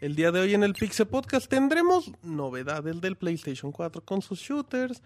El 0.00 0.14
día 0.14 0.30
de 0.30 0.40
hoy 0.40 0.52
en 0.52 0.62
el 0.62 0.74
Pixel 0.74 1.06
Podcast 1.06 1.48
tendremos 1.48 2.12
novedades 2.22 3.00
del 3.00 3.16
PlayStation 3.16 3.72
4 3.72 4.04
con 4.04 4.20
sus 4.20 4.38
shooters, 4.40 5.02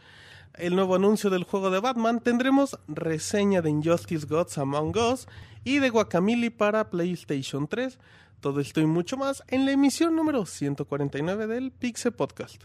el 0.54 0.74
nuevo 0.74 0.96
anuncio 0.96 1.30
del 1.30 1.44
juego 1.44 1.70
de 1.70 1.78
Batman, 1.78 2.18
tendremos 2.18 2.76
reseña 2.88 3.62
de 3.62 3.70
Injustice 3.70 4.26
Gods 4.26 4.58
Among 4.58 4.96
Us 4.98 5.28
y 5.62 5.78
de 5.78 5.90
Guacamole 5.90 6.50
para 6.50 6.90
PlayStation 6.90 7.68
3. 7.68 8.00
Todo 8.40 8.58
esto 8.60 8.80
y 8.80 8.86
mucho 8.86 9.16
más 9.16 9.44
en 9.46 9.64
la 9.64 9.70
emisión 9.70 10.16
número 10.16 10.44
149 10.44 11.46
del 11.46 11.70
Pixel 11.70 12.12
Podcast. 12.12 12.64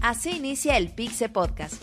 Así 0.00 0.30
inicia 0.36 0.76
el 0.76 0.90
Pixel 0.94 1.30
Podcast, 1.30 1.82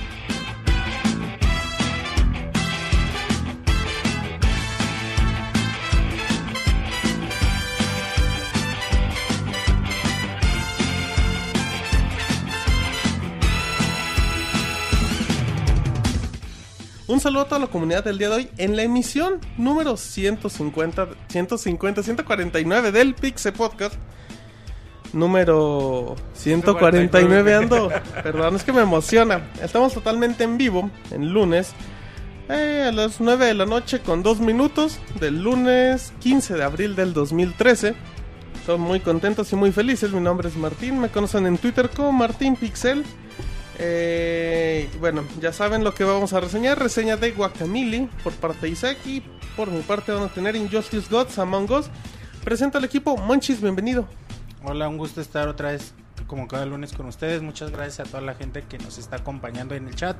Un 17.11 17.19
saludo 17.19 17.41
a 17.41 17.45
toda 17.45 17.59
la 17.59 17.67
comunidad 17.67 18.05
del 18.05 18.17
día 18.17 18.29
de 18.29 18.35
hoy 18.35 18.49
en 18.57 18.77
la 18.77 18.83
emisión 18.83 19.41
número 19.57 19.97
150, 19.97 21.09
150, 21.27 22.03
149 22.03 22.93
del 22.93 23.15
Pixel 23.15 23.51
Podcast. 23.51 23.95
Número 25.11 26.15
149 26.31 27.53
ando. 27.53 27.91
Perdón, 28.23 28.55
es 28.55 28.63
que 28.63 28.71
me 28.71 28.83
emociona. 28.83 29.51
Estamos 29.61 29.93
totalmente 29.93 30.45
en 30.45 30.57
vivo 30.57 30.89
en 31.11 31.33
lunes 31.33 31.73
eh, 32.47 32.85
a 32.87 32.93
las 32.93 33.19
9 33.19 33.45
de 33.45 33.55
la 33.55 33.65
noche 33.65 33.99
con 33.99 34.23
2 34.23 34.39
minutos 34.39 34.97
del 35.19 35.43
lunes 35.43 36.13
15 36.21 36.53
de 36.53 36.63
abril 36.63 36.95
del 36.95 37.11
2013. 37.11 37.93
Son 38.65 38.79
muy 38.79 39.01
contentos 39.01 39.51
y 39.51 39.57
muy 39.57 39.73
felices. 39.73 40.13
Mi 40.13 40.21
nombre 40.21 40.47
es 40.47 40.55
Martín. 40.55 41.01
Me 41.01 41.09
conocen 41.09 41.45
en 41.45 41.57
Twitter 41.57 41.89
como 41.89 42.13
Martín 42.13 42.55
Pixel. 42.55 43.03
Eh, 43.83 44.87
bueno, 44.99 45.25
ya 45.39 45.51
saben 45.51 45.83
lo 45.83 45.95
que 45.95 46.03
vamos 46.03 46.33
a 46.33 46.39
reseñar. 46.39 46.77
Reseña 46.77 47.17
de 47.17 47.31
Guacamole 47.31 48.09
por 48.23 48.33
parte 48.33 48.67
de 48.67 48.69
Isaac 48.73 48.97
y 49.05 49.23
por 49.57 49.71
mi 49.71 49.81
parte 49.81 50.11
van 50.11 50.23
a 50.23 50.27
tener 50.27 50.55
Injustice 50.55 51.07
Gods 51.09 51.39
Among 51.39 51.71
Us. 51.71 51.87
Presenta 52.43 52.77
al 52.77 52.85
equipo. 52.85 53.17
Monchis, 53.17 53.59
bienvenido. 53.59 54.07
Hola, 54.63 54.87
un 54.87 54.97
gusto 54.97 55.19
estar 55.19 55.47
otra 55.47 55.71
vez 55.71 55.95
como 56.27 56.47
cada 56.47 56.67
lunes 56.67 56.93
con 56.93 57.07
ustedes. 57.07 57.41
Muchas 57.41 57.71
gracias 57.71 58.07
a 58.07 58.09
toda 58.09 58.21
la 58.21 58.35
gente 58.35 58.63
que 58.69 58.77
nos 58.77 58.99
está 58.99 59.17
acompañando 59.17 59.73
en 59.73 59.87
el 59.87 59.95
chat, 59.95 60.15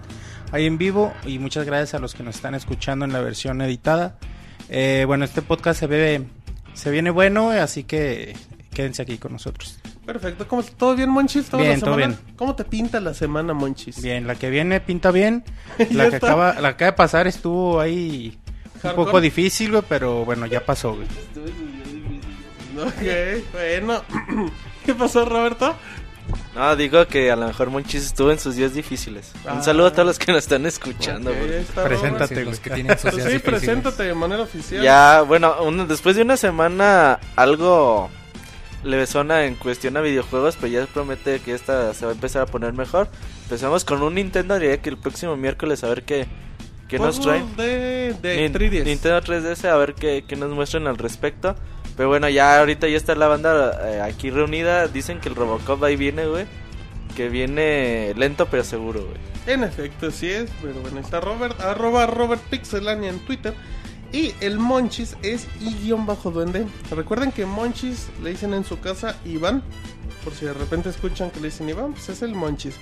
ahí 0.52 0.66
en 0.66 0.80
vivo, 0.80 1.14
y 1.26 1.38
muchas 1.38 1.66
gracias 1.66 1.94
a 1.94 2.00
los 2.00 2.16
que 2.16 2.24
nos 2.24 2.36
están 2.36 2.56
escuchando 2.56 3.06
en 3.06 3.14
la 3.14 3.22
versión 3.22 3.62
editada. 3.62 4.18
Eh, 4.70 5.04
bueno, 5.06 5.24
este 5.24 5.44
podcast 5.44 5.80
se 5.80 5.88
ve, 5.88 6.26
se 6.74 6.90
viene 6.90 7.12
bueno, 7.12 7.52
así 7.52 7.84
que 7.84 8.36
quédense 8.74 9.04
aquí 9.04 9.20
con 9.20 9.34
nosotros. 9.34 9.80
Perfecto. 10.06 10.48
¿Cómo, 10.48 10.64
¿Todo 10.64 10.96
bien, 10.96 11.10
Monchis? 11.10 11.48
¿Toda 11.50 11.62
Bien, 11.64 11.80
todo 11.80 11.96
bien. 11.96 12.18
¿Cómo 12.36 12.56
te 12.56 12.64
pinta 12.66 13.00
la 13.00 13.14
semana, 13.14 13.54
Monchis? 13.54 14.02
Bien, 14.02 14.26
la 14.28 14.36
que 14.36 14.50
viene 14.50 14.80
pinta 14.82 15.12
bien. 15.12 15.44
La 15.92 16.10
que, 16.10 16.16
acaba, 16.18 16.54
la 16.56 16.70
que 16.76 16.86
acaba 16.86 16.92
de 16.92 16.98
pasar 16.98 17.28
estuvo 17.28 17.80
ahí 17.80 18.38
un 18.84 18.96
poco 18.96 19.22
difícil, 19.22 19.72
güey, 19.72 19.84
pero 19.88 20.26
bueno, 20.26 20.46
ya 20.48 20.66
pasó, 20.66 20.96
güey. 20.96 21.08
Ok, 22.78 23.44
bueno. 23.54 24.02
¿Qué 24.86 24.96
pasó, 24.96 25.26
Roberto? 25.26 25.76
No, 26.56 26.76
digo 26.76 27.06
que 27.08 27.32
a 27.32 27.36
lo 27.36 27.48
mejor 27.48 27.70
Monchis 27.70 28.06
estuvo 28.06 28.32
en 28.32 28.40
sus 28.40 28.56
días 28.56 28.74
difíciles. 28.74 29.32
Ah. 29.46 29.54
Un 29.54 29.64
saludo 29.64 29.88
a 29.88 29.92
todos 29.92 30.06
los 30.06 30.20
que 30.20 30.32
nos 30.32 30.44
están 30.44 30.66
escuchando. 30.66 31.30
Ok, 31.32 31.38
güey. 31.38 31.54
ahí 31.54 31.60
está 31.62 31.84
Preséntate, 31.84 32.46
los 32.46 32.60
que 32.60 32.70
tienen 32.70 32.94
sus 32.98 33.12
Pues 33.12 33.16
días 33.16 33.28
sí, 33.28 33.34
difíciles. 33.34 33.60
preséntate 33.62 34.04
de 34.04 34.14
manera 34.16 34.44
oficial. 34.44 34.84
Ya, 34.84 35.22
bueno, 35.22 35.62
un- 35.62 35.88
después 35.88 36.16
de 36.16 36.22
una 36.24 36.38
semana 36.38 37.20
algo 37.36 38.10
levesona 38.84 39.46
en 39.46 39.56
cuestión 39.56 39.96
a 39.98 40.02
videojuegos, 40.02 40.56
pero 40.60 40.68
ya 40.74 40.86
promete 40.88 41.40
que 41.40 41.54
esta 41.54 41.94
se 41.94 42.06
va 42.06 42.12
a 42.12 42.16
empezar 42.16 42.42
a 42.44 42.46
poner 42.46 42.74
mejor. 42.74 43.08
Empezamos 43.44 43.86
con 43.86 44.02
un 44.02 44.16
Nintendo 44.16 44.58
Direct 44.58 44.88
el 44.88 44.98
próximo 44.98 45.36
miércoles 45.38 45.84
a 45.84 45.90
ver 45.90 46.04
qué, 46.04 46.26
qué 46.88 46.98
nos 47.00 47.20
traen. 47.20 47.56
de, 47.56 48.16
de 48.22 48.50
Nin- 48.50 48.54
3DS. 48.54 48.84
Nintendo 48.86 49.22
3DS 49.22 49.66
a 49.66 49.78
ver 49.78 49.94
qué, 49.94 50.24
qué 50.28 50.36
nos 50.36 50.50
muestran 50.52 50.88
al 50.88 50.98
respecto. 50.98 51.56
Pero 51.98 52.10
bueno, 52.10 52.30
ya 52.30 52.58
ahorita 52.60 52.88
ya 52.88 52.98
está 52.98 53.16
la 53.16 53.28
banda 53.28 53.80
eh, 53.94 54.02
aquí 54.02 54.30
reunida. 54.32 54.88
Dicen 54.88 55.20
que 55.20 55.30
el 55.30 55.36
Robocop 55.36 55.84
ahí 55.84 55.96
viene, 55.98 56.26
güey. 56.26 56.46
Que 57.16 57.28
viene 57.28 58.14
lento 58.16 58.46
pero 58.48 58.64
seguro, 58.64 59.02
güey. 59.02 59.18
En 59.48 59.64
efecto, 59.64 60.10
sí 60.12 60.30
es. 60.30 60.50
Pero 60.62 60.76
bueno, 60.82 61.00
está 61.02 61.20
Robert, 61.20 61.60
arroba 61.60 62.06
Robert 62.08 62.42
Pixelania 62.50 63.10
en 63.10 63.20
Twitter. 63.20 63.54
Y 64.14 64.34
el 64.42 64.60
Monchis 64.60 65.16
es 65.24 65.48
y-duende. 65.62 66.68
Recuerden 66.92 67.32
que 67.32 67.46
Monchis 67.46 68.10
le 68.22 68.32
dicen 68.32 68.54
en 68.54 68.66
su 68.66 68.80
casa 68.80 69.16
Iván. 69.26 69.64
Por 70.24 70.34
si 70.34 70.46
de 70.46 70.54
repente 70.54 70.90
escuchan 70.90 71.32
que 71.32 71.40
le 71.40 71.48
dicen 71.48 71.70
Iván, 71.70 71.94
pues 71.94 72.10
es 72.10 72.22
el 72.22 72.36
Monchis. 72.36 72.76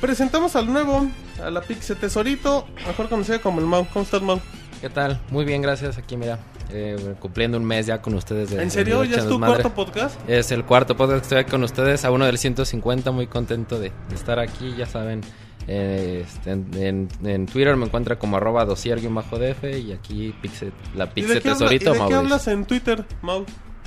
Presentamos 0.00 0.56
al 0.56 0.70
nuevo, 0.70 1.06
a 1.42 1.50
la 1.50 1.62
Pixel 1.62 1.96
Tesorito, 1.96 2.66
mejor 2.86 3.08
conocido 3.08 3.40
como 3.40 3.60
el 3.60 3.66
Mau. 3.66 3.86
¿Cómo 3.92 4.04
estás, 4.04 4.20
Mau? 4.20 4.40
¿Qué 4.80 4.90
tal? 4.90 5.20
Muy 5.30 5.44
bien, 5.44 5.62
gracias. 5.62 5.96
Aquí, 5.96 6.16
mira, 6.16 6.40
eh, 6.70 7.14
cumpliendo 7.20 7.56
un 7.56 7.64
mes 7.64 7.86
ya 7.86 8.02
con 8.02 8.14
ustedes. 8.14 8.50
De, 8.50 8.56
¿En 8.56 8.64
de 8.64 8.70
serio? 8.70 9.00
Vida 9.00 9.16
¿Ya 9.16 9.22
es 9.22 9.28
tu 9.28 9.38
cuarto 9.38 9.72
podcast? 9.74 10.18
Es 10.28 10.50
el 10.50 10.64
cuarto 10.64 10.96
podcast 10.96 11.20
que 11.20 11.22
estoy 11.22 11.38
aquí 11.38 11.50
con 11.52 11.62
ustedes, 11.62 12.04
a 12.04 12.10
uno 12.10 12.26
del 12.26 12.36
150, 12.36 13.12
muy 13.12 13.28
contento 13.28 13.78
de, 13.78 13.92
de 14.08 14.14
estar 14.14 14.38
aquí, 14.40 14.74
ya 14.76 14.86
saben. 14.86 15.22
Eh, 15.66 16.24
este, 16.26 16.50
en, 16.52 16.66
en- 16.74 17.08
en 17.26 17.46
Twitter 17.46 17.76
me 17.76 17.86
encuentra 17.86 18.18
como 18.18 18.36
arroba 18.36 18.64
dosier-df 18.64 19.64
y 19.78 19.92
aquí 19.92 20.34
Pixel, 20.42 20.72
la 20.94 21.04
¿Y 21.04 21.08
de 21.08 21.14
Pixel 21.14 21.42
qué, 21.42 21.48
habla- 21.50 21.54
y 21.74 21.78
Tesorito 21.78 21.92
de 21.92 22.08
qué 22.08 22.14
hablas 22.14 22.48
en 22.48 22.64
Twitter, 22.64 23.04
Mau? 23.22 23.44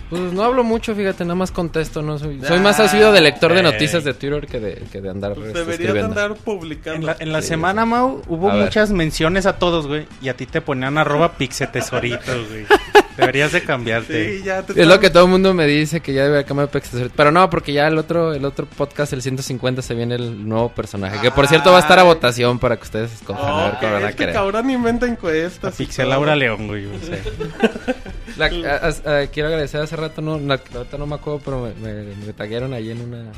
Pues 0.10 0.22
no 0.32 0.42
hablo 0.44 0.64
mucho, 0.64 0.96
fíjate, 0.96 1.26
nada 1.26 1.36
más 1.36 1.52
contesto, 1.52 2.02
no 2.02 2.18
soy, 2.18 2.40
soy 2.42 2.58
Ah, 2.60 2.62
más 2.62 2.80
asiduo 2.80 3.12
de 3.12 3.20
lector 3.20 3.54
de 3.54 3.62
noticias 3.62 4.06
de 4.06 4.14
Twitter 4.14 4.48
que 4.48 4.60
de, 4.60 4.84
que 4.92 5.02
de 5.02 5.10
andar 5.10 5.34
Pues 5.34 5.54
deberías 5.54 5.98
andar 6.04 6.36
publicando. 6.36 7.00
En 7.00 7.06
la, 7.06 7.16
en 7.20 7.32
la 7.34 7.42
Sí. 7.42 7.50
semana, 7.50 7.86
Mau, 7.86 8.22
hubo 8.28 8.50
A 8.50 8.56
ver. 8.56 8.64
muchas 8.66 8.92
menciones 8.92 9.46
a 9.46 9.60
todos, 9.60 9.86
güey. 9.88 10.06
Y 10.22 10.30
a 10.30 10.34
ti 10.38 10.46
te 10.46 10.62
ponían 10.62 10.98
arroba 10.98 11.34
pixetesoritos, 11.34 12.48
güey. 12.50 12.66
Deberías 13.18 13.52
de 13.52 13.64
cambiarte. 13.64 14.38
Sí, 14.38 14.44
ya 14.44 14.62
te 14.62 14.80
Es 14.80 14.88
lo 14.88 15.00
que 15.00 15.10
todo 15.10 15.24
el 15.26 15.30
mundo 15.32 15.54
me 15.54 15.66
dice 15.66 16.02
que 16.02 16.14
ya 16.14 16.24
debe 16.24 16.46
cambiar 16.46 16.70
Pixel 16.70 16.92
Tesorito. 16.92 17.14
Pero 17.18 17.32
no, 17.32 17.50
porque 17.50 17.74
ya 17.74 17.88
el 17.88 17.98
otro, 17.98 18.34
el 18.36 18.46
otro 18.46 18.68
podcast, 18.68 19.12
el 19.12 19.24
150, 19.24 19.82
se 19.82 19.96
viene 19.96 20.16
el 20.16 20.48
nuevo 20.48 20.70
personaje. 20.70 21.20
Que 21.20 21.32
por 21.32 21.48
cierto 21.48 21.72
va 21.72 21.78
a 21.78 21.82
estar 21.82 21.98
a 21.98 22.04
votación 22.04 22.60
para 22.60 22.78
que 22.78 22.84
ustedes 22.84 23.12
escojan 23.14 23.52
a 23.52 23.64
ver 23.66 23.74
qué 23.80 23.86
van 23.88 23.96
a 24.04 24.10
este 24.10 24.18
querer. 24.18 24.36
cabrón 24.36 24.70
inventa 24.70 25.08
encuestas. 25.08 25.74
A 25.74 25.84
y 25.84 25.86
Pixel 25.86 26.06
todo. 26.06 26.12
Laura 26.14 26.36
León, 26.36 26.68
güey. 26.68 26.86
o 26.86 27.00
sea. 27.00 27.18
La- 28.38 28.46
a- 28.48 28.88
a- 29.16 29.20
a- 29.22 29.28
quiero 29.28 29.50
agradecer 29.50 29.82
hace 29.82 29.96
rato, 29.96 30.22
no, 30.22 30.40
la- 30.40 30.62
ahorita 30.76 30.98
no 30.98 31.06
me 31.08 31.16
acuerdo, 31.16 31.42
pero 31.44 31.62
me, 31.62 31.74
me, 31.76 32.16
me 32.16 32.34
taguearon 32.34 32.74
ahí 32.74 32.92
en 32.92 33.02
una, 33.02 33.32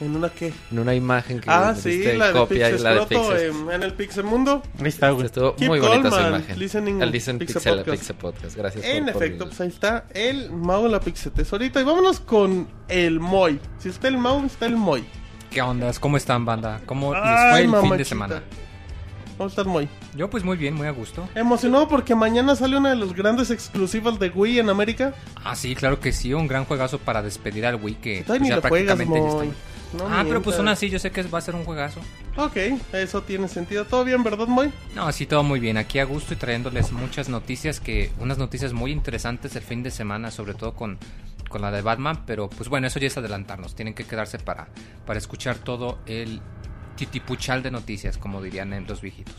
¿En 0.00 0.16
una 0.16 0.30
qué? 0.30 0.52
en 0.72 0.78
una 0.80 0.94
imagen 0.94 1.38
que 1.40 1.48
Ah, 1.48 1.74
sí, 1.80 2.02
la 2.16 2.28
de 2.28 2.32
copia 2.32 2.68
y 2.68 2.72
Pixel 2.72 2.82
la 2.84 2.94
de 2.94 3.06
Pixel. 3.06 3.38
en, 3.38 3.70
en 3.70 3.82
el 3.84 3.92
Pixel 3.94 4.24
Mundo. 4.24 4.62
Ahí 4.80 4.88
está, 4.88 5.10
güey. 5.10 5.26
Estuvo 5.26 5.54
Keep 5.54 5.68
muy 5.68 5.78
bonita 5.78 6.10
su 6.10 6.20
imagen. 6.20 6.58
listening 6.58 7.00
El 7.02 7.12
dicen 7.12 7.38
Pixel 7.38 7.56
Pixel, 7.56 7.76
Podcast. 7.76 7.98
Pixel 7.98 8.16
Podcast. 8.16 8.56
Gracias. 8.56 8.84
En 8.84 9.04
por- 9.04 9.12
por 9.12 9.22
efecto, 9.22 9.44
el- 9.44 9.48
pues 9.50 9.60
ahí 9.60 9.68
está 9.68 10.04
el 10.12 10.50
Mau 10.50 10.88
la 10.88 10.98
Pixel 11.00 11.30
Tesorito. 11.32 11.78
Y 11.80 11.84
vámonos 11.84 12.18
con 12.20 12.66
el 12.88 13.20
Moy. 13.20 13.60
Si 13.78 13.90
está 13.90 14.08
el 14.08 14.18
Mau, 14.18 14.44
está 14.44 14.66
el 14.66 14.76
Moy. 14.76 15.04
¿Qué 15.50 15.62
ondas? 15.62 16.00
¿Cómo 16.00 16.16
están, 16.16 16.44
banda? 16.44 16.80
¿Cómo 16.86 17.12
les 17.14 17.22
fue 17.22 17.58
el 17.58 17.62
fin 17.64 17.70
mamachita. 17.70 17.96
de 17.98 18.04
semana? 18.04 18.42
¿Cómo 19.42 19.48
está 19.48 19.62
el 19.62 19.68
Moy? 19.68 19.88
Yo 20.14 20.30
pues 20.30 20.44
muy 20.44 20.56
bien, 20.56 20.72
muy 20.72 20.86
a 20.86 20.92
gusto. 20.92 21.28
Emocionado 21.34 21.88
porque 21.88 22.14
mañana 22.14 22.54
sale 22.54 22.76
una 22.76 22.90
de 22.90 22.94
los 22.94 23.12
grandes 23.12 23.50
exclusivas 23.50 24.20
de 24.20 24.28
Wii 24.28 24.60
en 24.60 24.70
América. 24.70 25.14
Ah, 25.42 25.56
sí, 25.56 25.74
claro 25.74 25.98
que 25.98 26.12
sí, 26.12 26.32
un 26.32 26.46
gran 26.46 26.64
juegazo 26.64 27.00
para 27.00 27.22
despedir 27.22 27.66
al 27.66 27.74
Wii 27.74 27.94
que 27.96 28.22
pues, 28.24 28.40
ni 28.40 28.50
ya 28.50 28.54
lo 28.54 28.62
juegas, 28.62 28.94
prácticamente 28.94 29.20
ya 29.20 29.42
está. 29.42 29.98
No 29.98 30.06
ah, 30.08 30.24
pero 30.24 30.42
pues 30.42 30.58
aún 30.58 30.68
así 30.68 30.88
yo 30.88 31.00
sé 31.00 31.10
que 31.10 31.24
va 31.24 31.38
a 31.38 31.40
ser 31.40 31.56
un 31.56 31.64
juegazo. 31.64 31.98
Ok, 32.36 32.56
eso 32.92 33.22
tiene 33.22 33.48
sentido. 33.48 33.84
¿Todo 33.84 34.04
bien, 34.04 34.22
verdad, 34.22 34.46
Moy? 34.46 34.72
No, 34.94 35.10
sí, 35.10 35.26
todo 35.26 35.42
muy 35.42 35.58
bien. 35.58 35.76
Aquí 35.76 35.98
a 35.98 36.04
gusto 36.04 36.34
y 36.34 36.36
trayéndoles 36.36 36.92
muchas 36.92 37.28
noticias 37.28 37.80
que... 37.80 38.12
Unas 38.20 38.38
noticias 38.38 38.72
muy 38.72 38.92
interesantes 38.92 39.56
el 39.56 39.62
fin 39.62 39.82
de 39.82 39.90
semana, 39.90 40.30
sobre 40.30 40.54
todo 40.54 40.74
con, 40.74 40.98
con 41.48 41.62
la 41.62 41.72
de 41.72 41.82
Batman. 41.82 42.22
Pero 42.26 42.48
pues 42.48 42.68
bueno, 42.68 42.86
eso 42.86 43.00
ya 43.00 43.08
es 43.08 43.18
adelantarnos. 43.18 43.74
Tienen 43.74 43.94
que 43.94 44.04
quedarse 44.04 44.38
para, 44.38 44.68
para 45.04 45.18
escuchar 45.18 45.58
todo 45.58 45.98
el 46.06 46.40
titipuchal 46.96 47.62
de 47.62 47.70
noticias, 47.70 48.18
como 48.18 48.42
dirían 48.42 48.72
en 48.72 48.86
los 48.86 49.00
viejitos. 49.00 49.34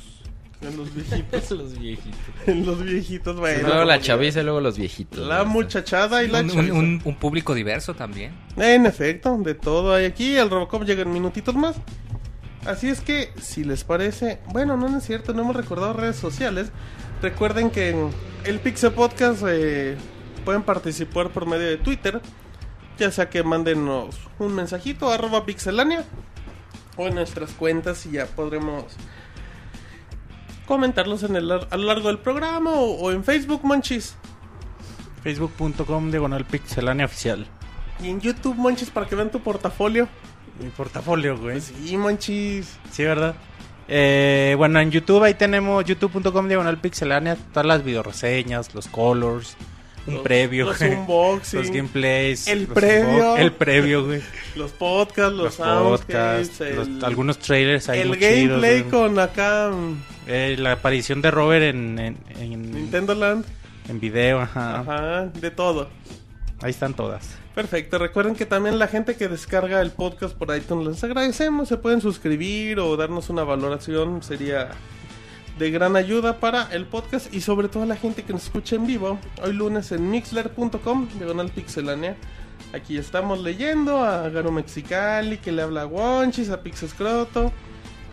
En 0.61 0.77
los 0.77 0.93
viejitos. 0.95 1.51
los 1.51 1.77
viejitos. 1.77 2.19
en 2.47 2.65
los 2.65 2.83
viejitos, 2.83 3.35
bueno. 3.37 3.67
Luego 3.67 3.83
la 3.85 3.99
chaviza 3.99 4.41
y 4.41 4.43
luego 4.43 4.61
los 4.61 4.77
viejitos. 4.77 5.19
La 5.27 5.43
muchachada 5.43 6.23
y 6.23 6.27
la 6.29 6.39
Un, 6.39 6.45
un- 6.45 6.51
chaviza. 6.55 6.73
un- 6.73 7.01
un 7.03 7.15
público 7.15 7.53
diverso 7.53 7.93
también. 7.95 8.33
En 8.57 8.85
efecto, 8.85 9.37
de 9.39 9.55
todo 9.55 9.93
hay 9.93 10.05
aquí. 10.05 10.35
El 10.35 10.49
Robocop 10.49 10.83
llega 10.83 11.01
en 11.01 11.11
minutitos 11.11 11.55
más. 11.55 11.75
Así 12.65 12.87
es 12.87 13.01
que, 13.01 13.33
si 13.41 13.65
les 13.65 13.83
parece, 13.83 14.39
bueno, 14.53 14.77
no, 14.77 14.87
no 14.87 14.99
es 14.99 15.03
cierto, 15.05 15.33
no 15.33 15.41
hemos 15.41 15.55
recordado 15.57 15.91
redes 15.93 16.15
sociales. 16.15 16.71
Recuerden 17.21 17.69
que 17.69 17.89
en 17.89 18.09
el 18.45 18.59
Pixel 18.59 18.91
Podcast 18.93 19.43
eh, 19.45 19.97
pueden 20.45 20.63
participar 20.63 21.29
por 21.31 21.45
medio 21.45 21.67
de 21.67 21.75
Twitter. 21.77 22.21
Ya 22.97 23.11
sea 23.11 23.29
que 23.29 23.43
mándenos 23.43 24.15
un 24.39 24.53
mensajito 24.55 25.11
arroba 25.11 25.45
pixelania 25.45 26.05
o 26.97 27.07
en 27.07 27.15
nuestras 27.15 27.51
cuentas 27.51 28.05
y 28.05 28.11
ya 28.11 28.25
podremos 28.25 28.85
comentarlos 30.65 31.23
en 31.23 31.35
el, 31.35 31.51
a 31.51 31.77
lo 31.77 31.83
largo 31.83 32.07
del 32.07 32.19
programa 32.19 32.71
o, 32.71 32.95
o 32.95 33.11
en 33.11 33.23
Facebook, 33.23 33.61
Monchis. 33.63 34.15
Facebook.com 35.23 36.11
diagonal 36.11 36.45
pixelania 36.45 37.05
oficial. 37.05 37.47
Y 38.01 38.09
en 38.09 38.19
YouTube, 38.19 38.55
Monchis, 38.55 38.89
para 38.89 39.07
que 39.07 39.15
vean 39.15 39.31
tu 39.31 39.39
portafolio. 39.39 40.07
Mi 40.59 40.69
portafolio, 40.69 41.37
güey. 41.37 41.59
Pues 41.59 41.73
sí, 41.75 41.97
Monchis. 41.97 42.77
Sí, 42.91 43.03
¿verdad? 43.03 43.35
Eh, 43.87 44.55
bueno, 44.57 44.79
en 44.79 44.91
YouTube 44.91 45.23
ahí 45.23 45.33
tenemos 45.33 45.83
youtube.com 45.85 46.47
diagonal 46.47 46.79
pixelania, 46.79 47.37
todas 47.51 47.65
las 47.65 47.83
videoreseñas, 47.83 48.73
los 48.73 48.87
colors, 48.87 49.57
un 50.05 50.15
Los- 50.15 50.23
previo, 50.23 50.65
los 50.65 50.81
unboxing, 50.81 51.59
los 51.61 51.71
gameplays, 51.71 52.47
el 52.47 52.63
los 52.65 52.73
previo. 52.73 53.37
el 53.37 53.51
previo, 53.53 54.05
güey, 54.05 54.21
Los 54.55 54.71
podcasts, 54.71 55.33
los, 55.33 55.57
los 55.59 56.01
podcasts, 56.01 56.61
el, 56.61 56.75
los- 56.75 57.03
algunos 57.03 57.39
trailers 57.39 57.87
ahí 57.89 58.01
el 58.01 58.09
muy 58.09 58.17
chidos, 58.19 58.31
gameplay 58.61 58.79
güey. 58.81 58.91
con 58.91 59.19
acá 59.19 59.71
Eh, 60.27 60.55
la 60.59 60.73
aparición 60.73 61.21
de 61.21 61.31
Robert 61.31 61.63
en, 61.63 61.97
en, 61.99 62.17
en, 62.39 62.71
Nintendo 62.71 63.15
Land. 63.15 63.45
en 63.89 63.99
video, 63.99 64.39
ajá. 64.41 64.79
Ajá, 64.81 65.25
de 65.27 65.51
todo. 65.51 65.89
ahí 66.61 66.71
están 66.71 66.93
todas. 66.93 67.37
Perfecto, 67.55 67.99
recuerden 67.99 68.33
que 68.35 68.45
también 68.47 68.79
la 68.79 68.87
gente 68.87 69.15
que 69.15 69.27
descarga 69.27 69.79
el 69.81 69.91
podcast 69.91 70.35
por 70.35 70.55
iTunes 70.55 70.87
les 70.87 71.03
agradecemos, 71.03 71.69
se 71.69 71.77
pueden 71.77 72.01
suscribir 72.01 72.79
o 72.79 72.97
darnos 72.97 73.29
una 73.29 73.43
valoración, 73.43 74.23
sería 74.23 74.69
de 75.57 75.71
gran 75.71 75.95
ayuda 75.95 76.39
para 76.39 76.63
el 76.73 76.85
podcast 76.85 77.33
y 77.33 77.41
sobre 77.41 77.69
todo 77.69 77.83
a 77.83 77.85
la 77.85 77.95
gente 77.95 78.23
que 78.23 78.33
nos 78.33 78.43
escucha 78.43 78.75
en 78.75 78.87
vivo, 78.87 79.19
hoy 79.43 79.53
lunes 79.53 79.91
en 79.91 80.09
mixler.com, 80.09 81.07
diagonal 81.17 81.49
pixelánea. 81.49 82.15
Aquí 82.73 82.97
estamos 82.97 83.39
leyendo 83.39 84.03
a 84.03 84.29
Garo 84.29 84.51
Mexicali, 84.51 85.37
que 85.37 85.51
le 85.51 85.61
habla 85.61 85.83
a 85.83 85.85
Wonchis, 85.85 86.49
a 86.49 86.61
Pixescroto, 86.61 87.51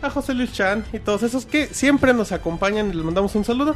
a 0.01 0.09
José 0.09 0.33
Luis 0.33 0.53
Chan 0.53 0.85
y 0.93 0.99
todos 0.99 1.23
esos 1.23 1.45
que 1.45 1.67
siempre 1.67 2.13
nos 2.13 2.31
acompañan 2.31 2.89
y 2.89 2.93
les 2.93 3.03
mandamos 3.03 3.33
un 3.35 3.43
saludo. 3.43 3.75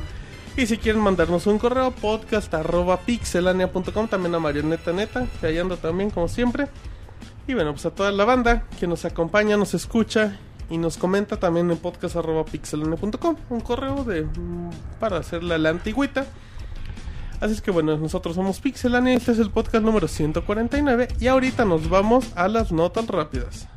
Y 0.57 0.67
si 0.67 0.77
quieren 0.77 1.01
mandarnos 1.01 1.47
un 1.47 1.59
correo, 1.59 1.91
podcast 1.91 2.53
arroba 2.53 3.01
pixelania.com, 3.01 4.07
también 4.07 4.35
a 4.35 4.39
Marioneta 4.39 4.93
Neta, 4.93 5.27
que 5.41 5.77
también 5.81 6.11
como 6.11 6.27
siempre. 6.27 6.67
Y 7.47 7.53
bueno, 7.55 7.73
pues 7.73 7.85
a 7.85 7.91
toda 7.91 8.11
la 8.11 8.25
banda 8.25 8.65
que 8.79 8.87
nos 8.87 9.05
acompaña, 9.05 9.57
nos 9.57 9.73
escucha 9.73 10.39
y 10.69 10.77
nos 10.77 10.97
comenta 10.97 11.37
también 11.37 11.69
en 11.71 11.77
podcast 11.77 12.15
arroba 12.15 12.45
pixelania.com, 12.45 13.35
un 13.49 13.61
correo 13.61 14.03
de 14.03 14.23
mm, 14.23 14.69
para 14.99 15.17
hacerle 15.17 15.55
a 15.55 15.57
la 15.57 15.69
antigüita. 15.69 16.25
Así 17.41 17.53
es 17.53 17.61
que 17.61 17.71
bueno, 17.71 17.97
nosotros 17.97 18.35
somos 18.35 18.59
Pixelania, 18.59 19.13
este 19.13 19.33
es 19.33 19.39
el 19.39 19.51
podcast 19.51 19.83
número 19.83 20.07
149 20.07 21.09
y 21.19 21.27
ahorita 21.27 21.65
nos 21.65 21.89
vamos 21.89 22.31
a 22.35 22.47
las 22.47 22.71
notas 22.71 23.07
rápidas. 23.07 23.67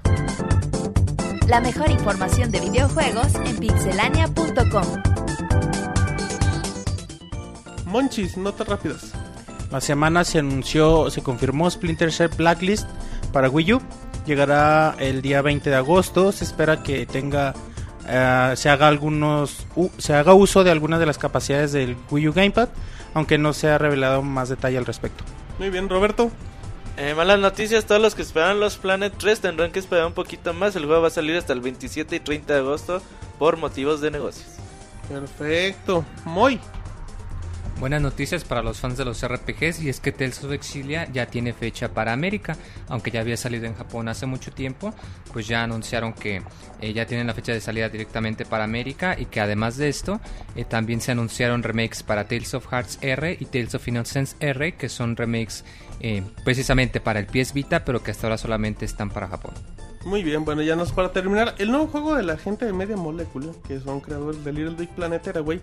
La 1.49 1.61
mejor 1.61 1.91
información 1.91 2.51
de 2.51 2.61
videojuegos 2.61 3.35
en 3.35 3.59
pixelania.com. 3.59 4.85
Monchis, 7.87 8.37
notas 8.37 8.69
rápidas. 8.69 9.13
La 9.71 9.81
semana 9.81 10.25
se 10.25 10.39
anunció, 10.39 11.11
se 11.11 11.23
confirmó 11.23 11.71
Splinter 11.71 12.13
Cell 12.13 12.31
Blacklist 12.37 12.87
para 13.33 13.51
Wii 13.51 13.75
U. 13.75 13.83
Llegará 14.29 14.95
el 14.99 15.23
día 15.23 15.41
20 15.41 15.71
de 15.71 15.77
agosto. 15.77 16.33
Se 16.33 16.45
espera 16.45 16.83
que 16.83 17.07
tenga, 17.07 17.55
eh, 18.07 18.53
se 18.57 18.69
haga 18.69 18.87
algunos, 18.87 19.67
u- 19.75 19.89
se 19.97 20.13
haga 20.13 20.35
uso 20.35 20.65
de 20.65 20.71
algunas 20.71 21.01
de 21.01 21.07
las 21.07 21.17
capacidades 21.17 21.73
del 21.73 21.97
Wii 22.11 22.29
U 22.29 22.33
Gamepad, 22.35 22.69
aunque 23.15 23.39
no 23.39 23.55
se 23.55 23.71
ha 23.71 23.79
revelado 23.79 24.21
más 24.23 24.51
detalle 24.51 24.77
al 24.77 24.85
respecto. 24.85 25.25
Muy 25.59 25.71
bien, 25.71 25.89
Roberto. 25.89 26.31
Eh, 26.99 27.15
malas 27.15 27.39
noticias, 27.39 27.87
todos 27.87 28.03
los 28.03 28.15
que 28.15 28.21
esperaban 28.21 28.61
los 28.61 28.77
Planet 28.77 29.15
3 29.17 29.41
tendrán 29.41 29.73
que 29.73 29.79
esperar 29.79 30.05
un 30.05 30.13
poquito 30.13 30.53
más. 30.53 30.77
El 30.77 30.85
juego 30.85 31.01
va 31.01 31.09
a 31.09 31.11
salir 31.11 31.35
hasta 31.39 31.55
el 31.55 31.61
27 31.63 32.17
y 32.17 32.21
30 32.21 32.53
de 32.53 32.59
agosto 32.61 33.01
por 33.39 33.57
motivos 33.57 34.03
de 34.03 34.11
negocios. 34.11 34.47
Perfecto. 35.09 36.05
Muy. 36.27 36.61
Buenas 37.81 38.03
noticias 38.03 38.43
para 38.43 38.61
los 38.61 38.81
fans 38.81 38.99
de 38.99 39.05
los 39.05 39.25
RPGs 39.25 39.83
y 39.83 39.89
es 39.89 40.01
que 40.01 40.11
Tales 40.11 40.43
of 40.43 40.51
Exilia 40.51 41.09
ya 41.13 41.27
tiene 41.27 41.53
fecha 41.53 41.89
para 41.89 42.13
América, 42.13 42.57
aunque 42.89 43.13
ya 43.13 43.21
había 43.21 43.37
salido 43.37 43.67
en 43.67 43.75
Japón 43.77 44.09
hace 44.09 44.27
mucho 44.27 44.51
tiempo, 44.51 44.93
pues 45.33 45.47
ya 45.47 45.63
anunciaron 45.63 46.13
que 46.13 46.43
eh, 46.81 46.93
ya 46.93 47.07
tienen 47.07 47.29
la 47.29 47.35
fecha 47.35 47.53
de 47.53 47.61
salida 47.61 47.89
directamente 47.89 48.45
para 48.45 48.65
América 48.65 49.15
y 49.17 49.27
que 49.27 49.41
además 49.41 49.77
de 49.77 49.89
esto 49.89 50.21
eh, 50.57 50.65
también 50.65 51.01
se 51.01 51.13
anunciaron 51.13 51.63
remakes 51.63 52.03
para 52.03 52.27
Tales 52.27 52.53
of 52.55 52.67
Hearts 52.67 52.99
R 53.01 53.37
y 53.39 53.45
Tales 53.45 53.77
of 53.77 53.87
Innocence 53.87 54.35
R, 54.41 54.75
que 54.75 54.89
son 54.89 55.15
remakes 55.15 55.65
eh, 56.01 56.25
precisamente 56.45 57.01
para 57.01 57.21
el 57.21 57.27
PS 57.27 57.53
Vita, 57.53 57.85
pero 57.85 58.03
que 58.03 58.11
hasta 58.11 58.27
ahora 58.27 58.39
solamente 58.39 58.87
están 58.87 59.09
para 59.11 59.29
Japón. 59.29 59.55
Muy 60.05 60.25
bien, 60.25 60.45
bueno, 60.45 60.63
ya 60.63 60.75
nos 60.75 60.91
para 60.91 61.13
terminar. 61.13 61.55
El 61.59 61.71
nuevo 61.71 61.87
juego 61.87 62.17
de 62.17 62.25
la 62.25 62.39
gente 62.39 62.65
de 62.67 62.73
Media 62.73 62.97
Molecule, 62.97 63.51
que 63.69 63.79
son 63.79 64.01
creadores 64.01 64.45
de 64.45 64.53
Little 64.53 64.75
Big 64.75 64.89
Planet 64.91 65.39
güey, 65.43 65.61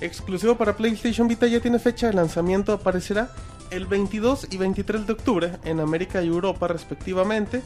exclusivo 0.00 0.56
para 0.56 0.76
PlayStation 0.76 1.28
Vita, 1.28 1.46
ya 1.46 1.60
tiene 1.60 1.78
fecha 1.78 2.08
de 2.08 2.14
lanzamiento. 2.14 2.72
Aparecerá 2.72 3.30
el 3.70 3.86
22 3.86 4.48
y 4.50 4.56
23 4.56 5.06
de 5.06 5.12
octubre 5.12 5.52
en 5.64 5.80
América 5.80 6.22
y 6.22 6.28
Europa, 6.28 6.68
respectivamente. 6.68 7.62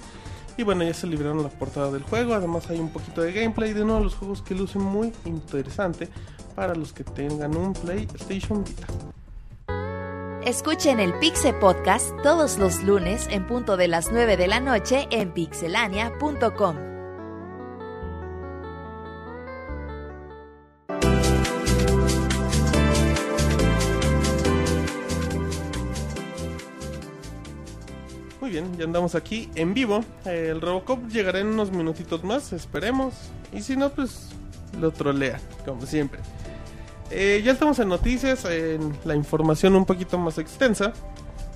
Y 0.56 0.62
bueno, 0.62 0.84
ya 0.84 0.94
se 0.94 1.06
liberaron 1.06 1.42
la 1.42 1.48
portada 1.48 1.90
del 1.90 2.02
juego. 2.02 2.34
Además, 2.34 2.70
hay 2.70 2.78
un 2.78 2.90
poquito 2.90 3.22
de 3.22 3.32
gameplay 3.32 3.72
de 3.72 3.82
uno 3.82 3.96
de 3.96 4.04
los 4.04 4.14
juegos 4.14 4.42
que 4.42 4.54
luce 4.54 4.78
muy 4.78 5.12
interesante 5.24 6.08
para 6.54 6.74
los 6.74 6.92
que 6.92 7.04
tengan 7.04 7.56
un 7.56 7.72
PlayStation 7.72 8.62
Vita. 8.62 8.86
Escuchen 10.44 11.00
el 11.00 11.14
Pixe 11.14 11.54
Podcast 11.54 12.10
todos 12.22 12.58
los 12.58 12.82
lunes 12.82 13.26
en 13.30 13.46
punto 13.46 13.78
de 13.78 13.88
las 13.88 14.12
9 14.12 14.36
de 14.36 14.46
la 14.46 14.60
noche 14.60 15.08
en 15.10 15.32
pixelania.com. 15.32 16.93
bien, 28.54 28.78
ya 28.78 28.84
andamos 28.84 29.16
aquí 29.16 29.50
en 29.56 29.74
vivo. 29.74 30.04
El 30.24 30.60
Robocop 30.60 31.08
llegará 31.08 31.40
en 31.40 31.48
unos 31.48 31.72
minutitos 31.72 32.22
más, 32.22 32.52
esperemos. 32.52 33.14
Y 33.52 33.62
si 33.62 33.76
no, 33.76 33.90
pues 33.90 34.28
lo 34.80 34.92
trolea, 34.92 35.40
como 35.64 35.84
siempre. 35.86 36.20
Eh, 37.10 37.42
ya 37.44 37.52
estamos 37.52 37.80
en 37.80 37.88
noticias, 37.88 38.44
en 38.44 38.96
la 39.04 39.16
información 39.16 39.74
un 39.74 39.84
poquito 39.84 40.18
más 40.18 40.38
extensa. 40.38 40.92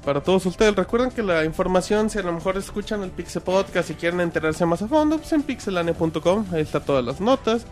Para 0.04 0.22
todos 0.22 0.44
ustedes, 0.46 0.74
recuerden 0.74 1.10
que 1.10 1.22
la 1.22 1.44
información, 1.44 2.10
si 2.10 2.18
a 2.18 2.22
lo 2.22 2.32
mejor 2.32 2.56
escuchan 2.56 3.02
el 3.02 3.10
Pixel 3.10 3.42
Podcast 3.42 3.90
y 3.90 3.94
quieren 3.94 4.20
enterarse 4.20 4.66
más 4.66 4.82
a 4.82 4.88
fondo, 4.88 5.18
pues 5.18 5.32
en 5.32 5.42
pixelane.com, 5.42 6.46
ahí 6.52 6.62
está 6.62 6.80
todas 6.80 7.04
las 7.04 7.20
notas 7.20 7.64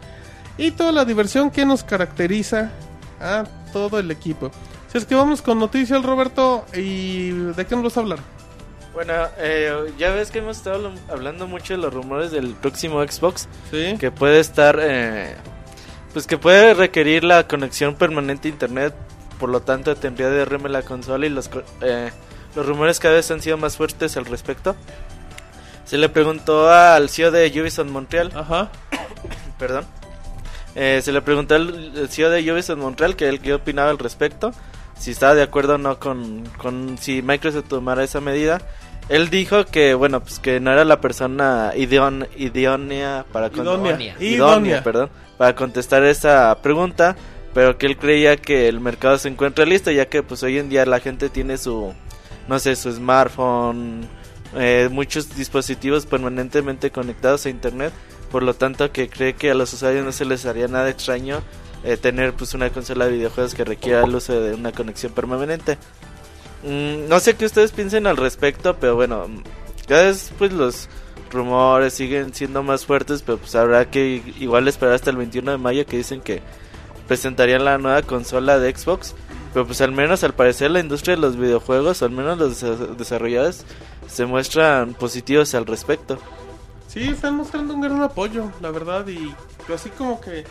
y 0.57 0.71
toda 0.71 0.93
la 0.93 1.05
diversión 1.05 1.51
que 1.51 1.65
nos 1.65 1.83
caracteriza 1.83 2.71
a 3.21 3.45
todo 3.73 3.99
el 3.99 4.11
equipo. 4.11 4.51
Si 4.93 4.99
es 4.99 5.05
que 5.05 5.15
vamos 5.17 5.43
con 5.43 5.59
noticias, 5.59 6.03
Roberto, 6.05 6.65
¿y 6.75 7.31
de 7.31 7.67
qué 7.67 7.75
nos 7.75 7.85
vas 7.85 7.97
a 7.97 8.01
hablar? 8.01 8.36
Bueno, 8.97 9.13
eh, 9.37 9.93
ya 9.99 10.11
ves 10.13 10.31
que 10.31 10.39
hemos 10.39 10.57
estado 10.57 10.91
hablando 11.11 11.47
mucho 11.47 11.75
de 11.75 11.79
los 11.79 11.93
rumores 11.93 12.31
del 12.31 12.55
próximo 12.55 13.07
Xbox, 13.07 13.47
Sí. 13.71 13.95
que 14.01 14.11
puede 14.11 14.41
estar, 14.41 14.79
eh, 14.81 15.35
pues 16.15 16.27
que 16.27 16.39
puede 16.39 16.73
requerir 16.73 17.23
la 17.23 17.47
conexión 17.47 17.95
permanente 17.97 18.49
a 18.49 18.53
internet, 18.53 18.95
por 19.39 19.51
lo 19.51 19.61
tanto 19.61 19.95
tendría 19.97 20.31
DRM 20.31 20.71
la 20.71 20.81
consola 20.81 21.27
y 21.27 21.29
los, 21.29 21.51
eh, 21.83 22.11
los 22.55 22.65
rumores 22.65 22.99
cada 22.99 23.17
vez 23.17 23.31
han 23.31 23.43
sido 23.43 23.59
más 23.59 23.77
fuertes 23.77 24.17
al 24.17 24.25
respecto. 24.25 24.75
Se 25.85 25.99
le 25.99 26.09
preguntó 26.09 26.71
al 26.71 27.11
CEO 27.11 27.31
de 27.31 27.49
Ubisoft 27.61 27.91
Montreal, 27.91 28.33
Ajá. 28.35 28.71
perdón, 29.59 29.85
eh, 30.75 31.01
se 31.03 31.13
le 31.13 31.21
preguntó 31.21 31.55
al 31.55 31.93
al 31.99 32.09
CEO 32.09 32.31
de 32.31 32.51
Ubisoft 32.51 32.79
Montreal 32.79 33.15
que 33.15 33.29
él 33.29 33.41
qué 33.41 33.53
opinaba 33.53 33.91
al 33.91 33.99
respecto, 33.99 34.53
si 34.99 35.11
estaba 35.11 35.35
de 35.35 35.43
acuerdo 35.43 35.75
o 35.75 35.79
no 35.79 35.99
con, 35.99 36.45
con 36.57 36.97
si 36.97 37.21
Microsoft 37.21 37.69
tomara 37.69 38.03
esa 38.03 38.23
medida. 38.23 38.63
Él 39.09 39.31
dijo 39.31 39.65
que, 39.67 39.95
bueno, 39.95 40.21
pues 40.21 40.39
que 40.41 40.59
no 40.59 40.73
era 40.73 40.85
la 40.85 41.01
persona 41.01 41.73
idónea 41.77 43.25
para. 43.33 43.51
Idónea. 44.19 44.83
perdón, 44.83 45.11
para 45.39 45.55
contestar 45.55 46.05
esa 46.05 46.57
pregunta, 46.61 47.17
pero 47.55 47.79
que 47.79 47.87
él 47.87 47.97
creía 47.97 48.37
que 48.37 48.69
el 48.69 48.81
mercado 48.81 49.17
se 49.19 49.29
encuentra 49.29 49.65
listo, 49.65 49.91
ya 49.91 50.07
que 50.07 50.23
pues 50.23 50.43
hoy 50.43 50.59
en 50.59 50.69
día 50.69 50.85
la 50.87 51.01
gente 51.01 51.29
tiene 51.29 51.57
su, 51.57 51.95
no 52.49 52.59
sé, 52.59 52.75
su 52.75 52.93
smartphone, 52.93 54.09
eh, 54.57 54.89
muchos 54.91 55.37
dispositivos 55.37 56.05
permanentemente 56.07 56.91
conectados 56.91 57.47
a 57.47 57.51
internet, 57.51 57.93
por 58.33 58.43
lo 58.43 58.55
tanto 58.55 58.91
que 58.91 59.09
cree 59.09 59.35
que 59.35 59.53
a 59.53 59.55
los 59.55 59.73
usuarios 59.73 60.05
no 60.05 60.13
se 60.13 60.25
les 60.25 60.47
haría 60.47 60.67
nada 60.67 60.91
extraño 60.91 61.43
eh, 61.85 61.97
tener 61.97 62.33
pues 62.33 62.55
una 62.55 62.71
consola 62.71 63.07
de 63.07 63.13
videojuegos 63.13 63.55
que 63.55 63.65
requiera 63.65 64.03
el 64.03 64.15
uso 64.15 64.41
de 64.41 64.55
una 64.55 64.73
conexión 64.73 65.13
permanente. 65.13 65.79
Mm, 66.67 67.09
no 67.09 67.21
sé 67.21 67.37
qué 67.37 67.47
ustedes 67.47 67.73
piensen 67.73 68.07
al 68.07 68.17
respecto, 68.17 68.77
pero 68.77 68.97
bueno, 68.97 69.29
mm, 69.29 69.43
cada 69.87 70.05
vez 70.05 70.33
pues 70.39 70.53
los 70.53 70.89
rumores 71.31 71.93
siguen 71.95 72.35
siendo 72.35 72.63
más 72.63 72.85
fuertes, 72.87 73.23
pero 73.23 73.39
pues 73.39 73.55
habrá 73.55 73.91
que 73.91 74.23
igual 74.39 74.67
esperar 74.69 74.95
hasta 74.95 75.11
el 75.11 75.17
21 75.17 75.53
de 75.53 75.59
mayo 75.59 75.87
que 75.87 75.97
dicen 75.97 76.21
que 76.21 76.43
presentarían 77.09 77.65
la 77.65 77.79
nueva 77.79 78.03
consola 78.03 78.59
de 78.59 78.75
Xbox. 78.77 79.15
Pero 79.55 79.65
pues 79.67 79.81
al 79.81 79.93
menos 79.93 80.23
al 80.23 80.35
parecer 80.35 80.71
la 80.71 80.81
industria 80.81 81.15
de 81.17 81.23
los 81.23 81.37
videojuegos, 81.39 82.03
al 82.03 82.11
menos 82.11 82.37
los 82.37 82.63
desa- 82.63 82.95
desarrolladores, 82.97 83.65
se 84.07 84.27
muestran 84.27 84.93
positivos 84.95 85.55
al 85.55 85.65
respecto. 85.67 86.19
Sí, 86.89 87.05
están 87.09 87.37
mostrando 87.37 87.73
un 87.75 87.81
gran 87.81 88.03
apoyo, 88.03 88.51
la 88.61 88.71
verdad, 88.71 89.07
y 89.09 89.35
así 89.73 89.89
como 89.91 90.21
que 90.21 90.45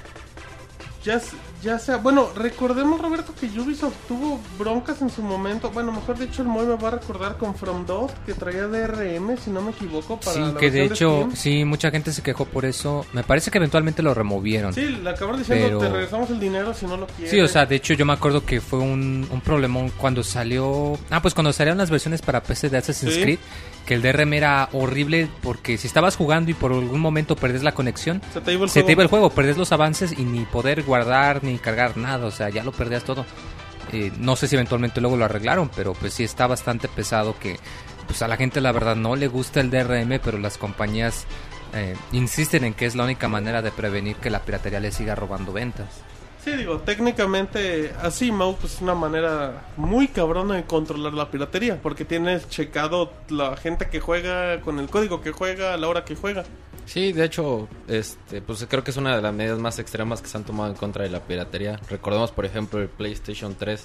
ya, 1.03 1.21
ya 1.65 1.79
sea, 1.79 1.97
bueno, 1.97 2.29
recordemos 2.35 3.01
Roberto 3.01 3.33
que 3.37 3.47
Ubisoft 3.59 3.95
tuvo 4.07 4.39
broncas 4.59 5.01
en 5.01 5.09
su 5.09 5.21
momento, 5.23 5.71
bueno, 5.71 5.91
mejor 5.91 6.17
dicho 6.17 6.41
el 6.43 6.47
Moy 6.47 6.65
me 6.65 6.75
va 6.75 6.87
a 6.89 6.91
recordar 6.91 7.37
con 7.37 7.55
From 7.55 7.85
2 7.85 8.11
que 8.25 8.33
traía 8.35 8.67
DRM, 8.67 9.35
si 9.37 9.49
no 9.49 9.61
me 9.61 9.71
equivoco, 9.71 10.19
para 10.19 10.33
Sí, 10.33 10.39
la 10.39 10.53
que 10.59 10.69
de 10.71 10.85
hecho, 10.85 11.27
sí, 11.33 11.65
mucha 11.65 11.89
gente 11.91 12.13
se 12.13 12.21
quejó 12.21 12.45
por 12.45 12.65
eso. 12.65 13.05
Me 13.13 13.23
parece 13.23 13.49
que 13.51 13.57
eventualmente 13.57 14.01
lo 14.03 14.13
removieron. 14.13 14.73
Sí, 14.73 14.81
le 14.85 15.09
acabaron 15.09 15.39
diciendo 15.39 15.65
Pero- 15.65 15.79
te 15.79 15.89
regresamos 15.89 16.29
el 16.29 16.39
dinero 16.39 16.73
si 16.73 16.85
no 16.85 16.95
lo 16.97 17.07
quieres. 17.07 17.31
Sí, 17.31 17.39
o 17.41 17.47
sea, 17.47 17.65
de 17.65 17.75
hecho 17.75 17.93
yo 17.95 18.05
me 18.05 18.13
acuerdo 18.13 18.45
que 18.45 18.61
fue 18.61 18.79
un, 18.79 19.27
un 19.31 19.41
problemón 19.41 19.91
cuando 19.97 20.23
salió... 20.23 20.97
Ah, 21.09 21.21
pues 21.21 21.33
cuando 21.33 21.51
salieron 21.51 21.79
las 21.79 21.89
versiones 21.89 22.21
para 22.21 22.43
PC 22.43 22.69
de 22.69 22.77
Assassin's 22.77 23.15
Sí. 23.15 23.21
Creed, 23.21 23.39
que 23.85 23.93
el 23.93 24.01
DRM 24.01 24.33
era 24.33 24.69
horrible 24.73 25.29
porque 25.41 25.77
si 25.77 25.87
estabas 25.87 26.15
jugando 26.15 26.51
y 26.51 26.53
por 26.53 26.71
algún 26.71 26.99
momento 26.99 27.35
perdés 27.35 27.63
la 27.63 27.73
conexión, 27.73 28.21
se 28.33 28.41
te 28.41 28.53
iba 28.53 28.63
el 28.63 28.69
se 28.69 28.81
juego. 28.81 28.85
te 28.87 28.91
iba 28.91 29.03
el 29.03 29.09
juego, 29.09 29.29
perdés 29.29 29.57
los 29.57 29.71
avances 29.71 30.11
y 30.17 30.23
ni 30.23 30.45
poder 30.45 30.83
guardar 30.83 31.43
ni 31.43 31.57
cargar 31.57 31.97
nada, 31.97 32.25
o 32.25 32.31
sea, 32.31 32.49
ya 32.49 32.63
lo 32.63 32.71
perdías 32.71 33.03
todo. 33.03 33.25
Eh, 33.91 34.11
no 34.17 34.35
sé 34.35 34.47
si 34.47 34.55
eventualmente 34.55 34.99
luego 34.99 35.17
lo 35.17 35.25
arreglaron, 35.25 35.69
pero 35.75 35.93
pues 35.93 36.13
sí 36.13 36.23
está 36.23 36.47
bastante 36.47 36.87
pesado 36.87 37.37
que 37.37 37.57
pues 38.07 38.21
a 38.21 38.27
la 38.27 38.37
gente 38.37 38.61
la 38.61 38.71
verdad 38.71 38.95
no 38.95 39.15
le 39.15 39.27
gusta 39.27 39.61
el 39.61 39.69
DRM, 39.69 40.19
pero 40.23 40.37
las 40.37 40.57
compañías 40.57 41.25
eh, 41.73 41.95
insisten 42.11 42.63
en 42.63 42.73
que 42.73 42.85
es 42.85 42.95
la 42.95 43.03
única 43.03 43.27
manera 43.27 43.61
de 43.61 43.71
prevenir 43.71 44.15
que 44.17 44.29
la 44.29 44.39
piratería 44.39 44.79
le 44.79 44.91
siga 44.91 45.15
robando 45.15 45.53
ventas. 45.53 46.04
Sí, 46.45 46.55
digo, 46.55 46.77
técnicamente 46.77 47.91
así, 48.03 48.31
Mau, 48.31 48.55
pues 48.55 48.75
es 48.75 48.81
una 48.83 48.93
manera 48.93 49.65
muy 49.77 50.07
cabrona 50.07 50.53
de 50.53 50.63
controlar 50.65 51.11
la 51.15 51.31
piratería, 51.31 51.81
porque 51.81 52.05
tienes 52.05 52.47
checado 52.49 53.11
la 53.29 53.57
gente 53.57 53.89
que 53.89 53.99
juega 53.99 54.61
con 54.61 54.77
el 54.77 54.87
código 54.87 55.21
que 55.21 55.31
juega, 55.31 55.73
a 55.73 55.77
la 55.77 55.87
hora 55.87 56.05
que 56.05 56.15
juega. 56.15 56.43
Sí, 56.85 57.13
de 57.13 57.25
hecho, 57.25 57.67
este, 57.87 58.41
pues 58.41 58.63
creo 58.69 58.83
que 58.83 58.91
es 58.91 58.97
una 58.97 59.15
de 59.15 59.23
las 59.23 59.33
medidas 59.33 59.57
más 59.57 59.79
extremas 59.79 60.21
que 60.21 60.27
se 60.27 60.37
han 60.37 60.43
tomado 60.43 60.69
en 60.69 60.75
contra 60.75 61.03
de 61.03 61.09
la 61.09 61.19
piratería. 61.21 61.79
Recordemos, 61.89 62.31
por 62.31 62.45
ejemplo, 62.45 62.79
el 62.79 62.89
PlayStation 62.89 63.55
3 63.55 63.83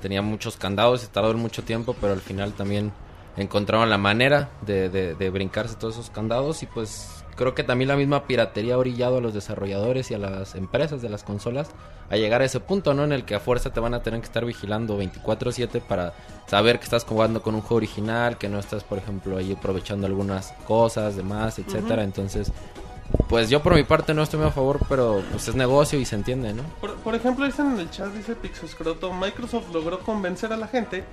tenía 0.00 0.22
muchos 0.22 0.56
candados 0.56 1.04
y 1.04 1.08
tardó 1.08 1.34
mucho 1.34 1.62
tiempo, 1.62 1.94
pero 2.00 2.14
al 2.14 2.22
final 2.22 2.54
también 2.54 2.90
encontraron 3.36 3.90
la 3.90 3.98
manera 3.98 4.48
de, 4.62 4.88
de, 4.88 5.14
de 5.14 5.28
brincarse 5.28 5.74
todos 5.74 5.96
esos 5.96 6.08
candados 6.08 6.62
y 6.62 6.66
pues 6.66 7.17
creo 7.38 7.54
que 7.54 7.62
también 7.62 7.88
la 7.88 7.96
misma 7.96 8.24
piratería 8.24 8.74
ha 8.74 8.78
orillado 8.78 9.18
a 9.18 9.20
los 9.20 9.32
desarrolladores 9.32 10.10
y 10.10 10.14
a 10.14 10.18
las 10.18 10.56
empresas 10.56 11.00
de 11.00 11.08
las 11.08 11.22
consolas 11.22 11.70
a 12.10 12.16
llegar 12.16 12.42
a 12.42 12.44
ese 12.44 12.58
punto, 12.58 12.94
¿no? 12.94 13.04
En 13.04 13.12
el 13.12 13.24
que 13.24 13.36
a 13.36 13.40
fuerza 13.40 13.72
te 13.72 13.78
van 13.78 13.94
a 13.94 14.02
tener 14.02 14.20
que 14.20 14.26
estar 14.26 14.44
vigilando 14.44 14.98
24/7 14.98 15.80
para 15.80 16.14
saber 16.46 16.78
que 16.78 16.84
estás 16.84 17.04
jugando 17.04 17.40
con 17.40 17.54
un 17.54 17.60
juego 17.60 17.76
original, 17.76 18.38
que 18.38 18.48
no 18.48 18.58
estás, 18.58 18.82
por 18.82 18.98
ejemplo, 18.98 19.36
ahí 19.36 19.52
aprovechando 19.52 20.06
algunas 20.06 20.52
cosas, 20.66 21.14
demás, 21.14 21.60
etcétera. 21.60 22.02
Entonces, 22.02 22.52
pues 23.28 23.48
yo 23.48 23.62
por 23.62 23.74
mi 23.74 23.84
parte 23.84 24.14
no 24.14 24.22
estoy 24.22 24.40
muy 24.40 24.48
a 24.48 24.52
favor, 24.52 24.80
pero 24.88 25.22
pues 25.30 25.46
es 25.46 25.54
negocio 25.54 25.98
y 26.00 26.04
se 26.04 26.16
entiende, 26.16 26.52
¿no? 26.52 26.64
Por, 26.80 26.96
por 26.96 27.14
ejemplo, 27.14 27.46
dicen 27.46 27.72
en 27.72 27.78
el 27.78 27.90
chat, 27.90 28.12
dice 28.12 28.34
Pixoscroto, 28.34 29.12
Microsoft 29.12 29.72
logró 29.72 30.00
convencer 30.00 30.52
a 30.52 30.56
la 30.56 30.66
gente 30.66 31.04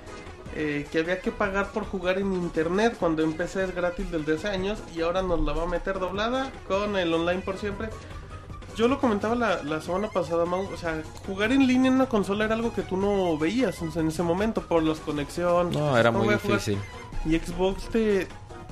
eh, 0.58 0.86
que 0.90 1.00
había 1.00 1.20
que 1.20 1.30
pagar 1.30 1.70
por 1.70 1.84
jugar 1.84 2.18
en 2.18 2.32
internet 2.32 2.96
cuando 2.98 3.22
en 3.22 3.34
PC 3.34 3.64
es 3.64 3.74
gratis 3.74 4.10
desde 4.10 4.36
hace 4.36 4.48
años 4.48 4.78
y 4.96 5.02
ahora 5.02 5.20
nos 5.20 5.40
la 5.42 5.52
va 5.52 5.64
a 5.64 5.66
meter 5.66 5.98
doblada 5.98 6.50
con 6.66 6.96
el 6.96 7.12
online 7.12 7.42
por 7.42 7.58
siempre. 7.58 7.90
Yo 8.74 8.88
lo 8.88 8.98
comentaba 8.98 9.34
la, 9.34 9.62
la 9.62 9.82
semana 9.82 10.08
pasada, 10.08 10.46
Mau, 10.46 10.66
o 10.72 10.76
sea, 10.78 11.02
jugar 11.26 11.52
en 11.52 11.66
línea 11.66 11.88
en 11.88 11.96
una 11.96 12.06
consola 12.06 12.46
era 12.46 12.54
algo 12.54 12.72
que 12.72 12.80
tú 12.80 12.96
no 12.96 13.36
veías 13.36 13.82
en, 13.82 14.08
ese 14.08 14.22
momento 14.22 14.62
por 14.62 14.82
las 14.82 14.98
conexiones. 15.00 15.76
No, 15.76 15.94
era 15.96 16.10
¿Cómo 16.10 16.24
muy 16.24 16.34
difícil. 16.34 16.78
Y 17.26 17.38
Xbox 17.38 17.90
te 17.90 18.26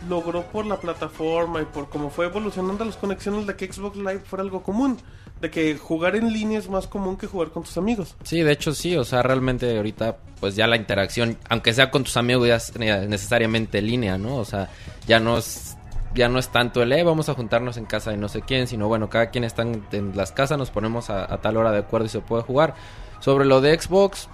logró 0.09 0.43
por 0.45 0.65
la 0.65 0.79
plataforma 0.79 1.61
y 1.61 1.67
por 1.67 1.91
cómo 1.91 2.09
fue 2.09 2.27
evolucionando 2.27 2.83
las 2.87 2.97
conexiones 2.97 3.47
de 3.47 3.57
que 3.57 3.71
Xbox 3.71 3.97
Live 3.97 4.21
fuera 4.21 4.43
algo 4.43 4.63
común. 4.63 4.97
De 5.45 5.51
que 5.51 5.77
jugar 5.77 6.17
en 6.17 6.33
línea 6.33 6.59
es 6.59 6.71
más 6.71 6.87
común 6.87 7.19
que 7.19 7.27
jugar 7.27 7.51
con 7.51 7.65
tus 7.65 7.77
amigos. 7.77 8.17
Sí, 8.23 8.41
de 8.41 8.51
hecho 8.51 8.73
sí, 8.73 8.97
o 8.97 9.05
sea, 9.05 9.23
realmente 9.23 9.77
ahorita 9.77 10.17
pues 10.41 10.57
ya 10.57 10.67
la 10.67 10.77
interacción, 10.77 11.37
aunque 11.51 11.75
sea 11.75 11.91
con 11.91 12.03
tus 12.03 12.17
amigos, 12.17 12.49
ya 12.49 12.57
es 12.57 12.75
ne- 12.79 13.07
necesariamente 13.07 13.77
en 13.77 13.87
línea, 13.87 14.17
¿no? 14.17 14.37
O 14.37 14.47
sea, 14.47 14.71
ya 15.07 15.21
no 15.21 15.37
es 15.37 15.77
ya 16.15 16.31
no 16.31 16.39
es 16.39 16.49
tanto 16.49 16.83
el, 16.83 16.91
eh, 16.93 17.03
vamos 17.03 17.29
a 17.29 17.35
juntarnos 17.35 17.77
en 17.77 17.85
casa 17.85 18.11
de 18.11 18.17
no 18.17 18.31
sé 18.31 18.41
quién, 18.41 18.67
sino 18.67 18.89
bueno, 18.89 19.11
cada 19.11 19.29
quien 19.29 19.45
está 19.45 19.61
en, 19.61 20.13
las 20.15 20.33
casas, 20.33 20.57
nos 20.57 20.71
ponemos 20.71 21.11
a 21.11 21.37
tal 21.43 21.59
hora 21.59 21.73
de 21.73 21.81
acuerdo 21.81 22.07
y 22.07 22.09
se 22.09 22.21
puede 22.21 22.43
jugar. 22.43 22.75
Sobre 23.21 23.45
lo 23.45 23.61
de 23.61 23.79
Xbox, 23.79 24.31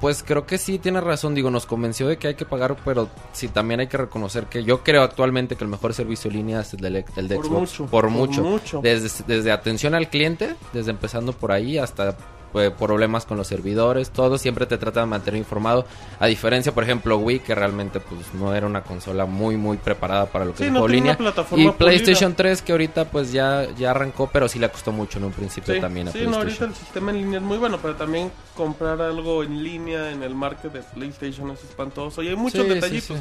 pues 0.00 0.22
creo 0.26 0.46
que 0.46 0.56
sí 0.58 0.78
tiene 0.78 1.00
razón, 1.00 1.34
digo, 1.34 1.50
nos 1.50 1.66
convenció 1.66 2.08
de 2.08 2.16
que 2.16 2.28
hay 2.28 2.34
que 2.34 2.46
pagar, 2.46 2.76
pero 2.84 3.08
sí 3.32 3.48
también 3.48 3.80
hay 3.80 3.86
que 3.88 3.96
reconocer 3.98 4.46
que 4.46 4.64
yo 4.64 4.82
creo 4.82 5.02
actualmente 5.02 5.56
que 5.56 5.64
el 5.64 5.70
mejor 5.70 5.92
servicio 5.94 6.30
en 6.30 6.36
línea 6.38 6.60
es 6.60 6.72
el, 6.74 6.80
del- 6.80 7.04
el 7.16 7.28
de 7.28 7.36
Por 7.36 7.44
Xbox. 7.46 7.60
mucho, 7.60 7.86
por 7.86 7.90
por 8.04 8.10
mucho. 8.10 8.42
mucho. 8.42 8.80
Desde, 8.82 9.24
desde 9.26 9.52
atención 9.52 9.94
al 9.94 10.08
cliente, 10.08 10.56
desde 10.72 10.90
empezando 10.90 11.32
por 11.32 11.52
ahí 11.52 11.76
hasta 11.78 12.16
pues, 12.52 12.70
problemas 12.72 13.26
con 13.26 13.36
los 13.36 13.46
servidores, 13.46 14.10
todo 14.10 14.38
siempre 14.38 14.66
te 14.66 14.78
tratan 14.78 15.04
de 15.04 15.10
mantener 15.10 15.38
informado. 15.38 15.86
A 16.18 16.26
diferencia, 16.26 16.72
por 16.72 16.84
ejemplo, 16.84 17.16
Wii, 17.18 17.40
que 17.40 17.54
realmente 17.54 18.00
pues 18.00 18.34
no 18.34 18.54
era 18.54 18.66
una 18.66 18.82
consola 18.82 19.26
muy 19.26 19.56
muy 19.56 19.76
preparada 19.76 20.26
para 20.26 20.44
lo 20.44 20.52
que 20.52 20.58
Sí, 20.58 20.64
es 20.64 20.72
no 20.72 20.86
línea. 20.88 21.16
Y 21.56 21.68
PlayStation 21.70 22.32
pulida. 22.32 22.36
3 22.50 22.62
que 22.62 22.72
ahorita 22.72 23.04
pues 23.06 23.32
ya 23.32 23.66
ya 23.78 23.90
arrancó, 23.92 24.28
pero 24.32 24.48
sí 24.48 24.58
le 24.58 24.68
costó 24.68 24.92
mucho 24.92 25.18
en 25.18 25.24
un 25.24 25.32
principio 25.32 25.74
Sí, 25.74 25.80
también 25.80 26.08
a 26.08 26.12
sí, 26.12 26.18
no, 26.26 26.36
ahorita 26.36 26.40
PlayStation. 26.44 26.70
el 26.70 26.76
sistema 26.76 27.10
en 27.10 27.16
línea 27.18 27.38
es 27.38 27.44
muy 27.44 27.58
bueno, 27.58 27.78
pero 27.80 27.94
también 27.96 28.30
comprar 28.56 29.00
algo 29.00 29.42
en 29.42 29.62
línea 29.62 30.10
en 30.10 30.22
el 30.22 30.34
market 30.34 30.72
de 30.72 30.82
PlayStation 30.82 31.50
es 31.50 31.62
espantoso. 31.64 32.22
Y 32.22 32.28
hay 32.28 32.36
muchos 32.36 32.68
detallitos. 32.68 33.18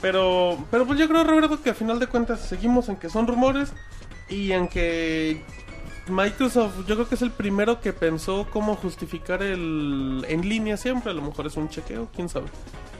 Pero, 0.00 0.58
pero 0.70 0.86
pues 0.86 0.98
yo 0.98 1.08
creo, 1.08 1.24
Roberto, 1.24 1.60
que 1.62 1.70
a 1.70 1.74
final 1.74 1.98
de 1.98 2.06
cuentas 2.06 2.40
seguimos 2.40 2.88
en 2.88 2.96
que 2.96 3.08
son 3.08 3.26
rumores 3.26 3.72
y 4.28 4.52
en 4.52 4.68
que 4.68 5.42
Microsoft, 6.08 6.86
yo 6.86 6.94
creo 6.96 7.08
que 7.08 7.14
es 7.14 7.22
el 7.22 7.30
primero 7.30 7.80
que 7.80 7.92
pensó 7.92 8.46
cómo 8.50 8.76
justificar 8.76 9.42
el 9.42 10.24
en 10.28 10.48
línea 10.48 10.76
siempre. 10.76 11.10
A 11.10 11.14
lo 11.14 11.22
mejor 11.22 11.46
es 11.46 11.56
un 11.56 11.68
chequeo, 11.68 12.08
quién 12.14 12.28
sabe. 12.28 12.46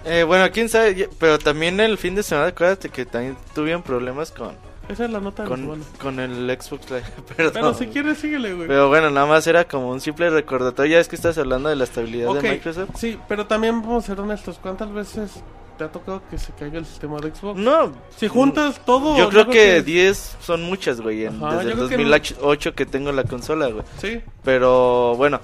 Eh, 0.04 0.22
bueno, 0.24 0.50
quién 0.52 0.68
sabe, 0.68 1.08
pero 1.18 1.38
también 1.38 1.80
el 1.80 1.98
fin 1.98 2.14
de 2.14 2.22
semana, 2.22 2.48
acuérdate 2.48 2.88
que 2.88 3.06
también 3.06 3.36
tuvieron 3.54 3.82
problemas 3.82 4.30
con, 4.30 4.54
Esa 4.88 5.06
es 5.06 5.10
la 5.10 5.20
nota 5.20 5.44
de 5.44 5.48
con, 5.48 5.82
con 6.00 6.20
el 6.20 6.46
Xbox 6.60 6.90
Live. 6.90 7.04
Perdón. 7.36 7.52
Pero 7.54 7.74
si 7.74 7.86
quieres, 7.86 8.18
síguele, 8.18 8.54
güey. 8.54 8.68
Pero 8.68 8.88
bueno, 8.88 9.10
nada 9.10 9.26
más 9.26 9.46
era 9.46 9.64
como 9.64 9.90
un 9.90 10.00
simple 10.00 10.30
recordatorio. 10.30 10.92
Ya 10.92 11.00
es 11.00 11.08
que 11.08 11.16
estás 11.16 11.36
hablando 11.38 11.68
de 11.68 11.76
la 11.76 11.84
estabilidad 11.84 12.34
de 12.34 12.50
Microsoft. 12.50 12.90
sí, 12.96 13.18
pero 13.28 13.46
también 13.46 13.80
vamos 13.82 14.04
a 14.04 14.06
ser 14.08 14.20
honestos. 14.20 14.58
¿Cuántas 14.60 14.92
veces 14.92 15.42
te 15.76 15.84
ha 15.84 15.92
tocado 15.92 16.22
que 16.30 16.38
se 16.38 16.52
caiga 16.52 16.78
el 16.78 16.86
sistema 16.86 17.18
de 17.18 17.34
Xbox? 17.34 17.58
No, 17.60 17.92
Si 18.16 18.28
juntas 18.28 18.80
todo... 18.84 19.16
yo 19.16 19.28
creo 19.28 19.46
que 19.48 19.82
10 19.82 20.36
son 20.40 20.62
muchas, 20.64 21.00
güey. 21.00 21.24
en- 21.26 21.36
Ajá, 21.42 21.56
Desde 21.58 21.70
el 21.70 21.76
creo 21.76 21.88
que 21.88 21.96
2008 21.96 22.74
que 22.74 22.86
tengo 22.86 23.12
la 23.12 23.24
consola, 23.24 23.68
güey. 23.68 23.84
Sí, 24.00 24.20
Pero 24.42 25.14
bueno, 25.16 25.40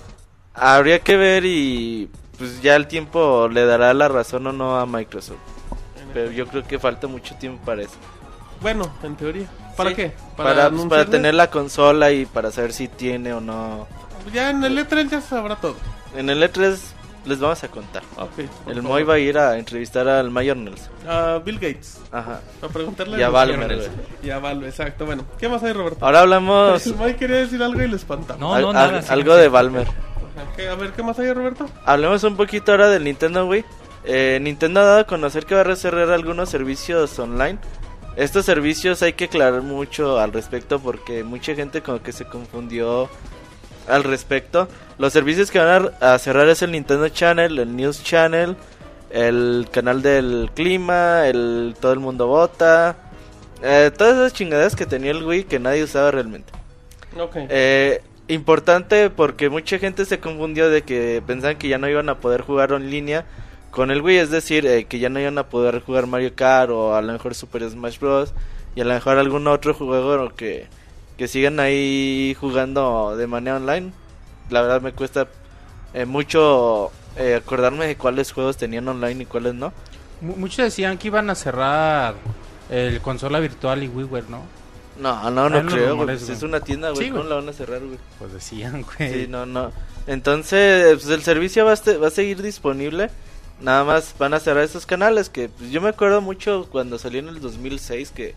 habría 0.55 0.99
que 1.01 1.17
ver 1.17 1.45
y 1.45 2.09
pues 2.39 2.63
ya 2.63 2.77
el 2.77 2.87
tiempo 2.87 3.49
le 3.49 3.65
dará 3.67 3.93
la 3.95 4.09
razón 4.09 4.47
o 4.47 4.53
no 4.53 4.79
a 4.79 4.87
Microsoft. 4.87 5.37
Pero 6.15 6.31
yo 6.33 6.47
creo 6.47 6.65
que 6.67 6.79
falta 6.79 7.07
mucho 7.07 7.35
tiempo 7.37 7.65
para 7.65 7.83
eso. 7.83 7.95
bueno, 8.61 8.91
en 9.03 9.17
teoría. 9.17 9.49
¿Para 9.77 9.91
Sí, 9.91 9.97
qué? 9.97 10.13
Para, 10.37 10.69
pues, 10.71 10.85
para 10.87 11.07
tener 11.07 11.35
la 11.35 11.49
consola 11.51 12.11
y 12.13 12.27
para 12.27 12.51
saber 12.51 12.73
si 12.73 12.89
tiene 12.89 13.33
o 13.33 13.41
no. 13.41 13.87
Ya 14.35 14.51
en 14.51 14.63
el 14.65 14.77
E3 14.77 15.09
ya 15.09 15.21
sabrá 15.21 15.57
todo. 15.57 15.77
En 16.17 16.29
el 16.29 16.43
E3 16.43 16.77
les 17.25 17.39
vamos 17.39 17.63
a 17.65 17.69
contar. 17.69 18.03
Por 18.15 18.73
El. 18.73 18.83
Moy 18.83 19.03
va 19.03 19.15
a 19.15 19.19
ir 19.19 19.37
a 19.39 19.59
entrevistar 19.59 20.09
al 20.09 20.31
Mayor 20.31 20.57
Nelson. 20.57 20.91
A 21.09 21.39
Bill 21.45 21.57
Gates. 21.59 22.01
Ajá. 22.13 22.41
A 22.63 22.69
preguntarle 22.69 23.19
Y 23.19 23.23
a 23.23 23.31
millones. 23.31 23.79
güey. 23.89 23.91
Y 24.23 24.31
a 24.31 24.39
Valve, 24.39 24.69
exacto. 24.69 25.07
Bueno, 25.07 25.25
¿qué 25.39 25.49
más 25.49 25.63
hay, 25.63 25.73
Roberto? 25.73 26.05
Ahora 26.05 26.21
hablamos 26.21 26.87
El 26.87 26.95
Moy 26.97 27.15
quería 27.15 27.37
decir 27.37 27.63
algo 27.63 27.81
y 27.83 27.89
lo 27.89 27.97
espantamos. 27.97 28.41
No, 28.41 28.55
al- 28.55 28.63
no, 28.63 28.69
al- 28.69 28.75
nada. 28.75 29.03
sí, 29.03 29.13
algo 29.13 29.35
sí. 29.35 29.41
de 29.41 29.49
Valmer. 29.49 29.87
A 30.71 30.75
ver, 30.75 30.93
¿qué 30.93 31.03
más 31.03 31.19
hay, 31.19 31.33
Roberto? 31.33 31.67
Hablemos 31.85 32.23
un 32.25 32.37
poquito 32.37 32.73
ahora 32.73 32.89
del 32.89 33.05
Nintendo 33.05 33.47
Wii. 33.47 33.65
Eh, 34.05 34.39
Nintendo 34.41 34.81
ha 34.81 34.85
dado 34.85 34.99
a 35.01 35.05
conocer 35.05 35.45
que 35.45 35.55
va 35.55 35.61
a 35.61 35.77
cerrar 35.77 36.11
algunos 36.11 36.49
servicios 36.49 37.19
online. 37.19 37.59
Estos 38.17 38.45
servicios 38.47 39.03
hay 39.03 39.13
que 39.13 39.25
aclarar 39.27 39.63
mucho 39.63 40.19
al 40.19 40.33
respecto 40.33 40.79
porque 40.81 41.23
mucha 41.25 41.55
gente 41.55 41.83
como 41.83 42.03
que 42.03 42.13
se 42.13 42.25
confundió 42.25 43.09
al 43.89 44.05
respecto. 44.05 44.69
Los 44.99 45.13
servicios 45.13 45.51
que 45.51 45.59
van 45.59 45.91
a, 46.01 46.15
a 46.15 46.19
cerrar 46.19 46.49
es 46.49 46.63
el 46.63 46.73
Nintendo 46.73 47.09
Channel, 47.09 47.59
el 47.59 47.77
News 47.77 48.03
Channel, 48.03 48.57
el 49.11 49.69
canal 49.71 50.03
del 50.03 50.51
clima, 50.55 51.27
el 51.27 51.75
todo 51.81 51.93
el 51.93 52.01
mundo 52.01 52.27
vota, 52.27 52.97
eh, 53.63 53.91
todas 53.97 54.15
esas 54.15 54.33
chingaderas 54.33 54.75
que 54.75 54.87
tenía 54.87 55.11
el 55.11 55.25
Wii 55.25 55.45
que 55.45 55.59
nadie 55.59 55.85
usaba 55.85 56.11
realmente. 56.11 56.53
Ok. 57.19 57.37
Eh, 57.49 58.03
importante 58.29 59.11
porque 59.11 59.51
mucha 59.51 59.79
gente 59.79 60.05
se 60.05 60.21
confundió 60.21 60.71
de 60.71 60.83
que 60.83 61.23
pensaban 61.27 61.59
que 61.59 61.69
ya 61.69 61.79
no 61.79 61.89
iban 61.89 62.09
a 62.09 62.21
poder 62.21 62.43
jugar 62.43 62.73
en 62.73 62.91
línea 62.91 63.27
con 63.71 63.91
el 63.91 64.03
Wii, 64.03 64.19
es 64.19 64.31
decir, 64.31 64.67
eh, 64.67 64.85
que 64.85 64.99
ya 64.99 65.09
no 65.09 65.21
iban 65.21 65.39
a 65.39 65.49
poder 65.49 65.81
jugar 65.81 66.07
Mario 66.07 66.35
Kart 66.35 66.71
o 66.71 66.95
a 66.95 67.03
lo 67.03 67.13
mejor 67.13 67.35
Super 67.35 67.69
Smash 67.69 67.99
Bros. 67.99 68.33
y 68.75 68.81
a 68.81 68.85
lo 68.85 68.95
mejor 68.95 69.19
algún 69.19 69.47
otro 69.47 69.75
juego 69.75 70.31
que, 70.35 70.67
que 71.21 71.29
sigan 71.29 71.61
ahí 71.61 72.35
jugando 72.41 73.15
de 73.15 73.27
manera 73.27 73.59
online. 73.59 73.93
la 74.49 74.63
verdad 74.63 74.81
me 74.81 74.93
cuesta 74.95 75.29
eh, 75.93 76.07
mucho 76.07 76.91
eh, 77.17 77.35
acordarme 77.35 77.87
de 77.87 77.97
cuáles 77.99 78.33
juegos 78.33 78.57
tenían 78.57 78.89
online 78.89 79.25
y 79.25 79.27
cuáles 79.27 79.53
no. 79.53 79.71
Mu- 80.23 80.37
Muchos 80.37 80.65
decían 80.65 80.97
que 80.97 81.09
iban 81.09 81.29
a 81.29 81.35
cerrar 81.35 82.15
el 82.71 83.03
consola 83.03 83.39
virtual 83.39 83.83
y 83.83 83.89
WiiWare, 83.89 84.31
¿no? 84.31 84.45
No, 84.99 85.31
no, 85.31 85.51
no 85.51 85.61
creo, 85.67 85.69
güey. 85.69 85.89
rumores, 85.91 86.23
güey. 86.25 86.37
es 86.39 86.43
una 86.43 86.61
tienda, 86.61 86.89
güey. 86.93 87.05
Sí, 87.05 87.11
¿Cómo 87.11 87.23
güey. 87.25 87.29
la 87.29 87.37
van 87.37 87.49
a 87.51 87.53
cerrar, 87.53 87.81
güey? 87.81 87.99
Pues 88.19 88.33
decían, 88.33 88.83
güey. 88.97 89.13
Sí, 89.13 89.27
no, 89.29 89.45
no. 89.45 89.73
Entonces, 90.07 90.95
pues 91.03 91.09
el 91.11 91.23
servicio 91.23 91.67
va 91.67 91.73
a, 91.73 91.75
este- 91.75 91.99
va 91.99 92.09
a 92.09 92.11
seguir 92.11 92.41
disponible. 92.41 93.11
Nada 93.61 93.85
más 93.85 94.15
van 94.19 94.33
a 94.33 94.41
cerrar 94.41 94.65
esos 94.65 94.87
canales 94.87 95.29
que 95.29 95.51
pues, 95.51 95.71
yo 95.71 95.83
me 95.83 95.91
acuerdo 95.91 96.23
mucho 96.23 96.67
cuando 96.73 96.99
salió 96.99 97.21
en 97.21 97.29
el 97.29 97.43
2006 97.43 98.11
que, 98.11 98.35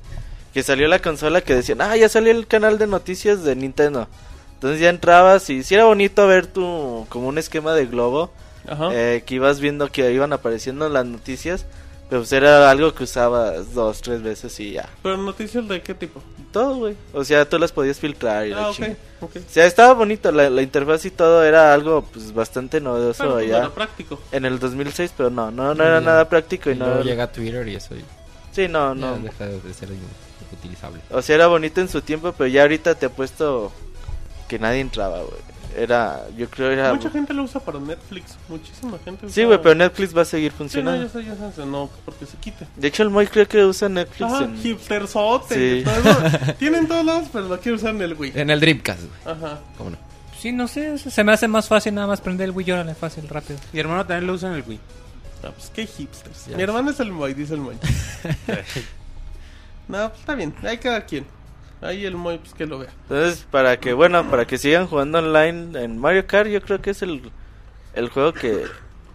que 0.53 0.63
salió 0.63 0.87
la 0.87 0.99
consola 0.99 1.41
que 1.41 1.55
decían, 1.55 1.81
ah, 1.81 1.95
ya 1.97 2.07
salió 2.09 2.31
el 2.31 2.47
canal 2.47 2.77
de 2.77 2.87
noticias 2.87 3.43
de 3.43 3.55
Nintendo. 3.55 4.07
Entonces 4.55 4.79
ya 4.79 4.89
entrabas 4.89 5.49
y 5.49 5.63
sí 5.63 5.75
era 5.75 5.85
bonito 5.85 6.25
ver 6.27 6.47
tu 6.47 7.05
como 7.09 7.27
un 7.27 7.37
esquema 7.37 7.73
de 7.73 7.85
globo 7.85 8.31
Ajá. 8.67 8.89
eh, 8.93 9.23
que 9.25 9.35
ibas 9.35 9.59
viendo 9.59 9.91
que 9.91 10.09
iban 10.13 10.31
apareciendo 10.31 10.87
las 10.87 11.05
noticias, 11.05 11.65
pero 12.09 12.21
pues 12.21 12.31
era 12.31 12.69
algo 12.71 12.93
que 12.93 13.03
usabas 13.03 13.73
dos, 13.73 14.01
tres 14.01 14.21
veces 14.23 14.57
y 14.61 14.73
ya. 14.73 14.87
Pero 15.01 15.17
noticias 15.17 15.67
de 15.67 15.81
qué 15.81 15.93
tipo. 15.93 16.21
Todo, 16.53 16.75
güey. 16.75 16.95
O 17.13 17.23
sea, 17.25 17.49
tú 17.49 17.57
las 17.57 17.71
podías 17.71 17.99
filtrar 17.99 18.45
y 18.45 18.51
la 18.51 18.65
Ah, 18.65 18.69
ok, 18.69 18.75
chingada. 18.75 18.95
ok. 19.21 19.31
O 19.37 19.39
sea, 19.51 19.65
estaba 19.65 19.93
bonito, 19.95 20.31
la, 20.31 20.49
la 20.51 20.61
interfaz 20.61 21.03
y 21.05 21.09
todo 21.11 21.43
era 21.43 21.73
algo 21.73 22.03
pues 22.13 22.31
bastante 22.33 22.79
novedoso 22.79 23.23
Pero 23.23 23.33
pues, 23.33 23.49
no 23.49 23.57
era 23.57 23.69
práctico. 23.71 24.19
en 24.31 24.45
el 24.45 24.59
2006, 24.59 25.13
pero 25.17 25.29
no, 25.31 25.49
no, 25.51 25.73
no 25.73 25.83
era 25.83 25.99
Ya. 25.99 26.05
nada 26.05 26.29
práctico 26.29 26.69
y 26.69 26.73
Y 26.73 26.77
no... 26.77 26.85
luego 26.85 27.01
llega 27.03 27.31
Twitter 27.31 27.67
y 27.67 27.75
eso 27.75 27.95
y 27.95 28.03
Sí, 28.53 28.67
no, 28.67 28.93
ya 28.93 29.01
no. 29.01 29.17
deja 29.17 29.45
de 29.47 29.73
ser 29.73 29.89
utilizable. 30.53 30.99
O 31.11 31.21
sea, 31.21 31.35
era 31.35 31.47
bonito 31.47 31.81
en 31.81 31.89
su 31.89 32.01
tiempo, 32.01 32.31
pero 32.37 32.47
ya 32.47 32.61
ahorita 32.63 32.95
te 32.95 33.07
he 33.07 33.09
puesto 33.09 33.71
que 34.47 34.59
nadie 34.59 34.79
entraba, 34.79 35.17
güey. 35.19 35.53
Era, 35.75 36.21
yo 36.37 36.47
creo 36.51 36.69
era... 36.69 36.93
Mucha 36.93 37.09
gente 37.09 37.33
lo 37.33 37.41
usa 37.43 37.59
para 37.59 37.79
Netflix. 37.79 38.37
Muchísima 38.47 38.99
gente. 39.03 39.27
Sí, 39.27 39.41
usa- 39.41 39.45
güey, 39.47 39.61
pero 39.63 39.73
Netflix 39.73 40.15
va 40.15 40.21
a 40.21 40.25
seguir 40.25 40.51
Sí, 40.51 40.53
no, 40.53 40.57
funcionando. 40.59 41.03
ya 41.03 41.09
sé, 41.11 41.25
ya 41.25 41.51
sé. 41.51 41.65
No, 41.65 41.89
porque 42.05 42.27
se 42.27 42.37
quite. 42.37 42.67
De 42.75 42.87
hecho, 42.89 43.01
el 43.01 43.09
Moy 43.09 43.25
creo 43.25 43.47
que 43.47 43.63
usa 43.65 43.89
Netflix 43.89 44.31
Ajá, 44.31 44.43
en... 44.43 44.55
hipsterzote. 44.63 45.79
Sí. 45.79 45.83
todo. 45.83 46.53
Tienen 46.59 46.87
todos 46.87 47.03
lados, 47.03 47.27
pero 47.33 47.47
lo 47.47 47.59
quiero 47.59 47.77
usar 47.77 47.89
en 47.95 48.03
el 48.03 48.13
Wii. 48.13 48.33
En 48.35 48.51
el 48.51 48.59
Dreamcast, 48.59 49.01
güey. 49.01 49.35
Ajá. 49.35 49.59
¿Cómo 49.77 49.89
no? 49.89 49.97
Sí, 50.39 50.51
no 50.51 50.67
sé, 50.67 50.97
se 50.99 51.23
me 51.23 51.31
hace 51.31 51.47
más 51.47 51.67
fácil 51.67 51.95
nada 51.95 52.05
más 52.05 52.21
prender 52.21 52.49
el 52.49 52.51
Wii, 52.51 52.71
órale, 52.71 52.93
fácil, 52.93 53.27
rápido. 53.27 53.57
Mi 53.71 53.79
hermano 53.79 54.05
también 54.05 54.27
lo 54.27 54.33
usa 54.33 54.49
en 54.49 54.55
el 54.55 54.63
Wii. 54.67 54.79
Ah, 55.43 55.49
pues 55.55 55.71
qué 55.73 55.87
hipsters. 55.87 56.45
Ya 56.51 56.57
Mi 56.57 56.61
hermano 56.63 56.91
es 56.91 56.99
el 56.99 57.11
Moy, 57.11 57.33
dice 57.33 57.55
el 57.55 57.61
Moy. 57.61 57.77
no, 59.87 60.09
pues 60.09 60.19
está 60.19 60.35
bien. 60.35 60.53
Hay 60.63 60.77
cada 60.77 61.05
quien. 61.05 61.25
Ahí 61.81 62.05
el 62.05 62.15
Moy, 62.15 62.37
pues 62.37 62.53
que 62.53 62.65
lo 62.65 62.79
vea. 62.79 62.91
Entonces, 63.03 63.45
para 63.51 63.77
que, 63.77 63.93
bueno, 63.93 64.29
para 64.29 64.45
que 64.45 64.57
sigan 64.57 64.87
jugando 64.87 65.19
online 65.19 65.81
en 65.83 65.97
Mario 65.97 66.25
Kart, 66.25 66.49
yo 66.49 66.61
creo 66.61 66.81
que 66.81 66.91
es 66.91 67.01
el, 67.01 67.29
el 67.93 68.09
juego 68.09 68.33
que, 68.33 68.65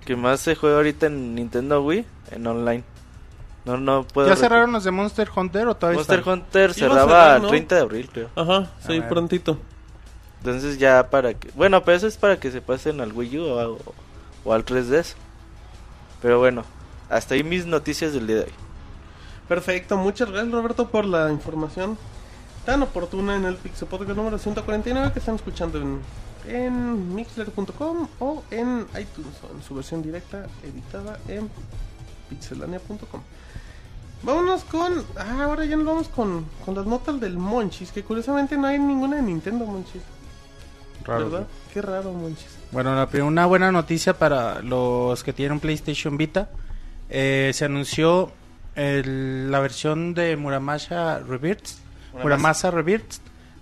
que 0.05 0.17
más 0.17 0.41
se 0.41 0.55
juega 0.55 0.77
ahorita 0.77 1.07
en 1.07 1.35
Nintendo 1.35 1.83
Wii, 1.83 2.05
en 2.31 2.47
online. 2.47 2.85
No, 3.65 3.79
no 3.79 4.05
puedo... 4.05 4.29
¿Ya 4.29 4.37
cerraron 4.37 4.73
los 4.73 4.85
de 4.85 4.91
Monster 4.91 5.29
Hunter 5.35 5.69
o 5.69 5.77
todavía 5.77 5.99
Monster 5.99 6.19
están? 6.19 6.35
Hunter 6.35 6.75
Sí, 6.75 6.81
cerraba 6.81 7.05
cerrar, 7.05 7.37
el 7.37 7.43
¿no? 7.43 7.49
30 7.49 7.75
de 7.75 7.81
abril, 7.81 8.11
creo. 8.13 8.31
Ajá, 8.37 8.71
sí, 8.81 8.89
bueno. 8.89 9.09
prontito. 9.09 9.59
Entonces 10.39 10.79
ya 10.79 11.09
para 11.11 11.35
que... 11.35 11.51
Bueno, 11.55 11.83
pero 11.85 11.97
eso 11.97 12.07
es 12.07 12.17
para 12.17 12.39
que 12.39 12.51
se 12.51 12.61
pasen 12.61 13.01
al 13.01 13.13
Wii 13.13 13.39
U 13.39 13.79
o 14.45 14.53
al 14.53 14.65
3DS. 14.65 15.15
Pero 16.21 16.39
bueno, 16.39 16.65
hasta 17.09 17.35
ahí 17.35 17.45
mis 17.45 17.67
noticias 17.67 18.13
del 18.13 18.27
día 18.27 18.37
de 18.37 18.43
hoy. 18.43 18.53
Perfecto, 19.49 19.97
muchas 19.97 20.31
gracias 20.31 20.53
Roberto 20.53 20.89
por 20.89 21.07
la 21.07 21.31
información 21.33 21.97
tan 22.67 22.83
oportuna 22.83 23.35
en 23.35 23.47
el 23.47 23.57
Pixel 23.57 23.89
Podcast 23.89 24.15
número 24.15 24.37
149 24.37 25.13
que 25.13 25.21
están 25.21 25.37
escuchando 25.37 25.81
en, 25.81 26.01
en 26.47 27.15
mixler.com 27.15 28.09
o 28.21 28.43
en 28.51 28.87
iTunes 29.01 29.35
o 29.43 29.57
en 29.57 29.63
su 29.63 29.75
versión 29.75 30.03
directa 30.03 30.47
editada 30.63 31.19
en 31.29 31.49
pixelania.com. 32.29 33.23
Vámonos 34.23 34.65
con. 34.65 35.03
Ah, 35.17 35.45
ahora 35.45 35.65
ya 35.65 35.77
nos 35.77 35.87
vamos 35.87 36.09
con, 36.09 36.45
con 36.67 36.75
las 36.75 36.85
notas 36.85 37.19
del 37.21 37.39
Monchis, 37.39 37.91
que 37.91 38.03
curiosamente 38.03 38.59
no 38.59 38.67
hay 38.67 38.79
ninguna 38.79 39.17
de 39.17 39.23
Nintendo 39.23 39.65
Monchis. 39.65 40.03
Raro, 41.05 41.31
¿Verdad? 41.31 41.47
Qué 41.73 41.81
raro, 41.81 42.13
Monchis. 42.13 42.59
Bueno, 42.71 42.95
la 42.95 43.25
una 43.25 43.47
buena 43.47 43.73
noticia 43.73 44.19
para 44.19 44.61
los 44.61 45.25
que 45.25 45.33
tienen 45.33 45.59
PlayStation 45.59 46.19
Vita. 46.19 46.51
eh, 47.09 47.53
se 47.55 47.65
anunció 47.65 48.31
el- 48.79 49.51
la 49.51 49.61
versión 49.61 50.15
de 50.15 50.37
Muramasa 50.37 51.19
Rebirth, 51.21 51.67
Muramasa 52.23 52.71
Rebirth 52.71 53.15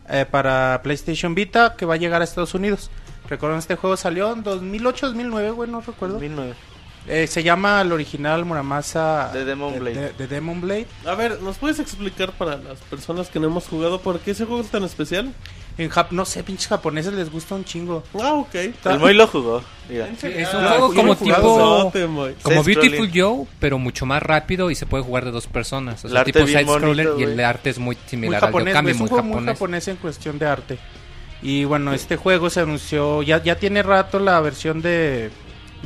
eh, 0.09 0.25
para 0.31 0.81
PlayStation 0.83 1.35
Vita 1.35 1.75
que 1.77 1.85
va 1.87 1.95
a 1.95 1.97
llegar 1.97 2.21
a 2.21 2.25
Estados 2.25 2.55
Unidos. 2.55 2.91
Recuerden, 3.29 3.59
este 3.59 3.75
juego 3.77 3.97
salió 3.97 4.33
en 4.33 4.43
2008, 4.45 5.07
2009, 5.09 5.51
güey, 5.51 5.71
no 5.71 5.81
recuerdo. 5.81 6.15
2009. 6.15 6.55
Eh, 7.09 7.27
se 7.29 7.43
llama 7.43 7.81
el 7.83 7.93
original 7.93 8.45
Muramasa 8.45 9.31
De 9.33 9.45
Demon 9.45 9.79
Blade. 9.79 9.95
de- 9.95 10.13
de 10.13 10.27
Demon 10.27 10.61
Blade. 10.61 10.87
A 11.07 11.15
ver, 11.15 11.41
¿nos 11.41 11.57
puedes 11.59 11.79
explicar 11.79 12.33
para 12.33 12.57
las 12.57 12.79
personas 12.81 13.29
que 13.29 13.39
no 13.41 13.47
hemos 13.47 13.67
jugado 13.69 14.01
por 14.01 14.19
qué 14.21 14.33
ese 14.33 14.45
juego 14.45 14.61
es 14.63 14.69
tan 14.71 14.83
especial? 14.85 15.33
En 15.79 15.91
Jap 15.91 16.11
no 16.13 16.25
sé, 16.25 16.43
pinches 16.43 16.69
japoneses 16.69 17.13
les 17.13 17.31
gusta 17.31 17.55
un 17.55 17.65
chingo. 17.65 18.03
Ah, 18.23 18.33
ok. 18.33 18.55
El 18.55 18.99
Moy 18.99 19.13
lo 19.13 19.27
jugó. 19.27 19.63
Es 19.91 20.55
un 20.55 20.65
Ah, 20.65 20.69
juego 20.71 20.95
como 20.95 21.15
tipo-. 21.17 21.93
Como 22.43 22.63
Beautiful. 22.63 23.11
Joe, 23.15 23.47
pero 23.61 23.79
mucho 23.79 24.07
más 24.07 24.23
rápido 24.23 24.71
y 24.71 24.75
se 24.75 24.87
puede 24.87 25.05
jugar 25.05 25.25
de 25.27 25.33
dos 25.33 25.47
personas. 25.47 26.03
O 26.05 26.09
El 26.09 26.13
sea, 26.13 26.21
arte 26.23 26.33
tipo 26.33 26.47
side-scroller 26.47 27.11
y 27.19 27.23
el 27.25 27.41
arte 27.41 27.71
es 27.71 27.79
muy 27.79 27.95
Muy 27.97 28.05
similar 28.09 28.37
al 28.43 28.49
japonés, 28.49 28.69
Yokami, 28.73 28.85
güey, 28.85 28.95
es 28.95 29.01
un 29.01 29.03
muy 29.03 29.09
juego 29.11 29.25
muy 29.41 29.47
japonés. 29.47 29.89
en 29.89 29.97
cuestión 29.97 30.39
de 30.39 30.47
arte. 30.47 30.79
Y 31.43 31.65
bueno, 31.65 31.93
este 31.93 32.17
juego 32.17 32.49
se 32.49 32.61
anunció, 32.61 33.23
ya, 33.23 33.43
ya 33.43 33.57
tiene 33.57 33.83
rato 33.83 34.19
la 34.19 34.41
versión 34.41 34.81
de 34.81 35.31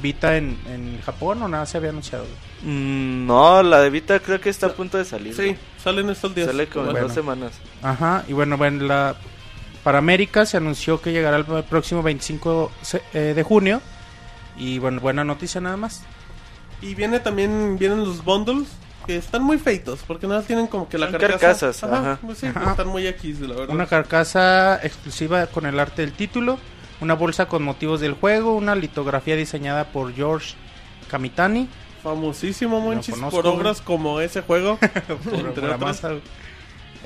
Vita 0.01 0.37
en, 0.37 0.57
en 0.69 1.01
Japón 1.05 1.43
o 1.43 1.49
nada 1.49 1.67
se 1.67 1.77
había 1.79 1.91
anunciado. 1.91 2.25
Mm, 2.63 3.27
no, 3.27 3.61
la 3.65 3.81
de 3.81 3.91
Vita 3.91 4.21
creo 4.21 4.41
que 4.41 4.49
está 4.51 4.67
a 4.69 4.73
punto 4.73 4.97
de 4.99 5.05
salir. 5.05 5.35
Sí, 5.35 5.57
salen 5.83 6.09
estos 6.11 6.33
días. 6.35 6.47
Sale 6.47 6.69
como 6.69 6.87
en 6.87 6.93
Bueno. 6.93 7.07
dos 7.09 7.15
semanas. 7.15 7.53
Ajá, 7.83 8.25
y 8.29 8.33
bueno, 8.33 8.57
bueno, 8.57 8.85
la, 8.87 9.17
para 9.83 9.99
América 9.99 10.47
se 10.47 10.57
anunció 10.57 11.01
que 11.01 11.13
llegará 11.13 11.37
el 11.37 11.45
próximo 11.65 12.03
25 12.03 12.71
se- 12.83 13.03
eh, 13.15 13.33
de 13.35 13.43
junio. 13.43 13.81
Y 14.57 14.79
bueno, 14.79 15.01
buena 15.01 15.25
noticia 15.25 15.61
nada 15.61 15.77
más. 15.77 16.03
Y 16.83 16.95
viene 16.95 17.21
también, 17.21 17.79
vienen 17.79 18.01
los 18.01 18.25
bundles 18.25 18.69
que 19.07 19.17
están 19.17 19.43
muy 19.43 19.59
feitos, 19.59 20.01
porque 20.07 20.27
nada 20.27 20.41
más 20.41 20.47
tienen 20.47 20.67
como 20.67 20.89
que 20.89 20.99
la 20.99 21.07
Son 21.11 21.19
carcasa. 21.21 21.39
carcasas, 21.41 21.83
ajá. 21.85 22.19
pues 22.25 22.39
sí, 22.39 22.47
Ajá. 22.47 22.71
están 22.73 22.89
muy 22.89 23.07
X, 23.07 23.41
la 23.41 23.55
verdad. 23.55 23.75
Una 23.75 23.87
carcasa 23.87 24.79
exclusiva 24.83 25.47
con 25.47 25.65
el 25.67 25.81
arte 25.81 26.03
del 26.03 26.13
título, 26.13 26.59
una 27.01 27.15
bolsa 27.15 27.47
con 27.47 27.63
motivos 27.63 28.01
del 28.01 28.13
juego, 28.15 28.55
una 28.55 28.75
litografía 28.75 29.37
diseñada 29.37 29.85
por 29.85 30.13
George 30.15 30.55
Kamitani. 31.11 31.69
Famosísimo, 32.03 32.81
Monchis, 32.81 33.15
por 33.31 33.47
obras 33.47 33.81
como 33.81 34.21
ese 34.21 34.43
juego. 34.43 34.79
por 35.25 35.35
entre 35.35 35.71
otras. 35.71 36.01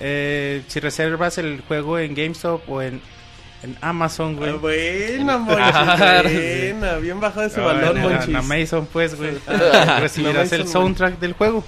Eh, 0.06 0.62
si 0.68 0.80
reservas 0.80 1.38
el 1.38 1.62
juego 1.66 1.98
en 1.98 2.14
GameStop 2.14 2.68
o 2.68 2.82
en, 2.82 3.00
en 3.62 3.74
Amazon, 3.80 4.36
güey. 4.36 4.50
Ah, 4.50 4.56
buena, 4.56 5.36
buena. 5.38 6.96
Bien 6.98 7.20
bajado 7.20 7.46
ese 7.46 7.58
No, 7.60 7.66
balón, 7.66 7.96
en-. 7.96 8.36
Amazon, 8.36 8.86
pues, 8.92 9.16
güey. 9.16 9.38
Ah, 9.48 9.98
Recibirás 10.02 10.52
el 10.52 10.68
soundtrack 10.68 11.18
del 11.18 11.32
juego. 11.32 11.64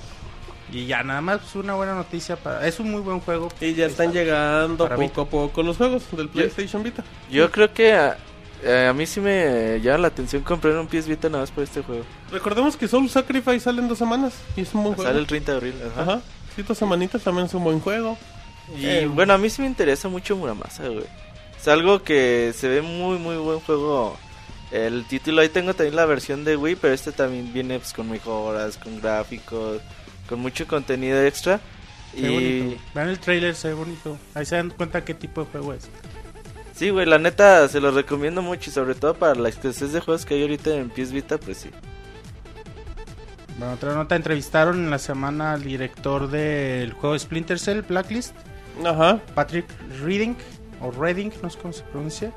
Y 0.70 0.85
ya, 0.85 1.03
nada 1.03 1.22
más, 1.22 1.38
pues, 1.38 1.55
una 1.55 1.77
buena 1.77 1.94
noticia. 1.94 2.37
para 2.37 2.66
Es 2.66 2.79
un 2.79 2.90
muy 2.90 3.01
buen 3.01 3.20
juego. 3.20 3.49
Y 3.59 3.72
ya 3.72 3.87
están 3.87 4.12
llegando 4.12 4.87
poco 4.87 5.20
a 5.22 5.27
poco 5.31 5.62
los 5.62 5.79
juegos 5.79 6.03
del 6.14 6.29
PlayStation 6.29 6.83
Vita. 6.83 7.03
Yo 7.31 7.51
creo 7.51 7.72
que 7.72 7.94
a, 7.94 8.18
eh, 8.62 8.88
a 8.90 8.92
mí 8.92 9.07
sí 9.07 9.20
me 9.20 9.81
llama 9.81 9.99
la 9.99 10.09
atención 10.09 10.42
comprar 10.42 10.77
un 10.77 10.88
PS 10.88 11.09
Vita 11.09 11.31
nada 11.31 11.44
más 11.44 11.51
por 11.51 11.64
este 11.64 11.81
juego. 11.81 12.05
Recordemos 12.31 12.77
que 12.77 12.87
Soul 12.87 13.09
Sacrifice 13.09 13.61
sale 13.61 13.81
en 13.81 13.88
dos 13.88 13.96
semanas 13.96 14.35
y 14.57 14.61
es 14.61 14.75
un 14.75 14.83
buen 14.83 14.94
juego. 14.94 15.09
Sale 15.09 15.20
el 15.20 15.27
30 15.27 15.53
de 15.53 15.57
abril. 15.57 15.75
Ajá. 15.94 16.03
Ajá. 16.03 16.20
Dos 16.62 16.79
semanitas 16.79 17.23
también 17.23 17.47
es 17.47 17.55
un 17.55 17.64
buen 17.64 17.81
juego. 17.81 18.16
Y 18.77 18.87
Eh, 18.87 19.07
bueno, 19.07 19.35
a 19.35 19.38
mí 19.38 19.49
sí 19.51 19.62
me 19.62 19.69
interesa 19.69 20.09
mucho 20.09 20.37
Muramasa, 20.37 20.88
güey. 20.88 21.05
Es 21.59 21.69
algo 21.69 22.03
que 22.03 22.53
se 22.55 22.69
ve 22.69 22.83
muy, 22.83 23.19
muy 23.19 23.37
buen 23.37 23.61
juego. 23.61 24.16
El 24.71 25.05
título, 25.07 25.42
ahí 25.42 25.49
tengo 25.49 25.75
también 25.75 25.97
la 25.97 26.07
versión 26.07 26.45
de 26.45 26.57
Wii, 26.57 26.77
pero 26.77 26.92
este 26.92 27.12
también 27.12 27.53
viene 27.53 27.79
pues, 27.79 27.92
con 27.92 28.11
mejoras, 28.11 28.77
con 28.77 29.01
gráficos, 29.01 29.81
con 30.29 30.40
mucho 30.40 30.66
contenido 30.66 31.23
extra. 31.25 31.61
Se 32.12 32.21
Y 32.21 32.29
bonito. 32.62 32.83
Vean 32.95 33.09
el 33.09 33.19
trailer, 33.19 33.55
se 33.55 33.69
ve 33.69 33.75
bonito. 33.75 34.19
Ahí 34.35 34.45
se 34.45 34.57
dan 34.57 34.71
cuenta 34.71 35.05
qué 35.05 35.14
tipo 35.14 35.42
de 35.42 35.51
juego 35.51 35.73
es. 35.73 35.88
sí, 36.75 36.90
güey, 36.90 37.07
la 37.07 37.19
neta 37.19 37.69
se 37.69 37.81
los 37.81 37.95
recomiendo 37.95 38.42
mucho 38.42 38.71
y 38.71 38.73
sobre 38.73 38.95
todo 38.95 39.14
para 39.14 39.35
la 39.35 39.49
escasez 39.49 39.92
de 39.92 40.01
juegos 40.01 40.27
que 40.27 40.35
hay 40.35 40.42
ahorita 40.42 40.75
en 40.75 40.90
PS 40.90 41.12
Vita, 41.12 41.38
pues 41.38 41.59
sí. 41.59 41.71
Bueno, 43.59 43.75
otra 43.75 43.95
nota, 43.95 44.16
entrevistaron 44.16 44.77
en 44.77 44.90
la 44.90 44.99
semana 44.99 45.53
al 45.55 45.62
director 45.62 46.29
del 46.29 46.92
juego 46.92 47.19
Splinter 47.19 47.59
Cell, 47.59 47.81
Blacklist, 47.81 48.35
Ajá. 48.85 49.21
Patrick 49.35 49.66
Reading, 50.03 50.35
o 50.81 50.90
Reading, 50.90 51.31
no 51.42 51.49
sé 51.49 51.59
cómo 51.59 51.73
se 51.73 51.83
pronuncia. 51.85 52.33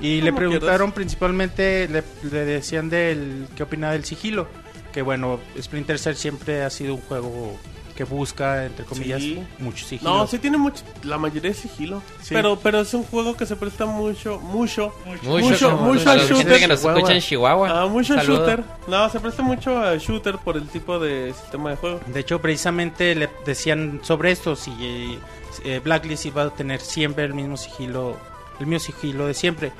Y 0.00 0.20
le 0.20 0.32
preguntaron 0.32 0.92
principalmente, 0.92 1.88
le, 1.88 2.02
le 2.30 2.44
decían 2.44 2.90
del 2.90 3.46
qué 3.56 3.62
opinaba 3.62 3.92
del 3.92 4.04
sigilo. 4.04 4.48
Que 4.92 5.02
bueno, 5.02 5.40
Splinter 5.60 5.98
Cell 5.98 6.14
siempre 6.14 6.62
ha 6.62 6.70
sido 6.70 6.94
un 6.94 7.00
juego 7.00 7.56
que 7.96 8.04
busca, 8.04 8.66
entre 8.66 8.84
comillas, 8.84 9.20
Sí. 9.22 9.42
mucho 9.58 9.84
sigilo. 9.86 10.10
No, 10.12 10.26
sí 10.26 10.38
tiene 10.38 10.58
mucho, 10.58 10.82
la 11.04 11.16
mayoría 11.18 11.50
es 11.52 11.58
sigilo. 11.58 12.02
Sí. 12.20 12.34
Pero, 12.34 12.58
pero 12.58 12.80
es 12.80 12.92
un 12.94 13.04
juego 13.04 13.36
que 13.36 13.46
se 13.46 13.54
presta 13.56 13.86
mucho, 13.86 14.40
mucho, 14.40 14.92
Mucho, 15.06 15.28
mucho, 15.30 15.70
mucho 15.76 16.10
al 16.10 16.20
gente 16.20 16.34
shooter. 16.34 16.58
que 16.58 16.68
nos 16.68 16.84
escucha 16.84 17.12
en 17.12 17.20
Chihuahua. 17.20 17.82
Ah, 17.82 17.86
mucho 17.86 18.14
Saludo. 18.14 18.38
shooter. 18.38 18.64
No, 18.88 19.08
se 19.10 19.20
presta 19.20 19.42
mucho 19.42 19.78
a 19.78 19.96
shooter 19.96 20.38
por 20.38 20.56
el 20.56 20.66
tipo 20.68 20.98
de 20.98 21.32
sistema 21.40 21.70
de 21.70 21.76
juego. 21.76 22.00
De 22.06 22.20
hecho, 22.20 22.40
precisamente 22.40 23.14
le 23.14 23.28
decían 23.46 24.00
sobre 24.02 24.32
esto, 24.32 24.56
si 24.56 24.72
eh, 24.80 25.18
eh, 25.64 25.80
Blacklist 25.82 26.26
iba 26.26 26.42
a 26.42 26.50
tener 26.50 26.80
siempre 26.80 27.24
el 27.24 27.34
mismo 27.34 27.56
sigilo, 27.56 28.18
el 28.58 28.66
mismo 28.66 28.80
sigilo 28.80 29.26
de 29.26 29.34
siempre. 29.34 29.72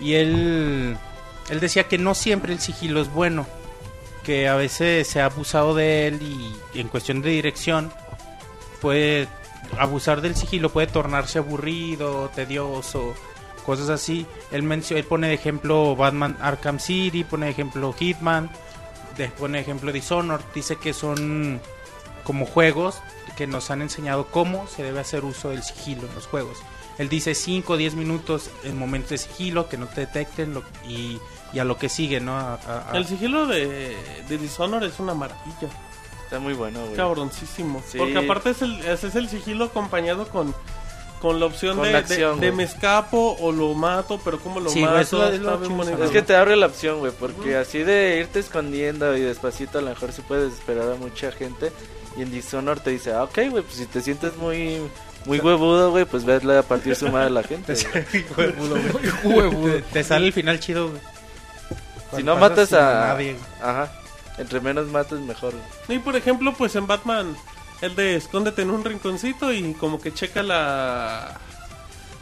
Y 0.00 0.14
él, 0.14 0.96
él 1.50 1.60
decía 1.60 1.84
que 1.88 1.98
no 1.98 2.14
siempre 2.14 2.52
el 2.52 2.60
sigilo 2.60 3.00
es 3.00 3.12
bueno, 3.12 3.46
que 4.26 4.48
a 4.48 4.56
veces 4.56 5.06
se 5.06 5.20
ha 5.20 5.26
abusado 5.26 5.72
de 5.74 6.08
él 6.08 6.20
y 6.20 6.78
en 6.80 6.88
cuestión 6.88 7.22
de 7.22 7.30
dirección 7.30 7.92
puede 8.80 9.28
abusar 9.78 10.20
del 10.20 10.34
sigilo 10.36 10.70
puede 10.70 10.88
tornarse 10.88 11.38
aburrido, 11.38 12.28
tedioso, 12.34 13.14
cosas 13.64 13.88
así. 13.88 14.26
Él, 14.50 14.70
él 14.90 15.04
pone 15.04 15.28
de 15.28 15.34
ejemplo 15.34 15.94
Batman 15.94 16.36
Arkham 16.40 16.78
City, 16.80 17.22
pone 17.24 17.46
de 17.46 17.52
ejemplo 17.52 17.92
Hitman, 17.92 18.50
pone 19.38 19.58
de 19.58 19.62
ejemplo 19.62 19.92
Dishonored, 19.92 20.44
dice 20.54 20.76
que 20.76 20.92
son 20.92 21.60
como 22.24 22.44
juegos 22.46 22.98
que 23.36 23.46
nos 23.46 23.70
han 23.70 23.82
enseñado 23.82 24.26
cómo 24.26 24.66
se 24.66 24.82
debe 24.82 24.98
hacer 25.00 25.24
uso 25.24 25.50
del 25.50 25.62
sigilo 25.62 26.06
en 26.08 26.14
los 26.16 26.26
juegos. 26.26 26.58
Él 26.98 27.08
dice 27.08 27.34
5 27.34 27.74
o 27.74 27.76
10 27.76 27.94
minutos 27.94 28.50
en 28.64 28.76
momentos 28.78 29.10
de 29.10 29.18
sigilo, 29.18 29.68
que 29.68 29.76
no 29.76 29.86
te 29.86 30.00
detecten 30.02 30.54
lo- 30.54 30.62
y, 30.88 31.18
y 31.52 31.58
a 31.58 31.64
lo 31.64 31.76
que 31.78 31.88
sigue, 31.88 32.20
¿no? 32.20 32.36
A- 32.36 32.54
a- 32.66 32.90
a- 32.92 32.96
El 32.96 33.06
sigilo 33.06 33.46
de, 33.46 33.96
de 34.28 34.38
Dishonored 34.38 34.88
es 34.88 34.98
una 35.00 35.14
maravilla. 35.14 35.68
Está 36.24 36.38
muy 36.40 36.54
bueno, 36.54 36.80
güey. 36.84 36.94
Cabroncísimo. 36.96 37.82
Sí. 37.88 37.98
Porque 37.98 38.18
aparte 38.18 38.50
es 38.50 38.62
el, 38.62 38.84
es 38.84 39.14
el 39.14 39.28
sigilo 39.28 39.66
acompañado 39.66 40.26
con, 40.28 40.52
con 41.20 41.38
la 41.38 41.46
opción 41.46 41.76
Con 41.76 41.86
de, 41.86 41.92
la 41.92 42.02
de- 42.02 42.04
acción, 42.04 42.40
de 42.40 42.48
güey. 42.48 42.56
me 42.56 42.62
escapo 42.64 43.36
o 43.40 43.52
lo 43.52 43.74
mato, 43.74 44.20
pero 44.24 44.40
como 44.40 44.58
lo 44.60 44.68
Sí, 44.68 44.80
mato. 44.82 44.98
es 44.98 45.12
lo- 45.12 45.28
es 45.30 45.40
lo 45.40 45.58
bonito. 45.58 46.02
Es 46.04 46.10
que 46.10 46.22
te 46.22 46.34
abre 46.34 46.56
la 46.56 46.66
opción, 46.66 46.98
güey, 46.98 47.12
porque 47.12 47.56
así 47.56 47.78
de 47.78 48.18
irte 48.18 48.40
escondiendo 48.40 49.16
y 49.16 49.20
despacito 49.20 49.78
a 49.78 49.82
lo 49.82 49.90
mejor 49.90 50.12
sí 50.12 50.22
puedes 50.26 50.52
esperar 50.54 50.90
a 50.90 50.94
mucha 50.96 51.30
gente. 51.30 51.70
Y 52.16 52.22
en 52.22 52.30
Dishonored 52.32 52.80
te 52.82 52.90
dice, 52.90 53.12
ah, 53.12 53.22
ok, 53.22 53.38
güey, 53.50 53.62
pues 53.62 53.74
si 53.74 53.86
te 53.86 54.00
sientes 54.00 54.36
muy 54.36 54.80
muy 55.26 55.38
huevudo, 55.40 55.90
güey, 55.90 56.04
pues 56.06 56.24
vesle 56.24 56.56
a 56.56 56.62
partir 56.62 56.94
su 56.96 57.08
madre 57.08 57.26
a 57.26 57.30
la 57.30 57.42
gente. 57.42 57.74
güey. 58.36 58.52
te, 59.64 59.82
te 59.92 60.04
sale 60.04 60.26
el 60.26 60.32
final 60.32 60.58
chido, 60.60 60.88
güey. 60.90 61.00
Si 62.16 62.22
no 62.22 62.36
matas 62.36 62.72
a... 62.72 63.08
nadie. 63.08 63.36
Ajá. 63.62 63.92
Entre 64.38 64.60
menos 64.60 64.88
mates, 64.88 65.18
mejor. 65.20 65.54
güey. 65.86 65.98
Y 65.98 66.00
por 66.00 66.16
ejemplo, 66.16 66.52
pues 66.52 66.76
en 66.76 66.86
Batman, 66.86 67.36
el 67.80 67.94
de 67.96 68.16
escóndete 68.16 68.62
en 68.62 68.70
un 68.70 68.84
rinconcito 68.84 69.52
y 69.52 69.72
como 69.74 70.00
que 70.00 70.12
checa 70.12 70.42
la. 70.42 71.38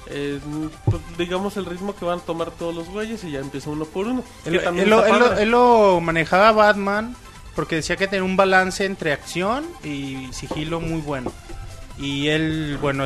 eh, 0.07 0.38
pues, 0.85 1.02
digamos 1.18 1.57
el 1.57 1.66
ritmo 1.66 1.96
que 1.96 2.04
van 2.04 2.18
a 2.20 2.22
tomar 2.22 2.50
todos 2.52 2.74
los 2.74 2.88
güeyes 2.88 3.24
y 3.24 3.33
ya 3.33 3.40
empieza 3.40 3.70
uno 3.70 3.85
por 3.85 4.07
uno. 4.07 4.22
Él, 4.44 4.90
lo, 4.90 5.37
él 5.37 5.50
lo 5.50 6.00
manejaba 6.00 6.52
Batman 6.52 7.16
porque 7.54 7.76
decía 7.76 7.96
que 7.96 8.07
tenía 8.07 8.24
un 8.24 8.37
balance 8.37 8.85
entre 8.85 9.12
acción 9.12 9.64
y 9.83 10.28
sigilo 10.33 10.80
muy 10.80 11.00
bueno. 11.00 11.33
Y 11.98 12.28
él, 12.28 12.78
bueno, 12.80 13.04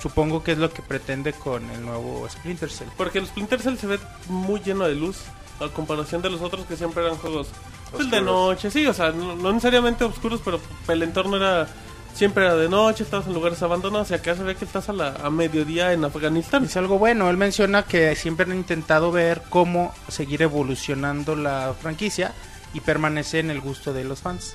supongo 0.00 0.42
que 0.42 0.52
es 0.52 0.58
lo 0.58 0.72
que 0.72 0.82
pretende 0.82 1.32
con 1.32 1.68
el 1.70 1.82
nuevo 1.84 2.28
Splinter 2.28 2.70
Cell. 2.70 2.88
Porque 2.96 3.18
el 3.18 3.26
Splinter 3.26 3.60
Cell 3.60 3.76
se 3.76 3.86
ve 3.86 3.98
muy 4.28 4.60
lleno 4.60 4.84
de 4.86 4.94
luz. 4.94 5.18
A 5.60 5.68
comparación 5.68 6.20
de 6.22 6.30
los 6.30 6.40
otros 6.42 6.66
que 6.66 6.76
siempre 6.76 7.02
eran 7.04 7.16
juegos 7.16 7.48
pues, 7.90 8.10
de 8.10 8.20
noche, 8.20 8.70
sí, 8.70 8.86
o 8.86 8.92
sea, 8.92 9.10
no, 9.12 9.36
no 9.36 9.52
necesariamente 9.52 10.04
oscuros, 10.04 10.40
pero 10.44 10.60
el 10.88 11.02
entorno 11.02 11.36
era 11.36 11.66
siempre 12.14 12.44
era 12.44 12.54
de 12.56 12.68
noche, 12.68 13.04
estabas 13.04 13.26
en 13.26 13.34
lugares 13.34 13.62
abandonados 13.62 14.10
y 14.10 14.14
acá 14.14 14.34
se 14.34 14.42
ve 14.42 14.54
que 14.54 14.64
estás 14.64 14.88
a, 14.88 14.92
la, 14.92 15.14
a 15.22 15.30
mediodía 15.30 15.92
en 15.92 16.04
Afganistán. 16.04 16.64
Es 16.64 16.76
algo 16.76 16.98
bueno, 16.98 17.28
él 17.30 17.36
menciona 17.36 17.84
que 17.84 18.14
siempre 18.16 18.44
han 18.50 18.56
intentado 18.56 19.12
ver 19.12 19.42
cómo 19.50 19.94
seguir 20.08 20.42
evolucionando 20.42 21.36
la 21.36 21.74
franquicia 21.80 22.32
y 22.74 22.80
permanece 22.80 23.38
en 23.38 23.50
el 23.50 23.60
gusto 23.60 23.92
de 23.92 24.04
los 24.04 24.20
fans. 24.20 24.52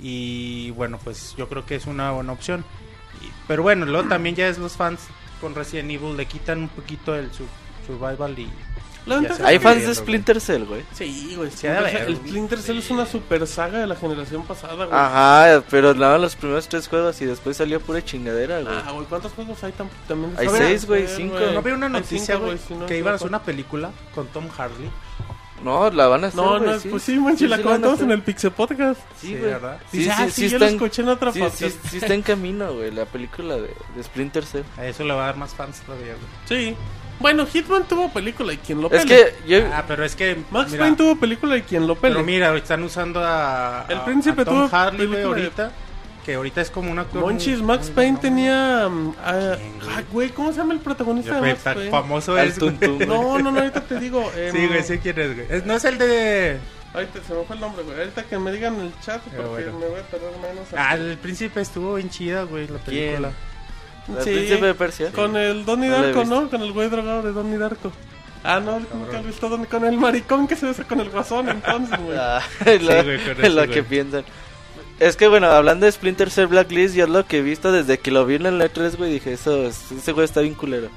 Y 0.00 0.70
bueno, 0.72 0.98
pues 1.02 1.34
yo 1.36 1.48
creo 1.48 1.64
que 1.64 1.76
es 1.76 1.86
una 1.86 2.10
buena 2.12 2.32
opción. 2.32 2.64
Y- 3.22 3.30
pero 3.46 3.62
bueno, 3.62 3.86
luego 3.86 4.08
también 4.08 4.34
ya 4.34 4.48
es 4.48 4.58
los 4.58 4.72
fans 4.72 5.00
con 5.40 5.54
Resident 5.54 5.90
Evil 5.90 6.16
le 6.16 6.26
quitan 6.26 6.58
un 6.60 6.68
poquito 6.68 7.14
el 7.14 7.32
su- 7.32 7.46
survival 7.86 8.38
y 8.38 8.48
La 9.06 9.16
ventaja 9.16 9.46
Hay 9.46 9.58
fans 9.58 9.86
de. 9.86 9.94
Splinter 9.94 10.40
Cell, 10.40 10.64
güey. 10.64 10.84
Sí, 10.92 11.34
güey. 11.36 11.50
Sí, 11.50 11.56
Splinter 11.66 11.84
Cell- 11.90 12.06
el. 12.08 12.16
Splinter 12.16 12.58
Cell 12.60 12.78
es 12.78 12.90
una 12.90 13.04
super 13.06 13.46
saga 13.46 13.80
de 13.80 13.86
la 13.88 13.96
generación 13.96 14.44
pasada, 14.44 14.74
güey. 14.86 14.88
Ajá, 14.92 15.62
pero 15.70 15.92
nada, 15.94 16.18
los 16.18 16.36
primeros 16.36 16.68
tres 16.68 16.86
juegos 16.88 17.20
y 17.20 17.26
después 17.26 17.56
salió 17.56 17.80
pura 17.80 18.04
chingadera, 18.04 18.60
güey. 18.60 18.74
Ah, 18.86 18.92
güey, 18.92 19.06
¿cuántos 19.06 19.32
juegos 19.32 19.62
hay 19.64 19.72
tam- 19.72 19.88
también? 20.06 20.32
Hay 20.38 20.48
seis, 20.48 20.86
güey, 20.86 21.06
cinco. 21.08 21.36
¿No 21.52 21.58
había 21.58 21.74
una 21.74 21.88
noticia, 21.88 22.36
güey, 22.36 22.58
si 22.58 22.74
no 22.74 22.86
que 22.86 22.96
iban 22.98 23.12
a 23.12 23.16
hacer 23.16 23.28
una 23.28 23.42
película 23.42 23.90
con 24.14 24.26
Tom 24.28 24.48
Harley? 24.56 24.90
No, 25.64 25.88
la 25.90 26.08
van 26.08 26.24
a 26.24 26.26
hacer, 26.26 26.40
No, 26.40 26.58
güey, 26.58 26.70
no, 26.72 26.78
sí. 26.80 26.88
pues 26.88 27.02
sí, 27.04 27.16
manchi, 27.20 27.44
Sí, 27.44 27.48
la 27.48 27.56
sí 27.56 27.62
la 27.62 27.68
van 27.70 27.74
a 27.78 27.80
comentamos 27.86 28.00
en 28.00 28.10
el 28.10 28.22
Pixel 28.22 28.50
Podcast. 28.50 29.00
Sí, 29.20 29.28
Sí, 29.28 29.36
güey. 29.36 29.42
¿verdad? 29.52 29.78
Sí, 29.92 29.98
Dice, 29.98 30.10
ah, 30.10 30.16
sí, 30.24 30.30
sí, 30.30 30.32
sí 30.32 30.40
yo 30.42 30.46
está 30.56 30.58
lo 30.58 30.66
en- 30.66 30.74
escuché 30.74 31.02
en 31.02 31.08
otra 31.08 31.32
Sí, 31.32 31.38
podcast. 31.38 31.60
sí, 31.60 31.88
sí 31.88 31.96
está 31.98 32.14
en 32.14 32.22
camino, 32.22 32.72
güey, 32.74 32.90
la 32.90 33.04
película 33.04 33.54
de, 33.56 33.72
de 33.94 34.02
Splinter 34.02 34.44
Cell. 34.44 34.64
A 34.76 34.86
eso 34.86 35.04
le 35.04 35.14
va 35.14 35.22
a 35.22 35.26
dar 35.26 35.36
más 35.36 35.54
fans 35.54 35.80
todavía, 35.86 36.14
güey. 36.14 36.26
Sí. 36.46 36.76
Bueno, 37.20 37.46
Hitman 37.46 37.84
tuvo 37.86 38.12
película 38.12 38.52
y 38.52 38.56
quien 38.58 38.80
lo 38.80 38.90
Es 38.90 39.02
pele. 39.04 39.32
que 39.46 39.48
yo... 39.48 39.68
Ah, 39.72 39.84
pero 39.86 40.04
es 40.04 40.16
que 40.16 40.36
Max 40.50 40.72
mira, 40.72 40.82
Payne 40.84 40.96
tuvo 40.96 41.16
película 41.16 41.56
y 41.56 41.62
quien 41.62 41.86
lo 41.86 41.94
pele. 41.94 42.14
pero 42.14 42.24
mira, 42.26 42.56
están 42.56 42.82
usando 42.82 43.20
a, 43.22 43.86
El 43.88 43.98
a- 43.98 44.04
príncipe 44.04 44.42
a 44.42 44.44
Tom 44.44 44.68
tuvo 44.68 44.76
Harley 44.76 45.06
güey, 45.06 45.10
película 45.22 45.36
de- 45.36 45.42
ahorita, 45.44 45.72
que 46.26 46.34
ahorita 46.34 46.60
es 46.60 46.70
como 46.70 46.90
un 46.90 46.98
actor 46.98 47.20
Monchis, 47.20 47.58
muy- 47.58 47.66
Max 47.68 47.86
muy 47.86 47.94
Payne 47.94 48.10
bueno. 48.12 48.20
tenía... 48.20 48.88
mm, 48.88 49.14
ah, 49.24 49.54
¿Quién, 49.56 49.72
güey? 49.78 50.04
güey, 50.12 50.28
¿cómo 50.30 50.52
se 50.52 50.58
llama 50.58 50.74
el 50.74 50.80
protagonista 50.80 51.30
Ya, 51.30 51.34
de 51.36 51.40
güey, 51.40 51.52
Max 51.52 51.62
tan 51.64 51.74
Payne? 51.74 51.90
famoso 51.90 52.36
Al 52.36 52.48
es, 52.48 52.58
güey. 52.58 52.70
Tuntún, 52.72 52.96
güey. 52.96 53.08
No, 53.08 53.38
no, 53.38 53.50
no, 53.52 53.58
ahorita 53.60 53.80
te 53.82 54.00
digo. 54.00 54.32
em, 54.36 54.52
Sí, 54.52 54.66
güey, 54.66 54.82
sé 54.82 54.98
quién 54.98 55.18
es, 55.20 55.34
güey. 55.36 55.46
Es- 55.48 55.64
no 55.66 55.74
es 55.74 55.84
el 55.84 55.98
de... 55.98 56.58
Ahorita 56.94 57.20
se 57.26 57.32
me 57.34 57.44
fue 57.44 57.54
el 57.56 57.60
nombre, 57.62 57.82
güey. 57.84 57.98
Ahorita 57.98 58.22
que 58.24 58.38
me 58.38 58.52
digan 58.52 58.78
el 58.80 58.92
chat 59.00 59.20
porque 59.22 59.38
bueno. 59.48 59.78
me 59.78 59.86
voy 59.86 60.00
a 60.00 60.02
perder 60.02 60.30
menos. 60.42 60.66
Ah, 60.76 60.94
el 60.94 61.16
príncipe 61.18 61.60
estuvo 61.60 61.94
bien 61.94 62.10
chida, 62.10 62.42
güey, 62.42 62.66
la 62.68 62.78
película. 62.78 63.30
¿El 64.08 64.24
Sí, 64.24 64.30
príncipe 64.30 64.66
de 64.66 64.74
Persia? 64.74 65.10
Con 65.12 65.36
el 65.36 65.64
Donnie 65.64 65.88
No 65.88 66.02
Darko. 66.02 66.24
¿no? 66.24 66.50
Con 66.50 66.62
el 66.62 66.72
güey 66.72 66.88
drogado 66.88 67.22
de 67.22 67.32
Donnie 67.32 67.58
Darko. 67.58 67.92
Ah, 68.44 68.58
no, 68.58 68.80
nunca 68.80 69.20
he 69.20 69.22
visto 69.22 69.48
Donnie 69.48 69.66
con 69.66 69.84
el 69.84 69.96
maricón 69.96 70.48
que 70.48 70.56
se 70.56 70.66
besa 70.66 70.82
con 70.84 70.98
el 71.00 71.10
guasón, 71.10 71.48
entonces, 71.48 71.98
güey. 72.00 72.18
Ah, 72.18 72.40
es 72.64 72.82
lo, 72.82 72.92
güey, 73.04 73.20
es 73.42 73.70
que 73.70 73.82
piensan. 73.84 74.24
Es 74.98 75.16
que 75.16 75.28
bueno, 75.28 75.46
hablando 75.48 75.86
de 75.86 75.92
Splinter 75.92 76.30
Cell 76.30 76.46
Blacklist, 76.46 76.94
yo 76.94 77.06
lo 77.06 77.24
que 77.26 77.38
he 77.38 77.42
visto 77.42 77.70
desde 77.72 77.98
que 77.98 78.10
lo 78.10 78.26
vi 78.26 78.36
en 78.36 78.46
el 78.46 78.60
E3, 78.60 78.96
güey, 78.96 79.12
dije, 79.12 79.32
eso, 79.32 79.66
es- 79.66 79.90
ese 79.92 80.12
güey 80.12 80.24
está 80.24 80.40
bien 80.40 80.54
culero. 80.54 80.88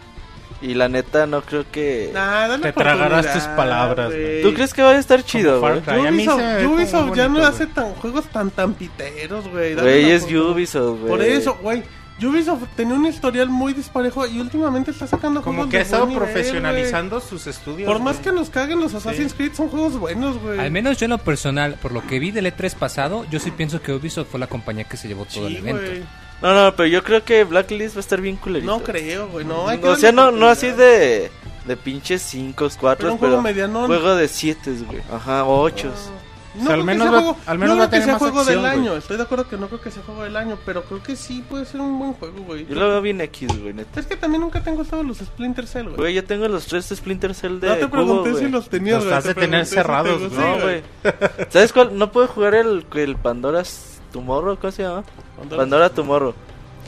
Y 0.62 0.74
la 0.74 0.88
neta, 0.90 1.28
no 1.28 1.42
creo 1.42 1.66
que... 1.72 2.10
Nah, 2.14 2.58
Te 2.60 2.72
tragarás 2.72 3.32
tus 3.34 3.44
palabras, 3.44 4.08
güey. 4.12 4.42
¿Tú 4.42 4.54
crees 4.54 4.74
que 4.74 4.82
va 4.82 4.92
a 4.92 4.98
estar 4.98 5.22
chido, 5.24 5.60
güey? 5.60 5.80
Ubisoft, 6.10 6.42
Ubisoft 6.66 7.16
ya 7.16 7.28
no 7.28 7.46
hace 7.46 7.68
tan 7.68 7.94
juegos 7.96 8.26
tan 8.26 8.50
tan 8.52 8.74
piteros, 8.74 9.48
güey. 9.50 9.76
Güey, 9.76 10.12
es. 10.12 10.24
Ubisoft, 10.24 11.00
güey. 11.02 11.08
Por 11.10 11.22
eso, 11.22 11.58
güey. 11.62 11.84
Ubisoft 12.24 12.64
tenía 12.76 12.96
un 12.96 13.06
historial 13.06 13.50
muy 13.50 13.74
disparejo 13.74 14.26
y 14.26 14.40
últimamente 14.40 14.92
está 14.92 15.06
sacando 15.06 15.42
Como 15.42 15.58
juegos 15.58 15.72
que 15.72 15.78
ha 15.80 15.82
estado 15.82 16.06
nivel, 16.08 16.24
profesionalizando 16.24 17.20
sus 17.20 17.46
estudios. 17.48 17.88
güey. 17.90 17.98
Por 17.98 18.00
más 18.02 18.18
que 18.18 18.32
nos 18.32 18.50
caguen 18.50 18.80
los 18.80 18.94
Assassin's 18.94 19.34
Creed, 19.34 19.54
son 19.54 19.68
juegos 19.70 20.00
buenos, 20.00 20.38
güey. 20.42 20.60
Al 20.60 20.72
menos 20.72 20.98
yo 20.98 21.06
en 21.06 21.12
lo 21.12 21.18
personal, 21.18 21.76
por 21.82 21.92
lo 21.92 22.06
que 22.08 22.20
vi 22.20 22.32
del 22.32 22.46
E3 22.46 22.74
pasado, 22.76 23.26
yo 23.30 23.40
sí 23.40 23.52
pienso 23.52 23.82
que 23.82 23.92
Ubisoft 23.92 24.30
fue 24.30 24.40
la 24.40 24.48
compañía 24.48 24.86
que 24.86 24.96
se 24.98 25.08
llevó 25.10 25.26
todo 25.26 25.48
el 25.48 25.58
evento. 25.58 25.82
güey. 25.82 26.04
No, 26.42 26.54
no, 26.54 26.76
pero 26.76 26.88
yo 26.88 27.04
creo 27.04 27.24
que 27.24 27.44
Blacklist 27.44 27.96
va 27.96 28.00
a 28.00 28.02
estar 28.02 28.22
bien 28.22 28.36
culerito. 28.36 28.72
No 28.72 28.84
creo, 28.84 29.28
güey. 29.30 29.46
No, 29.46 29.68
hay 29.68 29.80
que 29.80 29.88
o 29.88 29.96
sea, 29.96 30.12
no, 30.12 30.32
no 30.32 30.48
así 30.48 30.68
de, 30.72 31.32
de 31.66 31.78
pinches 31.78 32.22
5, 32.22 32.70
4, 32.80 32.98
Pero 32.98 33.14
un 33.14 33.18
pero, 33.20 33.30
juego 33.32 33.42
medianón. 33.42 33.88
juego 33.88 34.16
de 34.16 34.28
7, 34.28 34.72
güey. 34.86 35.02
Ajá, 35.12 35.46
8. 35.46 35.92
No 36.56 36.62
O 36.64 36.66
sea, 36.66 36.74
al 36.76 36.76
creo 36.76 36.78
que 36.80 36.84
menos 36.86 37.04
sea 37.04 37.12
va- 37.12 37.18
juego, 37.22 37.38
al 37.46 37.60
menos 37.60 37.76
no 37.76 37.80
va 37.80 37.86
a 37.86 37.90
creo 37.90 38.00
que 38.00 38.06
sea 38.06 38.14
más 38.14 38.20
juego 38.22 38.40
acción, 38.40 38.64
del 38.64 38.72
año. 38.72 38.96
Estoy 38.96 39.18
de 39.18 39.24
acuerdo 39.24 39.48
que 39.48 39.58
no 39.58 39.68
creo 39.68 39.82
que 39.82 39.92
sea 39.92 40.04
juego 40.04 40.24
del 40.24 40.36
año, 40.36 40.58
pero 40.66 40.84
creo 40.84 41.04
que 41.04 41.16
sí 41.16 41.44
puede 41.50 41.66
ser 41.66 41.82
un 41.82 42.00
buen 42.00 42.14
juego, 42.14 42.40
güey. 42.46 42.66
Yo 42.68 42.76
lo 42.76 42.88
veo 42.90 43.02
bien 43.02 43.22
X, 43.22 43.48
güey, 43.62 43.74
neta. 43.74 44.00
Es 44.00 44.06
que 44.06 44.16
también 44.16 44.42
nunca 44.42 44.62
te 44.64 44.70
han 44.70 44.76
gustado 44.76 45.04
los 45.04 45.18
Splinter 45.20 45.68
Cell, 45.68 45.84
güey. 45.86 45.96
Güey, 45.98 46.14
yo 46.14 46.24
tengo 46.24 46.48
los 46.48 46.66
tres 46.66 46.86
Splinter 46.96 47.34
Cell 47.36 47.60
de 47.60 47.68
No 47.68 47.76
te 47.76 47.88
pregunté 47.88 48.36
si 48.36 48.48
los 48.50 48.70
tenías, 48.70 48.98
Los 48.98 49.06
güey. 49.06 49.18
has 49.18 49.24
te 49.24 49.30
de 49.34 49.36
tener 49.42 49.66
si 49.66 49.76
cerrados, 49.76 50.32
No, 50.32 50.60
güey. 50.62 50.82
¿Sabes 51.50 51.74
cuál? 51.74 51.98
No 51.98 52.12
puedo 52.12 52.28
jugar 52.28 52.56
el, 52.56 52.86
el 52.96 53.16
Pandora's 53.16 54.00
Tomorrow, 54.12 54.58
¿cómo 54.58 54.72
se 54.72 54.84
llama? 54.84 55.04
Pandora- 55.38 55.62
Pandora 55.62 55.90
Tomorrow. 55.90 56.34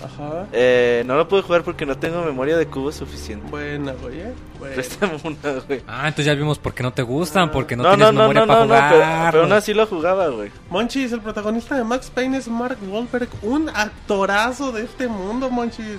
Ajá. 0.07 0.45
Eh, 0.51 1.03
no 1.05 1.15
lo 1.15 1.27
puedo 1.27 1.43
jugar 1.43 1.63
porque 1.63 1.85
no 1.85 1.97
tengo 1.97 2.21
memoria 2.23 2.57
de 2.57 2.65
cubo 2.67 2.91
suficiente. 2.91 3.47
Buena, 3.49 3.93
güey, 3.93 4.19
eh. 4.21 4.33
Buena. 4.59 4.75
Préstame 4.75 5.19
una, 5.23 5.59
güey. 5.67 5.81
Ah, 5.87 6.07
entonces 6.07 6.25
ya 6.25 6.33
vimos 6.33 6.57
por 6.59 6.73
qué 6.73 6.83
no 6.83 6.91
te 6.93 7.01
gustan, 7.03 7.51
porque 7.51 7.75
no, 7.75 7.83
No, 7.83 7.89
tienes 7.95 8.13
no, 8.13 8.19
memoria 8.21 8.41
no, 8.41 8.47
para 8.47 8.59
no, 8.59 8.65
no, 8.65 8.73
jugar. 8.75 8.89
pero, 8.91 9.31
pero 9.31 9.43
aún 9.43 9.53
así 9.53 9.73
lo 9.73 9.85
jugaba, 9.87 10.27
güey. 10.29 10.51
Monchis, 10.69 11.11
el 11.11 11.21
protagonista 11.21 11.75
de 11.75 11.83
Max 11.83 12.09
Payne 12.13 12.37
es 12.37 12.47
Mark 12.47 12.77
Wahlberg, 12.89 13.29
un 13.43 13.69
actorazo 13.69 14.71
de 14.71 14.83
este 14.83 15.07
mundo, 15.07 15.49
Monchis. 15.49 15.97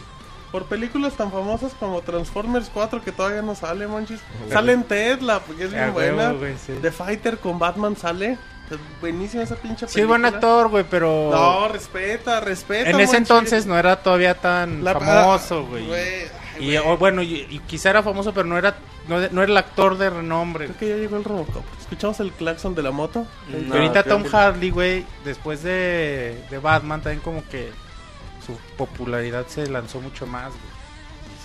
Por 0.51 0.65
películas 0.65 1.13
tan 1.13 1.31
famosas 1.31 1.75
como 1.79 2.01
Transformers 2.01 2.71
4, 2.73 3.03
que 3.05 3.13
todavía 3.13 3.43
no 3.43 3.55
sale, 3.55 3.87
Monchis. 3.87 4.19
Sale 4.51 4.73
en 4.73 4.83
Ted, 4.83 5.21
la, 5.21 5.41
porque 5.41 5.65
es 5.65 5.71
bien 5.73 5.85
Ah, 5.85 5.91
buena. 5.91 6.29
huevo, 6.29 6.39
güey, 6.39 6.55
sí. 6.57 6.73
The 6.81 6.91
Fighter 6.91 7.37
con 7.37 7.59
Batman 7.59 7.97
sale. 7.97 8.39
Es 8.71 8.79
buenísima 9.01 9.43
esa 9.43 9.55
pinche 9.57 9.87
película. 9.87 9.93
Sí, 9.93 10.01
es 10.01 10.07
buen 10.07 10.25
actor, 10.25 10.69
güey, 10.69 10.85
pero... 10.89 11.31
No, 11.33 11.69
respeta, 11.69 12.41
respeta. 12.41 12.91
en 12.91 13.01
ese 13.01 13.17
entonces 13.17 13.67
no 13.67 13.79
era 13.79 13.97
todavía 14.03 14.35
tan 14.35 14.85
La- 14.85 14.95
famoso, 14.95 15.65
güey. 15.67 15.87
Y 16.61 16.77
bueno, 16.99 17.23
y, 17.23 17.47
y 17.49 17.61
quizá 17.61 17.91
era 17.91 18.03
famoso, 18.03 18.33
pero 18.35 18.47
no 18.47 18.59
era 18.59 18.77
no, 19.07 19.17
no 19.31 19.43
era 19.43 19.51
el 19.53 19.57
actor 19.57 19.97
de 19.97 20.11
renombre. 20.11 20.67
Creo 20.67 20.79
que 20.79 20.89
ya 20.91 20.97
llegó 20.97 21.17
el 21.17 21.25
Robocop. 21.25 21.65
¿Escuchamos 21.81 22.21
el 22.21 22.31
claxon 22.33 22.75
de 22.75 22.83
la 22.83 22.91
moto? 22.91 23.27
Y 23.49 23.63
No, 23.65 23.77
ahorita 23.77 24.03
Tom 24.03 24.23
que- 24.23 24.29
Hardy, 24.29 24.71
güey, 24.71 25.07
después 25.25 25.63
de, 25.63 26.45
de 26.51 26.59
Batman, 26.59 27.01
también 27.01 27.21
como 27.23 27.43
que 27.49 27.71
su 28.45 28.53
popularidad 28.77 29.47
se 29.47 29.67
lanzó 29.71 30.01
mucho 30.01 30.27
más, 30.27 30.49
güey. 30.49 30.78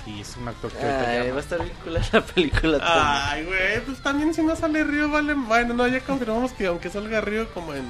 Sí, 0.06 0.20
es 0.20 0.36
un 0.36 0.48
actor 0.48 0.70
que 0.72 0.86
Ay, 0.86 1.32
va 1.32 1.38
a 1.38 1.40
estar 1.40 1.62
bien 1.64 1.74
culera 1.84 2.06
la 2.12 2.22
película. 2.22 2.78
también. 2.80 3.06
Ay, 3.30 3.46
güey, 3.46 3.86
pues 3.86 4.00
también 4.04 4.34
si 4.34 4.42
no 4.44 4.56
sale 4.56 4.84
Río, 4.84 5.10
vale. 5.10 5.34
Bueno, 5.34 5.74
no, 5.74 5.88
ya 5.88 6.02
confirmamos 6.02 6.52
que 6.52 6.68
aunque 6.68 6.90
salga 6.90 7.22
Río 7.22 7.48
como 7.54 7.74
en 7.74 7.86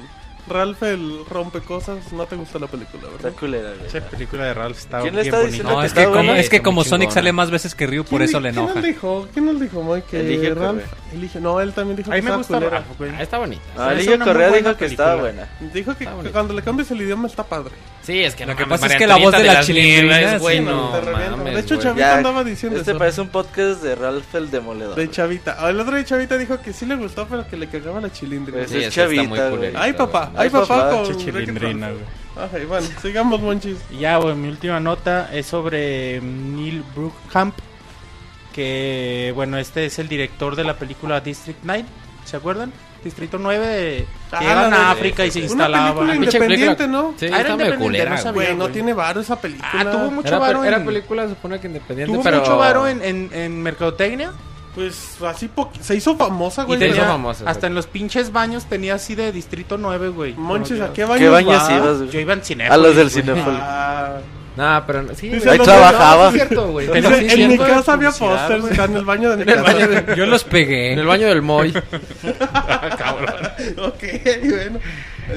Ralph 0.46 0.80
el 0.84 1.24
rompecosas, 1.28 2.12
no 2.12 2.26
te 2.26 2.36
gusta 2.36 2.58
la 2.60 2.66
película, 2.68 3.02
Está 3.08 3.22
¿verdad? 3.24 3.38
culera, 3.40 3.70
güey. 3.72 3.86
Esa 3.86 4.00
película 4.00 4.44
de 4.44 4.54
Ralph 4.54 4.76
está 4.78 5.00
¿Quién 5.00 5.16
le 5.16 5.22
bien 5.22 5.34
está 5.34 5.38
bonita. 5.38 5.50
diciendo 5.56 5.72
No, 5.72 5.80
que 5.80 5.86
es 5.86 5.92
está 5.92 6.04
que, 6.04 6.12
como, 6.12 6.32
es 6.34 6.48
que 6.50 6.56
Está 6.56 6.64
como 6.64 6.84
Sonic 6.84 7.00
chingona. 7.08 7.14
sale 7.14 7.32
más 7.32 7.50
veces 7.50 7.74
que 7.74 7.86
Ryu, 7.88 8.02
por 8.04 8.10
¿Quién 8.18 8.22
eso 8.22 8.40
le 8.40 8.50
¿Quién 8.50 8.58
enoja. 8.62 8.74
nos 8.74 8.84
dijo? 8.84 9.28
¿Quién 9.32 9.46
nos 9.46 9.60
dijo, 9.60 9.82
Moy? 9.82 10.02
Que 10.02 10.20
Elige 10.20 10.54
Ralph 10.54 10.82
Correa. 10.82 10.86
elige. 11.14 11.40
No, 11.40 11.60
él 11.60 11.72
también 11.72 11.96
dijo 11.96 12.10
que 12.10 12.14
me 12.16 12.18
estaba 12.20 12.36
gusta 12.36 12.54
culera. 12.58 12.70
Ralph, 12.78 12.98
güey. 12.98 13.10
Ah, 13.16 13.22
está 13.22 13.38
bonita. 13.38 13.62
Ah, 13.76 13.92
Elige 13.92 14.18
Correa 14.18 14.50
dijo 14.52 14.76
que 14.76 14.84
estaba 14.84 15.16
buena. 15.16 15.48
Dijo 15.72 15.96
que, 15.96 16.04
Está 16.04 16.30
cuando 16.30 16.54
le 16.54 16.62
cambies 16.62 16.90
el 16.92 17.00
idioma 17.00 17.26
está 17.26 17.42
padre. 17.42 17.72
Sí, 18.04 18.22
es 18.22 18.34
que 18.34 18.44
Lo 18.44 18.52
no 18.52 18.58
que 18.58 18.66
mames, 18.66 18.80
pasa 18.80 18.92
es 18.92 18.98
que 18.98 19.06
la 19.06 19.16
voz 19.16 19.32
de 19.32 19.44
la 19.44 19.60
chilindrina, 19.62 20.38
güey, 20.38 20.58
sí, 20.58 20.64
no 20.64 20.90
mames, 20.90 21.54
De 21.54 21.60
hecho, 21.60 21.74
güey. 21.76 21.86
Chavita 21.86 22.16
andaba 22.18 22.44
diciendo 22.44 22.78
este 22.78 22.90
eso. 22.90 22.98
parece 22.98 23.20
un 23.22 23.28
podcast 23.28 23.82
de 23.82 23.94
Ralph 23.94 24.34
el 24.34 24.50
Demoledor. 24.50 24.94
De 24.94 25.10
Chavita. 25.10 25.70
El 25.70 25.80
otro 25.80 25.96
de 25.96 26.04
Chavita 26.04 26.36
dijo 26.36 26.60
que 26.60 26.72
sí 26.74 26.84
le 26.84 26.96
gustó, 26.96 27.26
pero 27.26 27.48
que 27.48 27.56
le 27.56 27.66
cagaba 27.68 28.00
la 28.02 28.12
chilindrina. 28.12 28.58
Pues 28.58 28.70
Sí, 28.70 28.76
es 28.78 28.86
esa 28.88 29.04
está 29.04 29.22
muy 29.22 29.38
Chavita, 29.38 29.48
güey. 29.56 29.72
Ay, 29.74 29.92
papá. 29.94 30.30
Ay, 30.34 30.44
Ay, 30.44 30.50
papá, 30.50 30.66
papá, 30.66 30.90
con 30.90 31.16
chilindrina, 31.16 31.88
Wreck-It 31.88 32.06
Ralph. 32.36 32.46
Ajá, 32.48 32.58
y 32.58 32.64
bueno, 32.66 32.86
sigamos, 33.00 33.40
Monchis. 33.40 33.78
Y 33.90 33.98
ya, 34.00 34.16
güey, 34.18 34.34
mi 34.34 34.48
última 34.48 34.80
nota 34.80 35.30
es 35.32 35.46
sobre 35.46 36.20
Neil 36.20 36.84
Brookhamp, 36.94 37.54
que, 38.52 39.32
bueno, 39.34 39.56
este 39.58 39.86
es 39.86 39.98
el 39.98 40.08
director 40.08 40.56
de 40.56 40.64
la 40.64 40.76
película 40.76 41.20
District 41.20 41.58
9, 41.62 41.84
¿se 42.24 42.36
acuerdan? 42.36 42.72
Distrito 43.04 43.38
9, 43.38 43.66
de- 43.66 44.06
Ah, 44.32 44.38
que 44.40 44.44
llegan 44.46 44.74
a 44.74 44.90
África 44.90 45.24
y 45.26 45.30
se 45.30 45.38
Una 45.40 45.46
instalaban. 45.46 45.86
película 45.94 46.12
Pinche 46.12 46.36
independiente, 46.38 46.76
película- 46.76 47.02
¿no? 47.02 47.14
Sí, 47.16 47.26
Ah, 47.26 47.28
era 47.28 47.38
independiente, 47.50 47.84
culera. 47.84 48.10
no 48.10 48.16
sabía. 48.18 48.32
Güey, 48.32 48.56
no 48.56 48.68
tiene 48.70 48.92
varo 48.94 49.20
esa 49.20 49.40
película. 49.40 49.70
Ah, 49.72 49.90
tuvo 49.90 50.10
mucho 50.10 50.28
Era, 50.28 50.38
varo 50.38 50.64
era 50.64 50.76
en- 50.78 50.86
película, 50.86 51.28
supone 51.28 51.60
que 51.60 51.66
independiente, 51.68 52.12
Tuvo 52.12 52.22
pero... 52.24 52.40
mucho 52.40 52.56
varo 52.56 52.88
en, 52.88 53.02
en, 53.02 53.30
en 53.32 53.62
mercadotecnia. 53.62 54.32
Pues 54.74 55.18
así 55.22 55.46
po- 55.46 55.70
se 55.80 55.94
hizo 55.94 56.16
famosa, 56.16 56.62
Y 56.62 56.66
güey. 56.66 56.78
tenía- 56.80 56.94
tenía, 56.94 57.08
famosa, 57.08 57.44
hasta 57.48 57.68
en 57.68 57.76
los 57.76 57.86
pinches 57.86 58.32
baños 58.32 58.64
tenía 58.64 58.94
así 58.94 59.14
de 59.14 59.30
Distrito 59.30 59.78
9, 59.78 60.08
güey. 60.08 60.34
Monchis, 60.34 60.80
¿a 60.80 60.92
qué 60.92 61.04
baños 61.04 61.20
¿Qué 61.20 61.28
baños 61.28 61.70
ibas? 61.70 62.10
Yo 62.10 62.18
iba 62.18 62.32
en 62.32 62.42
cine. 62.42 62.66
A 62.66 62.76
los 62.76 62.96
del 62.96 63.08
Cinépolis. 63.08 63.60
Ah, 63.62 64.16
No, 64.56 64.84
pero 64.86 65.14
sí, 65.16 65.28
Dice. 65.30 65.50
Ahí 65.50 65.58
los 65.58 65.66
trabajaba. 65.66 66.24
No, 66.24 66.28
es 66.28 66.34
cierto, 66.34 66.68
güey. 66.70 66.86
Sí, 66.92 66.92
en 66.98 67.04
es 67.06 67.20
mi 67.20 67.28
cierto. 67.56 67.66
casa 67.66 67.92
había 67.94 68.10
pósters, 68.12 68.78
en 68.78 68.96
el 68.96 69.04
baño 69.04 69.30
de 69.30 69.36
mi 69.38 69.42
En 69.42 69.48
el 69.48 69.54
casa. 69.56 69.72
baño 69.72 69.88
de- 69.88 70.16
Yo 70.16 70.26
los 70.26 70.44
pegué. 70.44 70.92
En 70.92 70.98
el 71.00 71.06
baño 71.06 71.26
del 71.28 71.42
Moy. 71.42 71.70
ok, 73.78 74.02
bueno. 74.50 74.78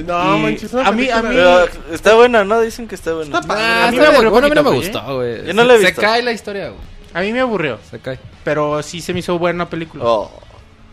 No, 0.06 0.36
una 0.36 0.48
a 0.88 0.92
mí- 0.92 1.08
a 1.10 1.22
mí- 1.22 1.28
Pero 1.34 1.64
está 1.92 2.14
buena, 2.14 2.44
¿no? 2.44 2.60
Dicen 2.60 2.86
que 2.86 2.94
está 2.94 3.12
buena. 3.14 3.38
Está 3.38 3.48
padre. 3.48 3.62
Ah, 3.64 3.88
a 3.88 3.90
mí 3.90 3.96
está 3.96 4.08
me 4.10 4.14
aburrió 4.16 4.30
bueno, 4.30 4.46
a 4.46 4.50
mí 4.50 4.54
no 4.56 4.62
me 4.62 4.70
gustó, 4.76 5.14
güey. 5.16 5.46
Yo 5.46 5.54
no 5.54 5.64
la 5.64 5.74
he 5.74 5.78
Se- 5.78 5.84
visto. 5.86 6.00
Se 6.00 6.06
cae 6.06 6.22
la 6.22 6.32
historia, 6.32 6.68
güey. 6.68 6.80
A 7.14 7.20
mí 7.22 7.32
me 7.32 7.40
aburrió, 7.40 7.78
Se 7.90 7.98
cae. 7.98 8.18
pero 8.44 8.82
sí 8.82 9.00
se 9.00 9.12
me 9.14 9.20
hizo 9.20 9.38
buena 9.38 9.68
película. 9.68 10.04
Oh. 10.06 10.30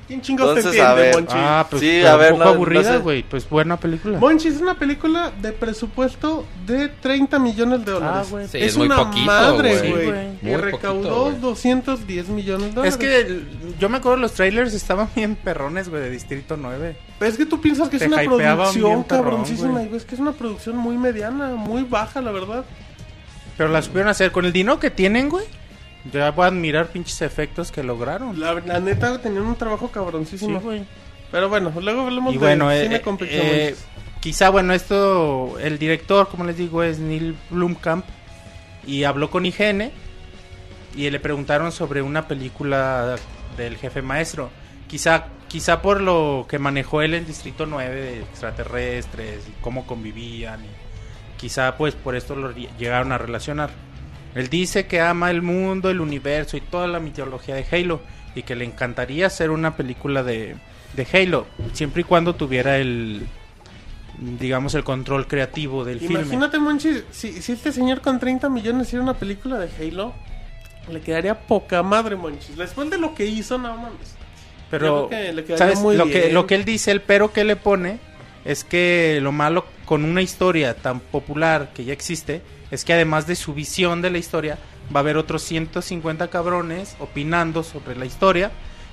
¿Quién 0.07 0.21
chingados 0.21 0.53
te 0.53 0.59
Entonces, 0.59 0.81
a 0.81 0.89
entiende, 0.91 1.01
ver. 1.01 1.15
Monchis? 1.15 1.35
Ah, 1.35 1.67
pues 1.67 1.81
Sí, 1.81 1.89
pero 2.01 2.09
a 2.09 2.15
ver, 2.17 2.33
un 2.33 2.37
poco 2.37 2.45
no- 2.45 2.51
no 2.51 2.55
aburrida, 2.57 2.91
sé. 2.93 2.97
güey. 2.99 3.23
Pues 3.23 3.49
buena 3.49 3.79
película. 3.79 4.19
Monchis 4.19 4.53
es 4.55 4.61
una 4.61 4.75
película 4.75 5.31
de 5.41 5.51
presupuesto 5.51 6.45
de 6.67 6.89
30 6.89 7.39
millones 7.39 7.83
de 7.85 7.91
dólares. 7.91 8.27
Ah, 8.27 8.31
güey. 8.31 8.47
Sí, 8.47 8.57
es, 8.59 8.63
es 8.67 8.77
muy 8.77 8.85
una 8.85 8.97
poquito, 8.97 9.25
madre, 9.25 9.77
güey. 9.79 9.81
Sí, 9.81 9.91
güey. 10.09 10.27
y 10.41 10.45
Muy 10.45 10.55
recaudó 10.57 10.99
poquito, 11.01 11.23
güey. 11.25 11.39
210 11.41 12.29
millones 12.29 12.67
de 12.69 12.73
dólares. 12.75 12.93
Es 12.93 12.99
que 12.99 13.41
yo 13.79 13.89
me 13.89 13.97
acuerdo 13.97 14.17
los 14.17 14.33
trailers 14.33 14.73
estaban 14.75 15.09
bien 15.15 15.35
perrones, 15.35 15.89
güey, 15.89 16.03
de 16.03 16.09
Distrito 16.11 16.55
9. 16.55 16.95
Pero 17.17 17.31
es 17.31 17.37
que 17.37 17.45
tú 17.47 17.59
piensas 17.59 17.89
que 17.89 17.95
es 17.95 18.01
Te 18.03 18.07
una 18.07 18.17
producción 18.17 19.03
perrón, 19.05 19.23
cabroncísima 19.23 19.71
güey. 19.71 19.85
y 19.85 19.89
ves 19.89 20.05
que 20.05 20.13
es 20.15 20.21
una 20.21 20.33
producción 20.33 20.77
muy 20.77 20.97
mediana, 20.97 21.47
muy 21.55 21.83
baja, 21.83 22.21
la 22.21 22.31
verdad. 22.31 22.63
Pero 23.57 23.69
la 23.69 23.81
supieron 23.81 24.09
hacer 24.09 24.31
con 24.31 24.45
el 24.45 24.51
dinero 24.53 24.79
que 24.79 24.91
tienen, 24.91 25.29
güey. 25.29 25.45
Ya 26.11 26.31
voy 26.31 26.45
a 26.45 26.47
admirar 26.47 26.87
pinches 26.87 27.21
efectos 27.21 27.71
que 27.71 27.83
lograron. 27.83 28.39
La, 28.39 28.53
la 28.53 28.79
neta 28.79 29.19
tenían 29.21 29.43
un 29.45 29.55
trabajo 29.55 29.89
cabroncísimo. 29.89 30.59
Sí, 30.59 30.63
güey. 30.65 30.83
Pero 31.31 31.49
bueno, 31.49 31.73
luego 31.81 32.01
hablemos 32.01 32.33
Y 32.33 32.37
de 32.37 32.45
bueno, 32.45 32.69
cine 32.71 32.95
eh, 32.97 33.01
con 33.01 33.17
eh, 33.21 33.75
quizá, 34.19 34.49
bueno, 34.49 34.73
esto, 34.73 35.57
el 35.59 35.79
director, 35.79 36.27
como 36.29 36.43
les 36.43 36.57
digo, 36.57 36.83
es 36.83 36.99
Neil 36.99 37.35
Blomkamp. 37.49 38.05
Y 38.85 39.03
habló 39.03 39.31
con 39.31 39.45
IGN. 39.45 39.91
Y 40.95 41.09
le 41.09 41.19
preguntaron 41.19 41.71
sobre 41.71 42.01
una 42.01 42.27
película 42.27 43.15
del 43.57 43.75
jefe 43.77 44.01
maestro. 44.01 44.49
Quizá, 44.87 45.25
quizá 45.47 45.81
por 45.81 45.99
lo 45.99 46.45
que 46.47 46.59
manejó 46.59 47.01
él 47.01 47.15
en 47.15 47.25
Distrito 47.25 47.65
9 47.65 47.95
de 48.01 48.19
extraterrestres 48.21 49.47
y 49.47 49.51
cómo 49.61 49.85
convivían. 49.87 50.63
Y 50.63 50.67
quizá 51.37 51.75
pues 51.75 51.95
por 51.95 52.15
esto 52.15 52.35
lo 52.35 52.53
lle- 52.53 52.69
llegaron 52.77 53.11
a 53.11 53.17
relacionar. 53.17 53.71
Él 54.35 54.49
dice 54.49 54.85
que 54.85 55.01
ama 55.01 55.31
el 55.31 55.41
mundo, 55.41 55.89
el 55.89 56.01
universo 56.01 56.57
y 56.57 56.61
toda 56.61 56.87
la 56.87 56.99
mitología 56.99 57.55
de 57.55 57.65
Halo. 57.71 58.01
Y 58.35 58.43
que 58.43 58.55
le 58.55 58.65
encantaría 58.65 59.27
hacer 59.27 59.49
una 59.49 59.77
película 59.77 60.21
de, 60.21 60.57
de 60.93 61.07
Halo. 61.11 61.47
Siempre 61.73 62.01
y 62.01 62.03
cuando 62.03 62.35
tuviera 62.35 62.77
el, 62.77 63.25
digamos, 64.19 64.75
el 64.75 64.83
control 64.83 65.27
creativo 65.27 65.85
del 65.85 65.99
filme. 65.99 66.21
Imagínate, 66.21 66.57
si, 67.11 67.41
si 67.41 67.51
este 67.53 67.71
señor 67.71 68.01
con 68.01 68.19
30 68.19 68.49
millones 68.49 68.87
hiciera 68.87 69.03
una 69.03 69.13
película 69.13 69.57
de 69.57 69.69
Halo, 69.79 70.13
le 70.91 71.01
quedaría 71.01 71.39
poca 71.39 71.81
madre, 71.83 72.15
Monchis. 72.15 72.57
Después 72.57 72.89
de 72.89 72.97
lo 72.97 73.15
que 73.15 73.25
hizo, 73.25 73.57
no 73.57 73.75
mames. 73.75 74.15
Pero, 74.69 75.09
que 75.09 75.57
¿sabes? 75.57 75.79
muy 75.79 75.95
lo, 75.95 76.07
que, 76.07 76.31
lo 76.31 76.47
que 76.47 76.55
él 76.55 76.65
dice, 76.65 76.91
el 76.91 77.01
pero 77.01 77.31
que 77.31 77.43
le 77.43 77.55
pone, 77.55 77.99
es 78.43 78.63
que 78.63 79.19
lo 79.21 79.31
malo 79.31 79.65
con 79.85 80.03
una 80.03 80.21
historia 80.21 80.75
tan 80.75 80.99
popular 80.99 81.71
que 81.73 81.85
ya 81.85 81.93
existe, 81.93 82.41
es 82.71 82.85
que 82.85 82.93
además 82.93 83.27
de 83.27 83.35
su 83.35 83.53
visión 83.53 84.01
de 84.01 84.09
la 84.09 84.17
historia, 84.17 84.57
va 84.93 84.99
a 84.99 85.03
haber 85.03 85.17
otros 85.17 85.41
150 85.43 86.27
cabrones 86.29 86.95
opinando 86.99 87.63
sobre 87.63 87.95
la 87.95 88.05
historia, 88.05 88.51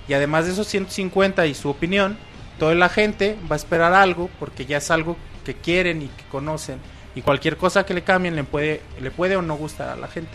y 0.09 0.15
además 0.15 0.47
de 0.47 0.53
esos 0.53 0.67
150 0.67 1.47
y 1.47 1.55
su 1.55 1.69
opinión, 1.69 2.17
toda 2.59 2.75
la 2.75 2.89
gente 2.89 3.37
va 3.51 3.57
a 3.57 3.57
esperar 3.57 3.93
algo, 3.93 4.31
porque 4.39 4.67
ya 4.67 4.79
es 4.79 4.91
algo 4.91 5.17
que 5.45 5.55
quieren 5.55 6.03
y 6.03 6.07
que 6.07 6.25
conocen, 6.31 6.79
y 7.15 7.23
cualquier 7.23 7.57
cosa 7.57 7.85
que 7.85 7.95
le 7.95 8.03
cambien 8.03 8.37
le 8.37 8.45
puede, 8.45 8.81
le 9.01 9.11
puede 9.11 9.37
o 9.37 9.43
no 9.43 9.57
gustar 9.57 9.89
a 9.91 9.97
la 9.97 10.09
gente. 10.09 10.33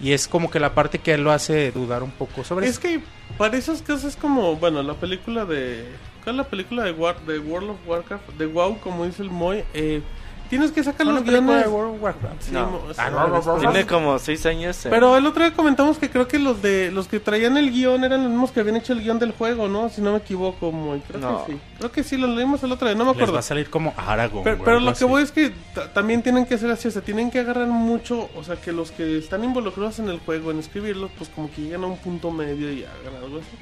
Y 0.00 0.12
es 0.12 0.28
como 0.28 0.50
que 0.50 0.60
la 0.60 0.74
parte 0.74 0.98
que 0.98 1.12
él 1.12 1.22
lo 1.22 1.30
hace 1.30 1.72
dudar 1.72 2.02
un 2.02 2.10
poco 2.10 2.42
sobre 2.42 2.66
Es 2.66 2.72
eso. 2.72 2.80
que 2.80 3.00
para 3.36 3.56
esos 3.58 3.82
casos 3.82 4.04
es 4.04 4.16
como, 4.16 4.56
bueno, 4.56 4.82
la 4.82 4.94
película 4.94 5.44
de... 5.44 5.86
¿Cuál 6.24 6.36
es 6.36 6.38
la 6.38 6.48
película 6.48 6.84
de, 6.84 6.92
War, 6.92 7.20
de 7.20 7.38
World 7.38 7.70
of 7.70 7.76
Warcraft? 7.86 8.28
De 8.38 8.46
WoW, 8.46 8.78
como 8.80 9.04
dice 9.04 9.22
el 9.22 9.30
Moy. 9.30 9.62
Eh, 9.74 10.02
tienes 10.50 10.70
que 10.72 10.84
sacar 10.84 11.06
¿Una 11.06 11.16
los 11.20 11.24
guiones... 11.24 11.64
de 11.64 11.68
World 11.70 11.94
of 11.96 12.02
Warcraft? 12.02 12.42
Sí, 12.42 12.52
No. 12.52 12.66
mo- 12.66 12.80
Ah, 12.90 12.92
sí, 13.06 13.12
no, 13.12 13.28
no, 13.28 13.42
no, 13.42 13.58
Tiene 13.60 13.86
como 13.86 14.18
6 14.18 14.44
años. 14.46 14.84
eh. 14.84 14.88
Pero 14.90 15.16
el 15.16 15.24
otro 15.24 15.42
día 15.42 15.54
comentamos 15.54 15.96
que 15.96 16.10
creo 16.10 16.28
que 16.28 16.38
los 16.38 16.60
de 16.60 16.90
los 16.90 17.08
que 17.08 17.20
traían 17.20 17.56
el 17.56 17.70
guion 17.70 18.04
eran 18.04 18.22
los 18.22 18.30
mismos 18.30 18.50
que 18.50 18.60
habían 18.60 18.76
hecho 18.76 18.92
el 18.92 19.00
guion 19.02 19.18
del 19.18 19.32
juego, 19.32 19.68
¿no? 19.68 19.88
Si 19.88 20.02
no 20.02 20.12
me 20.12 20.18
equivoco. 20.18 20.70
Creo 21.08 21.20
No. 21.20 21.44
que 21.46 21.52
sí. 21.52 21.60
Creo 21.78 21.92
que 21.92 22.02
sí, 22.02 22.16
lo 22.18 22.26
leímos 22.26 22.62
el 22.62 22.72
otro 22.72 22.86
día, 22.86 22.94
no 22.96 23.04
me 23.04 23.10
Les 23.12 23.16
acuerdo. 23.16 23.32
va 23.32 23.38
a 23.38 23.42
salir 23.42 23.70
como 23.70 23.94
Aragorn. 23.96 24.44
Pero, 24.64 24.80
lo 24.80 24.92
que 24.92 25.04
voy 25.06 25.22
es 25.22 25.32
que 25.32 25.52
ta- 25.74 25.92
también 25.92 26.22
tienen 26.22 26.44
que 26.44 26.58
ser 26.58 26.70
así, 26.70 26.88
o 26.88 26.90
sea, 26.90 27.00
tienen 27.00 27.30
que 27.30 27.38
agarrar 27.40 27.68
mucho, 27.68 28.28
o 28.36 28.44
sea, 28.44 28.56
que 28.56 28.72
los 28.72 28.90
que 28.90 29.16
están 29.18 29.44
involucrados 29.44 29.98
en 30.00 30.08
el 30.08 30.18
juego, 30.18 30.50
en 30.50 30.58
escribirlos, 30.58 31.10
pues 31.16 31.30
como 31.30 31.50
que 31.50 31.62
lleguen 31.62 31.84
a 31.84 31.86
un 31.86 31.96
punto 31.96 32.30
medio 32.30 32.70
y 32.72 32.84
hagan 32.84 33.22
algo 33.22 33.38
así. 33.38 33.56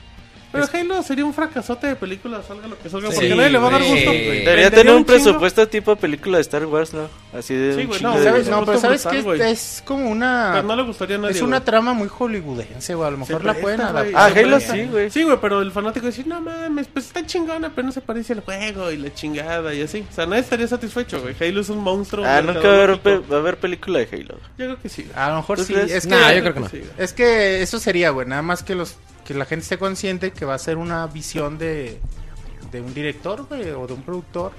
Pero 0.51 0.67
Halo 0.73 1.03
sería 1.03 1.25
un 1.25 1.35
fracasote 1.35 1.89
de 1.89 1.97
película, 1.97 2.43
salga 2.43 2.67
lo 2.69 2.79
que 2.79 2.89
salga, 2.89 3.11
Sí, 3.11 3.17
porque 3.17 3.35
nadie 3.35 3.51
le 3.51 3.59
va 3.59 3.69
a 3.69 3.71
dar 3.73 3.83
gusto. 3.83 4.11
Debería 4.11 4.71
tener 4.71 4.95
un, 4.95 5.05
presupuesto 5.05 5.69
tipo 5.69 5.95
película 5.97 6.39
de 6.39 6.43
Star 6.43 6.65
Wars, 6.65 6.95
¿no? 6.95 7.09
Así 7.37 7.55
de. 7.55 7.75
Sí, 7.75 7.85
güey, 7.85 8.01
no, 8.01 8.19
de- 8.19 8.43
No, 8.45 8.65
pero 8.65 8.81
¿sabes 8.81 9.05
brutal, 9.05 9.39
que 9.39 9.51
es 9.51 9.83
como 9.85 10.09
una... 10.11 10.51
Pero 10.55 10.67
no 10.67 10.77
le 10.77 10.83
gustaría 10.85 11.17
a 11.17 11.19
nadie. 11.19 11.35
es 11.35 11.43
una 11.43 11.59
güey. 11.59 11.67
trama 11.67 11.93
muy 11.93 12.09
hollywoodense, 12.09 12.95
güey. 12.95 13.09
A 13.09 13.11
lo 13.11 13.19
mejor 13.19 13.41
Se 13.41 13.45
la 13.45 13.53
presta, 13.53 13.63
pueden 13.63 13.81
adaptar. 13.83 14.13
Ah, 14.15 14.25
Halo 14.27 14.57
presta. 14.57 14.73
sí, 14.73 14.85
güey. 14.87 15.11
Sí, 15.11 15.23
güey, 15.25 15.39
pero 15.41 15.61
el 15.61 15.71
fanático 15.71 16.07
dice, 16.07 16.25
no 16.25 16.41
mames, 16.41 16.89
pues 16.89 17.07
está 17.07 17.27
chingona, 17.27 17.71
pero 17.75 17.87
no 17.87 17.93
se 17.93 18.01
parece 18.01 18.33
al 18.33 18.41
juego 18.41 18.91
y 18.91 18.97
la 18.97 19.13
chingada 19.13 19.75
y 19.75 19.83
así. 19.83 20.05
O 20.11 20.15
sea, 20.15 20.25
nadie 20.27 20.43
estaría 20.43 20.67
satisfecho, 20.67 21.21
güey. 21.21 21.35
Halo 21.39 21.61
es 21.61 21.69
un 21.69 21.79
monstruo. 21.79 22.25
Ah, 22.25 22.41
nunca 22.41 22.61
va 22.67 22.75
a, 22.81 22.83
haber, 22.85 23.31
va 23.31 23.37
a 23.37 23.41
haber 23.41 23.59
película 23.59 23.99
de 23.99 24.09
Halo. 24.11 24.39
Yo 24.57 24.65
creo 24.65 24.81
que 24.81 24.89
sí. 24.89 25.07
A 25.15 25.29
lo 25.31 25.37
mejor 25.37 25.59
¿Tú 25.59 25.65
sí. 25.65 25.75
Es 25.75 26.07
que, 26.07 26.11
Nah, 26.15 26.33
yo 26.33 26.41
creo 26.41 26.55
que 26.55 26.61
no. 26.61 26.69
Sí, 26.69 26.79
güey. 26.79 26.91
es 26.97 27.13
que 27.13 27.63
eso 27.63 27.79
sería, 27.79 28.11
güey. 28.11 28.27
Nada 28.27 28.43
más 28.43 28.63
que 28.63 28.75
los 28.75 28.97
que 29.29 29.35
la 29.35 29.45
gente 29.45 29.63
esté 29.65 29.77
consciente 29.77 30.31
que 30.33 30.47
va 30.47 30.55
a 30.55 30.59
ser 30.59 30.79
una 30.79 31.07
visión 31.07 31.59
de, 31.59 32.01
de 32.73 32.81
un 32.81 32.95
director, 32.95 33.45
güey, 33.47 33.69
o 33.73 33.87
de 33.87 33.93
un 33.93 34.01
productor. 34.03 34.53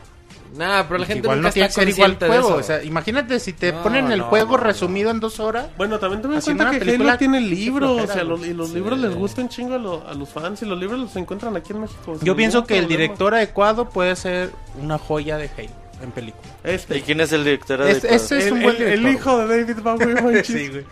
Nah, 0.55 0.83
pero 0.83 0.99
la 0.99 1.05
gente 1.07 1.25
igual 1.25 1.39
nunca 1.39 1.49
no 1.49 1.53
tiene 1.53 1.67
está 1.69 1.81
que 1.81 1.87
ser 1.87 1.95
igual 1.95 2.11
el 2.21 2.27
juego. 2.27 2.49
eso. 2.49 2.55
O 2.57 2.63
sea, 2.63 2.83
imagínate 2.83 3.39
si 3.39 3.53
te 3.53 3.71
No, 3.71 3.81
ponen 3.81 4.11
el 4.11 4.19
no, 4.19 4.25
juego 4.25 4.57
no. 4.57 4.63
resumido 4.63 5.09
en 5.09 5.19
dos 5.19 5.39
horas. 5.39 5.69
Bueno, 5.75 5.97
también 5.97 6.21
tome 6.21 6.35
en 6.35 6.41
cuenta 6.41 6.69
que 6.79 6.91
Halo 6.95 7.17
tiene 7.17 7.41
libros, 7.41 7.89
flojera, 7.97 8.13
o 8.13 8.15
sea, 8.15 8.23
los, 8.23 8.39
güey. 8.39 8.51
y 8.51 8.53
los 8.53 8.67
Sí. 8.69 8.75
libros 8.75 8.99
les 8.99 9.15
gustan 9.15 9.45
un 9.45 9.49
chingo 9.49 9.73
a, 9.73 9.77
lo- 9.79 10.07
a 10.07 10.13
los 10.13 10.29
fans 10.29 10.61
y 10.61 10.65
los 10.65 10.79
libros 10.79 10.99
los 10.99 11.15
encuentran 11.15 11.55
aquí 11.55 11.73
en 11.73 11.81
México. 11.81 12.17
Yo 12.21 12.35
pienso 12.35 12.63
que 12.65 12.77
el 12.77 12.87
director 12.87 13.33
adecuado 13.33 13.89
puede 13.89 14.15
ser 14.15 14.51
una 14.79 14.97
joya 14.99 15.37
de 15.37 15.49
Halo 15.57 15.69
en 16.03 16.11
película. 16.11 16.43
Este, 16.63 16.97
¿Y 16.97 17.01
quién 17.01 17.21
es 17.21 17.31
el 17.31 17.43
director? 17.43 17.81
Es- 17.81 17.89
adecuado? 18.03 18.15
ese 18.15 18.37
es 18.37 18.45
el, 18.45 18.53
un 18.53 18.61
buen 18.63 18.75
el- 18.75 18.81
el 18.83 18.99
director. 19.03 19.11
hijo 19.33 19.47
de 19.47 19.63
David 19.65 19.83
Bowie. 19.83 20.43
Sí, 20.43 20.67
güey. 20.69 20.85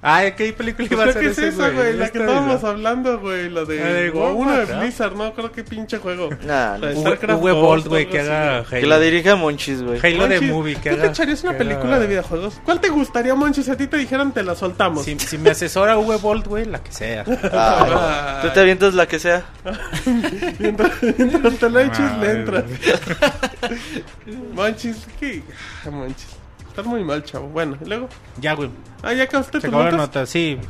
Ay, 0.00 0.32
¿qué 0.36 0.52
película 0.52 0.86
Pues 0.86 0.92
iba 0.92 1.02
a 1.02 1.06
creo 1.08 1.12
ser 1.14 1.22
que 1.22 1.28
es 1.30 1.38
ese, 1.38 1.48
esa, 1.48 1.70
güey, 1.70 1.92
la 1.96 2.08
que 2.08 2.18
de- 2.20 2.24
estábamos 2.24 2.62
hablando, 2.62 3.18
güey, 3.18 3.50
la 3.50 3.64
de... 3.64 3.74
De 3.78 4.10
una 4.10 4.58
de 4.58 4.60
Warcraft. 4.60 4.80
Blizzard, 4.80 5.16
no, 5.16 5.34
creo 5.34 5.50
que 5.50 5.64
pinche 5.64 5.98
juego. 5.98 6.30
Nah, 6.46 6.76
La 6.78 6.86
de 6.88 6.96
StarCraft 6.96 7.42
Uwe 7.42 7.50
2 7.50 7.60
Boll, 7.60 7.80
o 7.80 7.82
güey, 7.88 8.08
que 8.08 8.20
haga. 8.20 8.58
Halo. 8.58 8.68
Que 8.70 8.86
la 8.86 9.00
dirija 9.00 9.34
Monchis, 9.34 9.82
güey. 9.82 9.98
Halo 9.98 10.28
de 10.28 10.36
Monchis, 10.36 10.50
movie, 10.52 10.74
que 10.76 10.90
¿Tú 10.90 10.96
te 10.96 11.02
haga- 11.02 11.10
echarías 11.10 11.42
una 11.42 11.58
película 11.58 11.94
haga- 11.96 11.98
de 11.98 12.06
videojuegos? 12.06 12.60
¿Cuál 12.64 12.80
te 12.80 12.90
gustaría, 12.90 13.34
Monchi, 13.34 13.64
si 13.64 13.72
a 13.72 13.76
ti 13.76 13.88
te 13.88 13.96
dijeran 13.96 14.32
te 14.32 14.44
la 14.44 14.54
soltamos? 14.54 15.04
Si, 15.04 15.18
si 15.18 15.36
me 15.36 15.50
asesora 15.50 15.98
Uwe 15.98 16.16
Bolt, 16.18 16.46
güey, 16.46 16.64
la 16.64 16.80
que 16.80 16.92
sea. 16.92 17.24
Ay, 17.52 18.46
Tú 18.48 18.54
te 18.54 18.60
avientas 18.60 18.94
la 18.94 19.06
que 19.08 19.18
sea. 19.18 19.46
mientras, 20.60 20.92
mientras 21.02 21.54
te 21.58 21.70
la 21.70 21.82
eches, 21.82 21.98
Ay, 21.98 22.20
le 22.20 22.30
entras. 22.30 22.64
Monchis, 24.54 25.06
¿qué? 25.18 25.42
Ah, 25.84 25.90
Monchis. 25.90 26.37
Estás 26.78 26.92
muy 26.92 27.02
mal, 27.02 27.24
chavo. 27.24 27.48
Bueno, 27.48 27.76
y 27.84 27.88
luego... 27.88 28.08
Ya, 28.40 28.54
güey. 28.54 28.70
Ah, 29.02 29.12
ya 29.12 29.24
acabaste 29.24 29.60
Se 29.60 29.66
tus 29.66 29.76
notas. 29.76 29.94
nota, 29.94 30.26
sí. 30.26 30.60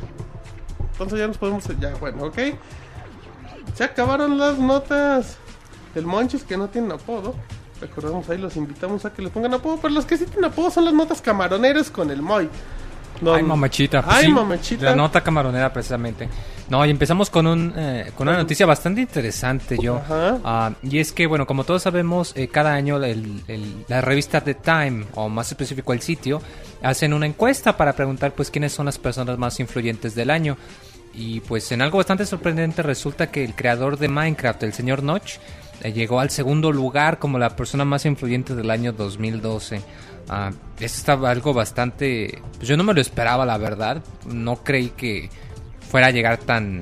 Entonces 0.93 1.19
ya 1.19 1.27
nos 1.27 1.37
podemos... 1.37 1.63
Ya, 1.79 1.93
bueno, 1.97 2.23
ok. 2.23 2.39
Se 3.75 3.83
acabaron 3.83 4.39
las 4.39 4.57
notas. 4.57 5.37
El 5.93 6.07
Monchis 6.07 6.43
que 6.43 6.57
no 6.57 6.67
tienen 6.67 6.93
apodo. 6.93 7.35
Recordamos 7.79 8.27
ahí, 8.27 8.39
los 8.39 8.55
invitamos 8.55 9.05
a 9.05 9.13
que 9.13 9.21
le 9.21 9.29
pongan 9.29 9.53
apodo. 9.53 9.77
Pero 9.83 9.93
los 9.93 10.07
que 10.07 10.17
sí 10.17 10.25
tienen 10.25 10.45
apodo 10.45 10.71
son 10.71 10.85
las 10.85 10.95
notas 10.95 11.21
camaroneras 11.21 11.91
con 11.91 12.09
el 12.09 12.23
Moy. 12.23 12.49
Ay, 13.25 13.43
mamachita. 13.43 14.01
pues 14.01 14.15
Ay, 14.17 14.25
sí, 14.25 14.31
mamachita. 14.31 14.85
La 14.85 14.95
nota 14.95 15.21
camaronera, 15.21 15.71
precisamente. 15.73 16.27
No, 16.69 16.85
y 16.85 16.89
empezamos 16.91 17.29
con, 17.31 17.47
un, 17.47 17.73
eh, 17.75 18.11
con 18.15 18.27
una 18.27 18.37
noticia 18.37 18.65
bastante 18.65 19.01
interesante, 19.01 19.77
yo. 19.81 19.97
Ajá. 19.97 20.37
Ah, 20.43 20.71
y 20.83 20.99
es 20.99 21.11
que, 21.11 21.25
bueno, 21.25 21.47
como 21.47 21.63
todos 21.63 21.81
sabemos, 21.81 22.31
eh, 22.35 22.47
cada 22.47 22.73
año 22.73 23.03
el- 23.03 23.41
el- 23.47 23.85
la 23.87 24.01
revista 24.01 24.41
The 24.41 24.53
Time, 24.53 25.05
o 25.15 25.29
más 25.29 25.49
específico 25.49 25.93
el 25.93 26.01
sitio, 26.01 26.41
hacen 26.83 27.13
una 27.13 27.25
encuesta 27.25 27.75
para 27.75 27.93
preguntar, 27.93 28.33
pues, 28.33 28.51
quiénes 28.51 28.71
son 28.71 28.85
las 28.85 28.99
personas 28.99 29.37
más 29.39 29.59
influyentes 29.59 30.13
del 30.13 30.29
año. 30.29 30.57
Y, 31.13 31.39
pues, 31.41 31.71
en 31.71 31.81
algo 31.81 31.97
bastante 31.97 32.25
sorprendente 32.27 32.83
resulta 32.83 33.31
que 33.31 33.43
el 33.43 33.55
creador 33.55 33.97
de 33.97 34.07
Minecraft, 34.07 34.61
el 34.63 34.73
señor 34.73 35.01
Notch, 35.01 35.37
eh, 35.81 35.91
llegó 35.91 36.19
al 36.19 36.29
segundo 36.29 36.71
lugar 36.71 37.17
como 37.17 37.39
la 37.39 37.55
persona 37.55 37.83
más 37.83 38.05
influyente 38.05 38.53
del 38.53 38.69
año 38.69 38.91
2012. 38.93 39.81
Ah, 40.29 40.51
eso 40.79 40.97
estaba 40.97 41.31
algo 41.31 41.53
bastante... 41.53 42.39
pues 42.55 42.67
yo 42.67 42.77
no 42.77 42.83
me 42.83 42.93
lo 42.93 43.01
esperaba, 43.01 43.45
la 43.45 43.57
verdad. 43.57 44.03
No 44.27 44.63
creí 44.63 44.89
que 44.89 45.29
fuera 45.89 46.07
a 46.07 46.11
llegar 46.11 46.37
tan, 46.37 46.81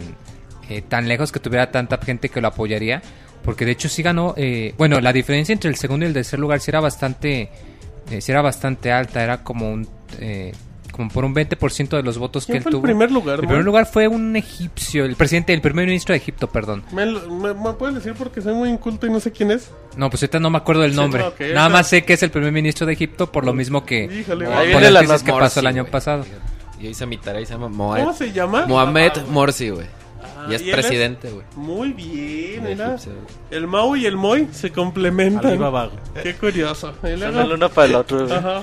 eh, 0.69 0.81
tan 0.81 1.07
lejos, 1.07 1.31
que 1.31 1.39
tuviera 1.39 1.71
tanta 1.71 1.97
gente 1.97 2.29
que 2.29 2.41
lo 2.41 2.49
apoyaría. 2.49 3.01
Porque 3.43 3.65
de 3.65 3.71
hecho 3.71 3.87
sí 3.87 4.03
ganó... 4.03 4.33
eh, 4.35 4.75
bueno, 4.77 4.99
la 4.99 5.13
diferencia 5.13 5.53
entre 5.53 5.69
el 5.69 5.77
segundo 5.77 6.05
y 6.05 6.09
el 6.09 6.13
tercer 6.13 6.39
lugar 6.39 6.59
sí 6.59 6.71
era 6.71 6.81
bastante... 6.81 7.49
eh, 8.11 8.19
era 8.27 8.41
bastante 8.41 8.91
alta. 8.91 9.23
Era 9.23 9.43
como 9.43 9.71
un... 9.71 9.87
como 10.97 11.09
por 11.09 11.23
un 11.23 11.33
20% 11.33 11.89
de 11.95 12.03
los 12.03 12.17
votos 12.17 12.45
que 12.45 12.53
¿Quién 12.53 12.57
él 12.57 12.63
fue 12.63 12.69
el 12.71 12.73
tuvo. 12.73 12.81
primer 12.83 13.11
lugar, 13.11 13.39
El 13.39 13.45
primer 13.47 13.63
lugar 13.63 13.85
fue 13.85 14.07
un 14.09 14.35
egipcio, 14.35 15.05
el 15.05 15.15
presidente, 15.15 15.53
el 15.53 15.61
primer 15.61 15.85
ministro 15.85 16.11
de 16.13 16.17
Egipto, 16.17 16.47
perdón. 16.49 16.83
¿Me, 16.91 17.05
lo- 17.05 17.29
me, 17.29 17.53
me 17.53 17.73
puedes 17.73 17.95
decir 17.95 18.13
porque 18.17 18.41
soy 18.41 18.53
muy 18.55 18.67
inculto 18.69 19.07
y 19.07 19.09
no 19.11 19.19
sé 19.21 19.31
quién 19.31 19.51
es? 19.51 19.71
No, 19.95 20.09
pues 20.09 20.21
ahorita 20.23 20.39
no 20.41 20.49
me 20.49 20.57
acuerdo 20.57 20.81
del 20.81 20.91
Sí, 20.91 20.97
nombre. 20.97 21.21
no, 21.21 21.27
ok, 21.29 21.39
Nada 21.39 21.67
esa- 21.67 21.69
más 21.69 21.87
sé 21.87 22.03
que 22.03 22.13
es 22.13 22.23
el 22.23 22.31
primer 22.31 22.51
ministro 22.51 22.85
de 22.85 22.93
Egipto 22.93 23.31
por 23.31 23.45
lo 23.45 23.53
mismo 23.53 23.85
que 23.85 24.03
Híjole, 24.05 24.45
por. 24.45 24.53
Ahí 24.55 24.67
las 24.71 24.79
viene 24.79 24.91
la 24.91 24.99
crisis 25.01 25.23
que 25.23 25.31
Morsi, 25.31 25.43
pasó 25.45 25.59
el 25.61 25.67
año 25.67 25.83
güey. 25.83 25.91
pasado. 25.91 26.25
Yo 26.81 26.89
hice 26.89 27.05
mi 27.05 27.17
tarea 27.17 27.41
y 27.41 27.45
se 27.45 27.53
llama 27.53 27.65
¿Cómo 27.67 27.77
Mohamed, 27.77 28.11
se 28.13 28.31
llama? 28.31 28.65
Mohamed 28.67 29.11
Morsi, 29.29 29.69
güey. 29.69 29.87
Ah, 30.37 30.47
y 30.49 30.55
es 30.55 30.61
¿y 30.61 30.71
presidente, 30.71 31.29
güey. 31.31 31.43
Muy 31.55 31.93
bien, 31.93 32.63
mira. 32.63 32.89
Egipcio. 32.89 33.13
El 33.49 33.65
Mau 33.67 33.95
y 33.95 34.05
el 34.05 34.15
Moy 34.15 34.47
se 34.51 34.71
complementan. 34.71 35.45
Alibaba. 35.51 35.89
Qué 36.21 36.35
curioso. 36.35 36.93
Y 37.03 37.19
Son 37.19 37.37
el 37.39 37.51
uno 37.51 37.69
para 37.69 37.87
el 37.87 37.95
otro, 37.95 38.25
güey. 38.27 38.37
Ajá. 38.37 38.61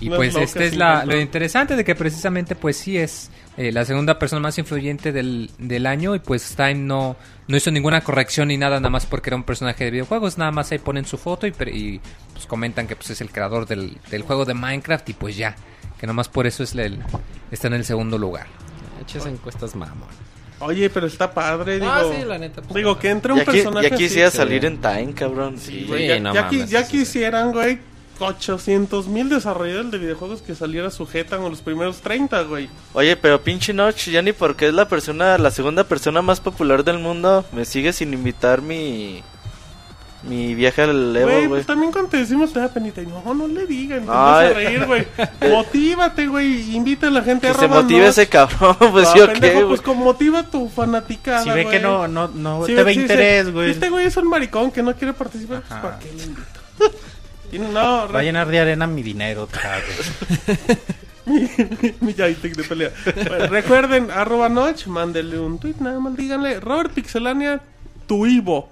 Y 0.00 0.08
pues 0.10 0.32
locas 0.34 0.50
este 0.50 0.66
es 0.66 0.76
la, 0.76 1.04
lo 1.04 1.18
interesante 1.20 1.74
de 1.76 1.84
que 1.84 1.94
precisamente 1.94 2.54
pues 2.54 2.76
sí 2.76 2.96
es 2.98 3.30
eh, 3.56 3.72
la 3.72 3.84
segunda 3.84 4.18
persona 4.18 4.40
más 4.40 4.56
influyente 4.58 5.10
del, 5.12 5.50
del 5.58 5.86
año 5.86 6.14
y 6.14 6.20
pues 6.20 6.54
Time 6.54 6.74
no, 6.76 7.16
no 7.48 7.56
hizo 7.56 7.70
ninguna 7.72 8.00
corrección 8.02 8.48
ni 8.48 8.56
nada 8.56 8.76
nada 8.76 8.90
más 8.90 9.06
porque 9.06 9.30
era 9.30 9.36
un 9.36 9.42
personaje 9.42 9.84
de 9.84 9.90
videojuegos, 9.90 10.38
nada 10.38 10.52
más 10.52 10.70
ahí 10.70 10.78
ponen 10.78 11.04
su 11.04 11.18
foto 11.18 11.46
y, 11.46 11.50
pre- 11.50 11.76
y, 11.76 12.00
pues 12.32 12.46
comentan 12.46 12.86
que 12.86 12.94
pues 12.94 13.10
es 13.10 13.20
el 13.20 13.30
creador 13.30 13.66
del, 13.66 13.98
del 14.10 14.22
juego 14.22 14.44
de 14.44 14.54
Minecraft 14.54 15.08
y 15.08 15.12
pues 15.14 15.36
ya, 15.36 15.56
que 15.98 16.06
nomás 16.06 16.28
por 16.28 16.46
eso 16.46 16.62
es 16.62 16.74
el, 16.76 16.98
está 17.50 17.66
en 17.66 17.74
el 17.74 17.84
segundo 17.84 18.18
lugar. 18.18 18.46
Eches 19.02 19.26
encuestas 19.26 19.74
mamón. 19.74 20.08
Oye, 20.60 20.90
pero 20.90 21.06
está 21.06 21.32
padre, 21.32 21.74
digo. 21.78 21.86
Ah, 21.88 22.02
sí, 22.12 22.24
la 22.24 22.36
neta, 22.36 22.62
pues, 22.62 22.74
digo, 22.74 22.98
que 22.98 23.10
entre 23.10 23.32
un 23.32 23.38
Ya, 23.38 23.44
qui- 23.44 23.52
personaje 23.52 23.90
ya 23.90 23.96
quisiera 23.96 24.30
salir 24.30 24.64
en 24.64 24.80
Time, 24.80 25.12
cabrón. 25.14 25.56
Sí, 25.58 25.80
Sí, 25.80 25.84
güey, 25.88 26.02
Sí, 26.02 26.08
ya, 26.08 26.20
no 26.20 26.34
ya 26.34 26.42
mames, 26.42 26.70
ya 26.70 26.86
quisieran, 26.86 27.52
güey, 27.52 27.78
800 28.18 29.08
mil 29.08 29.28
desarrolladores 29.28 29.90
de 29.90 29.98
videojuegos 29.98 30.42
que 30.42 30.54
saliera 30.54 30.90
sujetan 30.90 31.42
a 31.42 31.48
los 31.48 31.60
primeros 31.60 32.00
30, 32.00 32.42
güey. 32.42 32.68
Oye, 32.94 33.16
pero 33.16 33.40
pinche 33.42 33.72
Notch, 33.72 34.08
ya 34.08 34.22
ni 34.22 34.32
porque 34.32 34.68
es 34.68 34.74
la 34.74 34.88
persona, 34.88 35.38
la 35.38 35.50
segunda 35.50 35.84
persona 35.84 36.22
más 36.22 36.40
popular 36.40 36.84
del 36.84 36.98
mundo, 36.98 37.44
me 37.52 37.64
sigue 37.64 37.92
sin 37.92 38.12
invitar 38.12 38.62
mi 38.62 39.22
mi 40.22 40.54
viaje 40.54 40.82
al 40.82 41.16
Evo, 41.16 41.30
Güey, 41.30 41.48
pues 41.48 41.66
también 41.66 41.92
cuando 41.92 42.10
te 42.10 42.16
decimos 42.16 42.52
te 42.52 42.58
da 42.58 42.68
penita. 42.68 43.00
Y 43.00 43.06
no, 43.06 43.34
no 43.34 43.46
le 43.46 43.66
digan, 43.66 44.00
te 44.00 44.10
Ay. 44.10 44.12
vas 44.12 44.44
a 44.44 44.54
reír, 44.54 44.84
güey. 44.84 45.06
Motívate, 45.50 46.26
güey. 46.26 46.74
Invita 46.74 47.06
a 47.06 47.10
la 47.10 47.22
gente 47.22 47.46
Que 47.46 47.52
a 47.52 47.58
se 47.58 47.68
motive 47.68 48.08
ese 48.08 48.28
cabrón, 48.28 48.76
pues 48.92 49.04
No, 49.04 49.12
sí 49.12 49.20
o 49.20 49.26
pendejo, 49.26 49.60
qué, 49.60 49.66
pues 49.66 49.80
como 49.80 50.04
motiva 50.04 50.42
tu 50.42 50.68
fanaticada, 50.68 51.44
Si 51.44 51.50
ve 51.50 51.66
que 51.66 51.78
no, 51.78 52.08
no, 52.08 52.28
no 52.28 52.66
Si 52.66 52.74
te 52.74 52.82
ve 52.82 52.94
interés, 52.94 53.52
güey. 53.52 53.70
Este 53.70 53.90
güey 53.90 54.06
es 54.06 54.16
un 54.16 54.28
maricón 54.28 54.72
que 54.72 54.82
no 54.82 54.94
quiere 54.94 55.12
participar, 55.12 55.60
pues 55.60 55.72
Ajá. 55.72 55.82
¿para 55.82 55.98
qué 56.00 56.12
le 56.12 56.24
invito? 56.24 56.58
No, 57.52 58.08
Va 58.12 58.20
a 58.20 58.22
llenar 58.22 58.48
de 58.48 58.60
arena 58.60 58.86
mi 58.86 59.02
dinero, 59.02 59.44
otra 59.44 59.76
vez. 59.76 60.78
mi, 61.26 61.48
mi 62.00 62.12
de 62.12 62.64
pelea. 62.68 62.90
Bueno, 63.28 63.46
recuerden, 63.46 64.10
arroba 64.10 64.48
Notch, 64.48 64.86
mándele 64.86 65.38
un 65.38 65.58
tweet, 65.58 65.76
nada 65.80 65.98
más 66.00 66.16
díganle, 66.16 66.60
Robert 66.60 66.92
Pixelania, 66.92 67.60
tu 68.06 68.26
Ivo. 68.26 68.70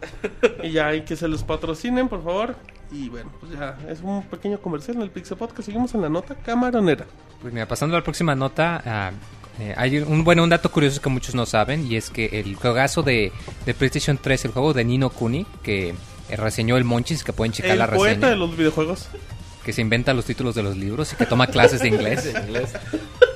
Y 0.62 0.72
ya, 0.72 0.94
y 0.94 1.02
que 1.02 1.16
se 1.16 1.28
los 1.28 1.42
patrocinen, 1.42 2.08
por 2.08 2.22
favor. 2.22 2.56
Y 2.92 3.08
bueno, 3.08 3.30
pues 3.40 3.52
ya, 3.52 3.78
es 3.88 4.00
un 4.00 4.22
pequeño 4.22 4.58
comercial 4.58 4.96
en 4.96 5.02
el 5.02 5.10
Pixel 5.10 5.36
Podcast. 5.36 5.66
Seguimos 5.66 5.94
en 5.94 6.02
la 6.02 6.08
nota 6.08 6.34
camaronera. 6.34 7.06
Pues 7.40 7.52
mira, 7.52 7.66
pasando 7.66 7.96
a 7.96 8.00
la 8.00 8.04
próxima 8.04 8.34
nota, 8.34 8.82
ah, 8.84 9.10
eh, 9.58 9.74
hay 9.76 9.98
un 9.98 10.22
bueno 10.22 10.44
un 10.44 10.50
dato 10.50 10.70
curioso 10.70 11.00
que 11.00 11.08
muchos 11.08 11.34
no 11.34 11.46
saben 11.46 11.90
y 11.90 11.96
es 11.96 12.10
que 12.10 12.26
el 12.26 12.54
juegazo 12.56 13.02
de, 13.02 13.32
de 13.64 13.74
PlayStation 13.74 14.18
3, 14.20 14.44
el 14.46 14.50
juego 14.52 14.72
de 14.72 14.84
Nino 14.84 15.10
Kuni, 15.10 15.46
que 15.62 15.94
reseñó 16.30 16.76
el 16.76 16.84
Monchis, 16.84 17.22
que 17.22 17.32
pueden 17.32 17.52
checar 17.52 17.72
El 17.72 17.78
la 17.78 17.86
poeta 17.88 18.14
reseña, 18.14 18.28
de 18.30 18.36
los 18.36 18.56
videojuegos. 18.56 19.06
que 19.64 19.72
se 19.72 19.80
inventa 19.80 20.12
los 20.14 20.24
títulos 20.24 20.54
de 20.54 20.62
los 20.62 20.76
libros 20.76 21.12
y 21.12 21.16
que 21.16 21.26
toma 21.26 21.46
clases 21.48 21.80
de 21.80 21.88
inglés. 21.88 22.26
En 22.26 22.42
inglés. 22.48 22.70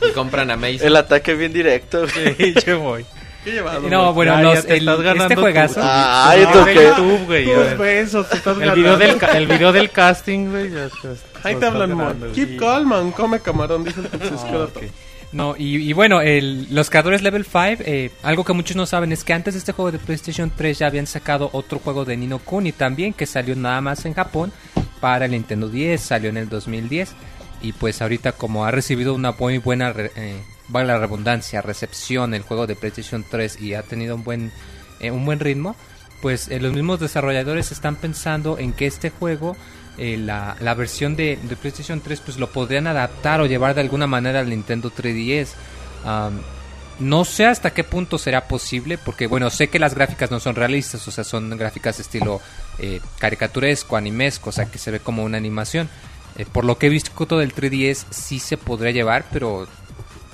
Y 0.08 0.12
compran 0.12 0.50
Amazing. 0.50 0.80
El 0.86 0.96
ataque 0.96 1.34
bien 1.34 1.52
directo, 1.52 2.00
güey. 2.14 2.34
Sí, 2.36 2.54
yo 2.66 2.80
voy. 2.80 3.04
¿Qué 3.44 3.52
llevado? 3.52 3.88
No, 3.88 4.12
güey? 4.12 4.28
bueno, 4.28 4.42
los- 4.42 4.64
el- 4.66 4.86
este 4.88 5.34
tu- 5.34 5.40
juegazo. 5.40 5.74
tu- 5.76 5.80
Ay, 5.82 6.44
tu- 6.44 6.52
¿tú 6.58 6.64
de 6.66 6.74
qué? 6.74 6.84
YouTube, 6.84 7.24
güey. 7.26 7.52
a 7.52 7.74
besos, 7.74 8.28
te 8.28 8.36
estás 8.36 8.58
El 8.58 8.70
video, 8.72 8.98
ganando. 8.98 9.26
del, 9.26 9.36
el 9.36 9.46
video 9.46 9.72
del 9.72 9.90
casting, 9.90 10.50
güey. 10.50 10.70
Ahí 11.42 11.54
te 11.56 11.64
hablan, 11.66 11.94
güey. 12.18 12.32
Keep 12.32 12.58
calm, 12.60 12.88
man. 12.88 13.12
Come 13.12 13.40
camarón, 13.40 13.84
dice 13.84 14.00
el 14.00 14.08
Pixescroto. 14.08 14.80
No, 15.32 15.54
y, 15.56 15.92
bueno, 15.92 16.20
el- 16.20 16.66
los 16.74 16.90
creadores 16.90 17.22
Level 17.22 17.44
5, 17.44 17.84
eh, 17.86 18.10
algo 18.24 18.42
que 18.44 18.52
muchos 18.52 18.76
no 18.76 18.84
saben 18.84 19.12
es 19.12 19.22
que 19.22 19.32
antes 19.32 19.54
de 19.54 19.58
este 19.58 19.70
juego 19.72 19.92
de 19.92 19.98
PlayStation 20.00 20.50
3 20.56 20.80
ya 20.80 20.88
habían 20.88 21.06
sacado 21.06 21.50
otro 21.52 21.78
juego 21.78 22.04
de 22.04 22.16
Nino 22.16 22.40
Kuni 22.40 22.72
también, 22.72 23.12
que 23.12 23.26
salió 23.26 23.54
nada 23.54 23.80
más 23.80 24.04
en 24.06 24.14
Japón 24.14 24.52
para 25.00 25.26
el 25.26 25.30
Nintendo 25.30 25.68
10, 25.68 26.00
salió 26.00 26.30
en 26.30 26.36
el 26.36 26.48
2010. 26.48 27.12
Y 27.62 27.72
pues 27.74 28.02
ahorita 28.02 28.32
como 28.32 28.64
ha 28.64 28.72
recibido 28.72 29.14
una 29.14 29.30
muy 29.32 29.58
buena, 29.58 29.94
eh, 29.96 30.40
vale 30.66 30.88
la 30.88 30.98
redundancia, 30.98 31.62
recepción 31.62 32.34
el 32.34 32.42
juego 32.42 32.66
de 32.66 32.74
PlayStation 32.74 33.24
3 33.28 33.60
y 33.60 33.74
ha 33.74 33.82
tenido 33.82 34.16
un 34.16 34.24
buen, 34.24 34.50
eh, 34.98 35.12
un 35.12 35.24
buen 35.24 35.38
ritmo, 35.38 35.76
pues 36.22 36.48
eh, 36.48 36.58
los 36.58 36.72
mismos 36.72 36.98
desarrolladores 36.98 37.70
están 37.70 37.94
pensando 37.96 38.58
en 38.58 38.72
que 38.72 38.86
este 38.86 39.10
juego, 39.10 39.56
eh, 39.98 40.16
la, 40.16 40.56
la 40.60 40.74
versión 40.74 41.16
de, 41.16 41.38
de 41.42 41.56
PlayStation 41.56 42.00
3, 42.00 42.20
pues 42.20 42.38
lo 42.38 42.50
podrían 42.50 42.86
adaptar 42.86 43.40
o 43.40 43.46
llevar 43.46 43.74
de 43.74 43.82
alguna 43.82 44.06
manera 44.06 44.40
al 44.40 44.48
Nintendo 44.48 44.90
3DS. 44.90 45.48
Am, 46.04 46.40
no 47.00 47.24
sé 47.24 47.46
hasta 47.46 47.72
qué 47.72 47.82
punto 47.82 48.18
será 48.18 48.46
posible, 48.46 48.98
porque 48.98 49.26
bueno, 49.26 49.48
sé 49.50 49.68
que 49.68 49.78
las 49.78 49.94
gráficas 49.94 50.30
no 50.30 50.38
son 50.38 50.54
realistas, 50.54 51.06
o 51.08 51.10
sea, 51.10 51.24
son 51.24 51.50
gráficas 51.56 51.98
estilo 51.98 52.40
eh, 52.78 53.00
caricaturesco, 53.18 53.96
animesco, 53.96 54.50
o 54.50 54.52
sea, 54.52 54.66
que 54.66 54.78
se 54.78 54.90
ve 54.90 55.00
como 55.00 55.24
una 55.24 55.38
animación. 55.38 55.88
Eh, 56.36 56.46
por 56.50 56.64
lo 56.64 56.78
que 56.78 56.86
he 56.86 56.90
visto 56.90 57.38
del 57.38 57.54
3DS 57.54 58.04
sí 58.10 58.38
se 58.38 58.56
podría 58.56 58.92
llevar, 58.92 59.24
pero 59.32 59.66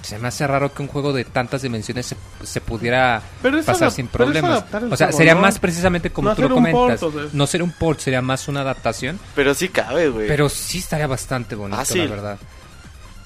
se 0.07 0.19
me 0.19 0.29
hace 0.29 0.47
raro 0.47 0.73
que 0.73 0.83
un 0.83 0.89
juego 0.89 1.13
de 1.13 1.25
tantas 1.25 1.63
dimensiones 1.63 2.07
se, 2.07 2.17
se 2.45 2.61
pudiera 2.61 3.21
Pero 3.43 3.63
pasar 3.63 3.91
sin 3.91 4.09
problemas. 4.09 4.65
O 4.91 4.97
sea, 4.97 5.07
juego, 5.09 5.19
sería 5.19 5.35
¿no? 5.35 5.41
más 5.43 5.59
precisamente 5.59 6.11
como 6.11 6.29
No 6.31 6.37
tú 6.37 6.43
lo 6.43 6.55
comentas. 6.55 7.01
port, 7.01 7.15
o 7.15 7.21
sea. 7.21 7.29
No 7.33 7.47
sería 7.47 7.65
un 7.65 7.73
port, 7.73 8.01
sería 8.01 8.23
más 8.23 8.49
una 8.49 8.61
adaptación. 8.61 9.19
Pero 9.35 9.55
sí 9.55 9.69
cabe, 9.69 10.09
güey. 10.09 10.29
Pero 10.29 10.49
sí 10.49 10.79
estaría 10.79 11.07
bastante 11.07 11.55
bonito, 11.55 11.81
Ah, 11.81 11.85
la 11.95 12.07
verdad. 12.07 12.39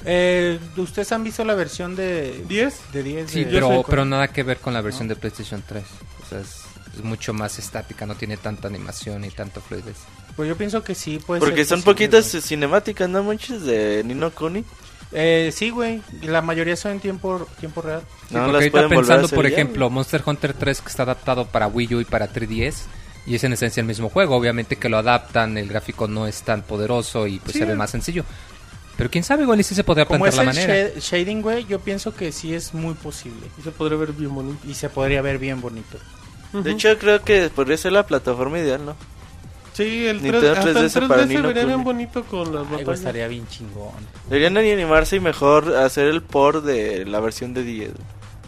Eh, 0.05 0.59
¿Ustedes 0.77 1.13
han 1.13 1.23
visto 1.25 1.45
la 1.45 1.55
versión 1.55 1.95
de 1.95 2.45
10. 2.49 2.81
de 2.93 3.03
10? 3.03 3.31
Sí, 3.31 3.45
de- 3.45 3.51
pero, 3.53 3.85
pero 3.87 4.05
nada 4.05 4.29
que 4.29 4.43
ver 4.43 4.59
con 4.59 4.73
la 4.73 4.81
versión 4.81 5.09
de 5.09 5.17
PlayStation 5.17 5.63
3. 5.67 5.85
O 6.25 6.27
sea, 6.29 6.41
es, 6.41 6.63
es 6.97 7.05
mucho 7.05 7.35
más 7.35 7.59
estática, 7.59 8.07
no 8.07 8.15
tiene 8.15 8.37
tanta 8.39 8.69
animación 8.69 9.25
y 9.27 9.31
tanto 9.31 9.61
fluidez. 9.61 9.97
Pues 10.37 10.49
yo 10.49 10.57
pienso 10.57 10.83
que 10.83 10.95
sí, 10.95 11.19
puede 11.19 11.41
Porque 11.41 11.57
ser 11.67 11.67
son 11.67 11.83
posible, 11.83 12.09
poquitas 12.09 12.45
cinemáticas, 12.47 13.09
¿no, 13.11 13.23
manches? 13.23 13.63
De 13.63 14.03
Nino 14.05 14.31
Kuni. 14.31 14.65
Eh, 15.13 15.51
sí, 15.53 15.71
güey. 15.71 16.03
La 16.23 16.41
mayoría 16.43 16.77
son 16.77 16.93
en 16.93 17.01
tiempo, 17.01 17.47
tiempo 17.59 17.83
real. 17.83 18.03
Sí, 18.29 18.35
No 18.35 18.45
porque 18.45 18.57
ahorita 18.57 18.89
pensando, 18.89 19.29
por 19.29 19.45
ya, 19.47 19.53
ejemplo, 19.53 19.91
Monster 19.91 20.23
Hunter 20.25 20.53
3 20.55 20.81
que 20.81 20.89
está 20.89 21.03
adaptado 21.03 21.47
para 21.47 21.67
Wii 21.67 21.95
U 21.97 22.01
y 22.01 22.05
para 22.05 22.29
3DS. 22.33 22.85
Y 23.27 23.35
es 23.35 23.45
en 23.45 23.53
esencia 23.53 23.81
el 23.81 23.87
mismo 23.87 24.09
juego. 24.09 24.37
Obviamente 24.37 24.77
que 24.77 24.89
lo 24.89 24.99
adaptan, 24.99 25.59
el 25.59 25.69
gráfico 25.69 26.09
no 26.09 26.27
es 26.27 26.43
tan 26.43 26.63
poderoso 26.63 27.27
y 27.27 27.39
pues 27.41 27.53
Sí. 27.53 27.59
se 27.59 27.65
ve 27.65 27.75
más 27.75 27.91
sencillo. 27.91 28.25
Pero 28.97 29.11
quién 29.11 29.25
sabe, 29.25 29.43
igual 29.45 29.59
y 29.61 29.63
sí 29.63 29.75
se 29.75 29.83
podría 29.85 30.07
plantear 30.07 30.29
es 30.31 30.37
la 30.37 30.43
el 30.43 30.47
manera. 30.47 31.01
shading, 31.01 31.43
güey, 31.43 31.65
yo 31.67 31.81
pienso 31.81 32.15
que 32.15 32.33
sí 32.33 32.55
es 32.55 32.73
muy 32.75 32.95
posible. 32.95 33.47
Y 33.59 33.63
se 33.63 33.71
podría 33.73 33.99
ver 33.99 34.13
bien 34.13 34.35
bonito. 34.35 34.59
Y 34.69 34.75
se 34.75 34.89
podría 34.91 35.23
ver 35.23 35.39
bien 35.39 35.61
bonito. 35.61 35.99
De 36.53 36.59
Ujú. 36.61 36.69
hecho, 36.71 36.99
creo 36.99 37.23
que 37.23 37.49
podría 37.51 37.77
ser 37.77 37.93
la 37.93 38.07
plataforma 38.07 38.59
ideal, 38.59 38.85
¿no? 38.85 38.97
Sí, 39.85 40.07
el 40.07 40.21
3, 40.21 40.33
Nintendo 40.33 40.53
hasta 40.53 40.71
el 40.71 40.77
3DS 40.77 41.01
3DS 41.03 41.09
para 41.09 41.23
se 41.23 41.29
Ni 41.29 41.35
no 41.37 41.43
vería 41.49 41.65
bien 41.65 41.85
bonito 41.85 42.23
con 42.25 42.55
las 42.55 42.65
Ay, 42.67 42.71
batallas. 42.73 42.99
estaría 42.99 43.29
bien 43.29 43.47
chingón. 43.49 43.93
Deberían 44.29 44.55
ni 44.55 44.71
animarse 44.71 45.17
y 45.17 45.21
mejor 45.21 45.77
hacer 45.77 46.07
el 46.09 46.23
port 46.23 46.65
de 46.65 47.05
la 47.07 47.21
versión 47.21 47.55
de 47.55 47.63
10. 47.65 47.91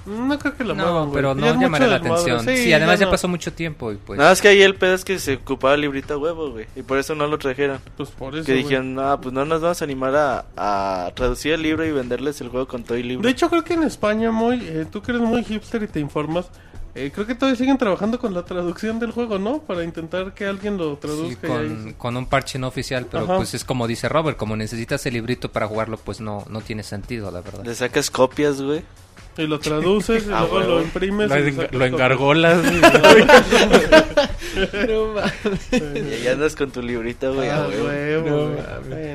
No 0.04 0.36
creo 0.36 0.56
que 0.56 0.64
lo 0.64 0.74
No, 0.74 0.82
muevan, 0.82 1.12
pero 1.12 1.36
Ya 1.36 1.54
no 1.54 1.60
llamaría 1.60 1.86
la 1.86 1.96
atención. 1.96 2.40
Sí, 2.44 2.72
además 2.72 2.98
ya 2.98 3.04
no. 3.06 3.12
pasó 3.12 3.28
mucho 3.28 3.52
tiempo 3.52 3.92
y 3.92 3.94
pues... 3.96 4.18
Nada, 4.18 4.32
es 4.32 4.42
que 4.42 4.48
ahí 4.48 4.60
el 4.60 4.74
pedo 4.74 4.94
es 4.94 5.04
que 5.04 5.16
se 5.20 5.34
ocupaba 5.34 5.74
el 5.74 5.82
librito 5.82 6.14
a 6.14 6.18
huevo, 6.18 6.50
güey. 6.50 6.66
Y 6.74 6.82
por 6.82 6.98
eso 6.98 7.14
no 7.14 7.28
lo 7.28 7.38
trajeron. 7.38 7.78
Pues 7.96 8.10
por 8.10 8.34
eso. 8.34 8.44
que 8.44 8.52
dijeron, 8.54 8.96
no, 8.96 9.20
pues 9.20 9.32
no 9.32 9.44
nos 9.44 9.60
vamos 9.60 9.80
a 9.80 9.84
animar 9.84 10.16
a, 10.16 10.44
a 10.56 11.12
traducir 11.14 11.52
el 11.52 11.62
libro 11.62 11.86
y 11.86 11.92
venderles 11.92 12.40
el 12.40 12.48
juego 12.48 12.66
con 12.66 12.82
todo 12.82 12.98
el 12.98 13.06
libro. 13.06 13.24
De 13.24 13.30
hecho, 13.30 13.48
creo 13.48 13.62
que 13.62 13.74
en 13.74 13.84
España, 13.84 14.32
muy, 14.32 14.56
eh, 14.66 14.86
tú 14.90 15.02
que 15.02 15.12
eres 15.12 15.22
muy 15.22 15.44
hipster 15.44 15.84
y 15.84 15.86
te 15.86 16.00
informas, 16.00 16.46
eh, 16.94 17.10
creo 17.14 17.26
que 17.26 17.34
todavía 17.34 17.56
siguen 17.58 17.78
trabajando 17.78 18.18
con 18.18 18.34
la 18.34 18.44
traducción 18.44 18.98
del 18.98 19.12
juego, 19.12 19.38
¿no? 19.38 19.58
Para 19.60 19.82
intentar 19.84 20.34
que 20.34 20.46
alguien 20.46 20.76
lo 20.76 20.94
Sí, 20.94 20.98
traduzca. 21.00 21.46
y 21.46 21.50
con, 21.50 21.86
ahí- 21.86 21.94
con 21.96 22.16
un 22.16 22.26
parche 22.26 22.58
no 22.58 22.68
oficial, 22.68 23.06
pero 23.10 23.24
Ajá. 23.24 23.36
pues 23.36 23.54
es 23.54 23.64
como 23.64 23.86
dice 23.86 24.08
Robert, 24.08 24.36
como 24.36 24.56
necesitas 24.56 25.04
el 25.06 25.14
librito 25.14 25.50
para 25.50 25.66
jugarlo, 25.66 25.96
pues 25.96 26.20
no, 26.20 26.44
no 26.50 26.60
tiene 26.60 26.82
sentido, 26.82 27.30
la 27.30 27.40
verdad. 27.40 27.64
Le 27.64 27.74
sacas 27.74 28.10
copias, 28.10 28.60
güey. 28.60 28.82
Y 29.38 29.46
lo 29.46 29.58
traduces, 29.60 30.26
y 30.28 30.30
Ah, 30.30 30.40
luego 30.40 30.56
huevo. 30.56 30.68
lo 30.74 30.82
imprimes. 30.82 31.30
Lo, 31.30 31.36
en- 31.86 31.94
engargolas. 31.94 32.58
Y 34.52 35.78
ahí 35.78 36.26
andas 36.28 36.54
con 36.56 36.70
tu 36.70 36.82
librito, 36.82 37.32
güey. 37.34 37.48
Ah, 37.48 37.68
No 37.74 37.82
güey. 37.84 38.20
Bueno, 38.20 38.54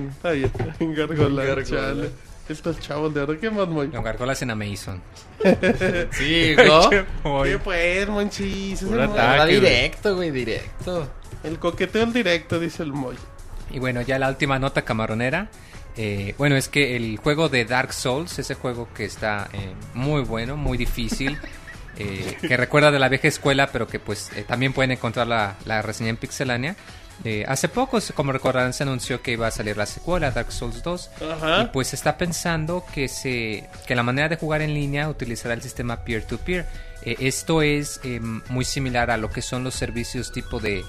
está 0.10 0.32
bien. 0.32 0.52
Engargola, 0.80 1.44
Engargola. 1.44 1.64
chale. 1.64 2.10
Estos 2.50 2.80
chavos 2.80 3.14
de 3.14 3.20
ahora, 3.22 3.38
¿qué 3.40 3.50
más, 3.50 3.68
muy? 3.68 3.88
Lo 3.88 4.02
gargolas 4.02 4.42
en 4.42 4.52
Amazon. 4.52 5.02
Sí, 6.12 6.56
¿no? 6.66 6.90
¿Qué 6.90 7.06
pues, 7.60 8.08
monchis? 8.08 8.82
Es 8.82 8.90
el, 8.92 9.02
ataque. 9.02 9.54
Directo, 9.56 10.16
güey, 10.16 10.32
directo. 10.32 11.10
el 11.44 11.60
coqueteo 11.60 12.04
en 12.04 12.14
directo, 12.14 12.60
dice 12.60 12.84
el 12.84 12.94
Moy. 12.94 13.16
Y 13.70 13.80
bueno, 13.80 14.02
ya 14.02 14.18
la 14.18 14.30
última 14.30 14.60
nota 14.60 14.84
camaronera. 14.84 15.50
eh, 15.98 16.36
bueno, 16.38 16.56
es 16.56 16.70
que 16.70 16.96
el 16.96 17.18
juego 17.18 17.50
de 17.50 17.66
Dark 17.66 17.92
Souls, 17.94 18.40
ese 18.40 18.56
juego 18.56 18.88
que 18.96 19.06
está 19.06 19.50
eh, 19.54 19.74
muy 19.94 20.22
bueno, 20.22 20.56
muy 20.56 20.78
difícil, 20.78 21.38
eh, 21.98 22.38
que 22.48 22.56
recuerda 22.58 22.92
de 22.92 23.00
la 23.00 23.10
vieja 23.10 23.28
escuela, 23.28 23.68
pero 23.72 23.88
que 23.88 24.00
pues 24.00 24.32
eh, 24.36 24.44
también 24.48 24.74
pueden 24.74 24.92
encontrar 24.92 25.28
la, 25.28 25.58
la 25.66 25.82
reseña 25.82 26.10
en 26.12 26.18
Pixelania. 26.18 26.76
Eh, 27.24 27.46
hace 27.48 27.68
poco, 27.68 28.00
como 28.14 28.32
recordarán, 28.32 28.74
se 28.74 28.84
anunció 28.84 29.22
que 29.22 29.32
iba 29.32 29.48
a 29.48 29.52
salir 29.52 29.76
la 29.76 29.86
secuela, 29.86 30.32
Dark 30.32 30.52
Souls 30.52 30.84
2. 30.84 31.10
Y 31.20 31.24
Ajá. 31.24 31.72
pues 31.72 31.94
está 31.94 32.18
pensando 32.18 32.86
que 32.94 33.08
se 33.08 33.68
que 33.86 33.96
la 33.96 34.04
manera 34.04 34.30
de 34.30 34.38
jugar 34.38 34.62
en 34.62 34.74
línea 34.74 35.10
utilizará 35.10 35.54
el 35.54 35.62
sistema 35.62 36.04
peer-to-peer. 36.04 36.66
Eh, 37.04 37.16
esto 37.20 37.62
es 37.62 38.00
eh, 38.04 38.20
muy 38.20 38.66
similar 38.66 39.12
a 39.12 39.18
lo 39.18 39.30
que 39.30 39.42
son 39.42 39.64
los 39.64 39.74
servicios 39.76 40.32
tipo 40.32 40.60
de, 40.60 40.84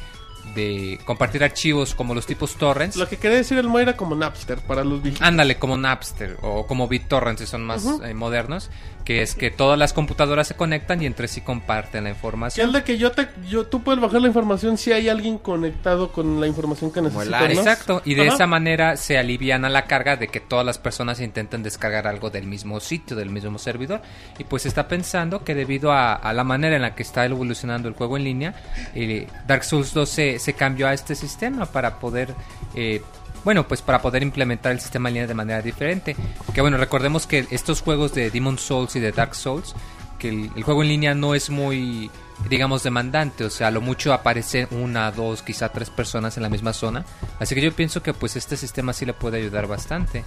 de 0.54 0.98
compartir 1.04 1.42
archivos 1.44 1.94
como 1.94 2.14
los 2.14 2.26
tipos 2.26 2.56
torrents. 2.56 2.96
Lo 2.96 3.08
que 3.08 3.16
quería 3.16 3.38
decir 3.38 3.58
el 3.58 3.68
Moy 3.68 3.82
era 3.82 3.96
como 3.96 4.14
Napster 4.14 4.58
para 4.58 4.84
los 4.84 5.02
viejitos. 5.02 5.26
Ándale, 5.26 5.56
como 5.58 5.76
Napster 5.76 6.36
o 6.42 6.66
como 6.66 6.88
BitTorrent 6.88 7.38
si 7.38 7.46
son 7.46 7.64
más 7.64 7.84
eh, 8.04 8.14
modernos, 8.14 8.70
que 9.04 9.22
es 9.22 9.34
que 9.34 9.50
todas 9.50 9.78
las 9.78 9.92
computadoras 9.92 10.46
se 10.48 10.54
conectan 10.54 11.02
y 11.02 11.06
entre 11.06 11.28
sí 11.28 11.40
comparten 11.40 12.04
la 12.04 12.10
Que 12.10 12.16
información. 12.16 12.66
es 12.68 12.72
de 12.74 12.84
que 12.84 12.98
yo 12.98 13.12
te, 13.12 13.28
yo, 13.48 13.66
tú 13.66 13.82
puedes 13.82 14.00
bajar 14.00 14.20
la 14.20 14.28
información 14.28 14.76
si 14.76 14.92
hay 14.92 15.08
alguien 15.08 15.38
conectado 15.38 16.12
con 16.12 16.40
la 16.40 16.46
información 16.46 16.90
que 16.90 17.00
necesitas. 17.00 17.50
Exacto, 17.50 18.02
y 18.04 18.14
de 18.14 18.26
Ajá. 18.26 18.34
esa 18.34 18.46
manera 18.46 18.96
se 18.96 19.16
aliviana 19.16 19.68
la 19.70 19.86
carga 19.86 20.16
de 20.16 20.28
que 20.28 20.40
todas 20.40 20.66
las 20.66 20.78
personas 20.78 21.20
intenten 21.20 21.62
descargar 21.62 22.06
algo 22.06 22.28
del 22.30 22.46
mismo 22.46 22.80
sitio, 22.80 23.16
del 23.16 23.30
mismo 23.30 23.58
servidor. 23.58 24.02
Y 24.38 24.44
pues 24.44 24.66
está 24.66 24.88
pensando 24.88 25.42
que 25.42 25.54
debido 25.54 25.90
a, 25.92 26.12
a 26.12 26.32
la 26.34 26.44
manera 26.44 26.76
en 26.76 26.82
la 26.82 26.94
que 26.94 27.02
está 27.02 27.24
evolucionando 27.24 27.88
el 27.88 27.94
juego 27.94 28.16
en 28.18 28.24
línea, 28.24 28.54
eh, 28.94 29.26
Dark 29.46 29.64
Souls 29.64 29.94
2 29.94 30.08
se, 30.08 30.37
se 30.38 30.54
cambió 30.54 30.88
a 30.88 30.94
este 30.94 31.14
sistema 31.14 31.66
para 31.66 31.98
poder... 31.98 32.34
eh, 32.74 33.02
bueno, 33.44 33.66
pues 33.68 33.82
para 33.82 34.02
poder 34.02 34.22
implementar 34.22 34.72
el 34.72 34.80
sistema 34.80 35.08
en 35.08 35.14
línea 35.14 35.26
de 35.28 35.34
manera 35.34 35.62
diferente. 35.62 36.16
Que 36.52 36.60
bueno, 36.60 36.76
recordemos 36.76 37.26
que 37.26 37.46
estos 37.50 37.82
juegos 37.82 38.12
de 38.12 38.30
Demon 38.30 38.58
Souls 38.58 38.94
y 38.96 39.00
de 39.00 39.12
Dark 39.12 39.34
Souls, 39.34 39.74
que 40.18 40.28
el, 40.28 40.50
el 40.56 40.62
juego 40.64 40.82
en 40.82 40.88
línea 40.88 41.14
no 41.14 41.34
es 41.36 41.48
muy, 41.48 42.10
digamos, 42.50 42.82
demandante. 42.82 43.44
O 43.44 43.50
sea, 43.50 43.68
a 43.68 43.70
lo 43.70 43.80
mucho 43.80 44.12
aparecen 44.12 44.66
una, 44.72 45.12
dos, 45.12 45.42
quizá 45.42 45.68
tres 45.68 45.88
personas 45.88 46.36
en 46.36 46.42
la 46.42 46.48
misma 46.48 46.72
zona. 46.72 47.04
Así 47.38 47.54
que 47.54 47.60
yo 47.62 47.72
pienso 47.72 48.02
que 48.02 48.12
pues 48.12 48.34
este 48.34 48.56
sistema 48.56 48.92
sí 48.92 49.06
le 49.06 49.14
puede 49.14 49.38
ayudar 49.38 49.68
bastante, 49.68 50.24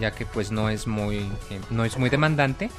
ya 0.00 0.10
que 0.10 0.26
pues 0.26 0.50
no 0.50 0.68
es 0.68 0.88
muy, 0.88 1.18
eh, 1.50 1.60
no 1.70 1.84
es 1.84 1.96
muy 1.96 2.10
demandante. 2.10 2.70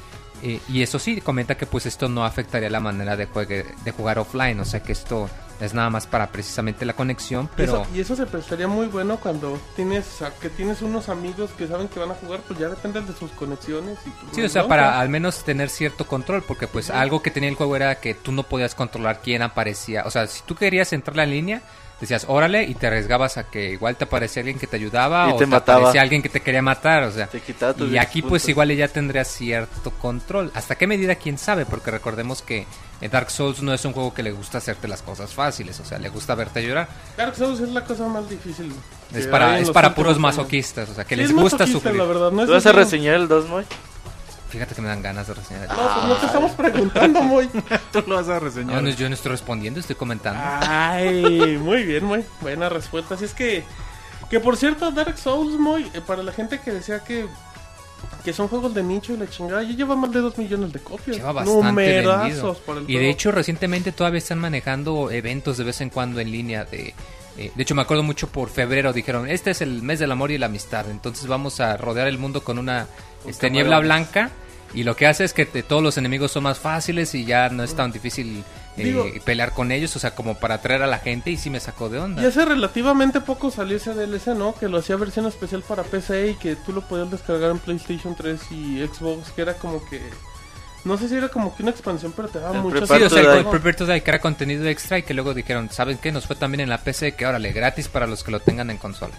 Eh, 0.42 0.60
y 0.68 0.82
eso 0.82 0.98
sí, 0.98 1.20
comenta 1.22 1.56
que 1.56 1.66
pues 1.66 1.86
esto 1.86 2.08
no 2.08 2.24
afectaría 2.24 2.70
la 2.70 2.80
manera 2.80 3.16
de, 3.16 3.26
juegue- 3.26 3.74
de 3.82 3.90
jugar 3.92 4.18
offline, 4.18 4.60
o 4.60 4.64
sea 4.66 4.82
que 4.82 4.92
esto 4.92 5.28
es 5.60 5.74
nada 5.74 5.90
más 5.90 6.06
para 6.06 6.30
precisamente 6.32 6.84
la 6.84 6.94
conexión, 6.94 7.48
pero... 7.56 7.82
eso, 7.82 7.86
y 7.94 8.00
eso 8.00 8.16
se 8.16 8.26
prestaría 8.26 8.66
muy 8.66 8.86
bueno 8.86 9.18
cuando 9.18 9.58
tienes 9.76 10.06
que 10.40 10.48
tienes 10.48 10.82
unos 10.82 11.08
amigos 11.08 11.50
que 11.56 11.66
saben 11.66 11.88
que 11.88 12.00
van 12.00 12.10
a 12.10 12.14
jugar, 12.14 12.40
pues 12.46 12.58
ya 12.58 12.68
dependen 12.68 13.06
de 13.06 13.12
sus 13.14 13.30
conexiones. 13.32 13.98
Y 14.06 14.10
pues, 14.10 14.34
Sí, 14.34 14.40
no 14.40 14.46
o 14.46 14.50
sea, 14.50 14.68
para 14.68 15.00
al 15.00 15.08
menos 15.08 15.44
tener 15.44 15.68
cierto 15.68 16.06
control, 16.06 16.42
porque 16.42 16.66
pues 16.66 16.90
algo 16.90 17.22
que 17.22 17.30
tenía 17.30 17.48
el 17.48 17.56
juego 17.56 17.76
era 17.76 17.96
que 17.96 18.14
tú 18.14 18.32
no 18.32 18.42
podías 18.42 18.74
controlar 18.74 19.20
quién 19.22 19.42
aparecía. 19.42 20.04
O 20.06 20.10
sea, 20.10 20.26
si 20.26 20.42
tú 20.42 20.54
querías 20.54 20.92
entrar 20.92 21.14
a 21.14 21.16
la 21.18 21.26
línea, 21.26 21.62
decías 22.00 22.24
órale 22.28 22.64
y 22.64 22.74
te 22.74 22.86
arriesgabas 22.86 23.36
a 23.36 23.44
que 23.44 23.72
igual 23.72 23.96
te 23.96 24.04
aparecía 24.04 24.40
alguien 24.40 24.58
que 24.58 24.66
te 24.66 24.76
ayudaba 24.76 25.28
Y 25.28 25.32
o 25.32 25.36
te 25.36 25.46
te, 25.46 25.54
aparecía 25.54 26.00
alguien 26.00 26.22
que 26.22 26.28
te 26.28 26.40
quería 26.40 26.62
matar, 26.62 27.02
o 27.04 27.12
sea. 27.12 27.26
Te 27.26 27.38
Y 27.38 27.90
10 27.90 28.02
aquí 28.02 28.22
pues 28.22 28.48
igual 28.48 28.74
ya 28.74 28.88
tendría 28.88 29.24
cierto 29.24 29.90
control. 29.92 30.50
¿Hasta 30.54 30.76
qué 30.76 30.86
medida 30.86 31.14
quién 31.16 31.38
sabe? 31.38 31.66
Porque 31.66 31.90
recordemos 31.90 32.42
que 32.42 32.66
eh, 33.00 33.08
Dark 33.08 33.30
Souls 33.30 33.62
no 33.62 33.72
es 33.72 33.84
un 33.84 33.92
juego 33.92 34.14
que 34.14 34.22
le 34.22 34.32
gusta 34.32 34.58
hacerte 34.58 34.88
las 34.88 35.02
cosas 35.02 35.32
fáciles, 35.32 35.78
o 35.80 35.84
sea, 35.84 35.98
le 35.98 36.08
gusta 36.08 36.34
verte 36.34 36.62
llorar. 36.66 36.88
Dark 37.16 37.34
Souls 37.36 37.60
es 37.60 37.68
la 37.70 37.84
cosa 37.84 38.06
más 38.08 38.28
difícil. 38.28 38.72
Es 39.14 39.26
para 39.26 39.58
es 39.58 39.70
para 39.70 39.94
puros 39.94 40.18
masoquistas, 40.18 40.88
o 40.88 40.94
sea, 40.94 41.04
que 41.04 41.14
Sí, 41.16 41.22
les 41.22 41.30
es 41.30 41.36
gusta 41.36 41.66
sufrir. 41.66 41.96
la 41.96 42.04
verdad, 42.04 42.30
no 42.30 42.42
es 42.42 42.46
¿Tú 42.46 42.52
vas 42.52 42.66
a 42.66 42.72
reseñar 42.72 43.14
el 43.16 43.28
2, 43.28 43.48
Moy? 43.48 43.64
Fíjate 44.50 44.74
que 44.74 44.82
me 44.82 44.88
dan 44.88 45.00
ganas 45.02 45.26
de 45.28 45.34
reseñar. 45.34 45.62
el- 45.62 45.68
No, 45.68 45.76
pues 45.94 46.06
no 46.06 46.14
te 46.16 46.26
estamos 46.26 46.50
preguntando, 46.52 47.22
muy. 47.22 47.48
Tú 47.92 48.04
lo 48.06 48.16
vas 48.16 48.28
a 48.28 48.38
reseñar. 48.40 48.82
no, 48.82 48.90
yo 48.90 49.08
no 49.08 49.14
estoy 49.14 49.30
respondiendo, 49.32 49.80
estoy 49.80 49.96
comentando. 49.96 50.40
Ay, 50.44 51.56
muy 51.62 51.84
bien, 51.84 52.04
muy 52.04 52.24
buena 52.40 52.68
respuesta. 52.68 53.14
Así 53.14 53.24
es 53.24 53.32
que, 53.34 53.64
que 54.28 54.40
por 54.40 54.56
cierto, 54.56 54.90
Dark 54.90 55.16
Souls, 55.18 55.58
muy, 55.58 55.84
eh, 55.94 56.00
para 56.06 56.22
la 56.22 56.32
gente 56.32 56.58
que 56.60 56.72
decía 56.72 57.02
que, 57.04 57.26
que 58.24 58.32
son 58.32 58.48
juegos 58.48 58.74
de 58.74 58.82
nicho 58.82 59.12
y 59.14 59.16
la 59.18 59.28
chingada, 59.28 59.62
ya 59.62 59.70
lleva 59.76 59.94
más 59.96 60.10
de 60.12 60.20
2 60.20 60.36
millones 60.38 60.72
de 60.72 60.80
copias. 60.80 61.16
Lleva 61.16 61.32
bastante 61.32 61.62
Numerazos 61.62 62.22
vendido. 62.24 62.54
por 62.66 62.76
el 62.78 62.90
Y 62.90 62.96
de 62.98 63.08
hecho 63.10 63.30
recientemente 63.32 63.92
todavía 63.92 64.18
están 64.18 64.38
manejando 64.38 65.10
eventos 65.10 65.56
de 65.58 65.64
vez 65.64 65.80
en 65.80 65.90
cuando 65.90 66.20
en 66.20 66.30
línea 66.30 66.64
de... 66.64 66.94
eh, 67.38 67.50
de 67.54 67.62
hecho 67.62 67.74
me 67.74 67.82
acuerdo 67.82 68.02
mucho 68.02 68.28
por 68.28 68.50
febrero 68.50 68.92
dijeron, 68.92 69.28
este 69.28 69.50
es 69.50 69.60
el 69.62 69.82
mes 69.82 69.98
del 69.98 70.12
amor 70.12 70.30
y 70.30 70.38
la 70.38 70.46
amistad, 70.46 70.88
entonces 70.90 71.26
vamos 71.26 71.60
a 71.60 71.76
rodear 71.76 72.06
el 72.08 72.18
mundo 72.18 72.42
con 72.42 72.58
una 72.58 72.86
este, 73.26 73.50
niebla 73.50 73.78
blanca 73.80 74.30
y 74.74 74.84
lo 74.84 74.94
que 74.96 75.06
hace 75.06 75.24
es 75.24 75.32
que 75.32 75.46
te- 75.46 75.62
todos 75.62 75.82
los 75.82 75.96
enemigos 75.98 76.30
son 76.32 76.44
más 76.44 76.58
fáciles 76.58 77.14
y 77.14 77.24
ya 77.24 77.48
no 77.48 77.62
es 77.64 77.74
tan 77.74 77.90
difícil 77.92 78.44
eh, 78.76 78.84
Digo- 78.84 79.04
pelear 79.24 79.52
con 79.52 79.72
ellos, 79.72 79.94
o 79.96 79.98
sea, 79.98 80.14
como 80.14 80.36
para 80.38 80.54
atraer 80.56 80.82
a 80.82 80.86
la 80.86 80.98
gente 81.00 81.30
y 81.32 81.36
sí 81.36 81.50
me 81.50 81.58
sacó 81.58 81.88
de 81.88 81.98
onda. 81.98 82.22
Y 82.22 82.26
hace 82.26 82.44
relativamente 82.44 83.20
poco 83.20 83.50
salió 83.50 83.76
ese 83.78 83.94
DLC, 83.94 84.28
¿no? 84.28 84.54
Que 84.54 84.68
lo 84.68 84.78
hacía 84.78 84.94
versión 84.96 85.26
especial 85.26 85.62
para 85.62 85.82
PC 85.82 86.30
y 86.30 86.34
que 86.34 86.54
tú 86.54 86.72
lo 86.72 86.82
podías 86.82 87.10
descargar 87.10 87.50
en 87.50 87.58
PlayStation 87.58 88.14
3 88.14 88.40
y 88.52 88.78
Xbox, 88.86 89.30
que 89.32 89.42
era 89.42 89.54
como 89.54 89.84
que... 89.90 90.00
No 90.84 90.96
sé 90.96 91.08
si 91.08 91.14
era 91.16 91.28
como 91.28 91.54
que 91.54 91.62
una 91.62 91.72
expansión, 91.72 92.12
pero 92.16 92.28
te 92.28 92.38
daba 92.40 92.56
El 92.56 92.62
muchas... 92.62 92.88
Sí, 92.88 92.94
o 93.02 93.10
sea, 93.10 93.20
el 93.36 93.44
Die. 93.44 93.50
Prepare 93.50 93.74
to 93.74 93.86
Die, 93.86 94.02
que 94.02 94.10
era 94.10 94.20
contenido 94.20 94.66
extra 94.66 94.98
y 94.98 95.02
que 95.02 95.12
luego 95.14 95.34
dijeron, 95.34 95.68
¿saben 95.70 95.98
qué? 95.98 96.10
Nos 96.10 96.26
fue 96.26 96.36
también 96.36 96.60
en 96.62 96.70
la 96.70 96.78
PC 96.78 97.12
que 97.12 97.26
órale, 97.26 97.52
gratis 97.52 97.88
para 97.88 98.06
los 98.06 98.24
que 98.24 98.30
lo 98.30 98.40
tengan 98.40 98.70
en 98.70 98.78
consola. 98.78 99.12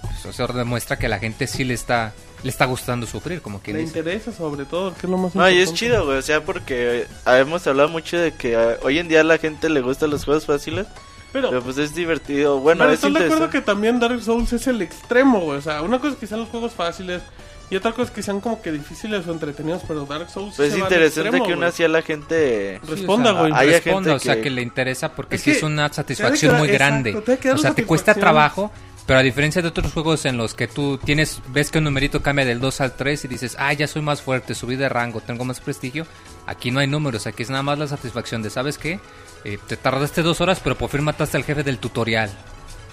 Pues 0.00 0.34
eso 0.34 0.46
demuestra 0.48 0.98
que 0.98 1.08
la 1.08 1.18
gente 1.18 1.46
sí 1.46 1.64
le 1.64 1.74
está 1.74 2.12
le 2.42 2.50
está 2.50 2.66
gustando 2.66 3.06
sufrir, 3.06 3.40
como 3.40 3.60
que 3.62 3.72
Le 3.72 3.78
dice. 3.80 3.98
interesa 3.98 4.30
sobre 4.30 4.66
todo, 4.66 4.92
que 4.94 5.06
es 5.06 5.10
lo 5.10 5.16
más 5.16 5.34
No, 5.34 5.48
y 5.48 5.54
es 5.54 5.68
importante. 5.70 5.78
chido, 5.78 6.04
güey, 6.06 6.18
o 6.18 6.22
sea, 6.22 6.44
porque 6.44 7.00
eh, 7.00 7.06
hemos 7.26 7.66
hablado 7.66 7.88
mucho 7.88 8.18
de 8.18 8.32
que 8.34 8.52
eh, 8.52 8.76
hoy 8.82 8.98
en 8.98 9.08
día 9.08 9.20
a 9.22 9.24
la 9.24 9.38
gente 9.38 9.68
le 9.68 9.80
gustan 9.80 10.10
los 10.10 10.24
juegos 10.24 10.44
fáciles, 10.46 10.86
Pero, 11.32 11.48
pero 11.48 11.62
pues 11.62 11.78
es 11.78 11.94
divertido. 11.94 12.60
Bueno, 12.60 12.80
pero 12.84 12.92
es 12.92 13.02
¿estás 13.02 13.14
de 13.14 13.24
acuerdo 13.24 13.50
que 13.50 13.62
también 13.62 13.98
Dark 13.98 14.20
Souls 14.22 14.52
es 14.52 14.66
el 14.66 14.82
extremo, 14.82 15.40
güey? 15.40 15.58
O 15.58 15.62
sea, 15.62 15.82
una 15.82 15.98
cosa 15.98 16.12
es 16.12 16.18
que 16.18 16.26
sean 16.26 16.40
los 16.40 16.48
juegos 16.50 16.72
fáciles 16.72 17.22
y 17.70 17.76
otra 17.76 17.90
cosa 17.92 18.04
es 18.04 18.10
que 18.10 18.22
sean 18.22 18.40
como 18.40 18.62
que 18.62 18.70
difíciles 18.72 19.26
o 19.26 19.32
entretenidos, 19.32 19.82
pero 19.88 20.04
Dark 20.06 20.30
Souls 20.30 20.54
Pues 20.56 20.72
es 20.72 20.78
interesante 20.78 21.20
extremo, 21.28 21.46
que 21.46 21.52
aún 21.52 21.60
güey. 21.60 21.68
así 21.68 21.82
a 21.84 21.88
la 21.88 22.02
gente... 22.02 22.80
Responda, 22.86 23.30
Sí, 23.30 23.36
o 23.36 23.38
sea, 23.38 23.40
güey. 23.40 23.52
Hay 23.54 23.70
responda, 23.70 23.98
gente 23.98 24.10
o 24.12 24.18
sea, 24.20 24.34
que- 24.36 24.42
que 24.42 24.50
le 24.50 24.62
interesa 24.62 25.12
porque 25.12 25.36
Es 25.36 25.42
sí 25.42 25.50
que 25.52 25.56
es 25.58 25.62
una 25.62 25.92
satisfacción 25.92 26.56
muy 26.58 26.68
grande. 26.68 27.16
O 27.52 27.58
sea, 27.58 27.74
te 27.74 27.84
cuesta 27.84 28.14
trabajo, 28.14 28.70
pero 29.06 29.18
a 29.18 29.22
diferencia 29.22 29.62
de 29.62 29.68
otros 29.68 29.92
juegos 29.92 30.24
en 30.26 30.36
los 30.36 30.54
que 30.54 30.68
tú 30.68 30.98
tienes, 30.98 31.40
ves 31.48 31.70
que 31.70 31.78
un 31.78 31.84
numerito 31.84 32.22
cambia 32.22 32.44
del 32.44 32.60
2 32.60 32.80
al 32.80 32.92
3 32.94 33.24
y 33.24 33.28
dices, 33.28 33.56
ah, 33.58 33.72
ya 33.72 33.86
soy 33.86 34.02
más 34.02 34.22
fuerte, 34.22 34.54
subí 34.54 34.76
de 34.76 34.88
rango, 34.88 35.20
tengo 35.20 35.44
más 35.44 35.60
prestigio. 35.60 36.06
Aquí 36.46 36.70
no 36.70 36.80
hay 36.80 36.86
números, 36.86 37.26
aquí 37.26 37.42
es 37.42 37.50
nada 37.50 37.62
más 37.62 37.78
la 37.78 37.86
satisfacción 37.88 38.42
de, 38.42 38.50
¿sabes 38.50 38.78
qué? 38.78 39.00
Eh, 39.44 39.58
te 39.66 39.76
tardaste 39.76 40.22
dos 40.22 40.40
horas, 40.40 40.60
pero 40.62 40.76
por 40.76 40.90
fin 40.90 41.02
mataste 41.04 41.36
al 41.36 41.44
jefe 41.44 41.62
del 41.62 41.78
tutorial. 41.78 42.30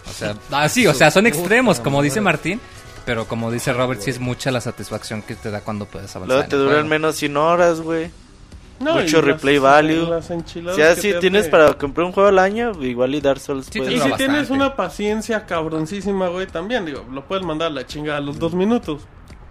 O 0.10 0.14
sea, 0.14 0.36
así, 0.52 0.86
o 0.86 0.94
sea, 0.94 1.10
son 1.12 1.26
extremos, 1.28 1.80
como 1.80 2.02
dice 2.02 2.22
Martín. 2.22 2.60
Pero 3.06 3.26
como 3.28 3.51
dice 3.51 3.74
Robert, 3.74 3.99
sí 4.01 4.10
es 4.12 4.20
mucha 4.20 4.49
la 4.51 4.62
satisfacción 4.62 5.22
que 5.22 5.36
te 5.36 5.51
da 5.51 5.62
cuando 5.62 5.86
puedes 5.86 6.16
avanzar. 6.16 6.36
Luego 6.38 6.49
te 6.49 6.56
duran 6.56 6.88
menos 6.88 7.16
100 7.16 7.36
horas, 7.38 7.82
güey. 7.82 8.10
No, 8.80 8.95
mucho 8.95 9.18
las- 9.18 9.26
replay 9.26 9.58
value. 9.60 10.10
las 10.10 10.30
O 10.32 10.76
sea, 10.76 10.95
si 10.95 11.14
tienes 11.20 11.41
hace- 11.43 11.49
para 11.51 11.74
comprar 11.78 12.06
un 12.06 12.12
juego 12.12 12.28
al 12.30 12.39
año, 12.39 12.72
igual 12.84 13.14
y 13.16 13.22
Dark 13.22 13.39
Souls 13.39 13.68
Sí, 13.72 13.80
puedes- 13.80 13.93
Y 13.93 13.97
si 13.97 14.10
bastante. 14.10 14.26
tienes 14.26 14.49
una 14.49 14.76
paciencia 14.76 15.45
cabroncísima, 15.45 16.28
güey, 16.30 16.47
también, 16.47 16.86
digo, 16.86 17.06
lo 17.12 17.26
puedes 17.26 17.45
mandar 17.45 17.68
a 17.68 17.72
la 17.72 17.86
chingada 17.86 18.18
a 18.18 18.22
los 18.22 18.39
dos 18.39 18.54
minutos. 18.54 19.04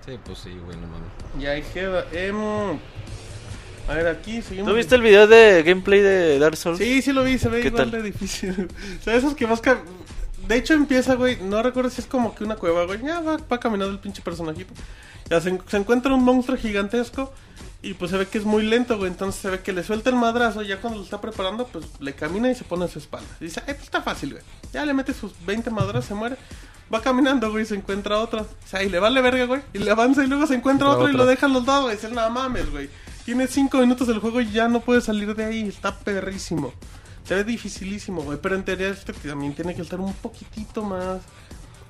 Sí, 0.05 0.19
pues 0.25 0.39
sí, 0.39 0.51
güey, 0.65 0.77
no 0.77 0.87
mames. 0.89 1.09
Y 1.39 1.47
ahí 1.47 1.63
queda. 1.73 2.05
em, 2.13 2.37
a 3.89 3.95
ver, 3.95 4.07
aquí 4.09 4.43
seguimos. 4.43 4.71
¿Tú 4.71 4.77
viste 4.77 4.95
el 4.97 5.03
video 5.03 5.27
de 5.27 5.63
gameplay 5.63 6.01
de 6.01 6.39
Dark 6.39 6.57
Souls? 6.57 6.79
Sí, 6.79 7.01
sí 7.01 7.13
lo 7.13 7.23
vi, 7.23 7.39
se 7.39 7.49
ve 7.49 7.61
¿Qué 7.61 7.69
igual 7.69 7.91
tal? 7.91 8.03
de 8.03 8.11
difícil. 8.11 8.69
o 9.01 9.03
sea, 9.03 9.15
esos 9.15 9.35
que 9.35 9.47
vas... 9.47 9.63
De 10.53 10.59
hecho 10.59 10.75
empieza, 10.75 11.15
güey, 11.15 11.39
no 11.41 11.63
recuerdo 11.63 11.89
si 11.89 12.03
es 12.03 12.07
como 12.07 12.35
que 12.35 12.45
una 12.45 12.57
cueva, 12.57 12.85
güey. 12.85 13.01
Ya 13.01 13.21
va, 13.21 13.39
va 13.39 13.59
caminando 13.59 13.91
el 13.91 13.99
pinche 13.99 14.21
personajito. 14.21 14.75
Ya 15.31 15.41
se, 15.41 15.59
se 15.67 15.77
encuentra 15.79 16.13
un 16.13 16.23
monstruo 16.23 16.59
gigantesco 16.59 17.33
y 17.81 17.95
pues 17.95 18.11
se 18.11 18.19
ve 18.19 18.27
que 18.27 18.37
es 18.37 18.45
muy 18.45 18.67
lento, 18.67 18.99
güey. 18.99 19.11
Entonces 19.11 19.41
se 19.41 19.49
ve 19.49 19.61
que 19.61 19.73
le 19.73 19.83
suelta 19.83 20.11
el 20.11 20.17
madrazo 20.17 20.63
y 20.63 20.67
ya 20.67 20.79
cuando 20.79 20.99
lo 20.99 21.05
está 21.07 21.23
preparando, 21.23 21.67
pues 21.69 21.87
le 22.01 22.13
camina 22.13 22.51
y 22.51 22.55
se 22.55 22.65
pone 22.65 22.85
a 22.85 22.89
su 22.89 22.99
espalda. 22.99 23.27
Y 23.41 23.45
dice, 23.45 23.63
ay, 23.67 23.73
pues 23.73 23.85
está 23.85 24.03
fácil, 24.03 24.33
güey. 24.33 24.43
Ya 24.75 24.85
le 24.85 24.93
mete 24.93 25.15
sus 25.15 25.33
20 25.47 25.71
madrazos, 25.71 26.05
se 26.05 26.15
muere. 26.15 26.37
Va 26.93 27.01
caminando, 27.01 27.51
güey, 27.51 27.63
y 27.63 27.67
se 27.67 27.75
encuentra 27.75 28.19
otro. 28.19 28.43
O 28.43 28.69
sea, 28.69 28.83
y 28.83 28.91
le 28.91 28.99
vale 28.99 29.23
verga, 29.23 29.47
güey. 29.47 29.63
Y 29.73 29.79
le 29.79 29.91
avanza 29.91 30.23
y 30.23 30.27
luego 30.27 30.47
se 30.47 30.55
encuentra 30.55 30.91
otro 30.91 31.09
y 31.09 31.15
lo 31.15 31.25
deja 31.25 31.47
a 31.47 31.49
los 31.49 31.65
dos, 31.65 31.85
güey. 31.85 31.97
Dice, 31.97 32.11
nada 32.11 32.29
mames, 32.29 32.71
güey. 32.71 32.91
Tiene 33.25 33.47
5 33.47 33.79
minutos 33.79 34.07
del 34.07 34.19
juego 34.19 34.43
y 34.43 34.51
ya 34.51 34.69
no 34.69 34.81
puede 34.81 35.01
salir 35.01 35.35
de 35.35 35.47
ahí. 35.47 35.67
Está 35.67 35.99
perrísimo. 35.99 36.75
Se 37.25 37.35
ve 37.37 37.45
dificilísimo, 37.45 38.23
güey. 38.23 38.39
Pero 38.43 38.57
en 38.57 38.65
teoría 38.65 38.89
este 38.89 39.13
también 39.13 39.55
tiene 39.55 39.75
que 39.75 39.83
estar 39.83 40.01
un 40.01 40.13
poquitito 40.15 40.83
más. 40.83 41.21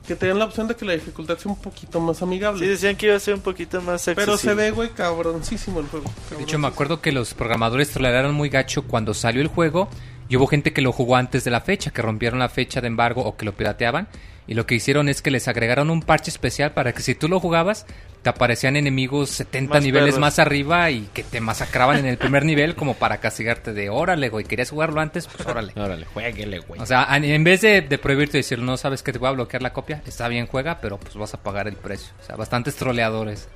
Que 0.07 0.17
te 0.17 0.27
den 0.27 0.39
la 0.39 0.47
opción 0.47 0.67
de 0.67 0.75
que 0.75 0.85
la 0.85 0.95
dificultad 0.95 1.39
sea 1.39 1.53
un 1.53 1.61
poquito 1.61 2.01
más 2.01 2.19
Sí, 2.19 2.25
amigable. 2.25 2.67
decían 2.67 2.97
que 2.97 3.07
iba 3.07 3.15
a 3.15 3.21
ser 3.21 3.35
un 3.35 3.41
poquito 3.41 3.81
más 3.81 3.95
accesible. 4.09 4.17
pero 4.25 4.37
se 4.37 4.53
ve, 4.55 4.73
güey, 4.73 4.91
cabroncísimo 4.91 5.79
el 5.79 5.87
juego. 5.87 6.11
De 6.37 6.43
hecho, 6.43 6.59
me 6.59 6.67
acuerdo 6.67 7.01
que 7.01 7.13
los 7.13 7.35
programadores 7.35 7.91
toleraron 7.91 8.35
muy 8.35 8.49
gacho 8.49 8.83
cuando 8.83 9.15
salió 9.15 9.41
el 9.41 9.47
juego 9.47 9.89
y 10.29 10.37
hubo 10.37 10.49
gente 10.49 10.73
que 10.73 10.83
lo 10.83 10.91
jugó 10.91 11.15
antes 11.17 11.45
de 11.45 11.53
la 11.53 11.61
fecha, 11.61 11.93
que 11.93 12.03
rompieron 12.03 12.41
la 12.41 12.49
fecha 12.49 12.81
de 12.81 12.89
embargo 12.89 13.23
o 13.23 13.37
que 13.37 13.45
lo 13.45 13.53
pirateaban. 13.55 14.09
Y 14.47 14.55
lo 14.55 14.67
que 14.67 14.75
hicieron 14.75 15.09
es 15.09 15.23
que 15.23 15.31
les 15.31 15.47
agregaron 15.47 15.89
un 15.89 16.03
parche 16.03 16.31
especial 16.31 16.73
para 16.73 16.93
que 16.93 17.01
si 17.03 17.15
tú 17.15 17.29
lo 17.29 17.39
jugabas, 17.39 17.87
te 18.23 18.29
aparecían 18.31 18.77
enemigos 18.77 19.31
70 19.31 19.75
Más 19.75 19.83
niveles 19.85 20.07
perros. 20.15 20.21
más 20.21 20.39
arriba 20.41 20.91
y 20.91 21.09
que 21.15 21.23
te 21.23 21.41
masacraban 21.41 21.99
en 21.99 22.07
el 22.07 22.19
primer 22.19 22.45
nivel 22.45 22.75
como 22.75 22.95
para 22.95 23.19
castigarte 23.19 23.73
de 23.73 23.89
órale, 23.89 24.29
güey, 24.31 24.45
querías 24.45 24.71
jugarlo 24.71 25.01
antes, 25.01 25.29
pues 25.29 25.47
órale. 25.47 25.73
Órale, 25.77 26.07
jueguele, 26.07 26.59
güey. 26.59 26.81
O 26.81 26.87
sea, 26.87 27.07
en- 27.17 27.45
vez 27.45 27.61
de, 27.61 27.83
de 27.83 27.99
prohibirte 27.99 28.39
decir, 28.39 28.59
no 28.59 28.77
sabes 28.77 29.03
que 29.05 29.13
te 29.13 29.19
voy 29.19 29.29
a 29.29 29.33
bloquear 29.33 29.63
la 29.63 29.73
copia, 29.73 30.03
está 30.07 30.27
bien, 30.29 30.47
juega, 30.49 30.81
pero 30.81 30.99
pues 30.99 31.15
vas 31.15 31.35
a 31.35 31.43
pagar 31.43 31.69
el 31.69 31.77
precio. 31.77 32.13
O 32.21 32.27
sea, 32.27 32.35
bastantes 32.37 32.75
troleadores. 32.75 33.49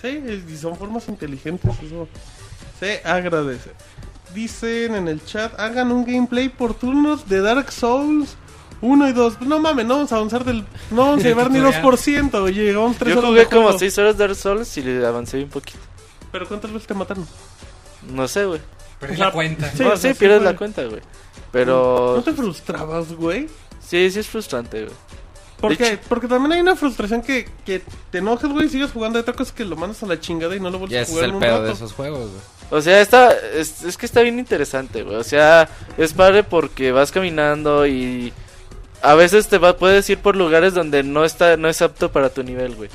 Sí, 0.00 0.22
y 0.48 0.56
son 0.56 0.76
formas 0.76 1.06
inteligentes. 1.08 1.70
Eso 1.84 2.08
se 2.78 3.02
agradece. 3.04 3.70
Dicen 4.34 4.94
en 4.94 5.08
el 5.08 5.22
chat: 5.24 5.52
hagan 5.60 5.90
un 5.92 6.04
gameplay 6.06 6.48
por 6.48 6.74
turnos 6.74 7.28
de 7.28 7.40
Dark 7.42 7.70
Souls 7.72 8.36
1 8.82 9.08
y 9.08 9.12
2. 9.12 9.40
No 9.42 9.58
mames, 9.58 9.84
no 9.86 9.94
vamos 9.96 10.12
a 10.12 10.16
avanzar 10.16 10.44
del. 10.44 10.64
No 10.90 11.06
vamos 11.06 11.20
a 11.20 11.22
llevar 11.28 11.50
ni 11.50 11.58
tutorial. 11.60 11.82
2%. 11.82 12.34
Oye, 12.42 12.64
llegamos 12.64 12.96
3 12.96 13.12
Yo 13.14 13.18
horas 13.18 13.28
jugué 13.30 13.40
de 13.40 13.46
como 13.46 13.62
juego. 13.64 13.78
6 13.78 13.98
horas 13.98 14.16
Dark 14.18 14.34
Souls 14.34 14.76
y 14.76 14.82
le 14.82 15.06
avancé 15.06 15.42
un 15.42 15.48
poquito. 15.50 15.78
Pero 16.32 16.46
¿cuántas 16.48 16.72
veces 16.72 16.86
te 16.86 16.94
mataron? 16.94 17.26
No 18.12 18.26
sé, 18.28 18.44
güey. 18.46 18.60
Perdí 18.98 19.14
O 19.14 19.16
sea, 19.16 19.26
la 19.26 19.32
cuenta. 19.32 19.70
Sí, 19.72 19.82
no, 19.82 19.96
sí, 19.96 20.08
sí 20.08 20.14
pierdes 20.14 20.42
la 20.42 20.56
cuenta, 20.56 20.84
güey. 20.84 21.00
Pero... 21.52 22.14
¿No 22.16 22.22
te 22.22 22.32
frustrabas, 22.32 23.12
güey? 23.14 23.48
Sí, 23.80 24.10
sí 24.10 24.18
es 24.20 24.26
frustrante, 24.28 24.84
güey. 24.84 24.94
Porque, 25.60 25.84
De 25.84 25.92
hecho- 25.94 26.02
porque 26.08 26.28
también 26.28 26.52
hay 26.52 26.60
una 26.60 26.76
frustración 26.76 27.20
que, 27.22 27.46
que 27.66 27.82
te 28.10 28.18
enojas, 28.18 28.50
güey, 28.50 28.66
y 28.66 28.68
sigues 28.70 28.92
jugando. 28.92 29.18
Hay 29.18 29.22
otra 29.22 29.34
cosa 29.34 29.54
que 29.54 29.64
lo 29.64 29.76
mandas 29.76 30.02
a 30.02 30.06
la 30.06 30.18
chingada 30.20 30.54
y 30.56 30.60
no 30.60 30.70
lo 30.70 30.78
vuelves 30.78 30.94
Ya 30.94 31.00
a 31.00 31.02
ese 31.02 31.10
es 31.12 31.16
jugar 31.16 31.24
el 31.24 31.30
en 31.30 31.34
un 31.36 31.40
pedo 31.42 31.52
rato. 31.52 31.64
de 31.66 31.72
esos 31.72 31.92
juegos, 31.92 32.20
güey. 32.30 32.40
O 32.70 32.80
sea, 32.80 33.00
está, 33.00 33.32
es, 33.54 33.82
es 33.82 33.96
que 33.96 34.06
está 34.06 34.20
bien 34.22 34.38
interesante, 34.38 35.02
güey. 35.02 35.16
O 35.16 35.24
sea, 35.24 35.68
es 35.98 36.12
padre 36.14 36.44
porque 36.44 36.92
vas 36.92 37.10
caminando 37.10 37.86
y 37.86 38.32
a 39.02 39.14
veces 39.14 39.48
te 39.48 39.58
va, 39.58 39.76
puedes 39.76 40.08
ir 40.10 40.18
por 40.18 40.36
lugares 40.36 40.74
donde 40.74 41.02
no 41.02 41.24
está, 41.24 41.56
no 41.56 41.68
es 41.68 41.82
apto 41.82 42.12
para 42.12 42.30
tu 42.30 42.42
nivel, 42.42 42.74
güey. 42.74 42.90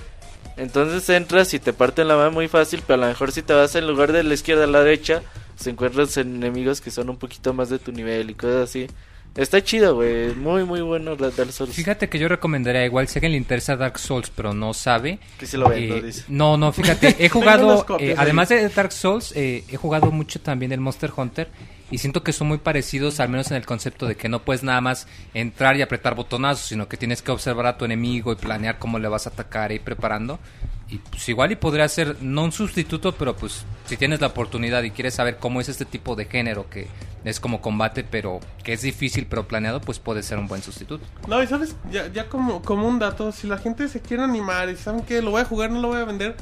Entonces 0.58 1.10
entras 1.10 1.54
y 1.54 1.60
te 1.60 1.74
parten 1.74 2.08
la 2.08 2.16
mano 2.16 2.32
muy 2.32 2.48
fácil, 2.48 2.82
pero 2.86 3.02
a 3.02 3.06
lo 3.06 3.08
mejor 3.08 3.32
si 3.32 3.42
te 3.42 3.54
vas 3.54 3.76
en 3.76 3.88
lugar 3.88 4.12
de 4.12 4.24
la 4.24 4.34
izquierda 4.34 4.64
a 4.64 4.68
la 4.68 4.84
derecha, 4.84 5.22
se 5.56 5.70
encuentras 5.70 6.16
enemigos 6.18 6.82
que 6.82 6.92
son 6.92 7.10
un 7.10 7.18
poquito 7.18 7.54
más 7.54 7.70
de 7.70 7.80
tu 7.80 7.92
nivel 7.92 8.30
y 8.30 8.36
cosas 8.36 8.70
así. 8.70 8.88
Está 9.36 9.62
chido, 9.62 9.96
güey. 9.96 10.34
Muy, 10.34 10.64
muy 10.64 10.80
bueno 10.80 11.18
Dark 11.18 11.52
Souls. 11.52 11.74
Fíjate 11.74 12.08
que 12.08 12.18
yo 12.18 12.30
recomendaría 12.30 12.86
igual 12.86 13.10
si 13.10 13.18
a 13.18 13.20
alguien 13.20 13.34
le 13.34 13.38
interesa 13.38 13.76
Dark 13.76 14.00
Souls 14.00 14.32
pero 14.34 14.54
no 14.54 14.74
sabe. 14.74 15.20
Que 15.38 15.46
sí 15.46 15.58
lo 15.58 15.68
vendo, 15.68 15.98
eh, 15.98 16.02
dice. 16.04 16.24
no, 16.30 16.56
no, 16.56 16.72
fíjate, 16.72 17.18
he 17.20 17.28
jugado, 17.30 17.86
copias 17.86 18.12
eh, 18.12 18.16
además 18.18 18.48
de 18.48 18.70
Dark 18.70 18.94
Souls, 18.94 19.34
eh, 19.36 19.66
he 19.70 19.76
jugado 19.76 20.10
mucho 20.12 20.40
también 20.40 20.72
el 20.72 20.80
Monster 20.80 21.12
Hunter 21.16 21.50
y 21.92 22.00
siento 22.00 22.24
que 22.24 22.34
son 22.34 22.48
muy 22.48 22.58
parecidos, 22.58 23.20
al 23.20 23.30
menos 23.30 23.52
en 23.52 23.58
el 23.58 23.66
concepto 23.66 24.08
de 24.08 24.16
que 24.16 24.30
no 24.30 24.44
puedes 24.44 24.64
nada 24.64 24.82
más 24.82 25.08
entrar 25.34 25.78
y 25.78 25.82
apretar 25.82 26.16
botonazos, 26.16 26.66
sino 26.66 26.88
que 26.88 26.98
tienes 26.98 27.22
que 27.22 27.32
observar 27.32 27.68
a 27.68 27.78
tu 27.78 27.86
enemigo 27.86 28.32
y 28.32 28.36
planear 28.36 28.80
cómo 28.80 28.98
le 29.00 29.08
vas 29.08 29.28
a 29.28 29.30
atacar 29.30 29.72
y 29.72 29.76
ir 29.76 29.82
preparando. 29.82 30.40
Y 30.88 31.00
pues 31.00 31.28
igual 31.30 31.52
y 31.52 31.56
podría 31.56 31.88
ser, 31.88 32.22
no 32.22 32.44
un 32.44 32.52
sustituto, 32.52 33.14
pero 33.14 33.36
pues 33.36 33.66
si 33.86 33.98
tienes 33.98 34.22
la 34.22 34.28
oportunidad 34.28 34.84
y 34.84 34.92
quieres 34.92 35.16
saber 35.16 35.38
cómo 35.38 35.60
es 35.60 35.70
este 35.70 35.86
tipo 35.86 36.16
de 36.16 36.26
género 36.26 36.70
que 36.70 36.88
es 37.24 37.40
como 37.40 37.60
combate, 37.60 38.04
pero 38.04 38.40
que 38.64 38.74
es 38.74 38.82
difícil 38.82 39.26
pero 39.28 39.48
planeado, 39.48 39.82
pues 39.82 39.98
puede 39.98 40.22
ser 40.22 40.38
un 40.38 40.48
buen 40.48 40.62
sustituto. 40.62 41.04
No, 41.28 41.42
y 41.42 41.48
sabes, 41.48 41.76
ya, 41.92 42.08
ya 42.12 42.30
como, 42.30 42.62
como 42.62 42.88
un 42.88 43.00
dato, 43.00 43.32
si 43.32 43.48
la 43.48 43.58
gente 43.58 43.88
se 43.88 44.00
quiere 44.00 44.24
animar 44.24 44.70
y 44.70 44.76
saben 44.76 45.02
que 45.02 45.22
lo 45.24 45.32
voy 45.32 45.42
a 45.42 45.46
jugar, 45.46 45.72
no 45.72 45.82
lo 45.82 45.88
voy 45.88 46.02
a 46.02 46.06
vender, 46.06 46.36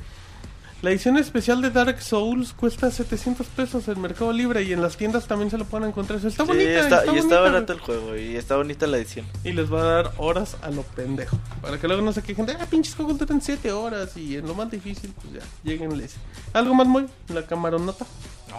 la 0.83 0.91
edición 0.91 1.17
especial 1.17 1.61
de 1.61 1.71
Dark 1.71 2.01
Souls 2.01 2.51
cuesta 2.53 2.91
700 2.91 3.47
pesos 3.47 3.87
en 3.87 3.99
Mercado 4.01 4.31
Libre 4.33 4.63
y 4.63 4.73
en 4.73 4.81
las 4.81 4.97
tiendas 4.97 5.25
también 5.27 5.49
se 5.49 5.57
lo 5.57 5.63
pueden 5.65 5.87
encontrar. 5.87 6.19
Eso 6.19 6.27
Está 6.27 6.43
Sí, 6.43 6.49
bonita, 6.49 6.69
está- 6.81 6.99
está 6.99 7.15
y 7.15 7.17
está 7.17 7.39
bonita, 7.39 7.39
barato 7.39 7.65
güey. 7.73 7.77
el 7.77 7.83
juego 7.85 8.15
y 8.17 8.35
está 8.35 8.57
bonita 8.57 8.85
la 8.87 8.97
edición. 8.97 9.25
Y 9.45 9.53
les 9.53 9.71
va 9.71 9.81
a 9.81 9.85
dar 9.85 10.11
horas 10.17 10.57
a 10.61 10.69
lo 10.71 10.81
pendejo. 10.83 11.39
Para 11.61 11.79
que 11.79 11.87
luego 11.87 12.01
no 12.03 12.11
se 12.11 12.21
quejen 12.21 12.45
de, 12.45 12.53
ah, 12.59 12.67
pinches 12.69 12.95
juegos 12.95 13.17
duran 13.17 13.41
7 13.41 13.71
horas 13.71 14.17
y 14.17 14.35
en 14.35 14.45
lo 14.45 14.53
más 14.55 14.69
difícil, 14.69 15.13
pues 15.21 15.35
ya, 15.35 15.41
lleguenles. 15.63 16.15
¿Algo 16.51 16.75
más, 16.75 16.85
muy? 16.85 17.05
La 17.29 17.43
camaronota. 17.47 18.05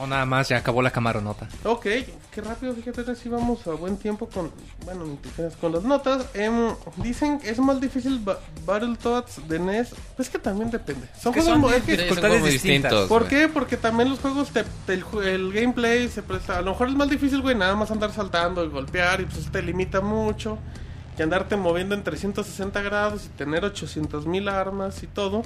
No, 0.00 0.06
nada 0.06 0.26
más, 0.26 0.48
ya 0.48 0.56
acabó 0.58 0.82
la 0.82 0.90
camaronota. 0.90 1.48
Ok, 1.64 1.82
qué 2.30 2.40
rápido, 2.42 2.74
fíjate, 2.74 3.00
ahora 3.02 3.14
sí 3.14 3.28
vamos 3.28 3.66
a 3.66 3.70
buen 3.72 3.96
tiempo 3.96 4.28
con, 4.28 4.50
bueno, 4.84 5.04
ni 5.04 5.16
te 5.16 5.28
creas, 5.30 5.54
con 5.56 5.72
las 5.72 5.82
notas. 5.84 6.26
Em, 6.34 6.74
dicen 6.96 7.38
que 7.38 7.50
es 7.50 7.58
más 7.58 7.80
difícil 7.80 8.18
ba- 8.18 8.38
Battletoads 8.66 9.48
de 9.48 9.58
NES. 9.58 9.94
Pues 10.16 10.28
que 10.28 10.38
también 10.38 10.70
depende. 10.70 11.06
Son 11.20 11.32
que 11.32 11.40
juegos 11.42 11.60
son 11.70 11.74
es 11.74 11.82
que- 11.84 11.92
distintas. 11.96 12.52
distintos, 12.52 13.08
¿Por 13.08 13.26
qué? 13.28 13.48
Porque 13.48 13.76
también 13.76 14.10
los 14.10 14.18
juegos, 14.20 14.50
te, 14.50 14.64
te- 14.86 14.94
el, 14.94 15.04
el 15.22 15.52
gameplay 15.52 16.08
se 16.08 16.22
presta. 16.22 16.58
A 16.58 16.62
lo 16.62 16.72
mejor 16.72 16.88
es 16.88 16.94
más 16.94 17.08
difícil, 17.08 17.40
güey, 17.42 17.54
nada 17.54 17.74
más 17.76 17.90
andar 17.90 18.12
saltando 18.12 18.64
y 18.64 18.68
golpear 18.68 19.20
y 19.20 19.26
pues 19.26 19.50
te 19.50 19.62
limita 19.62 20.00
mucho. 20.00 20.58
Que 21.16 21.22
andarte 21.22 21.56
moviendo 21.56 21.94
en 21.94 22.02
360 22.02 22.82
grados 22.82 23.26
y 23.26 23.28
tener 23.28 23.64
800 23.64 24.26
mil 24.26 24.48
armas 24.48 25.02
y 25.04 25.06
todo. 25.06 25.42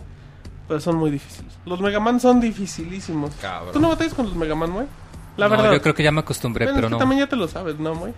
Pues 0.68 0.84
son 0.84 0.96
muy 0.96 1.10
difíciles. 1.10 1.50
Los 1.64 1.80
Mega 1.80 1.98
Man 1.98 2.20
son 2.20 2.40
dificilísimos. 2.40 3.34
Cabrón. 3.40 3.72
¿Tú 3.72 3.80
no 3.80 3.88
batallas 3.88 4.14
con 4.14 4.26
los 4.26 4.36
Mega 4.36 4.54
Man, 4.54 4.72
güey? 4.72 4.86
La 5.38 5.48
No, 5.48 5.56
verdad. 5.56 5.72
yo 5.72 5.80
creo 5.82 5.94
que 5.94 6.02
ya 6.02 6.12
me 6.12 6.20
acostumbré, 6.20 6.66
Bueno, 6.66 6.76
pero 6.76 6.86
es 6.88 6.90
que 6.90 6.94
no. 6.94 6.98
también 6.98 7.20
ya 7.20 7.26
te 7.26 7.36
lo 7.36 7.48
sabes, 7.48 7.78
¿no, 7.78 7.94
güey? 7.96 8.12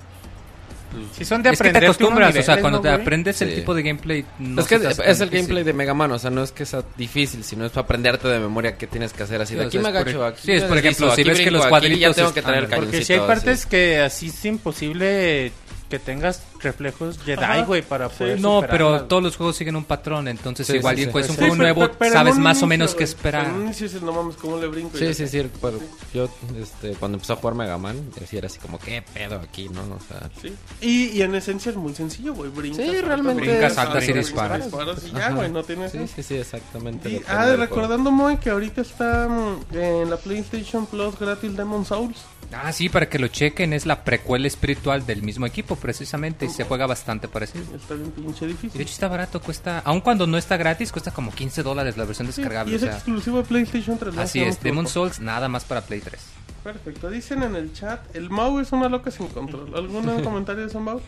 Si 1.16 1.24
son 1.24 1.40
de 1.40 1.50
Es 1.50 1.58
que 1.58 1.64
te 1.64 1.68
aprender 1.68 1.84
acostumbras, 1.84 2.36
o 2.36 2.42
sea, 2.42 2.60
cuando 2.60 2.78
¿no, 2.78 2.82
te 2.82 2.88
aprendes 2.90 3.40
el 3.42 3.54
tipo 3.54 3.74
de 3.74 3.82
gameplay, 3.84 4.24
no 4.40 4.60
es 4.60 4.66
que 4.66 4.74
es 4.74 5.20
el 5.20 5.30
gameplay 5.30 5.62
de 5.62 5.72
Mega 5.72 5.94
Man, 5.94 6.10
o 6.10 6.18
sea, 6.18 6.30
no 6.32 6.42
es 6.42 6.50
que 6.50 6.66
sea 6.66 6.82
difícil, 6.96 7.44
sino 7.44 7.64
es 7.64 7.70
para 7.70 7.84
aprenderte 7.84 8.26
de 8.26 8.40
memoria 8.40 8.76
qué 8.76 8.88
tienes 8.88 9.12
que 9.12 9.22
hacer 9.22 9.40
así. 9.40 9.52
Sí, 9.52 9.58
de 9.58 9.64
o 9.64 9.68
aquí 9.68 9.78
sea, 9.78 9.82
me 9.82 9.88
agacho, 9.96 10.26
ej- 10.26 10.32
aquí 10.32 10.40
sí, 10.46 10.52
es 10.52 10.64
por 10.64 10.78
ejemplo, 10.78 11.06
deslizo, 11.06 11.14
si 11.14 11.22
ves 11.28 11.40
que 11.44 11.50
los 11.52 11.60
aquí 11.62 11.68
cuadritos 11.70 12.00
ya 12.00 12.12
tengo 12.14 12.34
que 12.34 12.42
tener 12.42 12.64
el 12.64 12.70
Porque 12.70 13.04
si 13.04 13.12
hay 13.12 13.20
partes 13.20 13.60
así. 13.60 13.68
que 13.68 14.00
así 14.00 14.26
es 14.26 14.44
imposible 14.46 15.52
que 15.88 15.98
tengas 16.00 16.42
reflejos 16.62 17.18
Jedi, 17.24 17.62
güey, 17.66 17.82
para 17.82 18.08
Sí. 18.08 18.14
poder 18.18 18.40
No, 18.40 18.60
superarlas, 18.60 18.70
pero 18.98 19.04
todos 19.08 19.22
los 19.22 19.36
juegos 19.36 19.56
siguen 19.56 19.76
un 19.76 19.84
patrón, 19.84 20.28
entonces 20.28 20.66
Sí, 20.66 20.76
igual 20.76 20.96
sí, 20.96 21.04
sí. 21.04 21.08
pues 21.10 21.28
un 21.28 21.34
Sí, 21.36 21.38
juego 21.40 21.54
pero- 21.56 21.62
nuevo 21.74 21.92
pero 21.98 22.10
en 22.12 22.12
sabes 22.18 22.34
más 22.38 22.44
o 22.44 22.50
inicio, 22.50 22.66
menos 22.66 22.94
qué 22.94 23.04
esperar. 23.04 23.66
Dices, 23.66 24.02
no 24.02 24.12
mames, 24.12 24.36
¿cómo 24.36 24.58
le 24.58 24.66
brinco? 24.68 24.96
Sí, 24.98 25.12
sí, 25.14 25.26
sí, 25.26 25.50
pero 25.60 25.78
yo 26.14 26.28
este, 26.60 26.92
cuando 26.94 27.16
empecé 27.16 27.32
a 27.32 27.36
jugar 27.36 27.54
Mega 27.54 27.78
Man, 27.78 27.96
sí 28.28 28.36
era 28.36 28.46
así 28.46 28.58
como, 28.58 28.78
¿qué 28.78 29.02
pedo 29.14 29.36
aquí, 29.36 29.68
no? 29.68 29.80
O 29.82 30.00
sea, 30.06 30.30
Sí. 30.40 30.54
Y, 30.80 31.06
y 31.18 31.22
en 31.22 31.34
esencia 31.34 31.70
es 31.70 31.76
muy 31.76 31.94
sencillo, 31.94 32.34
güey. 32.34 32.50
Brincas. 32.50 32.78
Sí, 32.84 32.86
saltas, 32.86 33.04
realmente 33.06 33.42
Brincas, 33.42 33.74
saltas, 33.74 34.08
y 34.08 34.12
disparas. 34.12 34.64
disparas 34.64 35.04
y 35.06 35.10
ya, 35.12 35.26
Ajá. 35.26 35.34
güey, 35.34 35.50
no 35.50 35.62
tienes... 35.62 35.92
sí, 35.92 36.06
sí, 36.14 36.22
sí, 36.22 36.34
exactamente. 36.36 37.22
Ah, 37.28 37.54
recordando, 37.56 38.10
Moy, 38.10 38.36
que 38.38 38.50
ahorita 38.50 38.80
está 38.82 39.28
mm, 39.28 39.74
en 39.76 40.10
la 40.10 40.16
PlayStation 40.16 40.86
Plus 40.86 41.18
gratis 41.18 41.56
Demon 41.56 41.84
Souls. 41.84 42.16
Ah, 42.52 42.72
sí, 42.72 42.88
para 42.88 43.08
que 43.08 43.20
lo 43.20 43.28
chequen, 43.28 43.72
es 43.72 43.86
la 43.86 44.02
precuela 44.02 44.48
espiritual 44.48 45.06
del 45.06 45.22
mismo 45.22 45.46
equipo, 45.46 45.76
precisamente, 45.76 46.48
se 46.54 46.64
juega 46.64 46.86
bastante 46.86 47.28
parecido. 47.28 47.64
Está 47.74 47.94
bien 47.94 48.10
pinche 48.10 48.44
Y 48.44 48.48
de 48.48 48.52
difícil. 48.54 48.80
hecho 48.80 48.92
está 48.92 49.08
barato, 49.08 49.40
cuesta, 49.40 49.80
aun 49.84 50.00
cuando 50.00 50.26
no 50.26 50.36
está 50.38 50.56
gratis, 50.56 50.92
cuesta 50.92 51.10
como 51.10 51.32
15 51.32 51.62
dólares 51.62 51.96
la 51.96 52.04
versión 52.04 52.30
Sí, 52.32 52.40
descargable. 52.40 52.72
y 52.72 52.74
o 52.74 52.76
es 52.76 52.82
sea, 52.82 52.92
exclusivo 52.94 53.38
de 53.38 53.44
PlayStation 53.44 53.98
3. 53.98 54.14
¿no? 54.14 54.20
así 54.22 54.42
es, 54.42 54.60
Demon. 54.62 54.86
Souls 54.86 55.20
nada 55.20 55.48
más 55.48 55.64
para 55.64 55.80
Play 55.82 56.00
3. 56.00 56.20
Perfecto. 56.64 57.08
Dicen 57.10 57.42
en 57.42 57.56
el 57.56 57.72
chat, 57.72 58.00
el 58.14 58.28
Mau 58.30 58.60
es 58.60 58.70
una 58.72 58.88
loca 58.88 59.10
sin 59.10 59.28
control. 59.28 59.72
¿Algún 59.74 60.04
comentario 60.24 60.62
de 60.62 60.68
eso, 60.68 60.80
Mau? 60.80 61.00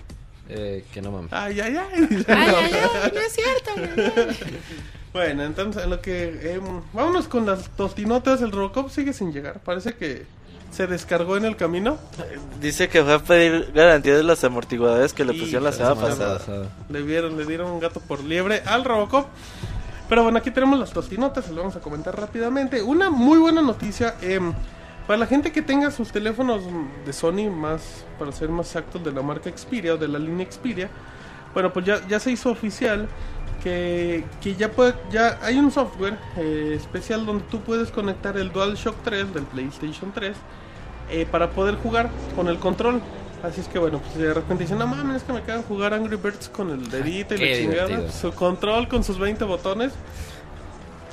Eh, 0.48 0.84
que 0.92 1.00
no 1.02 1.10
mames. 1.12 1.32
Ay, 1.32 1.60
ay, 1.60 1.76
ay. 1.76 2.24
Ay, 2.26 2.26
ay, 2.28 2.70
ay, 3.04 3.12
no 3.14 3.20
es 3.20 3.32
cierto. 3.32 4.32
bueno, 5.12 5.44
entonces, 5.44 5.84
en 5.84 5.90
lo 5.90 6.00
que... 6.00 6.54
em, 6.54 6.62
vámonos 6.92 7.28
con 7.28 7.46
las 7.46 7.68
tostinotas. 7.70 8.42
El 8.42 8.50
Robocop 8.52 8.90
sigue 8.90 9.12
sin 9.12 9.32
llegar. 9.32 9.60
Parece 9.60 9.94
que 9.94 10.24
se 10.72 10.86
descargó 10.86 11.36
en 11.36 11.44
el 11.44 11.56
camino. 11.56 11.98
Dice 12.60 12.88
que 12.88 13.04
fue 13.04 13.14
a 13.14 13.18
pedir 13.18 13.72
garantía 13.72 14.16
de 14.16 14.22
los 14.22 14.42
amortiguadores 14.42 15.12
que 15.12 15.24
le 15.24 15.34
pusieron 15.34 15.64
la 15.64 15.72
semana 15.72 15.94
pasada. 15.94 16.40
Le 16.88 17.02
dieron, 17.02 17.36
le 17.36 17.44
dieron 17.44 17.70
un 17.70 17.78
gato 17.78 18.00
por 18.00 18.24
liebre 18.24 18.62
al 18.66 18.84
Robocop. 18.84 19.26
Pero 20.08 20.24
bueno, 20.24 20.38
aquí 20.38 20.50
tenemos 20.50 20.78
las 20.78 20.90
tostinotas, 20.90 21.44
se 21.44 21.52
lo 21.52 21.58
vamos 21.60 21.76
a 21.76 21.80
comentar 21.80 22.18
rápidamente. 22.18 22.82
Una 22.82 23.10
muy 23.10 23.38
buena 23.38 23.62
noticia. 23.62 24.16
em, 24.20 24.52
para 25.06 25.18
la 25.18 25.26
gente 25.26 25.52
que 25.52 25.62
tenga 25.62 25.90
sus 25.90 26.10
teléfonos 26.10 26.62
de 27.04 27.12
Sony, 27.12 27.50
más 27.50 28.04
para 28.18 28.30
ser 28.32 28.48
más 28.48 28.66
exactos, 28.66 29.02
de 29.04 29.12
la 29.12 29.20
marca 29.20 29.50
Xperia 29.50 29.94
o 29.94 29.96
de 29.96 30.08
la 30.08 30.18
línea 30.18 30.46
Xperia, 30.50 30.88
bueno, 31.52 31.72
pues 31.72 31.84
ya, 31.84 32.06
ya 32.08 32.20
se 32.20 32.30
hizo 32.30 32.50
oficial 32.50 33.08
que, 33.62 34.24
que 34.40 34.54
ya 34.54 34.70
puede, 34.70 34.94
ya 35.10 35.38
hay 35.42 35.58
un 35.58 35.70
software 35.70 36.16
eh, 36.36 36.74
especial 36.76 37.26
donde 37.26 37.44
tú 37.50 37.60
puedes 37.60 37.90
conectar 37.90 38.36
el 38.36 38.52
DualShock 38.52 38.96
3 39.02 39.34
del 39.34 39.44
PlayStation 39.44 40.12
3 40.12 40.36
eh, 41.12 41.26
para 41.30 41.50
poder 41.50 41.76
jugar 41.76 42.10
con 42.34 42.48
el 42.48 42.58
control. 42.58 43.00
Así 43.42 43.60
es 43.60 43.68
que 43.68 43.78
bueno, 43.78 43.98
pues 43.98 44.16
de 44.16 44.32
repente 44.32 44.64
dicen, 44.64 44.78
no 44.78 44.86
mames, 44.86 45.16
es 45.16 45.22
que 45.24 45.32
me 45.32 45.42
cagan 45.42 45.62
jugar 45.62 45.94
Angry 45.94 46.16
Birds 46.16 46.48
con 46.48 46.70
el 46.70 46.88
dedito 46.90 47.34
y 47.34 47.38
qué 47.38 47.50
la 47.50 47.56
chingada. 47.56 47.86
divertido. 47.88 48.12
Su 48.12 48.32
control 48.32 48.88
con 48.88 49.02
sus 49.04 49.18
20 49.18 49.44
botones. 49.44 49.92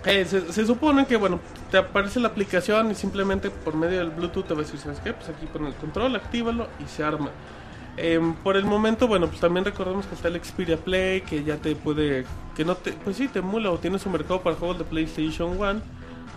Eh, 0.05 0.25
se, 0.25 0.53
se 0.53 0.65
supone 0.65 1.05
que 1.05 1.17
bueno, 1.17 1.39
te 1.71 1.77
aparece 1.77 2.19
la 2.19 2.29
aplicación 2.29 2.91
y 2.91 2.95
simplemente 2.95 3.49
por 3.49 3.75
medio 3.75 3.99
del 3.99 4.11
Bluetooth 4.11 4.45
te 4.47 4.53
va 4.53 4.61
a 4.61 4.63
decir, 4.63 4.79
¿sabes 4.79 4.99
qué? 5.01 5.11
Pues 5.13 5.27
aquí 5.29 5.45
pon 5.47 5.65
el 5.65 5.73
control, 5.73 6.15
actívalo 6.15 6.67
y 6.83 6.87
se 6.87 7.03
arma. 7.03 7.29
Em, 7.97 8.33
por 8.35 8.55
el 8.55 8.63
momento, 8.63 9.07
bueno, 9.09 9.27
pues 9.27 9.41
también 9.41 9.65
recordemos 9.65 10.05
que 10.05 10.15
está 10.15 10.29
el 10.29 10.41
Xperia 10.41 10.77
Play, 10.77 11.19
que 11.21 11.43
ya 11.43 11.57
te 11.57 11.75
puede, 11.75 12.23
que 12.55 12.63
no 12.63 12.75
te, 12.75 12.93
pues 12.93 13.17
sí, 13.17 13.27
te 13.27 13.39
emula 13.39 13.71
o 13.71 13.77
tiene 13.77 13.99
su 13.99 14.09
mercado 14.09 14.41
para 14.41 14.55
juegos 14.55 14.77
de 14.77 14.85
PlayStation 14.85 15.59
1. 15.59 15.81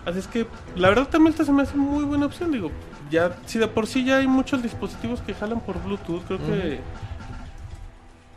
Así 0.05 0.19
es 0.19 0.27
que, 0.27 0.45
la 0.75 0.89
verdad 0.89 1.07
también 1.07 1.31
esta 1.31 1.45
se 1.45 1.51
me 1.53 1.63
hace 1.63 1.77
muy 1.77 2.03
buena 2.03 2.25
opción, 2.25 2.51
digo, 2.51 2.71
ya, 3.09 3.37
si 3.45 3.57
de 3.57 3.67
por 3.67 3.87
sí 3.87 4.03
ya 4.03 4.17
hay 4.17 4.27
muchos 4.27 4.61
dispositivos 4.61 5.21
que 5.21 5.33
jalan 5.33 5.61
por 5.61 5.81
Bluetooth, 5.81 6.23
creo 6.25 6.39
que, 6.39 6.79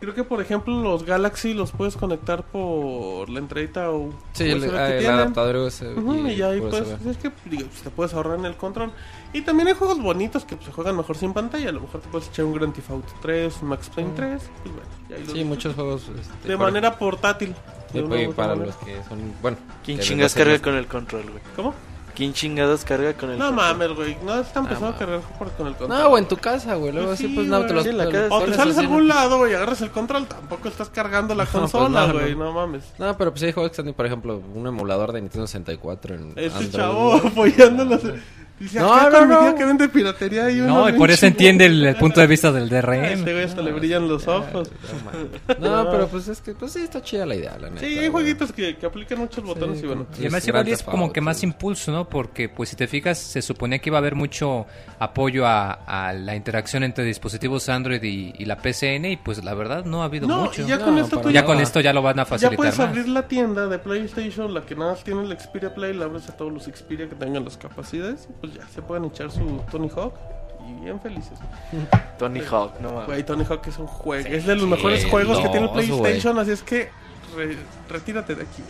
creo 0.01 0.15
que 0.15 0.25
por 0.25 0.41
ejemplo 0.41 0.81
los 0.83 1.05
Galaxy 1.05 1.55
los 1.55 1.73
puedes 1.73 1.97
conectar 1.97 2.43
por 2.45 3.29
la 3.31 3.39
entradita 3.39 3.91
o 3.91 4.11
Sí, 4.33 4.45
el, 4.45 4.63
el 4.65 4.71
tienen. 4.99 5.11
adaptador 5.11 5.57
USB. 5.57 5.97
Ujú, 5.99 6.27
y, 6.29 6.43
ahí 6.43 6.61
pues 6.61 6.75
es 7.07 7.17
que 7.17 7.31
digo, 7.47 7.67
pues, 7.69 7.83
te 7.83 7.91
puedes 7.91 8.13
ahorrar 8.15 8.39
en 8.39 8.45
el 8.47 8.57
control 8.57 8.93
y 9.33 9.41
también 9.43 9.69
hay 9.69 9.75
juegos 9.75 10.01
bonitos 10.01 10.45
que 10.45 10.57
pues, 10.57 10.67
se 10.67 10.73
juegan 10.73 10.97
mejor 10.97 11.17
sin 11.17 11.33
pantalla 11.33 11.69
a 11.69 11.73
lo 11.73 11.81
mejor 11.81 12.01
te 12.01 12.09
puedes 12.09 12.29
echar 12.29 12.45
un 12.45 12.55
Grand 12.55 12.75
Theft 12.75 12.91
Auto 12.91 13.13
3 13.23 13.55
un 13.63 13.69
Max 13.69 13.91
Payne 13.95 14.11
3 14.17 14.43
pues 14.63 14.75
bueno 14.75 14.89
y 15.09 15.13
ahí 15.15 15.25
lo 15.27 15.33
Sí, 15.33 15.45
muchos 15.45 15.75
juegos. 15.75 16.03
este, 16.19 16.49
de 16.49 16.57
por- 16.57 16.67
manera 16.67 16.99
portátil 16.99 17.55
De 17.93 18.03
para 18.35 18.49
manera. 18.57 18.67
los 18.67 18.77
que 18.77 18.97
son. 19.09 19.19
Bueno. 19.41 19.57
¿Quién 19.85 19.99
chingas 20.01 20.35
carga 20.35 20.59
con 20.61 20.75
el 20.75 20.87
control, 20.87 21.23
güey? 21.31 21.43
¿cómo? 21.55 21.75
¿Quién 22.17 22.33
chingados 22.33 22.83
carga 22.85 23.13
con 23.13 23.31
el 23.31 23.39
no 23.39 23.49
control? 23.49 23.67
mames 23.79 23.95
güey 23.97 24.17
no 24.25 24.41
es 24.41 24.51
tan 24.53 24.67
Ah, 24.67 24.79
ma. 24.81 24.97
cargar 24.97 25.21
por- 25.39 25.53
con 25.53 25.67
el 25.67 25.75
control 25.75 25.99
No, 26.01 26.09
o 26.09 26.17
en 26.19 26.27
tu 26.27 26.37
casa, 26.39 26.75
güey. 26.75 26.91
Luego 26.93 27.09
Pues 27.09 27.21
así, 27.21 27.29
sí, 27.29 27.35
pues 27.35 27.47
no, 27.47 27.65
te 27.67 27.75
los. 27.75 27.83
Sí, 27.85 27.91
en 27.91 27.99
la 27.99 28.09
casa. 28.11 28.29
o 28.35 28.43
te 28.43 28.55
sales 28.55 28.77
a 28.79 28.81
algún 28.81 29.07
¿no? 29.07 29.15
lado 29.15 29.37
güey 29.39 29.53
y 29.53 29.55
agarras 29.55 29.83
el 29.83 29.91
control 29.91 30.27
tampoco 30.27 30.67
estás 30.69 30.89
cargando 30.89 31.35
la 31.35 31.45
No, 31.45 31.51
pues 31.51 31.61
consola 31.73 32.07
no, 32.07 32.13
güey 32.15 32.35
no. 32.35 32.45
no 32.47 32.53
mames 32.53 32.85
No, 32.99 33.17
pero 33.19 33.31
pues 33.33 33.43
hay 33.43 33.53
juegos 33.53 33.71
que 33.73 33.81
están, 33.83 33.95
por 33.95 34.07
ejemplo, 34.07 34.43
un 34.55 34.67
emulador 34.67 35.13
de 35.13 35.21
Nintendo 35.21 35.47
64 35.47 36.15
en 36.15 36.29
este 36.37 36.47
Android, 36.47 36.71
chavo 36.73 37.11
güey. 37.19 37.27
apoyándolos 37.33 38.01
dice 38.59 38.81
No, 38.81 38.95
acá 38.95 39.25
no, 39.27 39.43
no. 39.51 39.55
que 39.55 39.65
vende 39.65 39.89
piratería 39.89 40.51
y 40.51 40.57
No, 40.57 40.89
y 40.89 40.93
por 40.93 41.11
eso 41.11 41.27
entiende 41.27 41.67
el, 41.67 41.85
el 41.85 41.97
punto 41.97 42.21
de 42.21 42.27
vista 42.27 42.51
del 42.53 42.65
A 42.75 42.81
DRM. 42.81 43.05
Este 43.05 43.33
güey 43.33 43.45
hasta 43.45 43.63
le 43.63 43.73
brillan 43.73 44.09
los 44.09 44.27
ojos. 44.29 44.71
No, 45.61 45.91
pero 45.91 46.07
pues 46.09 46.29
es 46.29 46.41
que, 46.41 46.55
pues 46.55 46.73
sí, 46.73 46.81
está 46.83 47.03
chida 47.03 47.25
la 47.27 47.35
idea, 47.35 47.57
la 47.59 47.69
neta. 47.71 47.81
Sí, 47.87 47.99
hay 47.99 48.09
jueguitos 48.11 48.53
que, 48.53 48.77
que 48.77 48.87
aplican 48.87 49.19
muchos 49.19 49.43
botones 49.45 49.83
y 49.83 49.87
bueno. 49.87 50.07
Y 50.19 50.23
además 50.23 50.47
igual 50.47 50.69
es 50.69 50.83
como 50.83 51.13
que 51.13 51.21
más 51.21 51.39
sí. 51.39 51.47
impulso, 51.47 51.93
¿no? 51.93 52.09
Porque 52.09 52.49
pues 52.49 52.69
si 52.71 52.77
te 52.77 52.87
fijas 52.87 53.19
se 53.19 53.43
suponía 53.43 53.79
que 53.79 53.89
iba 53.91 53.99
a 53.99 54.01
haber 54.01 54.15
mucho 54.15 54.67
apoyo 54.99 55.47
a, 55.47 55.73
a 55.73 56.13
la 56.13 56.35
interacción 56.37 56.83
entre 56.85 57.05
dispositivos 57.05 57.69
Android 57.69 58.03
y, 58.03 58.33
y 58.39 58.45
la 58.45 58.57
PCN 58.59 59.05
y 59.07 59.17
pues 59.17 59.43
la 59.45 59.55
verdad 59.55 59.85
no 59.85 60.03
ha 60.03 60.07
habido 60.07 60.27
No, 60.27 60.45
mucho. 60.45 60.63
y 60.63 60.67
ya 60.67 60.77
No, 60.79 60.85
con 60.87 60.99
esto 60.99 61.21
tú 61.21 61.31
Ya 61.31 61.45
con 61.45 61.59
esto 61.61 61.81
ya 61.81 61.93
lo 61.93 62.03
van 62.03 62.19
a 62.19 62.23
ya 62.23 62.27
facilitar 62.27 62.57
puedes 62.57 62.79
más. 62.79 62.89
abrir 62.89 63.09
la 63.09 63.27
tienda 63.29 63.67
de 63.67 63.79
PlayStation, 63.79 64.53
la 64.53 64.63
que 64.65 64.75
nada 64.75 64.93
más 64.93 65.05
tiene 65.05 65.23
el 65.23 65.39
Xperia 65.39 65.75
Play, 65.75 65.95
la 65.95 66.07
abres 66.07 66.29
a 66.29 66.37
todos 66.37 66.53
los 66.53 66.65
Xperia 66.65 67.09
que 67.09 67.15
tengan 67.15 67.45
las 67.45 67.57
capacidades 67.57 68.29
y 68.43 68.46
pues 68.53 68.59
ya 68.59 68.69
se 68.75 68.83
pueden 68.83 69.05
echar 69.07 69.31
su 69.31 69.61
Tony 69.71 69.89
Hawk 69.95 70.15
y 70.69 70.85
bien 70.85 71.01
felices. 71.01 71.39
Tony 72.19 72.41
Hawk, 72.41 72.81
no 72.81 72.91
mames. 72.93 73.07
Güey, 73.07 73.23
Tony 73.25 73.45
Hawk 73.49 73.67
es 73.67 73.79
un 73.79 73.87
juego, 73.87 74.27
es 74.29 74.47
de 74.47 74.55
los 74.57 74.67
mejores 74.67 75.03
sí, 75.03 75.11
juegos 75.11 75.39
que 75.41 75.49
tiene 75.49 75.67
el 75.67 75.73
PlayStation, 75.73 76.39
así 76.39 76.51
es 76.53 76.63
que 76.63 76.89
re- 77.37 77.57
retírate 77.91 78.35
de 78.35 78.43
aquí. 78.45 78.63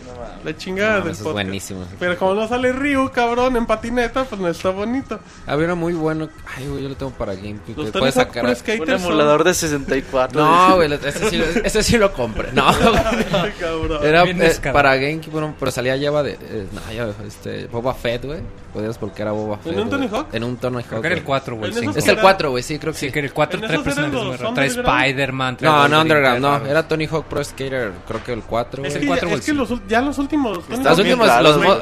La 0.43 0.55
chingada 0.57 0.99
No, 0.99 1.05
del 1.05 1.11
eso 1.11 1.11
es 1.11 1.17
podcast. 1.19 1.33
buenísimo. 1.33 1.85
Pero 1.99 2.17
como 2.17 2.33
no 2.35 2.47
sale 2.47 2.71
Ryu, 2.73 3.09
cabrón, 3.11 3.55
en 3.55 3.65
patineta, 3.65 4.25
pues 4.25 4.39
no 4.41 4.47
está 4.49 4.69
bonito. 4.71 5.19
Había 5.45 5.65
uno 5.65 5.75
muy 5.77 5.93
bueno. 5.93 6.27
Ay, 6.55 6.67
güey, 6.67 6.83
yo 6.83 6.89
lo 6.89 6.95
tengo 6.95 7.11
para 7.13 7.33
GameCube. 7.35 7.75
Los 7.77 7.91
puedes 7.91 8.15
sacar. 8.15 8.45
A- 8.45 8.49
Un 8.49 8.55
son- 8.57 8.89
emulador 8.89 9.43
de 9.43 9.53
64. 9.53 10.39
No, 10.43 10.75
güey, 10.75 10.91
ese 10.93 11.29
sí, 11.29 11.41
ese 11.63 11.81
sí 11.83 11.97
lo 11.97 12.11
compré. 12.13 12.51
No. 12.51 12.65
Era 14.03 14.23
eh, 14.25 14.59
para 14.73 14.95
GameCube, 14.97 15.53
pero 15.59 15.71
salía 15.71 15.97
Java 15.99 16.23
de. 16.23 16.33
eh, 16.41 16.67
no, 16.71 16.91
ya, 16.91 17.07
este, 17.25 17.67
Boba 17.67 17.93
Fett, 17.93 18.25
güey. 18.25 18.41
Podías 18.77 18.99
volcar 18.99 19.27
a 19.27 19.31
Boba 19.31 19.57
Fett. 19.57 19.73
¿En 19.73 19.79
un 19.79 19.87
güey. 19.89 19.99
Tony 20.01 20.07
Hawk? 20.15 20.27
En 20.35 20.43
un 20.43 20.57
Tony 20.57 20.75
Hawk. 20.77 20.85
Creo 20.87 21.01
que 21.01 21.07
era 21.07 21.15
el 21.15 21.21
güey. 21.23 21.25
4 21.25 21.55
o 21.55 21.57
el 21.57 21.63
En 21.65 21.69
esos 21.71 21.81
5. 21.81 21.97
Es 21.97 22.05
el 22.05 22.11
Era- 22.11 22.21
4, 22.21 22.49
güey, 22.51 22.63
sí, 22.63 22.77
creo 22.77 22.93
que 22.93 22.99
Sí, 22.99 23.05
sí. 23.07 23.11
que 23.11 23.19
el 23.21 23.33
4 23.33 23.59
En 23.59 23.65
trae 23.65 23.79
personajes. 23.79 24.53
Trae. 24.53 24.67
Spider-Man, 24.67 25.57
No, 25.61 25.87
no, 25.87 26.01
Underground, 26.01 26.41
no. 26.41 26.57
Era 26.67 26.87
Tony 26.87 27.07
Hawk 27.07 27.25
Pro 27.25 27.43
Skater, 27.43 27.91
creo 28.07 28.23
que 28.23 28.33
el 28.33 28.43
4. 28.43 28.85
Es 28.85 28.93
el 28.93 29.01
que, 29.01 29.07
cuatro 29.07 29.29
ya, 29.29 29.33
o 29.35 29.37
es 29.39 29.45
que 29.45 29.53
los, 29.53 29.87
ya 29.87 30.01
los 30.01 30.17
últimos 30.19 30.57
Los 30.69 30.99
últimos, 30.99 31.27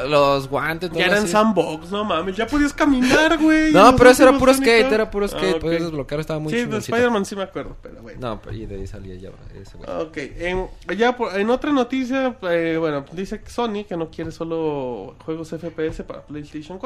los, 0.10 0.48
güey. 0.48 0.48
guantes, 0.50 0.90
ya 0.92 1.06
eran 1.06 1.28
sandbox, 1.28 1.92
no 1.92 2.06
mames, 2.06 2.36
ya 2.38 2.48
podías 2.48 2.72
caminar, 2.74 3.38
güey. 3.42 3.74
No, 3.74 3.94
pero 3.98 4.12
ese 4.12 4.24
era 4.24 4.38
puro 4.38 4.54
skate, 4.54 4.92
era 4.92 5.12
puro 5.12 5.28
skate. 5.28 5.56
Ah. 5.58 5.60
Podías 5.60 5.82
desbloquear, 5.84 6.22
estaba 6.22 6.40
muy 6.40 6.54
Sí, 6.54 6.64
de. 6.66 6.78
Spider-Man 6.78 7.26
sí 7.26 7.36
me 7.36 7.44
acuerdo, 7.44 7.76
pero 7.82 8.02
bueno. 8.02 8.20
No, 8.22 8.42
pero 8.42 8.56
y 8.56 8.66
de 8.66 8.76
ahí 8.76 8.88
salía 8.88 9.16
Java, 9.20 9.38
ese 9.62 9.78
güey. 9.78 9.90
Ok, 10.02 10.18
en, 10.40 10.68
ya 10.98 11.18
por- 11.18 11.38
en 11.38 11.50
otra 11.50 11.72
noticia, 11.74 12.38
eh, 12.44 12.78
bueno, 12.80 13.04
dice 13.12 13.42
que 13.42 13.50
Sony 13.50 13.84
que 13.88 13.98
no 13.98 14.10
quiere 14.10 14.32
solo 14.32 15.16
juegos 15.26 15.50
FPS 15.50 16.04
para 16.04 16.22
PlayStation 16.22 16.78
4. 16.78 16.85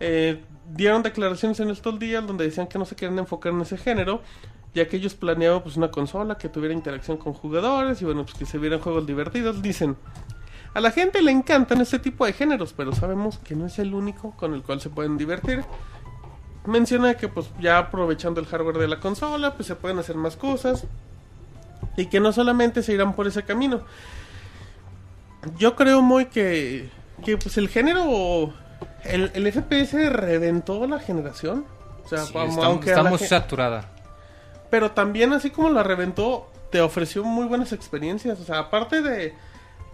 Eh, 0.00 0.42
dieron 0.74 1.02
declaraciones 1.02 1.60
en 1.60 1.70
estos 1.70 1.98
días 1.98 2.26
donde 2.26 2.44
decían 2.44 2.66
que 2.66 2.78
no 2.78 2.84
se 2.84 2.94
quieren 2.94 3.18
enfocar 3.18 3.52
en 3.52 3.60
ese 3.60 3.76
género, 3.76 4.22
ya 4.74 4.86
que 4.86 4.96
ellos 4.96 5.14
planeaban 5.14 5.62
pues 5.62 5.76
una 5.76 5.90
consola 5.90 6.36
que 6.36 6.48
tuviera 6.48 6.74
interacción 6.74 7.16
con 7.16 7.32
jugadores 7.32 8.00
y 8.02 8.04
bueno, 8.04 8.24
pues 8.24 8.36
que 8.36 8.46
se 8.46 8.58
vieran 8.58 8.80
juegos 8.80 9.06
divertidos. 9.06 9.62
Dicen, 9.62 9.96
a 10.74 10.80
la 10.80 10.90
gente 10.90 11.22
le 11.22 11.30
encantan 11.30 11.80
este 11.80 11.98
tipo 11.98 12.26
de 12.26 12.32
géneros, 12.32 12.74
pero 12.76 12.92
sabemos 12.92 13.38
que 13.38 13.54
no 13.54 13.66
es 13.66 13.78
el 13.78 13.94
único 13.94 14.32
con 14.32 14.54
el 14.54 14.62
cual 14.62 14.80
se 14.80 14.90
pueden 14.90 15.16
divertir. 15.16 15.64
Menciona 16.66 17.14
que 17.14 17.28
pues 17.28 17.50
ya 17.60 17.78
aprovechando 17.78 18.40
el 18.40 18.46
hardware 18.46 18.78
de 18.78 18.88
la 18.88 19.00
consola, 19.00 19.54
pues 19.54 19.66
se 19.66 19.74
pueden 19.74 19.98
hacer 19.98 20.16
más 20.16 20.36
cosas 20.36 20.86
y 21.96 22.06
que 22.06 22.20
no 22.20 22.32
solamente 22.32 22.82
se 22.82 22.92
irán 22.92 23.14
por 23.14 23.26
ese 23.26 23.42
camino. 23.42 23.80
Yo 25.56 25.76
creo 25.76 26.02
muy 26.02 26.26
que 26.26 26.90
que 27.24 27.36
pues 27.36 27.56
el 27.58 27.68
género 27.68 28.52
el, 29.04 29.30
el 29.34 29.52
FPS 29.52 30.10
reventó 30.12 30.86
la 30.86 30.98
generación. 30.98 31.64
O 32.04 32.08
sea, 32.08 32.24
Sí, 32.24 32.32
como- 32.32 32.62
aunque 32.64 32.90
la 32.94 33.18
gen- 33.18 33.28
saturada. 33.28 33.84
pero 34.70 34.90
también 34.92 35.32
así 35.32 35.50
como 35.50 35.70
la 35.70 35.82
reventó, 35.82 36.50
te 36.70 36.80
ofreció 36.80 37.22
muy 37.24 37.46
buenas 37.46 37.72
experiencias. 37.72 38.40
O 38.40 38.44
sea, 38.44 38.58
aparte 38.60 39.02
de, 39.02 39.34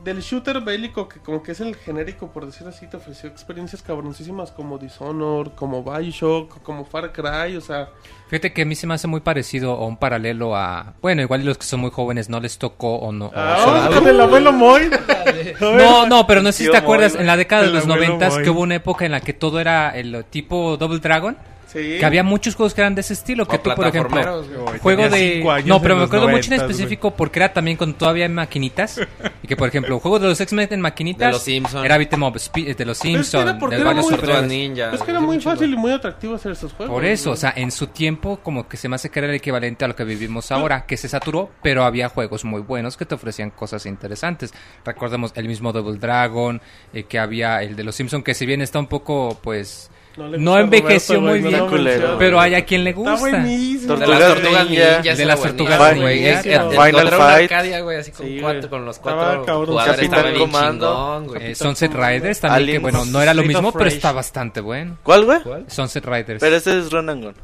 del 0.04 0.20
shooter 0.20 0.60
bélico, 0.60 1.08
que 1.08 1.18
como 1.18 1.42
que 1.42 1.52
es 1.52 1.60
el 1.60 1.74
genérico, 1.74 2.28
por 2.28 2.44
decir 2.44 2.66
así, 2.68 2.86
te 2.86 2.98
ofreció 2.98 3.28
experiencias 3.30 3.82
cabroncísimas 3.82 4.52
como 4.52 4.78
Dishonor 4.78 5.54
como 5.54 5.82
Bioshock, 5.82 6.62
como 6.62 6.84
Far 6.84 7.12
Cry, 7.12 7.56
o 7.56 7.60
sea... 7.60 7.88
Fíjate 8.28 8.52
que 8.52 8.62
a 8.62 8.64
mí 8.64 8.74
se 8.74 8.86
me 8.86 8.94
hace 8.94 9.06
muy 9.06 9.20
parecido 9.20 9.72
o 9.72 9.86
un 9.86 9.96
paralelo 9.96 10.54
a... 10.54 10.92
Bueno, 11.00 11.22
igual 11.22 11.44
los 11.44 11.56
que 11.56 11.64
son 11.64 11.80
muy 11.80 11.90
jóvenes 11.90 12.28
no 12.28 12.38
les 12.38 12.58
tocó 12.58 12.96
o 12.96 13.12
no... 13.12 13.30
Ah, 13.34 13.88
o 13.90 14.22
abuelo 14.22 14.52
Moy! 14.52 14.90
no, 15.60 16.06
no, 16.06 16.26
pero 16.26 16.42
no 16.42 16.52
sé 16.52 16.64
si 16.64 16.70
te 16.70 16.76
acuerdas, 16.76 17.14
en 17.14 17.26
la 17.26 17.36
década 17.36 17.62
de 17.62 17.70
los 17.70 17.86
noventas 17.86 18.36
que 18.38 18.50
hubo 18.50 18.60
una 18.60 18.74
época 18.74 19.06
en 19.06 19.12
la 19.12 19.20
que 19.20 19.32
todo 19.32 19.58
era 19.58 19.90
el 19.90 20.24
tipo 20.26 20.76
Double 20.76 20.98
Dragon... 20.98 21.36
Que 21.74 22.04
había 22.04 22.22
muchos 22.22 22.54
juegos 22.54 22.72
que 22.72 22.80
eran 22.80 22.94
de 22.94 23.00
ese 23.00 23.14
estilo, 23.14 23.46
que 23.46 23.56
o 23.56 23.60
tú, 23.60 23.74
por 23.74 23.88
ejemplo, 23.88 24.44
juego 24.80 25.08
de... 25.08 25.62
No, 25.66 25.82
pero 25.82 25.96
me 25.96 26.04
acuerdo 26.04 26.28
mucho 26.28 26.54
en 26.54 26.60
específico 26.60 27.08
wey. 27.08 27.14
porque 27.18 27.40
era 27.40 27.52
también 27.52 27.76
cuando 27.76 27.96
todavía 27.96 28.28
maquinitas. 28.28 29.00
Y 29.42 29.48
que, 29.48 29.56
por 29.56 29.68
ejemplo, 29.68 29.98
juego 29.98 30.20
de 30.20 30.28
los 30.28 30.40
X-Men 30.40 30.68
en 30.70 30.80
maquinitas... 30.80 31.26
De 31.26 31.32
los 31.32 31.42
Simpsons. 31.42 31.84
Era 31.84 31.98
Beat'em 31.98 32.22
eh, 32.22 32.74
de 32.74 32.84
los 32.84 32.98
Simpsons, 32.98 33.58
de 33.70 33.84
varios 33.84 34.12
otros 34.12 34.44
ninjas. 34.44 34.94
Es 34.94 35.02
que 35.02 35.10
era 35.10 35.20
muy 35.20 35.40
fácil 35.40 35.72
y 35.72 35.76
muy 35.76 35.92
atractivo 35.92 36.34
hacer 36.34 36.52
esos 36.52 36.72
juegos. 36.72 36.94
Por 36.94 37.04
eso, 37.04 37.32
o 37.32 37.36
sea, 37.36 37.52
en 37.56 37.70
su 37.70 37.88
tiempo 37.88 38.38
como 38.42 38.68
que 38.68 38.76
se 38.76 38.88
me 38.88 38.94
hace 38.94 39.10
que 39.10 39.18
era 39.18 39.28
el 39.28 39.34
equivalente 39.34 39.84
a 39.84 39.88
lo 39.88 39.96
que 39.96 40.04
vivimos 40.04 40.52
ah. 40.52 40.56
ahora, 40.56 40.86
que 40.86 40.96
se 40.96 41.08
saturó, 41.08 41.50
pero 41.62 41.84
había 41.84 42.08
juegos 42.08 42.44
muy 42.44 42.62
buenos 42.62 42.96
que 42.96 43.04
te 43.04 43.14
ofrecían 43.14 43.50
cosas 43.50 43.86
interesantes. 43.86 44.52
Recordemos 44.84 45.32
el 45.34 45.48
mismo 45.48 45.72
Double 45.72 45.98
Dragon, 45.98 46.60
eh, 46.92 47.04
que 47.04 47.18
había 47.18 47.62
el 47.62 47.76
de 47.76 47.84
los 47.84 47.96
Simpsons, 47.96 48.24
que 48.24 48.34
si 48.34 48.46
bien 48.46 48.62
está 48.62 48.78
un 48.78 48.86
poco, 48.86 49.38
pues 49.42 49.90
no, 50.16 50.28
no 50.28 50.58
envejeció 50.58 51.16
Roberto, 51.16 51.40
muy 51.42 51.50
bien, 51.50 51.66
culero, 51.66 52.16
pero 52.18 52.40
hay 52.40 52.54
a 52.54 52.64
quien 52.64 52.84
le 52.84 52.92
gusta. 52.92 53.14
Está 53.14 53.30
buenísimo. 53.30 53.94
Tortugas 53.94 54.18
de 54.18 54.24
las 54.24 54.34
tortugas 54.34 54.70
ninja, 54.70 55.14
de 55.14 55.24
las 55.24 55.42
tortugas 55.42 55.96
ninja, 55.96 56.10
eh, 56.10 56.40
eh, 56.44 56.60
Final 56.70 57.08
Fight, 57.08 57.52
Arcadia, 57.52 57.80
güey, 57.80 57.98
así 57.98 58.10
con, 58.12 58.26
sí, 58.26 58.38
cuatro, 58.40 58.70
con 58.70 58.84
los 58.84 58.98
cuatro 59.00 59.66
jugadores 59.66 60.38
Comando, 60.38 61.34
eh, 61.40 61.54
Sunset 61.54 61.92
Riders 61.92 62.40
también 62.40 62.62
Aliens. 62.62 62.78
que 62.78 62.82
bueno, 62.82 63.04
no 63.06 63.20
era 63.20 63.34
lo 63.34 63.42
mismo, 63.42 63.72
pero 63.72 63.86
está 63.86 64.12
bastante 64.12 64.60
bueno. 64.60 64.98
¿Cuál, 65.02 65.24
güey? 65.24 65.40
Sunset 65.66 66.04
Riders. 66.04 66.40
Pero 66.40 66.56
ese 66.56 66.78
es 66.78 66.90
Ron 66.90 67.34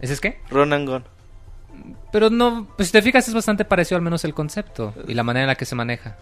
¿Ese 0.00 0.12
es 0.12 0.20
qué? 0.20 0.40
Ron 0.50 0.84
Gun. 0.84 1.04
Pero 2.12 2.28
no, 2.28 2.68
pues 2.76 2.88
si 2.88 2.92
te 2.92 3.00
fijas 3.00 3.26
es 3.26 3.34
bastante 3.34 3.64
parecido 3.64 3.96
al 3.96 4.02
menos 4.02 4.24
el 4.24 4.34
concepto 4.34 4.92
y 5.08 5.14
la 5.14 5.22
manera 5.22 5.44
en 5.44 5.48
la 5.48 5.54
que 5.54 5.64
se 5.64 5.74
maneja. 5.74 6.16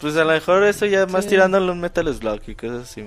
Pues 0.00 0.16
a 0.16 0.24
lo 0.24 0.32
mejor 0.32 0.64
eso 0.64 0.86
ya 0.86 1.06
más 1.06 1.26
tirándolo 1.26 1.72
un 1.72 1.80
Metal 1.80 2.12
Slug 2.12 2.40
y 2.48 2.54
cosas 2.56 2.82
así. 2.82 3.04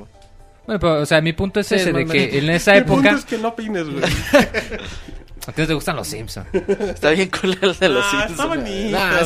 Bueno, 0.68 0.80
pero, 0.80 1.02
o 1.02 1.06
sea, 1.06 1.22
mi 1.22 1.34
punto 1.34 1.62
es 1.62 1.72
ese, 1.72 1.94
de 1.94 2.06
que 2.06 2.38
en 2.38 2.50
esa 2.50 2.76
época... 2.76 3.18
¿A 5.46 5.52
ti 5.52 5.62
no 5.62 5.68
te 5.68 5.74
gustan 5.74 5.96
los 5.96 6.08
Simpsons? 6.08 6.48
Está 6.54 7.12
bien 7.12 7.30
cool 7.30 7.58
el 7.62 7.78
de 7.78 7.90
los 7.90 8.06
ah, 8.06 8.10
Simpsons. 8.10 8.32
Está 8.32 8.46
bonito. 8.46 8.98
Nah, 8.98 9.20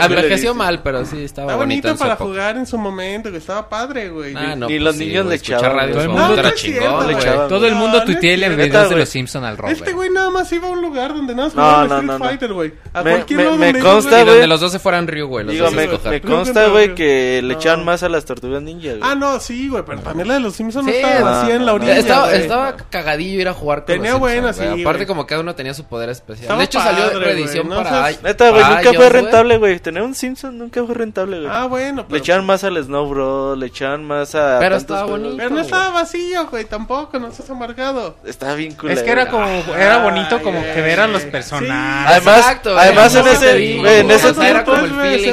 ah, 0.00 0.06
envejeció 0.06 0.54
mal, 0.54 0.82
pero 0.82 1.04
sí, 1.04 1.22
estaba 1.22 1.52
está 1.52 1.56
bonito. 1.56 1.88
bonito 1.88 1.98
para 1.98 2.16
jugar 2.16 2.56
en 2.56 2.66
su 2.66 2.78
momento, 2.78 3.30
que 3.30 3.36
estaba 3.36 3.68
padre, 3.68 4.08
güey. 4.08 4.34
Ah, 4.36 4.56
no, 4.56 4.66
y 4.66 4.74
pues 4.74 4.82
los 4.82 4.96
sí, 4.96 5.06
niños 5.06 5.26
le 5.26 5.34
echaban. 5.36 5.76
Radio 5.76 5.94
todo 5.94 6.02
el 6.02 6.08
mundo 6.08 6.28
no, 6.28 6.34
era 6.34 6.54
chingón, 6.54 7.12
güey. 7.12 7.48
Todo 7.48 7.66
el 7.66 7.74
mundo 7.74 8.02
tuiteé 8.04 8.36
no, 8.36 8.56
videos 8.56 8.90
de 8.90 8.96
los 8.96 9.08
Simpsons 9.08 9.44
al 9.44 9.56
Robert. 9.56 9.78
Este 9.78 9.92
güey 9.92 10.10
nada 10.10 10.30
más 10.30 10.50
iba 10.52 10.68
a 10.68 10.70
un 10.70 10.80
lugar 10.80 11.14
donde 11.14 11.34
nada 11.34 11.48
más 11.48 11.54
jugaba 11.54 11.98
Street 12.00 12.18
Fighter, 12.18 12.52
güey. 12.52 12.72
A 12.92 13.02
me, 13.02 13.10
cualquier 13.10 13.38
me, 13.38 13.44
lado 13.44 13.56
me 13.58 13.78
consta, 13.78 14.10
güey. 14.22 14.26
donde 14.26 14.46
los 14.46 14.60
dos 14.60 14.72
se 14.72 14.78
fueran 14.78 15.06
Ryu, 15.06 15.26
güey. 15.26 15.44
Me, 15.44 16.20
consta, 16.20 16.68
güey, 16.68 16.94
que 16.94 17.40
le 17.42 17.54
echaban 17.54 17.84
más 17.84 18.02
a 18.02 18.08
las 18.08 18.24
tortugas 18.24 18.62
ninja. 18.62 18.94
Ah, 19.00 19.14
no, 19.14 19.38
sí, 19.40 19.68
güey, 19.68 19.84
pero 19.84 20.00
también 20.00 20.28
la 20.28 20.34
de 20.34 20.40
los 20.40 20.54
Simpsons 20.54 20.86
no 20.86 20.92
estaba 20.92 21.30
ah, 21.30 21.42
así 21.42 21.52
en 21.52 21.66
la 21.66 21.74
orilla. 21.74 21.98
Estaba 21.98 22.76
cagadillo 22.90 23.40
ir 23.40 23.48
a 23.48 23.54
jugar 23.54 23.84
con 23.84 23.94
Tenía 23.94 24.14
buenas, 24.16 24.56
sí. 24.56 24.64
Aparte, 24.82 25.06
como 25.06 25.26
cada 25.26 25.40
uno 25.40 25.54
tenía 25.58 25.74
su 25.74 25.84
poder 25.84 26.08
especial. 26.08 26.56
De 26.56 26.64
hecho, 26.64 26.80
salió 26.80 27.10
de 27.10 27.18
reedición 27.18 27.68
no, 27.68 27.82
para. 27.82 28.12
Neta, 28.22 28.50
güey, 28.50 28.62
nunca 28.62 28.92
fue 28.92 29.08
rentable, 29.08 29.58
güey. 29.58 29.80
Tener 29.80 30.04
un 30.04 30.14
Simpson 30.14 30.56
nunca 30.56 30.84
fue 30.84 30.94
rentable, 30.94 31.40
güey. 31.40 31.50
Ah, 31.52 31.66
bueno. 31.66 32.04
Pero... 32.04 32.14
Le 32.14 32.18
echaban 32.20 32.46
pues- 32.46 32.62
más 32.62 32.64
al 32.64 32.84
Snow 32.84 33.08
Bro, 33.08 33.56
le 33.56 33.66
echaban 33.66 34.04
más 34.04 34.36
a. 34.36 34.58
Pero 34.60 34.76
estaba 34.76 35.04
bonito. 35.04 35.36
Pero 35.36 35.50
no 35.50 35.60
estaba 35.60 35.90
vacío, 35.90 36.46
güey, 36.46 36.64
tampoco, 36.64 37.18
no 37.18 37.26
estás 37.26 37.50
amargado. 37.50 38.16
Estaba 38.24 38.54
bien 38.54 38.76
Es 38.88 39.02
que 39.02 39.10
era 39.10 39.28
como. 39.28 39.48
Era 39.76 40.04
bonito 40.04 40.40
como 40.42 40.62
que 40.62 40.78
eran 40.78 41.12
los 41.12 41.22
personajes. 41.24 42.12
Además, 42.12 42.38
Exacto, 42.38 42.78
además 42.78 43.14
en 43.16 43.26
ese. 43.26 44.00
en 44.00 44.10
ese 44.12 44.32
tiempo. 44.34 44.72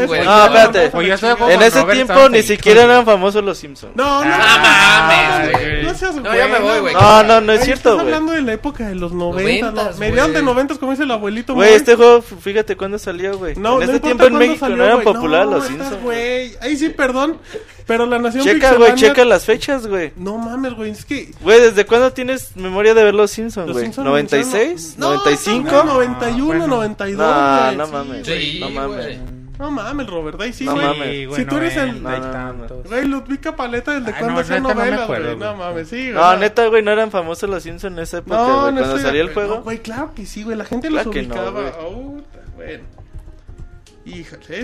Pues, 0.08 0.26
no, 0.26 0.46
espérate. 0.46 0.90
Pues 0.90 1.24
en 1.24 1.62
ese 1.62 1.84
tiempo 1.84 2.30
ni 2.30 2.42
siquiera 2.42 2.82
eran 2.82 3.06
famosos 3.06 3.44
los 3.44 3.60
Simpsons. 3.60 3.96
No, 3.96 4.26
no. 4.26 4.32
Ah, 4.34 5.08
no 5.46 5.52
mames, 5.52 5.84
No 5.84 5.94
seas 5.94 6.16
No, 6.16 6.36
ya 6.36 6.48
me 6.48 6.60
voy, 6.60 6.80
güey. 6.80 6.94
No, 6.96 7.22
no, 7.22 7.42
no 7.42 7.54
es 7.54 7.64
cierto, 7.64 7.94
güey. 7.94 8.08
Estás 8.08 8.16
hablando 8.16 8.34
de 8.34 8.42
la 8.42 8.54
época 8.54 8.88
de 8.88 8.96
los 8.96 9.12
90, 9.12 9.94
serían 10.16 10.34
de 10.34 10.42
noventas, 10.42 10.78
como 10.78 10.92
dice 10.92 11.04
el 11.04 11.12
abuelito. 11.12 11.54
Güey, 11.54 11.74
este 11.74 11.96
juego, 11.96 12.22
fíjate 12.22 12.76
cuándo 12.76 12.98
salió, 12.98 13.38
güey. 13.38 13.56
No, 13.56 13.82
en 13.82 13.88
no 13.88 13.94
este 13.94 14.00
tiempo 14.00 14.26
en 14.26 14.36
México 14.36 14.60
salió, 14.60 14.78
no 14.78 14.86
eran 14.86 15.02
populares 15.02 15.48
no, 15.48 15.58
los 15.58 15.68
Simpsons. 15.68 16.02
güey. 16.02 16.56
Ahí 16.62 16.78
sí, 16.78 16.90
perdón, 16.90 17.38
pero 17.86 18.06
la 18.06 18.20
nación 18.20 18.44
Checa, 18.44 18.76
güey, 18.76 18.96
checa 18.96 19.26
las 19.26 19.46
fechas, 19.46 19.88
güey. 19.88 20.12
No 20.16 20.38
mames, 20.38 20.74
güey, 20.74 20.92
es 20.92 21.06
que... 21.06 21.32
Güey, 21.42 21.62
¿desde 21.62 21.86
cuándo 21.86 22.12
tienes 22.14 22.56
memoria 22.56 22.94
de 22.94 23.04
ver 23.04 23.14
los 23.14 23.32
Simpsons, 23.32 23.72
güey? 23.72 23.92
¿96? 23.92 24.98
¿95? 24.98 25.86
91, 25.86 26.68
92, 26.68 27.18
No, 27.18 27.26
no 27.26 27.32
ah, 27.34 27.88
mames, 27.92 28.60
no 28.60 28.70
mames. 28.70 29.20
No 29.58 29.72
mames, 29.72 30.08
Robert, 30.08 30.42
ahí 30.42 30.54
sí, 30.54 30.66
no 30.66 30.76
güey. 30.76 31.28
Si 31.34 31.46
tú 31.46 31.58
eres 31.58 31.78
eh, 31.78 31.82
el. 31.82 32.04
No, 32.04 32.54
no, 32.54 32.68
güey, 32.84 33.06
Ludwig 33.06 33.56
Paleta 33.56 33.94
del 33.94 34.06
de 34.06 34.12
ah, 34.12 34.16
cuando 34.20 34.42
hacían 34.42 34.64
novelas, 34.64 35.02
acuerdo, 35.02 35.38
güey. 35.38 35.38
No 35.38 35.56
mames, 35.56 35.88
sí, 35.88 36.12
güey. 36.12 36.14
No, 36.14 36.38
neta, 36.38 36.68
güey, 36.68 36.84
no 36.84 36.92
eran 36.92 37.12
famosos 37.12 37.50
los 37.50 37.64
Simpsons 37.64 37.94
en 37.98 38.04
esa 38.04 38.18
época. 38.18 38.36
No, 38.36 38.62
güey, 38.62 38.76
cuando 38.76 39.00
salía 39.00 39.22
el 39.22 39.34
juego. 39.34 39.62
güey, 39.62 39.80
claro 39.80 40.14
que 40.14 40.26
sí, 40.26 40.44
güey. 40.44 40.58
La 40.58 40.66
gente 40.66 40.90
claro 40.90 41.12
los 41.12 41.16
ubicaba. 41.16 41.52
Güey. 41.52 41.74
Oh, 41.80 42.22
bueno. 42.56 42.84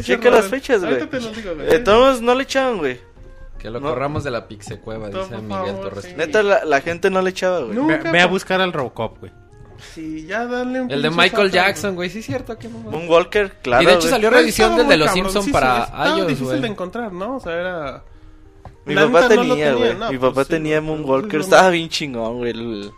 Checa 0.02 0.30
las 0.30 0.48
fechas, 0.48 0.82
güey. 0.82 1.00
Ahorita 1.00 1.84
todos 1.84 2.22
no 2.22 2.36
le 2.36 2.44
echaban, 2.44 2.78
güey. 2.78 3.00
Que 3.58 3.70
lo 3.70 3.80
corramos 3.80 4.24
de 4.24 4.32
la 4.32 4.48
Pixecueva, 4.48 5.10
dice 5.10 5.38
Miguel 5.38 5.76
Torres. 5.82 6.16
Neta, 6.18 6.42
la, 6.42 6.82
gente 6.82 7.10
no 7.10 7.22
le 7.22 7.30
echaba, 7.30 7.60
güey. 7.60 7.78
Ve, 8.12 8.20
a 8.20 8.28
buscar 8.28 8.60
al 8.62 8.74
Robocop, 8.74 9.20
güey. 9.20 9.32
El 9.96 11.02
de 11.02 11.10
Michael 11.10 11.52
Jackson, 11.52 11.96
güey, 11.96 12.10
sí 12.10 12.20
es 12.20 12.26
cierto. 12.26 12.58
¿qué 12.58 12.70
Moonwalker, 12.70 13.60
claro. 13.62 13.84
Y 13.84 13.86
de 13.86 13.94
hecho 13.94 14.08
salió 14.08 14.30
reedición 14.30 14.78
del 14.78 14.88
de 14.88 14.98
Los 14.98 15.12
Simpsons 15.12 15.50
para 15.50 16.16
iOS, 16.18 16.28
difícil 16.28 16.62
de 16.62 16.68
encontrar, 16.68 17.12
¿no? 17.12 17.38
O. 17.38 18.02
Mi 18.86 18.96
papá 18.96 19.28
tenía, 19.28 19.76
Mi 20.10 20.18
pues 20.18 20.34
papá 20.36 20.82
Moonwalker. 20.82 21.36
No, 21.36 21.42
Estaba 21.42 21.70
bien 21.70 21.90
chingón, 21.90 22.38
güey. 22.38 22.92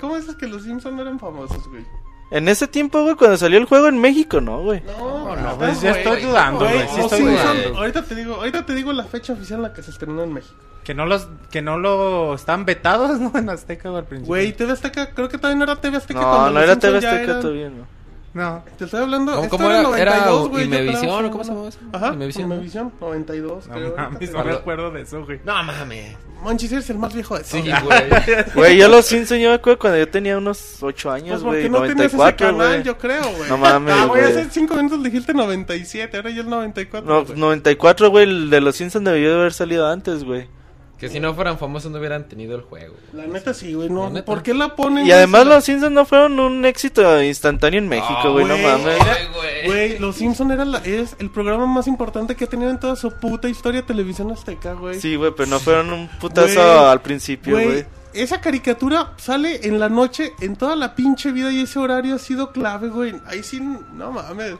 ¿Cómo 0.00 0.16
es 0.16 0.34
que 0.36 0.46
los 0.46 0.62
Simpsons 0.62 1.00
eran 1.00 1.18
famosos, 1.18 1.68
güey? 1.68 1.84
En 2.30 2.48
ese 2.48 2.66
tiempo, 2.66 3.02
güey, 3.02 3.14
cuando 3.14 3.36
salió 3.36 3.58
el 3.58 3.66
juego 3.66 3.86
en 3.86 4.00
México, 4.00 4.40
¿no, 4.40 4.60
güey? 4.62 4.82
No, 4.98 5.36
no, 5.36 5.56
pues 5.58 5.80
ya 5.80 5.92
estoy 5.92 6.22
dudando, 6.22 6.60
güey. 6.60 6.88
Sí 6.88 7.00
estoy 7.00 7.20
dudando. 7.22 7.78
Ahorita 7.78 8.02
te 8.02 8.14
digo, 8.16 8.34
ahorita 8.34 8.66
te 8.66 8.74
digo 8.74 8.92
la 8.92 9.04
fecha 9.04 9.32
oficial 9.32 9.58
en 9.58 9.62
la 9.62 9.72
que 9.72 9.82
se 9.82 9.92
estrenó 9.92 10.22
en 10.24 10.32
México. 10.32 10.54
Que 10.82 10.94
no 10.94 11.06
los, 11.06 11.28
que 11.50 11.62
no 11.62 11.78
lo 11.78 12.34
están 12.34 12.64
vetados, 12.64 13.20
¿no? 13.20 13.32
En 13.38 13.48
Azteca, 13.48 13.90
güey, 13.90 14.00
al 14.00 14.06
principio. 14.06 14.28
Güey, 14.28 14.52
TV 14.52 14.72
Azteca, 14.72 15.10
creo 15.10 15.28
que 15.28 15.38
todavía 15.38 15.58
no 15.58 15.64
era 15.64 15.80
TV 15.80 15.96
Azteca. 15.96 16.20
No, 16.20 16.50
no 16.50 16.60
era 16.60 16.76
TV 16.76 16.98
Azteca 16.98 17.22
eran... 17.22 17.40
todavía, 17.40 17.70
¿no? 17.70 17.86
No, 18.36 18.62
te 18.76 18.84
estoy 18.84 19.00
hablando. 19.00 19.34
¿Cómo, 19.34 19.48
¿cómo 19.48 19.70
era? 19.70 19.82
92, 19.82 20.48
güey. 20.50 20.64
¿Imevisión 20.66 21.30
cómo 21.30 21.42
se 21.42 21.50
llamaba 21.52 21.68
eso? 21.70 21.78
Ajá. 21.90 22.12
Imevisión. 22.12 22.52
Imevisión, 22.52 22.92
92. 23.00 23.66
No 23.66 23.74
creo, 23.74 23.96
mames, 23.96 24.30
no 24.30 24.44
me 24.44 24.98
de 24.98 25.02
eso, 25.02 25.24
güey. 25.24 25.40
No 25.42 25.62
mames. 25.62 26.16
Monchis 26.42 26.70
es 26.72 26.90
el 26.90 26.98
más 26.98 27.14
viejo 27.14 27.38
de. 27.38 27.44
Sí, 27.44 27.62
güey. 27.62 28.44
Güey, 28.54 28.76
yo 28.76 28.90
los 28.90 29.06
Simpsons 29.06 29.40
yo 29.40 29.48
me 29.48 29.54
acuerdo 29.54 29.78
cuando 29.78 29.98
yo 29.98 30.08
tenía 30.08 30.36
unos 30.36 30.82
8 30.82 31.08
pues, 31.08 31.22
años, 31.22 31.42
güey. 31.42 31.66
Pues 31.66 31.70
porque 31.70 31.70
no 31.70 31.78
94, 31.78 31.96
tenías 31.96 32.28
ese 32.28 32.36
canal, 32.36 32.82
yo 32.82 32.98
creo, 32.98 33.22
güey. 33.38 33.48
No 33.48 33.56
mames. 33.56 33.94
Ah, 33.96 34.04
güey, 34.04 34.22
hace 34.22 34.50
5 34.50 34.74
minutos 34.74 35.02
dijiste 35.02 35.32
97, 35.32 36.14
ahora 36.14 36.28
yo 36.28 36.42
el 36.42 36.50
94. 36.50 37.24
No, 37.24 37.34
94, 37.34 38.10
güey. 38.10 38.24
El 38.24 38.50
de 38.50 38.60
los 38.60 38.76
Simpsons 38.76 39.02
debió 39.06 39.30
de 39.30 39.40
haber 39.40 39.54
salido 39.54 39.86
antes, 39.88 40.24
güey. 40.24 40.46
Que 40.98 41.10
si 41.10 41.20
no 41.20 41.34
fueran 41.34 41.58
famosos 41.58 41.92
no 41.92 41.98
hubieran 41.98 42.26
tenido 42.26 42.56
el 42.56 42.62
juego. 42.62 42.94
La 43.12 43.26
neta 43.26 43.52
sí, 43.52 43.74
güey, 43.74 43.90
no. 43.90 44.12
¿Por 44.24 44.42
qué 44.42 44.54
la 44.54 44.74
ponen? 44.74 45.06
Y 45.06 45.12
además 45.12 45.46
los 45.46 45.64
Simpsons 45.64 45.92
no 45.92 46.06
fueron 46.06 46.40
un 46.40 46.64
éxito 46.64 47.22
instantáneo 47.22 47.78
en 47.78 47.88
México, 47.88 48.18
ah, 48.22 48.28
güey, 48.30 48.46
no 48.46 48.56
mames. 48.56 48.98
Güey, 49.66 49.98
los 49.98 50.16
Simpsons 50.16 50.50
era 50.50 50.64
la, 50.64 50.78
es 50.78 51.16
el 51.18 51.30
programa 51.30 51.66
más 51.66 51.86
importante 51.86 52.34
que 52.34 52.44
ha 52.44 52.48
tenido 52.48 52.70
en 52.70 52.80
toda 52.80 52.96
su 52.96 53.12
puta 53.12 53.48
historia 53.48 53.82
de 53.82 53.86
televisión 53.86 54.30
azteca, 54.30 54.72
güey. 54.72 54.98
Sí, 54.98 55.16
güey, 55.16 55.32
pero 55.36 55.50
no 55.50 55.60
fueron 55.60 55.92
un 55.92 56.08
putazo 56.20 56.88
al 56.88 57.02
principio, 57.02 57.54
güey. 57.54 57.66
güey. 57.66 57.86
Esa 58.14 58.40
caricatura 58.40 59.12
sale 59.18 59.66
en 59.66 59.78
la 59.78 59.90
noche, 59.90 60.32
en 60.40 60.56
toda 60.56 60.74
la 60.74 60.94
pinche 60.94 61.32
vida 61.32 61.52
y 61.52 61.60
ese 61.60 61.78
horario 61.78 62.14
ha 62.14 62.18
sido 62.18 62.50
clave, 62.50 62.88
güey. 62.88 63.14
Ahí 63.26 63.42
sí, 63.42 63.60
no 63.60 64.10
mames. 64.10 64.54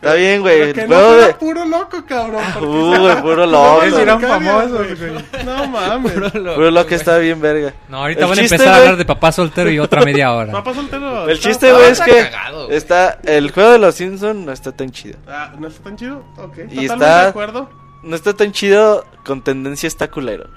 Está 0.00 0.14
bien, 0.14 0.40
güey. 0.40 0.72
Que 0.72 0.88
no 0.88 1.12
de... 1.12 1.34
puro 1.34 1.62
loco, 1.66 2.02
cabrón. 2.06 2.42
Uh, 2.58 3.20
puro 3.20 3.44
loco. 3.44 3.82
eran 3.82 4.18
famosos, 4.18 4.98
güey. 4.98 5.12
No 5.44 5.66
mames. 5.68 6.12
Puro 6.12 6.30
loco, 6.32 6.54
puro 6.54 6.70
loco 6.70 6.94
está 6.94 7.18
bien, 7.18 7.38
verga. 7.38 7.74
No, 7.86 7.98
ahorita 7.98 8.24
van 8.24 8.38
a 8.38 8.40
empezar 8.40 8.68
a 8.68 8.76
hablar 8.76 8.96
de 8.96 9.04
papá 9.04 9.30
soltero 9.30 9.70
y 9.70 9.78
otra 9.78 10.02
media 10.02 10.32
hora. 10.32 10.52
Papá 10.52 10.72
soltero. 10.72 11.28
El 11.28 11.38
chiste, 11.38 11.70
güey, 11.70 11.90
es 11.90 12.00
que 12.00 12.30
cagado, 12.30 12.70
está 12.70 13.18
el 13.24 13.50
juego 13.50 13.72
de 13.72 13.78
los 13.78 13.94
Simpsons 13.94 14.46
no 14.46 14.52
está 14.52 14.72
tan 14.72 14.90
chido. 14.90 15.18
Ah, 15.28 15.52
no 15.58 15.68
está 15.68 15.84
tan 15.84 15.96
chido. 15.96 16.24
Ok. 16.38 16.60
Y 16.70 16.86
está... 16.86 17.24
de 17.24 17.28
acuerdo. 17.28 17.68
No 18.02 18.16
está 18.16 18.32
tan 18.32 18.52
chido 18.52 19.04
con 19.26 19.44
tendencia 19.44 19.86
está 19.86 20.10
culero. 20.10 20.48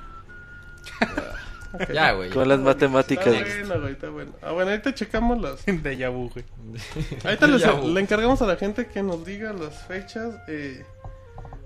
Ya, 1.93 2.13
güey. 2.13 2.29
Con 2.29 2.47
las 2.47 2.59
matemáticas. 2.59 3.27
Está 3.27 3.77
bueno, 3.77 3.81
güey, 3.81 4.11
bueno. 4.11 4.31
Ah, 4.41 4.51
bueno, 4.51 4.71
ahorita 4.71 4.93
checamos 4.93 5.41
las. 5.41 5.65
De 5.65 5.97
Yabu, 5.97 6.29
güey. 6.29 6.45
Ahorita 7.23 7.47
le 7.83 8.01
encargamos 8.01 8.41
a 8.41 8.45
la 8.45 8.55
gente 8.55 8.87
que 8.87 9.01
nos 9.01 9.25
diga 9.25 9.53
las 9.53 9.83
fechas. 9.83 10.35
Eh, 10.47 10.83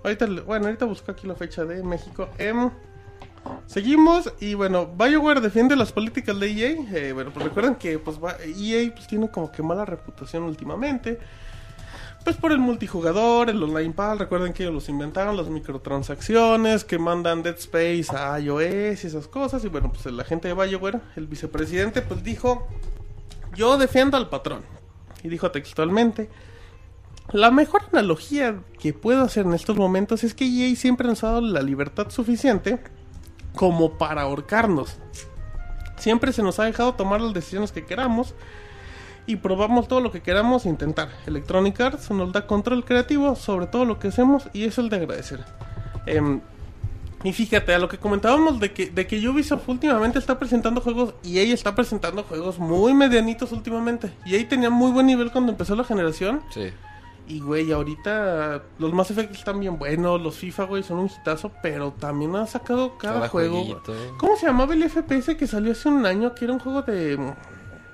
ahorita, 0.03 0.25
bueno, 0.45 0.65
ahorita 0.65 0.85
busco 0.85 1.11
aquí 1.11 1.27
la 1.27 1.35
fecha 1.35 1.65
de 1.65 1.83
México. 1.83 2.29
Em, 2.37 2.69
seguimos 3.65 4.31
y 4.39 4.53
bueno, 4.53 4.87
BioWare 4.87 5.41
defiende 5.41 5.75
las 5.75 5.91
políticas 5.91 6.39
de 6.39 6.51
EA. 6.51 6.75
Eh, 6.93 7.11
bueno, 7.13 7.31
pues 7.33 7.45
recuerden 7.45 7.75
que 7.75 7.99
pues, 7.99 8.17
EA 8.17 8.91
pues, 8.93 9.07
tiene 9.07 9.29
como 9.29 9.51
que 9.51 9.63
mala 9.63 9.85
reputación 9.85 10.43
últimamente. 10.43 11.19
Pues 12.23 12.35
por 12.35 12.51
el 12.51 12.59
multijugador, 12.59 13.49
el 13.49 13.63
online 13.63 13.93
pal, 13.93 14.19
recuerden 14.19 14.51
que 14.51 14.63
ellos 14.63 14.75
los 14.75 14.89
inventaron, 14.89 15.37
las 15.37 15.47
microtransacciones, 15.47 16.83
que 16.83 16.99
mandan 16.99 17.41
Dead 17.41 17.55
Space 17.55 18.07
a 18.13 18.37
iOS 18.39 19.03
y 19.03 19.07
esas 19.07 19.27
cosas. 19.27 19.63
Y 19.63 19.69
bueno, 19.69 19.91
pues 19.91 20.05
la 20.13 20.25
gente 20.25 20.49
de 20.49 20.53
BioWare, 20.53 20.99
el 21.15 21.27
vicepresidente, 21.27 22.01
pues 22.01 22.23
dijo, 22.23 22.67
yo 23.55 23.77
defiendo 23.77 24.17
al 24.17 24.29
patrón. 24.29 24.61
Y 25.23 25.29
dijo 25.29 25.51
textualmente, 25.51 26.29
la 27.31 27.51
mejor 27.51 27.83
analogía 27.91 28.61
que 28.79 28.93
puedo 28.93 29.21
hacer 29.21 29.45
en 29.45 29.53
estos 29.53 29.75
momentos 29.75 30.23
es 30.23 30.33
que 30.33 30.45
EA 30.45 30.75
siempre 30.75 31.07
nos 31.07 31.23
ha 31.23 31.27
dado 31.27 31.41
la 31.41 31.61
libertad 31.61 32.09
suficiente 32.09 32.79
como 33.53 33.97
para 33.97 34.21
ahorcarnos. 34.21 34.97
Siempre 35.97 36.31
se 36.31 36.43
nos 36.43 36.59
ha 36.59 36.65
dejado 36.65 36.93
tomar 36.93 37.19
las 37.19 37.33
decisiones 37.33 37.71
que 37.71 37.85
queramos 37.85 38.35
y 39.27 39.35
probamos 39.35 39.87
todo 39.87 39.99
lo 40.01 40.11
que 40.11 40.21
queramos 40.21 40.65
intentar. 40.65 41.09
Electronic 41.27 41.79
Arts 41.79 42.09
nos 42.11 42.31
da 42.31 42.47
control 42.47 42.83
creativo 42.85 43.35
sobre 43.35 43.67
todo 43.67 43.85
lo 43.85 43.99
que 43.99 44.07
hacemos 44.07 44.49
y 44.53 44.63
es 44.63 44.77
el 44.77 44.89
de 44.89 44.95
agradecer. 44.95 45.43
Em, 46.05 46.39
y 47.23 47.33
fíjate, 47.33 47.73
a 47.73 47.79
lo 47.79 47.89
que 47.89 47.97
comentábamos 47.97 48.59
de 48.59 48.71
que, 48.71 48.89
de 48.89 49.05
que 49.05 49.27
Ubisoft 49.27 49.67
últimamente 49.67 50.17
está 50.19 50.39
presentando 50.39 50.81
juegos 50.81 51.13
y 51.23 51.39
ella 51.39 51.53
está 51.53 51.75
presentando 51.75 52.23
juegos 52.23 52.57
muy 52.59 52.93
medianitos 52.93 53.51
últimamente. 53.51 54.11
Y 54.25 54.35
ahí 54.35 54.45
tenía 54.45 54.69
muy 54.69 54.91
buen 54.91 55.05
nivel 55.07 55.31
cuando 55.31 55.51
empezó 55.51 55.75
la 55.75 55.83
generación. 55.83 56.41
Sí. 56.51 56.69
Y 57.27 57.41
güey, 57.41 57.69
ahorita 57.73 58.61
los 58.79 58.93
Mass 58.93 59.11
Effect 59.11 59.33
están 59.35 59.59
bien 59.59 59.77
buenos, 59.77 60.21
los 60.21 60.37
FIFA, 60.37 60.63
güey, 60.63 60.83
son 60.83 60.99
un 60.99 61.07
hitazo, 61.07 61.51
pero 61.61 61.91
también 61.91 62.33
han 62.37 62.47
sacado 62.47 62.97
cada, 62.97 63.15
Cada 63.15 63.27
juego. 63.27 63.57
jueguito. 63.65 63.93
¿Cómo 64.17 64.37
se 64.37 64.45
llamaba 64.45 64.73
el 64.73 64.89
FPS 64.89 65.35
que 65.35 65.45
salió 65.47 65.73
hace 65.73 65.89
un 65.89 66.05
año? 66.05 66.33
Que 66.33 66.45
era 66.45 66.53
un 66.53 66.59
juego 66.59 66.83
de, 66.83 67.19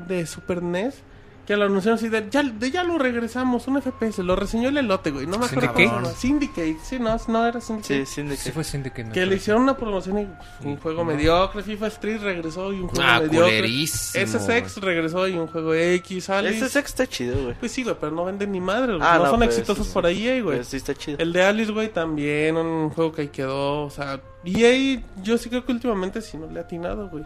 de 0.07 0.25
Super 0.27 0.61
NES. 0.61 1.01
Que 1.45 1.57
lo 1.57 1.65
anunciaron 1.65 1.97
así 1.97 2.07
de 2.07 2.25
ya, 2.29 2.41
de 2.41 2.71
ya 2.71 2.85
lo 2.85 2.97
regresamos, 2.97 3.67
un 3.67 3.81
FPS. 3.81 4.19
Lo 4.23 4.35
reseñó 4.37 4.69
el 4.69 4.77
elote, 4.77 5.11
güey. 5.11 5.27
No 5.27 5.37
me 5.37 5.45
acuerdo 5.47 5.73
cómo 5.73 6.05
¿Syndicate? 6.15 6.15
Syndicate, 6.17 6.77
sí, 6.83 6.99
no, 6.99 7.17
no 7.27 7.45
era 7.45 7.59
Syndicate. 7.59 8.05
Sí, 8.05 8.13
sí, 8.15 8.23
de 8.23 8.37
Sí 8.37 8.43
que- 8.45 8.51
fue 8.53 8.63
Syndicate. 8.63 9.09
Que 9.11 9.25
le 9.25 9.35
hicieron 9.35 9.63
una 9.63 9.75
promoción 9.75 10.19
y 10.19 10.25
pues, 10.25 10.47
un 10.63 10.77
juego 10.77 11.03
mediocre. 11.03 11.61
FIFA 11.61 11.87
Street 11.87 12.21
regresó 12.21 12.71
y 12.71 12.79
un 12.79 12.87
juego 12.87 13.03
Ah, 13.05 13.19
mediocre. 13.19 13.67
SSX 13.87 14.77
regresó 14.77 15.27
y 15.27 15.33
un 15.33 15.47
juego 15.47 15.73
X. 15.73 16.29
Alice. 16.29 16.57
Ese 16.57 16.69
sex 16.69 16.89
está 16.91 17.07
chido, 17.07 17.43
güey. 17.43 17.55
Pues 17.59 17.71
sí, 17.73 17.83
güey, 17.83 17.95
pero 17.99 18.13
no 18.13 18.23
venden 18.23 18.51
ni 18.51 18.61
madre. 18.61 18.97
Ah, 19.01 19.17
no, 19.17 19.25
no, 19.25 19.29
son 19.31 19.39
pues, 19.39 19.49
exitosos 19.57 19.87
sí, 19.87 19.93
por 19.93 20.05
ahí, 20.05 20.39
güey. 20.39 20.57
Pues 20.57 20.69
sí 20.69 20.77
está 20.77 20.93
chido. 20.93 21.17
El 21.19 21.33
de 21.33 21.43
Alice, 21.43 21.71
güey, 21.73 21.89
también, 21.91 22.55
un 22.55 22.89
juego 22.89 23.11
que 23.11 23.23
ahí 23.23 23.27
quedó, 23.27 23.83
o 23.83 23.89
sea, 23.89 24.21
EA, 24.45 25.01
yo 25.21 25.37
sí 25.37 25.49
creo 25.49 25.65
que 25.65 25.71
últimamente 25.73 26.21
sí 26.21 26.37
no 26.37 26.47
le 26.49 26.59
ha 26.59 26.63
atinado, 26.63 27.09
güey. 27.09 27.25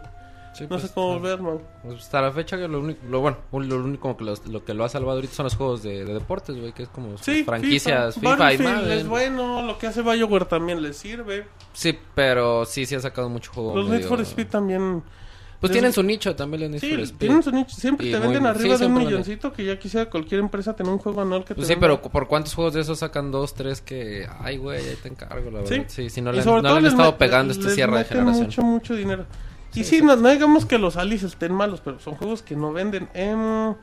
Sí, 0.58 0.64
No 0.64 0.68
pues, 0.70 0.82
sé 0.82 0.88
cómo 0.92 1.14
volver, 1.18 1.40
man. 1.40 1.58
pues, 1.82 1.98
hasta 2.00 2.20
la 2.20 2.32
fecha 2.32 2.56
que 2.56 2.66
lo 2.68 2.80
único, 2.80 3.00
lo, 3.08 3.20
bueno, 3.20 3.36
lo 3.52 3.76
único 3.76 4.16
que 4.16 4.24
lo, 4.24 4.34
lo 4.50 4.64
que 4.64 4.74
lo 4.74 4.84
ha 4.84 4.88
salvado 4.88 5.16
ahorita 5.16 5.34
son 5.34 5.44
los 5.44 5.54
juegos 5.56 5.82
de, 5.82 6.04
de 6.04 6.14
deportes, 6.14 6.56
güey, 6.58 6.72
que 6.72 6.82
es 6.82 6.88
como 6.88 7.16
Sí, 7.18 7.44
franquicias 7.44 8.14
FIFA, 8.16 8.26
y 8.26 8.36
Battlefield 8.38 8.74
Madden. 8.82 8.98
es 8.98 9.06
bueno, 9.08 9.62
lo 9.62 9.78
que 9.78 9.86
hace 9.86 10.02
BioWare 10.02 10.46
también 10.46 10.82
le 10.82 10.92
sirve. 10.92 11.46
Sí, 11.72 11.96
pero 12.14 12.64
sí, 12.64 12.86
sí 12.86 12.94
ha 12.96 13.00
sacado 13.00 13.28
mucho 13.28 13.52
juego. 13.52 13.76
Los 13.76 13.84
Need 13.86 13.94
medio- 13.98 14.08
for 14.08 14.20
Speed 14.20 14.48
también. 14.48 15.02
Pues 15.60 15.72
tienen 15.72 15.92
su 15.92 16.04
nicho 16.04 16.36
también 16.36 16.60
los 16.62 16.70
Need 16.70 16.80
Sí, 16.80 16.90
for 16.90 17.00
Speed. 17.00 17.18
tienen 17.18 17.42
su 17.42 17.50
nicho, 17.50 17.74
siempre 17.74 18.06
Y 18.06 18.12
te 18.12 18.18
muy- 18.18 18.26
venden 18.28 18.42
sí, 18.42 18.48
arriba 18.48 18.76
de 18.78 18.86
un 18.86 18.94
milloncito 18.94 19.52
que 19.52 19.64
ya 19.64 19.76
quisiera 19.76 20.08
cualquier 20.08 20.38
empresa 20.40 20.74
tener 20.76 20.92
un 20.92 20.98
juego 21.00 21.20
anual 21.20 21.44
que 21.44 21.54
Pues 21.56 21.66
te 21.66 21.74
sí, 21.74 21.80
venda. 21.80 21.98
pero 21.98 22.12
¿por 22.12 22.28
cuántos 22.28 22.54
juegos 22.54 22.74
de 22.74 22.80
esos 22.82 22.98
sacan 23.00 23.32
dos, 23.32 23.54
tres 23.54 23.80
que... 23.80 24.24
Ay, 24.40 24.56
güey, 24.56 24.78
ahí 24.88 24.96
te 25.02 25.08
encargo, 25.08 25.50
la 25.50 25.66
Sí. 25.66 25.74
verdad. 25.74 25.86
Sí, 25.88 26.10
sí, 26.10 26.20
no 26.20 26.32
Y 26.32 26.36
le, 26.36 26.44
no 26.44 26.60
le 26.62 26.68
han 26.68 26.86
estado 26.86 27.18
pegando 27.18 27.52
este 27.52 27.70
cierre 27.70 27.98
de 27.98 28.04
generación. 28.04 28.44
mucho, 28.46 28.62
mucho 28.62 28.94
dinero. 28.94 29.26
Y 29.80 29.84
sí, 29.84 30.00
no, 30.02 30.16
no 30.16 30.28
digamos 30.30 30.66
que 30.66 30.78
los 30.78 30.96
Alice 30.96 31.26
estén 31.26 31.52
malos, 31.52 31.80
pero 31.84 31.98
son 32.00 32.14
juegos 32.14 32.42
que 32.42 32.56
no 32.56 32.72
venden. 32.72 33.08
Em, 33.14 33.74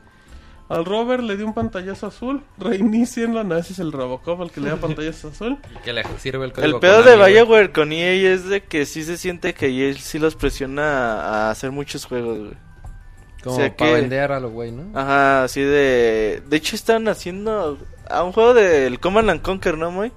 al 0.68 0.84
Robert 0.84 1.22
le 1.22 1.36
dio 1.36 1.46
un 1.46 1.54
pantallazo 1.54 2.08
azul. 2.08 2.42
Reinicienlo. 2.58 3.44
No, 3.44 3.56
ese 3.56 3.72
es 3.72 3.78
el 3.78 3.92
Robocop 3.92 4.40
al 4.42 4.50
que 4.50 4.60
le 4.60 4.70
da 4.70 4.76
pantallazo 4.80 5.28
azul. 5.28 5.58
Que 5.84 5.92
le 5.92 6.02
sirve 6.18 6.44
el 6.44 6.52
código 6.52 6.74
El 6.76 6.80
pedo 6.80 7.02
de. 7.02 7.16
BioWare 7.16 7.72
con 7.72 7.92
EA 7.92 8.32
es 8.34 8.48
de 8.48 8.62
que 8.64 8.84
sí 8.86 9.02
se 9.04 9.16
siente 9.16 9.54
que 9.54 9.66
EA 9.68 9.94
sí 9.94 10.18
los 10.18 10.34
presiona 10.36 11.20
a 11.20 11.50
hacer 11.50 11.70
muchos 11.70 12.04
juegos, 12.04 12.38
güey. 12.38 12.54
Como 13.44 13.56
o 13.56 13.58
sea 13.60 13.76
para 13.76 13.90
que- 13.92 13.96
vender 14.00 14.32
a 14.32 14.40
lo 14.40 14.50
güey, 14.50 14.72
¿no? 14.72 14.98
Ajá, 14.98 15.44
así 15.44 15.60
de... 15.60 16.42
De 16.48 16.56
hecho 16.56 16.74
están 16.74 17.06
haciendo 17.06 17.78
a 18.10 18.22
un 18.24 18.32
juego 18.32 18.54
del 18.54 18.98
Command 18.98 19.30
and 19.30 19.42
Conquer, 19.42 19.78
¿no, 19.78 19.92
muy? 19.92 20.10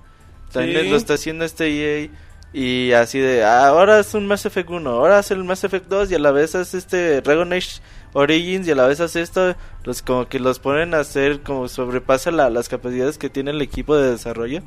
También 0.51 0.81
Sí. 0.85 0.89
lo 0.89 0.95
está 0.97 1.13
haciendo 1.13 1.45
este 1.45 1.67
EA 1.67 2.09
y 2.51 2.91
así 2.93 3.19
de... 3.19 3.43
ah, 3.43 3.67
ahora 3.67 3.99
es 3.99 4.13
un 4.13 4.25
Mass 4.27 4.45
Effect 4.45 4.69
1, 4.69 4.89
ahora 4.89 5.19
hace 5.19 5.33
el 5.35 5.43
Mass 5.43 5.63
Effect 5.63 5.87
2 5.87 6.11
y 6.11 6.15
a 6.15 6.19
la 6.19 6.31
vez 6.31 6.55
hace 6.55 6.77
este 6.77 7.21
Dragon 7.21 7.51
Age 7.53 7.81
Origins 8.13 8.67
y 8.67 8.71
a 8.71 8.75
la 8.75 8.87
vez 8.87 8.99
hace 8.99 9.21
esto. 9.21 9.55
Los 9.83 10.01
como 10.01 10.27
que 10.27 10.39
los 10.39 10.57
ponen 10.59 10.93
a 10.95 10.99
hacer 10.99 11.41
como 11.41 11.67
sobrepasa 11.67 12.31
la- 12.31 12.49
las 12.49 12.67
capacidades 12.69 13.17
que 13.19 13.29
tiene 13.29 13.51
el 13.51 13.61
equipo 13.61 13.95
de 13.95 14.11
desarrollo. 14.11 14.61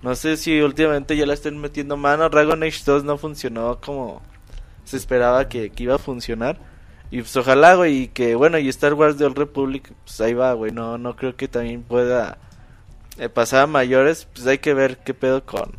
No 0.00 0.14
sé 0.14 0.36
si 0.38 0.60
últimamente 0.62 1.16
ya 1.16 1.26
la 1.26 1.34
estén 1.34 1.58
metiendo 1.58 1.96
mano. 1.98 2.28
Dragon 2.30 2.62
Age 2.62 2.82
2 2.86 3.04
no 3.04 3.18
funcionó 3.18 3.78
como 3.80 4.22
se 4.84 4.96
esperaba 4.96 5.48
que, 5.48 5.68
que 5.70 5.82
iba 5.82 5.96
a 5.96 5.98
funcionar. 5.98 6.58
Y 7.10 7.18
pues 7.20 7.36
ojalá, 7.36 7.74
güey, 7.74 8.08
que 8.08 8.34
bueno, 8.36 8.58
y 8.58 8.68
Star 8.70 8.94
Wars 8.94 9.16
The 9.18 9.24
Old 9.26 9.36
Republic, 9.38 9.92
pues 10.04 10.20
ahí 10.22 10.32
va, 10.34 10.52
güey, 10.54 10.72
no, 10.72 10.96
no 10.98 11.14
creo 11.16 11.36
que 11.36 11.48
también 11.48 11.82
pueda 11.82 12.38
eh, 13.18 13.28
pasar 13.28 13.62
a 13.64 13.66
mayores, 13.66 14.26
pues 14.34 14.46
hay 14.46 14.58
que 14.58 14.72
ver 14.74 14.98
qué 14.98 15.12
pedo 15.14 15.44
con 15.44 15.72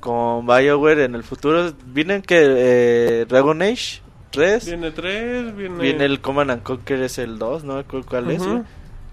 con 0.00 0.46
BioWare 0.46 1.04
en 1.04 1.14
el 1.14 1.22
futuro. 1.22 1.72
Vienen 1.86 2.22
que 2.22 2.36
eh, 2.40 3.26
Dragon 3.28 3.60
Age 3.62 4.00
3, 4.30 4.64
viene, 4.66 4.90
Viene 4.90 4.90
3, 4.92 5.56
viene... 5.78 6.04
el 6.04 6.20
Command 6.20 6.50
and 6.50 6.62
Conquer 6.62 7.02
es 7.02 7.18
el 7.18 7.38
2, 7.38 7.64
no 7.64 7.84
cuál 8.08 8.30
es, 8.30 8.40
Ujú. 8.40 8.50
güey. 8.50 8.62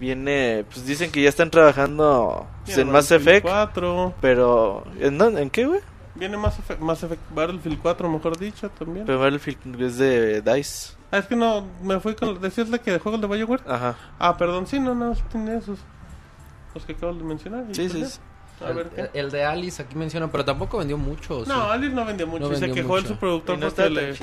Viene, 0.00 0.64
pues 0.72 0.86
dicen 0.86 1.10
que 1.10 1.20
ya 1.22 1.28
están 1.28 1.50
trabajando 1.50 2.46
pues, 2.64 2.76
viene 2.76 2.88
en 2.88 2.92
Mass 2.92 3.10
Effect, 3.10 3.42
4. 3.44 4.14
pero 4.20 4.84
¿en, 5.00 5.18
dónde- 5.18 5.42
¿en 5.42 5.50
qué, 5.50 5.66
güey? 5.66 5.80
Viene 6.14 6.36
Mass 6.36 6.58
Effect, 6.58 6.80
Mass 6.80 7.02
Effect 7.02 7.22
Battlefield 7.34 7.78
4, 7.82 8.08
mejor 8.08 8.38
dicho, 8.38 8.68
también. 8.70 9.06
Pero 9.06 9.18
Battlefield 9.18 9.80
es 9.82 9.98
de 9.98 10.40
DICE. 10.42 10.94
Ah, 11.10 11.18
es 11.18 11.26
que 11.26 11.34
no, 11.36 11.66
me 11.82 11.98
fui 12.00 12.14
con... 12.14 12.40
¿Decías 12.40 12.68
que 12.80 12.92
de 12.92 12.98
juegos 12.98 13.20
de 13.20 13.26
BioWare? 13.26 13.62
Ajá. 13.66 13.96
Ah, 14.18 14.36
perdón, 14.36 14.66
sí, 14.66 14.78
no, 14.78 14.94
no, 14.94 15.14
tiene 15.32 15.56
esos. 15.56 15.78
Los 16.74 16.84
que 16.84 16.92
acabo 16.92 17.14
de 17.14 17.24
mencionar. 17.24 17.64
Sí, 17.72 17.88
sí. 17.88 18.04
Sí. 18.58 18.64
A 18.64 18.72
ver, 18.72 18.88
¿qué? 18.90 19.00
El, 19.00 19.10
el 19.26 19.30
de 19.30 19.44
Alice 19.44 19.80
aquí 19.82 19.94
mencionan, 19.96 20.30
pero 20.30 20.44
tampoco 20.44 20.78
vendió 20.78 20.96
mucho. 20.98 21.44
¿sí? 21.44 21.50
No, 21.50 21.70
Alice 21.70 21.94
no 21.94 22.04
vendió 22.04 22.26
mucho. 22.26 22.46
No 22.46 22.52
y 22.52 22.56
se 22.56 22.60
vendió 22.66 22.82
quejó 22.82 22.96
el 22.98 23.02
mucho. 23.04 23.14
su 23.14 23.20
productor 23.20 23.58
no 23.58 23.68
porque 23.68 23.82
está 23.82 23.88
le... 23.90 24.14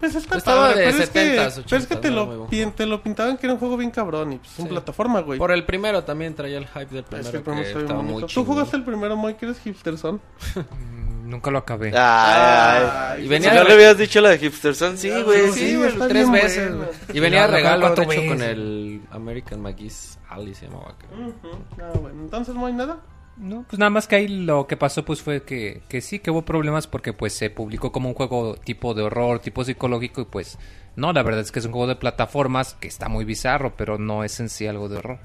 Pues 0.00 0.14
está 0.14 0.36
Estaba 0.36 0.68
padre, 0.68 0.80
de 0.82 0.92
pero, 0.92 1.02
es 1.02 1.10
que, 1.10 1.36
70s, 1.38 1.62
pero 1.68 1.76
es 1.82 1.86
que 1.88 1.94
80s, 1.96 2.00
te 2.00 2.10
no 2.12 2.16
lo, 2.16 2.70
te 2.72 2.86
lo 2.86 3.02
pintaban 3.02 3.36
que 3.36 3.46
era 3.46 3.54
un 3.54 3.58
juego 3.58 3.76
bien 3.76 3.90
cabrón 3.90 4.32
y 4.34 4.38
pues 4.38 4.50
es 4.52 4.56
Sí. 4.56 4.68
plataforma, 4.68 5.22
güey. 5.22 5.40
Por 5.40 5.50
el 5.50 5.64
primero 5.64 6.04
también 6.04 6.36
traía 6.36 6.58
el 6.58 6.68
hype 6.68 6.86
del 6.86 6.98
Es 7.00 7.04
primero. 7.08 7.30
que 7.32 7.36
el 7.38 7.42
primero 7.42 7.62
que 7.74 7.80
estaba 7.80 8.02
muy. 8.02 8.24
Tú 8.26 8.44
jugaste 8.44 8.76
el 8.76 8.84
primero, 8.84 9.16
Moy, 9.16 9.34
que 9.34 9.46
eres 9.46 9.58
hipsterson. 9.58 10.20
Mm, 10.54 11.28
Nunca 11.30 11.50
lo 11.50 11.58
acabé. 11.58 11.88
Ay, 11.88 11.94
ay. 11.96 12.88
Ay, 13.16 13.24
Y 13.24 13.28
venía 13.28 13.50
si 13.50 13.56
no 13.56 13.62
re- 13.64 13.68
le 13.70 13.74
habías 13.74 13.98
dicho 13.98 14.20
la 14.20 14.28
de 14.30 14.38
Hipster 14.38 14.74
Son, 14.76 14.96
sí, 14.96 15.10
güey. 15.10 15.46
sí, 15.46 15.52
Sí, 15.52 15.58
Sí, 15.70 15.76
güey, 15.76 15.88
está 15.88 16.06
tres 16.06 16.30
veces. 16.30 16.68
bueno. 16.76 16.90
Y 17.12 17.18
venía 17.20 17.42
acabé 17.44 17.56
regalo, 17.58 17.94
de 17.96 18.02
hecho, 18.04 18.26
con 18.28 18.42
el 18.42 19.00
American 19.10 19.60
McGee's 19.60 20.16
Alice 20.30 20.60
se 20.60 20.66
llamaba. 20.68 20.94
creo. 20.96 21.26
Ujú. 21.28 21.58
Ah, 21.82 21.98
bueno, 22.00 22.22
entonces 22.22 22.54
no 22.54 22.66
hay 22.66 22.72
nada. 22.72 22.98
No, 23.38 23.64
pues 23.68 23.78
nada 23.78 23.90
más 23.90 24.08
que 24.08 24.16
ahí 24.16 24.28
lo 24.28 24.66
que 24.66 24.76
pasó 24.76 25.04
pues 25.04 25.22
fue 25.22 25.42
que, 25.42 25.82
que 25.88 26.00
sí, 26.00 26.18
que 26.18 26.30
hubo 26.30 26.42
problemas 26.42 26.86
porque 26.86 27.12
pues 27.12 27.32
se 27.32 27.50
publicó 27.50 27.92
como 27.92 28.08
un 28.08 28.14
juego 28.14 28.56
tipo 28.56 28.94
de 28.94 29.02
horror, 29.02 29.38
tipo 29.38 29.64
psicológico 29.64 30.22
y 30.22 30.24
pues 30.24 30.58
no, 30.96 31.12
la 31.12 31.22
verdad 31.22 31.42
es 31.42 31.52
que 31.52 31.60
es 31.60 31.64
un 31.64 31.72
juego 31.72 31.86
de 31.86 31.96
plataformas 31.96 32.74
que 32.74 32.88
está 32.88 33.08
muy 33.08 33.24
bizarro, 33.24 33.74
pero 33.76 33.98
no 33.98 34.24
es 34.24 34.40
en 34.40 34.48
sí 34.48 34.66
algo 34.66 34.88
de 34.88 34.96
horror. 34.96 35.18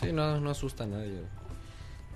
Sí, 0.00 0.12
no, 0.12 0.40
no 0.40 0.50
asusta 0.50 0.84
a 0.84 0.86
nadie. 0.88 1.22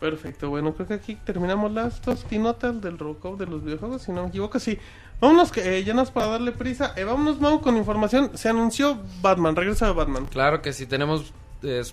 Perfecto, 0.00 0.50
bueno, 0.50 0.74
creo 0.74 0.88
que 0.88 0.94
aquí 0.94 1.14
terminamos 1.24 1.72
las 1.72 2.02
dos 2.02 2.24
tinotas 2.24 2.80
del 2.80 2.98
Robocop 2.98 3.38
de 3.38 3.46
los 3.46 3.62
videojuegos, 3.64 4.02
si 4.02 4.12
no 4.12 4.22
me 4.22 4.28
equivoco, 4.28 4.58
sí. 4.58 4.78
Vámonos, 5.20 5.52
que 5.52 5.78
eh, 5.78 5.84
ya 5.84 5.94
nos 5.94 6.10
para 6.10 6.26
darle 6.26 6.52
prisa. 6.52 6.92
Eh, 6.96 7.04
vámonos, 7.04 7.40
Mau, 7.40 7.60
con 7.60 7.76
información. 7.76 8.32
Se 8.34 8.48
anunció 8.48 8.98
Batman, 9.22 9.54
regresa 9.54 9.86
de 9.86 9.92
Batman. 9.92 10.26
Claro 10.26 10.60
que 10.60 10.72
sí, 10.72 10.86
tenemos 10.86 11.32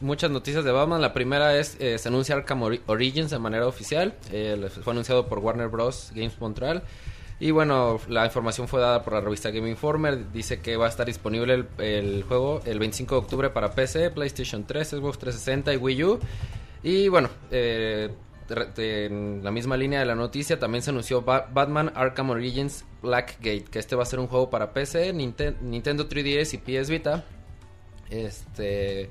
muchas 0.02 0.30
noticias 0.32 0.64
de 0.64 0.72
Batman. 0.72 1.02
La 1.02 1.14
primera 1.14 1.58
es, 1.58 1.78
eh, 1.80 1.98
se 1.98 2.10
anuncia 2.10 2.36
Arkham 2.36 2.62
Ori- 2.64 2.82
Origins 2.88 3.32
de 3.32 3.40
manera 3.40 3.68
oficial. 3.68 4.14
Eh, 4.32 4.70
fue 4.84 4.92
anunciado 4.94 5.28
por 5.28 5.40
Warner 5.40 5.68
Bros. 5.70 6.12
Games 6.16 6.40
Montreal. 6.40 6.84
Y 7.40 7.50
bueno, 7.50 8.00
la 8.08 8.26
información 8.26 8.68
fue 8.68 8.80
dada 8.82 9.02
por 9.04 9.14
la 9.14 9.22
revista 9.22 9.50
Game 9.50 9.68
Informer. 9.70 10.32
Dice 10.32 10.60
que 10.60 10.78
va 10.78 10.86
a 10.86 10.90
estar 10.90 11.08
disponible 11.08 11.66
el, 11.80 12.24
juego 12.28 12.62
el 12.66 12.78
25 12.78 13.16
de 13.16 13.20
octubre 13.22 13.50
para 13.50 13.72
PC, 13.72 14.12
PlayStation 14.12 14.64
3, 14.68 14.88
Xbox 14.90 15.18
360 15.18 15.74
y 15.74 15.78
Wii 15.78 16.04
U. 16.04 16.20
Y 16.84 17.08
bueno, 17.08 17.30
eh, 17.50 18.10
en 18.78 19.42
la 19.44 19.50
misma 19.50 19.76
línea 19.78 20.02
de 20.02 20.06
la 20.06 20.14
noticia 20.14 20.60
también 20.60 20.84
se 20.84 20.90
anunció 20.92 21.22
Ba- 21.24 21.48
Batman 21.52 21.92
Arkham 21.96 22.30
Origins 22.32 22.86
Blackgate, 23.02 23.64
que 23.72 23.80
este 23.80 23.96
va 23.96 24.04
a 24.04 24.06
ser 24.06 24.20
un 24.20 24.28
juego 24.28 24.50
para 24.52 24.72
PC, 24.74 25.12
Ninten- 25.14 25.60
Nintendo 25.62 26.08
3DS 26.08 26.54
y 26.54 26.58
PS 26.58 26.92
Vita. 26.92 27.24
Este 28.10 29.10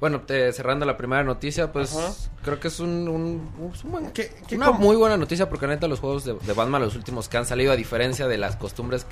Bueno, 0.00 0.22
te- 0.22 0.52
cerrando 0.54 0.86
la 0.86 0.96
primera 0.96 1.22
noticia, 1.22 1.72
pues 1.72 1.94
Ajá. 1.94 2.12
creo 2.42 2.58
que 2.58 2.68
es 2.68 2.80
un, 2.80 3.06
un- 3.08 3.50
un 3.84 3.90
buen- 3.90 4.10
¿Qué- 4.12 4.32
qué 4.48 4.56
una 4.56 4.70
muy 4.70 4.96
buena 4.96 5.16
noticia 5.18 5.48
porque 5.50 5.66
neta 5.66 5.88
los 5.88 6.00
juegos 6.00 6.24
de, 6.24 6.34
de 6.34 6.52
Batman, 6.54 6.80
los 6.80 6.96
últimos 6.96 7.28
que 7.28 7.36
han 7.36 7.44
salido, 7.44 7.70
a 7.72 7.76
diferencia 7.76 8.26
de 8.26 8.38
las 8.38 8.56
costumbres 8.56 9.06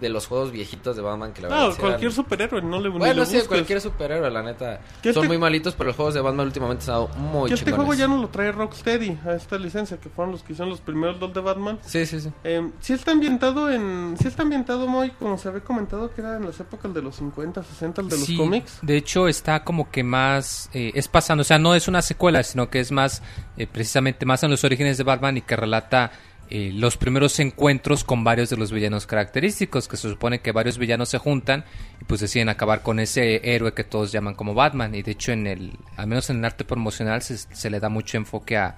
de 0.00 0.08
los 0.08 0.26
juegos 0.26 0.52
viejitos 0.52 0.96
de 0.96 1.02
Batman 1.02 1.32
que 1.32 1.42
la 1.42 1.48
verdad 1.48 1.64
No, 1.66 1.70
sí 1.72 1.78
eran- 1.78 1.90
cualquier 1.90 2.12
superhéroe, 2.12 2.62
no 2.62 2.80
le 2.80 2.88
Bueno, 2.88 3.24
sí, 3.24 3.32
busques. 3.32 3.48
cualquier 3.48 3.80
superhéroe, 3.80 4.30
la 4.30 4.42
neta. 4.42 4.80
Son 5.02 5.10
este- 5.10 5.26
muy 5.28 5.38
malitos, 5.38 5.74
pero 5.74 5.88
los 5.88 5.96
juegos 5.96 6.14
de 6.14 6.20
Batman 6.20 6.46
últimamente 6.46 6.82
han 6.84 6.86
dado 6.88 7.08
muy 7.16 7.48
Que 7.48 7.54
este 7.54 7.72
juego 7.72 7.94
ya 7.94 8.06
no 8.08 8.18
lo 8.18 8.28
trae 8.28 8.52
Rocksteady 8.52 9.18
a 9.26 9.32
esta 9.34 9.58
licencia, 9.58 9.98
que 9.98 10.08
fueron 10.08 10.32
los 10.32 10.42
que 10.42 10.52
hicieron 10.52 10.70
los 10.70 10.80
primeros 10.80 11.18
dos 11.18 11.32
de 11.34 11.40
Batman. 11.40 11.78
Sí, 11.84 12.06
sí, 12.06 12.20
sí. 12.20 12.30
Eh, 12.44 12.70
sí 12.80 12.92
está 12.92 13.10
ambientado 13.12 13.70
en... 13.70 14.16
Sí 14.20 14.28
está 14.28 14.42
ambientado 14.42 14.86
muy, 14.86 15.10
como 15.10 15.36
se 15.38 15.48
había 15.48 15.60
comentado, 15.62 16.12
que 16.14 16.20
era 16.20 16.36
en 16.36 16.44
las 16.46 16.58
épocas 16.60 16.92
de 16.94 17.02
los 17.02 17.16
50, 17.16 17.62
60, 17.62 18.00
el 18.02 18.08
de 18.08 18.16
los 18.18 18.26
Sí, 18.26 18.36
cómics. 18.36 18.78
De 18.82 18.96
hecho, 18.96 19.28
está 19.28 19.64
como 19.64 19.90
que 19.90 20.02
más. 20.04 20.70
eh, 20.72 20.92
es 20.94 21.08
pasando, 21.08 21.42
o 21.42 21.44
sea, 21.44 21.58
no 21.58 21.74
es 21.74 21.88
una 21.88 22.02
secuela, 22.02 22.42
sino 22.42 22.70
que 22.70 22.80
es 22.80 22.92
más. 22.92 23.22
eh, 23.56 23.66
precisamente 23.66 24.24
más 24.24 24.42
en 24.44 24.50
los 24.52 24.62
orígenes 24.62 24.98
de 24.98 25.02
Batman 25.04 25.36
y 25.36 25.40
que 25.42 25.56
relata. 25.56 26.12
Eh, 26.50 26.70
los 26.72 26.96
primeros 26.96 27.38
encuentros 27.40 28.04
con 28.04 28.24
varios 28.24 28.50
de 28.50 28.56
los 28.56 28.72
villanos 28.72 29.06
característicos, 29.06 29.88
que 29.88 29.96
se 29.96 30.08
supone 30.08 30.40
que 30.40 30.52
varios 30.52 30.78
villanos 30.78 31.08
se 31.08 31.18
juntan 31.18 31.64
y 32.00 32.04
pues 32.04 32.20
deciden 32.20 32.48
acabar 32.48 32.82
con 32.82 33.00
ese 33.00 33.54
héroe 33.54 33.74
que 33.74 33.84
todos 33.84 34.12
llaman 34.12 34.34
como 34.34 34.54
Batman. 34.54 34.94
Y 34.94 35.02
de 35.02 35.12
hecho, 35.12 35.32
en 35.32 35.46
el, 35.46 35.78
al 35.96 36.06
menos 36.06 36.30
en 36.30 36.38
el 36.38 36.44
arte 36.44 36.64
promocional, 36.64 37.22
se, 37.22 37.70
le 37.70 37.80
da 37.80 37.88
mucho 37.88 38.16
enfoque 38.16 38.56
a, 38.56 38.76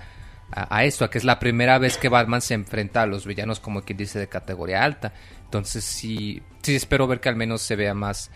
a, 0.51 0.77
a 0.77 0.85
esto, 0.85 1.05
a 1.05 1.11
que 1.11 1.18
es 1.18 1.25
la 1.25 1.39
primera 1.39 1.79
vez 1.79 1.97
que 1.97 2.09
Batman 2.09 2.41
se 2.41 2.55
enfrenta 2.55 3.03
a 3.03 3.07
los 3.07 3.27
villanos, 3.27 3.61
como 3.61 3.83
quien 3.83 3.99
dice, 3.99 4.18
de 4.18 4.29
categoría 4.29 4.83
alta. 4.83 5.12
Entonces, 5.45 5.85
sí, 5.85 6.43
sí 6.62 6.77
espero 6.77 7.07
ver 7.07 7.21
que 7.21 7.29
al 7.29 7.37
menos 7.37 7.62
se 7.62 7.77
vea 7.77 7.95
más, 7.95 8.31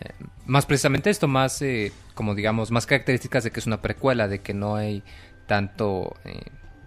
eh, 0.00 0.10
más 0.46 0.66
precisamente 0.66 1.10
esto, 1.10 1.28
más, 1.28 1.62
eh, 1.62 1.92
como 2.14 2.34
digamos, 2.34 2.70
más 2.70 2.86
características 2.86 3.44
de 3.44 3.50
que 3.50 3.60
es 3.60 3.66
una 3.66 3.82
precuela, 3.82 4.26
de 4.26 4.40
que 4.40 4.54
no 4.54 4.76
hay 4.76 5.02
tanto, 5.46 6.16
eh, 6.24 6.40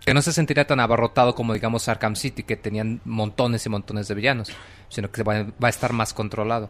que 0.06 0.14
no 0.14 0.22
se 0.22 0.34
sentiría 0.34 0.66
tan 0.66 0.80
abarrotado 0.80 1.36
como, 1.36 1.54
digamos, 1.54 1.88
Arkham 1.88 2.16
City, 2.16 2.44
que 2.44 2.56
tenían 2.56 3.02
montones 3.06 3.66
y 3.66 3.70
montones 3.70 4.08
de 4.08 4.16
villanos, 4.16 4.50
sino 4.90 5.12
que 5.12 5.24
va, 5.24 5.44
va 5.44 5.68
a 5.68 5.70
estar 5.70 5.94
más 5.94 6.14
controlado. 6.14 6.70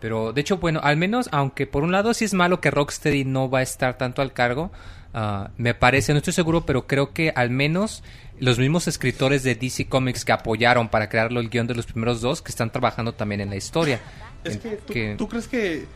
Pero 0.00 0.32
de 0.32 0.40
hecho, 0.42 0.58
bueno, 0.58 0.80
al 0.82 0.96
menos, 0.98 1.28
aunque 1.32 1.66
por 1.66 1.82
un 1.82 1.92
lado 1.92 2.12
sí 2.12 2.24
es 2.26 2.34
malo 2.34 2.60
que 2.60 2.70
Rocksteady 2.70 3.24
no 3.24 3.48
va 3.48 3.60
a 3.60 3.62
estar 3.62 3.96
tanto 3.96 4.20
al 4.20 4.32
cargo, 4.34 4.70
ah, 5.14 5.50
me 5.56 5.72
parece, 5.74 6.12
no 6.12 6.18
estoy 6.18 6.34
seguro, 6.34 6.66
pero 6.66 6.86
creo 6.86 7.14
que 7.14 7.30
al 7.34 7.48
menos 7.50 8.02
los 8.38 8.58
mismos 8.58 8.88
escritores 8.88 9.42
de 9.42 9.54
DC 9.54 9.88
Comics 9.88 10.26
que 10.26 10.32
apoyaron 10.32 10.88
para 10.90 11.08
crearlo 11.08 11.40
el 11.40 11.48
guion 11.48 11.66
de 11.66 11.74
los 11.74 11.86
primeros 11.86 12.20
dos, 12.20 12.42
que 12.42 12.50
están 12.50 12.70
trabajando 12.70 13.14
también 13.14 13.40
en 13.40 13.48
la 13.48 13.56
historia. 13.56 14.00
Es 14.44 14.58
que 14.58 14.70
tú, 14.76 14.92
que- 14.92 15.14
tú 15.16 15.28
crees 15.28 15.48
que... 15.48 15.86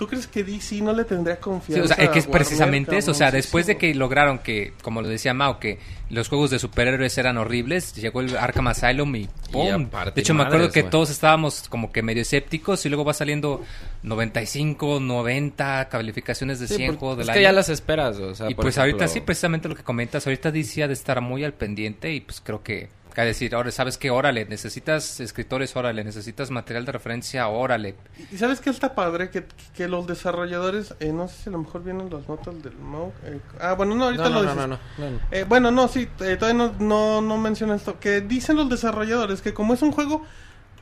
¿Tú 0.00 0.06
crees 0.08 0.26
que 0.26 0.42
DC 0.42 0.80
no 0.80 0.94
le 0.94 1.04
tendría 1.04 1.34
Sí, 1.34 1.40
confianza 1.42 1.84
o 1.84 1.88
sea, 1.94 2.04
es 2.06 2.10
que 2.10 2.18
es 2.20 2.26
precisamente 2.26 2.96
eso. 2.96 3.10
O 3.10 3.14
sea, 3.14 3.30
después 3.30 3.66
Sí, 3.66 3.72
de 3.74 3.78
que 3.78 3.94
lograron 3.94 4.38
que, 4.38 4.72
como 4.82 5.02
lo 5.02 5.08
decía 5.08 5.34
Mao, 5.34 5.60
que 5.60 5.78
los 6.08 6.30
juegos 6.30 6.48
de 6.50 6.58
superhéroes 6.58 7.18
eran 7.18 7.36
horribles, 7.36 7.94
llegó 7.94 8.22
el 8.22 8.34
Arkham 8.34 8.68
Asylum 8.68 9.14
y 9.16 9.28
¡pum! 9.52 9.84
aparte, 9.88 10.12
de 10.14 10.20
hecho, 10.22 10.32
me 10.32 10.44
acuerdo 10.44 10.70
que 10.70 10.84
todos 10.84 11.10
estábamos 11.10 11.68
como 11.68 11.92
que 11.92 12.02
medio 12.02 12.22
escépticos 12.22 12.86
y 12.86 12.88
luego 12.88 13.04
va 13.04 13.12
saliendo 13.12 13.62
95, 14.02 15.00
90 15.00 15.88
calificaciones 15.90 16.60
de 16.60 16.68
Sí, 16.68 16.76
100 16.76 16.86
porque 16.92 16.98
juegos 17.00 17.18
del 17.18 17.24
es 17.24 17.28
año. 17.30 17.36
que 17.36 17.42
ya 17.42 17.52
las 17.52 17.68
esperas, 17.68 18.16
o 18.18 18.34
sea, 18.34 18.50
y 18.50 18.54
por 18.54 18.64
pues 18.64 18.76
ejemplo- 18.78 18.92
ahorita 18.94 19.08
sí, 19.12 19.20
precisamente 19.20 19.68
lo 19.68 19.74
que 19.76 19.82
comentas, 19.82 20.26
ahorita 20.26 20.50
DC 20.50 20.82
ha 20.82 20.88
de 20.88 20.94
estar 20.94 21.20
muy 21.20 21.44
al 21.44 21.52
pendiente 21.52 22.12
y 22.12 22.20
pues 22.20 22.40
creo 22.40 22.62
que, 22.62 22.88
que 23.10 23.20
decir, 23.22 23.54
ahora 23.54 23.70
sabes 23.70 23.98
que 23.98 24.10
órale, 24.10 24.44
necesitas 24.46 25.20
escritores, 25.20 25.74
órale, 25.76 26.02
necesitas 26.04 26.50
material 26.50 26.84
de 26.84 26.92
referencia, 26.92 27.48
órale. 27.48 27.94
¿Y 28.32 28.36
sabes 28.38 28.60
qué 28.60 28.70
está 28.70 28.94
padre? 28.94 29.30
Que, 29.30 29.44
que 29.74 29.88
los 29.88 30.06
desarrolladores, 30.06 30.94
eh, 31.00 31.12
no 31.12 31.28
sé 31.28 31.34
si 31.42 31.48
a 31.48 31.52
lo 31.52 31.58
mejor 31.58 31.82
vienen 31.84 32.08
las 32.10 32.28
notas 32.28 32.62
del 32.62 32.76
Mau. 32.78 33.12
eh, 33.24 33.40
ah, 33.60 33.74
bueno, 33.74 33.94
no, 33.94 34.04
ahorita 34.06 34.24
No, 34.24 34.28
lo 34.30 34.34
no, 34.36 34.42
dices. 34.42 34.56
no, 34.56 34.66
no, 34.66 34.78
no, 34.98 35.10
no. 35.10 35.20
Eh, 35.30 35.44
bueno, 35.48 35.70
no, 35.70 35.88
sí, 35.88 36.08
eh, 36.20 36.36
todavía 36.36 36.54
no, 36.54 36.74
no, 36.78 37.20
no 37.20 37.38
menciona 37.38 37.74
esto. 37.74 37.98
Que 38.00 38.20
dicen 38.20 38.56
los 38.56 38.68
desarrolladores 38.68 39.42
que 39.42 39.52
como 39.54 39.74
es 39.74 39.82
un 39.82 39.92
juego 39.92 40.24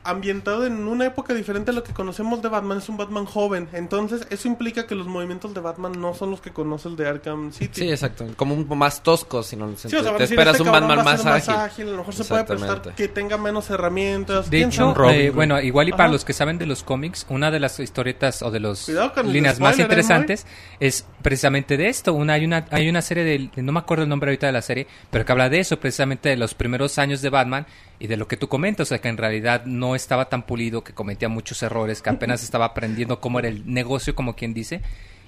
ambientado 0.03 0.65
en 0.65 0.87
una 0.87 1.05
época 1.05 1.33
diferente 1.33 1.71
a 1.71 1.73
lo 1.73 1.83
que 1.83 1.93
conocemos 1.93 2.41
de 2.41 2.49
Batman, 2.49 2.77
es 2.77 2.89
un 2.89 2.97
Batman 2.97 3.25
joven. 3.25 3.67
Entonces, 3.73 4.25
eso 4.29 4.47
implica 4.47 4.87
que 4.87 4.95
los 4.95 5.07
movimientos 5.07 5.53
de 5.53 5.59
Batman 5.59 5.99
no 5.99 6.13
son 6.13 6.31
los 6.31 6.41
que 6.41 6.51
conoce 6.51 6.87
el 6.87 6.95
de 6.95 7.07
Arkham 7.07 7.51
City. 7.51 7.81
Sí, 7.81 7.89
exacto. 7.89 8.25
Como 8.35 8.53
un 8.55 8.67
más 8.77 9.03
tosco, 9.03 9.43
si 9.43 9.55
no 9.55 9.69
Sí, 9.75 9.87
o 9.87 9.89
sea, 9.89 10.13
te 10.13 10.23
decir, 10.23 10.39
esperas 10.39 10.55
este 10.55 10.63
un 10.63 10.71
Batman 10.71 11.03
más 11.03 11.25
ágil. 11.25 11.87
A 11.87 11.91
lo 11.91 11.97
mejor 11.97 12.13
se 12.13 12.23
puede 12.23 12.43
prestar 12.43 12.81
que 12.95 13.07
tenga 13.07 13.37
menos 13.37 13.69
herramientas. 13.69 14.49
De 14.49 14.63
hecho, 14.63 14.93
eh, 15.09 15.31
bueno, 15.31 15.59
igual 15.61 15.89
y 15.89 15.91
para 15.91 16.05
Ajá. 16.05 16.13
los 16.13 16.25
que 16.25 16.33
saben 16.33 16.57
de 16.57 16.65
los 16.65 16.83
cómics, 16.83 17.25
una 17.29 17.51
de 17.51 17.59
las 17.59 17.79
historietas 17.79 18.41
o 18.41 18.51
de 18.51 18.59
el 18.59 19.33
líneas 19.33 19.59
más 19.59 19.79
¿eh, 19.79 19.81
interesantes 19.81 20.45
es 20.79 21.05
precisamente 21.21 21.77
de 21.77 21.89
esto. 21.89 22.13
Una 22.13 22.33
hay 22.33 22.45
una 22.45 22.65
hay 22.71 22.89
una 22.89 23.01
serie 23.01 23.23
de 23.23 23.49
no 23.61 23.71
me 23.71 23.79
acuerdo 23.79 24.03
el 24.03 24.09
nombre 24.09 24.29
ahorita 24.29 24.47
de 24.47 24.53
la 24.53 24.61
serie, 24.61 24.87
pero 25.09 25.25
que 25.25 25.31
habla 25.31 25.49
de 25.49 25.59
eso, 25.59 25.79
precisamente 25.79 26.29
de 26.29 26.37
los 26.37 26.53
primeros 26.53 26.97
años 26.97 27.21
de 27.21 27.29
Batman 27.29 27.65
y 27.99 28.07
de 28.07 28.17
lo 28.17 28.27
que 28.27 28.37
tú 28.37 28.47
comentas, 28.47 28.87
o 28.87 28.89
sea, 28.89 28.99
que 28.99 29.09
en 29.09 29.17
realidad 29.17 29.65
no 29.65 29.93
estaba 29.93 30.29
tan 30.29 30.43
pulido, 30.43 30.83
que 30.83 30.93
cometía 30.93 31.27
muchos 31.27 31.61
errores, 31.63 32.01
que 32.01 32.09
apenas 32.09 32.43
estaba 32.43 32.65
aprendiendo 32.65 33.19
cómo 33.19 33.39
era 33.39 33.49
el 33.49 33.71
negocio, 33.71 34.15
como 34.15 34.35
quien 34.35 34.53
dice. 34.53 34.81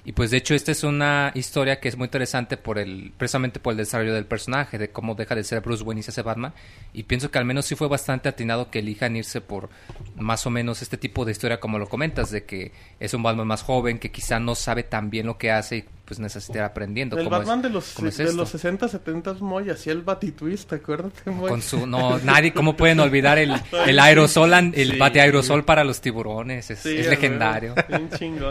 Y 0.04 0.14
pues 0.14 0.32
de 0.32 0.38
hecho 0.38 0.56
esta 0.56 0.72
es 0.72 0.84
una 0.84 1.32
historia 1.36 1.80
que 1.80 1.88
es 1.88 1.96
muy 1.96 2.06
interesante 2.06 2.58
por 2.58 2.80
el 2.80 3.14
precisamente 3.18 3.60
por 3.60 3.74
el 3.74 3.78
desarrollo 3.78 4.16
del 4.16 4.26
personaje, 4.26 4.80
de 4.80 4.90
cómo 4.90 5.14
deja 5.14 5.36
de 5.36 5.44
ser 5.44 5.62
Bruce 5.62 5.84
Wayne 5.84 6.00
y 6.00 6.04
se 6.04 6.10
hace 6.10 6.24
Batman. 6.24 6.54
Y 6.92 7.04
pienso 7.04 7.30
que 7.30 7.38
al 7.38 7.46
menos 7.46 7.66
sí 7.66 7.76
fue 7.76 7.88
bastante 7.88 8.28
atinado 8.28 8.72
que 8.72 8.80
elijan 8.80 9.16
irse 9.16 9.42
por 9.42 9.70
más 10.16 10.48
o 10.48 10.50
menos 10.50 10.82
este 10.82 10.98
tipo 10.98 11.24
de 11.24 11.34
historia 11.34 11.60
como 11.60 11.78
lo 11.78 11.88
comentas, 11.88 12.32
de 12.32 12.46
que 12.46 12.72
es 13.00 13.14
un 13.14 13.22
Batman 13.22 13.46
más 13.46 13.62
joven, 13.62 14.00
que 14.00 14.12
quizá 14.12 14.40
no 14.40 14.56
sabe 14.56 14.82
tan 14.82 15.12
bien 15.12 15.28
lo 15.28 15.38
que 15.38 15.52
hace 15.52 15.78
y 15.78 15.86
pues 16.12 16.20
necesita 16.20 16.58
ir 16.58 16.64
aprendiendo. 16.66 17.18
El 17.18 17.30
Batman 17.30 17.60
es- 17.60 17.64
de 17.64 17.70
los, 17.70 17.98
es 18.00 18.18
de 18.18 18.34
los 18.34 18.50
60, 18.50 18.90
70 18.90 19.36
Moy 19.36 19.70
hacía 19.70 19.94
el 19.94 20.02
Batitwist, 20.02 20.74
acuérdate, 20.74 21.32
Moy. 21.32 21.48
Con 21.50 21.62
su, 21.62 21.88
no, 21.88 22.18
nadie, 22.26 22.52
¿cómo 22.52 22.76
pueden 22.76 23.00
olvidar 23.00 23.38
el, 23.38 23.56
el 23.88 23.98
aerosol, 23.98 24.54
el 24.54 24.92
Sí. 24.92 24.98
bate 24.98 25.22
aerosol 25.22 25.64
para 25.64 25.86
los 25.86 26.02
tiburones? 26.02 26.70
Es, 26.70 26.80
Sí, 26.80 26.98
es 26.98 27.08
a 27.08 27.12
legendario. 27.12 27.76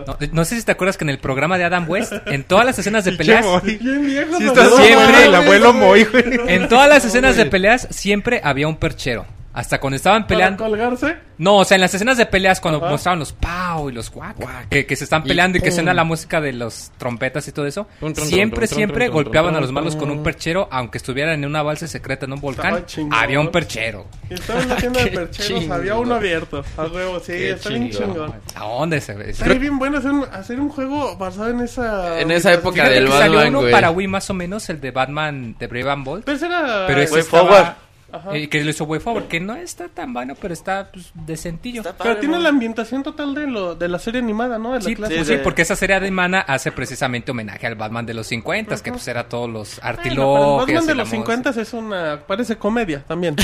No, 0.07 0.17
no 0.33 0.45
sé 0.47 0.57
si 0.59 0.65
te 0.65 0.73
acuerdas 0.73 0.97
que 0.97 1.05
en 1.05 1.11
el 1.11 1.19
programa 1.19 1.59
de 1.59 1.65
Adam 1.65 1.87
West, 1.87 2.15
en 2.25 2.45
todas 2.45 2.65
las 2.65 2.79
escenas 2.79 3.05
de 3.05 3.13
peleas, 3.13 3.45
siempre 3.63 5.25
el 5.27 5.35
abuelo 5.35 5.75
Moy, 5.75 6.07
en 6.47 6.67
todas 6.67 6.89
las 6.89 7.05
escenas 7.05 7.37
de 7.37 7.45
peleas 7.45 7.89
siempre 7.91 8.41
había 8.43 8.69
un 8.69 8.77
perchero. 8.77 9.27
Hasta 9.53 9.81
cuando 9.81 9.97
estaban 9.97 10.23
¿Para 10.23 10.29
peleando. 10.29 10.65
colgarse? 10.65 11.17
No, 11.39 11.57
o 11.57 11.65
sea, 11.65 11.75
en 11.75 11.81
las 11.81 11.93
escenas 11.93 12.17
de 12.17 12.27
peleas 12.27 12.61
cuando 12.61 12.79
Ajá. 12.81 12.91
mostraban 12.91 13.19
los 13.19 13.33
pow 13.33 13.89
y 13.89 13.93
los 13.93 14.11
guac, 14.11 14.37
que, 14.69 14.87
que 14.87 14.95
se 14.95 15.05
están 15.05 15.23
Y 15.25 15.29
peleando 15.29 15.59
y, 15.59 15.61
que 15.61 15.71
pum. 15.71 15.75
suena 15.77 15.93
la 15.95 16.05
música 16.05 16.41
de 16.41 16.53
los 16.53 16.93
trompetas 16.99 17.49
y 17.49 17.53
todo 17.53 17.67
eso, 17.67 17.89
siempre, 18.15 18.67
siempre 18.69 19.09
golpeaban 19.09 19.57
a 19.57 19.61
los 19.61 19.73
malos 19.73 19.97
con 19.97 20.11
un 20.11 20.23
perchero, 20.23 20.69
aunque 20.71 20.99
estuvieran 20.99 21.35
en 21.35 21.47
una 21.47 21.63
balsa 21.63 21.89
secreta 21.89 22.27
en 22.27 22.35
un 22.35 22.41
volcán, 22.41 22.85
había 23.11 23.41
un 23.41 23.51
perchero. 23.51 24.07
Y 24.29 24.35
Estaba 24.35 24.63
en 24.63 24.69
la 24.69 24.77
tienda 24.77 25.01
de 25.05 25.11
percheros, 25.11 25.71
había 25.71 25.97
uno 25.97 26.15
abierto. 26.15 26.65
A 26.77 26.85
huevo, 26.85 27.19
sí, 27.19 27.33
Qué 27.33 27.51
está 27.53 27.71
bien 27.71 27.91
chingón. 27.91 28.33
¿A 28.55 28.61
dónde 28.65 29.01
se 29.01 29.15
ve? 29.15 29.31
Estaría 29.31 29.59
bien 29.59 29.79
bueno 29.79 29.99
hacer 29.99 30.13
un, 30.13 30.25
hacer 30.33 30.61
un 30.61 30.69
juego 30.69 31.17
basado 31.17 31.49
en 31.49 31.61
esa... 31.61 32.21
En 32.21 32.31
esa 32.31 32.53
época 32.53 32.75
Fíjate 32.83 32.95
del 32.95 33.07
que 33.07 33.13
salió 33.13 33.33
Batman, 33.39 33.49
uno 33.49 33.61
güey. 33.63 33.73
para 33.73 33.91
Wii 33.91 34.07
más 34.07 34.31
o 34.31 34.35
menos, 34.35 34.69
el 34.71 34.81
de 34.81 34.91
Batman 34.93 35.57
de 35.59 35.67
Brave 35.67 35.91
and 35.91 36.05
Bold. 36.05 36.25
Pero 36.25 36.37
ese 36.37 36.47
era... 36.47 36.85
Pero 36.87 37.01
ese 37.01 37.19
estaba... 37.21 37.43
Forward. 37.49 37.75
Ajá. 38.13 38.37
eh, 38.37 38.49
que 38.49 38.63
lo 38.65 38.71
hizo 38.71 38.85
Way 38.85 39.01
Forward, 39.01 39.25
que 39.29 39.41
no 39.41 39.55
está 39.55 39.89
tan 39.89 40.13
bueno, 40.13 40.35
pero 40.41 40.53
está 40.55 40.91
pues, 40.93 41.11
decentillo. 41.15 41.81
Está 41.83 41.95
Pero 42.03 42.19
tiene 42.19 42.39
la 42.39 42.49
ambientación 42.49 43.03
total 43.03 43.35
de 43.35 43.47
lo 43.47 43.75
de 43.75 43.89
la 43.89 43.99
serie 43.99 44.21
animada, 44.21 44.59
¿no? 44.59 44.73
De 44.73 44.79
la 44.79 44.85
Sí, 44.85 44.95
clase. 44.97 45.15
pues 45.15 45.27
Sí, 45.27 45.33
sí, 45.33 45.39
de- 45.39 45.45
porque 45.45 45.63
esa 45.63 45.77
serie 45.77 46.11
Mana 46.11 46.41
hace 46.41 46.73
precisamente 46.73 47.31
homenaje 47.31 47.67
al 47.67 47.75
Batman 47.75 48.07
de 48.07 48.15
los 48.15 48.27
50, 48.29 48.77
que 48.83 48.91
pues 48.93 49.07
era 49.09 49.29
todos 49.29 49.49
los 49.51 49.79
el 49.79 49.83
Batman 50.17 50.87
de 50.87 50.95
los 50.95 51.09
música. 51.09 51.17
50 51.35 51.51
es 51.61 51.73
una... 51.73 52.21
Parece 52.27 52.57
comedia 52.57 53.03
también. 53.05 53.37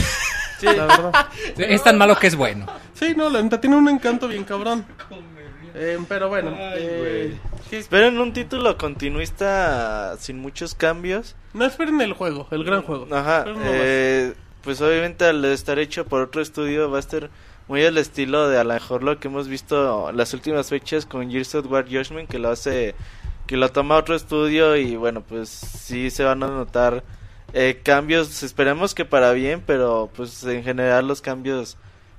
Sí, 0.58 0.66
la 0.76 0.86
verdad. 0.86 1.12
Es 1.58 1.82
tan 1.82 1.98
malo 1.98 2.16
que 2.18 2.26
es 2.28 2.36
bueno. 2.36 2.66
Sí, 2.94 3.14
no, 3.16 3.28
la 3.28 3.42
neta 3.42 3.60
tiene 3.60 3.76
un 3.76 3.88
encanto 3.88 4.26
bien 4.28 4.44
cabrón. 4.44 4.84
Eh, 5.74 5.98
pero 6.08 6.28
bueno, 6.30 6.52
eh, 6.58 7.36
¿qué- 7.68 7.78
Esperen 7.78 8.18
un 8.18 8.32
título 8.32 8.78
continuista 8.78 10.16
sin 10.18 10.38
muchos 10.38 10.74
cambios. 10.74 11.36
no 11.52 11.64
esperen 11.66 12.00
el 12.00 12.14
juego, 12.14 12.48
el 12.50 12.64
gran 12.64 12.82
juego. 12.82 13.06
Ajá. 13.14 13.44
Eh, 13.64 14.32
pues 14.66 14.80
obviamente 14.80 15.24
al 15.24 15.44
estar 15.44 15.78
hecho 15.78 16.06
por 16.06 16.22
otro 16.22 16.42
estudio 16.42 16.90
va 16.90 16.96
a 16.96 17.00
estar 17.00 17.30
muy 17.68 17.84
al 17.84 17.98
estilo 17.98 18.48
de 18.48 18.58
a 18.58 18.64
lo 18.64 18.74
mejor 18.74 19.04
lo 19.04 19.20
que 19.20 19.28
hemos 19.28 19.46
visto 19.46 20.10
las 20.10 20.34
últimas 20.34 20.70
fechas 20.70 21.06
con 21.06 21.30
Gears 21.30 21.54
of 21.54 21.70
War 21.70 21.84
Judgment 21.84 22.28
que 22.28 22.40
lo 22.40 22.48
hace 22.48 22.96
que 23.46 23.56
lo 23.56 23.70
toma 23.70 23.96
otro 23.96 24.16
estudio 24.16 24.74
y 24.74 24.96
bueno 24.96 25.20
pues 25.20 25.50
sí 25.50 26.10
se 26.10 26.24
van 26.24 26.42
a 26.42 26.48
notar 26.48 27.04
eh, 27.52 27.80
cambios 27.84 28.42
esperemos 28.42 28.96
que 28.96 29.04
para 29.04 29.30
bien 29.30 29.62
pero 29.64 30.10
pues 30.16 30.42
en 30.42 30.64
general 30.64 31.06
los 31.06 31.20
cambios 31.20 31.76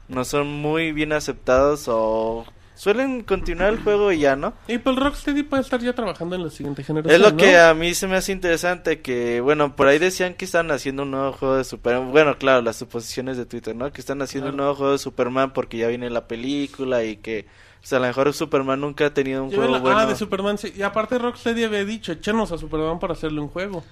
no 0.08 0.24
son 0.24 0.48
muy 0.48 0.93
bien 0.93 1.12
aceptados 1.12 1.89
o 1.89 2.45
suelen 2.78 3.23
continuar 3.23 3.73
el 3.73 3.80
juego 3.84 4.11
y 4.11 4.19
ya, 4.19 4.36
¿no? 4.36 4.53
Y 4.67 4.78
pues 4.78 4.95
Rocksteady 4.95 5.43
puede 5.43 5.63
estar 5.63 5.80
ya 5.82 5.93
trabajando 5.93 6.36
en 6.36 6.43
la 6.43 6.49
siguiente 6.49 6.84
generación. 6.84 7.13
Es 7.15 7.19
lo 7.21 7.32
¿no? 7.32 7.38
que 7.38 7.57
a 7.57 7.73
mí 7.73 7.93
se 7.93 8.07
me 8.07 8.15
hace 8.15 8.32
interesante, 8.32 9.01
que 9.01 9.41
bueno, 9.41 9.75
por 9.75 9.88
ahí 9.88 9.97
decían 9.99 10.36
que 10.36 10.45
están 10.45 10.69
haciendo 10.71 11.03
un 11.03 11.11
nuevo 11.11 11.34
juego 11.34 11.55
de 11.57 11.63
Superman, 11.63 12.11
bueno, 12.11 12.38
claro, 12.38 12.61
las 12.61 12.75
suposiciones 12.78 13.36
de 13.38 13.45
Twitter, 13.45 13.75
¿no? 13.75 13.91
Que 13.91 13.99
están 13.99 14.21
haciendo 14.21 14.51
un 14.51 14.57
nuevo 14.57 14.75
juego 14.75 14.91
de 14.93 14.97
Superman 14.99 15.51
porque 15.53 15.78
ya 15.78 15.88
viene 15.88 16.09
la 16.09 16.28
película 16.28 17.03
y 17.03 17.17
que, 17.17 17.47
o 17.84 17.86
sea, 17.88 17.97
a 17.97 18.01
lo 18.01 18.07
mejor 18.07 18.32
Superman 18.34 18.80
nunca 18.80 19.07
ha 19.07 19.13
tenido 19.13 19.43
un 19.43 19.49
juego 19.49 19.71
la- 19.73 19.80
bueno. 19.80 19.97
Ah, 19.99 20.05
de 20.05 20.15
Superman, 20.15 20.57
sí. 20.57 20.71
Y 20.75 20.84
aparte 20.84 21.17
Rocksteady 21.17 21.63
había 21.63 21.84
dicho, 21.84 22.11
echenos 22.11 22.51
a 22.51 22.57
Superman 22.57 22.99
para 22.99 23.13
hacerle 23.13 23.41
un 23.41 23.49
juego. 23.49 23.84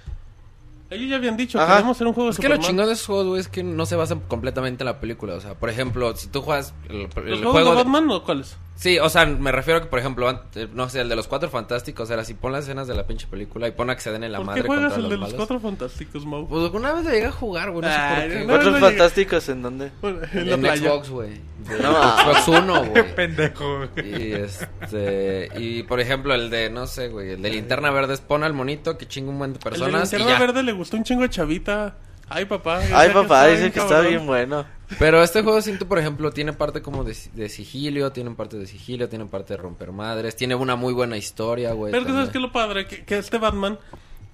Ellos 0.92 1.10
ya 1.10 1.16
habían 1.16 1.36
dicho, 1.36 1.60
Ajá. 1.60 1.78
queremos 1.78 1.98
hacer 1.98 2.06
un 2.06 2.14
juego 2.14 2.30
de 2.30 2.34
Es 2.34 2.38
que 2.40 2.44
lo 2.48 2.56
Superman. 2.56 2.70
chingón 2.70 2.86
de 2.86 2.94
esos 2.94 3.06
juegos, 3.08 3.26
güey, 3.26 3.42
es 3.42 3.48
que 3.48 3.64
no 3.64 3.88
se 3.88 3.96
basan 3.96 4.20
completamente 4.28 4.84
en 4.84 4.86
la 4.86 5.00
película. 5.00 5.34
O 5.34 5.42
sea, 5.42 5.56
por 5.56 5.72
ejemplo, 5.72 6.16
si 6.16 6.28
tú 6.28 6.44
juegas 6.44 6.76
el, 6.90 6.96
el 6.98 7.02
¿Los 7.02 7.14
juegos 7.16 7.52
juego 7.52 7.70
de 7.72 7.78
de- 7.78 7.84
Batman 7.84 8.12
o 8.12 8.24
cuáles? 8.24 8.56
Sí, 8.78 9.00
o 9.00 9.08
sea, 9.10 9.26
me 9.26 9.54
refiero 9.54 9.80
a 9.80 9.82
que, 9.84 9.88
por 9.88 10.00
ejemplo, 10.00 10.30
ant- 10.30 10.70
no 10.74 10.90
sé, 10.90 11.00
el 11.00 11.08
de 11.08 11.16
los 11.16 11.28
cuatro 11.28 11.50
fantásticos, 11.50 12.10
era 12.10 12.26
si 12.26 12.34
pon 12.34 12.52
las 12.52 12.66
escenas 12.66 12.88
de 12.88 12.94
la 12.94 13.08
pinche 13.08 13.26
película 13.26 13.70
y 13.70 13.72
pon 13.72 13.90
a 13.90 13.96
que 13.96 14.02
se 14.02 14.12
den 14.12 14.26
en 14.26 14.34
la 14.34 14.40
¿Por 14.40 14.48
madre 14.48 14.62
qué 14.64 14.68
juegas 14.68 14.84
contra 14.94 14.98
el 14.98 15.02
los 15.04 15.12
de 15.12 15.18
los 15.18 15.28
malos. 15.30 15.36
cuatro 15.38 15.60
fantásticos, 15.62 16.26
Mau? 16.26 16.46
Pues 16.48 16.64
alguna 16.66 16.92
vez 16.92 17.06
le 17.06 17.12
llegué 17.12 17.26
a 17.28 17.32
jugar, 17.32 17.72
güey, 17.72 17.82
no 17.84 17.88
sé 17.90 17.98
por 18.22 18.30
qué. 18.40 18.46
¿Cuatro 18.46 18.72
no, 18.72 18.80
fantásticos 18.80 19.50
en 19.50 19.62
dónde? 19.62 19.92
Bueno, 20.02 20.20
en 20.34 20.50
la 20.50 20.56
En 20.56 20.62
playa. 20.62 20.90
Xbox, 20.90 21.10
güey. 21.10 21.42
No. 21.82 22.18
Xbox 22.20 22.48
One, 22.50 22.90
güey. 22.90 23.16
Pendejo. 23.16 23.86
Y 23.96 24.34
este, 24.34 25.50
y 25.58 25.84
por 25.84 26.00
ejemplo, 26.00 26.34
el 26.36 26.50
de, 26.50 26.70
no 26.70 26.86
sé, 26.86 27.08
güey, 27.08 27.32
el 27.32 27.42
de 27.42 27.50
linterna 27.50 27.92
verde, 27.92 28.18
pon 28.18 28.44
al 28.44 28.54
monito 28.54 28.98
que 28.98 29.08
chinga 29.08 29.30
un 29.32 29.38
buen 29.40 29.54
de 29.54 29.58
El 29.58 29.64
de 29.64 29.70
personas 29.70 30.12
y 30.14 30.18
Linterna 30.18 30.40
ya. 30.40 30.46
Verde 30.46 30.64
le 30.64 30.74
gustó 30.74 30.98
un 30.98 31.04
chingo 31.04 31.22
de 31.22 31.30
chavita. 31.30 31.96
Ay, 32.28 32.46
papá. 32.46 32.82
Ay, 32.94 33.12
papá, 33.12 33.48
dice 33.48 33.72
que 33.72 33.80
está 33.80 34.02
bien 34.02 34.26
bueno. 34.26 34.66
Pero 35.00 35.24
este 35.24 35.42
juego 35.42 35.62
siento, 35.62 35.88
por 35.88 35.98
ejemplo, 36.00 36.32
tiene 36.32 36.54
parte 36.54 36.82
como 36.82 37.04
de, 37.04 37.16
de 37.34 37.50
sigilio, 37.50 38.12
tiene 38.12 38.32
parte 38.32 38.58
de 38.58 38.68
sigilio, 38.68 39.10
tiene 39.10 39.26
parte 39.26 39.54
de 39.54 39.58
romper 39.58 39.92
madres, 39.92 40.36
tiene 40.36 40.56
una 40.56 40.76
muy 40.76 40.94
buena 40.94 41.18
historia, 41.18 41.74
güey. 41.74 41.92
Pero 41.92 42.06
que 42.06 42.12
sabes 42.12 42.26
también. 42.28 42.34
que 42.34 42.48
lo 42.48 42.52
padre, 42.52 42.88
que, 42.88 43.04
que 43.04 43.18
este 43.18 43.38
Batman 43.38 43.80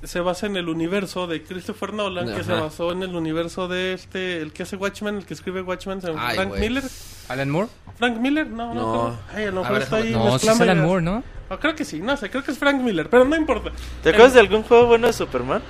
se 0.04 0.20
basa 0.20 0.48
en 0.48 0.58
el 0.58 0.68
universo 0.68 1.28
de 1.28 1.44
Christopher 1.44 1.94
Nolan, 1.94 2.36
que 2.36 2.44
se 2.44 2.52
basó 2.54 2.92
en 2.92 3.04
el 3.04 3.16
universo 3.16 3.68
de 3.68 3.94
este, 3.94 4.42
el 4.42 4.52
que 4.52 4.64
hace 4.64 4.76
Watchmen, 4.76 5.18
el 5.18 5.26
que 5.26 5.34
escribe 5.36 5.62
Watchmen, 5.62 6.02
se 6.02 6.08
llama 6.08 6.28
Ay, 6.28 6.36
Frank 6.36 6.50
güey. 6.50 6.62
Miller. 6.62 6.84
Alan 7.30 7.50
Moore. 7.50 7.68
Frank 7.98 8.18
Miller, 8.18 8.48
no, 8.48 8.74
no. 8.74 8.82
No. 8.82 8.92
creo. 8.92 9.20
Ay, 9.38 9.44
a 9.46 9.52
lo 9.52 9.60
A 9.60 9.64
mejor 9.64 9.74
ver, 9.74 9.82
está 9.84 9.96
ahí 9.98 10.12
No, 10.12 10.40
sí 10.40 10.48
es 10.48 10.60
Alan. 10.60 10.82
Moore, 10.82 11.02
¿no? 11.04 11.24
Ah, 11.50 11.58
creo 11.60 11.76
que 11.76 11.86
sí, 11.86 12.00
no 12.02 12.18
sé, 12.18 12.30
creo 12.30 12.44
que 12.44 12.52
es 12.52 12.58
Frank 12.58 12.82
Miller, 12.82 13.10
pero 13.10 13.26
no 13.26 13.36
importa. 13.36 13.72
¿Te 14.02 14.10
acuerdas 14.10 14.30
El- 14.32 14.34
de 14.36 14.40
algún 14.42 14.64
juego 14.64 14.88
bueno 14.88 15.08
de 15.08 15.14
Superman? 15.14 15.62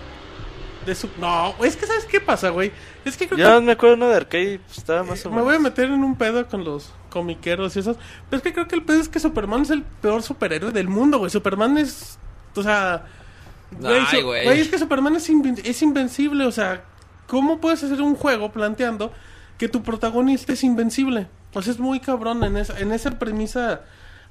de 0.86 0.96
su- 0.96 1.10
No, 1.20 1.54
es 1.64 1.76
que 1.76 1.86
¿sabes 1.86 2.06
qué 2.06 2.20
pasa, 2.22 2.50
güey? 2.50 2.72
Es 3.06 3.18
que 3.18 3.28
creo 3.28 3.38
Yo 3.40 3.60
que 3.60 3.66
me 3.66 3.72
acuerdo 3.72 3.96
uno 3.96 4.08
de 4.10 4.16
arcade, 4.16 4.60
pues, 4.66 4.78
estaba 4.78 5.04
más 5.04 5.26
o 5.26 5.30
me 5.30 5.36
menos. 5.38 5.46
voy 5.48 5.56
a 5.56 5.60
meter 5.60 5.86
en 5.86 6.04
un 6.04 6.16
pedo 6.16 6.48
con 6.48 6.64
los 6.64 6.92
comiqueros 7.10 7.76
y 7.76 7.80
esos. 7.80 7.98
Pero 8.30 8.38
es 8.38 8.44
que 8.44 8.54
creo 8.54 8.68
que 8.68 8.76
el 8.76 8.84
pedo 8.84 9.00
es 9.02 9.10
que 9.10 9.20
Superman 9.20 9.64
es 9.64 9.70
el 9.72 9.84
peor 9.84 10.22
superhéroe 10.24 10.72
del 10.72 10.88
mundo, 10.88 11.18
güey. 11.18 11.32
Superman 11.32 11.78
es. 11.78 12.20
O 12.56 12.64
sea. 12.64 13.06
Ay, 13.84 14.22
güey. 14.22 14.60
es 14.60 14.68
que 14.68 14.78
Superman 14.78 15.16
es, 15.16 15.30
inven- 15.30 15.62
es 15.64 15.82
invencible. 15.82 16.46
O 16.46 16.52
sea, 16.52 16.84
¿cómo 17.28 17.60
puedes 17.60 17.84
hacer 17.84 18.02
un 18.02 18.16
juego 18.16 18.52
planteando 18.52 19.12
que 19.58 19.68
tu 19.70 19.82
protagonista 19.82 20.54
es 20.54 20.64
invencible? 20.64 21.28
Pues 21.54 21.68
es 21.68 21.80
muy 21.80 22.00
cabrón 22.00 22.44
en 22.44 22.58
esa, 22.58 22.80
en 22.80 22.92
esa 22.92 23.18
premisa. 23.18 23.82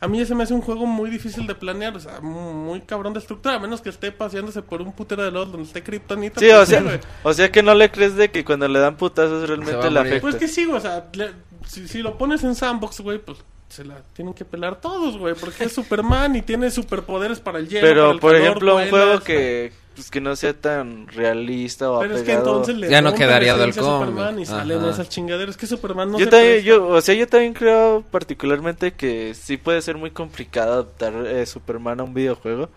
A 0.03 0.09
mí 0.09 0.21
ese 0.21 0.35
me 0.35 0.45
hace 0.45 0.55
un 0.55 0.63
juego 0.63 0.87
muy 0.87 1.11
difícil 1.11 1.47
de 1.47 1.55
planear, 1.55 1.95
o 1.95 2.01
sea, 2.01 2.21
muy, 2.21 2.55
muy 2.55 2.81
cabrón 2.81 3.13
de 3.13 3.19
estructura, 3.19 3.57
a 3.57 3.59
menos 3.59 3.81
que 3.83 3.91
esté 3.91 4.11
paseándose 4.13 4.63
por 4.63 4.81
un 4.81 4.93
putero 4.93 5.23
de 5.23 5.31
los 5.31 5.51
donde 5.53 5.67
esté 5.67 5.83
Kryptonita. 5.83 6.41
Sí, 6.41 6.47
pues 6.47 6.59
o 6.59 6.67
sea, 6.67 6.83
güey. 6.83 6.99
o 7.23 7.33
sea 7.35 7.53
que 7.53 7.63
no 7.63 7.75
le 7.75 7.91
crees 7.91 8.17
de 8.17 8.31
que 8.31 8.45
cuando 8.45 8.67
le 8.67 8.79
dan 8.79 8.97
putazos 8.97 9.43
Se 9.43 9.47
realmente 9.47 9.75
a 9.87 9.91
le 9.91 9.99
morir. 10.01 10.13
afecta. 10.15 10.21
Pues 10.23 10.37
que 10.37 10.49
sí, 10.49 10.65
o 10.65 10.81
sea, 10.81 11.07
le- 11.13 11.33
si, 11.67 11.87
si 11.87 11.99
lo 11.99 12.17
pones 12.17 12.43
en 12.45 12.55
sandbox, 12.55 13.01
güey, 13.01 13.19
pues 13.19 13.39
se 13.69 13.85
la 13.85 14.03
tienen 14.15 14.33
que 14.35 14.45
pelar 14.45 14.81
todos, 14.81 15.17
güey, 15.19 15.35
porque 15.35 15.65
es 15.65 15.73
Superman 15.73 16.35
y 16.35 16.43
tiene 16.43 16.71
superpoderes 16.71 17.39
para 17.41 17.59
el 17.59 17.69
hielo. 17.69 17.87
Pero, 17.87 18.11
el 18.13 18.19
por 18.21 18.33
calor, 18.33 18.47
ejemplo, 18.47 18.77
un 18.79 18.89
juego 18.89 19.21
que, 19.21 19.73
pues, 19.95 20.11
que 20.11 20.21
no 20.21 20.35
sea 20.37 20.53
tan 20.55 21.07
realista 21.09 21.91
o 21.91 22.01
Pero 22.01 22.17
es 22.17 22.23
que 22.23 22.33
entonces 22.33 22.77
le 22.77 22.89
Ya 22.89 23.03
no 23.03 23.15
quedaría 23.15 23.55
la 23.57 23.65
del. 23.65 23.75
Superman 23.75 24.39
y 24.39 24.47
salen 24.47 24.85
esas 24.85 25.09
chingaderas. 25.09 25.55
Es 25.55 25.57
que 25.57 25.67
Superman 25.67 26.13
no 26.13 26.19
yo 26.19 26.25
se 26.27 26.31
también, 26.31 26.53
presta. 26.55 26.69
yo, 26.69 26.89
o 26.89 27.01
sea, 27.01 27.15
yo 27.15 27.27
también 27.29 27.53
creo 27.55 28.05
particularmente 28.11 28.93
que 28.93 29.35
sí 29.35 29.57
puede 29.57 29.83
ser 29.83 29.97
muy 29.97 30.11
complicado 30.11 30.73
adaptar 30.75 31.13
eh, 31.27 31.45
Superman 31.47 32.01
a 32.01 32.05
un 32.05 32.15
videojuego. 32.15 32.69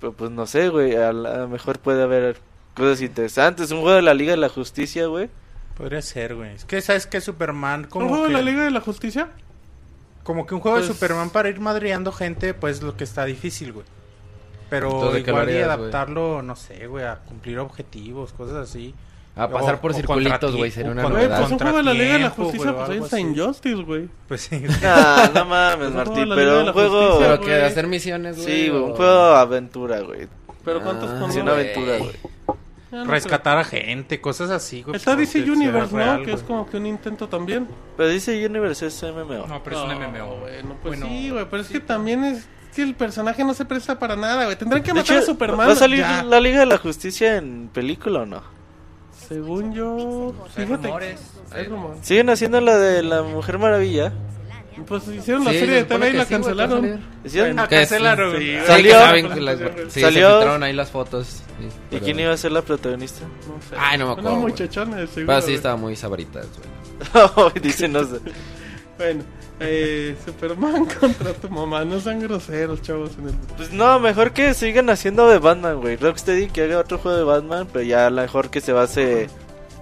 Pero 0.00 0.12
pues 0.12 0.30
no 0.30 0.46
sé, 0.46 0.68
güey, 0.68 0.94
a 0.96 1.12
lo 1.12 1.48
mejor 1.48 1.78
puede 1.80 2.02
haber 2.02 2.38
cosas 2.74 3.00
interesantes. 3.02 3.70
Un 3.72 3.80
juego 3.80 3.96
de 3.96 4.02
la 4.02 4.14
Liga 4.14 4.30
de 4.30 4.36
la 4.38 4.48
Justicia, 4.48 5.06
güey. 5.06 5.28
Podría 5.76 6.00
ser, 6.02 6.34
güey. 6.36 6.54
Es 6.54 6.64
que 6.64 6.80
sabes 6.80 7.06
que 7.06 7.20
Superman 7.20 7.84
como 7.84 8.06
¿Un 8.06 8.10
juego 8.10 8.24
que, 8.26 8.32
de 8.32 8.38
la 8.38 8.42
Liga 8.50 8.64
de 8.64 8.70
la 8.70 8.80
Justicia? 8.80 9.28
como 10.22 10.46
que 10.46 10.54
un 10.54 10.60
juego 10.60 10.76
Pues- 10.76 10.88
de 10.88 10.94
Superman 10.94 11.30
para 11.30 11.48
ir 11.48 11.58
madreando 11.58 12.12
gente, 12.12 12.52
pues 12.54 12.82
lo 12.82 12.96
que 12.96 13.04
está 13.04 13.24
difícil, 13.24 13.72
güey. 13.72 13.86
Pero 14.70 14.90
Entonces, 14.90 15.24
¿de 15.24 15.30
igual 15.30 15.48
y 15.48 15.52
harías, 15.52 15.66
güey? 15.68 15.78
adaptarlo, 15.80 16.42
no 16.42 16.56
sé, 16.56 16.86
güey, 16.86 17.04
a 17.04 17.16
cumplir 17.16 17.58
objetivos, 17.58 18.32
cosas 18.32 18.68
así. 18.68 18.94
A 19.36 19.48
pasar 19.48 19.76
O- 19.76 19.80
por 19.80 19.92
o 19.92 19.94
circulitos, 19.94 20.56
güey, 20.56 20.70
sería 20.70 20.90
una 20.90 21.02
Güey, 21.02 21.14
novedad. 21.14 21.38
pues 21.38 21.52
un 21.52 21.58
juego 21.58 21.76
de 21.76 21.82
la 21.84 21.94
Liga 21.94 22.12
de 22.14 22.18
la 22.18 22.30
Justicia, 22.30 22.70
güey, 22.72 22.74
o 22.74 22.76
pues 22.76 22.88
ahí 22.88 22.94
algo 22.94 23.04
está 23.06 23.16
así. 23.16 23.24
Injustice, 23.26 23.82
güey. 23.84 24.08
Pues 24.26 24.40
sí. 24.40 24.62
Nah, 24.82 25.28
no 25.34 25.44
mames, 25.44 25.78
juego 25.92 25.94
Martín, 25.96 26.28
de 26.28 26.34
pero 26.34 26.58
de 26.58 26.64
un 26.64 26.72
juego... 26.72 27.00
Justicia, 27.02 27.26
Pero 27.28 27.40
que 27.40 27.46
güey. 27.46 27.62
hacer 27.62 27.86
misiones, 27.86 28.36
güey. 28.36 28.46
Sí, 28.48 28.68
güey, 28.68 28.82
un 28.82 28.94
juego 28.94 29.12
aventura, 29.36 30.00
güey. 30.00 30.28
Pero 30.64 30.82
¿cuántos 30.82 31.10
Ah, 31.10 31.14
no, 31.20 31.26
una 31.26 31.34
güey. 31.34 31.46
aventura, 31.72 31.98
güey. 31.98 32.12
Ya 32.90 33.04
no 33.04 33.10
Rescatar 33.10 33.58
a 33.58 33.64
gente, 33.64 34.20
cosas 34.20 34.50
así, 34.50 34.82
güey. 34.82 34.96
Está 34.96 35.14
pues, 35.14 35.32
DC 35.32 35.48
Universe, 35.50 35.92
¿no? 35.92 35.98
real, 35.98 36.24
que 36.24 36.32
es 36.32 36.36
güey. 36.42 36.46
como 36.46 36.68
que 36.68 36.76
un 36.78 36.86
intento 36.86 37.28
también. 37.28 37.68
Pero 37.96 38.08
dice 38.08 38.44
Universe 38.44 38.86
es 38.86 39.02
MMO. 39.02 39.46
No, 39.46 39.62
pero 39.62 39.76
es 39.76 39.82
un 39.84 40.00
No, 40.00 40.08
MMO. 40.08 40.36
Bueno, 40.40 40.76
pues 40.82 40.98
Bueno, 41.00 41.06
sí, 41.06 41.30
güey, 41.30 41.44
pero 41.48 41.62
es 41.62 41.68
que 41.68 41.80
también 41.80 42.24
es 42.24 42.48
que 42.78 42.84
el 42.84 42.94
personaje 42.94 43.42
no 43.44 43.54
se 43.54 43.64
presta 43.64 43.98
para 43.98 44.14
nada, 44.14 44.44
güey. 44.44 44.56
Tendrán 44.56 44.82
que 44.82 44.92
De 44.92 45.00
matar 45.00 45.16
hecho, 45.16 45.24
a 45.24 45.26
Superman. 45.26 45.68
¿va 45.68 45.72
a 45.72 45.76
salir 45.76 45.98
ya. 45.98 46.22
la 46.22 46.38
Liga 46.40 46.60
de 46.60 46.66
la 46.66 46.78
Justicia 46.78 47.36
en 47.36 47.68
película 47.72 48.20
o 48.20 48.26
no? 48.26 48.42
Según 49.28 49.72
yo, 49.74 50.32
Hay 50.56 50.64
fíjate. 50.64 50.86
rumores. 50.86 51.20
Hay 51.52 51.64
rumores. 51.66 51.98
Siguen 52.06 52.30
haciendo 52.30 52.60
la 52.60 52.78
de 52.78 53.02
la 53.02 53.22
Mujer 53.22 53.58
Maravilla. 53.58 54.12
Pues 54.86 55.08
hicieron 55.08 55.44
la 55.44 55.50
Sí, 55.50 55.58
serie 55.58 55.74
se 55.74 55.80
de 55.82 55.84
TV 55.86 56.10
y 56.10 56.12
la 56.12 56.24
sí, 56.24 56.30
cancelaron. 56.34 57.00
¿Hicieron? 57.24 57.56
Bueno, 57.56 57.68
cancelaron. 57.68 58.36
sí. 58.38 58.56
Salió- 58.64 58.94
las- 58.96 59.58
Salió- 59.66 59.90
se 59.90 60.00
filtraron 60.12 60.62
ahí 60.62 60.72
las 60.72 60.90
fotos. 60.90 61.26
sí, 61.26 61.42
¿Y 61.64 61.68
pero- 61.90 62.04
quién 62.04 62.20
iba 62.20 62.32
a 62.32 62.36
ser 62.36 62.52
la 62.52 62.62
protagonista? 62.62 63.24
No 63.24 63.60
sé. 63.68 63.74
Ay, 63.76 63.98
no 63.98 64.06
me 64.06 64.12
acuerdo, 64.12 64.30
Una 64.34 64.40
muchachona, 64.40 64.96
seguro. 65.08 65.26
Pero 65.26 65.42
sí 65.42 65.54
estaba 65.54 65.76
muy 65.76 65.96
sabritas, 65.96 66.46
güey. 66.56 67.52
Dice, 67.62 67.88
no 67.88 68.04
sé. 68.04 68.20
Bueno, 68.96 69.24
eh, 69.60 70.16
Superman 70.24 70.86
contra 71.00 71.32
tu 71.34 71.48
mamá. 71.48 71.84
No 71.84 72.00
sean 72.00 72.20
groseros, 72.20 72.82
chavos. 72.82 73.10
En 73.18 73.28
el... 73.28 73.34
Pues 73.56 73.72
no, 73.72 73.98
mejor 74.00 74.32
que 74.32 74.54
sigan 74.54 74.90
haciendo 74.90 75.28
de 75.28 75.38
Batman, 75.38 75.80
güey. 75.80 75.96
Rocksteady 75.96 76.48
que 76.48 76.62
haga 76.62 76.78
otro 76.78 76.98
juego 76.98 77.16
de 77.18 77.24
Batman, 77.24 77.66
pero 77.72 77.84
ya 77.84 78.06
a 78.06 78.10
lo 78.10 78.22
mejor 78.22 78.50
que 78.50 78.60
se 78.60 78.72
base. 78.72 79.28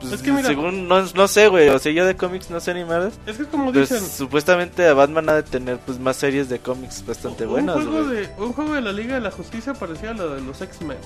Pues, 0.00 0.12
Es 0.12 0.22
que 0.22 0.30
mira- 0.30 0.48
según, 0.48 0.88
no, 0.88 1.00
no 1.14 1.26
sé, 1.28 1.48
güey. 1.48 1.68
O 1.70 1.78
sea, 1.78 1.90
yo 1.92 2.04
de 2.04 2.16
cómics 2.16 2.50
no 2.50 2.60
sé 2.60 2.74
ni 2.74 2.84
más. 2.84 3.14
Es 3.26 3.38
que 3.38 3.44
como 3.46 3.72
Pues 3.72 3.88
dicen, 3.88 4.06
supuestamente 4.06 4.86
a 4.86 4.92
Batman 4.94 5.28
ha 5.30 5.34
de 5.36 5.42
tener 5.42 5.78
pues 5.78 5.98
más 5.98 6.16
series 6.16 6.48
de 6.50 6.58
cómics 6.58 7.04
bastante 7.06 7.44
un, 7.44 7.50
buenas, 7.52 7.76
juego 7.76 8.04
güey. 8.04 8.16
de, 8.16 8.28
un 8.38 8.52
juego 8.52 8.74
de 8.74 8.80
la 8.82 8.92
Liga 8.92 9.14
de 9.14 9.20
la 9.22 9.30
Justicia 9.30 9.72
parecía 9.72 10.10
a 10.10 10.14
lo 10.14 10.34
de 10.34 10.42
los 10.42 10.60
X-Men. 10.60 10.98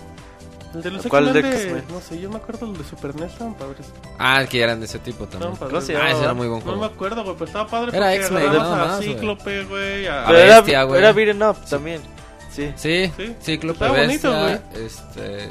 El 0.75 0.83
de 0.83 0.91
los 0.93 1.07
¿Cuál 1.07 1.33
de 1.33 1.41
X-Men? 1.41 1.85
No 1.91 2.01
sé, 2.01 2.21
yo 2.21 2.31
me 2.31 2.37
acuerdo 2.37 2.67
el 2.67 2.77
de 2.79 2.85
Super 2.85 3.15
NES. 3.17 3.33
Estaban 3.33 3.55
padres. 3.55 3.87
Ah, 4.19 4.45
que 4.49 4.63
eran 4.63 4.79
de 4.81 4.87
ese 4.87 4.99
tipo 5.01 5.27
también. 5.27 5.53
Estaban 5.53 5.57
padres. 5.59 5.73
¿Cómo 5.73 5.81
se 5.87 5.97
Ah, 5.97 6.11
ese 6.13 6.23
era 6.25 6.35
muy 6.35 6.47
buen 6.49 6.61
No 6.61 6.67
me 6.73 6.79
juego. 6.79 6.85
acuerdo, 6.95 7.25
güey, 7.25 7.35
pero 7.35 7.47
estaba 7.47 7.67
padre 7.67 7.97
Era 7.97 8.07
porque 8.07 8.17
X-Men, 8.25 8.47
nada 8.53 8.83
a 8.85 8.87
más. 8.87 9.01
Cíclope, 9.01 9.65
güey, 9.65 10.07
a... 10.07 10.25
Pero 10.27 10.39
bestia, 10.39 10.73
era, 10.79 10.83
güey. 10.85 10.99
era 11.01 11.13
beaten 11.13 11.43
up 11.43 11.57
también. 11.69 12.01
Sí. 12.53 12.73
Sí, 12.77 13.13
Sí. 13.17 13.35
Cíclope 13.43 13.85
Estaba 13.85 14.01
bonito, 14.01 14.31
Bestia, 14.33 14.63
este... 14.75 15.49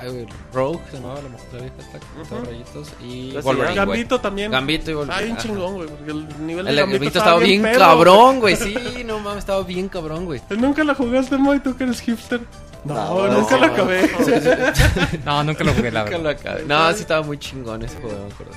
Ay, 0.00 0.10
güey, 0.10 0.26
Rogue 0.52 0.80
se 0.90 0.96
llamaba 0.96 1.22
la 1.22 1.28
mujer 1.30 1.48
la 1.52 1.58
vieja 1.60 1.74
esta, 1.78 2.28
con 2.28 2.44
rayitos, 2.44 2.92
y 3.02 3.32
Wolverine, 3.38 3.64
güey. 3.64 3.74
Gambito 3.74 4.20
también. 4.20 4.50
Gambito 4.50 4.90
y 4.90 4.94
Wolverine. 4.94 5.22
Ah, 5.22 5.24
bien 5.24 5.36
chingón, 5.38 5.74
güey, 5.76 5.88
porque 5.88 6.10
el 6.10 6.46
nivel 6.46 6.64
de 6.64 6.70
El 6.72 6.76
Gambito, 6.76 6.98
Gambito 7.00 7.18
estaba 7.18 7.38
bien 7.38 7.62
cabrón, 7.62 8.40
güey, 8.40 8.56
sí, 8.56 8.74
no 9.06 9.20
mames, 9.20 9.38
estaba 9.38 9.62
bien 9.62 9.88
cabrón, 9.88 10.26
güey. 10.26 10.40
güey. 10.46 10.60
¿Nunca 10.60 10.84
la 10.84 10.94
jugaste, 10.94 11.38
Moy, 11.38 11.60
tú 11.60 11.76
que 11.76 11.84
eres 11.84 12.00
hipster? 12.00 12.40
No, 12.84 12.94
No, 12.94 13.28
nunca 13.40 13.56
no. 13.56 13.60
la 13.62 13.72
acabé. 13.72 14.10
No, 15.24 15.44
nunca 15.44 15.64
lo 15.64 15.72
jugué, 15.72 15.90
la 15.90 16.04
Nunca 16.04 16.18
lo 16.18 16.24
verdad. 16.24 16.40
acabé. 16.40 16.64
No, 16.66 16.92
sí 16.92 17.00
estaba 17.00 17.22
muy 17.22 17.38
chingón 17.38 17.82
ese 17.82 17.96
juego, 17.98 18.18
me 18.26 18.32
acuerdo. 18.32 18.52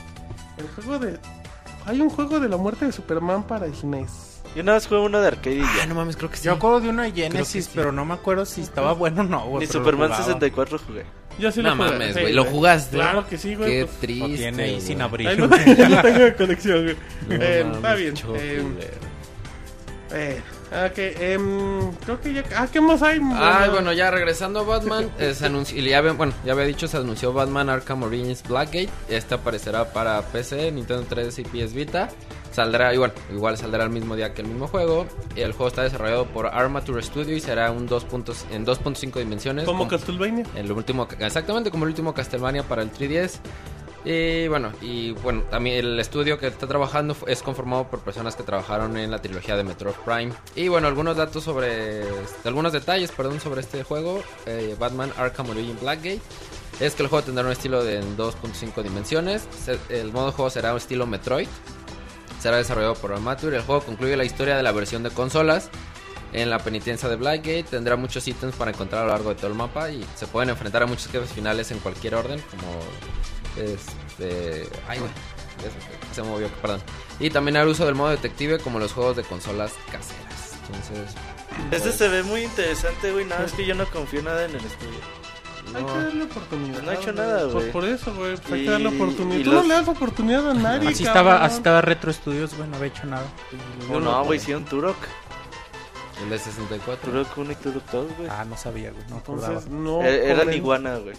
El 0.57 0.67
juego 0.69 0.99
de... 0.99 1.17
Hay 1.86 2.01
un 2.01 2.09
juego 2.09 2.39
de 2.39 2.49
la 2.49 2.57
muerte 2.57 2.86
de 2.86 2.91
Superman 2.91 3.43
para 3.43 3.67
SNES. 3.73 4.41
Yo 4.55 4.63
nada 4.63 4.78
más 4.78 4.88
jugué 4.88 4.99
uno 5.01 5.21
de 5.21 5.28
arcade 5.28 5.55
y 5.57 5.61
Ah, 5.61 5.73
ya. 5.78 5.86
no 5.86 5.95
mames, 5.95 6.17
creo 6.17 6.30
que 6.30 6.38
sí. 6.38 6.45
Yo 6.45 6.53
acuerdo 6.53 6.80
de 6.82 6.89
una 6.89 7.09
Genesis, 7.11 7.65
sí. 7.65 7.71
pero 7.75 7.91
no 7.91 8.03
me 8.05 8.15
acuerdo 8.15 8.45
si 8.45 8.61
estaba 8.61 8.91
bueno 8.93 9.21
o 9.21 9.25
no, 9.25 9.45
güey. 9.47 9.59
Ni 9.61 9.65
lo 9.67 9.71
Superman 9.73 10.07
jugaba. 10.09 10.23
64 10.25 10.80
jugué. 10.80 11.05
Yo 11.39 11.51
sí 11.51 11.61
No 11.61 11.69
lo 11.69 11.75
jugué. 11.78 11.89
mames, 11.91 12.15
sí, 12.15 12.21
güey, 12.21 12.34
¿lo 12.34 12.43
jugaste? 12.45 12.95
Claro 12.97 13.28
que 13.28 13.38
sí, 13.38 13.55
güey. 13.55 13.69
Qué 13.69 13.86
pues, 13.86 13.97
triste, 13.99 14.28
Lo 14.28 14.36
tiene 14.36 14.63
ahí 14.63 14.82
sin 14.82 15.01
abrir. 15.01 15.38
lo, 15.39 15.47
güey. 15.47 15.75
yo 15.78 15.89
lo 15.89 16.01
tengo 16.01 16.19
de 16.19 16.36
colección, 16.36 16.84
güey. 16.84 16.95
No 17.30 17.36
Eh, 17.36 17.65
está 17.73 17.93
bien. 17.95 18.13
choco, 18.15 18.36
eh, 18.36 18.63
eh, 20.11 20.41
ah, 20.72 20.89
que, 20.94 21.34
em, 21.34 21.91
creo 22.06 22.19
que 22.22 22.34
ya... 22.34 22.44
Ah, 22.56 22.68
¿qué 22.72 22.81
más 22.81 23.02
hay? 23.02 23.19
Ah, 23.34 23.68
bueno, 23.72 23.94
ya 23.94 24.11
regresando 24.11 24.60
a 24.60 24.64
Batman, 24.64 25.10
eh, 25.19 25.34
se 25.34 25.45
anunció, 25.45 25.77
y 25.77 25.89
ya, 25.89 26.02
bueno, 26.02 26.34
ya 26.45 26.53
había 26.53 26.65
dicho, 26.65 26.88
se 26.88 26.98
anunció 26.98 27.34
Batman 27.34 27.69
Arkham 27.69 28.03
Origins 28.03 28.44
Blackgate. 28.44 28.89
Este 29.10 29.35
aparecerá 29.35 29.91
para 29.91 30.22
PC, 30.22 30.72
Nintendo 30.72 31.06
3DS 31.07 31.39
y 31.39 31.44
PS 31.44 31.73
Vita. 31.73 32.10
Saldrá 32.52 32.91
igual, 32.91 33.14
igual 33.31 33.56
saldrá 33.56 33.84
el 33.84 33.91
mismo 33.91 34.15
día 34.15 34.34
que 34.34 34.41
el 34.41 34.48
mismo 34.48 34.68
juego. 34.68 35.06
El 35.35 35.52
juego 35.52 35.68
está 35.68 35.84
desarrollado 35.84 36.26
por 36.26 36.48
Armature 36.48 37.03
Studio 37.03 37.35
y 37.35 37.39
será 37.39 37.72
un 37.72 37.85
2 37.85 38.06
puntos, 38.06 38.45
en 38.49 38.65
2.5 38.65 39.19
dimensiones. 39.19 39.65
Como 39.65 39.88
Castlevania. 39.88 40.44
el 40.56 40.72
último, 40.72 41.07
exactamente 41.19 41.69
como 41.69 41.84
el 41.84 41.89
último 41.89 42.15
Castlevania 42.15 42.64
para 42.64 42.81
el 42.81 42.91
3DS. 42.91 43.39
Y 44.09 44.47
bueno, 44.47 44.71
y 44.81 45.11
bueno, 45.11 45.43
también 45.51 45.85
el 45.85 45.99
estudio 45.99 46.39
que 46.39 46.47
está 46.47 46.65
trabajando 46.65 47.13
es 47.27 47.43
conformado 47.43 47.89
por 47.89 47.99
personas 47.99 48.38
que 48.38 48.43
trabajaron 48.43 48.95
en 48.95 49.11
la 49.11 49.21
trilogía 49.21 49.57
de 49.57 49.65
Metroid 49.65 49.95
Prime. 50.05 50.31
Y 50.55 50.69
bueno, 50.69 50.88
algunos 50.88 51.17
datos 51.17 51.43
sobre, 51.43 52.03
algunos 52.45 52.71
detalles, 52.71 53.11
perdón, 53.11 53.41
sobre 53.41 53.59
este 53.59 53.84
juego, 53.84 54.23
eh, 54.45 54.77
Batman 54.79 55.11
Arkham 55.17 55.49
Origin 55.49 55.77
Blackgate. 55.81 56.21
Es 56.79 56.95
que 56.95 57.03
el 57.03 57.09
juego 57.09 57.25
tendrá 57.25 57.43
un 57.43 57.51
estilo 57.51 57.84
de 57.84 57.99
en 57.99 58.15
2.5 58.15 58.81
dimensiones. 58.81 59.45
El 59.89 60.13
modo 60.13 60.31
juego 60.31 60.49
será 60.51 60.71
un 60.71 60.77
estilo 60.77 61.05
Metroid. 61.05 61.49
Será 62.39 62.55
desarrollado 62.55 62.93
por 62.93 63.11
Armature. 63.11 63.57
El 63.57 63.63
juego 63.63 63.81
concluye 63.81 64.15
la 64.15 64.23
historia 64.23 64.55
de 64.55 64.63
la 64.63 64.71
versión 64.71 65.03
de 65.03 65.09
consolas. 65.09 65.69
En 66.31 66.49
la 66.49 66.59
penitencia 66.59 67.09
de 67.09 67.17
Blackgate 67.17 67.63
tendrá 67.63 67.97
muchos 67.97 68.25
ítems 68.25 68.55
para 68.55 68.71
encontrar 68.71 69.01
a 69.01 69.05
lo 69.07 69.11
largo 69.11 69.29
de 69.29 69.35
todo 69.35 69.47
el 69.47 69.55
mapa 69.55 69.91
y 69.91 70.05
se 70.15 70.27
pueden 70.27 70.49
enfrentar 70.49 70.84
a 70.84 70.85
muchos 70.85 71.07
jefes 71.07 71.31
finales 71.31 71.71
en 71.71 71.79
cualquier 71.79 72.15
orden, 72.15 72.41
como 72.51 72.79
este, 73.57 74.67
ay, 74.88 74.99
güey, 74.99 75.11
se 76.13 76.21
movió, 76.23 76.47
perdón. 76.61 76.81
Y 77.19 77.29
también 77.29 77.57
el 77.57 77.67
uso 77.67 77.85
del 77.85 77.95
modo 77.95 78.09
detective 78.09 78.59
como 78.59 78.79
los 78.79 78.93
juegos 78.93 79.15
de 79.17 79.23
consolas 79.23 79.73
caseras. 79.91 80.53
Entonces, 80.67 81.15
Este 81.71 81.91
se 81.91 82.07
ve 82.09 82.23
muy 82.23 82.43
interesante, 82.43 83.11
güey. 83.11 83.25
Nada, 83.25 83.45
es 83.45 83.53
que 83.53 83.65
yo 83.65 83.73
no 83.75 83.85
confío 83.85 84.21
nada 84.21 84.45
en 84.45 84.51
el 84.51 84.57
estudio. 84.65 84.99
Hay 85.75 85.84
que 85.84 85.91
darle 85.91 86.23
oportunidad. 86.23 86.81
No 86.81 86.91
ha 86.91 86.93
hecho 86.93 87.03
güey. 87.13 87.15
nada, 87.15 87.41
Pues 87.43 87.53
güey. 87.53 87.71
por 87.71 87.85
eso, 87.85 88.13
güey. 88.15 88.38
Pues 88.38 88.51
hay 88.53 88.61
Y- 88.61 88.63
que 88.65 88.71
darle 88.71 88.88
oportunidad. 88.88 89.39
y 89.39 89.43
Tú 89.43 89.51
los- 89.51 89.61
no 89.63 89.67
le 89.67 89.73
das 89.73 89.88
oportunidad 89.88 90.49
a 90.49 90.53
nadie. 90.53 90.89
Así 90.89 91.03
cabrón. 91.03 91.23
estaba, 91.34 91.45
así 91.45 91.57
estaba 91.57 91.81
Retro 91.81 92.13
Studios, 92.13 92.55
güey, 92.55 92.69
no 92.69 92.77
había 92.77 92.88
hecho 92.88 93.05
nada. 93.05 93.25
No, 93.89 93.99
no, 93.99 94.23
güey, 94.23 94.39
un 94.53 94.63
Turok. 94.65 94.95
El 96.23 96.30
de 96.30 96.39
64. 96.39 97.11
Turok 97.11 97.38
1 97.38 97.52
y 97.52 97.56
Turok 97.56 97.91
2, 97.91 98.07
güey. 98.18 98.30
Ah, 98.31 98.45
no 98.45 98.57
sabía, 98.57 98.91
güey, 98.91 99.03
no. 99.10 99.18
Entonces, 99.18 99.69
no. 99.69 100.02
Eran 100.03 100.39
joven. 100.45 100.53
iguana, 100.57 100.95
güey. 100.98 101.15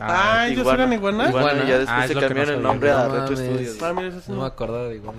Ah, 0.00 0.46
ellos 0.46 0.60
Iguana. 0.60 0.82
eran 0.84 0.92
iguana. 0.92 1.28
Iguana, 1.28 1.46
Iguana. 1.52 1.68
ya 1.68 1.78
después 1.78 1.98
Ah, 2.04 2.06
se 2.08 2.14
cambiaron 2.14 2.46
no 2.52 2.56
el 2.58 2.62
nombre 2.62 2.90
a 2.92 3.06
No 3.08 3.14
Retro 3.14 3.36
mames. 3.36 3.50
Studios. 3.50 3.82
Ah, 3.82 3.92
mira, 3.92 4.08
eso 4.08 4.20
sí 4.20 4.26
No 4.28 4.34
no. 4.36 4.40
me 4.42 4.46
acordaba 4.46 4.88
de 4.88 4.94
igual. 4.96 5.16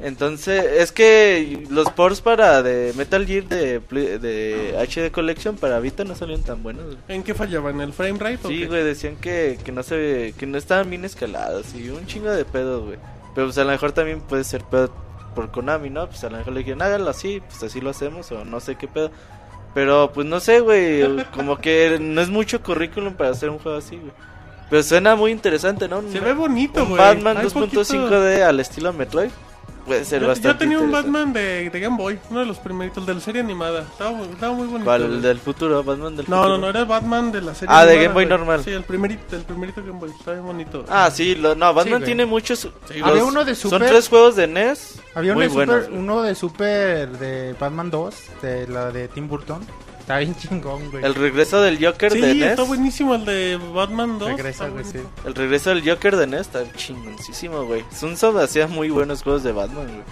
Entonces, 0.00 0.62
es 0.80 0.92
que 0.92 1.66
los 1.70 1.88
ports 1.90 2.20
para 2.20 2.62
de 2.62 2.92
Metal 2.96 3.24
Gear 3.26 3.44
de, 3.44 3.78
de 3.80 4.74
HD 4.78 5.10
Collection 5.10 5.56
para 5.56 5.78
Vita 5.80 6.04
no 6.04 6.14
salían 6.14 6.42
tan 6.42 6.62
buenos. 6.62 6.84
güey. 6.86 6.98
¿En 7.08 7.22
qué 7.22 7.32
fallaban? 7.32 7.80
¿El 7.80 7.92
frame 7.92 8.18
rate 8.18 8.40
o 8.44 8.48
Sí, 8.48 8.60
qué? 8.60 8.66
güey, 8.66 8.82
decían 8.84 9.16
que, 9.16 9.58
que 9.64 9.72
no 9.72 9.82
se 9.82 10.34
que 10.36 10.46
no 10.46 10.58
estaban 10.58 10.90
bien 10.90 11.04
escalados 11.04 11.74
y 11.74 11.88
un 11.88 12.06
chingo 12.06 12.30
de 12.30 12.44
pedos, 12.44 12.84
güey. 12.84 12.98
Pero 13.34 13.46
pues 13.46 13.56
a 13.58 13.64
lo 13.64 13.70
mejor 13.70 13.92
también 13.92 14.20
puede 14.20 14.44
ser 14.44 14.62
pedo 14.64 14.92
por 15.34 15.50
Konami, 15.50 15.90
¿no? 15.90 16.06
Pues 16.06 16.22
a 16.24 16.30
lo 16.30 16.38
mejor 16.38 16.52
le 16.52 16.60
dijeron, 16.60 16.82
háganlo 16.82 17.10
así, 17.10 17.42
pues 17.46 17.62
así 17.62 17.80
lo 17.80 17.90
hacemos 17.90 18.30
o 18.32 18.44
no 18.44 18.60
sé 18.60 18.76
qué 18.76 18.88
pedo. 18.88 19.10
Pero 19.74 20.12
pues 20.14 20.26
no 20.26 20.38
sé, 20.40 20.60
güey, 20.60 21.24
como 21.32 21.58
que 21.58 21.98
no 22.00 22.20
es 22.20 22.30
mucho 22.30 22.62
currículum 22.62 23.14
para 23.14 23.30
hacer 23.30 23.50
un 23.50 23.58
juego 23.58 23.78
así, 23.78 23.96
güey. 23.96 24.12
Pero 24.70 24.82
suena 24.82 25.16
muy 25.16 25.30
interesante, 25.30 25.88
¿no? 25.88 26.02
Se 26.10 26.20
ve 26.20 26.32
bonito, 26.32 26.86
güey. 26.86 26.96
Batman 26.96 27.38
Hay 27.38 27.46
2.5D 27.46 28.42
al 28.42 28.60
estilo 28.60 28.92
Metroid. 28.92 29.30
Puede 29.84 30.04
ser 30.06 30.22
Yo, 30.22 30.28
bastante 30.28 30.48
yo 30.48 30.56
tenía 30.58 30.78
un. 30.80 30.90
Batman 30.90 31.32
de, 31.34 31.68
de 31.68 31.80
Game 31.80 31.96
Boy, 31.98 32.18
uno 32.30 32.40
de 32.40 32.46
los 32.46 32.58
primeritos 32.58 33.04
de 33.06 33.12
la 33.14 33.20
serie 33.20 33.42
animada. 33.42 33.82
Estaba, 33.82 34.12
muy- 34.12 34.28
estaba 34.28 34.54
muy 34.54 34.66
bonito. 34.66 34.84
¿Cuál? 34.86 35.02
¿El 35.02 35.22
del 35.22 35.38
futuro? 35.38 35.84
¿Batman 35.84 36.16
del 36.16 36.24
No, 36.28 36.36
futuro? 36.38 36.48
no, 36.56 36.58
no, 36.58 36.68
era 36.70 36.84
Batman 36.86 37.30
de 37.32 37.42
la 37.42 37.54
serie 37.54 37.68
Ah, 37.74 37.84
de 37.84 37.90
animada, 37.92 38.02
Game 38.02 38.14
Boy 38.14 38.24
güey. 38.24 38.38
normal. 38.38 38.64
Sí, 38.64 38.70
el 38.70 38.82
primerito, 38.84 39.36
el 39.36 39.42
primerito 39.42 39.82
Game 39.84 39.98
Boy. 39.98 40.10
Está 40.18 40.32
bien 40.32 40.46
bonito. 40.46 40.84
Ah, 40.88 41.10
sí, 41.10 41.34
lo- 41.34 41.54
no, 41.54 41.74
Batman 41.74 41.98
güey. 42.00 42.04
tiene 42.06 42.24
muchos... 42.24 42.66
Había 42.88 43.06
los- 43.10 43.22
uno 43.28 43.44
de 43.44 43.54
Son 43.54 43.70
Super- 43.72 43.88
tres 43.90 44.08
juegos 44.08 44.36
de 44.36 44.46
NES 44.46 45.00
Había 45.14 45.32
uno 45.32 45.40
muy 45.40 45.44
de, 45.44 45.50
super, 45.50 45.66
buenos. 45.66 45.88
uno 45.92 46.22
de 46.22 46.34
Super 46.34 47.08
de 47.18 47.52
Batman 47.60 47.90
2, 47.90 48.14
de 48.40 48.66
la 48.68 48.90
de 48.90 49.08
Tim 49.08 49.28
Burton. 49.28 49.60
Está 50.04 50.18
bien 50.18 50.34
chingón, 50.36 50.90
güey. 50.90 51.02
El 51.02 51.14
regreso 51.14 51.62
del 51.62 51.82
Joker 51.82 52.12
sí, 52.12 52.20
de 52.20 52.34
NES. 52.34 52.50
está 52.50 52.62
buenísimo 52.64 53.14
el 53.14 53.24
de 53.24 53.58
Batman 53.72 54.18
2. 54.18 54.28
Regresa, 54.32 54.68
güey, 54.68 54.84
sí. 54.84 54.98
El 55.24 55.34
regreso 55.34 55.70
del 55.70 55.88
Joker 55.88 56.16
de 56.16 56.26
NES 56.26 56.40
está 56.42 56.70
chingoncísimo, 56.76 57.64
güey. 57.64 57.82
Sunsoft 57.90 58.36
hacía 58.36 58.66
muy 58.66 58.90
buenos 58.90 59.22
juegos 59.22 59.42
de 59.44 59.52
Batman, 59.52 59.86
güey. 59.86 60.02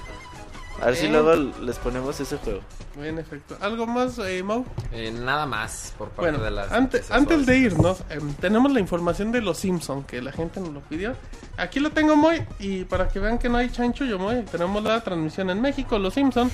A 0.81 0.87
ver 0.87 0.97
si 0.97 1.07
Eh. 1.07 1.11
luego 1.11 1.35
les 1.61 1.79
ponemos 1.79 2.19
ese 2.19 2.39
juego. 2.39 2.61
En 3.03 3.19
efecto. 3.19 3.55
¿Algo 3.61 3.87
más, 3.87 4.19
eh, 4.19 4.43
Mau? 4.43 4.65
Eh, 4.93 5.13
nada 5.13 5.45
más 5.45 5.93
por 5.99 6.09
parte 6.09 6.31
Bueno, 6.31 6.43
de 6.45 6.51
las. 6.51 6.73
antes, 6.73 7.11
antes 7.11 7.45
de 7.45 7.59
irnos, 7.59 8.03
em, 8.09 8.33
tenemos 8.35 8.73
la 8.73 8.81
información 8.81 9.31
de 9.31 9.43
los 9.43 9.59
Simpson 9.59 10.05
que 10.05 10.23
la 10.23 10.33
gente 10.33 10.59
nos 10.59 10.71
lo 10.71 10.81
pidió. 10.81 11.15
Aquí 11.59 11.81
lo 11.81 11.91
tengo 11.91 12.17
muy 12.17 12.43
y 12.59 12.85
para 12.85 13.09
que 13.09 13.19
vean 13.19 13.39
que 13.39 13.51
no 13.51 13.59
hay 13.59 13.69
chancho 13.71 14.07
yo 14.07 14.19
muy. 14.19 14.43
Tenemos 14.51 14.83
la 14.83 15.03
transmisión 15.05 15.51
en 15.51 15.61
México, 15.61 15.99
los 15.99 16.15
Simpson. 16.15 16.51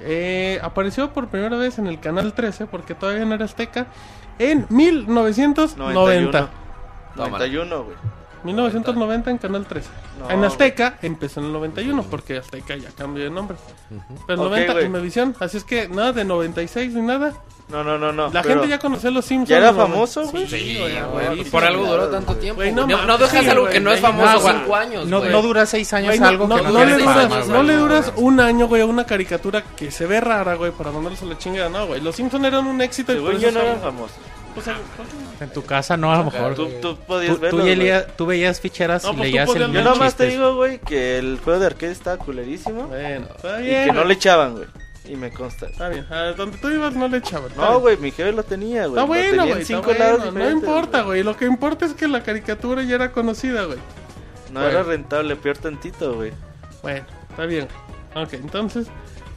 Eh, 0.00 0.58
apareció 0.62 1.12
por 1.12 1.28
primera 1.28 1.56
vez 1.56 1.78
en 1.78 1.86
el 1.86 2.00
canal 2.00 2.34
13 2.34 2.66
porque 2.66 2.94
todavía 2.94 3.24
no 3.24 3.34
era 3.34 3.44
Azteca 3.44 3.86
en 4.38 4.66
1990. 4.68 6.50
91, 7.16 7.84
güey. 7.84 7.96
1990 8.46 9.30
en 9.30 9.38
Canal 9.38 9.66
13. 9.66 9.88
No, 10.20 10.30
en 10.30 10.44
Azteca 10.44 10.98
empezó 11.02 11.40
en 11.40 11.46
el 11.46 11.52
91 11.52 12.02
porque 12.04 12.38
Azteca 12.38 12.76
ya 12.76 12.88
cambió 12.96 13.24
de 13.24 13.30
nombre. 13.30 13.56
Pero 14.26 14.42
Ok, 14.42 14.48
90 14.48 14.72
güey. 14.72 14.84
en 14.86 14.92
Mevisión, 14.92 15.36
así 15.40 15.58
es 15.58 15.64
que 15.64 15.88
nada 15.88 16.12
de 16.12 16.24
96 16.24 16.94
ni 16.94 17.02
nada. 17.02 17.34
No, 17.68 17.82
no, 17.82 17.98
no, 17.98 18.12
no. 18.12 18.28
La 18.30 18.42
pero- 18.42 18.54
gente 18.54 18.68
ya 18.68 18.78
conocía 18.78 19.10
los 19.10 19.24
Simpsons. 19.24 19.48
¿Ya 19.48 19.56
era 19.58 19.74
famoso, 19.74 20.20
90. 20.22 20.38
güey? 20.38 20.46
Sí, 20.62 20.78
güey, 20.78 21.02
güey. 21.32 21.44
sí, 21.44 21.50
Por 21.50 21.64
algo 21.64 21.84
duró 21.84 22.08
tanto 22.08 22.36
tiempo. 22.36 22.60
Güey, 22.60 22.72
no 22.72 22.86
no, 22.86 23.04
no 23.04 23.18
dejas 23.18 23.42
sí, 23.42 23.50
algo 23.50 23.66
que 23.68 23.80
no 23.80 23.90
es 23.90 24.00
famoso 24.00 24.48
cinco 24.48 24.76
años. 24.76 25.06
No, 25.08 25.24
no 25.24 25.42
dura 25.42 25.66
seis 25.66 25.92
años 25.92 26.18
algo 26.20 26.46
no, 26.46 26.56
que 26.56 26.62
no, 26.62 26.84
le 26.84 26.96
duras, 26.96 27.48
no 27.48 27.62
le 27.64 27.74
duras 27.74 28.12
un 28.16 28.38
año, 28.38 28.68
güey, 28.68 28.82
a 28.82 28.86
una 28.86 29.04
caricatura 29.04 29.64
que 29.76 29.90
se 29.90 30.06
ve 30.06 30.20
rara, 30.20 30.54
güey, 30.54 30.70
para 30.70 30.92
mandarlos 30.92 31.20
a 31.22 31.26
la 31.26 31.38
chingada. 31.38 31.68
No, 31.68 31.86
güey. 31.88 32.00
Los 32.00 32.14
Simpsons 32.14 32.44
eran 32.44 32.66
un 32.68 32.80
éxito. 32.80 33.12
y 33.12 33.16
por 33.16 33.32
Según 33.34 33.36
eso 33.44 33.46
yo 33.46 33.52
no 33.52 33.60
eran 33.66 33.80
famosos. 33.80 34.16
Pues, 34.56 34.68
ah, 34.68 34.76
En 35.40 35.50
tu 35.50 35.62
casa 35.64 35.96
no, 35.98 36.12
a 36.12 36.16
lo 36.16 36.24
mejor. 36.24 36.54
Tú, 36.54 36.68
tú 36.80 36.96
podías 37.06 37.34
Tú, 37.34 37.40
verlo, 37.40 38.06
tú, 38.16 38.26
veías 38.26 38.58
ficheras 38.60 39.04
No, 39.04 39.10
y 39.10 39.16
pues 39.16 39.18
tú 39.18 39.32
leías 39.32 39.46
podías 39.46 39.66
el 39.68 39.72
ver 39.74 39.82
Yo 39.84 39.90
el 39.90 39.94
nomás 39.94 40.14
te 40.16 40.26
digo, 40.26 40.56
güey, 40.56 40.78
que 40.78 41.18
el 41.18 41.38
juego 41.44 41.60
de 41.60 41.66
arcade 41.66 41.92
estaba 41.92 42.16
culerísimo. 42.16 42.86
Bueno, 42.88 43.26
está 43.36 43.60
Y 43.60 43.66
bien. 43.66 43.84
que 43.84 43.92
no 43.92 44.04
le 44.04 44.14
echaban, 44.14 44.54
güey. 44.54 44.66
Y 45.04 45.14
me 45.14 45.30
consta. 45.30 45.66
Está 45.66 45.88
bien. 45.90 46.06
A 46.10 46.32
donde 46.32 46.56
tú 46.58 46.68
ibas 46.70 46.94
no 46.94 47.06
le 47.06 47.18
echaban. 47.18 47.50
No, 47.56 47.80
güey, 47.80 47.96
mi 47.98 48.10
jefe 48.10 48.32
lo 48.32 48.42
tenía, 48.42 48.86
güey. 48.86 48.94
Está 48.98 49.04
bueno, 49.04 49.42
güey. 49.46 49.62
está 49.62 49.64
cinco 49.76 49.92
lados 49.92 50.32
bueno, 50.32 50.38
No 50.38 50.50
importa, 50.50 51.02
güey. 51.02 51.22
Lo 51.22 51.36
que 51.36 51.44
importa 51.44 51.84
es 51.86 51.92
que 51.92 52.08
la 52.08 52.22
caricatura 52.22 52.82
ya 52.82 52.94
era 52.96 53.12
conocida, 53.12 53.64
güey. 53.66 53.78
No 54.50 54.60
Bueno. 54.60 54.68
era 54.70 54.82
rentable, 54.82 55.36
peor 55.36 55.58
tantito, 55.58 56.14
güey. 56.14 56.32
Bueno, 56.82 57.04
está 57.30 57.44
bien. 57.46 57.68
Ok, 58.14 58.32
entonces, 58.32 58.86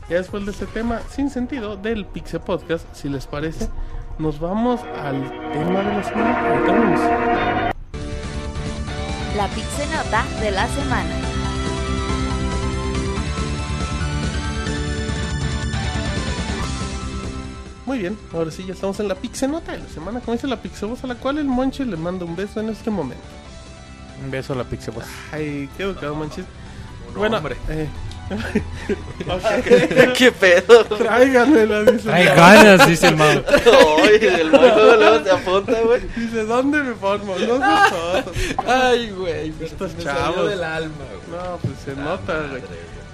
ya 0.09 0.15
después 0.17 0.45
de 0.45 0.51
este 0.53 0.65
tema 0.65 1.01
sin 1.13 1.29
sentido 1.29 1.75
del 1.75 2.05
Pixel 2.05 2.39
Podcast, 2.39 2.85
si 2.95 3.09
les 3.09 3.27
parece, 3.27 3.67
nos 4.19 4.39
vamos 4.39 4.81
al 5.01 5.23
tema 5.53 5.79
de 5.79 5.93
la 5.95 6.03
semana. 6.03 7.71
La 9.37 9.47
Pixenota 9.47 10.25
de 10.41 10.51
la 10.51 10.67
semana. 10.67 11.15
Muy 17.85 17.97
bien, 17.97 18.17
ahora 18.33 18.51
sí 18.51 18.65
ya 18.67 18.73
estamos 18.73 18.99
en 18.99 19.07
la 19.07 19.15
Pixenota 19.15 19.71
de 19.71 19.79
la 19.79 19.87
semana. 19.87 20.19
Como 20.19 20.33
dice 20.33 20.47
la 20.47 20.61
Pixevoz, 20.61 21.03
a 21.03 21.07
la 21.07 21.15
cual 21.15 21.39
el 21.39 21.45
Monche 21.45 21.85
le 21.85 21.97
manda 21.97 22.25
un 22.25 22.35
beso 22.35 22.59
en 22.59 22.69
este 22.69 22.91
momento. 22.91 23.23
Un 24.23 24.29
beso 24.29 24.53
a 24.53 24.57
la 24.57 24.63
Pixel 24.65 24.93
Ay, 25.31 25.69
qué 25.75 25.83
educado, 25.83 26.13
Monchis. 26.13 26.45
Bueno, 27.15 27.37
hombre. 27.37 27.55
eh. 27.69 27.87
¿Qué 30.17 30.31
pedo? 30.31 30.85
Tráiganmela, 30.85 31.83
dice. 31.83 32.03
Trae 32.03 32.25
ganas, 32.25 32.87
dice 32.87 33.07
el 33.07 33.15
Mau. 33.15 33.43
Oye, 34.03 34.41
el 34.41 34.49
luego 34.49 34.95
luego 34.95 35.23
se 35.23 35.31
apunta, 35.31 35.79
güey. 35.81 36.01
Dice, 36.15 36.45
¿dónde 36.45 36.83
me 36.83 36.93
formo? 36.93 37.35
No 37.37 37.57
seas 37.57 37.89
tonto. 37.89 38.31
Ay, 38.67 39.09
güey. 39.11 39.53
Estos 39.61 39.95
me 39.95 40.03
chavos. 40.03 40.35
salió 40.35 40.49
del 40.49 40.63
alma, 40.63 40.95
güey. 41.27 41.41
No, 41.41 41.57
pues 41.57 41.73
se 41.83 41.95
nota, 41.95 42.39
güey. 42.49 42.61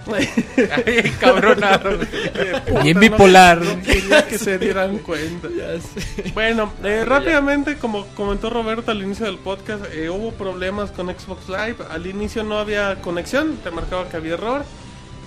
Ay, 0.86 1.12
cabronado. 1.20 1.98
Bien 2.84 3.00
bipolar. 3.00 3.62
No 3.62 3.82
quería 3.82 4.28
que 4.28 4.38
se 4.38 4.58
dieran 4.58 5.00
cuenta. 5.00 5.48
Bueno, 6.34 6.72
eh, 6.84 7.04
rápidamente, 7.06 7.78
como 7.78 8.06
comentó 8.08 8.50
Roberto 8.50 8.92
al 8.92 9.02
inicio 9.02 9.26
del 9.26 9.38
podcast, 9.38 9.84
eh, 9.94 10.10
hubo 10.10 10.32
problemas 10.32 10.92
con 10.92 11.08
Xbox 11.08 11.50
Live. 11.50 11.78
Al 11.90 12.06
inicio 12.06 12.44
no 12.44 12.60
había 12.60 13.02
conexión, 13.02 13.58
te 13.64 13.72
marcaba 13.72 14.08
que 14.08 14.18
había 14.18 14.34
error, 14.34 14.64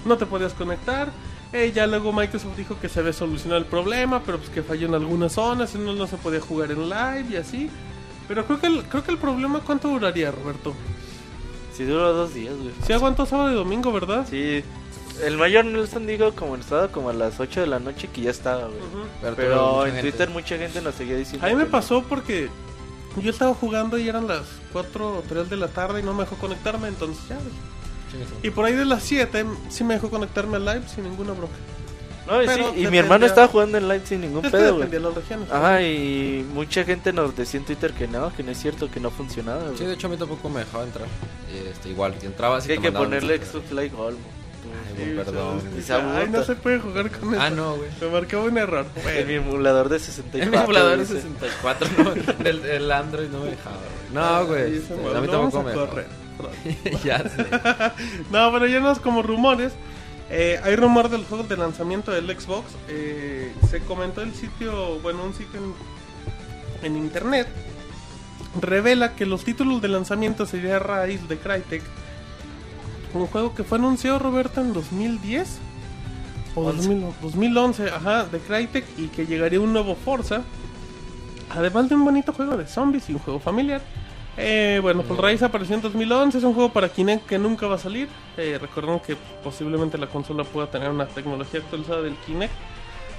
no 0.09 0.16
te 0.16 0.26
podías 0.26 0.52
conectar. 0.55 1.09
Eh, 1.52 1.72
ya 1.74 1.86
luego 1.86 2.12
Microsoft 2.12 2.56
dijo 2.56 2.78
que 2.80 2.89
se 2.89 3.01
había 3.01 3.12
solucionado 3.12 3.59
el 3.60 3.66
problema, 3.66 4.22
pero 4.24 4.39
pues 4.39 4.51
que 4.51 4.62
falló 4.62 4.86
en 4.89 4.94
algunas 4.94 5.32
zonas, 5.32 5.74
y 5.74 5.78
no, 5.78 5.94
no 5.94 6.06
se 6.06 6.16
podía 6.16 6.40
jugar 6.40 6.72
en 6.72 6.89
live 6.89 7.26
y 7.30 7.36
así. 7.36 7.70
Pero 8.26 8.44
creo 8.44 8.60
que 8.60 8.66
el, 8.66 8.82
creo 8.85 9.02
que 9.05 9.10
el 9.12 9.18
problema, 9.18 9.60
¿cuánto 9.60 9.89
duraría, 9.89 10.30
Roberto? 10.30 10.74
Sí, 11.74 11.85
duró 11.85 12.12
dos 12.12 12.35
días, 12.35 12.55
güey. 12.56 12.72
Sí 12.86 12.93
aguantó 12.93 13.24
sábado 13.24 13.51
y 13.52 13.55
domingo, 13.55 13.93
¿verdad? 13.93 14.26
Sí. 14.28 14.62
El 15.24 15.36
mayor 15.39 15.64
Nelson 15.64 16.06
dijo 16.06 16.32
como 16.35 16.55
en 16.55 16.60
estado 16.60 16.93
como 16.93 17.09
a 17.10 17.12
las 17.12 17.40
8 17.40 17.62
de 17.62 17.66
la 17.66 17.78
noche 17.80 18.09
que 18.12 18.20
ya 18.22 18.30
estaba, 18.30 18.66
güey. 18.66 19.35
Pero, 19.36 19.86
en 19.86 19.93
gente. 19.94 20.10
Twitter 20.10 20.30
mucha 20.30 20.56
gente 20.59 20.80
nos 20.82 20.94
seguía 20.97 21.16
diciendo. 21.16 21.47
A 21.47 21.51
mí 21.51 21.56
me 21.56 21.64
que- 21.64 21.70
pasó 21.70 22.02
porque 22.02 22.48
yo 23.22 23.30
estaba 23.30 23.55
jugando 23.55 23.97
y 23.98 24.09
eran 24.09 24.28
las 24.28 24.43
4 24.72 25.18
o 25.18 25.22
3 25.28 25.48
de 25.51 25.56
la 25.56 25.68
tarde 25.68 26.01
y 26.01 26.02
no 26.02 26.12
me 26.14 26.24
dejó 26.24 26.36
conectarme, 26.36 26.89
entonces 26.89 27.24
ya. 27.28 27.36
güey. 27.36 27.48
Y 28.43 28.51
por 28.51 28.64
ahí 28.64 28.74
de 28.74 28.85
las 28.85 29.02
7 29.02 29.44
sí 29.68 29.85
me 29.85 29.94
dejó 29.94 30.10
conectarme 30.10 30.56
al 30.56 30.64
live 30.64 30.82
sin 30.93 31.05
ninguna 31.05 31.32
bronca. 31.32 31.55
No, 32.26 32.43
y, 32.43 32.48
sí, 32.48 32.62
y 32.76 32.86
mi 32.89 32.98
hermano 32.98 33.24
estaba 33.24 33.48
jugando 33.48 33.78
en 33.78 33.89
live 33.89 34.02
sin 34.05 34.20
ningún 34.20 34.43
pedo, 34.43 34.74
güey. 34.74 34.86
dependía 34.86 34.98
de 34.98 35.05
las 35.06 35.14
regiones. 35.14 35.51
Ajá, 35.51 35.80
y 35.82 36.47
mucha 36.52 36.85
gente 36.85 37.10
nos 37.12 37.35
decía 37.35 37.59
en 37.59 37.64
Twitter 37.64 37.93
que 37.94 38.06
no, 38.06 38.35
que 38.36 38.43
no 38.43 38.51
es 38.51 38.59
cierto, 38.60 38.90
que 38.90 39.01
no 39.01 39.10
funcionaba. 39.10 39.62
güey. 39.64 39.78
Sí, 39.78 39.85
de 39.86 39.94
hecho 39.94 40.09
a 40.09 40.10
mí 40.10 40.16
tampoco 40.18 40.48
me 40.51 40.60
dejaba 40.60 40.85
entrar. 40.85 41.06
Este, 41.70 41.89
igual, 41.89 42.14
si 42.20 42.26
entrabas 42.26 42.64
Sí, 42.64 42.70
y 42.70 42.72
hay 42.72 42.78
te 42.78 42.85
que 42.85 42.93
ponerle. 42.93 43.39
Xbox 43.39 43.70
Live 43.70 43.89
Gold. 43.97 44.18
Ay, 44.98 45.12
güey, 45.14 45.24
perdón. 45.24 45.62
Ay, 46.16 46.28
no 46.28 46.44
se 46.44 46.55
puede 46.55 46.78
jugar 46.80 47.10
con 47.10 47.32
eso. 47.32 47.43
Ah, 47.43 47.48
no, 47.48 47.76
güey. 47.76 47.89
Me 47.98 48.09
marcaba 48.09 48.44
un 48.44 48.59
error. 48.59 48.85
En 49.06 49.26
mi 49.26 49.35
emulador 49.35 49.89
de 49.89 49.98
64. 49.98 50.43
En 50.44 50.51
mi 50.51 50.56
emulador 50.59 50.98
de 50.98 51.05
dice. 51.05 51.22
64, 51.22 51.89
no, 52.05 52.44
el, 52.47 52.64
el 52.66 52.93
Android 52.93 53.28
no 53.28 53.40
me 53.40 53.51
dejaba, 53.52 53.76
güey. 53.76 54.12
No, 54.12 54.47
güey. 54.47 54.76
este, 54.76 54.93
a 54.93 55.20
mí 55.22 55.28
tampoco 55.28 55.62
me 55.62 55.70
dejaba. 55.70 56.02
Correr. 56.39 56.55
ya 57.05 57.19
sé. 57.28 57.47
No, 58.31 58.51
pero 58.52 58.66
ya 58.66 58.81
no 58.81 58.90
es 58.90 58.98
como 58.98 59.23
rumores. 59.23 59.73
Eh, 60.31 60.60
hay 60.62 60.77
rumor 60.77 61.09
del 61.09 61.24
juego 61.24 61.44
de 61.44 61.56
lanzamiento 61.56 62.10
del 62.12 62.27
Xbox. 62.27 62.73
Eh, 62.89 63.52
se 63.69 63.81
comentó 63.81 64.23
el 64.23 64.35
sitio, 64.35 64.98
bueno, 65.01 65.24
un 65.24 65.35
sitio 65.35 65.60
en, 65.60 66.86
en 66.86 66.97
internet. 66.97 67.48
Revela 68.60 69.15
que 69.15 69.27
los 69.27 69.44
títulos 69.44 69.82
de 69.82 69.89
lanzamiento 69.89 70.47
sería 70.47 70.78
raíz 70.78 71.27
de 71.28 71.39
Crytek. 71.39 71.82
Un 73.15 73.27
juego 73.27 73.55
que 73.55 73.65
fue 73.65 73.78
anunciado, 73.78 74.19
Roberto, 74.19 74.60
en 74.60 74.73
2010 74.73 75.59
o 76.55 76.73
2000 76.73 77.06
2011, 77.23 77.90
ajá, 77.90 78.24
de 78.24 78.39
Crytek 78.39 78.85
y 78.97 79.09
que 79.09 79.27
llegaría 79.27 79.60
un 79.60 79.73
nuevo 79.73 79.94
Forza. 79.94 80.43
Además 81.51 81.89
de 81.89 81.94
un 81.94 82.05
bonito 82.05 82.32
juego 82.32 82.56
de 82.56 82.66
zombies 82.66 83.09
y 83.09 83.15
un 83.15 83.19
juego 83.20 83.40
familiar. 83.40 83.81
Eh, 84.40 84.78
bueno, 84.81 85.02
pues 85.02 85.19
Rise 85.20 85.44
apareció 85.44 85.74
en 85.74 85.82
2011, 85.82 86.39
es 86.39 86.44
un 86.44 86.55
juego 86.55 86.73
para 86.73 86.89
Kinect 86.89 87.27
que 87.27 87.39
nunca 87.39 87.66
va 87.66 87.74
a 87.74 87.78
salir. 87.78 88.09
Eh, 88.36 88.56
recordemos 88.60 89.02
que 89.02 89.16
posiblemente 89.43 89.98
la 89.98 90.06
consola 90.06 90.44
pueda 90.44 90.70
tener 90.70 90.90
una 90.90 91.06
tecnología 91.06 91.60
actualizada 91.60 92.02
del 92.02 92.15
Kinect 92.27 92.52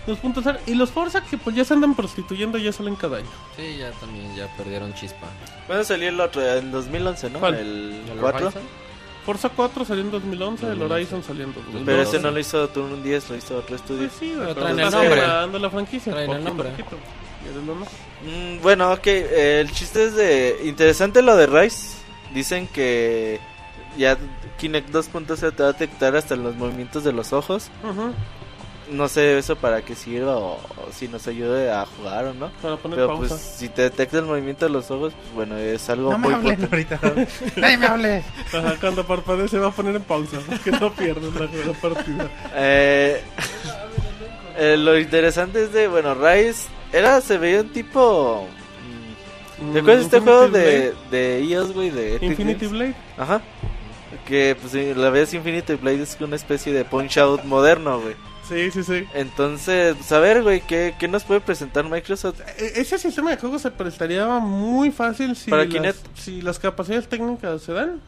2.0. 0.08 0.60
Y 0.68 0.76
los 0.76 0.92
Forza 0.92 1.22
que 1.22 1.38
pues 1.38 1.56
ya 1.56 1.66
se 1.66 1.74
andan 1.74 1.94
prostituyendo, 1.94 2.58
ya 2.58 2.72
salen 2.72 2.96
cada 2.96 3.18
año. 3.18 3.28
Sí, 3.58 3.78
ya 3.78 3.92
también, 3.92 4.34
ya 4.36 4.48
perdieron 4.56 4.94
chispa. 4.94 5.28
¿Cuándo 5.68 5.84
salió 5.84 6.08
el 6.10 6.20
otro? 6.20 6.42
En 6.42 6.72
2011, 6.72 7.30
¿no? 7.32 7.40
¿Cuál? 7.40 7.56
El 7.56 8.02
¿El 8.14 8.18
4. 8.20 8.46
Horizon? 8.48 8.64
Forza 9.26 9.50
4 9.50 9.86
salió 9.86 10.04
en 10.04 10.12
2011, 10.12 10.64
el 10.66 10.80
2011. 10.80 10.94
Horizon 10.94 11.24
salió 11.24 11.44
en 11.44 11.54
2012. 11.54 11.86
Pero 11.86 12.02
ese 12.02 12.20
no 12.20 12.32
lo 12.32 12.40
hizo 12.40 12.68
Turn 12.70 13.04
10, 13.04 13.30
lo 13.30 13.36
hizo 13.36 13.58
otro 13.58 13.76
estudio. 13.76 14.08
Pues 14.08 14.14
sí, 14.20 14.34
Pero 14.40 14.56
traen 14.56 14.80
el 14.80 14.90
nombre. 14.90 15.10
quebrando 15.10 15.60
la 15.60 15.70
franquicia. 15.70 16.14
Traen 16.14 16.32
el 16.32 16.44
nombre. 16.46 16.70
poquito. 16.70 16.96
¿Quieres 17.50 17.66
lo 17.68 17.76
no? 17.76 17.86
Mm, 17.86 18.62
bueno, 18.62 18.92
ok, 18.94 19.08
eh, 19.08 19.62
el 19.62 19.72
chiste 19.72 20.06
es 20.06 20.16
de... 20.16 20.60
Interesante 20.66 21.22
lo 21.22 21.36
de 21.36 21.48
Rise. 21.48 21.98
Dicen 22.34 22.68
que 22.68 23.40
ya 23.98 24.18
Kinect 24.60 24.90
2.0 24.92 25.56
te 25.56 25.64
va 25.64 25.70
a 25.70 25.74
detectar 25.74 26.16
hasta 26.16 26.36
los 26.36 26.56
movimientos 26.56 27.04
de 27.04 27.12
los 27.12 27.34
ojos. 27.34 27.70
No 28.92 29.08
sé 29.08 29.38
eso 29.38 29.56
para 29.56 29.84
qué 29.84 29.94
sirva 29.96 30.36
o, 30.38 30.54
o 30.56 30.60
si 30.92 31.08
nos 31.08 31.28
ayude 31.28 31.72
a 31.72 31.86
jugar 31.86 32.26
o 32.26 32.34
no. 32.34 32.50
Para 32.62 32.76
poner 32.78 32.98
Pero 32.98 33.08
pausa. 33.10 33.30
pues 33.36 33.42
si 33.42 33.70
te 33.70 33.84
detecta 33.84 34.18
el 34.20 34.26
movimiento 34.26 34.66
de 34.66 34.72
los 34.72 34.90
ojos, 34.92 35.14
pues 35.14 35.34
bueno, 35.36 35.58
es 35.58 35.88
algo 35.90 36.12
No 36.12 36.18
me 36.18 36.28
muy 36.30 36.34
hablen 36.36 36.56
potente. 36.68 36.96
ahorita. 37.02 37.32
Nadie 37.58 37.78
me 37.78 37.86
hable. 37.88 38.24
Ajá, 38.54 38.76
cuando 38.82 39.06
parpadee 39.06 39.48
se 39.48 39.60
va 39.60 39.68
a 39.68 39.72
poner 39.72 39.96
en 39.96 40.02
pausa. 40.04 40.38
Que 40.64 40.72
no 40.72 40.92
pierdas 40.94 41.34
la, 41.36 41.46
la 41.46 41.74
partida. 41.80 42.30
Eh, 42.56 43.22
eh, 44.58 44.76
lo 44.78 44.98
interesante 45.00 45.64
es 45.64 45.72
de, 45.74 45.88
bueno, 45.88 46.16
Rise 46.16 46.68
era, 46.94 47.22
se 47.22 47.38
veía 47.38 47.62
un 47.62 47.70
tipo... 47.70 48.48
mm, 49.62 49.74
¿Te 49.74 49.80
acuerdas 49.80 50.00
de 50.12 50.18
este 50.18 50.20
juego 50.20 50.48
de, 50.50 50.94
de 51.12 51.42
iOS, 51.44 51.74
güey? 51.74 51.90
De 51.90 52.18
Infinity 52.22 52.66
Games? 52.66 52.72
Blade. 52.72 52.96
Ajá. 53.18 53.42
Que 54.28 54.56
pues 54.60 54.74
la 54.98 55.10
vez 55.10 55.34
Infinity 55.34 55.76
Blade 55.76 56.04
es 56.04 56.18
una 56.20 56.36
especie 56.36 56.72
de 56.74 56.86
punch 56.86 57.18
out 57.18 57.44
moderno, 57.46 58.00
güey. 58.00 58.16
Sí, 58.48 58.72
sí, 58.72 58.84
sí. 58.84 59.06
Entonces, 59.14 59.96
pues, 59.96 60.12
a 60.12 60.20
ver, 60.20 60.42
güey, 60.42 60.62
¿qué, 60.62 60.96
¿qué 61.00 61.08
nos 61.08 61.24
puede 61.24 61.40
presentar 61.40 61.88
Microsoft? 61.88 62.40
E- 62.58 62.74
Ese 62.82 62.98
sistema 62.98 63.30
de 63.32 63.38
juego 63.38 63.60
se 63.60 63.70
prestaría 63.70 64.26
muy 64.40 64.90
fácil 64.92 65.36
si, 65.36 65.52
Para 65.52 65.66
las, 65.66 65.74
Kinect. 65.74 66.18
si 66.18 66.42
las 66.42 66.58
capacidades 66.58 67.08
técnicas 67.08 67.62
se 67.62 67.74
dan. 67.74 68.00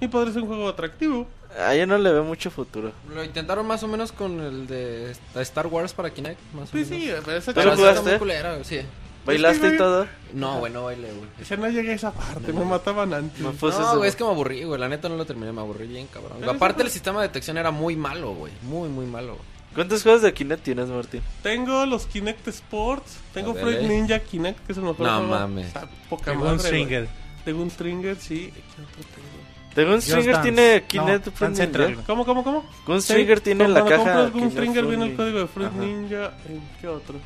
Y 0.00 0.08
podría 0.08 0.32
ser 0.32 0.42
un 0.42 0.48
juego 0.48 0.68
atractivo. 0.68 1.28
A 1.58 1.74
yo 1.74 1.86
no 1.86 1.96
le 1.98 2.12
veo 2.12 2.22
mucho 2.24 2.50
futuro. 2.50 2.92
Lo 3.14 3.24
intentaron 3.24 3.66
más 3.66 3.82
o 3.82 3.88
menos 3.88 4.12
con 4.12 4.40
el 4.40 4.66
de 4.66 5.14
Star 5.36 5.66
Wars 5.68 5.92
para 5.94 6.10
Kinect, 6.10 6.38
más 6.52 6.68
o 6.68 6.72
Sí, 6.72 6.84
menos. 6.84 6.88
sí, 6.88 7.10
pero 7.24 7.36
esa 7.38 7.52
¿Tú 7.52 7.60
Pero 7.60 7.70
lo 7.70 7.76
jugaste? 7.76 8.18
culera, 8.18 8.62
sí. 8.64 8.80
¿Bailaste 9.24 9.74
y 9.74 9.76
todo? 9.76 10.06
No, 10.34 10.60
güey, 10.60 10.72
no 10.72 10.84
bailé, 10.84 11.08
güey. 11.12 11.28
Ese 11.40 11.56
no 11.56 11.68
llegué 11.68 11.92
a 11.92 11.94
esa 11.94 12.12
parte, 12.12 12.52
me 12.52 12.64
mataban 12.64 13.12
antes. 13.12 13.40
No, 13.40 13.50
pues 13.52 13.74
güey, 13.96 14.08
es 14.08 14.14
que 14.14 14.22
me 14.22 14.30
aburrí, 14.30 14.62
güey. 14.64 14.78
La 14.78 14.88
neta 14.88 15.08
no 15.08 15.16
lo 15.16 15.24
terminé, 15.24 15.50
me 15.52 15.60
aburrí 15.62 15.86
bien, 15.88 16.06
cabrón. 16.06 16.36
Pero 16.38 16.52
Aparte, 16.52 16.82
el 16.84 16.90
sistema 16.90 17.20
de 17.22 17.28
detección 17.28 17.56
era 17.58 17.70
muy 17.72 17.96
malo, 17.96 18.34
güey. 18.34 18.52
Muy, 18.62 18.88
muy 18.88 19.06
malo. 19.06 19.32
güey. 19.34 19.44
¿Cuántos 19.74 20.02
juegos 20.04 20.22
de 20.22 20.32
Kinect 20.32 20.62
tienes, 20.62 20.88
Martín? 20.88 21.22
Tengo 21.42 21.84
los 21.86 22.06
Kinect 22.06 22.46
Sports, 22.48 23.18
tengo 23.34 23.52
Fruit 23.54 23.78
eh. 23.78 23.88
Ninja 23.88 24.20
Kinect, 24.20 24.64
que 24.64 24.72
es 24.72 24.78
el 24.78 24.84
mejor 24.84 25.00
No 25.06 25.16
juego. 25.18 25.26
mames. 25.34 25.66
Está 25.66 25.88
poca 26.08 26.30
De 26.30 26.36
madre, 26.36 26.50
Gunstringer. 26.52 27.02
güey. 27.04 27.14
De 27.46 27.52
Gunstringer, 27.52 28.16
sí. 28.16 28.52
¿Qué 28.54 28.82
otro 28.82 29.12
tengo? 29.14 29.55
The 29.76 29.84
Gunstringer 29.84 30.40
tiene 30.40 30.84
Kinect 30.88 31.26
no, 31.26 31.32
Fruit. 31.32 31.58
Ninja. 31.58 32.02
¿Cómo, 32.06 32.24
cómo, 32.24 32.42
cómo? 32.42 32.64
Gunstringer 32.86 33.38
Sí, 33.38 33.44
tiene 33.44 33.64
en 33.64 33.74
la 33.74 33.82
cuando 33.82 34.04
caja. 34.04 34.30
Fruit 34.30 34.72
viene 34.88 35.04
el 35.04 35.16
código 35.16 35.38
de 35.40 35.46
Fruit 35.46 35.68
Ajá. 35.68 35.78
Ninja. 35.78 36.32
¿En 36.48 36.62
qué 36.80 36.88
otro? 36.88 37.16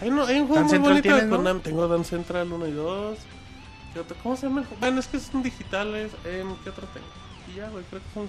Hay, 0.00 0.10
un 0.10 0.18
juego 0.18 0.62
muy 0.62 0.68
Central 0.68 0.80
bonito 0.80 1.16
de. 1.16 1.28
Konami. 1.28 1.60
Tengo 1.60 1.86
Dance 1.86 2.10
Central 2.10 2.52
1 2.52 2.66
y 2.66 2.72
2. 2.72 3.18
¿Qué 3.94 4.00
otro? 4.00 4.16
¿Cómo 4.20 4.36
se 4.36 4.48
llama 4.48 4.62
el 4.62 4.66
juego? 4.66 4.80
Bueno, 4.80 4.98
es 4.98 5.06
que 5.06 5.20
son 5.20 5.44
digitales. 5.44 6.10
¿En 6.24 6.56
qué 6.64 6.70
otro 6.70 6.88
tengo? 6.88 7.06
Y 7.52 7.58
ya, 7.58 7.68
güey, 7.68 7.84
creo 7.84 8.02
que 8.02 8.14
son. 8.14 8.28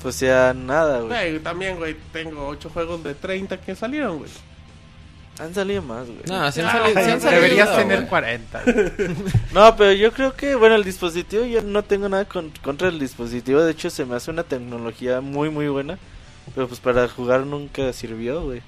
Pues 0.00 0.20
ya 0.20 0.54
nada, 0.54 1.00
güey. 1.00 1.08
Güey, 1.08 1.38
también, 1.40 1.76
güey, 1.78 1.96
tengo 2.12 2.46
8 2.46 2.70
juegos 2.70 3.02
de 3.02 3.16
30 3.16 3.60
que 3.60 3.74
salieron, 3.74 4.18
güey. 4.18 4.30
Han 5.38 5.52
salido 5.54 5.82
más, 5.82 6.06
güey. 6.06 6.18
No, 6.26 6.50
sí 6.50 6.60
han 6.60 6.66
Ah, 6.66 6.72
salido. 6.72 7.00
sí 7.04 7.10
han 7.10 7.20
salido, 7.20 7.42
Deberías 7.42 7.68
güey. 7.72 7.78
tener 7.88 8.06
40. 8.08 8.62
No, 9.54 9.76
pero 9.76 9.92
yo 9.92 10.12
creo 10.12 10.34
que, 10.34 10.54
bueno, 10.54 10.74
el 10.76 10.84
dispositivo, 10.84 11.44
yo 11.44 11.60
no 11.62 11.82
tengo 11.82 12.08
nada 12.08 12.24
con- 12.24 12.52
contra 12.62 12.88
el 12.88 12.98
dispositivo. 12.98 13.60
De 13.62 13.72
hecho, 13.72 13.90
se 13.90 14.04
me 14.04 14.16
hace 14.16 14.30
una 14.30 14.42
tecnología 14.44 15.20
muy, 15.20 15.50
muy 15.50 15.68
buena. 15.68 15.98
Pero 16.54 16.68
pues 16.68 16.80
para 16.80 17.08
jugar 17.08 17.40
nunca 17.44 17.92
sirvió, 17.92 18.42
güey. 18.44 18.62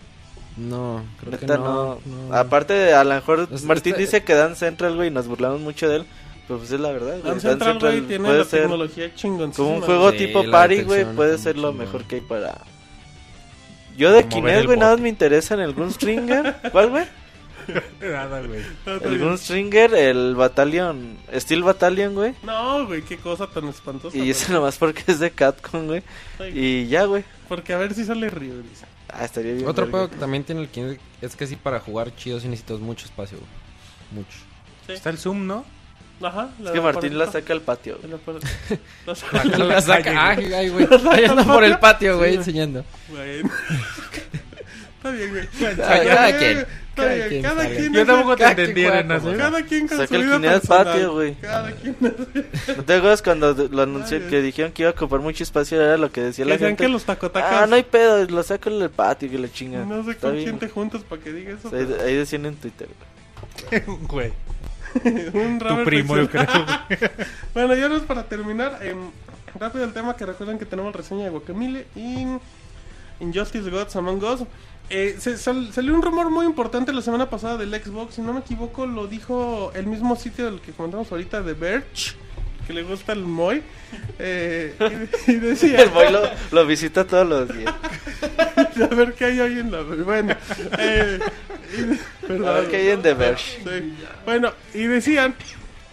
No, 0.57 1.03
creo 1.20 1.39
que 1.39 1.47
Neta, 1.47 1.59
no. 1.59 2.01
no. 2.05 2.28
no. 2.28 2.35
Aparte, 2.35 2.93
a 2.93 3.05
lo 3.05 3.15
mejor 3.15 3.49
Es- 3.53 3.62
Martín 3.65 3.93
este- 3.93 4.03
dice 4.03 4.24
que 4.24 4.35
Dan 4.35 4.57
Central, 4.57 4.97
güey, 4.97 5.09
y 5.09 5.11
nos 5.12 5.27
burlamos 5.28 5.61
mucho 5.61 5.89
de 5.89 5.97
él. 5.97 6.07
Pero 6.49 6.59
pues 6.61 6.70
es 6.73 6.81
la 6.81 6.90
verdad, 6.90 7.19
güey. 7.20 7.23
Dan 7.23 7.39
Dan 7.39 7.40
Central, 7.40 7.78
güey, 7.78 8.01
tiene 8.09 8.24
puede 8.27 8.39
la 8.40 8.45
ser 8.45 8.61
tecnología 8.62 9.11
como 9.57 9.74
un 9.77 9.81
juego 9.82 10.11
Sí, 10.12 10.16
tipo 10.19 10.51
party, 10.51 10.82
güey. 10.82 11.05
Puede 11.15 11.39
ser 11.39 11.57
lo 11.57 11.70
chingón. 11.70 11.86
mejor 11.86 12.05
que 12.05 12.15
hay 12.16 12.20
para. 12.23 12.59
Yo 13.98 14.12
de 14.12 14.28
Kinect, 14.28 14.66
güey, 14.66 14.78
nada 14.78 14.92
más 14.92 15.00
me 15.00 15.08
interesa 15.08 15.54
en 15.54 15.60
el 15.60 15.74
Gunstringer. 15.74 16.56
¿Cuál, 16.72 16.90
güey? 16.90 17.04
Nada, 18.00 18.40
güey. 18.46 18.62
El 18.86 19.00
bien. 19.00 19.28
Gunstringer, 19.28 19.92
el 19.92 20.36
Battalion. 20.36 21.18
Steel 21.34 21.64
Battalion, 21.64 22.14
güey. 22.14 22.32
No, 22.44 22.86
güey, 22.86 23.02
qué 23.02 23.16
cosa 23.18 23.48
tan 23.48 23.66
espantosa. 23.66 24.16
Y 24.16 24.30
eso 24.30 24.52
nomás 24.52 24.78
porque 24.78 25.02
es 25.08 25.18
de 25.18 25.32
Capcom, 25.32 25.86
güey. 25.86 26.04
Y 26.54 26.86
ya, 26.86 27.06
güey. 27.06 27.24
Porque 27.48 27.72
a 27.72 27.78
ver 27.78 27.92
si 27.92 28.04
sale 28.04 28.30
Río, 28.30 28.62
dice. 28.62 28.86
Ah, 29.08 29.24
estaría 29.24 29.54
bien. 29.54 29.66
Otro 29.66 29.88
juego 29.88 30.08
que 30.08 30.16
también 30.16 30.44
tiene 30.44 30.60
el 30.60 30.68
Kinect 30.68 31.00
es 31.20 31.34
que 31.34 31.48
sí, 31.48 31.56
para 31.56 31.80
jugar 31.80 32.14
chido 32.14 32.38
sí 32.38 32.46
necesitas 32.46 32.78
mucho 32.78 33.04
espacio, 33.04 33.38
güey. 33.38 34.22
Mucho. 34.22 34.38
Está 34.86 35.10
el 35.10 35.18
Zoom, 35.18 35.44
¿no? 35.44 35.64
Ajá. 36.20 36.49
Es 36.65 36.70
que 36.70 36.81
Martín 36.81 37.16
la 37.19 37.31
saca 37.31 37.53
al 37.53 37.61
patio. 37.61 37.99
güey. 38.03 38.12
La 39.07 39.15
saca. 39.15 39.45
La 39.59 39.81
saca. 39.81 40.28
Ay, 40.31 40.53
ay, 40.53 40.69
güey. 40.69 40.86
Ahí 41.11 41.24
anda 41.28 41.45
por 41.45 41.62
el 41.65 41.78
patio, 41.78 42.19
güey, 42.19 42.35
enseñando. 42.35 42.85
Bueno. 43.09 43.49
Está 44.97 45.11
bien, 45.12 45.31
güey. 45.31 45.47
Cada, 45.77 46.05
cada 46.05 46.39
quien. 46.39 46.59
Está 46.59 46.69
Cada 46.97 47.15
bien, 47.15 47.28
quien 47.28 47.43
cada 47.43 47.69
quien. 47.69 47.93
Yo 47.95 48.07
tampoco 48.07 48.36
te 48.36 48.43
cada 48.43 48.55
como 48.57 48.65
sé. 49.20 49.36
Cada 49.36 49.62
quien 49.62 49.86
con 49.86 49.97
Saca 49.99 50.09
su 50.09 50.15
el 50.16 50.23
vida 50.27 50.40
personal. 50.40 50.85
patio, 50.85 51.12
güey. 51.12 51.35
Cada 51.36 51.70
quien. 51.70 51.97
¿No 52.01 52.82
te 52.85 52.95
acuerdas 52.95 53.23
cuando 53.23 53.53
lo 53.55 53.82
anunció 53.82 54.16
Ay, 54.19 54.24
que 54.28 54.43
dijeron 54.43 54.73
que 54.73 54.82
iba 54.82 54.90
a 54.90 54.95
ocupar 54.95 55.20
mucho 55.20 55.45
espacio? 55.45 55.81
Era 55.81 55.97
lo 55.97 56.11
que 56.11 56.20
decía 56.23 56.45
Que 56.45 56.49
la 56.49 56.55
decían 56.57 56.70
gente. 56.70 56.85
que 56.85 56.89
los 56.90 57.05
tacotacas. 57.05 57.53
Ah, 57.62 57.66
no 57.69 57.77
hay 57.77 57.85
pedo, 57.85 58.24
lo 58.27 58.43
saco 58.43 58.70
en 58.70 58.82
el 58.82 58.90
patio 58.90 59.31
que 59.31 59.39
la 59.39 59.49
chinga. 59.49 59.85
No 59.85 60.03
sé 60.05 60.11
Está 60.11 60.27
con 60.28 60.36
quién 60.36 60.59
te 60.59 60.69
juntas 60.69 61.03
para 61.09 61.23
que 61.23 61.32
diga 61.32 61.53
eso. 61.57 61.70
Ahí, 61.73 61.86
ahí 62.05 62.16
decían 62.16 62.45
en 62.47 62.57
Twitter. 62.57 62.89
güey. 63.70 63.82
Güey. 64.09 64.32
Un 65.35 65.59
Tu 65.59 65.85
primo, 65.85 66.16
yo 66.16 66.28
creo. 66.28 66.47
Bueno, 67.55 67.74
ya 67.74 67.89
no 67.89 67.97
es 67.97 68.02
para 68.02 68.24
terminar. 68.24 68.78
em, 68.82 69.10
rápido 69.59 69.85
el 69.85 69.93
tema 69.93 70.16
que 70.16 70.24
recuerden 70.27 70.59
que 70.59 70.65
tenemos 70.66 70.94
reseña 70.94 71.24
de 71.24 71.31
Guacamole 71.31 71.86
y 71.97 72.27
Injustice 73.20 73.69
Gods 73.70 73.97
Among 73.97 74.23
Us. 74.23 74.40
Eh, 74.90 75.16
se- 75.19 75.36
sal- 75.36 75.70
salió 75.73 75.94
un 75.94 76.01
rumor 76.02 76.31
muy 76.31 76.47
importante 76.47 76.93
la 76.93 77.02
semana 77.02 77.28
pasada 77.28 77.56
del 77.59 77.70
Xbox. 77.74 78.15
Si 78.15 78.23
no 78.23 78.32
me 78.32 78.40
equivoco, 78.40 78.86
lo 78.86 79.06
dijo 79.06 79.70
el 79.74 79.86
mismo 79.86 80.16
sitio 80.16 80.47
del 80.47 80.60
que 80.60 80.73
comentamos 80.73 81.10
ahorita, 81.12 81.43
de 81.43 81.52
Verge, 81.55 82.12
que 82.66 82.73
le 82.73 82.82
gusta 82.85 83.12
el 83.12 83.20
Moy. 83.24 83.62
Eh, 84.19 84.74
y, 85.27 85.32
y 85.32 85.35
decía: 85.36 85.81
El 85.82 85.90
boy 85.90 86.10
lo, 86.10 86.20
lo 86.52 86.66
visita 86.66 87.05
todos 87.06 87.27
los 87.28 87.48
días. 87.55 87.74
A 88.90 88.94
ver 88.94 89.14
qué 89.14 89.24
hay 89.26 89.40
hoy 89.40 89.59
en 89.59 89.70
la. 89.70 89.82
Bueno, 89.82 90.34
eh, 90.78 91.18
A 92.30 92.32
ver 92.52 92.68
qué 92.70 92.76
hay 92.76 92.88
en 92.88 93.02
The 93.02 93.14
Verge. 93.14 93.60
Sí. 93.62 93.92
Bueno, 94.24 94.52
y 94.74 94.84
decían 94.84 95.34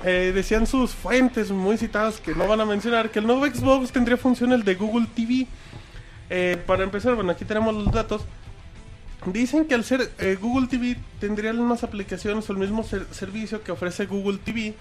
eh, 0.04 0.32
decían 0.36 0.68
sus 0.68 0.92
fuentes 0.92 1.52
muy 1.52 1.78
citadas 1.78 2.20
que 2.20 2.36
no 2.36 2.48
van 2.48 2.62
a 2.62 2.66
mencionar 2.66 3.10
que 3.10 3.20
el 3.20 3.28
nuevo 3.28 3.46
Xbox 3.46 3.92
tendría 3.92 4.18
funciones 4.18 4.64
de 4.66 4.76
Google 4.76 5.08
TV. 5.16 5.48
Eh, 6.30 6.58
para 6.66 6.84
empezar, 6.84 7.16
bueno, 7.16 7.32
aquí 7.32 7.46
tenemos 7.46 7.74
los 7.74 7.92
datos. 7.92 8.24
Dicen 9.26 9.66
que 9.66 9.74
al 9.74 9.84
ser 9.84 10.12
eh, 10.20 10.38
Google 10.40 10.68
TV 10.68 10.98
tendría 11.20 11.52
las 11.52 11.60
mismas 11.62 11.84
aplicaciones 11.84 12.48
o 12.50 12.54
el 12.54 12.60
mismo 12.60 12.84
ser- 12.84 13.08
servicio 13.12 13.64
que 13.64 13.72
ofrece 13.72 14.06
Google 14.06 14.38
TV. 14.38 14.76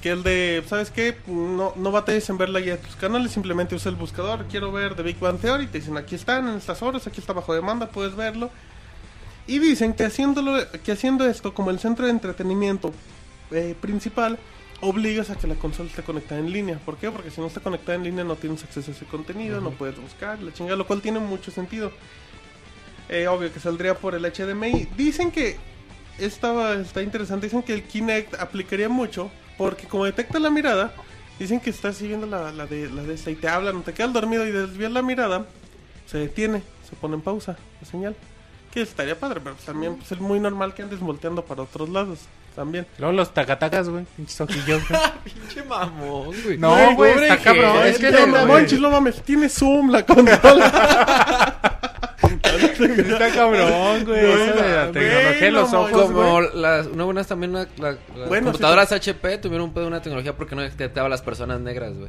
Que 0.00 0.10
el 0.10 0.22
de, 0.22 0.62
¿sabes 0.66 0.90
qué? 0.90 1.16
No, 1.26 1.72
no 1.76 1.90
batalles 1.90 2.28
en 2.28 2.38
ver 2.38 2.50
la 2.50 2.60
guía 2.60 2.76
de 2.76 2.82
tus 2.82 2.96
canales, 2.96 3.32
simplemente 3.32 3.74
usa 3.74 3.90
el 3.90 3.96
buscador. 3.96 4.46
Quiero 4.50 4.70
ver 4.70 4.94
The 4.94 5.02
Big 5.02 5.18
Bang 5.18 5.38
Theory. 5.38 5.66
Te 5.66 5.78
dicen, 5.78 5.96
aquí 5.96 6.14
están 6.14 6.48
en 6.48 6.56
estas 6.56 6.82
horas, 6.82 7.06
aquí 7.06 7.20
está 7.20 7.32
bajo 7.32 7.54
demanda, 7.54 7.88
puedes 7.88 8.14
verlo. 8.14 8.50
Y 9.46 9.58
dicen 9.58 9.94
que, 9.94 10.04
haciéndolo, 10.04 10.58
que 10.84 10.92
haciendo 10.92 11.28
esto 11.28 11.54
como 11.54 11.70
el 11.70 11.78
centro 11.78 12.06
de 12.06 12.10
entretenimiento 12.10 12.92
eh, 13.52 13.74
principal, 13.80 14.38
obligas 14.80 15.30
a 15.30 15.36
que 15.36 15.46
la 15.46 15.54
consola 15.54 15.88
esté 15.88 16.02
conectada 16.02 16.40
en 16.40 16.52
línea. 16.52 16.78
¿Por 16.84 16.96
qué? 16.96 17.10
Porque 17.10 17.30
si 17.30 17.40
no 17.40 17.46
está 17.46 17.60
conectada 17.60 17.96
en 17.96 18.04
línea 18.04 18.24
no 18.24 18.36
tienes 18.36 18.62
acceso 18.64 18.90
a 18.90 18.94
ese 18.94 19.04
contenido, 19.06 19.60
no 19.60 19.70
puedes 19.70 19.98
buscar, 20.00 20.42
la 20.42 20.52
chingada, 20.52 20.76
lo 20.76 20.86
cual 20.86 21.00
tiene 21.00 21.20
mucho 21.20 21.50
sentido. 21.50 21.92
Eh, 23.08 23.28
obvio 23.28 23.52
que 23.52 23.60
saldría 23.60 23.94
por 23.94 24.14
el 24.14 24.24
HDMI. 24.24 24.88
Dicen 24.96 25.30
que 25.30 25.56
estaba, 26.18 26.74
está 26.74 27.02
interesante, 27.02 27.46
dicen 27.46 27.62
que 27.62 27.72
el 27.72 27.84
Kinect 27.84 28.34
aplicaría 28.34 28.88
mucho 28.88 29.30
porque 29.56 29.86
como 29.86 30.04
detecta 30.04 30.38
la 30.38 30.50
mirada, 30.50 30.92
dicen 31.38 31.60
que 31.60 31.70
estás 31.70 31.96
siguiendo 31.96 32.26
la, 32.26 32.52
la 32.52 32.66
de, 32.66 32.88
la 32.90 33.02
de 33.02 33.14
esta 33.14 33.30
y 33.30 33.36
te 33.36 33.48
hablan, 33.48 33.82
te 33.82 33.92
quedas 33.92 34.12
dormido 34.12 34.46
y 34.46 34.52
desvías 34.52 34.92
la 34.92 35.02
mirada, 35.02 35.46
se 36.06 36.18
detiene, 36.18 36.62
se 36.88 36.96
pone 36.96 37.14
en 37.14 37.20
pausa 37.22 37.56
la 37.80 37.88
señal. 37.88 38.16
Que 38.72 38.82
estaría 38.82 39.18
padre, 39.18 39.40
pero 39.42 39.56
también 39.64 39.96
pues, 39.96 40.12
es 40.12 40.20
muy 40.20 40.38
normal 40.38 40.74
que 40.74 40.82
andes 40.82 41.00
volteando 41.00 41.42
para 41.44 41.62
otros 41.62 41.88
lados 41.88 42.20
también. 42.54 42.86
Luego 42.98 43.12
los 43.14 43.32
tacatacas, 43.32 43.88
güey. 43.88 44.04
Pinches 44.16 44.40
ojillos. 44.40 44.82
Pinche 45.24 45.62
mamón, 45.62 46.34
güey. 46.42 46.58
No, 46.58 46.94
güey, 46.94 47.12
está 47.12 47.38
cabrón. 47.38 47.86
Es 47.86 47.98
que 47.98 48.10
no, 48.10 48.26
no, 48.26 48.60
no 48.60 48.90
mames, 48.90 49.22
tiene 49.22 49.48
zoom 49.48 49.90
la 49.90 50.04
consola. 50.04 51.60
Está 52.34 53.30
cabrón, 53.30 54.04
güey. 54.04 54.22
No, 54.22 54.28
Eso 54.28 54.62
de 54.62 54.68
la 54.74 54.86
güey, 54.88 54.92
tecnología 54.92 55.50
los 55.50 55.72
no, 55.72 55.80
ojos, 55.82 56.12
güey. 56.12 56.26
Como 56.26 56.40
las, 56.40 56.86
una 56.86 57.04
buena 57.04 57.24
también 57.24 57.50
una- 57.50 57.68
la- 57.78 57.92
las 58.16 58.28
Bueno, 58.28 58.46
computadoras 58.46 58.92
HP 58.92 59.38
tuvieron 59.38 59.68
un 59.68 59.72
pedo 59.74 59.82
de 59.84 59.88
una 59.88 60.02
tecnología 60.02 60.36
porque 60.36 60.54
no 60.54 60.62
detectaba 60.62 61.06
a 61.06 61.10
las 61.10 61.22
personas 61.22 61.60
negras, 61.60 61.94
güey. 61.96 62.08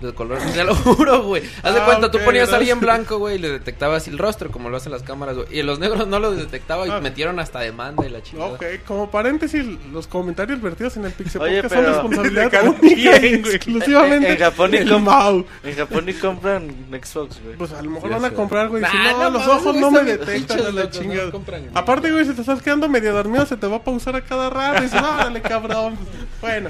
De 0.00 0.12
color, 0.12 0.38
te 0.54 0.62
lo 0.62 0.74
juro, 0.74 1.22
güey. 1.22 1.42
Haz 1.62 1.72
de 1.72 1.80
Ah, 1.80 1.84
cuenta, 1.86 2.10
tú 2.10 2.18
ok, 2.18 2.24
ponías 2.24 2.52
a 2.52 2.56
alguien 2.56 2.78
gracias. 2.80 2.96
blanco, 2.98 3.18
güey, 3.18 3.36
y 3.36 3.38
le 3.38 3.48
detectabas 3.48 4.06
el 4.08 4.18
rostro, 4.18 4.50
como 4.50 4.68
lo 4.68 4.76
hacen 4.76 4.92
las 4.92 5.02
cámaras, 5.02 5.36
güey. 5.36 5.48
Y 5.58 5.62
los 5.62 5.78
negros 5.78 6.06
no 6.06 6.18
lo 6.20 6.32
detectaba 6.32 6.86
y 6.86 6.90
Ah. 6.90 7.00
metieron 7.00 7.38
hasta 7.40 7.60
demanda 7.60 8.04
y 8.06 8.10
la 8.10 8.22
chingada. 8.22 8.50
ok, 8.52 8.62
como 8.86 9.10
paréntesis, 9.10 9.64
los 9.92 10.06
comentarios 10.06 10.60
vertidos 10.60 10.98
en 10.98 11.06
el 11.06 11.12
Pixel 11.12 11.40
Oye, 11.40 11.62
Podcast 11.62 11.74
son 11.74 11.82
pero- 11.84 11.92
responsabilidad 11.94 12.68
única 12.68 13.26
y 13.26 13.34
exclusivamente 13.54 14.26
En- 14.28 14.32
en 14.34 14.38
Japón 14.38 14.74
y 14.74 14.78
del 14.78 15.00
Mau. 15.00 15.46
En 15.64 15.76
Japón 15.76 16.04
ni 16.06 16.12
compran 16.12 16.68
Xbox, 16.90 17.40
güey. 17.42 17.56
Pues 17.56 17.72
a 17.72 17.80
lo 17.82 17.90
mejor 17.90 18.10
Sí, 18.10 18.14
van 18.14 18.24
a 18.26 18.28
sí. 18.28 18.34
comprar, 18.34 18.68
güey. 18.68 18.84
Si 18.84 18.96
no, 18.98 19.18
no 19.18 19.30
los 19.30 19.46
ojos 19.48 19.62
güey, 19.64 19.80
no 19.80 19.90
me 19.90 20.04
detectan 20.04 20.60
a 20.66 20.70
la 20.72 20.90
chingada. 20.90 21.30
compran 21.30 21.70
Aparte, 21.74 22.10
güey, 22.12 22.24
si 22.26 22.32
te 22.34 22.42
estás 22.42 22.60
quedando 22.60 22.88
medio 22.88 23.14
dormido, 23.14 23.46
se 23.46 23.56
te 23.56 23.66
va 23.66 23.76
a 23.76 23.82
pausar 23.82 24.14
a 24.16 24.20
cada 24.20 24.50
rato. 24.50 24.80
Y 24.80 24.82
dices, 24.84 25.00
órale, 25.02 25.40
cabrón. 25.40 25.96
Bueno, 26.42 26.68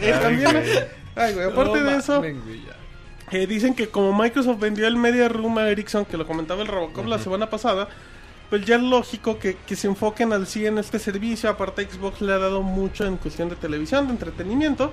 eh, 0.00 0.14
también. 0.22 0.62
Ay, 1.18 1.34
güey, 1.34 1.46
aparte 1.46 1.82
de 1.82 1.96
eso. 1.96 2.22
Eh, 3.30 3.46
dicen 3.46 3.74
que 3.74 3.88
como 3.88 4.12
Microsoft 4.18 4.58
vendió 4.58 4.86
el 4.86 4.96
Media 4.96 5.28
Room 5.28 5.58
a 5.58 5.68
Ericsson, 5.68 6.04
que 6.06 6.16
lo 6.16 6.26
comentaba 6.26 6.62
el 6.62 6.68
Robocop 6.68 7.06
la 7.06 7.18
semana 7.18 7.50
pasada, 7.50 7.88
pues 8.48 8.64
ya 8.64 8.76
es 8.76 8.82
lógico 8.82 9.38
que, 9.38 9.56
que 9.66 9.76
se 9.76 9.86
enfoquen 9.86 10.32
al 10.32 10.46
100 10.46 10.66
en 10.74 10.78
este 10.78 10.98
servicio. 10.98 11.50
Aparte, 11.50 11.86
Xbox 11.90 12.22
le 12.22 12.32
ha 12.32 12.38
dado 12.38 12.62
mucho 12.62 13.04
en 13.04 13.18
cuestión 13.18 13.50
de 13.50 13.56
televisión, 13.56 14.06
de 14.06 14.12
entretenimiento. 14.14 14.90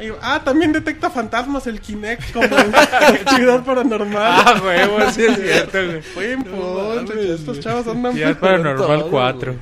Y- 0.00 0.12
ah, 0.22 0.40
también 0.44 0.72
detecta 0.72 1.10
fantasmas 1.10 1.66
el 1.66 1.80
Kinect 1.80 2.32
como 2.32 2.46
actividad 2.56 3.64
paranormal. 3.64 4.16
Ah, 4.46 4.60
güey, 4.62 5.12
sí 5.12 5.24
es 5.24 5.36
cierto, 5.36 5.78
güey. 5.84 6.02
Buen 6.14 6.44
punto, 6.44 7.12
estos 7.12 7.60
chavos 7.60 7.86
andan 7.88 8.14
pero- 8.14 8.40
Paranormal 8.40 8.76
todo, 9.00 9.10
4. 9.10 9.56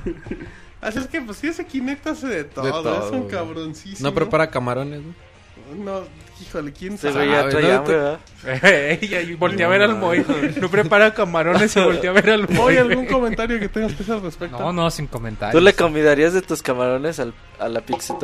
Así 0.81 0.99
es 0.99 1.07
que, 1.07 1.21
pues 1.21 1.37
sí, 1.37 1.47
ese 1.47 1.65
Kinect 1.65 2.05
hace 2.07 2.27
de 2.27 2.43
todo. 2.43 2.83
todo, 2.83 3.07
es 3.07 3.11
un 3.11 3.19
güey. 3.21 3.31
cabroncísimo. 3.31 4.09
No 4.09 4.13
prepara 4.15 4.49
camarones, 4.49 5.01
güey. 5.01 5.13
No, 5.75 6.03
híjole, 6.41 6.71
quién 6.71 6.93
Ese 6.93 7.11
sabe. 7.11 7.27
ya 7.29 7.41
¿no? 7.41 7.77
hambre, 7.77 7.95
¿verdad? 7.97 8.19
Y 9.01 9.33
voltea 9.33 9.65
a 9.65 9.69
ver 9.69 9.81
al 9.81 9.95
Moy. 9.95 10.23
No 10.61 10.69
prepara 10.69 11.13
camarones 11.13 11.75
y 11.75 11.79
voltea 11.81 12.11
a 12.11 12.13
ver 12.13 12.29
al 12.29 12.47
Moy. 12.47 12.73
¿Hay 12.75 12.79
algún 12.79 13.05
comentario 13.05 13.59
que 13.59 13.67
tengas 13.67 13.93
que 13.93 14.03
hacer 14.03 14.15
al 14.15 14.21
respecto? 14.21 14.57
No, 14.57 14.71
no, 14.71 14.89
sin 14.91 15.07
comentarios. 15.07 15.59
¿Tú 15.59 15.59
le 15.65 15.73
convidarías 15.73 16.33
de 16.33 16.41
tus 16.41 16.61
camarones 16.61 17.19
al, 17.19 17.33
a 17.59 17.67
la 17.67 17.81
pizza 17.81 18.15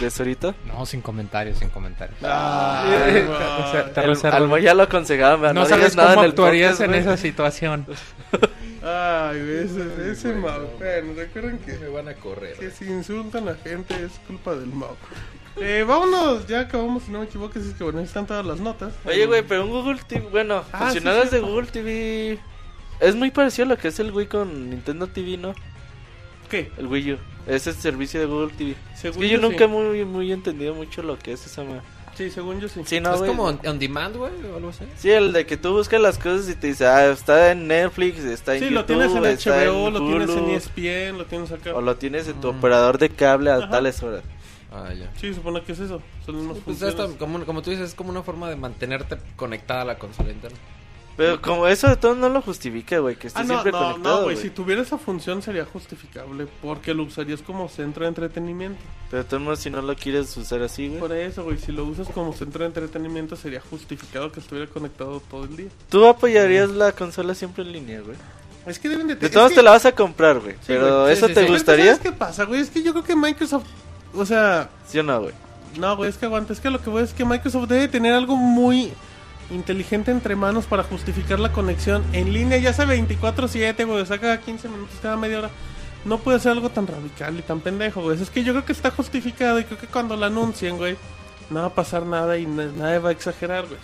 de 0.00 0.10
Sorito? 0.10 0.54
No, 0.66 0.86
sin 0.86 1.00
comentarios, 1.00 1.58
sin 1.58 1.70
comentarios. 1.70 2.18
Ah, 2.22 2.84
O 3.66 3.72
sea, 3.72 3.92
te 3.92 4.28
Al, 4.28 4.46
Moy 4.46 4.62
ya 4.62 4.74
lo 4.74 4.84
aconsejaba, 4.84 5.52
No 5.52 5.62
no, 5.62 5.66
sabes 5.66 5.96
nada 5.96 6.10
cómo 6.10 6.20
en 6.20 6.24
el 6.26 6.30
actuarías 6.30 6.72
podcast, 6.76 6.94
en 6.94 7.00
esa 7.00 7.16
situación. 7.16 7.86
Ay, 8.82 9.40
güey, 9.40 9.58
ese, 9.58 10.10
ese 10.10 10.34
Mau. 10.34 10.66
Bueno, 10.78 11.14
recuerden 11.14 11.58
que, 11.58 11.78
Me 11.78 11.88
van 11.88 12.08
a 12.08 12.14
correr. 12.14 12.56
que 12.58 12.70
si 12.70 12.84
insultan 12.86 13.48
a 13.48 13.52
la 13.52 13.56
gente 13.56 13.94
es 14.04 14.12
culpa 14.26 14.54
del 14.54 14.68
Mau. 14.70 14.96
Eh, 15.60 15.84
vámonos, 15.86 16.46
ya 16.46 16.60
acabamos, 16.60 17.02
si 17.04 17.12
no 17.12 17.18
me 17.20 17.26
equivoco, 17.26 17.58
es 17.58 17.74
que 17.74 17.84
bueno, 17.84 17.98
ahí 17.98 18.04
están 18.06 18.26
todas 18.26 18.44
las 18.44 18.58
notas. 18.58 18.94
Oye, 19.04 19.26
güey, 19.26 19.42
pero 19.42 19.64
un 19.64 19.70
Google 19.70 20.00
TV, 20.08 20.26
bueno, 20.30 20.64
Ah, 20.72 20.90
sí, 20.92 20.98
de. 21.00 21.40
Google 21.40 21.66
TV 21.66 22.38
es 23.00 23.14
muy 23.14 23.30
parecido 23.30 23.66
a 23.66 23.68
lo 23.70 23.76
que 23.78 23.88
es 23.88 23.98
el 24.00 24.12
Wii 24.12 24.26
con 24.26 24.70
Nintendo 24.70 25.06
TV, 25.06 25.36
¿no? 25.36 25.54
¿Qué? 26.48 26.70
El 26.78 26.86
Wii 26.86 27.12
U. 27.12 27.18
Es 27.46 27.66
el 27.66 27.74
servicio 27.74 28.20
de 28.20 28.26
Google 28.26 28.54
TV. 28.56 28.76
Es 28.94 29.16
que 29.16 29.28
yo 29.28 29.36
yo, 29.36 29.38
nunca 29.38 29.64
he 29.64 29.66
sí. 29.66 29.72
muy, 29.72 30.04
muy 30.04 30.32
entendido 30.32 30.74
mucho 30.74 31.02
lo 31.02 31.18
que 31.18 31.32
es 31.32 31.44
esa 31.44 31.64
madre. 31.64 31.82
Sí, 32.14 32.30
según 32.30 32.60
yo 32.60 32.68
sí. 32.68 32.82
Sí, 32.84 33.00
no, 33.00 33.12
es 33.14 33.18
güey. 33.20 33.30
como 33.30 33.44
on, 33.44 33.60
on 33.66 33.78
demand, 33.78 34.16
güey, 34.16 34.32
o 34.52 34.56
algo 34.56 34.68
así. 34.68 34.84
Sí, 34.96 35.10
el 35.10 35.32
de 35.32 35.46
que 35.46 35.56
tú 35.56 35.72
buscas 35.72 36.00
las 36.00 36.18
cosas 36.18 36.48
y 36.48 36.54
te 36.54 36.66
dice, 36.68 36.86
ah, 36.86 37.06
está 37.10 37.52
en 37.52 37.66
Netflix, 37.68 38.18
está 38.20 38.54
en 38.54 38.60
Sí, 38.60 38.64
YouTube, 38.66 38.74
lo 38.74 38.84
tienes 39.10 39.12
en 39.46 39.52
HBO, 39.52 39.90
lo 39.90 39.98
tienes 40.06 40.30
en 40.30 40.38
Hulu, 40.44 40.50
ESPN, 40.52 41.18
lo 41.18 41.26
tienes 41.26 41.52
acá. 41.52 41.74
O 41.74 41.80
lo 41.80 41.96
tienes 41.96 42.28
en 42.28 42.40
tu 42.40 42.48
operador 42.48 42.98
de 42.98 43.08
cable 43.10 43.50
a 43.50 43.56
Ajá. 43.56 43.70
tales 43.70 44.02
horas. 44.02 44.22
Ah, 44.70 44.92
ya. 44.94 45.10
Sí, 45.20 45.34
supone 45.34 45.62
que 45.62 45.72
es 45.72 45.80
eso. 45.80 46.00
Son 46.24 46.36
mismas 46.36 46.58
Pues 46.64 46.78
como, 47.18 47.44
como 47.44 47.62
tú 47.62 47.70
dices, 47.70 47.90
es 47.90 47.94
como 47.94 48.10
una 48.10 48.22
forma 48.22 48.48
de 48.48 48.56
mantenerte 48.56 49.18
conectada 49.36 49.82
a 49.82 49.84
la 49.84 49.98
consola 49.98 50.30
interna. 50.30 50.56
Pero 51.16 51.42
como 51.42 51.66
eso 51.66 51.88
de 51.88 51.96
todo 51.96 52.14
no 52.14 52.28
lo 52.28 52.40
justifica, 52.40 52.98
güey, 52.98 53.16
que 53.16 53.26
esté 53.26 53.40
Ah, 53.40 53.42
no, 53.44 53.48
siempre 53.60 53.72
no, 53.72 53.78
conectado, 53.92 54.16
no, 54.18 54.22
güey. 54.24 54.36
Si 54.36 54.50
tuviera 54.50 54.80
esa 54.82 54.96
función 54.98 55.42
sería 55.42 55.64
justificable. 55.66 56.46
Porque 56.62 56.94
lo 56.94 57.02
usarías 57.02 57.42
como 57.42 57.68
centro 57.68 58.04
de 58.04 58.08
entretenimiento. 58.08 58.80
Pero 59.10 59.22
de 59.22 59.28
todos 59.28 59.42
modos, 59.42 59.58
si 59.58 59.68
no 59.70 59.82
lo 59.82 59.94
quieres 59.94 60.34
usar 60.36 60.62
así, 60.62 60.88
güey. 60.88 61.00
Por 61.00 61.12
eso, 61.12 61.44
güey. 61.44 61.58
Si 61.58 61.70
lo 61.70 61.84
usas 61.84 62.08
como 62.08 62.32
centro 62.32 62.60
de 62.60 62.66
entretenimiento, 62.68 63.36
sería 63.36 63.60
justificado 63.60 64.32
que 64.32 64.40
estuviera 64.40 64.68
conectado 64.70 65.20
todo 65.30 65.44
el 65.44 65.56
día. 65.56 65.68
Tú 65.90 66.06
apoyarías 66.06 66.70
la 66.70 66.92
consola 66.92 67.34
siempre 67.34 67.62
en 67.64 67.72
línea, 67.72 68.00
güey. 68.00 68.16
Es 68.64 68.78
que 68.78 68.88
deben 68.88 69.08
de 69.08 69.16
De 69.16 69.26
es 69.26 69.32
todos 69.32 69.50
que- 69.50 69.56
te 69.56 69.62
la 69.62 69.72
vas 69.72 69.84
a 69.84 69.92
comprar, 69.92 70.40
güey. 70.40 70.54
Sí, 70.54 70.58
pero 70.68 71.02
güey, 71.02 71.14
sí, 71.14 71.18
¿eso 71.18 71.28
sí, 71.28 71.34
te 71.34 71.46
gustaría? 71.46 71.84
¿Sabes 71.96 72.00
qué 72.00 72.12
pasa, 72.12 72.44
güey? 72.44 72.60
Es 72.60 72.70
que 72.70 72.82
yo 72.82 72.92
creo 72.92 73.04
que 73.04 73.16
Microsoft. 73.16 73.66
O 74.14 74.24
sea. 74.24 74.70
¿Sí 74.86 74.98
o 74.98 75.02
no, 75.02 75.20
güey? 75.20 75.34
No, 75.78 75.96
güey, 75.96 76.08
es 76.10 76.16
que 76.16 76.26
aguanta. 76.26 76.52
Es 76.52 76.60
que 76.60 76.70
lo 76.70 76.80
que 76.80 76.88
voy 76.88 77.02
es 77.02 77.12
que 77.12 77.24
Microsoft 77.24 77.68
debe 77.68 77.88
tener 77.88 78.14
algo 78.14 78.36
muy 78.36 78.92
inteligente 79.52 80.10
entre 80.10 80.36
manos 80.36 80.66
para 80.66 80.82
justificar 80.82 81.38
la 81.40 81.52
conexión 81.52 82.02
en 82.12 82.32
línea, 82.32 82.58
ya 82.58 82.72
sea 82.72 82.86
24-7, 82.86 83.86
güey, 83.86 84.06
saca 84.06 84.38
15 84.40 84.68
minutos 84.68 84.96
cada 85.02 85.16
media 85.16 85.38
hora. 85.38 85.50
No 86.04 86.18
puede 86.18 86.40
ser 86.40 86.52
algo 86.52 86.68
tan 86.70 86.86
radical 86.86 87.38
y 87.38 87.42
tan 87.42 87.60
pendejo, 87.60 88.02
güey. 88.02 88.20
Es 88.20 88.30
que 88.30 88.42
yo 88.42 88.52
creo 88.52 88.64
que 88.64 88.72
está 88.72 88.90
justificado 88.90 89.60
y 89.60 89.64
creo 89.64 89.78
que 89.78 89.86
cuando 89.86 90.16
lo 90.16 90.26
anuncien, 90.26 90.76
güey, 90.76 90.96
no 91.50 91.60
va 91.60 91.66
a 91.66 91.74
pasar 91.74 92.04
nada 92.04 92.36
y 92.38 92.46
na- 92.46 92.72
nadie 92.76 92.98
va 92.98 93.10
a 93.10 93.12
exagerar, 93.12 93.66
güey. 93.66 93.78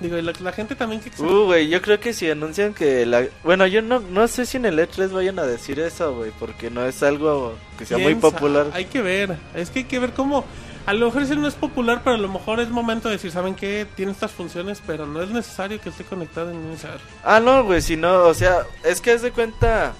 Digo, 0.00 0.18
y 0.18 0.22
la, 0.22 0.32
la 0.40 0.52
gente 0.52 0.74
también 0.74 1.00
que 1.00 1.08
exagera. 1.08 1.32
Uh, 1.34 1.44
güey, 1.46 1.68
yo 1.68 1.80
creo 1.80 1.98
que 2.00 2.12
si 2.12 2.28
anuncian 2.30 2.74
que 2.74 3.06
la... 3.06 3.24
Bueno, 3.44 3.66
yo 3.66 3.80
no, 3.80 4.00
no 4.00 4.28
sé 4.28 4.44
si 4.44 4.58
en 4.58 4.66
el 4.66 4.78
E3 4.78 5.10
vayan 5.10 5.38
a 5.38 5.44
decir 5.44 5.80
eso, 5.80 6.14
güey, 6.14 6.32
porque 6.38 6.68
no 6.70 6.84
es 6.84 7.02
algo 7.02 7.54
que 7.78 7.86
sea 7.86 7.96
muy 7.96 8.08
¿Quién 8.08 8.20
sabe? 8.20 8.32
popular. 8.32 8.66
Hay 8.74 8.84
que 8.86 9.00
ver. 9.00 9.38
Es 9.54 9.70
que 9.70 9.78
hay 9.80 9.84
que 9.86 9.98
ver 9.98 10.12
cómo. 10.12 10.44
A 10.86 10.92
lo 10.92 11.06
mejor 11.06 11.22
ese 11.22 11.34
no 11.36 11.48
es 11.48 11.54
popular, 11.54 12.02
pero 12.04 12.14
a 12.14 12.18
lo 12.18 12.28
mejor 12.28 12.60
es 12.60 12.68
momento 12.70 13.08
de 13.08 13.16
decir, 13.16 13.32
¿saben 13.32 13.54
qué? 13.56 13.86
Tiene 13.96 14.12
estas 14.12 14.30
funciones, 14.30 14.80
pero 14.86 15.04
no 15.06 15.20
es 15.20 15.30
necesario 15.30 15.80
que 15.80 15.88
esté 15.88 16.04
conectado 16.04 16.50
en 16.52 16.56
un 16.58 16.78
server. 16.78 17.00
Ah, 17.24 17.40
no, 17.40 17.64
güey, 17.64 17.82
si 17.82 17.96
no, 17.96 18.22
o 18.24 18.34
sea, 18.34 18.58
es 18.84 19.00
que 19.00 19.10
haz 19.12 19.22
de 19.22 19.32
cuenta... 19.32 19.92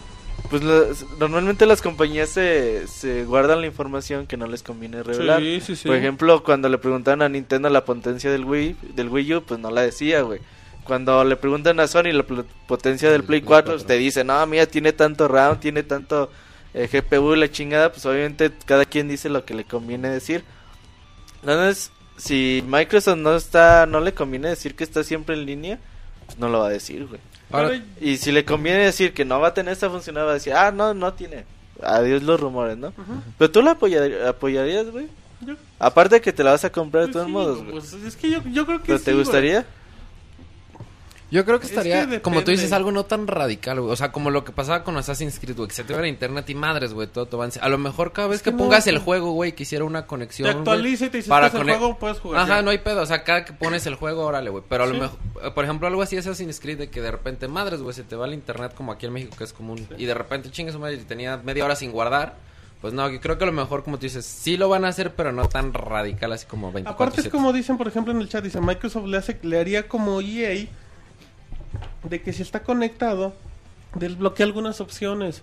Pues 0.51 0.63
las- 0.63 1.05
normalmente 1.19 1.67
las 1.67 1.83
compañías 1.83 2.29
se, 2.29 2.87
se 2.87 3.25
guardan 3.25 3.63
la 3.63 3.67
información 3.67 4.29
que 4.29 4.37
no 4.37 4.47
les 4.47 4.63
conviene 4.63 5.03
revelar. 5.03 5.41
Sí, 5.41 5.61
sí, 5.61 5.75
sí. 5.75 5.89
Por 5.89 5.97
ejemplo, 5.97 6.45
cuando 6.45 6.69
le 6.69 6.79
preguntaban 6.79 7.23
a 7.23 7.29
Nintendo 7.29 7.69
la 7.69 7.85
potencia 7.85 8.31
del 8.31 8.45
Wii, 8.45 8.77
del 8.95 9.09
Wii 9.09 9.35
U, 9.35 9.43
pues 9.43 9.59
no 9.59 9.71
la 9.73 9.81
decía, 9.83 10.21
güey. 10.21 10.39
Cuando 10.85 11.25
le 11.25 11.35
preguntan 11.37 11.81
a 11.81 11.89
Sony 11.89 12.13
la 12.13 12.23
potencia 12.23 13.11
del 13.11 13.23
El 13.23 13.27
Play 13.27 13.41
Play 13.41 13.49
4, 13.49 13.73
4. 13.73 13.87
te 13.89 13.95
dicen, 13.97 14.29
no, 14.29 14.47
mira, 14.47 14.67
tiene 14.67 14.93
tanto 14.93 15.27
RAM, 15.27 15.59
tiene 15.59 15.83
tanto 15.83 16.31
eh, 16.75 16.89
GPU 16.93 17.35
y 17.35 17.39
la 17.41 17.51
chingada, 17.51 17.91
pues 17.91 18.07
obviamente 18.07 18.53
cada 18.67 18.85
quien 18.85 19.09
dice 19.09 19.29
lo 19.29 19.45
que 19.45 19.55
le 19.55 19.65
conviene 19.65 20.11
decir. 20.11 20.45
Entonces, 21.53 21.91
si 22.17 22.63
Microsoft 22.67 23.19
no 23.19 23.37
está, 23.37 23.87
no 23.87 24.01
le 24.01 24.13
conviene 24.15 24.49
decir 24.49 24.75
que 24.75 24.85
está 24.85 25.05
siempre 25.05 25.37
en 25.37 25.47
línea, 25.47 25.79
pues 26.27 26.39
no 26.39 26.49
lo 26.49 26.61
va 26.61 26.67
a 26.69 26.71
decir, 26.71 27.07
güey. 27.07 27.21
Ahora, 27.53 27.81
Y 28.01 28.17
si 28.17 28.33
le 28.33 28.45
conviene 28.45 28.81
decir 28.85 29.13
que 29.15 29.25
no 29.25 29.39
va 29.39 29.49
a 29.49 29.55
tener 29.55 29.73
esta 29.73 29.89
funcionalidad, 29.89 30.27
va 30.27 30.31
a 30.33 30.35
decir, 30.35 30.53
ah, 30.55 30.73
no, 30.73 30.93
no 30.95 31.13
tiene. 31.15 31.45
Adiós 31.83 32.23
los 32.23 32.41
rumores, 32.41 32.77
¿no? 32.77 32.93
Pero 33.39 33.51
tú 33.51 33.63
la 33.63 33.73
apoyar- 33.79 34.27
apoyarías, 34.27 34.91
güey. 34.91 35.07
Aparte 35.79 36.21
que 36.21 36.33
te 36.33 36.43
la 36.43 36.53
vas 36.53 36.65
a 36.65 36.73
comprar 36.73 37.07
de 37.07 37.13
Pues 37.13 37.13
todos 37.13 37.27
sí, 37.27 37.33
modos, 37.33 37.59
güey. 37.59 37.71
pues, 37.73 37.93
es 37.93 38.17
que 38.17 38.31
yo, 38.31 38.43
yo 38.51 38.65
creo 38.67 38.79
que 38.81 38.87
¿Pero 38.87 38.99
sí, 38.99 39.05
te 39.05 39.13
güey. 39.13 39.25
Yo 41.31 41.45
creo 41.45 41.59
que 41.59 41.67
Es 41.67 41.73
estaría, 41.73 42.09
que 42.09 42.23
como 42.23 42.45
tú 42.45 42.53
dices, 42.53 42.73
algo 42.73 42.93
no 42.93 43.05
tan 43.05 43.27
radical, 43.27 43.81
güey. 43.81 43.93
O 43.93 43.97
sea, 43.97 44.13
como 44.13 44.31
lo 44.31 44.45
que 44.45 44.53
pasaba 44.53 44.85
con 44.85 44.97
Assassin's 44.97 45.41
Creed, 45.41 45.57
güey. 45.57 45.69
Que 45.69 45.75
se 45.75 45.83
te 45.83 45.93
va 45.93 46.01
a 46.01 46.07
internet 46.07 46.49
y 46.51 46.55
madres, 46.55 46.95
güey. 46.95 47.09
Todo 47.09 47.27
te 47.27 47.37
va 47.37 47.49
a 47.61 47.69
lo 47.69 47.79
mejor 47.79 48.13
cada 48.13 48.29
vez 48.29 48.37
Es 48.37 48.43
que 48.43 48.51
que, 48.51 48.57
no, 48.57 48.59
pongas 48.63 48.87
el 48.87 48.99
juego, 48.99 49.33
güey, 49.33 49.53
que 49.53 49.65
hiciera 49.65 49.85
una 49.85 50.07
conexión. 50.07 50.51
Te 50.51 50.57
actualiza 50.59 51.07
y 51.07 51.11
te 51.11 51.23
para 51.25 51.51
que 51.51 51.57
es 51.57 51.63
el 51.63 51.69
juego, 51.69 51.99
puedes 51.99 52.21
jugar. 52.21 52.43
Ajá, 52.43 52.57
ya. 52.57 52.63
no 52.63 52.71
hay 52.71 52.79
pedo. 52.79 53.03
O 53.03 53.07
sea, 53.07 53.25
cada 53.25 53.45
que 53.45 53.53
pones 53.53 53.87
el 53.87 53.97
juego, 53.97 54.25
órale, 54.25 54.51
güey. 54.51 54.63
Pero 54.69 54.85
a 54.85 54.87
lo 54.87 54.95
mejor, 54.95 55.19
eh, 55.43 55.51
por 55.51 55.65
ejemplo, 55.65 55.89
algo 55.89 56.03
así 56.03 56.17
Assassin's 56.17 56.61
Creed 56.61 56.79
de 56.79 56.91
que 56.91 57.01
de 57.01 57.11
repente, 57.11 57.49
madres, 57.49 57.83
güey, 57.83 57.95
se 57.95 58.05
te 58.05 58.15
va 58.15 58.27
el 58.27 58.35
internet 58.35 58.73
como 58.75 58.93
aquí 58.93 59.07
en 59.07 59.13
México, 59.13 59.35
que 59.37 59.45
es 59.45 59.53
común. 59.53 59.87
Y 59.99 60.05
de 60.05 60.15
repente, 60.15 60.51
chingue 60.51 60.71
su 60.71 60.79
madre, 60.79 60.95
y 60.95 60.99
tenía 60.99 61.39
media 61.39 61.65
hora 61.65 61.75
sin 61.75 61.91
guardar. 61.91 62.37
Pues 62.81 62.93
no, 62.93 63.09
yo 63.11 63.21
creo 63.21 63.39
que 63.39 63.45
a 63.45 63.47
lo 63.47 63.53
mejor, 63.53 63.83
como 63.83 63.99
tú 63.99 64.03
dices, 64.03 64.25
sí 64.25 64.57
lo 64.57 64.69
van 64.69 64.85
a 64.85 64.89
hacer, 64.89 65.15
pero 65.15 65.33
no 65.33 65.49
tan 65.49 65.73
radical 65.73 66.33
así 66.33 66.47
como 66.47 66.71
24 66.71 66.93
Aparte 66.93 67.21
es 67.23 67.29
como 67.29 67.53
dicen, 67.53 67.79
por 67.79 67.89
ejemplo, 67.89 68.13
en 68.13 68.21
el 68.21 68.29
chat, 68.29 68.45
dice 68.45 68.61
Microsoft 68.61 69.07
le, 69.07 69.17
hace, 69.17 69.39
le 69.43 69.59
haría 69.59 69.89
como 69.89 70.21
EA 70.21 70.69
de 72.05 72.23
que 72.23 72.33
si 72.33 72.43
está 72.43 72.61
conectado, 72.63 73.35
desbloquea 73.95 74.47
algunas 74.47 74.81
opciones. 74.81 75.43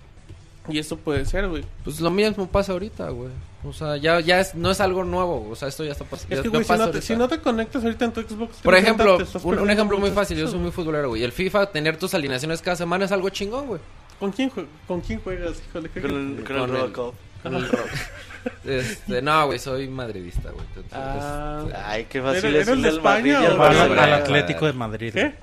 Y 0.69 0.79
eso 0.79 0.95
puede 0.97 1.25
ser, 1.25 1.49
güey. 1.49 1.65
Pues 1.83 1.99
lo 1.99 2.09
mismo 2.09 2.47
pasa 2.47 2.71
ahorita, 2.71 3.09
güey. 3.09 3.31
O 3.65 3.73
sea, 3.73 3.97
ya, 3.97 4.21
ya 4.21 4.39
es, 4.39 4.55
no 4.55 4.71
es 4.71 4.79
algo 4.79 5.03
nuevo. 5.03 5.49
O 5.49 5.55
sea, 5.57 5.67
esto 5.67 5.83
ya 5.83 5.91
está 5.91 6.05
pasando. 6.05 6.33
Es 6.35 6.41
que, 6.41 6.47
güey, 6.47 6.63
si, 6.63 6.73
no 6.73 6.89
te- 6.89 7.01
si 7.01 7.15
no 7.17 7.27
te 7.27 7.39
conectas 7.39 7.83
ahorita 7.83 8.05
en 8.05 8.11
tu 8.13 8.21
Xbox... 8.21 8.57
Por 8.61 8.73
360, 8.73 9.13
ejemplo, 9.43 9.61
un, 9.63 9.69
ejemplo 9.69 9.97
muy 9.99 10.11
fácil. 10.11 10.37
Yo 10.37 10.47
soy 10.47 10.59
muy 10.59 10.71
futbolero, 10.71 11.09
güey. 11.09 11.23
El 11.23 11.33
FIFA, 11.33 11.65
tener 11.71 11.97
tus 11.97 12.13
alineaciones 12.13 12.61
cada 12.61 12.77
semana 12.77 13.03
es 13.05 13.11
algo 13.11 13.27
chingón, 13.29 13.67
güey. 13.67 13.81
¿Con 14.19 14.31
quién, 14.31 14.49
¿Con 14.87 15.01
quién 15.01 15.19
juegas? 15.21 15.61
Híjole, 15.69 15.89
Con 15.89 16.03
el, 16.11 16.35
con 16.35 16.45
Con 16.45 16.55
el 16.55 16.69
Robocop. 16.69 17.15
Con 17.43 17.55
el 17.55 17.67
rock. 17.69 17.87
Este, 18.65 19.21
no, 19.21 19.45
güey, 19.47 19.57
soy 19.59 19.87
madridista, 19.87 20.49
güey. 20.51 20.65
Entonces, 20.67 20.91
Ah. 20.93 21.63
este, 21.65 21.77
Ay, 21.77 22.05
qué 22.09 22.21
fácil 22.21 22.45
¿Eres- 22.45 22.61
es 22.63 22.67
el 22.69 22.81
de 22.81 22.87
del 22.89 22.97
España 22.97 23.39
al. 23.39 24.13
Atlético 24.13 24.65
de 24.65 24.73
Madrid. 24.73 25.13
¿Qué? 25.13 25.35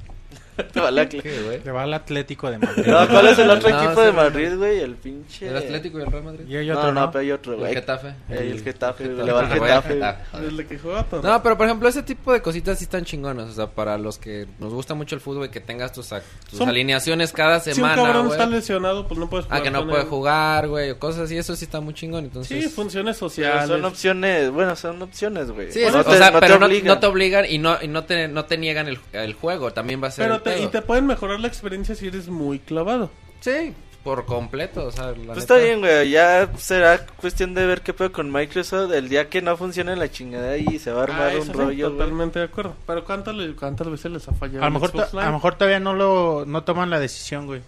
Te 0.72 1.70
va 1.70 1.82
al 1.82 1.94
Atlético 1.94 2.50
de 2.50 2.58
Madrid. 2.58 2.84
No, 2.86 3.08
¿cuál 3.08 3.26
es 3.28 3.38
el 3.38 3.50
otro 3.50 3.68
No, 3.70 3.76
equipo 3.82 4.00
sí, 4.00 4.06
de. 4.06 4.12
Madrid, 4.12 4.56
güey? 4.56 4.80
El 4.80 4.94
pinche... 4.96 5.48
El 5.48 5.56
Atlético 5.56 5.98
y 5.98 6.02
el 6.02 6.10
Real 6.10 6.24
Madrid. 6.24 6.44
Y 6.48 6.56
hay 6.56 6.70
otro, 6.70 6.92
no, 6.92 7.00
¿no? 7.00 7.10
pero 7.10 7.20
hay 7.22 7.32
otro, 7.32 7.52
El 7.54 7.58
güey. 7.60 7.74
Getafe. 7.74 8.14
El 8.28 8.62
Getafe, 8.62 9.04
Getafe. 9.04 9.24
le 9.24 9.32
va 9.32 9.40
al 9.40 9.46
Ah, 9.46 9.56
güey, 9.56 9.60
Getafe. 9.70 10.02
ah. 10.02 10.16
Desde 10.40 10.66
que 10.66 10.78
juega 10.78 11.02
todo. 11.04 11.22
No, 11.22 11.42
pero 11.42 11.56
por 11.56 11.66
ejemplo, 11.66 11.88
ese 11.88 12.02
tipo 12.02 12.32
de 12.32 12.42
cositas 12.42 12.78
sí 12.78 12.84
están 12.84 13.04
chingonas. 13.04 13.48
O 13.50 13.52
sea, 13.52 13.66
para 13.68 13.98
los 13.98 14.18
que 14.18 14.46
nos 14.58 14.72
gusta 14.72 14.94
mucho 14.94 15.14
el 15.14 15.20
fútbol 15.20 15.46
y 15.46 15.48
que 15.50 15.60
tengas 15.60 15.92
tus, 15.92 16.12
ac- 16.12 16.22
tus 16.48 16.58
Son- 16.58 16.68
alineaciones 16.68 17.32
cada 17.32 17.60
si 17.60 17.70
un 17.70 17.76
semana, 17.76 17.96
cabrón 18.02 18.26
güey. 18.28 18.38
está 18.38 18.50
lesionado, 18.50 19.06
pues 19.06 19.18
no 19.18 19.28
puedes 19.28 19.46
jugar 19.46 19.60
Ah, 19.60 19.62
que 19.62 19.70
no 19.70 19.86
puede 19.88 20.04
jugar, 20.04 20.68
güey, 20.68 20.90
o 20.90 20.98
cosas 20.98 21.22
así. 21.22 21.36
Eso 21.36 21.54
sí 21.56 21.64
está 21.64 21.80
muy 21.80 21.94
chingón. 21.94 22.24
Entonces, 22.24 22.62
Sí, 22.64 22.68
funciones 22.70 23.16
sociales. 23.16 23.68
son 23.68 23.84
opciones, 23.84 24.50
bueno, 24.50 24.76
son 24.76 25.00
opciones, 25.02 25.50
güey. 25.50 25.70
Sí, 25.72 25.80
no 25.82 25.88
o 25.88 25.90
sea, 25.90 26.30
no 26.30 26.40
te 26.40 26.46
pero 26.46 26.58
no, 26.58 26.98
te 26.98 27.06
obligan 27.06 27.44
y 27.48 27.58
no, 27.58 27.76
y 27.80 27.88
no 27.88 28.04
te, 28.04 28.28
no 28.28 28.44
te 28.44 28.58
niegan 28.58 28.88
el, 28.88 28.98
el 29.12 29.34
juego. 29.34 29.72
También 29.72 30.02
va 30.02 30.08
a 30.08 30.10
ser 30.10 30.24
Pero 30.26 30.34
el 30.36 30.40
te, 30.56 30.62
y 30.62 30.68
te 30.68 30.82
pueden 30.82 31.06
mejorar 31.06 31.40
la 31.40 31.48
experiencia 31.48 31.94
si 31.94 32.06
eres 32.08 32.28
muy 32.28 32.58
clavado. 32.58 33.10
Sí, 33.40 33.72
por 34.04 34.24
completo, 34.26 34.86
o 34.86 34.90
sea, 34.92 35.06
la 35.06 35.12
Pues 35.14 35.26
neta. 35.26 35.38
está 35.40 35.56
bien, 35.58 35.80
güey. 35.80 36.10
Ya 36.10 36.50
será 36.56 37.04
cuestión 37.06 37.52
de 37.54 37.66
ver 37.66 37.82
qué 37.82 37.92
pedo 37.92 38.10
con 38.12 38.32
Microsoft. 38.32 38.92
El 38.92 39.08
día 39.08 39.28
que 39.28 39.42
no 39.42 39.56
funcione 39.56 39.94
la 39.96 40.10
chingada 40.10 40.56
y 40.56 40.78
se 40.78 40.90
va 40.92 41.00
a 41.00 41.04
armar 41.04 41.32
Ah, 41.34 41.38
un 41.38 41.46
sí, 41.46 41.52
rollo, 41.52 41.86
güey. 41.88 41.98
totalmente 41.98 42.38
de 42.38 42.44
acuerdo. 42.46 42.74
Pero 42.86 43.04
¿cuántas, 43.04 43.34
cuántas 43.58 43.90
veces 43.90 44.10
les 44.12 44.28
ha 44.28 44.32
fallado 44.32 44.64
A 44.64 44.70
lo, 44.70 44.80
mejor, 44.80 44.92
a 45.18 45.26
lo 45.26 45.32
mejor 45.32 45.54
todavía 45.56 45.80
no 45.80 45.92
lo 45.94 46.44
no 46.46 46.64
toman 46.64 46.88
la 46.90 46.98
decisión, 46.98 47.46
güey. 47.46 47.60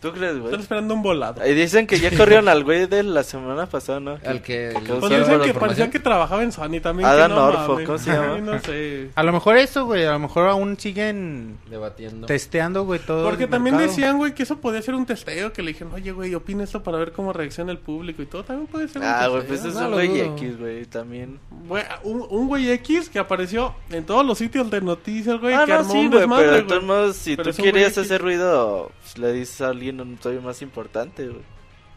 ¿Tú 0.00 0.12
crees, 0.12 0.34
güey? 0.34 0.46
Están 0.46 0.60
esperando 0.60 0.94
un 0.94 1.02
volado. 1.02 1.46
Y 1.46 1.52
dicen 1.54 1.86
que 1.86 1.98
ya 1.98 2.10
corrieron 2.16 2.48
al 2.48 2.64
güey 2.64 2.86
de 2.86 3.02
la 3.02 3.22
semana 3.22 3.66
pasada, 3.66 4.00
¿no? 4.00 4.18
Al 4.24 4.40
que... 4.42 4.70
Pues 4.72 4.98
Pues 5.00 5.18
dicen 5.18 5.40
que 5.42 5.54
parecía 5.54 5.90
que 5.90 5.98
trabajaba 5.98 6.42
en 6.42 6.52
Sony 6.52 6.80
también. 6.82 7.08
Adam 7.08 7.30
no 7.30 7.36
Norfolk, 7.36 7.68
mames. 7.68 7.86
¿cómo 7.86 7.98
se 7.98 8.10
llama? 8.12 8.38
No 8.40 8.58
sé. 8.60 9.10
A 9.14 9.22
lo 9.22 9.32
mejor 9.32 9.56
eso, 9.58 9.84
güey. 9.84 10.04
A 10.06 10.12
lo 10.12 10.18
mejor 10.20 10.48
aún 10.48 10.78
siguen 10.78 11.58
Debatiendo. 11.68 12.26
testeando, 12.26 12.84
güey, 12.84 13.00
todo. 13.00 13.24
Porque 13.24 13.44
el 13.44 13.50
también 13.50 13.76
mercado. 13.76 13.94
decían, 13.96 14.16
güey, 14.18 14.34
que 14.34 14.42
eso 14.44 14.56
podía 14.58 14.80
ser 14.82 14.94
un 14.94 15.04
testeo. 15.06 15.52
Que 15.52 15.62
le 15.62 15.72
dijeron, 15.72 15.92
oye, 15.94 16.12
güey, 16.12 16.34
opina 16.34 16.64
esto 16.64 16.82
para 16.82 16.96
ver 16.98 17.12
cómo 17.12 17.32
reacciona 17.32 17.70
el 17.72 17.78
público 17.78 18.22
y 18.22 18.26
todo. 18.26 18.42
También 18.44 18.66
puede 18.68 18.88
ser 18.88 19.02
un 19.02 19.08
Ah, 19.08 19.28
güey, 19.28 19.46
pues 19.46 19.64
es 19.64 19.74
No 19.74 19.86
un 19.86 19.92
güey. 19.92 20.20
X, 20.20 20.58
güey, 20.58 20.84
también. 20.86 21.38
Güey, 21.68 21.82
un, 22.04 22.26
un 22.30 22.48
güey 22.48 22.70
X 22.70 23.08
que 23.10 23.18
apareció 23.18 23.74
en 23.90 24.04
todos 24.06 24.24
los 24.24 24.38
sitios 24.38 24.70
de 24.70 24.80
noticias, 24.80 25.38
güey. 25.40 25.54
ah, 25.54 25.64
que 25.66 25.72
no, 25.72 25.78
armó 25.80 25.92
sí, 25.92 26.08
güey, 26.08 26.26
pero 26.28 26.52
de 26.52 26.62
todos 26.62 26.82
modos, 26.82 27.16
si 27.16 27.36
tú 27.36 27.50
querías 27.62 27.96
hacer 27.98 28.22
ruido, 28.22 28.90
pues, 29.02 29.18
le 29.18 29.32
dices 29.32 29.60
a 29.60 29.68
alguien 29.68 29.89
un 29.98 30.16
todavía 30.16 30.40
más 30.44 30.62
importante, 30.62 31.26
güey. 31.26 31.42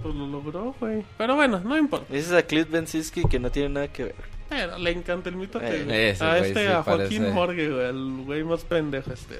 Pues 0.01 0.15
lo 0.15 0.25
logró, 0.27 0.73
güey. 0.79 1.03
Pero 1.17 1.35
bueno, 1.35 1.59
no 1.63 1.77
importa. 1.77 2.11
Dices 2.11 2.31
a 2.33 2.41
Cliff 2.43 2.69
Bensinski 2.69 3.23
que 3.25 3.39
no 3.39 3.51
tiene 3.51 3.69
nada 3.69 3.87
que 3.89 4.05
ver. 4.05 4.15
Pero 4.49 4.77
le 4.77 4.91
encanta 4.91 5.29
el 5.29 5.35
mito 5.35 5.59
Eh, 5.61 6.11
ese 6.11 6.23
a 6.23 6.37
güey 6.37 6.47
este, 6.49 6.65
sí 6.67 6.71
a 6.71 6.83
Joaquín 6.83 7.17
parece. 7.19 7.31
Morgue, 7.31 7.69
güey, 7.69 7.85
el 7.89 8.21
güey 8.25 8.43
más 8.43 8.63
pendejo 8.63 9.13
este. 9.13 9.35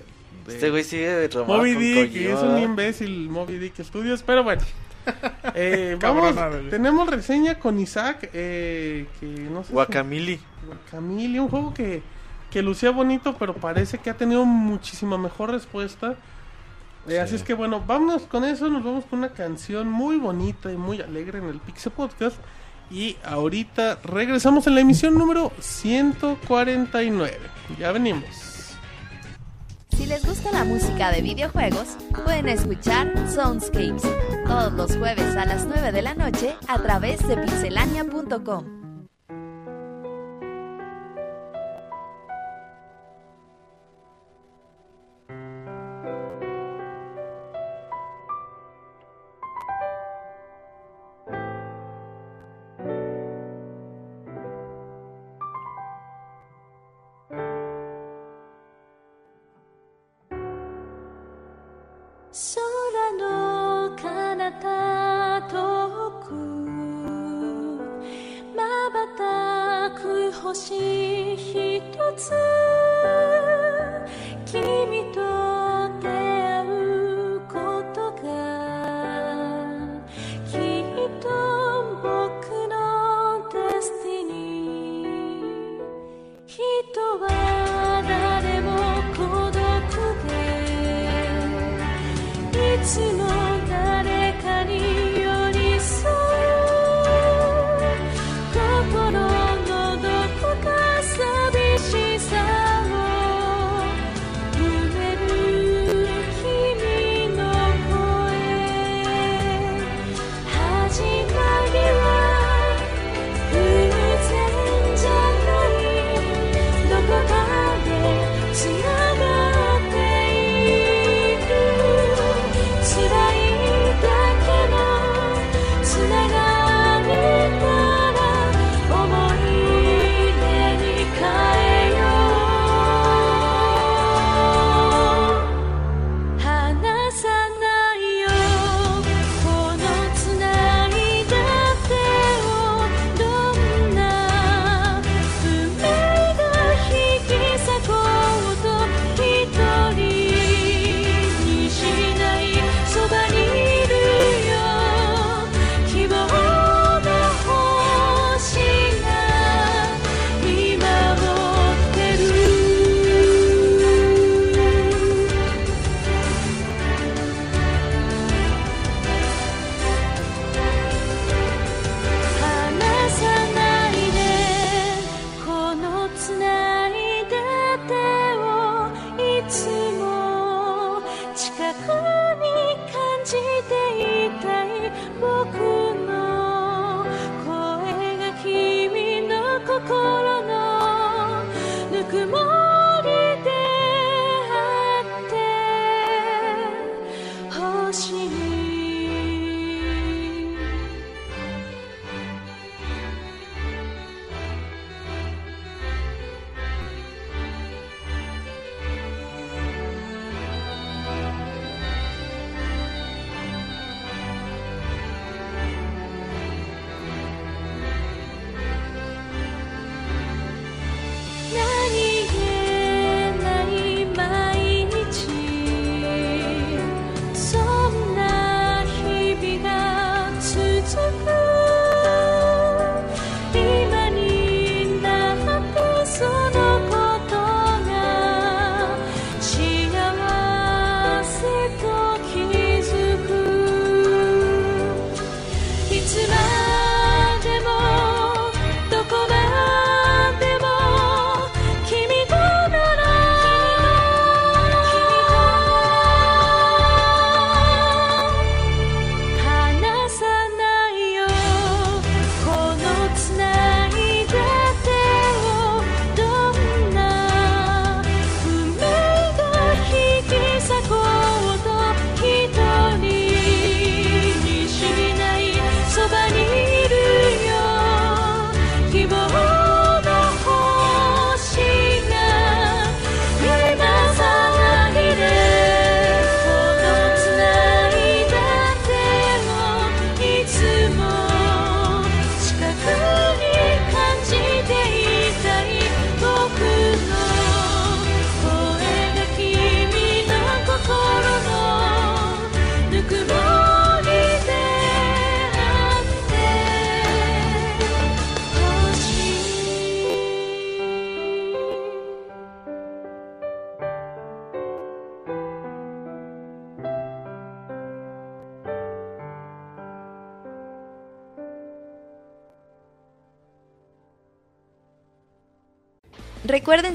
de- 0.46 0.54
Este 0.54 0.70
güey 0.70 0.84
sigue 0.84 1.28
romado 1.30 1.60
Moby 1.60 1.74
Dick, 1.74 2.16
es 2.16 2.40
un 2.40 2.58
imbécil 2.60 3.30
Moby 3.30 3.58
Dick 3.58 3.82
Studios, 3.84 4.22
pero 4.24 4.44
bueno. 4.44 4.62
Eh, 5.56 5.98
vamos, 6.00 6.34
tenemos 6.70 7.10
reseña 7.10 7.60
con 7.60 7.78
Isaac, 7.80 8.30
eh, 8.34 9.06
que 9.20 9.26
no 9.26 9.62
sé 9.64 9.68
si- 9.70 9.74
Guacamili. 10.66 11.38
Un 11.40 11.50
juego 11.50 11.74
que, 11.74 12.02
que 12.50 12.62
lucía 12.62 12.92
bonito, 12.92 13.36
pero 13.38 13.54
parece 13.54 13.98
que 13.98 14.10
ha 14.10 14.14
tenido 14.16 14.46
muchísima 14.46 15.18
mejor 15.18 15.52
respuesta. 15.52 16.16
Eh, 17.08 17.20
Así 17.20 17.36
es 17.36 17.44
que 17.44 17.54
bueno, 17.54 17.84
vámonos 17.86 18.24
con 18.24 18.44
eso, 18.46 18.70
nos 18.70 18.84
vamos 18.84 19.06
con 19.06 19.20
una 19.20 19.30
canción 19.30 19.90
muy 19.90 20.18
bonita 20.18 20.72
y 20.72 20.78
muy 20.78 21.02
alegre 21.02 21.40
en 21.40 21.46
el 21.46 21.60
Pixel 21.60 21.92
Podcast. 21.92 22.38
Y 22.90 23.18
ahorita 23.24 24.00
regresamos 24.04 24.68
en 24.68 24.76
la 24.76 24.82
emisión 24.82 25.18
número 25.18 25.52
149. 25.60 27.40
Ya 27.80 27.92
venimos. 27.92 28.78
Si 29.98 30.06
les 30.06 30.26
gusta 30.26 30.52
la 30.52 30.64
música 30.64 31.12
de 31.12 31.22
videojuegos, 31.22 31.98
pueden 32.26 32.50
escuchar 32.50 33.14
Soundscapes 33.30 34.04
todos 34.46 34.74
los 34.74 34.98
jueves 34.98 35.36
a 35.36 35.46
las 35.46 35.66
9 35.66 35.92
de 35.92 36.02
la 36.02 36.14
noche 36.14 36.56
a 36.68 36.80
través 36.80 37.26
de 37.28 37.38
pixelania.com. 37.38 38.83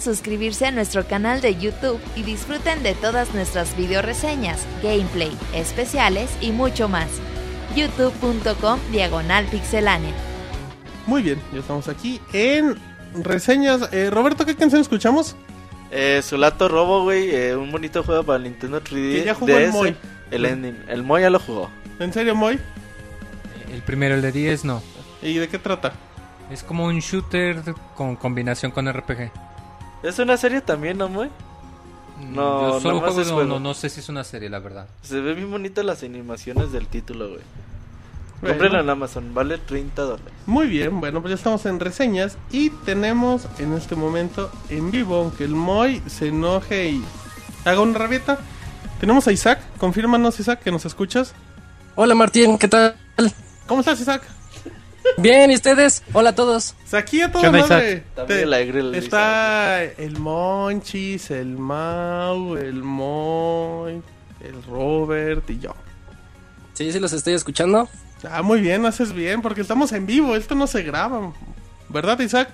Suscribirse 0.01 0.67
a 0.67 0.71
nuestro 0.71 1.07
canal 1.07 1.41
de 1.41 1.57
YouTube 1.57 2.01
y 2.15 2.23
disfruten 2.23 2.83
de 2.83 2.95
todas 2.95 3.35
nuestras 3.35 3.77
video 3.77 4.03
reseñas, 4.03 4.65
gameplay, 4.83 5.37
especiales 5.55 6.31
y 6.41 6.53
mucho 6.53 6.89
más. 6.89 7.09
youtube.com 7.75 8.79
diagonal 8.91 9.47
pixelánea. 9.47 10.13
Muy 11.07 11.23
bien, 11.23 11.41
ya 11.53 11.61
estamos 11.61 11.89
aquí 11.89 12.21
en 12.33 12.77
reseñas. 13.15 13.89
Eh, 13.93 14.11
Roberto, 14.11 14.45
¿qué 14.47 14.55
canción 14.55 14.81
escuchamos? 14.81 15.37
Eh, 15.91 16.21
Sulato 16.23 16.69
Robo, 16.69 17.03
güey, 17.03 17.35
eh, 17.35 17.57
un 17.57 17.73
bonito 17.73 18.03
juego 18.03 18.23
para 18.23 18.37
el 18.37 18.45
Nintendo 18.45 18.83
3D. 18.83 19.13
Que 19.13 19.25
ya 19.25 19.35
jugó 19.35 19.57
el. 19.57 19.71
Moy. 19.71 19.97
El 20.31 20.45
ending. 20.45 20.85
El 20.89 21.03
Moy 21.03 21.23
ya 21.23 21.31
lo 21.31 21.41
jugó. 21.41 21.71
¿En 21.99 22.13
serio, 22.13 22.35
Moy? 22.35 22.59
El 23.73 23.83
primero, 23.83 24.15
el 24.15 24.23
de 24.23 24.33
10, 24.33 24.65
no. 24.65 24.83
¿Y 25.23 25.35
de 25.35 25.49
qué 25.49 25.59
trata? 25.59 25.93
Es 26.51 26.63
como 26.63 26.85
un 26.85 27.01
shooter 27.01 27.63
con 27.95 28.17
combinación 28.17 28.71
con 28.71 28.91
RPG. 28.91 29.31
¿Es 30.03 30.19
una 30.19 30.37
serie 30.37 30.61
también, 30.61 30.99
no, 30.99 31.09
Moy? 31.09 31.29
No, 32.21 32.73
Yo 32.73 32.81
solo 32.81 32.95
nomás 32.97 33.11
juego, 33.15 33.21
es 33.23 33.29
no, 33.29 33.35
juego. 33.35 33.49
no, 33.49 33.61
no 33.61 33.75
sé 33.75 33.89
si 33.91 34.01
es 34.01 34.09
una 34.09 34.25
serie, 34.25 34.49
la 34.49 34.59
verdad. 34.59 34.87
Se 35.03 35.21
ve 35.21 35.35
bien 35.35 35.51
bonitas 35.51 35.85
las 35.85 36.03
animaciones 36.03 36.73
del 36.73 36.87
título, 36.87 37.29
güey. 37.29 37.41
Bueno. 38.41 38.55
Cómprenlo 38.55 38.81
en 38.81 38.91
Amazon, 38.91 39.35
vale 39.35 39.59
30 39.59 40.03
dólares. 40.03 40.33
Muy 40.47 40.69
bien, 40.69 41.01
bueno, 41.01 41.21
pues 41.21 41.31
ya 41.31 41.35
estamos 41.37 41.67
en 41.67 41.81
reseñas 41.81 42.39
y 42.53 42.71
tenemos 42.71 43.47
en 43.59 43.73
este 43.73 43.97
momento 43.97 44.51
en 44.69 44.91
vivo, 44.93 45.17
aunque 45.17 45.45
el 45.45 45.55
Moy 45.57 46.01
se 46.07 46.29
enoje 46.29 46.91
y 46.91 47.05
haga 47.65 47.81
una 47.81 47.99
rabieta. 47.99 48.39
Tenemos 49.01 49.27
a 49.27 49.33
Isaac, 49.33 49.61
confírmanos 49.79 50.39
Isaac 50.39 50.61
que 50.61 50.71
nos 50.71 50.85
escuchas. 50.85 51.35
Hola 51.97 52.15
Martín, 52.15 52.59
¿qué 52.59 52.69
tal? 52.69 52.97
¿Cómo 53.67 53.81
estás 53.81 54.01
Isaac? 54.01 54.23
Bien, 55.17 55.51
¿y 55.51 55.55
ustedes? 55.55 56.03
Hola 56.13 56.31
a 56.31 56.35
todos. 56.35 56.75
Sea, 56.87 57.01
aquí 57.01 57.21
a 57.21 57.27
¿Qué 57.27 57.33
toda 57.33 57.49
onda, 57.49 57.67
madre. 57.67 58.03
También 58.15 58.41
Te- 58.41 58.47
la 58.47 58.59
Grill 58.61 58.95
está 58.95 59.83
el 59.83 60.19
Monchis, 60.19 61.31
el 61.31 61.57
Mau, 61.57 62.57
el 62.57 62.83
Moy, 62.83 64.03
el 64.41 64.63
Robert 64.69 65.49
y 65.51 65.59
yo. 65.59 65.75
Sí, 66.75 66.93
sí 66.93 67.01
los 67.01 67.13
estoy 67.13 67.35
escuchando. 67.35 67.89
Ah, 68.31 68.43
muy 68.43 68.61
bien, 68.61 68.85
haces 68.87 69.13
bien, 69.13 69.43
porque 69.43 69.61
estamos 69.61 69.93
en 69.93 70.07
vivo, 70.07 70.37
esto 70.37 70.55
no 70.55 70.67
se 70.67 70.83
graba. 70.83 71.33
¿Verdad, 71.89 72.19
Isaac? 72.21 72.51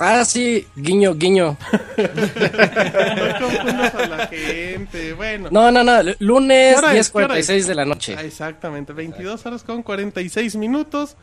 Ah, 0.00 0.24
sí, 0.24 0.66
guiño, 0.76 1.14
guiño. 1.14 1.56
No 1.96 2.04
confundas 3.40 3.94
a 3.94 4.06
la 4.06 4.26
gente. 4.28 5.12
Bueno, 5.14 5.48
No, 5.50 5.70
no, 5.72 5.82
no, 5.82 5.98
lunes 6.20 6.72
¿Qué 6.74 6.78
hora 6.78 6.94
es? 6.96 7.10
¿Qué 7.10 7.18
hora 7.18 7.34
10.46 7.36 7.64
de 7.64 7.74
la 7.74 7.84
noche. 7.84 8.14
Ah, 8.16 8.22
exactamente, 8.22 8.92
22 8.92 9.44
horas 9.46 9.64
con 9.64 9.82
46 9.82 10.54
minutos. 10.56 11.16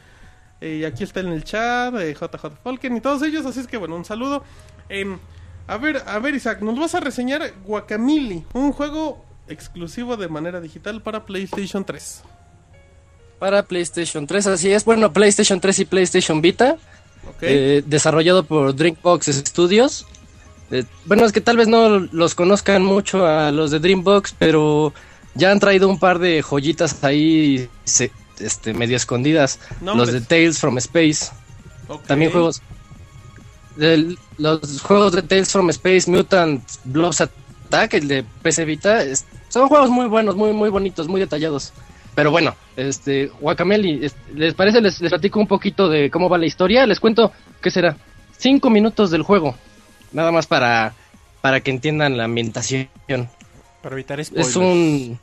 Eh, 0.62 0.78
y 0.82 0.86
aquí 0.86 1.04
está 1.04 1.20
en 1.20 1.28
el 1.28 1.44
chat 1.44 1.94
eh, 1.96 2.14
JJ 2.14 2.58
Falken 2.64 2.96
y 2.98 3.02
todos 3.02 3.22
ellos, 3.24 3.46
así 3.46 3.60
es 3.60 3.68
que 3.68 3.78
bueno, 3.78 3.96
un 3.96 4.06
saludo. 4.06 4.44
Em, 4.90 5.18
a 5.68 5.78
ver, 5.78 6.02
a 6.06 6.18
ver 6.20 6.36
Isaac, 6.36 6.62
nos 6.62 6.78
vas 6.80 6.96
a 6.96 7.00
reseñar 7.00 7.42
Guacamole, 7.66 8.44
un 8.54 8.72
juego 8.72 9.26
exclusivo 9.48 10.16
de 10.18 10.28
manera 10.28 10.62
digital 10.62 11.02
para 11.02 11.26
PlayStation 11.26 11.84
3. 11.84 12.24
Para 13.40 13.64
PlayStation 13.64 14.26
3, 14.26 14.48
así 14.48 14.72
es. 14.72 14.86
Bueno, 14.86 15.12
PlayStation 15.12 15.60
3 15.60 15.80
y 15.80 15.86
PlayStation 15.86 16.42
Vita. 16.42 16.78
¿Ok? 17.28 17.38
eh, 17.42 17.84
desarrollado 17.86 18.44
por 18.46 18.76
Drinkbox 18.76 19.26
Studios. 19.28 20.06
Eh, 20.72 20.84
bueno, 21.06 21.26
es 21.26 21.32
que 21.32 21.42
tal 21.42 21.58
vez 21.58 21.68
no 21.68 22.00
los 22.00 22.34
conozcan 22.36 22.84
mucho 22.84 23.26
a 23.26 23.52
los 23.52 23.72
de 23.72 23.80
Dreambox, 23.80 24.36
pero 24.40 24.94
ya 25.34 25.52
han 25.52 25.60
traído 25.60 25.90
un 25.90 26.00
par 26.00 26.20
de 26.20 26.42
joyitas 26.42 27.04
ahí 27.04 27.68
se- 27.84 28.12
este, 28.40 28.74
medio 28.74 28.98
escondidas. 28.98 29.60
Nombres. 29.82 30.08
Los 30.10 30.14
de 30.14 30.22
Tales 30.22 30.60
from 30.60 30.78
Space. 30.78 31.32
También 32.08 32.32
juegos. 32.32 32.62
los 34.38 34.82
juegos 34.82 35.14
de 35.14 35.22
Tales 35.22 35.52
from 35.52 35.70
Space, 35.70 36.10
Mutant 36.10 36.64
Blobs 36.86 37.22
Attack, 37.22 37.94
el 37.96 38.08
de 38.08 38.24
PC 38.42 38.66
Vita, 38.66 39.02
es- 39.04 39.26
son 39.50 39.68
juegos 39.68 39.90
muy 39.90 40.08
buenos, 40.08 40.36
muy 40.36 40.52
muy 40.54 40.70
bonitos, 40.70 41.08
muy 41.08 41.20
detallados. 41.20 41.74
Pero 42.16 42.32
bueno, 42.32 42.56
este, 42.78 43.28
Guacameli, 43.42 44.06
es- 44.06 44.16
¿les 44.34 44.54
parece? 44.54 44.80
Les, 44.82 45.02
les 45.02 45.12
platico 45.12 45.40
un 45.40 45.48
poquito 45.48 45.90
de 45.90 46.10
cómo 46.10 46.30
va 46.30 46.38
la 46.38 46.46
historia. 46.46 46.86
Les 46.86 47.00
cuento, 47.00 47.32
¿qué 47.62 47.70
será? 47.70 47.98
Cinco 48.38 48.70
minutos 48.70 49.12
del 49.12 49.24
juego. 49.24 49.56
Nada 50.14 50.32
más 50.32 50.48
para, 50.48 50.94
para 51.42 51.60
que 51.60 51.72
entiendan 51.72 52.16
la 52.18 52.24
ambientación. 52.26 52.88
Para 53.82 53.96
evitar 53.96 54.24
spoilers. 54.24 54.50
Es 54.50 54.56
un... 54.56 55.20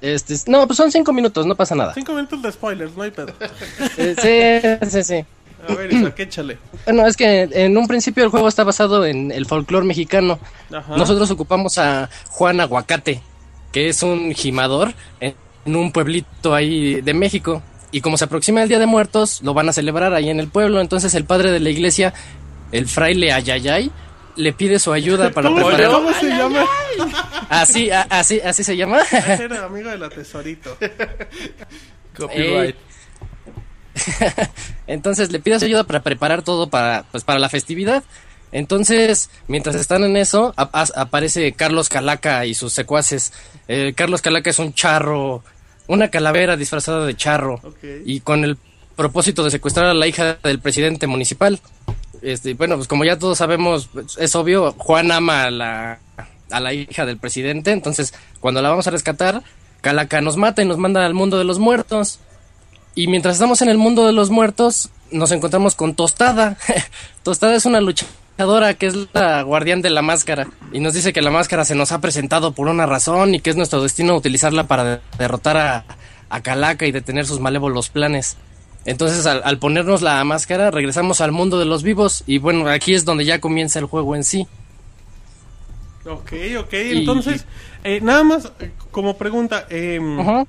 Este, 0.00 0.34
no, 0.50 0.66
pues 0.66 0.76
son 0.76 0.92
cinco 0.92 1.12
minutos, 1.12 1.46
no 1.46 1.54
pasa 1.54 1.74
nada. 1.74 1.94
Cinco 1.94 2.12
minutos 2.12 2.42
de 2.42 2.52
spoilers, 2.52 2.96
no 2.96 3.02
hay 3.02 3.10
pedo. 3.10 3.32
Eh, 3.98 4.78
sí, 4.82 4.90
sí, 4.90 5.02
sí. 5.02 5.24
A 5.68 5.74
ver, 5.74 5.92
Isaac, 5.92 6.18
échale. 6.20 6.58
Bueno, 6.84 7.06
es 7.06 7.16
que 7.16 7.48
en 7.50 7.76
un 7.76 7.86
principio 7.88 8.22
el 8.24 8.30
juego 8.30 8.46
está 8.46 8.62
basado 8.62 9.04
en 9.04 9.32
el 9.32 9.46
folclore 9.46 9.86
mexicano. 9.86 10.38
Ajá. 10.72 10.96
Nosotros 10.96 11.30
ocupamos 11.30 11.78
a 11.78 12.08
Juan 12.28 12.60
Aguacate, 12.60 13.20
que 13.72 13.88
es 13.88 14.02
un 14.02 14.32
gimador 14.32 14.94
en, 15.20 15.34
en 15.64 15.76
un 15.76 15.90
pueblito 15.92 16.54
ahí 16.54 17.00
de 17.00 17.14
México. 17.14 17.62
Y 17.90 18.00
como 18.02 18.16
se 18.16 18.24
aproxima 18.24 18.62
el 18.62 18.68
Día 18.68 18.78
de 18.78 18.86
Muertos, 18.86 19.42
lo 19.42 19.54
van 19.54 19.68
a 19.68 19.72
celebrar 19.72 20.12
ahí 20.14 20.28
en 20.28 20.38
el 20.38 20.48
pueblo. 20.48 20.80
Entonces 20.80 21.14
el 21.14 21.24
padre 21.24 21.50
de 21.50 21.60
la 21.60 21.70
iglesia, 21.70 22.14
el 22.70 22.86
fraile 22.86 23.32
Ayayay, 23.32 23.90
le 24.36 24.52
pide 24.52 24.78
su 24.78 24.92
ayuda 24.92 25.30
para 25.34 25.48
¿Cómo, 25.48 25.66
preparar. 25.66 25.90
cómo 25.90 26.12
se 26.12 26.28
llama? 26.28 26.64
Así, 27.48 27.90
a- 27.90 28.02
así, 28.10 28.40
así 28.40 28.64
se 28.64 28.76
llama. 28.76 29.00
Era 29.12 29.64
amigo 29.64 29.90
de 29.90 29.98
la 29.98 30.08
tesorito. 30.08 30.76
Copyright. 32.16 32.76
Entonces 34.86 35.32
le 35.32 35.40
pide 35.40 35.58
su 35.58 35.64
ayuda 35.64 35.84
para 35.84 36.02
preparar 36.02 36.42
todo 36.42 36.68
para, 36.68 37.04
pues, 37.10 37.24
para 37.24 37.38
la 37.38 37.48
festividad. 37.48 38.04
Entonces, 38.52 39.28
mientras 39.48 39.74
están 39.76 40.04
en 40.04 40.16
eso, 40.16 40.54
aparece 40.56 41.52
Carlos 41.52 41.88
Calaca 41.88 42.46
y 42.46 42.54
sus 42.54 42.72
secuaces. 42.72 43.32
Eh, 43.68 43.92
Carlos 43.96 44.22
Calaca 44.22 44.50
es 44.50 44.58
un 44.58 44.72
charro, 44.72 45.42
una 45.88 46.08
calavera 46.10 46.56
disfrazada 46.56 47.04
de 47.04 47.16
charro. 47.16 47.60
Y 48.04 48.20
con 48.20 48.44
el 48.44 48.56
propósito 48.94 49.42
de 49.44 49.50
secuestrar 49.50 49.86
a 49.86 49.94
la 49.94 50.06
hija 50.06 50.38
del 50.42 50.60
presidente 50.60 51.06
municipal. 51.06 51.60
Este, 52.22 52.54
bueno, 52.54 52.76
pues 52.76 52.88
como 52.88 53.04
ya 53.04 53.18
todos 53.18 53.38
sabemos, 53.38 53.88
es 54.18 54.34
obvio, 54.34 54.72
Juan 54.78 55.10
ama 55.12 55.44
a 55.44 55.50
la, 55.50 55.98
a 56.50 56.60
la 56.60 56.72
hija 56.74 57.06
del 57.06 57.18
presidente. 57.18 57.72
Entonces, 57.72 58.14
cuando 58.40 58.62
la 58.62 58.68
vamos 58.70 58.86
a 58.86 58.90
rescatar, 58.90 59.42
Calaca 59.80 60.20
nos 60.20 60.36
mata 60.36 60.62
y 60.62 60.66
nos 60.66 60.78
manda 60.78 61.04
al 61.04 61.14
mundo 61.14 61.38
de 61.38 61.44
los 61.44 61.58
muertos. 61.58 62.18
Y 62.94 63.08
mientras 63.08 63.34
estamos 63.36 63.60
en 63.62 63.68
el 63.68 63.78
mundo 63.78 64.06
de 64.06 64.12
los 64.12 64.30
muertos, 64.30 64.90
nos 65.10 65.30
encontramos 65.32 65.74
con 65.74 65.94
Tostada. 65.94 66.56
Tostada 67.22 67.54
es 67.54 67.66
una 67.66 67.80
luchadora 67.80 68.74
que 68.74 68.86
es 68.86 68.94
la 69.12 69.42
guardián 69.42 69.82
de 69.82 69.90
la 69.90 70.02
máscara. 70.02 70.48
Y 70.72 70.80
nos 70.80 70.94
dice 70.94 71.12
que 71.12 71.22
la 71.22 71.30
máscara 71.30 71.64
se 71.64 71.74
nos 71.74 71.92
ha 71.92 72.00
presentado 72.00 72.52
por 72.52 72.68
una 72.68 72.86
razón 72.86 73.34
y 73.34 73.40
que 73.40 73.50
es 73.50 73.56
nuestro 73.56 73.82
destino 73.82 74.16
utilizarla 74.16 74.64
para 74.66 74.84
de- 74.84 75.00
derrotar 75.18 75.56
a, 75.58 75.84
a 76.30 76.40
Calaca 76.40 76.86
y 76.86 76.92
detener 76.92 77.26
sus 77.26 77.38
malévolos 77.40 77.90
planes. 77.90 78.36
Entonces, 78.86 79.26
al, 79.26 79.42
al 79.44 79.58
ponernos 79.58 80.00
la 80.00 80.22
máscara, 80.24 80.70
regresamos 80.70 81.20
al 81.20 81.32
mundo 81.32 81.58
de 81.58 81.64
los 81.64 81.82
vivos. 81.82 82.22
Y 82.26 82.38
bueno, 82.38 82.68
aquí 82.68 82.94
es 82.94 83.04
donde 83.04 83.24
ya 83.24 83.40
comienza 83.40 83.78
el 83.78 83.86
juego 83.86 84.14
en 84.16 84.24
sí. 84.24 84.46
Ok, 86.04 86.32
ok. 86.60 86.72
Entonces, 86.72 87.44
eh, 87.82 88.00
nada 88.00 88.22
más 88.22 88.52
eh, 88.60 88.70
como 88.92 89.18
pregunta. 89.18 89.66
Ajá. 89.68 90.46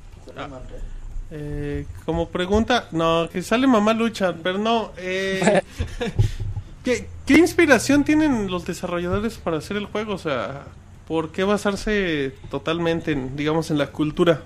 eh, 1.31 1.85
como 2.05 2.29
pregunta. 2.29 2.87
No, 2.91 3.27
que 3.31 3.41
sale 3.41 3.65
mamá 3.65 3.93
lucha, 3.93 4.35
pero 4.43 4.59
no. 4.59 4.91
eh, 4.97 5.61
¿qué, 6.83 7.09
¿Qué 7.25 7.33
inspiración 7.39 8.03
tienen 8.03 8.51
los 8.51 8.65
desarrolladores 8.65 9.37
para 9.39 9.57
hacer 9.57 9.77
el 9.77 9.87
juego? 9.87 10.13
O 10.13 10.19
sea, 10.19 10.65
¿por 11.07 11.31
qué 11.31 11.43
basarse 11.43 12.35
totalmente, 12.51 13.13
en, 13.13 13.35
digamos, 13.35 13.71
en 13.71 13.79
la 13.79 13.87
cultura? 13.87 14.41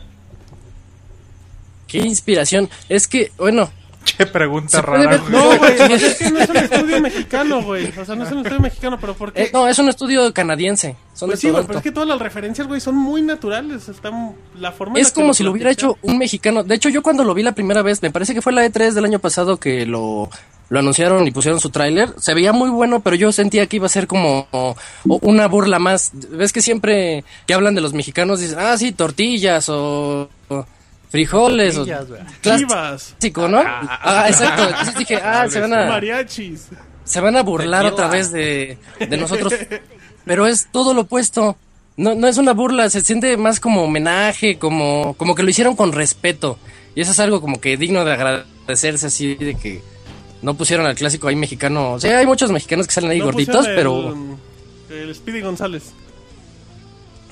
Qué 1.88 1.98
inspiración. 2.00 2.70
Es 2.88 3.06
que, 3.10 3.32
bueno, 3.38 3.70
Che, 4.04 4.26
pregunta 4.26 4.82
rara. 4.82 5.12
ver- 5.12 5.20
güey. 5.22 5.32
No, 5.32 5.58
güey, 5.58 5.74
es 5.94 6.16
que 6.18 6.30
no 6.32 6.40
es 6.40 6.50
un 6.50 6.58
estudio 6.58 7.02
mexicano, 7.02 7.62
güey. 7.62 7.94
O 8.00 8.04
sea, 8.06 8.16
no 8.16 8.24
es 8.24 8.32
un 8.32 8.40
estudio 8.40 8.60
mexicano, 8.60 8.98
pero 9.00 9.14
¿por 9.14 9.32
qué? 9.32 9.44
eh, 9.44 9.50
no, 9.54 9.68
es 9.68 9.78
un 9.78 9.90
estudio 9.90 10.34
canadiense. 10.34 10.96
Son 11.14 11.30
Pues 11.30 11.40
de 11.40 11.48
sí, 11.48 11.52
güey, 11.52 11.66
pero 11.68 11.78
es 11.80 11.84
que 11.84 11.92
todas 11.92 12.10
las 12.10 12.20
referencias, 12.20 12.68
güey, 12.68 12.82
son 12.82 12.96
muy 12.96 13.22
naturales. 13.22 13.88
Están 13.90 14.36
la 14.60 14.72
forma 14.72 14.98
en 14.98 15.02
Es 15.06 15.12
que 15.12 15.22
como 15.22 15.34
si 15.34 15.44
lo 15.44 15.52
hubiera 15.52 15.70
hecho 15.72 15.98
un 16.02 16.18
mexicano. 16.18 16.64
De 16.64 16.76
hecho, 16.76 16.90
yo 16.90 17.04
cuando 17.04 17.24
lo 17.24 17.34
vi 17.34 17.44
la 17.44 17.52
primera 17.54 17.82
vez, 17.84 18.02
me 18.02 18.10
parece 18.12 18.34
que 18.34 18.42
fue 18.42 18.54
la 18.54 18.66
E3 18.66 18.94
del 18.94 19.06
año 19.06 19.20
pasado 19.20 19.58
que 19.58 19.86
lo, 19.86 20.30
lo 20.70 20.80
anunciaron 20.80 21.28
y 21.28 21.32
pusieron 21.32 21.60
su 21.60 21.70
tráiler. 21.70 22.14
Se 22.18 22.34
veía 22.34 22.54
muy 22.54 22.70
bueno, 22.72 23.02
pero 23.02 23.16
yo 23.16 23.32
sentía 23.32 23.68
que 23.68 23.76
iba 23.76 23.86
a 23.86 23.90
ser 23.90 24.08
como 24.08 24.48
o- 24.52 24.76
o 25.08 25.20
una 25.22 25.48
burla 25.48 25.78
más. 25.78 26.12
Ves 26.32 26.52
que 26.52 26.62
siempre 26.62 27.24
que 27.46 27.54
hablan 27.54 27.76
de 27.76 27.82
los 27.82 27.94
mexicanos 27.94 28.40
dicen, 28.40 28.58
ah, 28.60 28.76
sí, 28.78 28.92
tortillas 28.94 29.70
o, 29.70 30.28
o 30.50 30.66
frijoles 31.12 31.78
o. 31.78 31.86
Chivas, 31.86 32.22
clásico, 32.42 33.48
¿no? 33.48 33.62
Ah, 33.64 34.26
exacto. 34.28 34.64
Entonces 34.70 34.96
dije, 34.98 35.16
ah, 35.24 35.48
se 35.50 35.60
van 35.60 35.74
a 35.74 35.86
mariachis. 35.86 36.70
se 37.04 37.22
van 37.22 37.36
a 37.36 37.44
burlar 37.44 37.86
otra 37.86 38.08
vez 38.08 38.32
de, 38.32 38.78
de 39.00 39.18
nosotros. 39.18 39.54
Pero 40.26 40.48
es 40.48 40.70
todo 40.72 40.94
lo 40.94 41.02
opuesto. 41.02 41.58
No, 41.98 42.16
no 42.16 42.28
es 42.28 42.38
una 42.38 42.54
burla, 42.54 42.90
se 42.90 43.02
siente 43.02 43.36
más 43.38 43.60
como 43.60 43.84
homenaje, 43.84 44.58
como, 44.58 45.14
como 45.16 45.36
que 45.36 45.44
lo 45.44 45.50
hicieron 45.50 45.76
con 45.76 45.92
respeto. 45.92 46.58
Y 46.96 47.02
eso 47.02 47.12
es 47.12 47.20
algo 47.20 47.42
como 47.42 47.60
que 47.60 47.76
digno 47.78 48.06
de 48.06 48.14
agradecerse 48.14 49.08
así, 49.08 49.36
de 49.36 49.56
que 49.56 49.82
no 50.42 50.54
pusieron 50.56 50.86
al 50.86 50.96
clásico 50.96 51.28
ahí 51.28 51.36
mexicano. 51.36 51.94
O 51.94 52.00
sea, 52.00 52.18
hay 52.18 52.26
muchos 52.26 52.52
mexicanos 52.52 52.88
que 52.88 52.94
salen 52.94 53.12
ahí 53.12 53.20
No 53.20 53.26
gorditos, 53.26 53.68
pero 53.68 54.16
el 54.90 55.14
Speedy 55.16 55.42
González. 55.42 55.92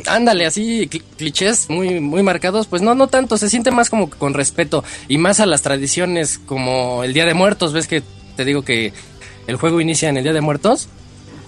Ándale, 0.07 0.45
así 0.45 0.87
cl- 0.89 1.03
clichés 1.17 1.69
muy, 1.69 1.99
muy 1.99 2.23
marcados, 2.23 2.67
pues 2.67 2.81
no, 2.81 2.95
no 2.95 3.07
tanto, 3.07 3.37
se 3.37 3.49
siente 3.49 3.71
más 3.71 3.89
como 3.89 4.09
que 4.09 4.17
con 4.17 4.33
respeto 4.33 4.83
y 5.07 5.17
más 5.17 5.39
a 5.39 5.45
las 5.45 5.61
tradiciones 5.61 6.39
como 6.45 7.03
el 7.03 7.13
Día 7.13 7.25
de 7.25 7.33
Muertos, 7.33 7.73
ves 7.73 7.87
que 7.87 8.03
te 8.35 8.45
digo 8.45 8.61
que 8.63 8.93
el 9.47 9.55
juego 9.57 9.81
inicia 9.81 10.09
en 10.09 10.17
el 10.17 10.23
Día 10.23 10.33
de 10.33 10.41
Muertos. 10.41 10.87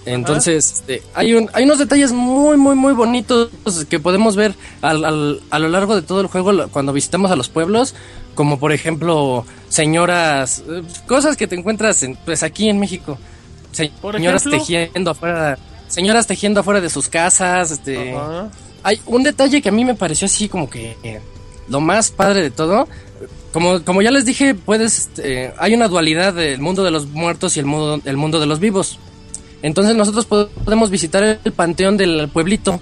Entonces, 0.03 0.73
este, 0.80 1.03
hay, 1.14 1.36
un, 1.36 1.48
hay 1.53 1.64
unos 1.64 1.78
detalles 1.78 2.11
muy, 2.11 2.57
muy, 2.57 2.76
muy 2.76 2.94
bonitos 2.94 3.49
que 3.88 3.99
podemos 3.99 4.36
ver 4.36 4.56
al, 4.82 5.06
al- 5.06 5.41
a 5.52 5.60
lo 5.60 5.69
largo 5.69 5.95
de 5.95 6.02
todo 6.02 6.22
el 6.22 6.28
juego 6.28 6.68
cuando 6.69 6.91
visitamos 6.91 7.30
a 7.30 7.36
los 7.36 7.49
pueblos, 7.49 7.94
como 8.34 8.57
por 8.57 8.72
ejemplo, 8.72 9.45
señoras, 9.69 10.64
eh, 10.68 10.82
cosas 11.06 11.38
que 11.38 11.45
te 11.45 11.56
encuentras 11.56 12.02
en, 12.02 12.15
pues 12.26 12.41
aquí 12.41 12.68
en 12.69 12.80
México. 12.80 13.19
Señoras 14.18 14.44
tejiendo 14.57 15.11
afuera, 15.11 15.57
señoras 15.92 16.26
tejiendo 16.26 16.62
afuera 16.62 16.82
de 16.82 16.90
sus 16.90 17.08
casas, 17.10 17.70
este, 17.72 18.16
hay 18.84 19.00
un 19.06 19.22
detalle 19.24 19.62
que 19.62 19.70
a 19.70 19.72
mí 19.72 19.86
me 19.86 19.94
pareció 19.94 20.26
así 20.26 20.50
como 20.50 20.70
que 20.70 20.98
eh, 21.04 21.20
lo 21.70 21.80
más 21.82 22.10
padre 22.12 22.42
de 22.42 22.50
todo. 22.52 22.88
Como, 23.54 23.84
como 23.84 24.02
ya 24.02 24.12
les 24.12 24.24
dije, 24.26 24.56
puedes, 24.56 24.98
este, 24.98 25.54
hay 25.60 25.74
una 25.74 25.90
dualidad 25.90 26.34
del 26.34 26.62
mundo 26.62 26.84
de 26.84 26.92
los 26.92 27.08
muertos 27.08 27.58
y 27.58 27.60
el 27.60 27.66
mundo, 27.66 28.02
el 28.06 28.16
mundo 28.18 28.40
de 28.40 28.46
los 28.46 28.60
vivos. 28.60 28.98
Entonces 29.62 29.96
nosotros 29.96 30.26
po- 30.26 30.48
podemos 30.64 30.90
visitar 30.90 31.40
el 31.44 31.52
panteón 31.52 31.98
del 31.98 32.30
pueblito 32.30 32.80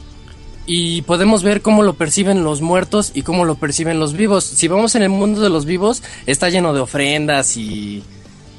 y 0.68 1.02
podemos 1.02 1.42
ver 1.42 1.64
cómo 1.64 1.82
lo 1.82 1.96
perciben 1.96 2.44
los 2.44 2.62
muertos 2.62 3.12
y 3.16 3.24
cómo 3.24 3.46
lo 3.46 3.56
perciben 3.56 4.00
los 4.00 4.14
vivos. 4.14 4.44
Si 4.46 4.68
vamos 4.68 4.94
en 4.94 5.02
el 5.02 5.10
mundo 5.10 5.42
de 5.42 5.50
los 5.50 5.66
vivos, 5.66 6.04
está 6.28 6.50
lleno 6.50 6.72
de 6.74 6.80
ofrendas 6.82 7.58
y, 7.58 8.04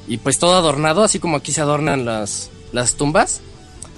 y 0.07 0.17
pues 0.17 0.37
todo 0.37 0.55
adornado, 0.55 1.03
así 1.03 1.17
como 1.17 1.37
aquí 1.37 1.53
se 1.53 1.61
adornan 1.61 2.03
las, 2.03 2.49
las 2.73 2.95
tumbas. 2.95 3.39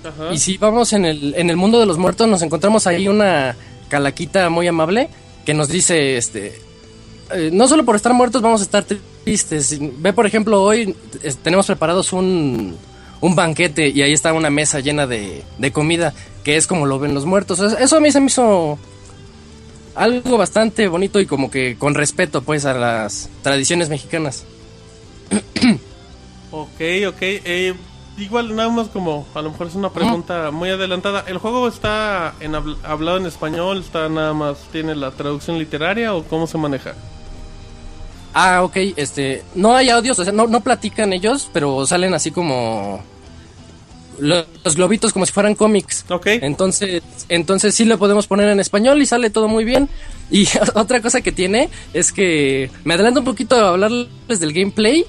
Ajá. 0.04 0.34
Y 0.34 0.38
si 0.38 0.58
vamos 0.58 0.94
en 0.94 1.06
el, 1.06 1.34
en 1.36 1.50
el 1.50 1.56
mundo 1.56 1.80
de 1.80 1.86
los 1.86 1.98
muertos, 1.98 2.28
nos 2.28 2.42
encontramos 2.42 2.88
ahí 2.88 3.08
una 3.08 3.56
calaquita 3.90 4.50
muy 4.50 4.68
amable 4.68 5.10
que 5.46 5.54
nos 5.54 5.68
dice, 5.70 6.18
este, 6.18 6.60
eh, 7.34 7.50
no 7.54 7.68
solo 7.68 7.86
por 7.86 7.96
estar 7.96 8.14
muertos 8.14 8.42
vamos 8.42 8.62
a 8.62 8.64
estar 8.66 8.86
tristes. 9.24 9.78
Ve, 10.00 10.14
por 10.14 10.26
ejemplo, 10.26 10.62
hoy 10.64 10.96
tenemos 11.44 11.66
preparados 11.68 12.12
un, 12.14 12.76
un 13.22 13.36
banquete 13.36 13.90
y 13.90 14.02
ahí 14.02 14.14
está 14.14 14.34
una 14.34 14.50
mesa 14.50 14.80
llena 14.80 15.08
de, 15.08 15.44
de 15.58 15.72
comida, 15.72 16.14
que 16.44 16.56
es 16.58 16.68
como 16.68 16.86
lo 16.86 17.00
ven 17.00 17.14
los 17.14 17.26
muertos. 17.26 17.60
Es- 17.60 17.80
Eso 17.80 17.98
a 17.98 18.00
mí 18.00 18.12
se 18.12 18.20
me 18.20 18.28
hizo 18.28 18.78
algo 19.96 20.38
bastante 20.38 20.88
bonito 20.88 21.20
y 21.20 21.26
como 21.26 21.52
que 21.52 21.76
con 21.78 21.94
respeto, 21.94 22.42
pues, 22.42 22.66
a 22.66 22.74
las 22.74 23.30
tradiciones 23.44 23.90
mexicanas. 23.90 24.44
Ok, 26.52 26.80
ok. 27.08 27.18
eh, 27.22 27.74
igual 28.18 28.56
nada 28.56 28.69
más 28.69 28.88
como, 28.90 29.26
a 29.34 29.41
lo 29.41 29.52
mejor 29.52 29.68
es 29.68 29.76
una 29.76 29.90
pregunta 29.90 30.52
muy 30.52 30.69
adelantada. 30.69 31.23
¿El 31.27 31.38
juego 31.38 31.68
está 31.68 32.34
en 32.40 32.53
habl- 32.53 32.77
hablado 32.84 33.18
en 33.18 33.26
español? 33.26 33.80
¿Está 33.80 34.07
nada 34.10 34.34
más, 34.34 34.57
tiene 34.72 34.95
la 34.95 35.11
traducción 35.11 35.57
literaria 35.57 36.14
o 36.14 36.23
cómo 36.23 36.48
se 36.48 36.57
maneja? 36.57 36.94
Ah, 38.34 38.64
ok, 38.64 38.76
este, 38.95 39.44
no 39.56 39.76
hay 39.76 39.90
audios, 39.90 40.18
o 40.18 40.23
sea, 40.23 40.34
no, 40.34 40.48
no 40.48 40.61
platican 40.61 41.14
ellos, 41.14 41.49
pero 41.53 41.85
salen 41.85 42.14
así 42.15 42.31
como 42.31 43.03
lo- 44.19 44.45
los 44.64 44.76
globitos 44.76 45.14
como 45.14 45.26
si 45.26 45.31
fueran 45.31 45.56
cómics. 45.56 46.06
Ok. 46.10 46.27
Entonces, 46.27 47.03
entonces 47.30 47.76
sí 47.76 47.85
lo 47.85 47.98
podemos 47.99 48.27
poner 48.27 48.49
en 48.49 48.60
español 48.60 49.02
y 49.02 49.06
sale 49.06 49.30
todo 49.30 49.48
muy 49.48 49.65
bien. 49.65 49.88
Y 50.31 50.48
otra 50.76 51.02
cosa 51.02 51.22
que 51.22 51.31
tiene 51.31 51.69
es 51.94 52.11
que 52.11 52.72
me 52.84 52.94
adelanto 52.95 53.19
un 53.19 53.26
poquito 53.26 53.56
a 53.56 53.69
hablarles 53.69 54.40
del 54.40 54.53
gameplay. 54.53 55.06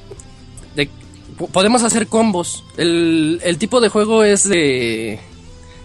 De, 1.35 1.39
po- 1.39 1.48
podemos 1.48 1.82
hacer 1.82 2.06
combos. 2.06 2.65
El, 2.77 3.40
el 3.44 3.59
tipo 3.59 3.81
de 3.81 3.89
juego 3.89 4.24
es 4.24 4.48
de 4.48 5.19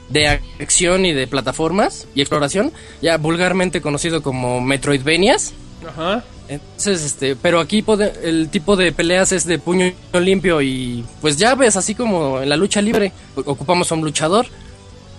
de 0.09 0.27
acción 0.59 1.05
y 1.05 1.13
de 1.13 1.27
plataformas 1.27 2.07
y 2.15 2.21
exploración, 2.21 2.71
ya 2.99 3.17
vulgarmente 3.17 3.79
conocido 3.79 4.23
como 4.23 4.59
Metroidvanias. 4.59 5.53
Ajá. 5.87 6.23
Entonces, 6.47 7.03
este, 7.03 7.35
pero 7.35 7.59
aquí 7.59 7.83
pode- 7.83 8.11
el 8.23 8.49
tipo 8.49 8.75
de 8.75 8.91
peleas 8.91 9.31
es 9.33 9.45
de 9.45 9.59
puño 9.59 9.93
limpio 10.13 10.63
y 10.63 11.05
pues 11.21 11.37
ya 11.37 11.53
ves, 11.53 11.75
así 11.77 11.93
como 11.93 12.41
en 12.41 12.49
la 12.49 12.57
lucha 12.57 12.81
libre, 12.81 13.11
ocupamos 13.35 13.91
a 13.91 13.95
un 13.95 14.01
luchador 14.01 14.47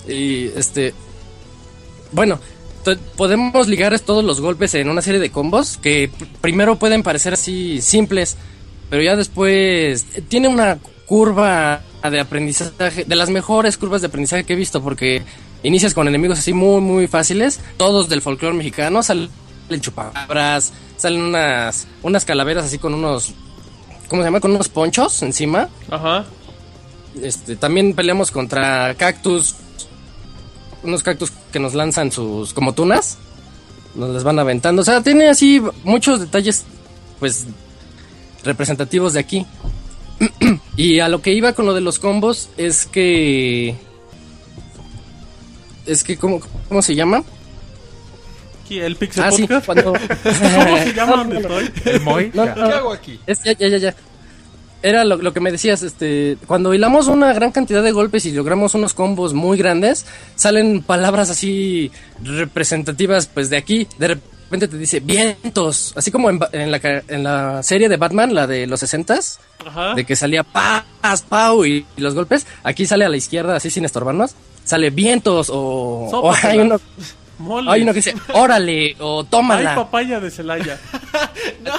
y 0.09 0.47
este, 0.57 0.93
bueno, 2.11 2.41
podemos 3.17 3.69
ligar 3.69 3.97
todos 4.01 4.25
los 4.25 4.41
golpes 4.41 4.75
en 4.75 4.89
una 4.91 5.03
serie 5.03 5.21
de 5.21 5.31
combos 5.31 5.77
que 5.79 6.11
pr- 6.11 6.27
primero 6.41 6.77
pueden 6.81 7.05
parecer 7.05 7.35
así 7.35 7.81
simples, 7.81 8.37
pero 8.91 9.03
ya 9.03 9.17
después 9.17 10.07
eh, 10.15 10.23
tiene 10.29 10.49
una 10.49 10.79
curva 11.07 11.81
de 12.03 12.21
aprendizaje, 12.21 13.05
de 13.05 13.17
las 13.17 13.31
mejores 13.31 13.77
curvas 13.77 14.01
de 14.01 14.09
aprendizaje 14.09 14.45
que 14.45 14.53
he 14.55 14.57
visto, 14.57 14.83
porque 14.83 15.23
inicias 15.63 15.95
con 15.95 16.09
enemigos 16.09 16.39
así 16.39 16.53
muy, 16.53 16.81
muy 16.81 17.07
fáciles, 17.07 17.61
todos 17.77 18.09
del 18.09 18.23
folclore 18.23 18.57
mexicano, 18.57 19.03
salen 19.03 19.31
chupacabras, 19.81 20.73
salen 20.97 21.23
unas, 21.23 21.87
unas 22.03 22.25
calaveras 22.25 22.65
así 22.65 22.79
con 22.79 22.95
unos, 22.95 23.33
¿cómo 24.09 24.23
se 24.23 24.29
llama? 24.29 24.41
Con 24.41 24.53
unos 24.53 24.69
ponchos 24.69 25.23
encima. 25.23 25.69
Ajá. 25.91 26.25
Este, 27.23 27.57
también 27.57 27.95
peleamos 27.95 28.31
contra 28.31 28.95
cactus, 28.95 29.57
unos 30.83 31.03
cactus 31.03 31.33
que 31.53 31.59
nos 31.59 31.75
lanzan 31.75 32.11
sus, 32.11 32.53
como 32.53 32.73
tunas, 32.73 33.19
nos 33.95 34.11
las 34.11 34.25
van 34.25 34.39
aventando, 34.39 34.83
o 34.83 34.85
sea, 34.85 35.03
tiene 35.03 35.29
así 35.29 35.61
muchos 35.85 36.21
detalles, 36.21 36.65
pues, 37.19 37.47
representativos 38.45 39.13
de 39.13 39.21
aquí. 39.21 39.47
y 40.77 41.01
a 41.01 41.09
lo 41.09 41.23
que 41.23 41.33
iba 41.33 41.53
con 41.53 41.67
lo 41.67 41.75
de 41.75 41.81
los 41.81 41.99
combos 41.99 42.51
es 42.57 42.87
que... 42.87 43.75
Es 45.87 46.05
que, 46.05 46.17
¿cómo, 46.17 46.41
cómo 46.69 46.83
se 46.83 46.95
llama? 46.95 47.23
El 48.71 48.95
Pixel 48.97 49.25
Ah, 49.25 49.33
sí, 49.33 49.49
cuando... 49.67 49.93
¿Cómo 50.23 50.77
se 50.79 50.93
llama 50.95 51.17
donde 51.17 51.39
estoy? 51.41 51.71
El 51.87 52.01
Moy. 52.03 52.31
No, 52.35 52.45
¿Qué 52.55 52.61
hago 52.61 52.93
aquí? 52.93 53.19
es- 53.27 53.43
ya, 53.43 53.53
ya, 53.55 53.69
ya, 53.69 53.79
ya. 53.79 53.97
Era 54.83 55.05
lo, 55.05 55.17
lo 55.17 55.33
que 55.35 55.41
me 55.41 55.51
decías, 55.53 55.83
este, 55.83 56.39
cuando 56.47 56.73
hilamos 56.73 57.09
una 57.09 57.33
gran 57.35 57.51
cantidad 57.53 57.83
de 57.83 57.93
golpes 57.93 58.25
y 58.25 58.33
logramos 58.33 58.75
unos 58.75 58.95
combos 58.95 59.35
muy 59.35 59.59
grandes, 59.59 60.07
salen 60.37 60.83
palabras 60.83 61.29
así 61.29 61.91
representativas, 62.23 63.27
pues 63.27 63.51
de 63.51 63.59
aquí, 63.59 63.87
de 63.99 64.09
repente 64.09 64.31
te 64.59 64.67
dice 64.67 65.01
vientos, 65.01 65.93
así 65.97 66.11
como 66.11 66.29
en, 66.31 66.41
en 66.53 66.71
la, 66.71 66.81
en 67.09 67.23
la 67.23 67.63
serie 67.63 67.89
de 67.89 67.97
Batman, 67.97 68.35
la 68.35 68.47
de 68.47 68.67
los 68.67 68.83
60s, 68.83 69.39
Ajá. 69.67 69.95
de 69.95 70.05
que 70.05 70.17
salía 70.17 70.43
paz, 70.43 70.85
pau 71.29 71.65
y, 71.65 71.87
y 71.97 72.01
los 72.01 72.15
golpes, 72.15 72.47
aquí 72.65 72.85
sale 72.87 73.05
a 73.05 73.09
la 73.09 73.17
izquierda 73.17 73.57
así 73.57 73.71
sin 73.71 73.85
estorbarnos, 73.85 74.35
sale 74.65 74.91
vientos 74.91 75.49
o, 75.53 76.33
hay 76.43 76.59
uno, 76.59 76.81
hay 77.69 77.83
uno 77.83 77.93
que 77.93 77.99
dice 77.99 78.15
órale 78.35 78.97
o 78.99 79.25
tómala. 79.25 79.75
papaya 79.77 80.21
de 80.21 80.31
Celaya. 80.31 80.79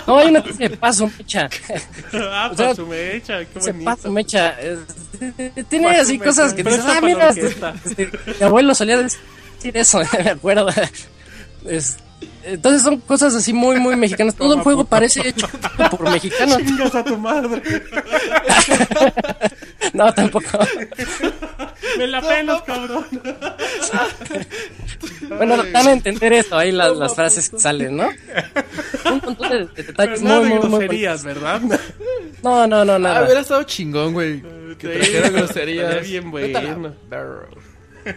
No, 0.08 0.18
hay 0.18 0.30
uno 0.30 0.44
que 0.44 0.50
dice 0.52 0.70
paso, 0.72 1.10
mecha. 1.18 1.50
ah, 2.14 2.50
O 2.52 2.56
sea, 2.58 2.70
pa' 2.70 2.76
su 2.76 2.86
mecha, 2.88 3.46
qué 3.46 3.62
Se 3.62 3.72
bonito. 3.72 3.92
pasa, 3.92 4.10
mecha. 4.10 4.56
Tiene 5.70 5.88
así 6.00 6.14
mecha. 6.14 6.26
cosas 6.26 6.54
que 6.54 6.64
dices, 6.64 6.84
ah, 6.86 7.00
mira, 7.02 7.30
orquesta". 7.30 7.74
este, 7.86 8.10
mi 8.40 8.46
abuelo 8.46 8.74
solía 8.76 8.98
decir 8.98 9.20
eso, 9.78 10.00
me 10.24 10.30
acuerdo. 10.32 10.68
Es- 11.66 11.98
entonces 12.44 12.82
son 12.84 13.00
cosas 13.02 13.36
así 13.36 13.54
muy, 13.54 13.80
muy 13.80 13.96
mexicanas. 13.96 14.36
Todo 14.36 14.54
el 14.56 14.62
juego 14.62 14.84
parece 14.86 15.28
hecho 15.28 15.48
por 15.90 16.10
mexicanos. 16.12 16.58
Chingas 16.60 16.96
a 16.96 17.04
tu 17.04 17.18
madre. 17.18 17.62
No, 19.94 20.14
tampoco. 20.14 20.48
Me 21.98 22.08
la 22.08 22.22
pelas, 22.22 22.62
cabrón. 22.62 23.06
Bueno, 25.38 25.58
dan 25.64 25.88
a 25.88 25.92
entender 25.92 26.32
esto 26.34 26.58
ahí 26.58 26.72
las, 26.72 26.96
las 26.96 27.14
frases 27.16 27.50
que 27.50 27.60
salen, 27.60 27.98
¿no? 27.98 28.08
Un 29.06 29.22
montón 29.26 29.50
de, 29.50 29.66
de 29.66 29.84
detalles 29.84 30.22
muy, 30.22 30.40
muy, 30.40 30.60
muy 30.60 30.70
groserías, 30.70 31.24
¿verdad? 31.24 31.62
No, 32.42 32.68
no, 32.68 32.86
no, 32.86 32.94
Ah, 32.94 33.00
nada. 33.00 33.24
hubiera 33.24 33.42
estado 33.42 33.64
chingón, 33.64 34.14
güey. 34.14 34.42
Que 34.78 34.94
Sí, 34.94 35.12
trajera 35.12 35.30
groserías. 35.30 36.08
bien 36.08 36.32
Vete 36.32 36.76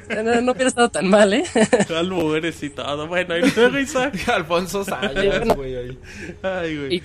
No, 0.25 0.41
no 0.41 0.53
hubiera 0.53 0.69
estado 0.69 0.89
tan 0.89 1.09
mal, 1.09 1.33
¿eh? 1.33 1.45
Albures 1.97 2.63
y 2.63 2.71
todo. 2.71 3.07
Bueno, 3.07 3.37
y 3.37 3.51
luego 3.51 3.79
Isaac. 3.81 4.15
Alfonso 4.33 4.85
Sayas, 4.85 5.47
güey, 5.57 5.77
ahí. 5.77 5.99
Ay, 6.43 6.77
güey. 6.77 6.95
Y 6.97 7.03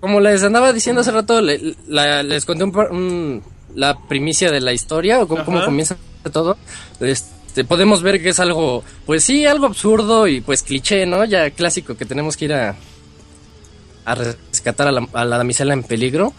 como 0.00 0.20
les 0.20 0.42
andaba 0.42 0.72
diciendo 0.72 1.00
hace 1.02 1.10
rato, 1.12 1.40
le- 1.40 1.76
la- 1.88 2.22
les 2.22 2.44
conté 2.44 2.64
un, 2.64 3.42
la 3.74 3.98
primicia 4.08 4.50
de 4.50 4.60
la 4.60 4.72
historia 4.72 5.20
o 5.20 5.28
cómo, 5.28 5.44
cómo 5.44 5.64
comienza 5.64 5.96
todo. 6.32 6.56
Este, 7.00 7.64
podemos 7.64 8.02
ver 8.02 8.20
que 8.22 8.30
es 8.30 8.40
algo, 8.40 8.82
pues 9.06 9.24
sí, 9.24 9.46
algo 9.46 9.66
absurdo 9.66 10.26
y 10.26 10.40
pues 10.40 10.62
cliché, 10.62 11.06
¿no? 11.06 11.24
Ya 11.24 11.50
clásico 11.50 11.96
que 11.96 12.04
tenemos 12.04 12.36
que 12.36 12.46
ir 12.46 12.52
a, 12.54 12.74
a 14.04 14.14
rescatar 14.14 14.88
a 14.88 14.92
la, 14.92 15.06
a 15.12 15.24
la 15.24 15.38
damisela 15.38 15.72
en 15.74 15.82
peligro. 15.84 16.32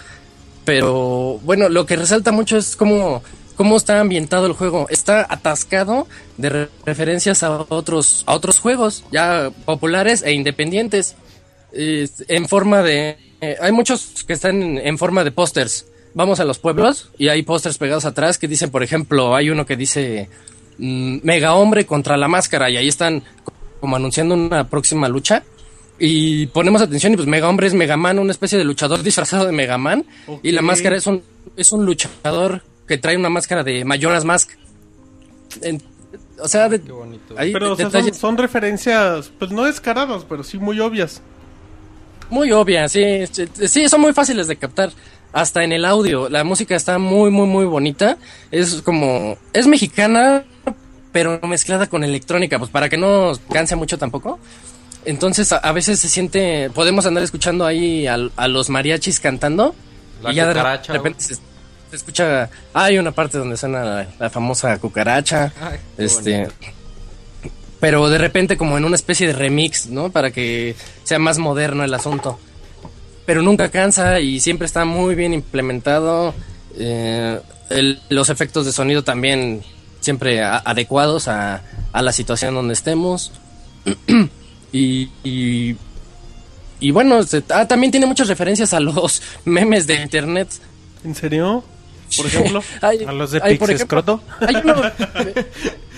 Pero 0.65 1.39
bueno, 1.43 1.67
lo 1.69 1.85
que 1.85 1.95
resalta 1.97 2.31
mucho 2.31 2.57
es 2.57 2.75
cómo, 2.77 3.21
cómo 3.55 3.77
está 3.77 3.99
ambientado 3.99 4.45
el 4.47 4.53
juego. 4.53 4.87
Está 4.89 5.25
atascado 5.29 6.07
de 6.37 6.49
re- 6.49 6.69
referencias 6.85 7.43
a 7.43 7.65
otros, 7.69 8.23
a 8.25 8.33
otros 8.33 8.59
juegos 8.59 9.03
ya 9.11 9.51
populares 9.65 10.23
e 10.23 10.33
independientes. 10.33 11.15
Es- 11.71 12.23
en 12.27 12.47
forma 12.47 12.81
de... 12.83 13.17
eh, 13.41 13.57
hay 13.61 13.71
muchos 13.71 14.23
que 14.25 14.33
están 14.33 14.61
en, 14.61 14.77
en 14.77 14.97
forma 14.97 15.23
de 15.23 15.31
pósters. 15.31 15.85
Vamos 16.15 16.39
a 16.39 16.45
los 16.45 16.59
pueblos 16.59 17.09
y 17.17 17.29
hay 17.29 17.41
pósters 17.43 17.77
pegados 17.79 18.05
atrás 18.05 18.37
que 18.37 18.47
dicen, 18.47 18.69
por 18.69 18.83
ejemplo, 18.83 19.35
hay 19.35 19.49
uno 19.49 19.65
que 19.65 19.75
dice 19.75 20.29
mm, 20.77 21.17
Mega 21.23 21.55
Hombre 21.55 21.85
contra 21.87 22.17
la 22.17 22.27
Máscara 22.27 22.69
y 22.69 22.77
ahí 22.77 22.87
están 22.87 23.21
co- 23.43 23.53
como 23.79 23.95
anunciando 23.95 24.35
una 24.35 24.69
próxima 24.69 25.07
lucha. 25.07 25.43
Y 25.99 26.47
ponemos 26.47 26.81
atención 26.81 27.13
y 27.13 27.15
pues 27.15 27.27
Mega 27.27 27.47
Hombre 27.47 27.67
es 27.67 27.73
Mega 27.73 27.97
Man, 27.97 28.19
una 28.19 28.31
especie 28.31 28.57
de 28.57 28.63
luchador 28.63 29.01
disfrazado 29.03 29.45
de 29.45 29.51
Mega 29.51 29.77
Man. 29.77 30.05
Y 30.43 30.51
la 30.51 30.61
máscara 30.61 30.95
es 30.97 31.07
un, 31.07 31.23
es 31.55 31.71
un 31.71 31.85
luchador 31.85 32.61
que 32.87 32.97
trae 32.97 33.15
una 33.17 33.29
máscara 33.29 33.63
de 33.63 33.85
Majora's 33.85 34.25
Mask. 34.25 34.51
En- 35.61 35.81
o 36.39 36.47
sea, 36.47 36.67
de- 36.69 36.81
Qué 36.81 36.91
bonito. 36.91 37.35
hay 37.37 37.53
Pero 37.53 37.73
o 37.73 37.75
sea, 37.75 37.89
son, 38.13 38.37
referencias, 38.37 39.31
pues 39.39 39.51
no 39.51 39.63
descaradas, 39.63 40.25
pero 40.27 40.43
sí 40.43 40.57
muy 40.57 40.79
obvias. 40.79 41.21
muy 42.29 42.51
obvias, 42.51 42.91
sí, 42.91 43.03
sí, 43.31 43.45
sí, 43.67 43.87
son 43.89 44.01
muy 44.01 44.13
fáciles 44.13 44.47
de 44.47 44.55
captar. 44.55 44.91
Hasta 45.31 45.63
en 45.63 45.71
el 45.71 45.83
audio, 45.85 46.29
la 46.29 46.43
música 46.43 46.75
está 46.75 46.99
muy, 46.99 47.31
muy, 47.31 47.47
muy 47.47 47.65
bonita. 47.65 48.17
Es 48.51 48.81
como, 48.83 49.35
es 49.51 49.65
mexicana, 49.65 50.43
pero 51.11 51.39
mezclada 51.41 51.87
con 51.87 52.03
electrónica, 52.03 52.59
pues 52.59 52.69
para 52.69 52.87
que 52.89 52.97
no 52.97 53.31
canse 53.51 53.75
mucho 53.75 53.97
tampoco. 53.97 54.39
Entonces 55.05 55.51
a, 55.51 55.57
a 55.57 55.71
veces 55.71 55.99
se 55.99 56.07
siente, 56.09 56.69
podemos 56.69 57.05
andar 57.05 57.23
escuchando 57.23 57.65
ahí 57.65 58.05
a, 58.07 58.47
los 58.47 58.69
mariachis 58.69 59.19
cantando 59.19 59.75
La 60.21 60.31
y 60.31 60.35
ya 60.35 60.47
de 60.47 60.53
repente 60.87 61.21
se, 61.23 61.35
se 61.93 61.97
escucha, 61.97 62.49
hay 62.73 62.97
una 62.97 63.11
parte 63.11 63.37
donde 63.37 63.55
suena 63.55 63.83
la, 63.83 64.07
la 64.17 64.29
famosa 64.31 64.75
cucaracha, 64.79 65.53
Ay, 65.61 65.77
este, 65.99 66.37
bonito. 66.45 66.53
pero 67.79 68.09
de 68.09 68.17
repente 68.17 68.57
como 68.57 68.79
en 68.79 68.85
una 68.85 68.95
especie 68.95 69.27
de 69.27 69.33
remix, 69.33 69.85
¿no? 69.85 70.09
Para 70.11 70.31
que 70.31 70.75
sea 71.03 71.19
más 71.19 71.37
moderno 71.37 71.83
el 71.83 71.93
asunto. 71.93 72.39
Pero 73.27 73.43
nunca 73.43 73.69
cansa 73.69 74.19
y 74.19 74.39
siempre 74.39 74.65
está 74.65 74.85
muy 74.85 75.13
bien 75.13 75.33
implementado. 75.35 76.33
eh, 76.79 77.39
el- 77.69 78.01
los 78.09 78.29
efectos 78.31 78.65
de 78.65 78.71
sonido 78.71 79.03
también 79.03 79.61
siempre 80.01 80.41
a- 80.41 80.57
adecuados 80.57 81.27
a, 81.27 81.61
a 81.91 82.01
la 82.01 82.11
situación 82.11 82.55
donde 82.55 82.73
estemos. 82.73 83.31
y, 84.71 85.09
y, 85.23 85.75
y 86.79 86.91
bueno, 86.91 87.21
se- 87.21 87.43
ah, 87.49 87.67
también 87.67 87.91
tiene 87.91 88.07
muchas 88.07 88.27
referencias 88.27 88.73
a 88.73 88.79
los 88.79 89.21
memes 89.45 89.85
de 89.85 90.01
internet. 90.01 90.47
¿En 91.05 91.13
serio? 91.15 91.63
Por 92.17 92.25
ejemplo. 92.25 92.63
Hay- 92.81 93.03
A 93.03 93.11
los 93.11 93.31
de 93.31 93.39
hay, 93.43 93.57
por 93.57 93.69
ejemplo, 93.71 94.21
hay 94.41 94.55
uno, 94.63 94.75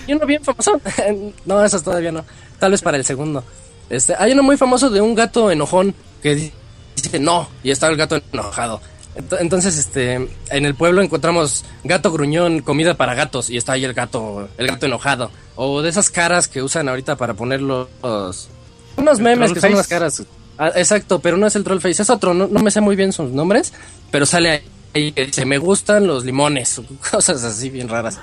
hay 0.08 0.14
uno 0.14 0.26
bien 0.26 0.42
famoso. 0.44 0.80
no, 1.44 1.64
esos 1.64 1.82
todavía 1.82 2.12
no. 2.12 2.24
Tal 2.58 2.70
vez 2.72 2.82
para 2.82 2.96
el 2.96 3.04
segundo. 3.04 3.44
Este, 3.90 4.14
hay 4.18 4.32
uno 4.32 4.42
muy 4.42 4.56
famoso 4.56 4.90
de 4.90 5.00
un 5.00 5.14
gato 5.14 5.50
enojón 5.50 5.94
que 6.22 6.34
di- 6.34 6.52
dice 7.00 7.18
no 7.20 7.48
y 7.62 7.70
está 7.70 7.86
el 7.88 7.96
gato 7.96 8.20
enojado. 8.32 8.80
Ent- 9.16 9.36
Entonces, 9.40 9.76
este, 9.78 10.14
en 10.14 10.66
el 10.66 10.74
pueblo 10.74 11.02
encontramos 11.02 11.64
gato 11.84 12.10
gruñón, 12.10 12.60
comida 12.62 12.94
para 12.94 13.14
gatos 13.14 13.48
y 13.50 13.56
está 13.56 13.72
ahí 13.72 13.84
el 13.84 13.94
gato, 13.94 14.48
el 14.58 14.66
gato 14.66 14.86
enojado. 14.86 15.30
O 15.54 15.82
de 15.82 15.88
esas 15.88 16.10
caras 16.10 16.48
que 16.48 16.62
usan 16.62 16.88
ahorita 16.88 17.16
para 17.16 17.34
poner 17.34 17.62
los 17.62 17.88
unos 18.02 19.18
¿El 19.18 19.24
memes 19.24 19.52
que 19.52 19.60
son 19.60 19.72
unas 19.74 19.86
caras. 19.88 20.22
Ah, 20.58 20.72
exacto, 20.74 21.18
pero 21.20 21.36
no 21.36 21.46
es 21.46 21.54
el 21.54 21.64
troll 21.64 21.80
face, 21.80 22.00
es 22.02 22.08
otro. 22.10 22.32
No, 22.34 22.46
no 22.46 22.60
me 22.60 22.70
sé 22.70 22.80
muy 22.80 22.96
bien 22.96 23.12
sus 23.12 23.30
nombres, 23.30 23.72
pero 24.10 24.24
sale 24.26 24.50
ahí 24.50 24.60
que 24.92 25.26
dice 25.26 25.44
me 25.44 25.58
gustan 25.58 26.06
los 26.06 26.24
limones, 26.24 26.80
cosas 27.10 27.44
así 27.44 27.70
bien 27.70 27.88
raras. 27.88 28.18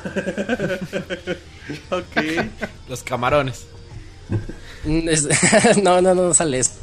Ok. 1.89 2.49
Los 2.89 3.03
camarones. 3.03 3.65
Mm, 4.83 5.07
no, 5.83 6.01
no, 6.01 6.13
no 6.13 6.33
sale 6.33 6.59
eso. 6.59 6.73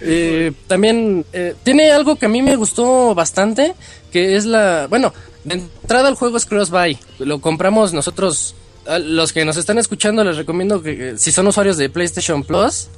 Eh, 0.00 0.52
también 0.66 1.24
eh, 1.32 1.54
tiene 1.62 1.92
algo 1.92 2.16
que 2.16 2.26
a 2.26 2.28
mí 2.28 2.42
me 2.42 2.56
gustó 2.56 3.14
bastante, 3.14 3.74
que 4.10 4.36
es 4.36 4.44
la... 4.44 4.88
Bueno, 4.88 5.14
de 5.44 5.54
entrada 5.54 6.08
el 6.08 6.16
juego 6.16 6.36
es 6.36 6.46
Cross-Buy. 6.46 6.98
Lo 7.20 7.40
compramos 7.40 7.92
nosotros... 7.92 8.56
Los 8.84 9.32
que 9.32 9.44
nos 9.44 9.56
están 9.56 9.78
escuchando 9.78 10.24
les 10.24 10.36
recomiendo 10.36 10.82
que 10.82 11.16
si 11.16 11.30
son 11.30 11.46
usuarios 11.46 11.76
de 11.76 11.88
PlayStation 11.88 12.42
Plus, 12.42 12.88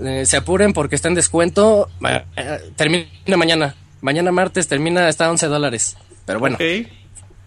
eh, 0.00 0.24
se 0.26 0.36
apuren 0.36 0.72
porque 0.72 0.94
está 0.94 1.08
en 1.08 1.14
descuento. 1.14 1.88
Eh, 2.36 2.72
termina 2.76 3.08
mañana. 3.36 3.74
Mañana 4.04 4.30
martes 4.32 4.68
termina, 4.68 5.08
está 5.08 5.24
a 5.24 5.30
11 5.30 5.46
dólares. 5.46 5.96
Pero 6.26 6.38
bueno, 6.38 6.58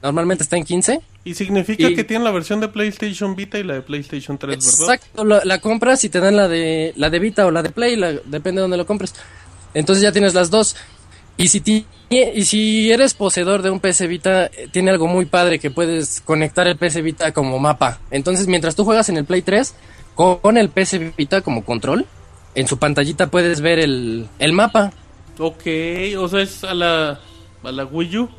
normalmente 0.02 0.42
está 0.44 0.58
en 0.58 0.64
15. 0.64 1.02
Y 1.24 1.36
significa 1.36 1.88
Y- 1.88 1.94
que 1.96 2.04
tienen 2.04 2.24
la 2.24 2.32
versión 2.32 2.60
de 2.60 2.68
PlayStation 2.68 3.36
Vita 3.36 3.60
y 3.60 3.64
la 3.64 3.76
de 3.76 3.82
PlayStation 3.84 4.40
3, 4.40 4.58
¿verdad? 4.58 4.96
Exacto, 4.96 5.24
la, 5.24 5.60
compras 5.62 6.04
y 6.04 6.10
te 6.10 6.20
dan 6.20 6.36
la 6.36 6.48
de 6.48 6.94
la 6.96 7.12
de 7.12 7.20
Vita 7.20 7.46
o 7.46 7.52
la 7.52 7.62
de 7.62 7.70
Play, 7.70 7.96
la- 7.96 8.14
depende 8.26 8.54
de 8.54 8.62
donde 8.62 8.78
lo 8.78 8.88
compres. 8.88 9.14
Entonces 9.76 10.02
ya 10.02 10.12
tienes 10.12 10.34
las 10.34 10.50
dos. 10.50 10.76
Y 11.38 11.50
si, 11.50 11.62
ti- 11.62 11.86
y 12.10 12.44
si 12.46 12.92
eres 12.92 13.14
poseedor 13.14 13.62
de 13.62 13.70
un 13.70 13.80
PS 13.80 14.08
Vita, 14.08 14.46
eh, 14.48 14.68
tiene 14.72 14.90
algo 14.90 15.06
muy 15.06 15.26
padre 15.26 15.60
que 15.60 15.70
puedes 15.70 16.22
conectar 16.22 16.68
el 16.68 16.76
PS 16.76 17.04
Vita 17.04 17.32
como 17.34 17.60
mapa. 17.60 18.00
Entonces, 18.10 18.48
mientras 18.48 18.76
tú 18.76 18.84
juegas 18.84 19.10
en 19.10 19.18
el 19.18 19.26
Play 19.26 19.44
3, 19.44 19.76
con, 20.16 20.38
con 20.40 20.58
el 20.58 20.70
PS 20.70 20.98
Vita 21.16 21.42
como 21.42 21.64
control, 21.64 22.08
en 22.56 22.68
su 22.68 22.80
pantallita 22.80 23.28
puedes 23.30 23.62
ver 23.62 23.78
el, 23.78 24.28
el 24.40 24.54
mapa. 24.54 24.92
Ok, 25.40 25.64
o 26.18 26.28
sea, 26.28 26.42
es 26.42 26.64
a 26.64 26.74
la, 26.74 27.20
a 27.64 27.72
la 27.72 27.86
Wii 27.86 28.18
U. 28.18 28.30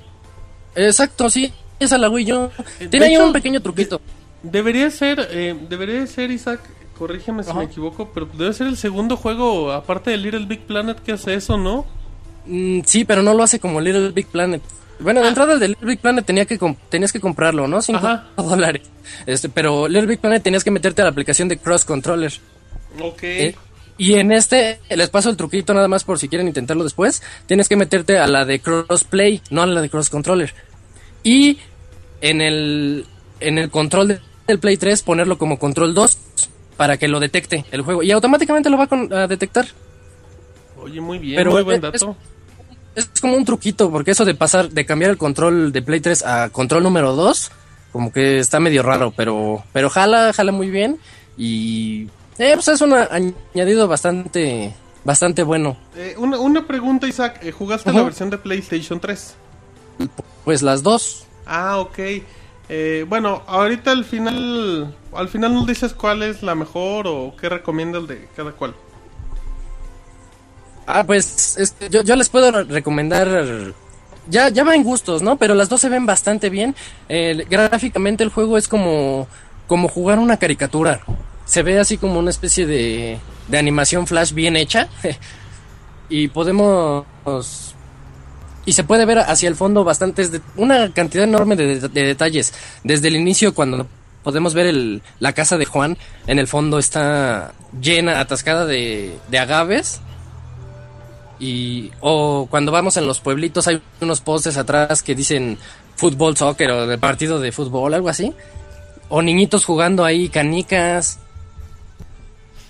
Exacto, 0.75 1.31
sí, 1.31 1.53
es 1.79 1.93
a 1.93 1.99
la 1.99 2.09
Wii 2.11 2.33
U. 2.33 2.51
De 2.79 2.89
Tiene 2.89 3.07
ahí 3.07 3.17
un 3.17 3.33
pequeño 3.33 3.61
truquito. 3.61 4.01
Debería 4.43 4.91
ser, 4.91 5.29
eh, 5.31 5.57
debería 5.69 6.07
ser, 6.07 6.31
Isaac, 6.31 6.61
corrígeme 6.99 7.43
si 7.43 7.51
Ajá. 7.51 7.61
me 7.61 7.65
equivoco, 7.67 8.11
pero 8.13 8.27
debe 8.27 8.53
ser 8.53 8.67
el 8.67 8.77
segundo 8.77 9.17
juego, 9.17 9.73
aparte 9.73 10.11
de 10.11 10.17
Little 10.17 10.47
Big 10.47 10.61
Planet, 10.61 10.99
que 11.03 11.13
hace 11.13 11.35
eso, 11.35 11.57
¿no? 11.57 11.87
Mm, 12.47 12.81
sí, 12.85 13.05
pero 13.05 13.23
no 13.23 13.35
lo 13.35 13.43
hace 13.43 13.61
como 13.61 13.81
Little 13.81 14.11
Big 14.11 14.27
Planet. 14.27 14.63
Bueno, 15.01 15.23
de 15.23 15.29
entrada 15.29 15.55
el 15.55 15.61
de 15.61 15.69
Little 15.69 15.87
Big 15.87 16.01
Planet 16.01 16.25
tenía 16.25 16.45
que 16.45 16.59
tenías 16.89 17.13
que 17.13 17.21
comprarlo, 17.21 17.69
¿no? 17.69 17.81
5 17.83 17.99
Ajá. 17.99 18.27
dólares. 18.37 18.83
Este, 19.27 19.49
pero 19.49 19.87
Little 19.87 20.07
Big 20.07 20.21
Planet 20.21 20.43
tenías 20.43 20.65
que 20.65 20.71
meterte 20.71 21.03
a 21.03 21.05
la 21.05 21.11
aplicación 21.11 21.49
de 21.49 21.59
Cross 21.59 21.85
Controller. 21.85 22.33
Ok. 23.01 23.23
Eh, 23.23 23.55
y 23.99 24.15
en 24.15 24.33
este, 24.33 24.81
les 24.89 25.11
paso 25.11 25.29
el 25.29 25.37
truquito 25.37 25.75
nada 25.75 25.89
más 25.89 26.05
por 26.05 26.19
si 26.19 26.29
quieren 26.29 26.47
intentarlo 26.49 26.85
después. 26.85 27.23
Tienes 27.47 27.69
que 27.69 27.77
meterte 27.77 28.19
a 28.19 28.27
la 28.27 28.45
de 28.45 28.61
Crossplay, 28.61 29.43
no 29.51 29.63
a 29.63 29.67
la 29.67 29.83
de 29.83 29.91
Cross 29.91 30.09
Controller. 30.09 30.55
Y 31.23 31.59
en 32.21 32.41
el, 32.41 33.05
en 33.41 33.59
el 33.59 33.71
control 33.71 34.09
de- 34.09 34.21
del 34.47 34.59
Play 34.61 34.77
3 34.79 35.03
ponerlo 35.03 35.37
como 35.37 35.59
control 35.59 35.93
2 35.95 36.17
para 36.77 36.97
que 36.97 37.09
lo 37.09 37.21
detecte 37.21 37.65
el 37.73 37.83
juego. 37.83 38.03
Y 38.03 38.11
automáticamente 38.13 38.71
lo 38.71 38.79
va 38.79 38.85
a 38.85 38.87
con- 38.87 39.13
a 39.13 39.27
detectar. 39.27 39.67
Oye, 40.81 41.01
muy 41.01 41.19
bien, 41.19 41.37
pero 41.37 41.51
muy 41.51 41.63
buen 41.63 41.77
es- 41.77 41.83
dato. 42.01 42.17
Es 42.95 43.11
como 43.21 43.37
un 43.37 43.45
truquito, 43.45 43.91
porque 43.91 44.13
eso 44.13 44.25
de 44.25 44.35
pasar, 44.35 44.71
de 44.71 44.87
cambiar 44.87 45.11
el 45.13 45.19
control 45.19 45.71
de 45.73 45.83
Play 45.83 46.01
3 46.01 46.25
a 46.25 46.49
control 46.51 46.83
número 46.83 47.15
2, 47.15 47.51
como 47.93 48.13
que 48.13 48.39
está 48.39 48.59
medio 48.61 48.83
raro, 48.83 49.13
pero, 49.17 49.65
pero 49.73 49.89
jala, 49.91 50.33
jala 50.33 50.51
muy 50.53 50.69
bien. 50.71 50.99
Y 51.37 52.09
eh, 52.39 52.53
pues 52.55 52.69
es 52.69 52.81
un 52.81 52.93
añadido 52.95 53.89
bastante, 53.89 54.75
bastante 55.05 55.43
bueno. 55.43 55.77
Eh, 55.97 56.15
una, 56.19 56.39
una 56.39 56.67
pregunta, 56.67 57.07
Isaac, 57.07 57.41
eh, 57.43 57.53
¿jugaste 57.53 57.91
Ajá. 57.91 57.99
la 57.99 58.05
versión 58.05 58.31
de 58.31 58.39
PlayStation 58.39 59.01
3? 59.01 59.35
Pues 60.45 60.63
las 60.63 60.83
dos. 60.83 61.27
Ah, 61.47 61.79
ok. 61.79 61.99
Eh, 62.71 63.07
bueno, 63.09 63.43
ahorita 63.47 63.91
al 63.93 64.05
final, 64.05 64.95
al 65.15 65.29
final 65.29 65.55
nos 65.55 65.67
dices 65.67 65.95
cuál 65.95 66.23
es 66.23 66.43
la 66.43 66.55
mejor 66.55 67.07
o 67.07 67.35
qué 67.41 67.49
recomiendas 67.49 68.07
de 68.07 68.29
cada 68.37 68.53
cual. 68.53 68.75
Ah, 70.87 71.05
pues 71.05 71.57
este, 71.59 71.91
yo, 71.91 72.03
yo 72.03 72.17
les 72.17 72.29
puedo 72.29 72.51
recomendar. 72.65 73.75
Ya, 74.29 74.51
ya 74.51 74.65
va 74.65 74.75
en 74.75 74.85
gustos, 74.85 75.23
¿no? 75.23 75.37
Pero 75.37 75.55
las 75.55 75.69
dos 75.71 75.81
se 75.81 75.89
ven 75.89 76.05
bastante 76.07 76.51
bien. 76.51 76.75
Eh, 77.09 77.47
gráficamente 77.49 78.25
el 78.25 78.31
juego 78.31 78.59
es 78.59 78.69
como, 78.69 79.27
como 79.67 79.89
jugar 79.89 80.19
una 80.19 80.37
caricatura. 80.37 81.01
Se 81.49 81.63
ve 81.65 81.81
así 81.81 81.99
como 81.99 82.21
una 82.21 82.31
especie 82.31 82.67
de, 82.67 83.19
de 83.49 83.59
animación 83.59 84.07
flash 84.07 84.33
bien 84.33 84.55
hecha. 84.55 84.89
y 86.09 86.29
podemos. 86.29 87.05
Y 88.67 88.73
se 88.75 88.85
puede 88.85 89.07
ver 89.07 89.19
hacia 89.19 89.49
el 89.49 89.57
fondo 89.57 89.83
bastantes. 89.83 90.31
de- 90.31 90.43
una 90.57 90.93
cantidad 90.93 91.25
enorme 91.25 91.57
de, 91.57 91.81
de 91.81 92.03
detalles. 92.05 92.53
Desde 92.85 93.09
el 93.09 93.17
inicio, 93.17 93.55
cuando 93.55 93.87
podemos 94.23 94.53
ver 94.53 94.67
el, 94.67 95.03
la 95.21 95.33
casa 95.33 95.57
de 95.57 95.65
Juan, 95.65 95.97
en 96.27 96.39
el 96.39 96.47
fondo 96.49 96.79
está 96.79 97.55
llena, 97.81 98.21
atascada 98.21 98.67
de, 98.67 99.19
de 99.31 99.39
agaves. 99.39 100.01
Y, 101.41 101.93
o 102.01 102.47
cuando 102.51 102.73
vamos 102.73 102.97
en 102.97 103.07
los 103.07 103.21
pueblitos 103.21 103.69
hay 103.69 103.81
unos 104.01 104.21
postes 104.21 104.57
atrás 104.57 105.03
que 105.03 105.15
dicen 105.15 105.57
fútbol, 105.97 106.37
soccer 106.37 106.71
o 106.73 106.87
del 106.87 106.99
partido 106.99 107.39
de 107.41 107.53
fútbol, 107.53 107.95
algo 107.95 108.09
así. 108.11 108.35
O 109.09 109.23
niñitos 109.23 109.65
jugando 109.65 110.05
ahí, 110.05 110.29
canicas. 110.29 111.21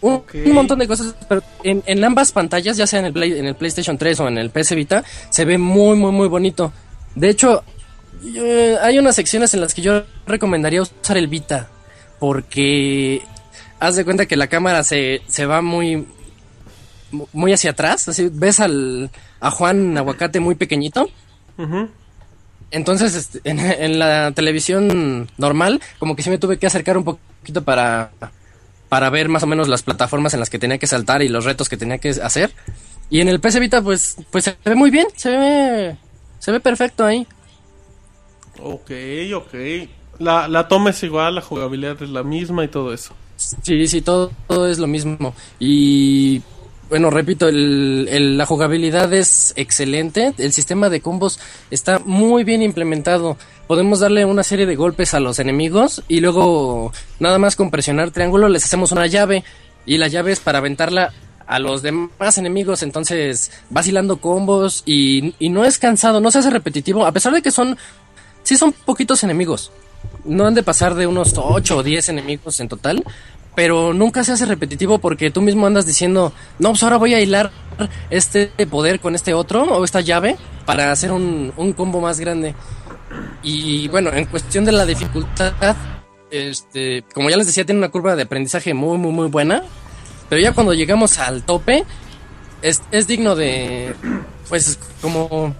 Un, 0.00 0.52
montón 0.52 0.78
de 0.78 0.86
cosas, 0.86 1.14
pero 1.28 1.42
en, 1.64 1.82
en 1.86 2.04
ambas 2.04 2.30
pantallas, 2.32 2.76
ya 2.76 2.86
sea 2.86 3.00
en 3.00 3.06
el, 3.06 3.12
Play- 3.12 3.38
en 3.38 3.46
el 3.46 3.54
PlayStation 3.56 3.98
3 3.98 4.20
o 4.20 4.28
en 4.28 4.38
el 4.38 4.50
PS 4.50 4.74
Vita, 4.74 5.02
se 5.30 5.44
ve 5.44 5.58
muy, 5.58 5.96
muy, 5.96 6.12
muy 6.12 6.28
bonito. 6.28 6.72
De 7.14 7.28
hecho, 7.30 7.64
hay 8.82 8.98
unas 8.98 9.16
secciones 9.16 9.54
en 9.54 9.60
las 9.60 9.74
que 9.74 9.82
yo 9.82 10.04
recomendaría 10.26 10.82
usar 10.82 11.16
el 11.16 11.26
Vita, 11.28 11.68
porque 12.20 13.22
haz 13.80 13.96
de 13.96 14.04
cuenta 14.04 14.26
que 14.26 14.36
la 14.36 14.46
cámara 14.46 14.84
se, 14.84 15.22
se 15.26 15.46
va 15.46 15.62
muy, 15.62 16.06
muy 17.32 17.52
hacia 17.52 17.70
atrás, 17.72 18.08
así 18.08 18.28
ves 18.32 18.60
al, 18.60 19.10
a 19.40 19.50
Juan 19.50 19.96
Aguacate 19.98 20.40
muy 20.40 20.54
pequeñito. 20.54 21.10
Entonces, 22.70 23.14
este, 23.14 23.40
en, 23.44 23.58
en 23.60 23.98
la 23.98 24.30
televisión 24.32 25.28
normal, 25.38 25.80
como 25.98 26.14
que 26.14 26.22
sí 26.22 26.30
me 26.30 26.38
tuve 26.38 26.58
que 26.58 26.66
acercar 26.66 26.98
un 26.98 27.04
poquito 27.04 27.64
para, 27.64 28.10
para 28.88 29.10
ver 29.10 29.28
más 29.28 29.42
o 29.42 29.46
menos 29.46 29.68
las 29.68 29.82
plataformas 29.82 30.34
en 30.34 30.40
las 30.40 30.50
que 30.50 30.58
tenía 30.58 30.78
que 30.78 30.86
saltar 30.86 31.22
y 31.22 31.28
los 31.28 31.44
retos 31.44 31.68
que 31.68 31.76
tenía 31.76 31.98
que 31.98 32.10
hacer. 32.10 32.52
Y 33.10 33.20
en 33.20 33.28
el 33.28 33.40
PS 33.40 33.60
Vita, 33.60 33.82
pues, 33.82 34.16
pues 34.30 34.44
se 34.44 34.56
ve 34.64 34.74
muy 34.74 34.90
bien, 34.90 35.06
se 35.16 35.30
ve, 35.30 35.96
se 36.38 36.52
ve 36.52 36.60
perfecto 36.60 37.04
ahí. 37.04 37.26
Ok, 38.60 38.90
ok. 39.34 39.54
La, 40.18 40.48
la 40.48 40.68
toma 40.68 40.90
es 40.90 41.02
igual, 41.02 41.36
la 41.36 41.40
jugabilidad 41.40 42.02
es 42.02 42.10
la 42.10 42.22
misma 42.22 42.64
y 42.64 42.68
todo 42.68 42.92
eso. 42.92 43.14
Sí, 43.36 43.86
sí, 43.86 44.02
todo, 44.02 44.32
todo 44.48 44.68
es 44.68 44.78
lo 44.78 44.86
mismo. 44.88 45.34
Y 45.60 46.42
bueno, 46.88 47.10
repito, 47.10 47.48
el, 47.48 48.38
la 48.38 48.46
jugabilidad 48.46 49.12
es 49.12 49.52
excelente. 49.56 50.32
El 50.38 50.52
sistema 50.52 50.88
de 50.88 51.00
combos 51.00 51.38
está 51.70 51.98
muy 51.98 52.44
bien 52.44 52.62
implementado. 52.62 53.36
Podemos 53.66 54.00
darle 54.00 54.24
una 54.24 54.42
serie 54.42 54.64
de 54.64 54.76
golpes 54.76 55.12
a 55.12 55.20
los 55.20 55.38
enemigos 55.38 56.02
y 56.08 56.20
luego 56.20 56.92
nada 57.20 57.38
más 57.38 57.56
con 57.56 57.70
presionar 57.70 58.10
triángulo 58.10 58.48
les 58.48 58.64
hacemos 58.64 58.92
una 58.92 59.06
llave. 59.06 59.44
Y 59.84 59.98
la 59.98 60.08
llave 60.08 60.32
es 60.32 60.40
para 60.40 60.58
aventarla 60.58 61.12
a 61.46 61.58
los 61.58 61.82
demás 61.82 62.38
enemigos. 62.38 62.82
Entonces 62.82 63.50
vas 63.68 63.86
hilando 63.86 64.18
combos 64.18 64.82
y, 64.86 65.34
y 65.38 65.50
no 65.50 65.64
es 65.64 65.78
cansado, 65.78 66.20
no 66.20 66.30
se 66.30 66.38
hace 66.38 66.50
repetitivo. 66.50 67.04
A 67.04 67.12
pesar 67.12 67.34
de 67.34 67.42
que 67.42 67.50
son, 67.50 67.76
sí 68.44 68.56
son 68.56 68.72
poquitos 68.72 69.22
enemigos 69.24 69.70
no 70.24 70.46
han 70.46 70.54
de 70.54 70.62
pasar 70.62 70.94
de 70.94 71.06
unos 71.06 71.34
8 71.36 71.76
o 71.76 71.82
10 71.82 72.08
enemigos 72.10 72.60
en 72.60 72.68
total, 72.68 73.04
pero 73.58 73.92
nunca 73.92 74.22
se 74.22 74.30
hace 74.30 74.46
repetitivo 74.46 75.00
porque 75.00 75.32
tú 75.32 75.42
mismo 75.42 75.66
andas 75.66 75.84
diciendo, 75.84 76.32
no, 76.60 76.68
pues 76.68 76.82
ahora 76.84 76.96
voy 76.96 77.14
a 77.14 77.20
hilar 77.20 77.50
este 78.08 78.52
poder 78.70 79.00
con 79.00 79.16
este 79.16 79.34
otro 79.34 79.64
o 79.64 79.84
esta 79.84 80.00
llave 80.00 80.36
para 80.64 80.92
hacer 80.92 81.10
un, 81.10 81.52
un 81.56 81.72
combo 81.72 82.00
más 82.00 82.20
grande. 82.20 82.54
Y 83.42 83.88
bueno, 83.88 84.12
en 84.12 84.26
cuestión 84.26 84.64
de 84.64 84.70
la 84.70 84.86
dificultad, 84.86 85.74
este, 86.30 87.02
como 87.12 87.30
ya 87.30 87.36
les 87.36 87.48
decía, 87.48 87.66
tiene 87.66 87.80
una 87.80 87.88
curva 87.88 88.14
de 88.14 88.22
aprendizaje 88.22 88.74
muy, 88.74 88.96
muy, 88.96 89.10
muy 89.10 89.26
buena, 89.26 89.64
pero 90.28 90.40
ya 90.40 90.52
cuando 90.52 90.72
llegamos 90.72 91.18
al 91.18 91.42
tope, 91.42 91.84
es, 92.62 92.82
es 92.92 93.08
digno 93.08 93.34
de, 93.34 93.92
pues, 94.48 94.78
como 95.02 95.52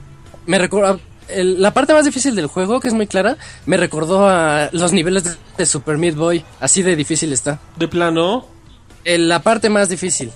me 0.46 0.58
recuerda, 0.60 1.00
el- 1.28 1.60
la 1.62 1.72
parte 1.74 1.92
más 1.94 2.05
difícil 2.05 2.34
del 2.34 2.46
juego, 2.46 2.80
que 2.80 2.88
es 2.88 2.94
muy 2.94 3.06
clara, 3.06 3.36
me 3.66 3.76
recordó 3.76 4.28
a 4.28 4.68
los 4.72 4.92
niveles 4.92 5.24
de, 5.24 5.34
de 5.56 5.66
Super 5.66 5.98
Meat 5.98 6.14
Boy, 6.14 6.44
así 6.60 6.82
de 6.82 6.96
difícil 6.96 7.32
está. 7.32 7.59
De 7.76 7.88
plano. 7.88 8.46
El- 9.05 9.28
la 9.28 9.40
parte 9.42 9.68
más 9.70 9.88
difícil, 9.88 10.30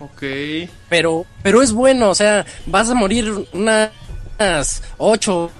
Ok. 0.00 0.22
pero, 0.88 1.26
pero 1.42 1.62
es 1.62 1.72
bueno, 1.72 2.10
o 2.10 2.14
sea, 2.14 2.44
vas 2.66 2.88
a 2.90 2.94
morir 2.94 3.32
unas 3.52 3.90
ocho 4.98 5.50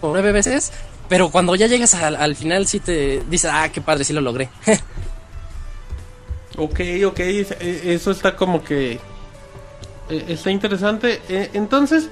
o 0.00 0.08
nueve 0.12 0.32
veces, 0.32 0.72
pero 1.08 1.30
cuando 1.30 1.54
ya 1.54 1.66
llegas 1.66 1.94
al, 1.94 2.16
al 2.16 2.34
final 2.36 2.66
sí 2.66 2.80
te 2.80 3.22
dices, 3.28 3.50
ah, 3.52 3.68
qué 3.70 3.80
padre, 3.80 4.04
sí 4.04 4.12
lo 4.12 4.20
logré. 4.20 4.48
Ok, 6.58 6.80
ok. 7.06 7.18
eh, 7.20 7.82
Eso 7.84 8.10
está 8.10 8.34
como 8.34 8.64
que... 8.64 8.92
eh, 10.08 10.24
Está 10.28 10.50
interesante. 10.50 11.20
Eh, 11.28 11.50
Entonces, 11.52 12.08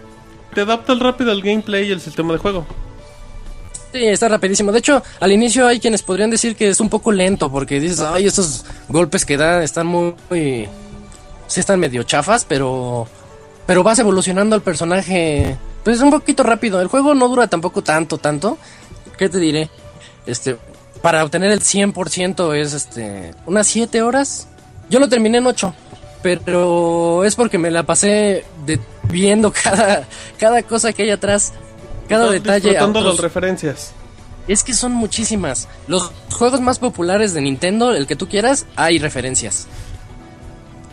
te 0.54 0.62
adaptas 0.62 0.98
rápido 0.98 1.30
al 1.30 1.42
gameplay 1.42 1.88
y 1.88 1.92
el 1.92 2.00
sistema 2.00 2.32
de 2.32 2.38
juego. 2.38 2.66
Sí, 3.92 4.04
está 4.04 4.28
rapidísimo. 4.28 4.72
De 4.72 4.80
hecho, 4.80 5.02
al 5.20 5.30
inicio 5.30 5.68
hay 5.68 5.78
quienes 5.78 6.02
podrían 6.02 6.28
decir 6.28 6.56
que 6.56 6.68
es 6.68 6.80
un 6.80 6.88
poco 6.88 7.12
lento 7.12 7.50
porque 7.50 7.78
dices, 7.78 8.00
ay, 8.00 8.26
estos 8.26 8.64
golpes 8.88 9.24
que 9.24 9.36
da 9.36 9.62
están 9.62 9.86
muy... 9.86 10.14
sí 11.46 11.60
están 11.60 11.78
medio 11.78 12.02
chafas, 12.02 12.44
pero... 12.44 13.06
Pero 13.66 13.82
vas 13.82 13.98
evolucionando 13.98 14.56
al 14.56 14.62
personaje, 14.62 15.56
pues 15.84 16.00
un 16.00 16.10
poquito 16.10 16.42
rápido. 16.42 16.80
El 16.82 16.88
juego 16.88 17.14
no 17.14 17.28
dura 17.28 17.46
tampoco 17.46 17.82
tanto, 17.82 18.18
tanto. 18.18 18.58
¿Qué 19.16 19.28
te 19.28 19.38
diré? 19.38 19.70
Este, 20.26 20.58
para 21.00 21.24
obtener 21.24 21.50
el 21.50 21.60
100% 21.60 22.54
es, 22.56 22.72
este, 22.72 23.32
unas 23.46 23.66
7 23.68 24.02
horas. 24.02 24.48
Yo 24.90 24.98
lo 25.00 25.08
terminé 25.08 25.38
en 25.38 25.46
8, 25.46 25.74
pero 26.44 27.24
es 27.24 27.34
porque 27.36 27.58
me 27.58 27.70
la 27.70 27.82
pasé 27.84 28.44
de, 28.66 28.80
viendo 29.04 29.52
cada, 29.62 30.06
cada 30.38 30.62
cosa 30.62 30.92
que 30.92 31.02
hay 31.04 31.10
atrás. 31.10 31.52
Cada 32.08 32.24
Estás 32.26 32.42
detalle. 32.42 32.68
disfrutando 32.70 32.98
autos- 33.00 33.14
las 33.14 33.22
referencias. 33.22 33.92
es 34.48 34.62
que 34.64 34.74
son 34.74 34.92
muchísimas. 34.92 35.68
Los 35.86 36.10
juegos 36.32 36.60
más 36.60 36.78
populares 36.78 37.32
de 37.34 37.40
Nintendo, 37.40 37.94
el 37.94 38.06
que 38.06 38.16
tú 38.16 38.28
quieras, 38.28 38.66
hay 38.76 38.98
referencias. 38.98 39.66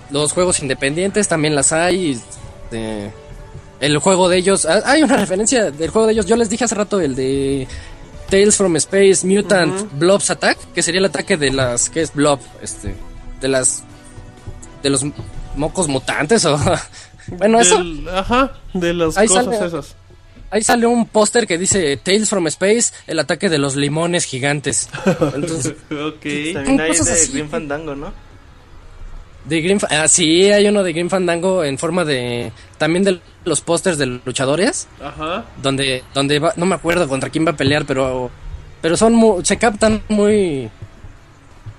Los 0.10 0.34
juegos 0.34 0.60
independientes 0.62 1.28
también 1.28 1.56
las 1.56 1.72
hay. 1.72 2.12
este, 2.12 3.12
el 3.80 3.98
juego 3.98 4.30
de 4.30 4.38
ellos. 4.38 4.66
Hay 4.66 5.04
una 5.04 5.18
referencia 5.18 5.72
del 5.72 5.90
juego 5.90 6.08
de 6.08 6.14
ellos. 6.14 6.26
Yo 6.26 6.36
les 6.36 6.50
dije 6.50 6.66
hace 6.66 6.76
rato 6.76 7.00
el 7.02 7.16
de 7.16 7.68
Tales 8.30 8.56
from 8.56 8.76
Space 8.78 9.26
Mutant 9.26 9.92
Blobs 9.98 10.30
Attack, 10.30 10.58
que 10.74 10.82
sería 10.84 11.00
el 11.00 11.06
ataque 11.06 11.36
de 11.38 11.52
las. 11.52 11.90
¿Qué 11.90 12.02
es 12.02 12.14
Blob? 12.14 12.40
Este. 12.62 12.94
De 13.42 13.48
las. 13.48 13.84
De 14.84 14.90
los 14.90 15.06
mocos 15.56 15.88
mutantes 15.88 16.44
o. 16.46 16.60
bueno, 17.28 17.60
eso. 17.60 17.78
Del- 17.78 18.10
ajá, 18.10 18.52
de 18.74 18.94
las 18.94 19.18
Ahí 19.18 19.28
cosas 19.28 19.46
sale- 19.46 19.68
esas. 19.68 19.96
Ahí 20.54 20.62
sale 20.64 20.86
un 20.86 21.06
póster 21.06 21.48
que 21.48 21.58
dice 21.58 21.96
Tales 21.98 22.28
from 22.30 22.46
Space, 22.48 22.94
el 23.08 23.20
ataque 23.20 23.48
de 23.50 23.58
los 23.58 23.78
limones 23.78 24.26
gigantes. 24.26 24.90
Entonces, 25.34 25.76
ok. 25.90 26.54
También 26.54 26.82
hay 26.82 26.92
de 26.92 27.00
así. 27.00 27.32
Green 27.32 27.50
Fandango, 27.50 27.96
¿no? 27.96 28.12
de 29.46 29.60
Green 29.62 29.80
ah, 29.90 30.08
sí, 30.08 30.52
hay 30.52 30.68
uno 30.68 30.84
de 30.84 30.94
Green 30.94 31.10
Fandango 31.10 31.64
en 31.64 31.78
forma 31.80 32.06
de. 32.06 32.52
También 32.78 33.04
de 33.04 33.20
los 33.46 33.62
pósters 33.62 33.98
de 33.98 34.06
luchadores. 34.24 34.88
Ajá. 35.04 35.46
donde 35.64 36.04
donde 36.14 36.38
va, 36.40 36.54
no 36.58 36.66
me 36.68 36.76
acuerdo 36.76 37.08
contra 37.08 37.30
quién 37.30 37.46
va 37.46 37.52
a 37.52 37.56
pelear, 37.58 37.86
pero 37.86 38.30
pero 38.82 38.96
son 38.98 39.14
mu- 39.14 39.44
se 39.44 39.58
captan 39.58 40.04
muy 40.10 40.70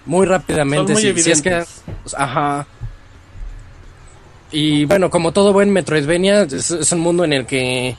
muy 0.06 0.26
rápidamente, 0.26 0.94
Son 0.94 1.02
muy 1.02 1.14
si- 1.14 1.22
si 1.22 1.30
es 1.30 1.42
que 1.42 1.50
pues, 2.02 2.14
ajá. 2.18 2.66
Y 4.52 4.84
bueno, 4.84 5.10
como 5.10 5.32
todo 5.32 5.52
buen 5.52 5.70
Metroidvania, 5.70 6.42
es, 6.42 6.70
es 6.70 6.92
un 6.92 7.00
mundo 7.00 7.24
en 7.24 7.32
el 7.32 7.46
que 7.46 7.96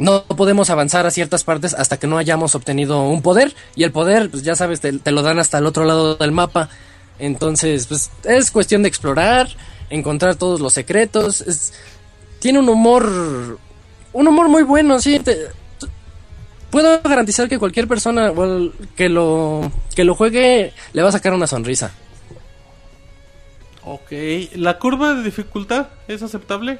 no 0.00 0.24
podemos 0.24 0.70
avanzar 0.70 1.06
a 1.06 1.10
ciertas 1.10 1.44
partes 1.44 1.74
hasta 1.74 1.98
que 1.98 2.06
no 2.06 2.16
hayamos 2.16 2.54
obtenido 2.54 3.02
un 3.02 3.20
poder 3.20 3.54
y 3.76 3.84
el 3.84 3.92
poder, 3.92 4.30
pues 4.30 4.42
ya 4.42 4.56
sabes, 4.56 4.80
te, 4.80 4.92
lo 5.10 5.22
dan 5.22 5.38
hasta 5.38 5.58
el 5.58 5.66
otro 5.66 5.84
lado 5.84 6.16
del 6.16 6.32
mapa. 6.32 6.70
Entonces, 7.18 7.86
pues 7.86 8.10
es 8.24 8.50
cuestión 8.50 8.82
de 8.82 8.88
explorar, 8.88 9.48
encontrar 9.90 10.36
todos 10.36 10.60
los 10.60 10.72
secretos. 10.72 11.44
Tiene 12.38 12.58
un 12.58 12.68
humor 12.70 13.58
un 14.12 14.26
humor 14.26 14.48
muy 14.48 14.62
bueno, 14.62 14.98
sí. 15.00 15.20
puedo 16.70 17.00
garantizar 17.02 17.48
que 17.48 17.58
cualquier 17.58 17.86
persona 17.86 18.32
que 18.96 19.08
lo 19.08 19.70
que 19.94 20.04
lo 20.04 20.14
juegue 20.14 20.72
le 20.94 21.02
va 21.02 21.10
a 21.10 21.12
sacar 21.12 21.34
una 21.34 21.46
sonrisa. 21.46 21.92
Ok. 23.84 24.12
¿La 24.56 24.78
curva 24.78 25.14
de 25.14 25.22
dificultad 25.22 25.88
es 26.08 26.22
aceptable? 26.22 26.78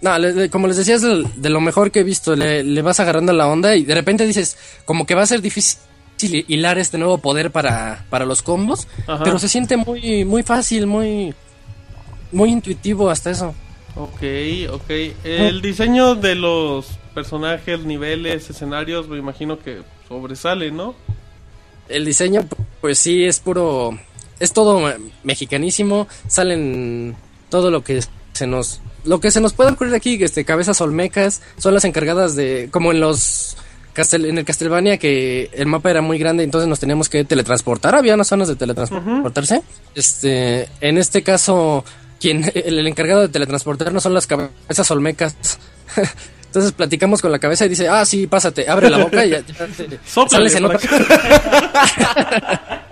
No, 0.00 0.18
le- 0.18 0.32
le- 0.32 0.50
como 0.50 0.66
les 0.66 0.76
decía, 0.78 0.94
es 0.94 1.02
de, 1.02 1.50
lo 1.50 1.60
mejor 1.60 1.90
que 1.90 2.00
he 2.00 2.04
visto. 2.04 2.34
Le, 2.34 2.62
le 2.64 2.82
vas 2.82 3.00
agarrando 3.00 3.32
la 3.32 3.46
onda 3.46 3.76
y 3.76 3.84
de 3.84 3.94
repente 3.94 4.26
dices, 4.26 4.56
como 4.86 5.04
que 5.06 5.14
va 5.14 5.22
a 5.22 5.26
ser 5.26 5.42
difícil 5.42 5.78
hilar 6.48 6.78
este 6.78 6.96
nuevo 6.98 7.18
poder 7.18 7.50
para, 7.50 8.04
para 8.10 8.24
los 8.24 8.42
combos, 8.42 8.86
Ajá. 9.06 9.22
pero 9.24 9.38
se 9.38 9.48
siente 9.48 9.76
muy, 9.76 10.24
muy 10.24 10.42
fácil, 10.42 10.86
muy, 10.86 11.34
muy 12.32 12.50
intuitivo 12.50 13.10
hasta 13.10 13.30
eso. 13.30 13.54
Ok, 13.96 14.22
ok. 14.72 14.90
El 15.24 15.60
diseño 15.60 16.14
de 16.14 16.34
los 16.34 16.86
personajes, 17.14 17.80
niveles, 17.84 18.48
escenarios, 18.48 19.08
me 19.08 19.18
imagino 19.18 19.58
que 19.58 19.82
sobresale, 20.08 20.70
¿no? 20.70 20.94
El 21.88 22.04
diseño, 22.04 22.46
pues 22.80 22.98
sí, 22.98 23.24
es 23.24 23.40
puro. 23.40 23.98
Es 24.40 24.52
todo 24.52 24.92
mexicanísimo. 25.22 26.08
Salen 26.26 27.14
todo 27.50 27.70
lo 27.70 27.84
que 27.84 28.00
se 28.32 28.46
nos. 28.46 28.80
Lo 29.04 29.20
que 29.20 29.30
se 29.30 29.40
nos 29.40 29.52
puede 29.52 29.70
ocurrir 29.72 29.94
aquí, 29.94 30.18
este, 30.22 30.44
cabezas 30.44 30.80
olmecas, 30.80 31.40
son 31.58 31.74
las 31.74 31.84
encargadas 31.84 32.34
de. 32.34 32.68
Como 32.72 32.90
en 32.92 33.00
los. 33.00 33.56
Castel- 33.94 34.26
en 34.26 34.38
el 34.38 34.44
Castlevania, 34.44 34.98
que 34.98 35.50
el 35.52 35.66
mapa 35.66 35.90
era 35.90 36.00
muy 36.00 36.16
grande, 36.16 36.44
entonces 36.44 36.68
nos 36.68 36.78
teníamos 36.78 37.08
que 37.08 37.24
teletransportar. 37.24 37.94
Había 37.96 38.14
unas 38.14 38.28
zonas 38.28 38.46
de 38.48 38.54
teletransportarse. 38.56 39.62
Este, 39.96 40.68
en 40.80 40.96
este 40.96 41.22
caso, 41.24 41.84
quien 42.20 42.44
el, 42.54 42.78
el 42.78 42.86
encargado 42.86 43.20
de 43.22 43.28
teletransportarnos 43.28 44.02
son 44.02 44.14
las 44.14 44.26
cabezas 44.28 44.88
olmecas. 44.92 45.34
Entonces 46.46 46.72
platicamos 46.72 47.20
con 47.22 47.30
la 47.30 47.38
cabeza 47.38 47.64
y 47.66 47.68
dice, 47.68 47.88
ah, 47.88 48.04
sí, 48.04 48.26
pásate, 48.26 48.68
abre 48.68 48.90
la 48.90 48.98
boca 48.98 49.24
y 49.24 49.30
ya, 49.30 49.38
ya 49.40 49.66
te- 49.66 49.98
Sóplale 50.06 50.50
sales 50.50 50.54
en 50.56 50.64
otra- 50.64 50.80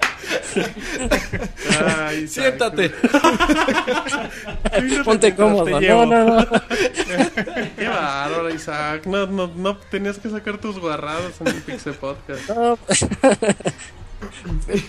Ay. 1.86 2.26
Siéntate. 2.28 2.90
Ponte 5.04 5.34
cómodo. 5.34 5.68
No, 5.70 5.80
llevo. 5.80 6.06
no, 6.06 6.24
no. 6.24 6.46
Qué 7.76 7.88
bárbaro, 7.88 8.50
Isaac. 8.54 9.06
No, 9.06 9.26
no, 9.26 9.48
no 9.54 9.76
tenías 9.76 10.18
que 10.18 10.30
sacar 10.30 10.58
tus 10.58 10.78
guarradas 10.78 11.40
en 11.40 11.48
el 11.48 11.62
Pixel 11.62 11.94
Podcast. 11.94 12.48
no. 12.50 12.78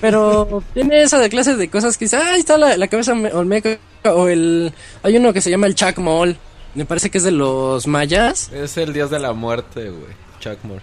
Pero 0.02 0.64
tiene 0.74 1.04
esa 1.04 1.20
de 1.20 1.30
clase 1.30 1.56
de 1.56 1.70
cosas 1.70 1.98
que 1.98 2.06
dice, 2.06 2.18
ah, 2.18 2.34
ahí 2.34 2.40
está 2.40 2.58
la, 2.58 2.76
la 2.78 2.88
cabeza 2.88 3.14
me- 3.14 3.32
olmeca. 3.32 3.78
O 4.06 4.28
el. 4.28 4.74
Hay 5.04 5.18
uno 5.18 5.34
que 5.34 5.42
se 5.42 5.52
llama 5.52 5.68
el 5.68 5.76
Chacmol. 5.76 6.38
Me 6.76 6.86
parece 6.86 7.10
que 7.10 7.18
es 7.20 7.24
de 7.24 7.32
los 7.32 7.88
mayas. 7.88 8.52
Es 8.54 8.78
el 8.78 8.94
dios 8.94 9.10
de 9.10 9.20
la 9.20 9.34
muerte, 9.34 9.90
güey. 9.90 10.14
Chuckmore. 10.40 10.82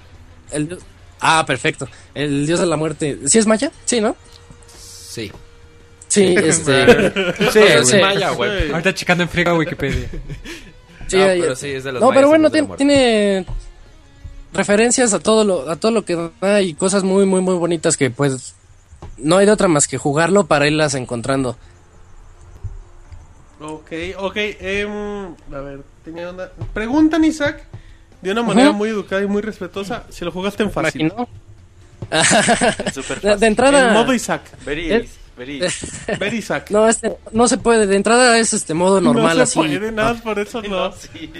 El 0.53 0.69
dios- 0.69 0.81
Ah, 1.21 1.45
perfecto. 1.47 1.89
El 2.15 2.47
dios 2.47 2.61
de 2.61 2.67
la 2.67 2.77
muerte. 2.77 3.19
¿Sí 3.27 3.39
es 3.39 3.47
maya? 3.47 3.71
Sí, 3.87 4.01
¿no? 4.01 4.17
Sí. 5.17 5.33
Sí, 6.09 6.35
este. 6.37 7.11
Sí, 7.51 7.59
es 7.59 7.89
sí. 7.89 7.99
maya, 7.99 8.31
güey. 8.31 8.67
Sí. 8.67 8.71
Ahorita 8.71 8.95
checando 8.95 9.23
en 9.25 9.31
friega 9.31 9.55
Wikipedia. 9.55 10.09
Sí, 11.09 11.19
No, 11.19 11.25
pero 11.25 11.55
sí, 11.55 11.69
es 11.69 11.85
de 11.85 11.93
los 11.93 12.01
No, 12.01 12.09
mayas, 12.09 12.19
pero 12.19 12.29
bueno, 12.29 12.51
tiene, 12.51 13.47
referencias 14.53 15.15
a 15.15 15.21
todo 15.21 15.45
lo 15.45 15.71
a 15.71 15.77
todo 15.77 15.93
lo 15.93 16.05
que 16.05 16.33
da 16.41 16.61
y 16.63 16.75
cosas 16.75 17.05
muy 17.05 17.25
muy 17.27 17.41
muy 17.43 17.55
bonitas 17.55 17.97
que 17.97 18.11
pues 18.11 18.57
no 19.17 19.37
hay 19.37 19.47
de 19.47 19.53
otra 19.53 19.69
más 19.69 19.87
que 19.87 19.99
jugarlo 19.99 20.47
para 20.47 20.67
irlas 20.67 20.97
encontrando. 20.97 21.57
Ok, 23.61 23.93
ok. 24.19 24.37
em, 24.37 25.37
a 25.55 25.61
ver, 25.61 25.85
tenía 26.05 26.29
una. 26.31 26.49
Preguntan, 26.75 27.25
Isaac, 27.25 27.63
de 28.21 28.33
una 28.33 28.43
manera 28.43 28.73
muy 28.73 28.89
educada 28.89 29.23
y 29.23 29.29
muy 29.29 29.43
respetuosa, 29.43 30.07
si 30.09 30.25
lo 30.25 30.33
jugaste 30.33 30.65
en 30.65 30.73
fácil. 30.73 31.03
Imagino. 31.03 31.29
De, 33.39 33.47
entrada 33.47 33.89
En 33.89 33.95
modo 33.95 34.13
Isaac. 34.15 34.43
Very, 34.65 34.93
Eh, 34.93 35.09
very. 35.37 35.61
Ver 36.21 36.35
Isaac. 36.35 36.71
no 36.71 36.89
este 36.89 37.17
no 37.33 37.47
se 37.49 37.59
puede 37.59 37.87
de 37.87 37.97
entrada 37.97 38.39
es 38.39 38.53
este 38.53 38.75
modo 38.75 39.01
normal 39.01 39.37
no 39.37 39.43
así. 39.43 39.53
se 39.53 39.59
puede, 39.61 39.93
nada 39.93 40.13
más 40.15 40.23
por 40.23 40.39
eso 40.39 40.63
no. 40.69 40.93
Sí. 40.93 41.31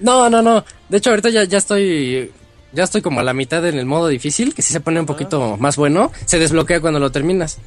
No, 0.00 0.28
no, 0.30 0.42
no. 0.42 0.64
De 0.88 0.98
hecho 0.98 1.10
ahorita 1.10 1.28
ya 1.30 1.44
ya 1.44 1.58
estoy 1.58 2.32
ya 2.72 2.84
estoy 2.84 3.00
como 3.02 3.20
a 3.20 3.22
la 3.22 3.32
mitad 3.34 3.64
en 3.66 3.78
el 3.78 3.86
modo 3.86 4.08
difícil, 4.08 4.54
que 4.54 4.62
sí 4.62 4.72
se 4.72 4.80
pone 4.80 5.00
un 5.00 5.06
poquito 5.06 5.56
más 5.58 5.76
bueno. 5.76 6.12
Se 6.26 6.38
desbloquea 6.38 6.80
cuando 6.80 7.00
lo 7.00 7.10
terminas. 7.10 7.58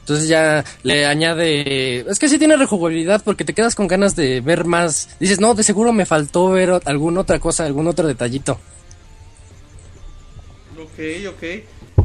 Entonces 0.00 0.28
ya 0.28 0.62
le 0.82 1.06
añade... 1.06 2.00
Es 2.10 2.18
que 2.18 2.28
sí 2.28 2.38
tiene 2.38 2.58
rejugabilidad 2.58 3.22
porque 3.24 3.44
te 3.44 3.54
quedas 3.54 3.74
con 3.74 3.88
ganas 3.88 4.14
de 4.14 4.42
ver 4.42 4.66
más. 4.66 5.08
Dices, 5.18 5.40
no, 5.40 5.54
de 5.54 5.62
seguro 5.62 5.94
me 5.94 6.04
faltó 6.04 6.50
ver 6.50 6.78
alguna 6.84 7.22
otra 7.22 7.40
cosa, 7.40 7.64
algún 7.64 7.86
otro 7.88 8.06
detallito. 8.06 8.60
Ok, 10.94 11.34
ok. 11.34 11.42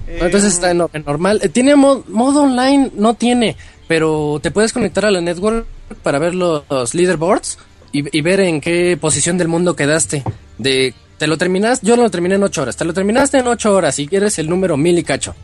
Entonces 0.08 0.54
está 0.54 0.72
en, 0.72 0.84
en 0.94 1.04
normal. 1.06 1.40
Eh, 1.44 1.50
Tiene 1.50 1.76
mo- 1.76 2.04
modo 2.08 2.44
online, 2.44 2.92
no 2.96 3.14
tiene, 3.14 3.56
pero 3.88 4.40
te 4.42 4.52
puedes 4.52 4.74
conectar 4.74 5.06
a 5.06 5.12
la 5.12 5.22
network 5.22 5.66
para 6.04 6.20
ver 6.20 6.34
los, 6.36 6.64
los 6.70 6.94
leaderboards 6.96 7.58
y, 7.92 8.18
y 8.18 8.22
ver 8.22 8.40
en 8.40 8.60
qué 8.62 8.98
posición 9.00 9.38
del 9.38 9.48
mundo 9.48 9.76
quedaste. 9.76 10.24
De, 10.58 10.94
te 11.18 11.28
lo 11.28 11.38
terminas, 11.38 11.82
yo 11.82 11.96
lo 11.96 12.10
terminé 12.10 12.36
en 12.36 12.44
8 12.44 12.62
horas. 12.64 12.78
Te 12.78 12.86
lo 12.86 12.94
terminaste 12.94 13.38
en 13.38 13.48
8 13.48 13.74
horas 13.76 14.00
y 14.00 14.08
quieres 14.08 14.40
el 14.40 14.50
número 14.50 14.78
mil 14.78 14.98
y 14.98 15.04
cacho. 15.04 15.36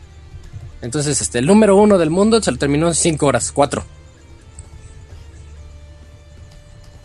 Entonces, 0.82 1.20
este, 1.20 1.38
el 1.38 1.46
número 1.46 1.76
uno 1.76 1.96
del 1.98 2.10
mundo 2.10 2.40
se 2.42 2.50
lo 2.50 2.58
terminó 2.58 2.88
en 2.88 2.94
5 2.94 3.26
horas, 3.26 3.52
4. 3.52 3.84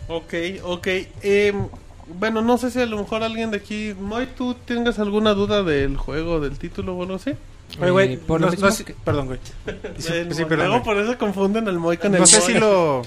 Ok, 0.08 0.34
ok. 0.64 0.86
em, 1.22 1.68
bueno, 2.06 2.42
no 2.42 2.58
sé 2.58 2.70
si 2.70 2.80
a 2.80 2.86
lo 2.86 2.98
mejor 2.98 3.22
alguien 3.22 3.50
de 3.50 3.58
aquí, 3.58 3.94
Moy, 4.00 4.26
tú 4.36 4.54
tengas 4.54 4.98
alguna 4.98 5.34
duda 5.34 5.62
del 5.62 5.96
juego, 5.96 6.40
del 6.40 6.58
título 6.58 6.96
o 6.96 7.02
algo 7.02 7.14
así. 7.16 7.32
Oye, 7.80 7.90
güey, 7.90 8.12
Eh, 8.14 8.20
lo 8.28 8.38
no- 8.38 8.50
mismo 8.50 8.66
no 8.66 8.72
sé- 8.72 8.84
que- 8.84 8.94
perdón, 8.94 9.26
güey. 9.26 9.38
Sí, 9.98 10.12
El 10.12 10.34
sí, 10.34 10.40
Moy. 10.42 10.48
perdón, 10.48 10.68
Luego 10.68 10.84
güey. 10.84 10.96
por 10.96 11.04
eso 11.04 11.18
confunden 11.18 11.68
el 11.68 11.78
Moy 11.78 11.96
con 11.96 12.14
el 12.14 12.20
No 12.20 12.26
sé 12.26 12.38
Moy. 12.40 12.52
si 12.52 12.58
lo... 12.58 13.02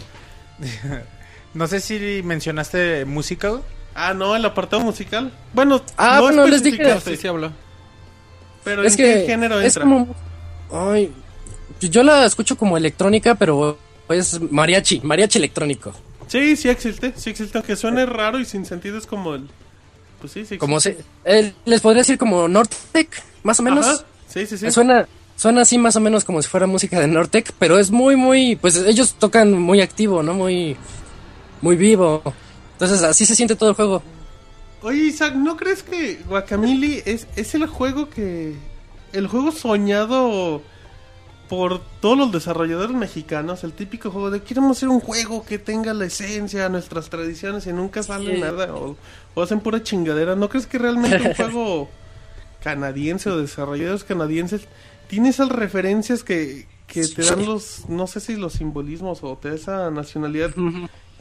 no 1.54 1.68
sé 1.68 1.80
si 1.80 2.22
mencionaste 2.24 3.06
musical. 3.06 3.62
Ah, 3.94 4.14
no, 4.14 4.36
el 4.36 4.44
apartado 4.46 4.82
musical. 4.82 5.32
Bueno, 5.54 5.82
Ah, 5.98 6.16
no 6.18 6.22
bueno, 6.24 6.48
les 6.48 6.64
dije- 6.64 7.00
Sí, 7.02 7.16
sí 7.18 7.28
habló. 7.28 7.52
Pero 8.64 8.84
Es 8.84 8.94
¿en 8.94 8.98
que 8.98 9.04
qué 9.22 9.26
género 9.28 9.60
es 9.60 9.76
entra? 9.78 9.84
como... 9.84 10.16
Ay, 10.72 11.12
yo 11.80 12.02
la 12.04 12.26
escucho 12.26 12.58
como 12.58 12.76
electrónica, 12.78 13.36
pero 13.36 13.78
es 14.10 14.40
mariachi, 14.52 15.02
mariachi 15.02 15.38
electrónico. 15.38 15.94
Sí, 16.28 16.56
sí 16.56 16.70
existe, 16.70 17.14
sí 17.16 17.30
existe, 17.30 17.58
aunque 17.58 17.76
suene 17.76 18.06
raro 18.06 18.40
y 18.40 18.46
sin 18.46 18.66
sentido 18.66 18.98
es 18.98 19.06
como 19.06 19.36
el... 19.36 19.48
Pues 20.20 20.32
sí, 20.34 20.40
sí 20.40 20.56
existe. 20.56 20.58
Como 20.60 20.80
se, 20.80 20.98
eh, 21.26 21.54
les 21.66 21.82
podría 21.82 22.02
decir 22.02 22.18
como 22.18 22.48
Nortec, 22.48 23.10
más 23.44 23.60
o 23.60 23.64
menos. 23.64 23.86
Ajá, 23.86 24.06
Sí, 24.28 24.46
sí, 24.46 24.58
sí. 24.58 24.70
Suena, 24.70 25.08
suena 25.38 25.62
así 25.62 25.78
más 25.78 25.96
o 25.96 26.02
menos 26.02 26.26
como 26.26 26.42
si 26.42 26.50
fuera 26.50 26.68
música 26.68 27.00
de 27.00 27.08
Nortec, 27.08 27.54
pero 27.58 27.80
es 27.80 27.92
muy, 27.92 28.16
muy, 28.16 28.58
pues 28.58 28.76
ellos 28.76 29.16
tocan 29.18 29.54
muy 29.54 29.82
activo, 29.82 30.24
¿no? 30.24 30.34
Muy, 30.34 30.76
muy 31.62 31.76
vivo. 31.78 32.22
Entonces 32.74 33.02
así 33.04 33.26
se 33.26 33.36
siente 33.36 33.56
todo 33.56 33.70
el 33.70 33.76
juego. 33.76 34.04
Oye, 34.82 35.04
Isaac, 35.06 35.36
¿no 35.36 35.56
crees 35.56 35.84
que 35.84 36.22
Guacamole 36.28 37.04
es, 37.06 37.28
es 37.36 37.56
el 37.56 37.66
juego 37.68 38.10
que... 38.10 38.56
El 39.14 39.28
juego 39.28 39.54
soñado 39.54 40.62
por 41.50 41.80
todos 42.02 42.18
los 42.18 42.32
desarrolladores 42.32 42.96
mexicanos, 42.96 43.64
el 43.64 43.74
típico 43.74 44.10
juego 44.12 44.32
de 44.32 44.42
queremos 44.42 44.78
hacer 44.78 44.90
un 44.90 45.00
juego 45.00 45.46
que 45.46 45.60
tenga 45.60 45.94
la 45.94 46.06
esencia, 46.06 46.70
nuestras 46.70 47.10
tradiciones 47.10 47.68
y 47.68 47.74
nunca 47.74 48.02
sale 48.04 48.36
Sí. 48.36 48.42
nada 48.42 48.74
o, 48.76 48.96
o 49.36 49.42
hacen 49.42 49.60
pura 49.60 49.84
chingadera. 49.84 50.36
¿No 50.36 50.50
crees 50.50 50.66
que 50.68 50.78
realmente 50.78 51.22
un 51.22 51.34
juego 51.36 51.90
canadiense 52.64 53.30
o 53.30 53.38
desarrolladores 53.38 54.04
canadienses 54.04 54.62
tiene 55.08 55.30
esas 55.30 55.50
referencias 55.50 56.24
que, 56.24 56.66
que 56.88 57.08
te 57.08 57.24
dan 57.24 57.46
los, 57.46 57.88
no 57.90 58.08
sé 58.08 58.20
si 58.20 58.36
los 58.36 58.54
simbolismos 58.54 59.20
o 59.22 59.38
te 59.38 59.50
da 59.50 59.56
esa 59.56 59.92
nacionalidad 59.92 60.52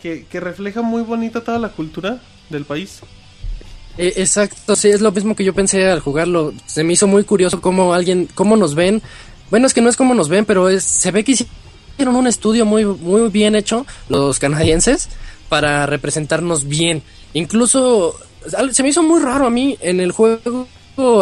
que, 0.00 0.24
que 0.26 0.40
refleja 0.40 0.80
muy 0.82 1.02
bonita 1.02 1.42
toda 1.44 1.58
la 1.58 1.68
cultura 1.68 2.20
del 2.48 2.64
país? 2.64 3.00
Eh, 3.96 4.14
exacto, 4.16 4.74
sí, 4.74 4.88
es 4.88 5.00
lo 5.00 5.12
mismo 5.12 5.36
que 5.36 5.44
yo 5.44 5.54
pensé 5.54 5.88
al 5.88 6.00
jugarlo. 6.00 6.52
Se 6.66 6.82
me 6.82 6.94
hizo 6.94 7.06
muy 7.06 7.24
curioso 7.24 7.60
cómo 7.60 7.94
alguien, 7.94 8.28
cómo 8.34 8.56
nos 8.56 8.74
ven. 8.74 9.02
Bueno, 9.50 9.66
es 9.66 9.74
que 9.74 9.80
no 9.80 9.88
es 9.88 9.96
como 9.96 10.14
nos 10.14 10.28
ven, 10.28 10.44
pero 10.44 10.68
es, 10.68 10.84
se 10.84 11.10
ve 11.10 11.24
que 11.24 11.32
hicieron 11.32 12.16
un 12.16 12.26
estudio 12.26 12.64
muy, 12.64 12.84
muy 12.84 13.28
bien 13.30 13.54
hecho 13.54 13.86
los 14.08 14.38
canadienses 14.38 15.08
para 15.48 15.86
representarnos 15.86 16.66
bien. 16.66 17.02
Incluso 17.34 18.16
se 18.72 18.82
me 18.82 18.88
hizo 18.88 19.02
muy 19.02 19.20
raro 19.20 19.46
a 19.46 19.50
mí 19.50 19.76
en 19.80 20.00
el 20.00 20.12
juego. 20.12 20.66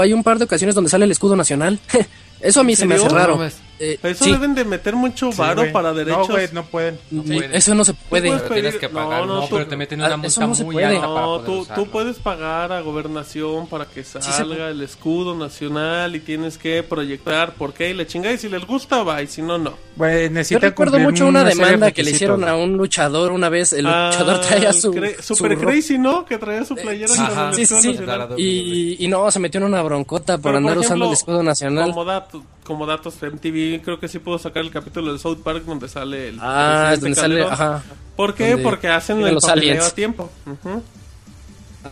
Hay 0.00 0.12
un 0.12 0.22
par 0.22 0.38
de 0.38 0.44
ocasiones 0.44 0.74
donde 0.74 0.90
sale 0.90 1.04
el 1.04 1.12
escudo 1.12 1.36
nacional. 1.36 1.78
Eso 2.40 2.60
a 2.60 2.64
mí 2.64 2.72
¿En 2.72 2.78
se 2.78 2.86
me 2.86 2.96
hace 2.96 3.08
raro. 3.08 3.36
No. 3.36 3.50
Eh, 3.84 3.98
Eso 4.00 4.24
sí, 4.24 4.30
deben 4.30 4.54
de 4.54 4.64
meter 4.64 4.94
mucho 4.94 5.32
varo 5.32 5.64
para 5.72 5.92
derechos. 5.92 6.28
No, 6.28 6.34
güey, 6.34 6.48
no 6.52 6.62
pueden. 6.64 6.98
puede. 7.26 7.56
eso 7.56 7.74
no 7.74 7.84
se 7.84 7.94
puede. 7.94 8.28
puedes 8.28 8.42
Pero 8.42 8.54
tienes 8.54 8.74
pedir- 8.74 8.80
que 8.80 8.88
pagar, 8.88 9.20
no, 9.22 9.26
No, 9.26 9.40
no, 9.40 9.48
tú- 9.48 9.56
pero 9.56 9.66
te 9.66 9.76
meten 9.76 10.00
Ah, 10.02 10.06
una 10.14 10.26
eso 10.28 10.40
multa 10.40 10.46
no 10.46 10.54
se 10.54 10.64
muy 10.64 10.74
puede. 10.74 10.86
alta 10.86 11.00
para 11.00 11.20
No, 11.20 11.26
poder 11.26 11.44
tú, 11.46 11.52
usarlo. 11.62 11.84
tú 11.84 11.90
puedes 11.90 12.18
pagar 12.20 12.70
a 12.72 12.80
gobernación 12.80 13.66
para 13.66 13.86
que 13.86 14.04
salga 14.04 14.68
el 14.70 14.82
escudo 14.82 15.34
nacional 15.34 16.14
y 16.14 16.20
tienes 16.20 16.58
que 16.58 16.84
proyectar 16.84 17.54
por 17.54 17.72
qué 17.74 17.90
y 17.90 17.94
le 17.94 18.06
chingada 18.06 18.34
y 18.34 18.38
si 18.38 18.48
les 18.48 18.64
gusta 18.64 19.02
va 19.02 19.20
y 19.20 19.26
si 19.26 19.42
no 19.42 19.58
no. 19.58 19.74
Güey, 19.96 20.30
Yo 20.48 20.58
recuerdo 20.60 20.98
mucho 21.00 21.26
una 21.26 21.42
de 21.42 21.54
demanda 21.54 21.90
que 21.90 22.04
le 22.04 22.12
hicieron 22.12 22.44
a 22.44 22.54
un 22.54 22.76
luchador 22.76 23.32
una 23.32 23.48
vez. 23.48 23.72
El 23.72 23.86
Ah, 23.88 24.10
luchador 24.12 24.40
traía 24.42 24.72
su, 24.72 24.92
cre- 24.92 25.20
su 25.20 25.34
Super 25.34 25.56
ropa. 25.56 25.66
Crazy, 25.72 25.98
¿no? 25.98 26.24
Que 26.24 26.38
traía 26.38 26.64
su 26.64 26.76
playera 26.76 27.52
sí, 27.52 27.66
sí. 27.66 27.98
Y, 28.36 29.04
y 29.04 29.08
no, 29.08 29.30
se 29.30 29.40
metió 29.40 29.58
en 29.58 29.64
una 29.66 29.82
broncota 29.82 30.34
por 30.38 30.42
Pero, 30.52 30.58
andar 30.58 30.74
por 30.76 30.84
usando 30.84 31.06
el 31.06 31.12
escudo 31.12 31.42
nacional. 31.42 31.90
Como, 31.90 32.04
dato- 32.04 32.44
como 32.64 32.86
datos 32.86 33.20
de 33.20 33.26
Creo 33.80 33.98
que 34.00 34.08
sí 34.08 34.18
puedo 34.18 34.38
sacar 34.38 34.62
el 34.62 34.70
capítulo 34.70 35.12
de 35.12 35.18
South 35.18 35.38
Park 35.42 35.64
donde 35.64 35.88
sale 35.88 36.28
el 36.28 36.38
Ah, 36.40 36.90
es 36.94 37.00
donde 37.00 37.14
sale, 37.16 37.42
ajá. 37.42 37.82
¿Por 38.16 38.34
qué? 38.34 38.58
Porque 38.58 38.88
hacen 38.88 39.20
el 39.22 39.34
los 39.34 39.44
aliens. 39.44 39.84
a 39.86 39.90
tiempo. 39.94 40.30
Ujú. 40.46 40.82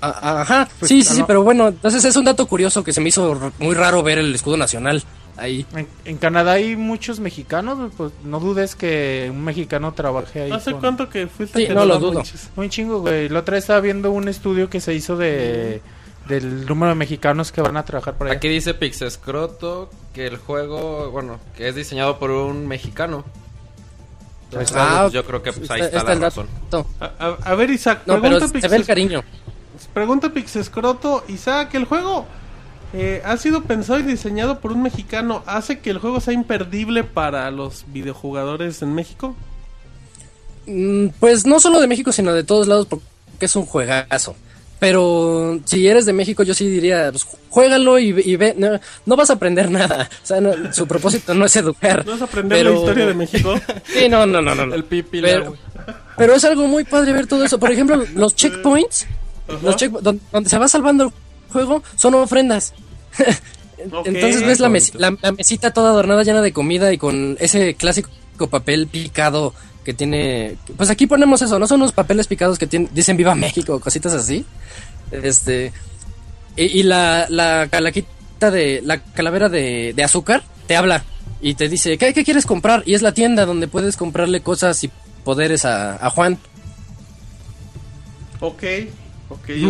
A- 0.01 0.40
Ajá, 0.43 0.69
Pues, 0.78 0.89
sí, 0.89 1.02
sí, 1.02 1.15
sí, 1.15 1.20
no. 1.20 1.27
pero 1.27 1.43
bueno, 1.43 1.69
entonces 1.69 2.05
es 2.05 2.15
un 2.15 2.24
dato 2.24 2.47
curioso 2.47 2.85
que 2.85 2.93
se 2.93 3.01
me 3.01 3.09
hizo 3.09 3.52
muy 3.59 3.74
raro 3.74 4.02
ver 4.05 4.19
el 4.19 4.32
escudo 4.35 4.57
nacional 4.57 5.02
ahí. 5.36 5.66
En, 5.74 5.89
en 6.05 6.16
Canadá 6.19 6.52
hay 6.52 6.77
muchos 6.77 7.19
mexicanos, 7.19 7.90
pues 7.97 8.12
no 8.24 8.39
dudes 8.39 8.77
que 8.77 9.28
un 9.32 9.43
mexicano 9.43 9.93
trabaje 9.93 10.43
ahí. 10.43 10.51
¿Hace 10.52 10.70
con- 10.73 10.81
cuánto 10.81 11.09
que 11.09 11.27
fuiste 11.27 11.66
Sí, 11.66 11.73
no 11.74 11.85
lo 11.86 11.98
dudo. 11.98 12.23
Un 12.57 12.69
chingo, 12.70 13.01
güey. 13.01 13.28
La 13.31 13.40
otra 13.40 13.55
vez 13.55 13.65
estaba 13.65 13.81
viendo 13.81 14.12
un 14.12 14.28
estudio 14.28 14.70
que 14.70 14.81
se 14.81 14.94
hizo 14.94 15.16
de 15.16 15.82
del 16.31 16.65
número 16.66 16.89
de 16.90 16.94
mexicanos 16.94 17.52
que 17.52 17.61
van 17.61 17.77
a 17.77 17.85
trabajar 17.85 18.15
por 18.16 18.27
allá. 18.28 18.36
Aquí 18.36 18.48
dice 18.48 18.73
Pixescroto 18.74 19.90
que 20.15 20.27
el 20.27 20.39
juego, 20.39 21.11
bueno, 21.11 21.39
que 21.57 21.69
es 21.69 21.74
diseñado 21.74 22.19
por 22.19 22.31
un 22.31 22.66
mexicano. 22.66 23.24
Entonces, 24.44 24.74
Ah, 24.77 25.01
pues, 25.02 25.12
yo 25.12 25.24
creo 25.24 25.43
que 25.43 25.52
pues, 25.52 25.70
ahí 25.70 25.81
está, 25.82 25.98
está 25.98 26.09
la 26.09 26.12
el 26.15 26.20
razón. 26.23 26.48
dato. 26.65 26.86
A, 26.98 27.05
a- 27.19 27.39
a 27.52 27.55
ver, 27.55 27.70
Isaac, 27.70 28.02
No, 28.07 28.20
pregunta 28.20 28.77
el 28.77 28.86
cariño. 28.86 29.23
Pregunta 29.94 30.31
Pixescroto, 30.32 31.24
Isaac, 31.28 31.74
el 31.74 31.85
juego 31.85 32.27
eh, 32.93 33.23
ha 33.24 33.36
sido 33.36 33.62
pensado 33.62 34.01
y 34.01 34.02
diseñado 34.02 34.59
por 34.61 34.73
un 34.73 34.82
mexicano. 34.82 35.43
¿Hace 35.47 35.78
que 35.78 35.90
el 35.90 35.98
juego 35.98 36.20
sea 36.20 36.35
imperdible 36.35 37.05
para 37.05 37.51
los 37.52 37.85
videojugadores 37.89 38.82
en 38.82 38.94
México? 38.94 39.36
Mm, 40.66 41.09
Pues 41.20 41.47
no 41.47 41.61
solo 41.61 41.81
de 41.81 41.86
México, 41.86 42.12
sino 42.12 42.32
de 42.32 42.44
todos 42.44 42.66
lados, 42.66 42.86
porque 42.86 43.05
es 43.40 43.55
un 43.57 43.66
juegazo. 43.66 44.35
Pero 44.81 45.61
si 45.66 45.86
eres 45.86 46.07
de 46.07 46.12
México, 46.15 46.43
yo 46.43 46.55
sí 46.55 46.66
diría, 46.66 47.11
pues, 47.12 47.27
juégalo 47.51 47.98
y, 47.98 48.09
y 48.24 48.36
ve. 48.36 48.55
No, 48.57 48.81
no 49.07 49.15
vas 49.16 49.28
a 49.31 49.35
aprender 49.35 49.70
nada. 49.70 50.09
O 50.23 50.27
sea, 50.27 50.40
no- 50.40 50.73
su 50.73 50.86
propósito 50.89 51.35
no 51.35 51.44
es 51.44 51.55
educar. 51.55 52.05
¿No 52.07 52.12
vas 52.12 52.23
a 52.23 52.24
aprender 52.24 52.59
pero- 52.59 52.73
la 52.73 52.78
historia 52.81 53.07
de 53.07 53.15
México? 53.15 53.55
Sí, 53.85 54.09
no, 54.09 54.24
no, 54.27 54.40
no, 54.40 54.55
no. 54.55 54.66
no. 54.66 54.74
El 54.74 54.85
pipi, 54.85 55.20
pero, 55.20 55.55
pero 56.16 56.35
es 56.35 56.44
algo 56.44 56.66
muy 56.66 56.85
padre 56.85 57.12
ver 57.12 57.27
todo 57.27 57.44
eso. 57.44 57.59
Por 57.59 57.70
ejemplo, 57.70 58.02
los 58.15 58.35
checkpoints, 58.35 59.07
los 59.62 59.77
check, 59.77 59.93
don- 60.01 60.20
donde, 60.32 60.48
se 60.48 60.57
va 60.59 60.66
salvando 60.66 61.05
el 61.05 61.11
juego, 61.52 61.82
son 61.97 62.15
ofrendas. 62.15 62.73
Entonces 63.78 64.44
ves 64.47 64.61
la, 64.61 64.69
mes- 64.69 64.94
la- 64.94 65.16
la 65.20 65.32
mesita 65.32 65.73
toda 65.73 65.90
adornada 65.90 66.23
llena 66.23 66.43
de 66.43 66.52
comida 66.52 66.93
y 66.93 66.98
con 66.98 67.36
ese 67.40 67.74
clásico 67.74 68.11
papel 68.51 68.86
picado 68.86 69.55
que 69.85 69.94
tiene... 69.94 70.57
Pues 70.77 70.90
aquí 70.90 71.07
ponemos 71.07 71.43
eso, 71.43 71.59
¿no? 71.59 71.66
Son 71.66 71.81
unos 71.81 71.93
papeles 71.93 72.27
picados 72.27 72.59
que 72.59 72.66
tienen, 72.66 72.90
dicen 72.93 73.16
Viva 73.16 73.35
México, 73.35 73.81
cositas 73.81 74.12
así. 74.12 74.44
Este... 75.11 75.73
Y, 76.57 76.81
y 76.81 76.82
la, 76.82 77.27
la 77.28 77.69
calaquita 77.70 78.51
de... 78.51 78.82
La 78.85 78.98
calavera 79.02 79.48
de, 79.48 79.93
de 79.94 80.05
azúcar 80.05 80.43
te 80.66 80.77
habla 80.77 81.05
y 81.43 81.55
te 81.55 81.69
dice, 81.69 81.97
¿qué, 81.98 82.12
¿qué 82.12 82.24
quieres 82.24 82.47
comprar? 82.47 82.82
Y 82.86 82.94
es 82.94 83.02
la 83.02 83.12
tienda 83.12 83.47
donde 83.47 83.66
puedes 83.66 83.97
comprarle 83.97 84.43
cosas 84.43 84.85
y 84.85 84.90
poderes 85.24 85.65
a, 85.65 86.05
a 86.05 86.11
Juan. 86.11 86.39
ok, 88.40 88.62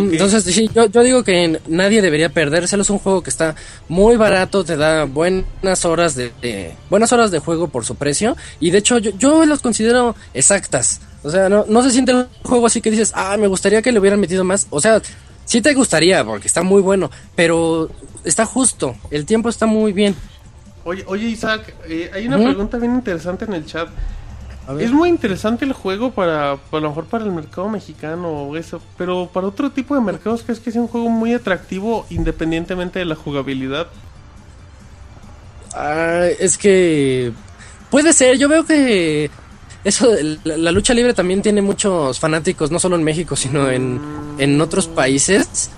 Mm, 0.01 0.11
Entonces, 0.13 0.43
sí, 0.43 0.69
yo, 0.73 0.87
yo 0.87 1.03
digo 1.03 1.23
que 1.23 1.59
nadie 1.67 2.01
debería 2.01 2.29
perdérselo. 2.29 2.81
Es 2.81 2.89
un 2.89 2.99
juego 2.99 3.21
que 3.21 3.29
está 3.29 3.55
muy 3.87 4.15
barato, 4.17 4.63
te 4.63 4.75
da 4.75 5.05
buenas 5.05 5.85
horas 5.85 6.15
de, 6.15 6.31
de- 6.41 6.75
buenas 6.89 7.11
horas 7.13 7.29
de 7.31 7.39
juego 7.39 7.67
por 7.67 7.85
su 7.85 7.95
precio. 7.95 8.35
Y 8.59 8.71
de 8.71 8.79
hecho, 8.79 8.97
yo, 8.97 9.11
yo 9.17 9.45
los 9.45 9.61
considero 9.61 10.15
exactas. 10.33 11.01
O 11.23 11.29
sea, 11.29 11.49
no, 11.49 11.65
no 11.67 11.83
se 11.83 11.91
siente 11.91 12.13
un 12.15 12.27
juego 12.43 12.65
así 12.65 12.81
que 12.81 12.89
dices, 12.89 13.11
ah, 13.15 13.37
me 13.37 13.47
gustaría 13.47 13.81
que 13.83 13.91
le 13.91 13.99
hubieran 13.99 14.19
metido 14.19 14.43
más. 14.43 14.65
O 14.71 14.81
sea, 14.81 14.99
sí 15.45 15.61
te 15.61 15.73
gustaría 15.75 16.23
porque 16.25 16.47
está 16.47 16.63
muy 16.63 16.81
bueno, 16.81 17.11
pero 17.35 17.89
está 18.23 18.45
justo. 18.45 18.95
El 19.11 19.25
tiempo 19.27 19.49
está 19.49 19.67
muy 19.67 19.93
bien. 19.93 20.15
Oye, 20.83 21.03
oye 21.05 21.27
Isaac, 21.27 21.75
eh, 21.87 22.09
hay 22.11 22.25
una 22.27 22.37
pregunta 22.39 22.77
bien 22.79 22.95
interesante 22.95 23.45
en 23.45 23.53
el 23.53 23.65
chat. 23.67 23.89
A 24.67 24.73
ver. 24.73 24.85
Es 24.85 24.91
muy 24.91 25.09
interesante 25.09 25.65
el 25.65 25.73
juego 25.73 26.11
para, 26.11 26.57
para 26.57 26.79
a 26.79 26.81
lo 26.81 26.89
mejor 26.89 27.05
para 27.05 27.25
el 27.25 27.31
mercado 27.31 27.67
mexicano 27.67 28.29
o 28.29 28.55
eso, 28.55 28.81
pero 28.97 29.29
para 29.33 29.47
otro 29.47 29.71
tipo 29.71 29.95
de 29.95 30.01
mercados 30.01 30.43
que 30.43 30.51
es 30.51 30.59
que 30.59 30.69
es 30.69 30.75
un 30.75 30.87
juego 30.87 31.09
muy 31.09 31.33
atractivo 31.33 32.05
independientemente 32.09 32.99
de 32.99 33.05
la 33.05 33.15
jugabilidad. 33.15 33.87
Ah, 35.73 36.25
es 36.39 36.57
que 36.57 37.31
puede 37.89 38.13
ser, 38.13 38.37
yo 38.37 38.47
veo 38.47 38.65
que 38.65 39.31
eso, 39.83 40.11
de 40.11 40.37
la, 40.43 40.57
la 40.57 40.71
lucha 40.71 40.93
libre 40.93 41.13
también 41.13 41.41
tiene 41.41 41.61
muchos 41.61 42.19
fanáticos, 42.19 42.69
no 42.69 42.79
solo 42.79 42.95
en 42.95 43.03
México, 43.03 43.35
sino 43.35 43.69
en, 43.69 43.99
en 44.37 44.61
otros 44.61 44.87
países. 44.87 45.71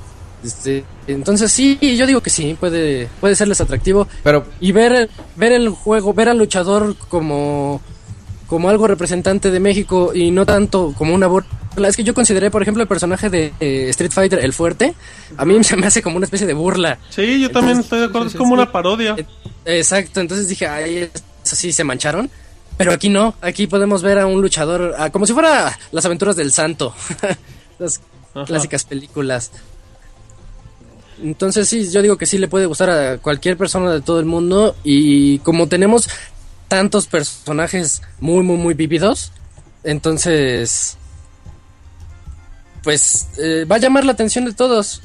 Este, 0.44 0.84
entonces 1.08 1.52
sí, 1.52 1.78
yo 1.98 2.06
digo 2.06 2.20
que 2.20 2.30
sí, 2.30 2.58
puede, 2.60 3.08
puede 3.22 3.36
serles 3.36 3.62
atractivo. 3.62 4.08
Pero 4.24 4.46
Y 4.60 4.74
ver, 4.74 5.10
ver 5.38 5.54
el 5.54 5.70
juego, 5.70 6.14
ver 6.14 6.30
al 6.30 6.38
luchador 6.38 6.98
como, 6.98 7.82
como 8.54 8.70
algo 8.70 8.86
representante 8.86 9.50
de 9.50 9.60
México 9.60 10.12
y 10.14 10.30
no 10.30 10.46
tanto 10.46 10.94
como 10.96 11.16
una 11.16 11.26
burla. 11.26 11.88
Es 11.88 11.98
que 11.98 12.04
yo 12.04 12.14
consideré, 12.14 12.52
por 12.52 12.62
ejemplo, 12.62 12.84
el 12.84 12.88
personaje 12.88 13.32
de 13.32 13.52
eh, 13.60 13.88
Street 13.90 14.12
Fighter, 14.12 14.38
el 14.38 14.54
fuerte, 14.54 14.94
a 15.38 15.44
mí 15.44 15.64
se 15.64 15.76
me 15.76 15.88
hace 15.88 16.04
como 16.04 16.18
una 16.18 16.26
especie 16.26 16.46
de 16.46 16.54
burla. 16.54 17.00
Sí, 17.10 17.42
yo 17.42 17.50
también 17.50 17.80
estoy 17.80 18.02
de 18.02 18.06
acuerdo, 18.06 18.28
es 18.28 18.36
como 18.36 18.54
una 18.54 18.72
parodia. 18.72 19.16
Eh, 19.18 19.26
Exacto, 19.66 20.22
entonces 20.22 20.48
dije, 20.48 20.68
ay, 20.68 21.10
eso 21.44 21.56
sí 21.56 21.72
se 21.72 21.84
mancharon. 21.84 22.30
Pero 22.78 22.92
aquí 22.92 23.10
no, 23.10 23.34
aquí 23.42 23.66
podemos 23.66 24.04
ver 24.04 24.20
a 24.20 24.28
un 24.28 24.40
luchador 24.40 24.96
como 25.12 25.26
si 25.26 25.34
fuera 25.34 25.76
las 25.92 26.06
aventuras 26.06 26.36
del 26.36 26.52
santo. 26.52 26.94
las 27.80 28.02
Ajá. 28.36 28.46
clásicas 28.46 28.84
películas. 28.84 29.50
Entonces 31.24 31.68
sí, 31.68 31.90
yo 31.90 32.04
digo 32.04 32.18
que 32.18 32.28
sí 32.28 32.38
le 32.38 32.48
puede 32.48 32.68
gustar 32.68 32.92
a 32.92 33.18
cualquier 33.18 33.58
persona 33.58 33.92
de 33.92 34.02
todo 34.02 34.20
el 34.20 34.26
mundo 34.26 34.76
y 34.84 35.40
como 35.40 35.68
tenemos 35.68 36.08
tantos 36.74 37.06
personajes 37.06 38.02
muy, 38.20 38.42
muy, 38.42 38.58
muy 38.58 38.74
vívidos, 38.74 39.32
entonces 39.84 40.98
pues 42.84 43.30
eh, 43.38 43.66
va 43.66 43.76
a 43.76 43.80
llamar 43.80 44.06
la 44.06 44.14
atención 44.14 44.46
de 44.46 44.54
todos. 44.54 45.04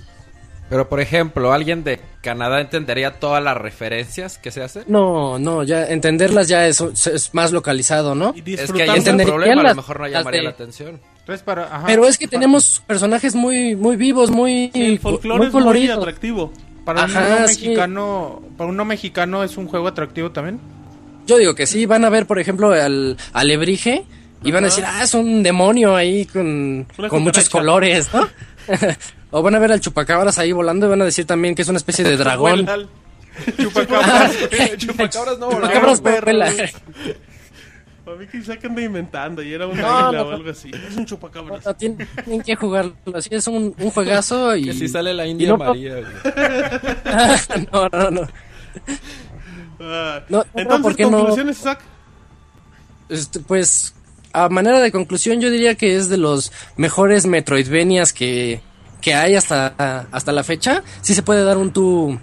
Pero 0.70 0.88
por 0.88 1.00
ejemplo, 1.00 1.52
¿alguien 1.52 1.84
de 1.84 2.00
Canadá 2.22 2.60
entendería 2.60 3.20
todas 3.20 3.42
las 3.42 3.56
referencias 3.56 4.38
que 4.38 4.50
se 4.50 4.62
hacen? 4.62 4.84
No, 4.86 5.38
no, 5.38 5.62
ya 5.62 5.84
entenderlas 5.86 6.48
ya 6.48 6.66
es, 6.66 6.80
es 6.80 7.34
más 7.34 7.52
localizado, 7.52 8.14
¿no? 8.14 8.34
Y 8.34 8.54
Es 8.54 8.72
que 8.72 8.82
ahí 8.82 8.98
el 9.04 9.16
problema, 9.24 9.60
a 9.60 9.64
las- 9.64 9.72
lo 9.76 9.82
mejor 9.82 10.00
no 10.00 10.08
llamaría 10.08 10.40
de- 10.40 10.44
la 10.44 10.50
atención. 10.50 11.00
Entonces, 11.20 11.42
para, 11.42 11.64
ajá, 11.74 11.86
Pero 11.86 12.06
es 12.06 12.16
que 12.18 12.26
para- 12.26 12.38
tenemos 12.40 12.82
personajes 12.86 13.34
muy 13.34 13.76
muy 13.76 13.96
vivos, 13.96 14.30
muy, 14.30 14.70
Sí, 14.72 14.82
el 14.92 14.98
folclore 14.98 15.38
muy 15.38 15.46
es 15.48 15.52
muy 15.52 15.62
coloridos. 15.62 15.98
atractivo. 15.98 16.50
para 16.84 17.04
un 17.04 17.10
Ajá, 17.10 17.20
no 17.40 17.48
sí. 17.48 17.66
mexicano, 17.66 18.42
para 18.56 18.70
un 18.70 18.76
no 18.78 18.84
mexicano 18.86 19.44
es 19.44 19.58
un 19.58 19.68
juego 19.68 19.88
atractivo 19.88 20.30
también. 20.32 20.58
Yo 21.28 21.36
digo 21.38 21.54
que 21.54 21.66
sí, 21.66 21.86
van 21.86 22.04
a 22.04 22.08
ver, 22.08 22.26
por 22.26 22.38
ejemplo, 22.40 22.72
al 22.72 23.16
alebrije 23.32 24.04
y 24.42 24.50
van 24.50 24.64
a 24.64 24.66
decir, 24.68 24.84
ah, 24.86 25.04
es 25.04 25.14
un 25.14 25.42
demonio 25.44 25.94
ahí 25.94 26.24
con, 26.26 26.86
con 27.08 27.22
muchos 27.22 27.48
colores, 27.48 28.08
¿no? 28.12 28.26
o 29.30 29.42
van 29.42 29.54
a 29.54 29.58
ver 29.58 29.72
al 29.72 29.80
chupacabras 29.80 30.38
ahí 30.38 30.52
volando 30.52 30.86
y 30.86 30.88
van 30.88 31.02
a 31.02 31.04
decir 31.04 31.26
también 31.26 31.54
que 31.54 31.62
es 31.62 31.68
una 31.68 31.76
especie 31.78 32.04
de 32.04 32.16
dragón. 32.24 32.66
Chupacabras, 33.60 34.32
güey. 34.50 34.76
Chupacabras 34.78 35.38
no. 35.38 35.50
Chupacabras 35.50 36.00
pela. 36.00 36.52
Para 38.04 38.16
mí 38.16 38.26
que 38.26 38.38
Isaac 38.38 38.64
anda 38.64 38.80
inventando 38.82 39.42
y 39.42 39.52
era 39.52 39.66
un 39.66 39.76
No, 39.78 39.86
águila 39.86 40.22
no, 40.24 40.28
o 40.28 40.32
algo 40.32 40.50
así. 40.50 40.70
Es 40.88 40.96
un 40.96 41.04
chupacabras. 41.04 41.64
No, 41.64 41.74
tienen, 41.74 42.08
tienen 42.24 42.42
que 42.42 42.56
jugarlo. 42.56 42.94
Así 43.14 43.28
es 43.32 43.46
un, 43.46 43.74
un 43.78 43.90
juegazo 43.90 44.56
y. 44.56 44.64
Que 44.64 44.72
si 44.72 44.88
sale 44.88 45.12
la 45.14 45.26
India 45.26 45.50
no- 45.50 45.58
María, 45.58 45.96
güey. 46.00 47.66
no, 47.70 47.88
no, 47.90 48.10
no. 48.10 48.28
Ah, 49.80 50.20
No, 50.28 50.44
Entonces, 50.54 50.82
¿por 50.82 50.96
qué 50.96 51.04
no? 51.04 51.10
conclusiones, 51.18 51.58
Isaac. 51.58 51.80
Este, 53.08 53.40
pues, 53.40 53.94
a 54.32 54.48
manera 54.48 54.80
de 54.80 54.92
conclusión, 54.92 55.40
yo 55.40 55.50
diría 55.50 55.74
que 55.76 55.96
es 55.96 56.08
de 56.08 56.16
los 56.18 56.52
mejores 56.76 57.26
Metroidvanias 57.26 58.12
que, 58.12 58.60
que 59.00 59.14
hay 59.14 59.34
hasta, 59.34 60.06
hasta 60.12 60.32
la 60.32 60.44
fecha. 60.44 60.82
Sí 61.00 61.14
se 61.14 61.22
puede 61.22 61.44
dar 61.44 61.56
un 61.56 61.72
tú, 61.72 62.18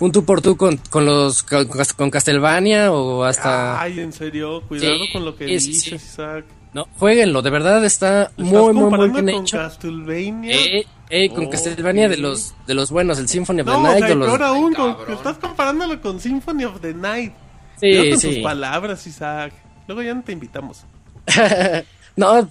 un 0.00 0.12
tú 0.12 0.24
por 0.24 0.42
tú 0.42 0.56
con, 0.56 0.76
con 0.90 1.06
los, 1.06 1.42
con, 1.42 1.66
con 1.96 2.10
Castlevania 2.10 2.92
o 2.92 3.24
hasta... 3.24 3.80
Ay, 3.80 4.00
en 4.00 4.12
serio, 4.12 4.62
cuidado 4.68 4.98
Sí, 4.98 5.12
con 5.12 5.24
lo 5.24 5.34
que 5.36 5.46
sí, 5.60 5.68
dices, 5.68 5.82
sí. 5.82 5.94
Isaac. 5.94 6.44
No, 6.74 6.86
jueguenlo, 6.98 7.42
de 7.42 7.50
verdad 7.50 7.84
está 7.84 8.32
¿Lo 8.38 8.44
muy, 8.46 8.58
estás 8.60 8.74
muy, 8.74 8.90
muy 8.98 9.10
bien 9.22 9.34
con 9.36 9.44
hecho. 9.44 9.56
Castlevania? 9.58 10.56
Eh, 10.56 10.86
eh, 11.12 11.28
con 11.28 11.44
Oh, 11.46 11.50
Castlevania 11.50 12.08
de 12.08 12.16
los, 12.16 12.54
de 12.66 12.74
los 12.74 12.90
buenos, 12.90 13.18
el 13.18 13.28
Symphony 13.28 13.60
of 13.60 13.66
the 13.68 13.72
Night 13.78 14.02
o 14.02 14.06
sea, 14.06 14.12
o 14.16 14.18
los... 14.18 14.28
peor 14.28 14.42
aún, 14.42 14.74
con- 14.74 14.96
estás 15.12 15.36
comparándolo 15.38 16.00
con 16.00 16.18
Symphony 16.18 16.64
of 16.64 16.80
the 16.80 16.94
Night. 16.94 17.32
Sí, 17.80 18.10
con 18.10 18.18
sí. 18.18 18.28
tus 18.28 18.38
palabras, 18.38 19.06
Isaac. 19.06 19.52
Luego 19.86 20.02
ya 20.02 20.14
no 20.14 20.22
te 20.22 20.32
invitamos. 20.32 20.84
no, 22.16 22.48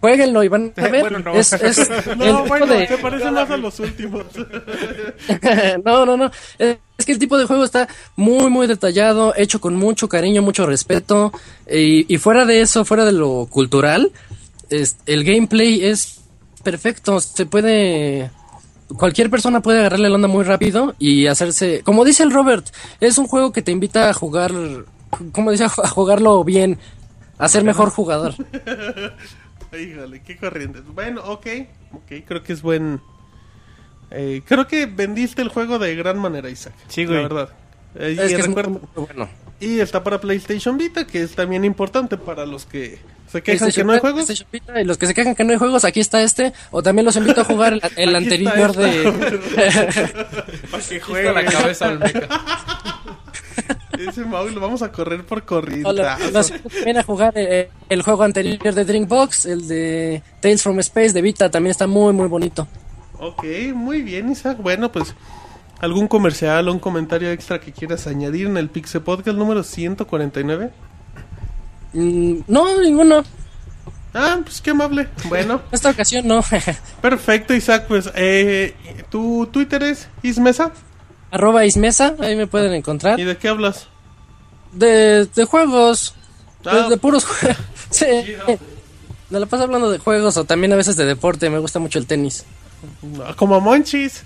jueguenlo 0.00 0.42
y 0.42 0.48
van 0.48 0.72
a 0.76 0.82
ver. 0.88 1.00
Bueno, 1.02 1.18
no. 1.18 1.34
Es, 1.34 1.52
es 1.52 1.90
No, 2.16 2.44
bueno, 2.46 2.66
de- 2.66 2.86
te 2.86 2.98
parece 2.98 3.30
más 3.30 3.50
a 3.50 3.56
los 3.56 3.78
últimos. 3.80 4.24
no, 5.84 6.06
no, 6.06 6.16
no. 6.16 6.30
Es 6.58 6.78
es 6.98 7.06
que 7.06 7.12
el 7.12 7.18
tipo 7.18 7.36
de 7.36 7.46
juego 7.46 7.64
está 7.64 7.88
muy, 8.14 8.48
muy 8.48 8.68
detallado, 8.68 9.34
hecho 9.36 9.60
con 9.60 9.74
mucho 9.74 10.08
cariño, 10.08 10.40
mucho 10.40 10.66
respeto. 10.66 11.32
Y, 11.68 12.12
y 12.14 12.18
fuera 12.18 12.44
de 12.44 12.60
eso, 12.60 12.84
fuera 12.84 13.04
de 13.04 13.10
lo 13.12 13.46
cultural, 13.50 14.12
es- 14.70 14.96
el 15.06 15.24
gameplay 15.24 15.84
es 15.84 16.20
perfecto. 16.62 17.20
Se 17.20 17.46
puede. 17.46 18.30
Cualquier 18.96 19.30
persona 19.30 19.60
puede 19.62 19.80
agarrarle 19.80 20.08
la 20.10 20.16
onda 20.16 20.28
muy 20.28 20.44
rápido 20.44 20.94
y 20.98 21.26
hacerse. 21.26 21.82
Como 21.82 22.04
dice 22.04 22.22
el 22.22 22.30
Robert, 22.30 22.66
es 23.00 23.16
un 23.18 23.26
juego 23.26 23.52
que 23.52 23.62
te 23.62 23.72
invita 23.72 24.08
a 24.10 24.12
jugar. 24.12 24.52
Como 25.32 25.50
dice, 25.50 25.64
a 25.64 25.68
jugarlo 25.88 26.42
bien. 26.44 26.78
A 27.38 27.48
ser 27.48 27.64
mejor 27.64 27.90
jugador. 27.90 28.34
Híjole, 29.78 30.22
qué 30.22 30.36
corrientes. 30.36 30.82
Bueno, 30.86 31.22
ok. 31.24 31.46
Ok, 31.94 32.12
creo 32.26 32.42
que 32.42 32.52
es 32.52 32.62
buen. 32.62 33.00
eh, 34.10 34.42
creo 34.46 34.66
que 34.66 34.86
vendiste 34.86 35.40
el 35.42 35.48
juego 35.48 35.78
de 35.78 35.94
gran 35.96 36.18
manera, 36.18 36.50
Isaac. 36.50 36.74
Sí, 36.88 37.04
güey. 37.06 37.16
La 37.16 37.22
verdad. 37.28 37.48
Eh, 37.94 38.16
Es 38.18 38.32
y, 38.32 38.34
que 38.34 38.40
es 38.42 38.48
muy, 38.48 38.56
recuerda- 38.62 38.68
muy 38.96 39.06
bueno. 39.06 39.28
y 39.60 39.80
está 39.80 40.02
para 40.04 40.20
PlayStation 40.20 40.76
Vita, 40.76 41.06
que 41.06 41.22
es 41.22 41.34
también 41.34 41.64
importante 41.64 42.16
para 42.18 42.44
los 42.46 42.64
que 42.66 42.98
se 43.32 43.42
quejan 43.42 43.68
que 43.70 43.74
PlayStation 43.74 43.86
no 43.86 43.92
hay 43.94 43.98
Vita, 43.98 44.10
juegos. 44.12 44.46
Vita, 44.52 44.80
y 44.80 44.84
los 44.84 44.98
que 44.98 45.06
se 45.06 45.14
quejan 45.14 45.34
que 45.34 45.44
no 45.44 45.52
hay 45.52 45.58
juegos, 45.58 45.84
aquí 45.84 46.00
está 46.00 46.22
este. 46.22 46.52
O 46.70 46.82
también 46.82 47.04
los 47.06 47.16
invito 47.16 47.40
a 47.40 47.44
jugar 47.44 47.72
el, 47.72 47.82
el 47.96 48.14
anterior 48.16 48.70
esta. 48.70 48.80
de. 48.82 49.40
Para 50.70 50.82
que 50.82 51.00
Juega 51.00 51.32
la 51.32 51.40
juegue. 51.42 51.56
cabeza 51.56 51.88
al 51.88 51.98
meca. 51.98 52.28
Ese 53.98 54.24
Mau 54.24 54.48
lo 54.48 54.60
vamos 54.60 54.82
a 54.82 54.90
correr 54.90 55.24
por 55.24 55.44
invito 55.44 55.84
también 56.68 56.98
a 56.98 57.02
jugar 57.02 57.32
eh, 57.36 57.70
el 57.88 58.02
juego 58.02 58.22
anterior 58.24 58.74
de 58.74 58.84
Drinkbox, 58.84 59.46
el 59.46 59.68
de 59.68 60.22
Tales 60.40 60.62
from 60.62 60.78
Space 60.80 61.12
de 61.12 61.22
Vita, 61.22 61.50
también 61.50 61.70
está 61.70 61.86
muy, 61.86 62.12
muy 62.12 62.26
bonito. 62.26 62.66
Ok, 63.18 63.44
muy 63.74 64.02
bien, 64.02 64.30
Isaac. 64.32 64.58
Bueno, 64.60 64.90
pues 64.90 65.14
algún 65.80 66.08
comercial 66.08 66.66
o 66.68 66.72
un 66.72 66.78
comentario 66.80 67.30
extra 67.30 67.60
que 67.60 67.72
quieras 67.72 68.06
añadir 68.06 68.46
en 68.46 68.56
el 68.56 68.68
Pixel 68.70 69.02
Podcast 69.02 69.36
número 69.38 69.62
149. 69.62 70.70
Mm, 71.92 72.40
no, 72.48 72.80
ninguno. 72.80 73.22
Ah, 74.14 74.38
pues 74.44 74.60
qué 74.60 74.70
amable. 74.70 75.08
Bueno, 75.28 75.54
En 75.54 75.60
esta 75.72 75.90
ocasión 75.90 76.26
no. 76.26 76.42
perfecto, 77.02 77.54
Isaac. 77.54 77.86
Pues, 77.88 78.10
eh, 78.14 78.74
¿tu 79.10 79.46
Twitter 79.46 79.82
es 79.82 80.08
Ismesa? 80.22 80.72
Arroba 81.30 81.64
Ismesa, 81.64 82.14
ahí 82.20 82.36
me 82.36 82.46
pueden 82.46 82.74
encontrar. 82.74 83.18
¿Y 83.18 83.24
de 83.24 83.36
qué 83.38 83.48
hablas? 83.48 83.88
De, 84.72 85.26
de 85.26 85.44
juegos. 85.44 86.14
De, 86.62 86.70
Ah. 86.70 86.88
de 86.88 86.96
puros 86.98 87.24
juegos. 87.24 87.56
sí. 87.90 88.06
Me 89.30 89.40
la 89.40 89.46
paso 89.46 89.62
hablando 89.64 89.90
de 89.90 89.98
juegos 89.98 90.36
o 90.36 90.44
también 90.44 90.72
a 90.74 90.76
veces 90.76 90.96
de 90.96 91.06
deporte. 91.06 91.48
Me 91.48 91.58
gusta 91.58 91.78
mucho 91.78 91.98
el 91.98 92.06
tenis. 92.06 92.44
No, 93.02 93.34
Como 93.36 93.60
Monchis. 93.60 94.24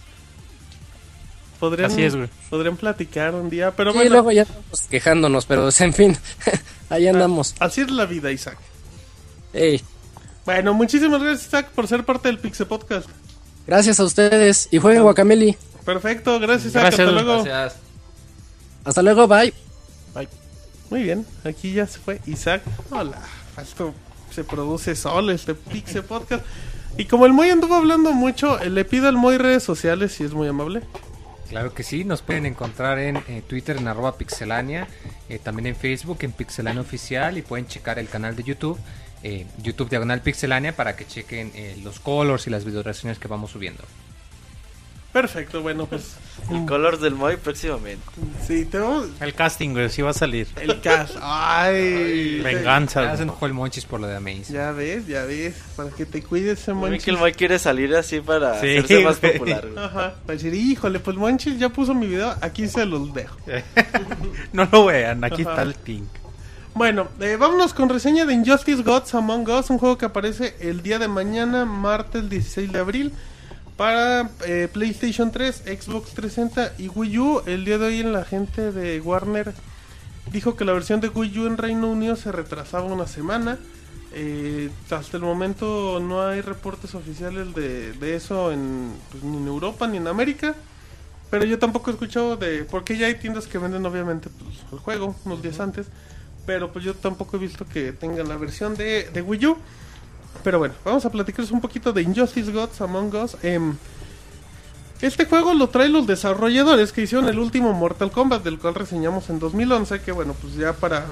Podrían, 1.58 1.90
Así 1.90 2.02
es, 2.02 2.14
güey. 2.14 2.28
Podrían 2.50 2.76
platicar 2.76 3.34
un 3.34 3.48
día, 3.48 3.70
pero 3.74 3.90
y 3.90 3.94
bueno, 3.94 4.10
luego 4.10 4.32
ya 4.32 4.42
estamos 4.42 4.82
quejándonos, 4.90 5.46
pero 5.46 5.68
en 5.78 5.92
fin, 5.94 6.16
ahí 6.90 7.06
andamos. 7.08 7.54
así 7.58 7.80
es 7.80 7.90
la 7.90 8.04
vida, 8.06 8.30
Isaac. 8.30 8.58
Ey, 9.52 9.82
Bueno, 10.44 10.74
muchísimas 10.74 11.22
gracias, 11.22 11.48
Isaac, 11.48 11.70
por 11.74 11.86
ser 11.88 12.04
parte 12.04 12.28
del 12.28 12.38
Pixel 12.38 12.66
Podcast. 12.66 13.08
gracias 13.66 13.98
a 14.00 14.04
ustedes 14.04 14.68
y 14.70 14.78
jueguen 14.78 15.02
Guacameli. 15.02 15.56
Perfecto, 15.84 16.38
gracias, 16.40 16.66
Isaac. 16.66 16.82
Gracias, 16.82 17.08
Hasta 17.08 17.12
luego. 17.22 17.42
Gracias. 17.44 17.80
Hasta 18.84 19.02
luego, 19.02 19.26
bye. 19.26 19.52
Muy 20.90 21.02
bien, 21.02 21.26
aquí 21.42 21.72
ya 21.72 21.86
se 21.86 21.98
fue 21.98 22.20
Isaac. 22.26 22.62
Hola, 22.90 23.18
esto 23.60 23.92
se 24.32 24.44
produce 24.44 24.94
solo 24.94 25.32
este 25.32 25.54
Pixel 25.54 26.04
Podcast. 26.04 26.44
Y 26.96 27.06
como 27.06 27.26
el 27.26 27.32
Moy 27.32 27.50
anduvo 27.50 27.74
hablando 27.74 28.12
mucho, 28.12 28.56
le 28.64 28.84
pido 28.84 29.08
al 29.08 29.16
Moy 29.16 29.36
redes 29.36 29.64
sociales 29.64 30.12
si 30.12 30.22
es 30.24 30.32
muy 30.32 30.46
amable. 30.46 30.82
Claro 31.48 31.73
que 31.73 31.82
sí, 31.82 32.05
nos 32.05 32.23
pueden 32.23 32.44
encontrar 32.47 32.98
en 32.98 33.16
eh, 33.16 33.43
Twitter 33.47 33.77
en 33.77 33.86
arroba 33.86 34.16
pixelania, 34.16 34.89
eh, 35.28 35.39
también 35.39 35.66
en 35.68 35.77
Facebook 35.77 36.18
en 36.23 36.32
pixelania 36.32 36.81
oficial 36.81 37.39
y 37.39 37.43
pueden 37.43 37.66
checar 37.66 37.98
el 37.98 38.09
canal 38.09 38.35
de 38.35 38.43
YouTube, 38.43 38.78
eh, 39.23 39.47
YouTube 39.62 39.89
diagonal 39.89 40.23
pixelania 40.23 40.74
para 40.74 40.97
que 40.97 41.06
chequen 41.06 41.52
los 41.85 42.01
colors 42.01 42.47
y 42.47 42.51
las 42.51 42.64
videoreacciones 42.64 43.18
que 43.18 43.28
vamos 43.28 43.52
subiendo. 43.52 43.85
Perfecto, 45.12 45.62
bueno, 45.62 45.86
pues 45.86 46.16
El 46.50 46.66
color 46.66 46.98
del 47.00 47.14
Moy 47.14 47.36
próximamente. 47.38 48.02
sí, 48.46 48.66
tenemos 48.66 49.06
El 49.20 49.32
casting, 49.32 49.70
güey, 49.70 49.88
sí 49.88 50.02
va 50.02 50.10
a 50.10 50.12
salir. 50.12 50.46
el 50.60 50.78
cast. 50.82 51.16
Ay, 51.22 52.40
Venganza. 52.42 53.00
Ya 53.00 53.06
güey. 53.06 53.16
se 53.16 53.22
enojó 53.22 53.46
el 53.46 53.54
Monchis 53.54 53.86
por 53.86 53.98
lo 54.00 54.06
de 54.08 54.16
Amaze. 54.16 54.52
Ya 54.52 54.72
ves, 54.72 55.06
ya 55.06 55.24
ves, 55.24 55.54
para 55.74 55.88
que 55.90 56.04
te 56.04 56.22
cuides 56.22 56.60
ese 56.60 56.72
bien 56.74 56.82
que 56.82 57.10
el 57.10 57.16
Monchis. 57.16 57.18
Moy 57.18 57.32
quiere 57.32 57.58
salir 57.58 57.94
así 57.96 58.20
para 58.20 58.60
Sí, 58.60 58.76
hacerse 58.76 59.04
más 59.04 59.20
güey. 59.20 59.32
popular. 59.32 59.68
güey. 59.72 59.84
Ajá, 59.84 60.14
para 60.26 60.34
decir, 60.38 60.52
híjole, 60.54 61.00
pues 61.00 61.16
Monchis 61.16 61.58
ya 61.58 61.70
puso 61.70 61.94
mi 61.94 62.06
video, 62.06 62.34
aquí 62.42 62.68
se 62.68 62.84
los 62.84 63.14
dejo. 63.14 63.36
No 64.52 64.68
lo 64.70 64.84
vean, 64.86 65.24
aquí 65.24 65.42
Ajá. 65.42 65.50
está 65.50 65.62
el 65.62 65.74
link. 65.86 66.08
Bueno, 66.74 67.08
eh, 67.20 67.36
vámonos 67.40 67.72
con 67.72 67.88
reseña 67.88 68.26
de 68.26 68.34
Injustice 68.34 68.82
Gods 68.82 69.14
Among 69.14 69.48
Us, 69.48 69.70
un 69.70 69.78
juego 69.78 69.96
que 69.96 70.04
aparece 70.04 70.56
el 70.60 70.82
día 70.82 70.98
de 70.98 71.08
mañana, 71.08 71.64
martes 71.64 72.28
16 72.28 72.70
de 72.70 72.78
abril, 72.78 73.12
para 73.77 74.31
eh, 74.47 74.69
PlayStation 74.73 75.31
3, 75.31 75.65
Xbox 75.66 76.12
360 76.15 76.74
y 76.78 76.89
Wii 76.89 77.19
U. 77.19 77.43
El 77.47 77.65
día 77.65 77.78
de 77.78 77.86
hoy 77.86 78.03
la 78.03 78.24
gente 78.24 78.73
de 78.73 79.01
Warner 79.01 79.53
dijo 80.32 80.57
que 80.57 80.65
la 80.65 80.73
versión 80.73 81.01
de 81.01 81.09
Wii 81.09 81.39
U 81.39 81.47
en 81.47 81.59
Reino 81.59 81.90
Unido 81.90 82.16
se 82.16 82.32
retrasaba 82.32 82.86
una 82.86 83.07
semana. 83.07 83.59
Eh, 84.12 84.70
hasta 84.90 85.19
el 85.19 85.23
momento 85.23 86.01
no 86.01 86.27
hay 86.27 86.40
reportes 86.40 86.94
oficiales 86.94 87.55
de, 87.55 87.93
de 87.93 88.16
eso 88.16 88.51
en, 88.51 88.93
pues, 89.11 89.23
ni 89.23 89.36
en 89.36 89.47
Europa 89.47 89.86
ni 89.86 89.98
en 89.98 90.07
América. 90.07 90.55
Pero 91.28 91.44
yo 91.44 91.59
tampoco 91.59 91.90
he 91.90 91.94
escuchado 91.94 92.36
de... 92.36 92.65
Porque 92.65 92.97
ya 92.97 93.09
hay 93.09 93.16
tiendas 93.16 93.47
que 93.47 93.59
venden 93.59 93.85
obviamente 93.85 94.31
pues, 94.31 94.57
el 94.73 94.78
juego 94.78 95.16
unos 95.24 95.43
días 95.43 95.61
antes. 95.61 95.89
Pero 96.47 96.73
pues 96.73 96.85
yo 96.85 96.94
tampoco 96.94 97.36
he 97.36 97.40
visto 97.40 97.66
que 97.66 97.93
tengan 97.93 98.28
la 98.28 98.36
versión 98.36 98.74
de, 98.77 99.11
de 99.12 99.23
Wii 99.23 99.47
U. 99.47 99.59
Pero 100.42 100.58
bueno, 100.58 100.74
vamos 100.84 101.04
a 101.04 101.10
platicaros 101.10 101.50
un 101.50 101.60
poquito 101.60 101.92
de 101.92 102.02
Injustice 102.02 102.50
Gods 102.52 102.80
Among 102.80 103.14
Us. 103.14 103.36
Em, 103.42 103.76
este 105.00 105.26
juego 105.26 105.54
lo 105.54 105.68
traen 105.68 105.92
los 105.92 106.06
desarrolladores 106.06 106.92
que 106.92 107.02
hicieron 107.02 107.28
el 107.28 107.38
último 107.38 107.72
Mortal 107.72 108.10
Kombat, 108.10 108.42
del 108.42 108.58
cual 108.58 108.74
reseñamos 108.74 109.28
en 109.30 109.38
2011. 109.38 110.00
Que 110.00 110.12
bueno, 110.12 110.34
pues 110.40 110.54
ya 110.54 110.72
para... 110.72 111.06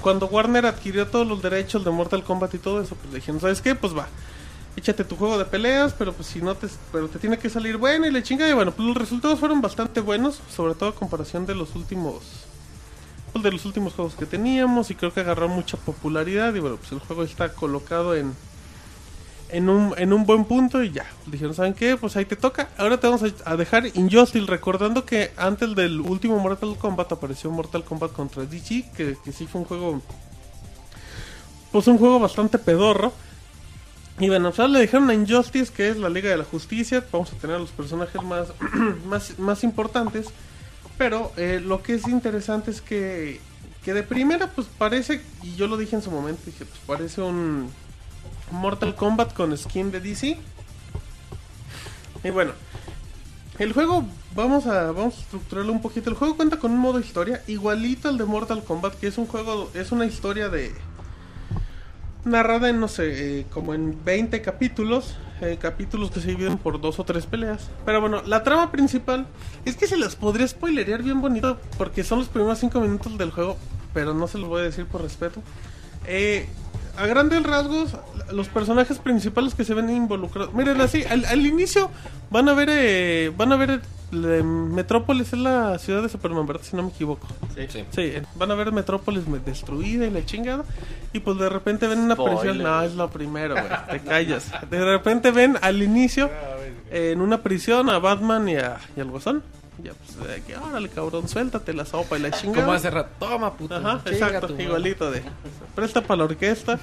Cuando 0.00 0.26
Warner 0.26 0.66
adquirió 0.66 1.06
todos 1.06 1.26
los 1.26 1.40
derechos 1.40 1.84
de 1.84 1.90
Mortal 1.90 2.24
Kombat 2.24 2.54
y 2.54 2.58
todo 2.58 2.80
eso, 2.80 2.94
pues 2.94 3.14
dijeron, 3.14 3.40
¿sabes 3.40 3.62
qué? 3.62 3.74
Pues 3.74 3.96
va, 3.96 4.06
échate 4.76 5.02
tu 5.04 5.16
juego 5.16 5.38
de 5.38 5.46
peleas, 5.46 5.94
pero 5.98 6.12
pues 6.12 6.28
si 6.28 6.42
no 6.42 6.54
te... 6.54 6.68
Pero 6.92 7.08
te 7.08 7.18
tiene 7.18 7.38
que 7.38 7.50
salir 7.50 7.76
bueno 7.76 8.06
y 8.06 8.10
le 8.10 8.22
chinga. 8.22 8.48
Y 8.48 8.52
bueno, 8.52 8.72
pues 8.72 8.86
los 8.86 8.96
resultados 8.96 9.38
fueron 9.38 9.60
bastante 9.60 10.00
buenos, 10.00 10.40
sobre 10.54 10.74
todo 10.74 10.90
a 10.90 10.94
comparación 10.94 11.46
de 11.46 11.54
los 11.54 11.74
últimos 11.74 12.43
de 13.42 13.52
los 13.52 13.64
últimos 13.64 13.94
juegos 13.94 14.14
que 14.14 14.26
teníamos 14.26 14.90
y 14.90 14.94
creo 14.94 15.12
que 15.12 15.20
agarró 15.20 15.48
mucha 15.48 15.76
popularidad 15.76 16.54
y 16.54 16.60
bueno, 16.60 16.76
pues 16.76 16.92
el 16.92 17.00
juego 17.00 17.22
está 17.22 17.52
colocado 17.52 18.14
en 18.14 18.34
en 19.54 19.68
un, 19.68 19.94
en 19.96 20.12
un 20.12 20.26
buen 20.26 20.44
punto 20.44 20.82
y 20.82 20.90
ya. 20.90 21.06
Dijeron, 21.26 21.54
¿saben 21.54 21.74
qué? 21.74 21.96
Pues 21.96 22.16
ahí 22.16 22.24
te 22.24 22.34
toca. 22.34 22.70
Ahora 22.76 22.98
te 22.98 23.06
vamos 23.06 23.22
a, 23.44 23.56
dejar 23.56 23.86
Injustice, 23.94 24.46
recordando 24.46 25.04
que 25.04 25.32
antes 25.36 25.74
del 25.76 26.00
último 26.00 26.38
Mortal 26.40 26.76
Kombat 26.76 27.12
apareció 27.12 27.50
Mortal 27.50 27.84
Kombat 27.84 28.12
contra 28.12 28.44
DC, 28.44 28.90
que, 28.96 29.16
que 29.24 29.32
sí 29.32 29.46
fue 29.46 29.60
un 29.60 29.66
juego... 29.66 30.02
Pues 31.70 31.86
un 31.86 31.98
juego 31.98 32.18
bastante 32.18 32.58
pedorro. 32.58 33.12
Y 34.18 34.28
bueno, 34.28 34.50
pues 34.50 34.60
ahora 34.60 34.72
le 34.72 34.80
dijeron 34.80 35.10
a 35.10 35.14
Injustice, 35.14 35.72
que 35.72 35.88
es 35.88 35.96
la 35.98 36.08
Liga 36.08 36.30
de 36.30 36.36
la 36.36 36.44
Justicia. 36.44 37.04
Vamos 37.12 37.32
a 37.32 37.36
tener 37.36 37.56
a 37.56 37.58
los 37.60 37.70
personajes 37.70 38.22
más, 38.22 38.48
más, 39.06 39.38
más 39.38 39.62
importantes. 39.62 40.26
Pero 40.98 41.32
eh, 41.36 41.60
lo 41.64 41.82
que 41.82 41.94
es 41.94 42.06
interesante 42.08 42.70
es 42.70 42.80
que, 42.80 43.40
que 43.84 43.94
de 43.94 44.02
primera, 44.02 44.50
pues 44.50 44.68
parece, 44.78 45.22
y 45.42 45.54
yo 45.56 45.66
lo 45.66 45.76
dije 45.76 45.96
en 45.96 46.02
su 46.02 46.10
momento, 46.10 46.42
dije, 46.46 46.64
pues 46.64 46.80
parece 46.86 47.20
un 47.20 47.70
Mortal 48.50 48.94
Kombat 48.94 49.34
con 49.34 49.56
skin 49.56 49.90
de 49.90 50.00
DC. 50.00 50.38
Y 52.22 52.30
bueno, 52.30 52.52
el 53.58 53.72
juego, 53.72 54.04
vamos 54.34 54.66
a, 54.66 54.92
vamos 54.92 55.16
a 55.16 55.20
estructurarlo 55.20 55.72
un 55.72 55.82
poquito. 55.82 56.10
El 56.10 56.16
juego 56.16 56.36
cuenta 56.36 56.58
con 56.58 56.72
un 56.72 56.78
modo 56.78 57.00
historia 57.00 57.42
igualito 57.46 58.08
al 58.08 58.18
de 58.18 58.24
Mortal 58.24 58.64
Kombat, 58.64 58.94
que 58.94 59.08
es 59.08 59.18
un 59.18 59.26
juego, 59.26 59.70
es 59.74 59.92
una 59.92 60.06
historia 60.06 60.48
de 60.48 60.74
narrada 62.24 62.68
en, 62.68 62.80
no 62.80 62.88
sé, 62.88 63.40
eh, 63.40 63.46
como 63.52 63.74
en 63.74 64.02
20 64.04 64.40
capítulos. 64.42 65.16
eh, 65.40 65.58
capítulos 65.60 66.10
que 66.10 66.20
se 66.20 66.28
dividen 66.28 66.56
por 66.58 66.80
dos 66.80 66.98
o 66.98 67.04
tres 67.04 67.26
peleas. 67.26 67.68
Pero 67.84 68.00
bueno, 68.00 68.22
la 68.24 68.42
trama 68.44 68.70
principal 68.70 69.26
es 69.64 69.76
que 69.76 69.86
se 69.86 69.96
las 69.96 70.16
podría 70.16 70.46
spoilerear 70.48 71.02
bien 71.02 71.20
bonito 71.20 71.58
porque 71.76 72.04
son 72.04 72.20
los 72.20 72.28
primeros 72.28 72.58
5 72.60 72.80
minutos 72.80 73.18
del 73.18 73.30
juego, 73.30 73.56
pero 73.92 74.14
no 74.14 74.26
se 74.28 74.38
los 74.38 74.48
voy 74.48 74.60
a 74.60 74.64
decir 74.64 74.86
por 74.86 75.02
respeto. 75.02 75.42
Eh, 76.06 76.46
a 76.96 77.06
grandes 77.06 77.42
rasgos, 77.42 77.96
los 78.32 78.48
personajes 78.48 78.98
principales 79.00 79.54
que 79.54 79.64
se 79.64 79.74
ven 79.74 79.90
involucrados. 79.90 80.54
Miren, 80.54 80.80
así, 80.80 81.02
al, 81.04 81.24
al 81.24 81.44
inicio 81.44 81.90
van 82.30 82.48
a 82.48 82.54
ver, 82.54 82.68
eh, 82.70 83.32
van 83.36 83.52
a 83.52 83.56
ver, 83.56 83.80
Metrópolis 84.14 85.32
es 85.32 85.38
la 85.38 85.78
ciudad 85.78 86.02
de 86.02 86.08
Superman, 86.08 86.46
¿verdad? 86.46 86.62
Si 86.64 86.76
no 86.76 86.82
me 86.82 86.88
equivoco. 86.90 87.26
Sí. 87.54 87.66
Sí, 87.90 88.00
eh, 88.00 88.22
van 88.36 88.50
a 88.50 88.54
ver 88.54 88.72
Metrópolis 88.72 89.26
me- 89.26 89.38
destruida 89.38 90.06
y 90.06 90.10
la 90.10 90.24
chingada. 90.24 90.64
Y 91.12 91.20
pues 91.20 91.38
de 91.38 91.48
repente 91.48 91.86
ven 91.86 92.00
una 92.00 92.16
prisión. 92.16 92.58
No, 92.62 92.82
es 92.82 92.94
lo 92.94 93.10
primero, 93.10 93.54
güey. 93.54 93.66
Te 93.90 94.00
callas. 94.00 94.50
De 94.70 94.84
repente 94.84 95.30
ven 95.30 95.56
al 95.60 95.82
inicio 95.82 96.30
eh, 96.90 97.10
en 97.12 97.20
una 97.20 97.42
prisión 97.42 97.88
a 97.90 97.98
Batman 97.98 98.48
y, 98.48 98.56
a, 98.56 98.78
y 98.96 99.00
al 99.00 99.10
Guasón. 99.10 99.42
Ya, 99.82 99.90
pues, 99.92 100.28
de 100.28 100.40
que, 100.42 100.56
órale, 100.56 100.88
cabrón, 100.88 101.28
suéltate 101.28 101.72
la 101.74 101.84
sopa 101.84 102.16
y 102.16 102.20
la 102.22 102.30
chingada. 102.30 102.62
Como 102.64 102.72
hace 102.76 102.90
rato, 102.90 103.10
toma 103.18 103.52
puto. 103.54 103.74
Ajá, 103.74 104.00
exacto, 104.06 104.46
tu 104.46 104.52
madre". 104.52 104.64
igualito 104.64 105.10
de 105.10 105.22
presta 105.74 106.00
para 106.00 106.18
la 106.18 106.24
orquesta. 106.24 106.78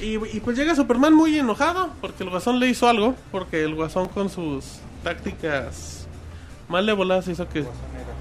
Y, 0.00 0.14
y 0.36 0.40
pues 0.44 0.56
llega 0.58 0.74
Superman 0.74 1.14
muy 1.14 1.38
enojado 1.38 1.90
porque 2.00 2.24
el 2.24 2.30
guasón 2.30 2.58
le 2.58 2.68
hizo 2.68 2.88
algo, 2.88 3.14
porque 3.30 3.62
el 3.62 3.74
guasón 3.76 4.08
con 4.08 4.28
sus 4.28 4.80
tácticas 5.04 6.05
malévolas 6.68 7.28
hizo 7.28 7.48
que, 7.48 7.64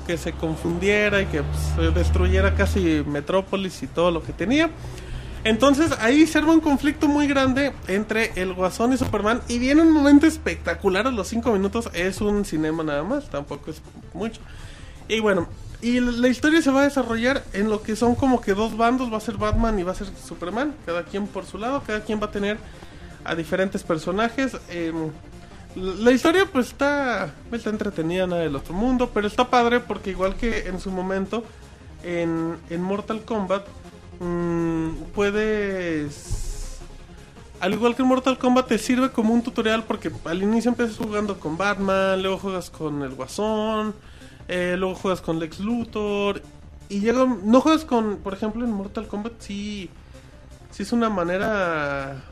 que 0.08 0.18
se 0.18 0.34
confundiera 0.34 1.22
y 1.22 1.26
que 1.26 1.42
pues, 1.44 1.60
se 1.76 1.92
destruyera 1.92 2.56
casi 2.56 3.04
Metrópolis 3.08 3.82
y 3.84 3.88
todo 3.88 4.12
lo 4.12 4.24
que 4.24 4.34
tenía. 4.34 4.70
Entonces 5.44 5.92
ahí 6.00 6.26
se 6.26 6.40
arma 6.40 6.54
un 6.54 6.60
conflicto 6.60 7.08
muy 7.08 7.28
grande 7.28 7.72
entre 7.88 8.32
el 8.36 8.54
Guasón 8.54 8.94
y 8.94 8.98
Superman 8.98 9.42
y 9.48 9.60
viene 9.60 9.84
un 9.84 9.92
momento 9.92 10.26
espectacular 10.26 11.06
a 11.06 11.12
los 11.12 11.28
5 11.28 11.52
minutos. 11.52 11.90
Es 11.94 12.20
un 12.22 12.46
cinema 12.46 12.84
nada 12.84 13.04
más, 13.04 13.30
tampoco 13.30 13.70
es 13.70 13.80
mucho. 14.14 14.42
Y 15.08 15.20
bueno, 15.20 15.48
y 15.84 16.00
la- 16.00 16.12
la 16.14 16.28
historia 16.30 16.64
se 16.64 16.72
va 16.72 16.82
a 16.82 16.84
desarrollar 16.86 17.44
en 17.54 17.70
lo 17.70 17.84
que 17.84 17.96
son 17.96 18.16
como 18.16 18.42
que 18.42 18.56
dos 18.56 18.76
bandos, 18.76 19.14
va 19.14 19.18
a 19.18 19.22
ser 19.22 19.38
Batman 19.38 19.78
y 19.78 19.84
va 19.84 19.92
a 19.92 19.96
ser 19.96 20.08
Superman, 20.28 20.74
cada 20.84 21.04
quien 21.04 21.28
por 21.28 21.46
su 21.46 21.60
lado, 21.60 21.84
cada 21.86 22.02
quien 22.04 22.20
va 22.20 22.26
a 22.26 22.32
tener 22.32 22.58
a 23.24 23.36
diferentes 23.36 23.84
personajes. 23.84 24.58
em, 24.70 25.12
la 25.76 26.12
historia 26.12 26.46
pues 26.52 26.68
está, 26.68 27.34
está 27.52 27.70
entretenida, 27.70 28.28
nada 28.28 28.44
del 28.44 28.56
otro 28.56 28.74
mundo, 28.74 29.12
pero 29.14 29.28
está 29.28 29.50
padre 29.50 29.80
porque 29.82 30.12
igual 30.12 30.36
que 30.36 30.68
en 30.68 30.80
su 30.80 30.90
momento 30.90 31.44
en, 32.04 32.58
en 32.70 32.82
Mortal 32.82 33.24
Kombat, 33.26 33.66
mm, 34.20 34.90
puedes... 35.14 36.80
Al 37.60 37.74
igual 37.74 37.96
que 37.96 38.04
en 38.04 38.08
Mortal 38.08 38.38
Kombat 38.38 38.68
te 38.68 38.78
sirve 38.78 39.12
como 39.12 39.34
un 39.34 39.42
tutorial 39.42 39.84
porque 39.84 40.12
al 40.26 40.44
inicio 40.44 40.70
empiezas 40.70 40.98
jugando 40.98 41.40
con 41.40 41.58
Batman, 41.58 42.22
luego 42.22 42.38
juegas 42.38 42.70
con 42.70 43.02
el 43.02 43.16
Guasón, 43.16 43.96
eh, 44.48 44.76
luego 44.78 44.96
juegas 44.96 45.22
con 45.22 45.40
Lex 45.40 45.60
Luthor 45.60 46.42
y 46.90 47.00
llega... 47.00 47.26
No 47.44 47.62
juegas 47.62 47.84
con, 47.84 48.18
por 48.18 48.34
ejemplo, 48.34 48.64
en 48.64 48.72
Mortal 48.72 49.08
Kombat 49.08 49.34
sí, 49.40 49.90
sí 50.72 50.84
es 50.84 50.94
una 50.94 51.10
manera... 51.10 52.24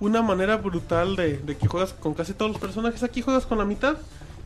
Una 0.00 0.22
manera 0.22 0.56
brutal 0.56 1.16
de, 1.16 1.40
que 1.60 1.66
juegas 1.66 1.92
con 1.92 2.14
casi 2.14 2.32
todos 2.32 2.50
los 2.50 2.60
personajes. 2.60 3.02
Aquí 3.02 3.22
juegas 3.22 3.46
con 3.46 3.58
la 3.58 3.64
mitad. 3.64 3.96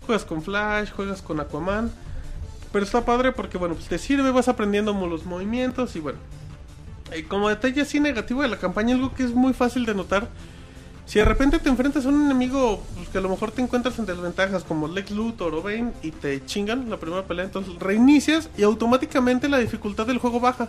Juegas 0.07 0.25
con 0.25 0.43
Flash, 0.43 0.91
juegas 0.91 1.23
con 1.23 1.41
Aquaman. 1.41 1.93
Pero 2.73 2.85
está 2.85 3.05
padre 3.05 3.33
porque, 3.33 3.59
bueno, 3.59 3.75
pues 3.75 3.89
te 3.89 3.99
sirve, 3.99 4.31
vas 4.31 4.49
aprendiendo 4.49 4.93
los 5.07 5.27
movimientos 5.27 5.95
y 5.95 6.01
bueno. 6.01 6.19
Eh, 7.13 7.25
como 7.29 7.51
detalle 7.51 7.83
así 7.83 8.01
negativo 8.01 8.41
de 8.43 8.49
la 8.49 8.57
campaña, 8.57 8.95
algo 8.95 9.15
que 9.15 9.25
es 9.25 9.35
muy 9.35 9.53
fácil 9.53 9.85
de 9.85 9.95
notar. 9.95 10.29
Si 11.05 11.19
de 11.19 11.25
repente 11.25 11.59
te 11.59 11.69
enfrentas 11.69 12.07
a 12.07 12.09
un 12.09 12.25
enemigo 12.25 12.83
pues, 12.95 13.09
que 13.09 13.19
a 13.19 13.21
lo 13.21 13.29
mejor 13.29 13.51
te 13.51 13.61
encuentras 13.61 13.99
en 13.99 14.07
desventajas 14.07 14.65
como 14.65 14.89
Lex 14.89 15.11
Luthor 15.11 15.55
o 15.55 15.63
Bane 15.63 15.93
y 16.03 16.11
te 16.11 16.45
chingan 16.47 16.89
la 16.89 16.97
primera 16.97 17.25
pelea, 17.27 17.45
entonces 17.45 17.75
reinicias 17.79 18.49
y 18.57 18.63
automáticamente 18.63 19.49
la 19.49 19.59
dificultad 19.59 20.07
del 20.07 20.19
juego 20.19 20.41
baja. 20.41 20.69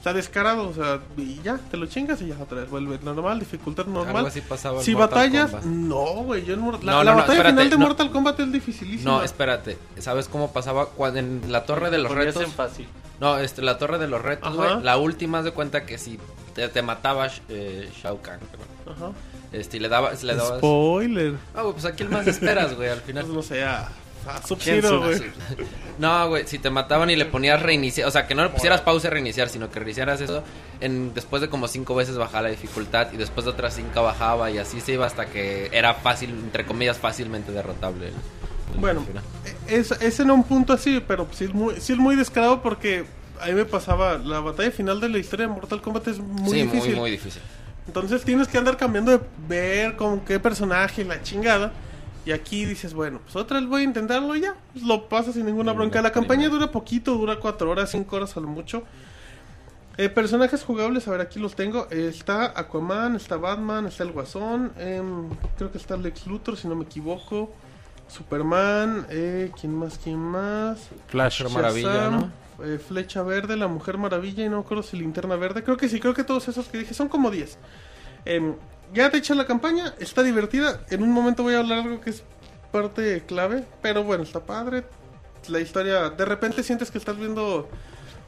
Está 0.00 0.14
descarado, 0.14 0.66
o 0.66 0.72
sea, 0.72 1.00
y 1.18 1.42
ya, 1.42 1.58
te 1.70 1.76
lo 1.76 1.84
chingas 1.84 2.22
y 2.22 2.28
ya 2.28 2.36
otra 2.40 2.62
vez 2.62 2.70
vuelve 2.70 2.98
normal, 3.02 3.38
dificultad 3.38 3.84
normal. 3.84 4.16
Algo 4.16 4.28
así 4.28 4.40
pasaba 4.40 4.78
en 4.78 4.84
Si 4.84 4.94
Mortal 4.94 5.10
batallas, 5.30 5.50
Kombat. 5.50 5.64
no, 5.66 6.04
güey, 6.24 6.42
yo 6.46 6.54
en 6.54 6.60
Mor- 6.60 6.82
la, 6.82 6.92
No, 6.92 7.04
la 7.04 7.10
no, 7.10 7.10
no, 7.10 7.16
batalla 7.18 7.32
espérate, 7.38 7.50
final 7.56 7.70
de 7.70 7.76
no. 7.76 7.84
Mortal 7.84 8.10
Kombat 8.10 8.40
es 8.40 8.50
dificilísima. 8.52 9.10
No, 9.10 9.22
espérate. 9.22 9.76
¿Sabes 9.98 10.26
cómo 10.28 10.52
pasaba 10.54 10.86
cuando 10.86 11.18
en 11.18 11.42
la 11.52 11.64
torre 11.66 11.90
de 11.90 11.98
los 11.98 12.08
Ponías 12.10 12.28
retos? 12.34 12.44
en 12.44 12.50
fácil. 12.50 12.88
No, 13.20 13.36
este, 13.36 13.60
la 13.60 13.76
torre 13.76 13.98
de 13.98 14.08
los 14.08 14.22
retos, 14.22 14.56
güey. 14.56 14.80
La 14.82 14.96
última, 14.96 15.40
haz 15.40 15.44
de 15.44 15.50
cuenta 15.52 15.84
que 15.84 15.98
si 15.98 16.18
te, 16.54 16.66
te 16.70 16.80
mataba 16.80 17.28
eh, 17.50 17.90
Shao 18.02 18.22
Kahn. 18.22 18.40
Ajá. 18.90 19.10
Este, 19.52 19.76
y 19.76 19.80
le 19.80 19.90
dabas, 19.90 20.22
le 20.22 20.34
dabas. 20.34 20.58
Spoiler. 20.60 21.34
Ah, 21.54 21.60
güey, 21.60 21.74
pues 21.74 21.84
aquí 21.84 22.04
el 22.04 22.08
más 22.08 22.26
esperas, 22.26 22.74
güey, 22.74 22.88
al 22.88 23.02
final. 23.02 23.24
Pues 23.26 23.34
no 23.36 23.42
sé, 23.42 23.62
a, 24.26 24.36
a 24.36 24.40
¿Quién 24.40 24.46
Sub-Zero, 24.48 25.00
güey. 25.00 25.18
No, 25.98 26.28
güey, 26.28 26.46
si 26.46 26.58
te 26.58 26.70
mataban 26.70 27.10
y 27.10 27.16
le 27.16 27.26
ponías 27.26 27.60
reiniciar, 27.62 28.08
o 28.08 28.10
sea, 28.10 28.26
que 28.26 28.34
no 28.34 28.42
le 28.42 28.48
pusieras 28.48 28.80
pausa 28.80 29.08
y 29.08 29.10
reiniciar, 29.10 29.50
sino 29.50 29.70
que 29.70 29.78
reiniciaras 29.80 30.20
eso, 30.22 30.42
en, 30.80 31.12
después 31.12 31.42
de 31.42 31.50
como 31.50 31.68
cinco 31.68 31.94
veces 31.94 32.16
bajaba 32.16 32.44
la 32.44 32.48
dificultad 32.48 33.12
y 33.12 33.18
después 33.18 33.44
de 33.44 33.50
otras 33.50 33.74
cinco 33.74 34.02
bajaba 34.02 34.50
y 34.50 34.56
así 34.56 34.80
se 34.80 34.92
iba 34.92 35.04
hasta 35.06 35.26
que 35.26 35.68
era 35.72 35.92
fácil, 35.94 36.30
entre 36.30 36.64
comillas, 36.64 36.96
fácilmente 36.96 37.52
derrotable. 37.52 38.08
el- 38.08 38.14
el 38.74 38.80
Bueno, 38.80 39.04
final. 39.04 39.22
es, 39.68 39.90
es 39.90 40.20
en 40.20 40.30
un 40.30 40.44
punto 40.44 40.72
así, 40.72 41.02
pero 41.06 41.28
sí 41.32 41.44
es 41.44 41.52
muy, 41.52 41.78
sí 41.80 41.92
es 41.92 41.98
muy 41.98 42.16
descarado 42.16 42.62
porque 42.62 43.04
ahí 43.40 43.52
me 43.52 43.64
pasaba, 43.66 44.16
la 44.16 44.40
batalla 44.40 44.70
final 44.70 45.00
de 45.00 45.08
la 45.10 45.18
historia 45.18 45.46
de 45.48 45.52
Mortal 45.52 45.82
Kombat 45.82 46.08
es 46.08 46.18
muy 46.18 46.50
sí, 46.50 46.62
difícil. 46.62 46.90
muy, 46.92 47.00
muy 47.00 47.10
difícil. 47.10 47.42
Entonces 47.86 48.22
tienes 48.22 48.48
que 48.48 48.56
andar 48.56 48.76
cambiando 48.78 49.10
de 49.12 49.20
ver 49.48 49.96
con 49.96 50.20
qué 50.20 50.38
personaje, 50.40 51.04
la 51.04 51.20
chingada. 51.22 51.72
Y 52.26 52.32
aquí 52.32 52.66
dices, 52.66 52.92
bueno, 52.92 53.20
pues 53.22 53.36
otra 53.36 53.60
vez 53.60 53.68
voy 53.68 53.82
a 53.82 53.84
intentarlo 53.84 54.36
y 54.36 54.42
ya. 54.42 54.54
Pues 54.72 54.84
lo 54.84 55.08
pasas 55.08 55.34
sin 55.34 55.46
ninguna 55.46 55.72
bronca. 55.72 56.02
La 56.02 56.12
campaña 56.12 56.48
dura 56.48 56.70
poquito, 56.70 57.14
dura 57.14 57.36
cuatro 57.36 57.70
horas, 57.70 57.90
cinco 57.90 58.16
horas 58.16 58.36
a 58.36 58.40
lo 58.40 58.48
mucho. 58.48 58.84
Eh, 59.96 60.08
personajes 60.08 60.62
jugables, 60.62 61.08
a 61.08 61.10
ver, 61.12 61.20
aquí 61.20 61.38
los 61.38 61.54
tengo. 61.56 61.86
Eh, 61.90 62.08
está 62.08 62.58
Aquaman, 62.58 63.16
está 63.16 63.36
Batman, 63.36 63.86
está 63.86 64.02
el 64.04 64.12
Guasón. 64.12 64.72
em, 64.78 65.28
creo 65.56 65.70
que 65.70 65.78
está 65.78 65.96
Lex 65.96 66.26
Luthor, 66.26 66.56
si 66.56 66.68
no 66.68 66.74
me 66.74 66.84
equivoco. 66.84 67.52
Superman, 68.08 69.06
eh, 69.08 69.50
¿quién 69.58 69.74
más? 69.74 69.98
¿Quién 70.02 70.18
más? 70.18 70.88
Flash. 71.08 71.42
Shazam. 71.42 71.54
Maravilla, 71.54 72.30
eh, 72.64 72.78
Flecha 72.78 73.22
Verde, 73.22 73.56
la 73.56 73.68
Mujer 73.68 73.98
Maravilla 73.98 74.44
y 74.44 74.48
no 74.48 74.56
me 74.56 74.62
acuerdo 74.62 74.82
si 74.82 74.96
Linterna 74.96 75.36
Verde. 75.36 75.62
Creo 75.62 75.76
que 75.76 75.88
sí, 75.88 76.00
creo 76.00 76.12
que 76.12 76.24
todos 76.24 76.48
esos 76.48 76.66
que 76.68 76.78
dije 76.78 76.92
son 76.92 77.08
como 77.08 77.30
10. 77.30 77.58
Ya 78.92 79.10
te 79.10 79.18
echas 79.18 79.36
la 79.36 79.46
campaña, 79.46 79.94
está 79.98 80.22
divertida. 80.22 80.84
En 80.90 81.02
un 81.02 81.12
momento 81.12 81.42
voy 81.42 81.54
a 81.54 81.60
hablar 81.60 81.78
algo 81.80 82.00
que 82.00 82.10
es 82.10 82.24
parte 82.72 83.22
clave, 83.26 83.64
pero 83.82 84.02
bueno, 84.02 84.24
está 84.24 84.40
padre. 84.40 84.84
La 85.48 85.60
historia, 85.60 86.10
de 86.10 86.24
repente 86.24 86.62
sientes 86.62 86.90
que 86.90 86.98
estás 86.98 87.16
viendo 87.16 87.68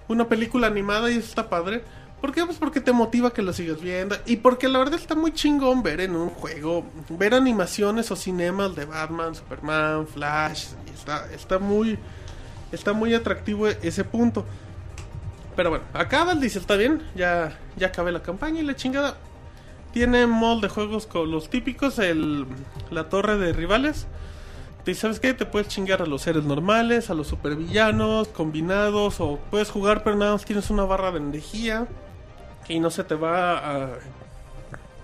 una 0.09 0.29
película 0.29 0.69
animada 0.69 1.11
y 1.11 1.17
está 1.17 1.49
padre. 1.49 1.83
¿Por 2.21 2.33
qué? 2.33 2.45
Pues 2.45 2.59
porque 2.59 2.81
te 2.81 2.93
motiva 2.93 3.33
que 3.33 3.43
lo 3.43 3.53
sigas 3.53 3.81
viendo. 3.81 4.17
Y 4.27 4.37
porque 4.37 4.69
la 4.69 4.79
verdad 4.79 4.95
está 4.95 5.17
muy 5.17 5.33
chingón 5.33 5.83
ver 5.83 6.01
en 6.01 6.15
un 6.15 6.31
juego, 6.31 6.87
ver 7.09 7.35
animaciones 7.35 8.13
o 8.13 8.17
cinemas 8.17 8.77
de 8.77 8.85
Batman, 8.85 9.35
Superman, 9.35 10.07
Flash. 10.07 10.67
Está, 10.95 11.29
está 11.33 11.59
muy, 11.59 11.99
está 12.71 12.93
muy 12.93 13.13
atractivo 13.15 13.67
ese 13.67 14.05
punto. 14.05 14.45
Pero 15.57 15.71
bueno, 15.71 15.85
acaba, 15.93 16.37
dice, 16.37 16.61
está 16.61 16.77
bien, 16.77 17.03
ya, 17.17 17.59
ya 17.77 17.89
acabé 17.89 18.13
la 18.13 18.23
campaña 18.23 18.61
y 18.61 18.65
la 18.65 18.77
chingada. 18.77 19.17
Tiene 19.93 20.27
mod 20.27 20.63
de 20.63 20.69
juegos 20.69 21.07
con 21.07 21.31
los 21.31 21.51
típicos, 21.51 21.99
el, 21.99 22.47
la 22.91 23.09
torre 23.09 23.37
de 23.37 23.53
rivales. 23.53 24.07
¿Y 24.85 24.95
sabes 24.95 25.21
qué? 25.21 25.33
Te 25.33 25.47
puedes 25.47 25.69
chingar 25.69 26.03
a 26.03 26.07
los 26.07 26.23
seres 26.23 26.45
normales, 26.45 27.09
a 27.09 27.15
los 27.15 27.29
supervillanos, 27.29 28.29
combinados, 28.29 29.21
o 29.21 29.39
puedes 29.51 29.71
jugar 29.71 30.03
pero 30.03 30.17
nada 30.17 30.33
más 30.33 30.45
tienes 30.45 30.71
una 30.71 30.85
barra 30.85 31.13
de 31.13 31.19
energía 31.19 31.87
y 32.69 32.81
no 32.81 32.91
se 32.91 33.05
te 33.05 33.15
va 33.15 33.59
a... 33.59 33.91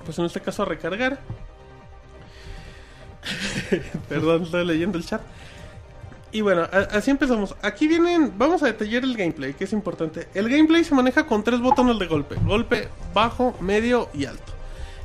Pues 0.04 0.18
en 0.18 0.24
este 0.24 0.40
caso 0.40 0.62
a 0.62 0.66
recargar. 0.66 1.20
Perdón, 4.08 4.44
estoy 4.44 4.64
leyendo 4.64 4.98
el 4.98 5.04
chat. 5.04 5.20
Y 6.32 6.40
bueno, 6.40 6.66
así 6.92 7.10
empezamos. 7.10 7.54
Aquí 7.62 7.88
vienen, 7.88 8.32
vamos 8.36 8.62
a 8.62 8.66
detallar 8.66 9.04
el 9.04 9.16
gameplay, 9.16 9.54
que 9.54 9.64
es 9.64 9.72
importante. 9.72 10.28
El 10.34 10.48
gameplay 10.48 10.84
se 10.84 10.94
maneja 10.94 11.26
con 11.26 11.44
tres 11.44 11.60
botones 11.60 11.98
de 11.98 12.06
golpe. 12.06 12.36
Golpe 12.44 12.88
bajo, 13.14 13.56
medio 13.60 14.08
y 14.12 14.24
alto. 14.26 14.57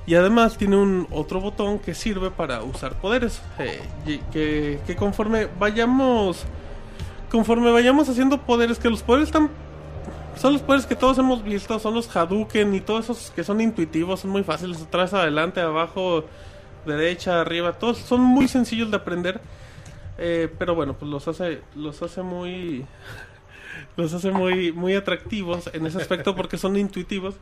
Y 0.06 0.16
además 0.16 0.58
tiene 0.58 0.76
un 0.76 1.08
otro 1.12 1.40
botón 1.40 1.80
que 1.80 1.94
sirve 1.94 2.30
para 2.30 2.62
usar 2.64 3.00
poderes. 3.00 3.42
eh, 3.60 3.82
que, 4.32 4.80
que 4.86 4.96
conforme 4.96 5.48
vayamos 5.60 6.46
conforme 7.34 7.72
vayamos 7.72 8.08
haciendo 8.08 8.40
poderes, 8.40 8.78
que 8.78 8.92
los 8.92 9.02
poderes 9.02 9.30
están... 9.30 9.50
Son 10.36 10.54
los 10.54 10.62
poderes 10.62 10.86
que 10.86 10.96
todos 10.96 11.18
hemos 11.18 11.44
visto, 11.44 11.80
son 11.80 11.96
los 11.96 12.16
Hadouken 12.16 12.76
y 12.76 12.80
todos 12.80 13.06
esos 13.06 13.32
que 13.32 13.44
son 13.44 13.60
intuitivos, 13.60 14.20
son 14.20 14.30
muy 14.30 14.44
fáciles, 14.44 14.80
atrás, 14.84 15.16
adelante, 15.16 15.60
abajo, 15.60 16.26
derecha, 16.86 17.42
arriba, 17.42 17.74
todos 17.74 17.98
son 17.98 18.22
muy 18.22 18.48
sencillos 18.48 18.92
de 18.92 18.98
aprender. 18.98 19.42
Eh, 20.20 20.48
pero 20.60 20.76
bueno, 20.76 20.94
pues 20.94 21.10
los 21.10 21.28
hace, 21.28 21.62
los 21.76 22.04
hace 22.04 22.22
muy, 22.22 22.86
los 23.98 24.14
hace 24.14 24.30
muy, 24.30 24.72
muy 24.72 24.94
atractivos 24.94 25.72
en 25.74 25.88
ese 25.88 25.98
aspecto 25.98 26.36
porque 26.36 26.60
son 26.60 26.78
intuitivos. 26.78 27.34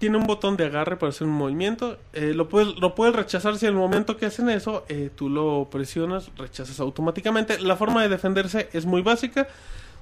Tiene 0.00 0.16
un 0.16 0.24
botón 0.24 0.56
de 0.56 0.64
agarre 0.64 0.96
para 0.96 1.10
hacer 1.10 1.26
un 1.28 1.34
movimiento. 1.34 1.96
eh, 2.14 2.32
lo, 2.34 2.48
puedes, 2.48 2.74
lo 2.80 2.94
puedes 2.96 3.14
rechazar 3.14 3.56
si 3.58 3.66
en 3.66 3.74
el 3.74 3.78
momento 3.78 4.16
que 4.16 4.26
hacen 4.26 4.48
eso, 4.48 4.84
eh, 4.88 5.10
tú 5.14 5.28
lo 5.28 5.68
presionas, 5.70 6.30
rechazas 6.36 6.80
automáticamente. 6.80 7.60
La 7.60 7.76
forma 7.76 8.02
de 8.02 8.08
defenderse 8.08 8.68
es 8.72 8.86
muy 8.86 9.02
básica. 9.02 9.46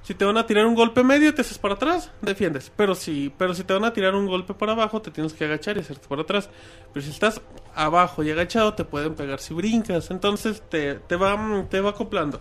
Si 0.01 0.15
te 0.15 0.23
van 0.23 0.37
a 0.37 0.45
tirar 0.47 0.65
un 0.65 0.73
golpe 0.73 1.03
medio, 1.03 1.35
te 1.35 1.41
haces 1.41 1.57
para 1.57 1.73
atrás, 1.75 2.11
defiendes. 2.21 2.71
Pero 2.77 2.95
si, 2.95 3.33
pero 3.37 3.53
si 3.53 3.65
te 3.65 3.73
van 3.73 3.83
a 3.83 3.91
tirar 3.91 4.15
un 4.15 4.25
golpe 4.25 4.53
para 4.53 4.71
abajo, 4.71 5.01
te 5.01 5.11
tienes 5.11 5.33
que 5.33 5.43
agachar 5.43 5.75
y 5.75 5.81
hacerte 5.81 6.07
para 6.07 6.21
atrás. 6.21 6.49
Pero 6.93 7.05
si 7.05 7.11
estás 7.11 7.41
abajo 7.75 8.23
y 8.23 8.31
agachado, 8.31 8.73
te 8.73 8.85
pueden 8.85 9.15
pegar 9.15 9.39
si 9.39 9.53
brincas. 9.53 10.09
Entonces 10.11 10.63
te, 10.69 10.95
te, 10.95 11.17
va, 11.17 11.67
te 11.69 11.81
va 11.81 11.89
acoplando. 11.89 12.39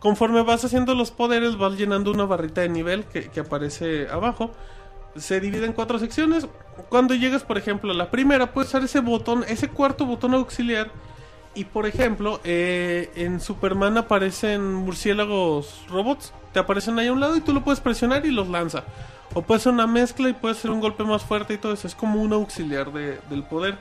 Conforme 0.00 0.42
vas 0.42 0.64
haciendo 0.64 0.96
los 0.96 1.12
poderes, 1.12 1.56
vas 1.56 1.78
llenando 1.78 2.10
una 2.10 2.24
barrita 2.24 2.62
de 2.62 2.68
nivel 2.68 3.04
que, 3.04 3.30
que 3.30 3.40
aparece 3.40 4.08
abajo. 4.08 4.50
Se 5.16 5.40
divide 5.40 5.66
en 5.66 5.72
cuatro 5.72 5.98
secciones. 5.98 6.46
Cuando 6.88 7.14
llegas, 7.14 7.42
por 7.42 7.58
ejemplo, 7.58 7.90
a 7.90 7.94
la 7.94 8.10
primera, 8.10 8.52
puedes 8.52 8.70
usar 8.70 8.84
ese 8.84 9.00
botón, 9.00 9.44
ese 9.48 9.68
cuarto 9.68 10.06
botón 10.06 10.34
auxiliar. 10.34 10.90
Y 11.54 11.64
por 11.64 11.86
ejemplo, 11.86 12.40
eh, 12.44 13.10
en 13.16 13.40
Superman 13.40 13.98
aparecen 13.98 14.72
murciélagos 14.74 15.84
robots. 15.88 16.32
Te 16.52 16.60
aparecen 16.60 16.98
ahí 16.98 17.08
a 17.08 17.12
un 17.12 17.20
lado 17.20 17.36
y 17.36 17.40
tú 17.40 17.52
lo 17.52 17.64
puedes 17.64 17.80
presionar 17.80 18.24
y 18.24 18.30
los 18.30 18.48
lanza. 18.48 18.84
O 19.34 19.42
puede 19.42 19.60
ser 19.60 19.72
una 19.72 19.86
mezcla 19.86 20.28
y 20.28 20.32
puede 20.32 20.54
ser 20.54 20.70
un 20.70 20.80
golpe 20.80 21.02
más 21.04 21.22
fuerte 21.22 21.54
y 21.54 21.58
todo 21.58 21.72
eso. 21.72 21.86
Es 21.88 21.94
como 21.94 22.20
un 22.22 22.32
auxiliar 22.32 22.92
de- 22.92 23.18
del 23.28 23.42
poder. 23.42 23.78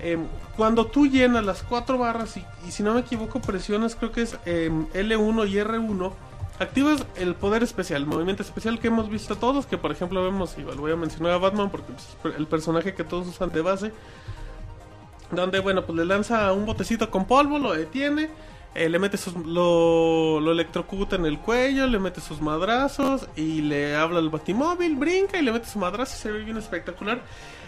Em, 0.00 0.26
cuando 0.56 0.86
tú 0.86 1.06
llenas 1.06 1.44
las 1.44 1.62
cuatro 1.62 1.98
barras 1.98 2.36
y, 2.36 2.44
si 2.70 2.82
no 2.82 2.94
me 2.94 3.00
equivoco 3.00 3.40
presionas 3.40 3.94
creo 3.94 4.10
que 4.10 4.22
es 4.22 4.36
em, 4.44 4.86
L1 4.92 5.46
y 5.48 5.56
R1 5.58 6.12
activas 6.58 7.04
el 7.16 7.34
poder 7.34 7.62
especial, 7.62 8.02
el 8.02 8.08
movimiento 8.08 8.42
especial 8.42 8.78
que 8.78 8.88
hemos 8.88 9.08
visto 9.08 9.36
todos, 9.36 9.66
que 9.66 9.78
por 9.78 9.90
ejemplo 9.90 10.22
vemos, 10.22 10.56
igual 10.58 10.76
voy 10.76 10.92
a 10.92 10.96
mencionar 10.96 11.32
a 11.32 11.38
Batman 11.38 11.70
porque 11.70 11.92
pues, 12.22 12.34
es 12.34 12.38
el 12.38 12.46
personaje 12.46 12.94
que 12.94 13.04
todos 13.04 13.26
usan 13.26 13.50
de 13.50 13.60
base, 13.60 13.92
donde 15.30 15.60
bueno 15.60 15.84
pues 15.84 15.96
le 15.96 16.04
lanza 16.04 16.52
un 16.52 16.66
botecito 16.66 17.10
con 17.10 17.26
polvo, 17.26 17.58
lo 17.58 17.72
detiene, 17.72 18.30
eh, 18.74 18.88
le 18.88 18.98
mete 18.98 19.16
sus, 19.16 19.34
lo, 19.34 20.40
lo 20.40 20.52
electrocuta 20.52 21.16
en 21.16 21.26
el 21.26 21.38
cuello, 21.38 21.86
le 21.86 21.98
mete 21.98 22.20
sus 22.20 22.40
madrazos 22.40 23.28
y 23.36 23.60
le 23.62 23.96
habla 23.96 24.18
al 24.18 24.30
batimóvil, 24.30 24.96
brinca 24.96 25.38
y 25.38 25.42
le 25.42 25.52
mete 25.52 25.66
su 25.66 25.78
madrazo 25.78 26.14
y 26.16 26.18
se 26.20 26.32
ve 26.32 26.44
bien 26.44 26.56
espectacular. 26.56 27.22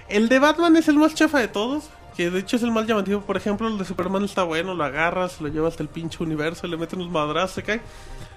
El 0.08 0.28
de 0.28 0.38
Batman 0.38 0.76
es 0.76 0.88
el 0.88 0.96
más 0.96 1.14
chafa 1.14 1.40
de 1.40 1.48
todos, 1.48 1.90
que 2.16 2.30
de 2.30 2.38
hecho 2.38 2.56
es 2.56 2.62
el 2.62 2.70
más 2.70 2.86
llamativo. 2.86 3.20
Por 3.20 3.36
ejemplo, 3.36 3.68
el 3.68 3.76
de 3.78 3.84
Superman 3.84 4.24
está 4.24 4.44
bueno, 4.44 4.74
lo 4.74 4.84
agarras, 4.84 5.40
lo 5.40 5.48
llevas 5.48 5.74
hasta 5.74 5.82
el 5.82 5.88
pinche 5.88 6.22
universo, 6.22 6.66
le 6.66 6.76
meten 6.76 7.00
unos 7.00 7.12
madrazos, 7.12 7.52
se 7.52 7.62
cae. 7.62 7.80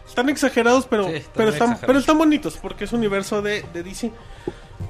Están 0.10 0.30
exagerados, 0.30 0.86
pero, 0.88 1.06
Sí, 1.08 1.14
están 1.16 1.32
pero, 1.36 1.50
están, 1.50 1.68
exagerados. 1.70 1.86
pero 1.88 2.00
están 2.00 2.18
bonitos 2.18 2.58
porque 2.58 2.84
es 2.84 2.94
universo 2.94 3.42
de, 3.42 3.64
de 3.74 3.84
DC. 3.84 4.12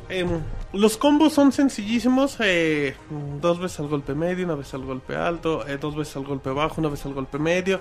Em, 0.09 0.41
los 0.73 0.97
combos 0.97 1.33
son 1.33 1.51
sencillísimos. 1.51 2.37
eh, 2.39 2.95
dos 3.41 3.59
veces 3.59 3.79
al 3.79 3.87
golpe 3.87 4.15
medio, 4.15 4.45
una 4.45 4.55
vez 4.55 4.73
al 4.73 4.83
golpe 4.85 5.15
alto, 5.15 5.67
eh, 5.67 5.77
dos 5.77 5.95
veces 5.95 6.15
al 6.15 6.25
golpe 6.25 6.49
bajo, 6.51 6.81
una 6.81 6.89
vez 6.89 7.05
al 7.05 7.13
golpe 7.13 7.37
medio, 7.37 7.79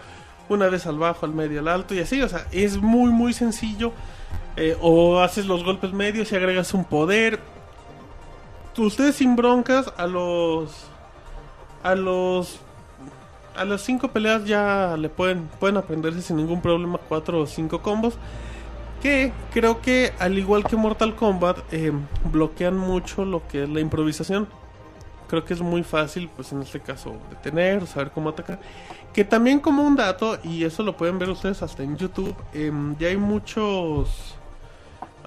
una 0.48 0.68
vez 0.68 0.86
al 0.86 0.98
bajo, 0.98 1.24
al 1.26 1.32
medio, 1.32 1.60
al 1.60 1.68
alto 1.68 1.94
y 1.94 2.00
así. 2.00 2.20
O 2.22 2.28
sea, 2.28 2.46
es 2.52 2.76
muy, 2.78 3.10
muy 3.10 3.32
sencillo. 3.32 3.92
eh, 4.56 4.76
o 4.80 5.20
haces 5.20 5.46
los 5.46 5.62
golpes 5.64 5.92
medios 5.92 6.32
y 6.32 6.36
agregas 6.36 6.74
un 6.74 6.84
poder. 6.84 7.40
Ustedes 8.76 9.16
sin 9.16 9.34
broncas 9.36 9.92
a 9.96 10.06
los... 10.06 10.70
A 11.82 11.94
los... 11.94 12.60
A 13.58 13.64
las 13.64 13.82
cinco 13.82 14.08
peleas 14.08 14.44
ya 14.44 14.96
le 14.96 15.08
pueden, 15.08 15.48
pueden 15.58 15.76
aprenderse 15.76 16.22
sin 16.22 16.36
ningún 16.36 16.62
problema 16.62 16.98
cuatro 17.08 17.40
o 17.40 17.46
cinco 17.46 17.82
combos 17.82 18.14
que 19.02 19.32
creo 19.52 19.80
que 19.80 20.12
al 20.18 20.38
igual 20.38 20.64
que 20.64 20.76
Mortal 20.76 21.14
Kombat 21.14 21.58
eh, 21.72 21.92
bloquean 22.32 22.76
mucho 22.76 23.24
lo 23.24 23.46
que 23.46 23.64
es 23.64 23.68
la 23.68 23.80
improvisación. 23.80 24.48
Creo 25.28 25.44
que 25.44 25.54
es 25.54 25.60
muy 25.60 25.82
fácil, 25.82 26.30
pues 26.34 26.52
en 26.52 26.62
este 26.62 26.80
caso, 26.80 27.16
detener, 27.28 27.86
saber 27.86 28.10
cómo 28.10 28.30
atacar. 28.30 28.58
Que 29.12 29.24
también 29.24 29.60
como 29.60 29.82
un 29.82 29.94
dato, 29.94 30.38
y 30.42 30.64
eso 30.64 30.82
lo 30.82 30.96
pueden 30.96 31.18
ver 31.18 31.28
ustedes 31.28 31.62
hasta 31.62 31.82
en 31.82 31.96
YouTube, 31.96 32.34
em, 32.54 32.96
ya 32.98 33.08
hay 33.08 33.18
muchos... 33.18 34.37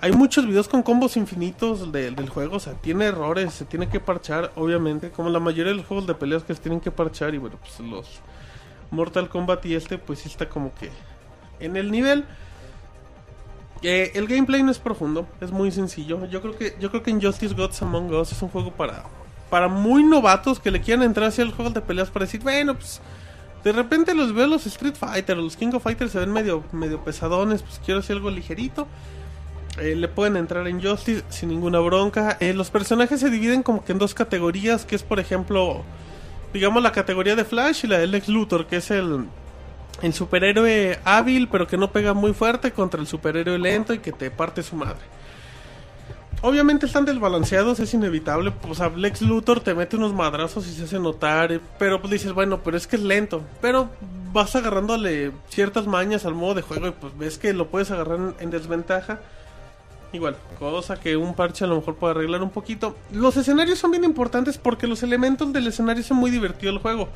Hay 0.01 0.11
muchos 0.13 0.47
videos 0.47 0.67
con 0.67 0.81
combos 0.81 1.15
infinitos 1.15 1.91
de- 1.91 2.09
del 2.11 2.27
juego, 2.29 2.55
o 2.55 2.59
sea, 2.59 2.73
tiene 2.73 3.05
errores, 3.05 3.53
se 3.53 3.65
tiene 3.65 3.87
que 3.87 3.99
parchar, 3.99 4.51
obviamente, 4.55 5.11
como 5.11 5.29
la 5.29 5.39
mayoría 5.39 5.71
de 5.71 5.77
los 5.77 5.85
juegos 5.85 6.07
de 6.07 6.15
peleas 6.15 6.43
que 6.43 6.55
se 6.55 6.61
tienen 6.61 6.79
que 6.79 6.89
parchar, 6.89 7.35
y 7.35 7.37
bueno, 7.37 7.57
pues 7.61 7.79
los 7.87 8.07
Mortal 8.89 9.29
Kombat 9.29 9.63
y 9.67 9.75
este, 9.75 9.97
pues 9.99 10.19
sí 10.19 10.27
está 10.29 10.49
como 10.49 10.73
que 10.73 10.89
en 11.59 11.77
el 11.77 11.91
nivel. 11.91 12.25
Eh, 13.83 14.11
el 14.15 14.27
gameplay 14.27 14.61
no 14.63 14.71
es 14.71 14.79
profundo, 14.79 15.27
es 15.39 15.51
muy 15.51 15.71
sencillo. 15.71 16.25
Yo 16.27 16.41
creo 16.41 16.57
que 16.57 16.75
yo 16.79 16.89
creo 16.89 17.01
que 17.03 17.09
Injustice 17.11 17.53
Gods 17.55 17.81
Among 17.81 18.13
Us 18.13 18.31
es 18.31 18.41
un 18.41 18.49
juego 18.49 18.71
para 18.71 19.05
para 19.49 19.67
muy 19.67 20.03
novatos 20.03 20.59
que 20.59 20.71
le 20.71 20.81
quieran 20.81 21.03
entrar 21.03 21.27
hacia 21.27 21.43
el 21.43 21.51
juego 21.51 21.71
de 21.71 21.81
peleas 21.81 22.09
para 22.09 22.25
decir, 22.25 22.41
bueno, 22.41 22.73
pues 22.75 23.01
de 23.63 23.71
repente 23.71 24.13
los 24.15 24.33
veo 24.33 24.47
los 24.47 24.65
Street 24.65 24.95
Fighter, 24.95 25.35
los 25.37 25.55
King 25.57 25.71
of 25.73 25.83
Fighters 25.83 26.11
se 26.11 26.19
ven 26.19 26.31
medio 26.31 26.63
medio 26.71 27.03
pesadones, 27.03 27.61
pues 27.61 27.79
quiero 27.83 27.99
hacer 28.01 28.17
algo 28.17 28.29
ligerito. 28.31 28.87
Eh, 29.80 29.95
le 29.95 30.07
pueden 30.07 30.35
entrar 30.35 30.68
en 30.68 30.81
Justice 30.81 31.23
sin 31.30 31.49
ninguna 31.49 31.80
bronca. 31.80 32.38
Eh, 32.39 32.53
los 32.53 32.69
personajes 32.69 33.19
se 33.19 33.30
dividen 33.30 33.64
como 33.64 33.84
que 33.85 33.93
en 33.93 33.99
dos 33.99 34.14
categorías, 34.14 34.85
que 34.85 34.95
es 34.95 35.03
por 35.03 35.19
ejemplo, 35.19 35.84
digamos 36.53 36.84
la 36.84 36.91
categoría 36.91 37.35
de 37.35 37.45
Flash 37.45 37.85
y 37.85 37.88
la 37.88 37.99
del 37.99 38.11
Lex 38.11 38.27
Luthor, 38.27 38.68
que 38.68 38.77
es 38.77 38.91
el 38.91 39.27
superhéroe 40.14 40.99
hábil 41.06 41.48
pero 41.48 41.68
que 41.68 41.77
no 41.77 41.91
pega 41.91 42.14
muy 42.14 42.34
fuerte 42.34 42.72
contra 42.72 42.99
el 42.99 43.07
superhéroe 43.07 43.57
lento 43.60 43.93
y 43.93 43.99
que 43.99 44.11
te 44.11 44.30
parte 44.30 44.61
su 44.64 44.76
madre. 44.76 44.99
Obviamente 46.43 46.88
están 46.88 47.06
desbalanceados, 47.06 47.80
es 47.80 47.93
inevitable. 47.93 48.52
O 48.68 48.73
sea, 48.73 48.89
Lex 48.89 49.22
Luthor 49.22 49.60
te 49.60 49.76
mete 49.76 49.95
unos 49.95 50.11
madrazos 50.11 50.68
y 50.68 50.73
se 50.73 50.85
hace 50.85 50.99
notar. 50.99 51.52
eh, 51.52 51.60
Pero 51.77 52.02
pues 52.02 52.11
dices, 52.11 52.34
bueno, 52.34 52.61
pero 52.64 52.77
es 52.77 52.88
que 52.88 52.95
es 52.95 53.03
lento. 53.03 53.43
Pero 53.61 53.91
vas 54.34 54.56
agarrándole 54.56 55.31
ciertas 55.49 55.85
mañas 55.85 56.26
al 56.26 56.34
modo 56.34 56.56
de 56.56 56.64
juego 56.64 56.88
y 56.88 56.91
pues 56.91 57.15
ves 57.15 57.38
que 57.38 57.53
lo 57.53 57.68
puedes 57.68 57.91
agarrar 57.91 58.34
en 58.39 58.49
desventaja. 58.49 59.19
Igual, 60.13 60.35
cosa 60.59 60.99
que 60.99 61.15
un 61.15 61.33
parche 61.35 61.63
a 61.63 61.67
lo 61.67 61.75
mejor 61.77 61.95
puede 61.95 62.11
arreglar 62.11 62.43
un 62.43 62.49
poquito. 62.49 62.97
Los 63.13 63.38
escenarios 63.38 63.79
son 63.79 63.91
bien 63.91 64.03
importantes 64.03 64.57
porque 64.57 64.85
los 64.88 65.03
elementos 65.03 65.51
del 65.53 65.67
escenario 65.67 66.03
son 66.03 66.17
muy 66.17 66.29
divertidos 66.31 66.75
el 66.75 66.81
juego. 66.81 67.07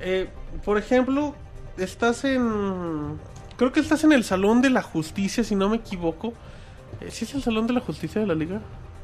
Eh, 0.00 0.28
por 0.64 0.76
ejemplo, 0.78 1.34
estás 1.78 2.24
en. 2.24 3.18
Creo 3.56 3.72
que 3.72 3.80
estás 3.80 4.04
en 4.04 4.12
el 4.12 4.24
Salón 4.24 4.60
de 4.62 4.70
la 4.70 4.82
Justicia, 4.82 5.44
si 5.44 5.54
no 5.54 5.68
me 5.68 5.76
equivoco. 5.76 6.32
Eh, 7.00 7.10
¿Sí 7.10 7.24
es 7.24 7.34
el 7.34 7.42
Salón 7.42 7.66
de 7.66 7.72
la 7.74 7.80
Justicia 7.80 8.20
de 8.20 8.26
la 8.26 8.34
Liga? 8.34 8.60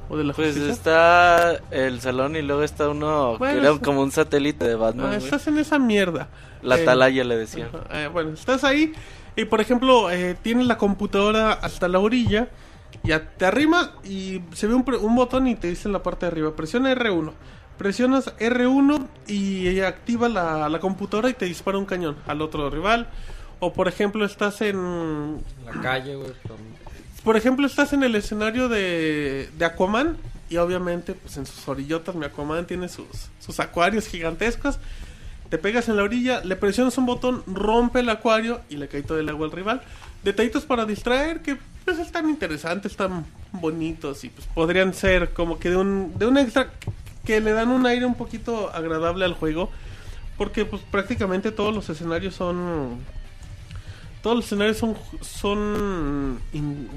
¿O 0.09 0.17
de 0.17 0.25
la 0.25 0.33
Pues 0.35 0.49
Justicia? 0.55 0.73
está 0.73 1.61
el 1.73 2.01
salón 2.01 2.37
y 2.37 2.43
luego 2.43 2.63
está 2.63 2.89
uno 2.89 3.39
Bueno, 3.39 3.61
que 3.61 3.67
era 3.67 3.79
como 3.79 4.03
un 4.03 4.13
satélite 4.13 4.65
de 4.67 4.75
Batman. 4.77 5.11
Ah, 5.13 5.17
estás 5.17 5.47
en 5.49 5.59
esa 5.59 5.79
mierda. 5.79 6.29
La 6.63 6.79
Eh, 6.79 6.83
atalaya 6.83 7.25
le 7.25 7.37
decían. 7.37 7.69
Eh, 7.91 8.09
bueno, 8.13 8.31
estás 8.31 8.63
ahí 8.63 8.93
y 9.35 9.45
por 9.47 9.61
ejemplo 9.61 10.11
eh, 10.11 10.37
tienes 10.43 10.67
la 10.69 10.79
computadora 10.79 11.53
hasta 11.55 11.89
la 11.89 11.99
orilla, 11.99 12.49
ya 13.05 13.31
te 13.31 13.47
arrima 13.47 13.93
y 14.05 14.43
se 14.53 14.67
ve 14.67 14.75
un, 14.75 15.17
botón 15.17 15.47
y 15.47 15.55
te 15.55 15.69
dice 15.69 15.89
en 15.89 15.93
la 15.93 16.03
parte 16.03 16.27
de 16.27 16.33
arriba, 16.33 16.57
presiona 16.57 16.95
R1. 16.95 17.33
Presionas 17.79 18.35
R1 18.39 19.07
y 19.27 19.81
activa 19.81 20.29
la, 20.29 20.69
la 20.69 20.81
computadora 20.81 21.29
y 21.29 21.35
te 21.35 21.45
dispara 21.45 21.77
un 21.77 21.85
cañón 21.85 22.17
al 22.27 22.41
otro 22.41 22.71
rival. 22.71 23.09
O 23.61 23.73
por 23.73 23.89
ejemplo 23.89 24.25
estás 24.25 24.61
en... 24.61 25.39
La 25.65 25.73
calle, 25.83 26.17
güey. 26.17 26.33
Por 27.23 27.37
ejemplo 27.37 27.67
estás 27.67 27.93
en 27.93 28.03
el 28.03 28.15
escenario 28.15 28.69
de, 28.69 29.51
de 29.59 29.65
Aquaman 29.65 30.17
y 30.49 30.59
obviamente 30.59 31.15
pues 31.15 31.37
en 31.37 31.47
sus 31.47 31.67
orillotas 31.69 32.15
mi 32.15 32.25
Aquaman 32.25 32.67
tiene 32.67 32.89
sus, 32.89 33.07
sus 33.41 33.61
acuarios 33.61 34.07
gigantescos. 34.07 34.79
Te 35.51 35.59
pegas 35.59 35.89
en 35.89 35.97
la 35.97 36.03
orilla, 36.03 36.43
le 36.45 36.57
presionas 36.57 36.99
un 36.99 37.07
botón, 37.07 37.43
rompe 37.47 38.01
el 38.01 38.09
acuario 38.09 38.61
y 38.69 38.77
le 38.77 38.89
cae 38.89 39.03
todo 39.03 39.19
el 39.19 39.29
agua 39.29 39.47
al 39.47 39.53
rival. 39.53 39.83
Detallitos 40.27 40.65
para 40.65 40.85
distraer 40.85 41.41
que 41.41 41.57
pues 41.85 42.01
están 42.01 42.29
interesantes, 42.29 42.91
están 42.91 43.25
bonitos 43.53 44.25
y 44.25 44.29
pues 44.29 44.45
podrían 44.49 44.93
ser 44.93 45.33
como 45.33 45.61
que 45.61 45.71
de 45.71 45.77
un, 45.77 46.19
de 46.19 46.27
un 46.27 46.37
extra 46.37 46.73
que 47.25 47.41
le 47.41 47.53
dan 47.53 47.69
un 47.69 47.87
aire 47.87 48.07
un 48.07 48.17
poquito 48.17 48.75
agradable 48.75 49.25
al 49.25 49.35
juego. 49.35 49.71
Porque 50.37 50.65
pues 50.65 50.83
prácticamente 50.83 51.53
todos 51.53 51.73
los 51.73 51.89
escenarios 51.89 52.35
son... 52.35 52.99
Todos 54.21 54.35
los 54.35 54.47
escenarios 54.47 54.79
son... 54.79 54.97
son 55.21 56.41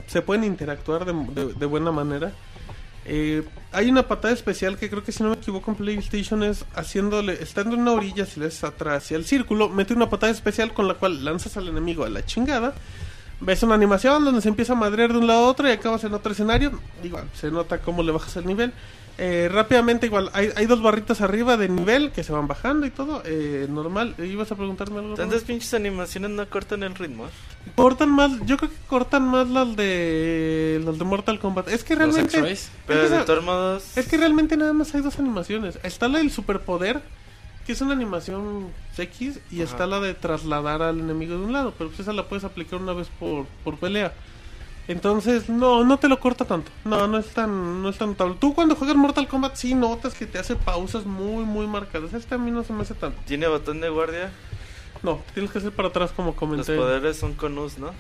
se 0.08 0.24
pueden 0.24 0.44
interactuar 0.44 1.06
de 1.06 1.66
buena 1.68 1.92
manera. 1.92 2.34
Eh, 3.06 3.44
hay 3.72 3.92
una 3.92 4.08
patada 4.08 4.34
especial 4.34 4.76
que 4.76 4.90
creo 4.90 5.04
que 5.04 5.12
si 5.12 5.22
no 5.22 5.30
me 5.30 5.36
equivoco 5.36 5.70
en 5.70 5.78
PlayStation 5.78 6.42
es 6.42 6.66
haciéndole, 6.76 7.34
estando 7.42 7.76
en 7.76 7.82
una 7.82 7.92
orilla, 7.92 8.26
si 8.26 8.40
le 8.40 8.48
haces 8.48 8.64
atrás 8.64 9.12
y 9.12 9.16
al 9.16 9.26
círculo, 9.26 9.70
mete 9.70 9.94
una 9.94 10.10
patada 10.10 10.32
especial 10.32 10.74
con 10.74 10.88
la 10.88 10.96
cual 10.96 11.24
lanzas 11.24 11.58
al 11.58 11.68
enemigo 11.68 12.04
a 12.06 12.10
la 12.10 12.26
chingada. 12.26 12.74
Ves 13.42 13.64
una 13.64 13.76
animación 13.76 14.26
donde 14.26 14.42
se 14.42 14.50
empieza 14.50 14.74
a 14.74 14.76
madrear 14.76 15.12
de 15.14 15.20
un 15.20 15.28
lado 15.28 15.46
a 15.46 15.48
otro 15.50 15.68
y 15.68 15.72
acabas 15.72 16.04
en 16.04 16.14
otro 16.14 16.32
escenario. 16.32 16.72
Igual, 17.04 17.26
se 17.34 17.52
nota 17.52 17.80
cómo 17.80 18.04
le 18.04 18.12
bajas 18.12 18.36
el 18.38 18.46
nivel. 18.46 18.74
Eh, 19.22 19.50
rápidamente, 19.52 20.06
igual, 20.06 20.30
hay, 20.32 20.50
hay 20.56 20.66
dos 20.66 20.82
barritas 20.82 21.20
arriba 21.20 21.58
de 21.58 21.68
nivel 21.68 22.12
que 22.12 22.24
se 22.24 22.32
van 22.32 22.48
bajando 22.48 22.86
y 22.86 22.90
todo. 22.90 23.22
Eh, 23.26 23.68
normal, 23.70 24.16
¿ibas 24.18 24.50
a 24.54 24.56
preguntarme 24.56 25.00
algo? 25.00 25.16
Tantas 25.16 25.44
pinches 25.44 25.74
animaciones 25.74 26.32
no 26.32 26.48
cortan 26.50 26.84
el 26.84 26.96
ritmo. 26.96 27.26
Cortan 27.76 28.10
más, 28.12 28.32
yo 28.46 28.56
creo 28.56 28.70
que 28.70 28.78
cortan 28.88 29.28
más 29.28 29.50
las 29.50 29.76
de 29.76 30.82
las 30.86 30.98
de 30.98 31.04
Mortal 31.04 31.38
Kombat. 31.38 31.68
Es 31.68 31.84
que 31.84 31.98
Los 31.98 32.16
realmente. 32.16 32.32
Pero 32.88 33.04
Es 33.04 33.10
que 33.10 33.18
de 33.18 33.24
todos 33.26 33.44
modos. 33.44 33.98
es 33.98 34.08
que 34.08 34.16
realmente 34.16 34.56
nada 34.56 34.72
más 34.72 34.96
hay 34.96 35.02
dos 35.02 35.20
animaciones. 35.20 35.80
Está 35.84 36.08
la 36.08 36.20
del 36.20 36.32
superpoder, 36.32 37.02
que 37.70 37.74
es 37.74 37.82
una 37.82 37.94
animación 37.94 38.74
X, 38.98 39.42
y 39.52 39.62
está 39.62 39.86
la 39.86 40.00
de 40.00 40.16
trasladar 40.16 40.82
al 40.82 40.98
enemigo 40.98 41.38
de 41.38 41.46
un 41.46 41.54
lado, 41.54 41.72
pero 41.78 41.92
pues 41.92 42.00
esa 42.00 42.14
la 42.14 42.28
puedes 42.28 42.44
aplicar 42.44 42.82
una 42.82 42.94
vez 42.94 43.10
por, 43.20 43.46
por 43.64 43.78
pelea. 43.78 44.12
Entonces, 44.88 45.50
no, 45.50 45.84
no 45.84 46.00
te 46.00 46.08
lo 46.08 46.20
corta 46.20 46.46
tanto. 46.46 46.72
No, 46.84 47.08
no 47.08 47.20
es 47.20 47.28
tan, 47.28 47.84
no 47.84 47.90
es 47.90 47.98
tan 48.00 48.10
notable. 48.10 48.38
Tú 48.40 48.56
cuando 48.56 48.74
juegas 48.76 48.96
Mortal 48.96 49.28
Kombat 49.28 49.56
sí 49.56 49.76
notas 49.76 50.16
que 50.16 50.26
te 50.26 50.40
hace 50.40 50.56
pausas 50.56 51.06
muy, 51.06 51.44
muy 51.44 51.68
marcadas. 51.68 52.12
Este 52.16 52.34
a 52.34 52.40
mí 52.40 52.50
no 52.50 52.64
se 52.64 52.74
me 52.74 52.82
hace 52.82 52.96
tanto. 52.96 53.22
Tiene 53.28 53.48
botón 53.48 53.82
de 53.82 53.90
guardia. 53.90 54.32
No, 55.04 55.22
tienes 55.36 55.52
que 55.52 55.60
hacer 55.60 55.72
para 55.72 55.90
atrás 55.90 56.10
como 56.16 56.30
Los 56.30 56.38
comenté. 56.38 56.76
poderes 56.76 57.18
son 57.18 57.36
con 57.36 57.56
US, 57.60 57.78
¿no? 57.78 57.92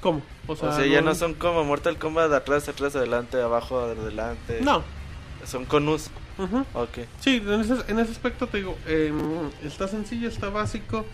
¿Cómo? 0.00 0.22
O 0.46 0.56
sea, 0.56 0.86
ya 0.86 1.02
no 1.02 1.14
son 1.14 1.34
como 1.34 1.62
Mortal 1.62 1.98
Kombat 1.98 2.32
atrás, 2.32 2.70
atrás, 2.70 2.96
adelante, 2.96 3.38
abajo, 3.38 3.80
adelante. 3.80 4.60
No. 4.62 4.82
Son 5.44 5.66
con 5.66 5.86
US. 5.90 6.10
Ujú. 6.38 6.64
Ok. 6.74 6.98
Sí, 7.20 7.42
en 7.46 7.60
ese, 7.60 7.74
en 7.88 7.98
ese 7.98 8.12
aspecto 8.12 8.46
te 8.46 8.58
digo, 8.58 8.76
eh, 8.86 9.12
está 9.64 9.88
sencillo, 9.88 10.28
está 10.28 10.48
básico. 10.48 11.04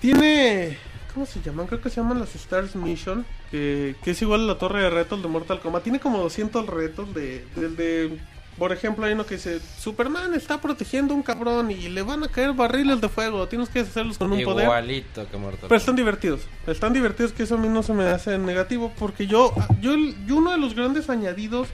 Tiene, 0.00 0.76
¿cómo 1.14 1.26
se 1.26 1.40
llaman? 1.40 1.66
Creo 1.66 1.80
que 1.80 1.88
se 1.90 1.96
llaman 2.00 2.20
las 2.20 2.34
Stars 2.34 2.76
Mission, 2.76 3.24
que, 3.50 3.94
que 4.02 4.10
es 4.10 4.20
igual 4.22 4.42
a 4.42 4.44
la 4.44 4.58
torre 4.58 4.82
de 4.82 4.90
retos 4.90 5.22
de 5.22 5.28
Mortal 5.28 5.60
Kombat. 5.60 5.82
Tiene 5.82 6.00
como 6.00 6.18
200 6.18 6.66
retos 6.66 7.14
de, 7.14 7.44
de, 7.56 7.68
de- 7.70 8.18
por 8.58 8.70
ejemplo, 8.72 9.04
hay 9.04 9.14
uno 9.14 9.26
que 9.26 9.34
dice, 9.34 9.58
Superman 9.80 10.32
está 10.34 10.60
protegiendo 10.60 11.12
a 11.12 11.16
un 11.16 11.24
cabrón 11.24 11.72
y 11.72 11.88
le 11.88 12.02
van 12.02 12.22
a 12.22 12.28
caer 12.28 12.52
barriles 12.52 13.00
de 13.00 13.08
fuego, 13.08 13.48
tienes 13.48 13.68
que 13.68 13.80
hacerlos 13.80 14.16
con 14.16 14.30
un 14.32 14.44
poder. 14.44 14.66
Igualito 14.66 15.28
que 15.28 15.36
Mortal 15.36 15.62
Pero 15.68 15.76
están 15.76 15.96
divertidos. 15.96 16.42
Están 16.68 16.92
divertidos 16.92 17.32
que 17.32 17.42
eso 17.42 17.56
a 17.56 17.58
mí 17.58 17.66
no 17.68 17.82
se 17.82 17.92
me 17.94 18.04
hace 18.04 18.38
negativo. 18.38 18.92
Porque 18.96 19.26
yo, 19.26 19.52
yo, 19.80 19.96
yo 20.26 20.36
uno 20.36 20.52
de 20.52 20.58
los 20.58 20.74
grandes 20.76 21.10
añadidos 21.10 21.66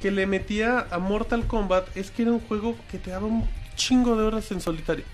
que 0.00 0.10
le 0.10 0.26
metía 0.26 0.86
a 0.90 0.98
Mortal 0.98 1.46
Kombat 1.46 1.96
es 1.96 2.10
que 2.10 2.22
era 2.22 2.32
un 2.32 2.40
juego 2.40 2.76
que 2.90 2.98
te 2.98 3.10
daba 3.10 3.26
un 3.26 3.48
chingo 3.76 4.16
de 4.16 4.24
horas 4.24 4.50
en 4.52 4.60
solitario. 4.60 5.04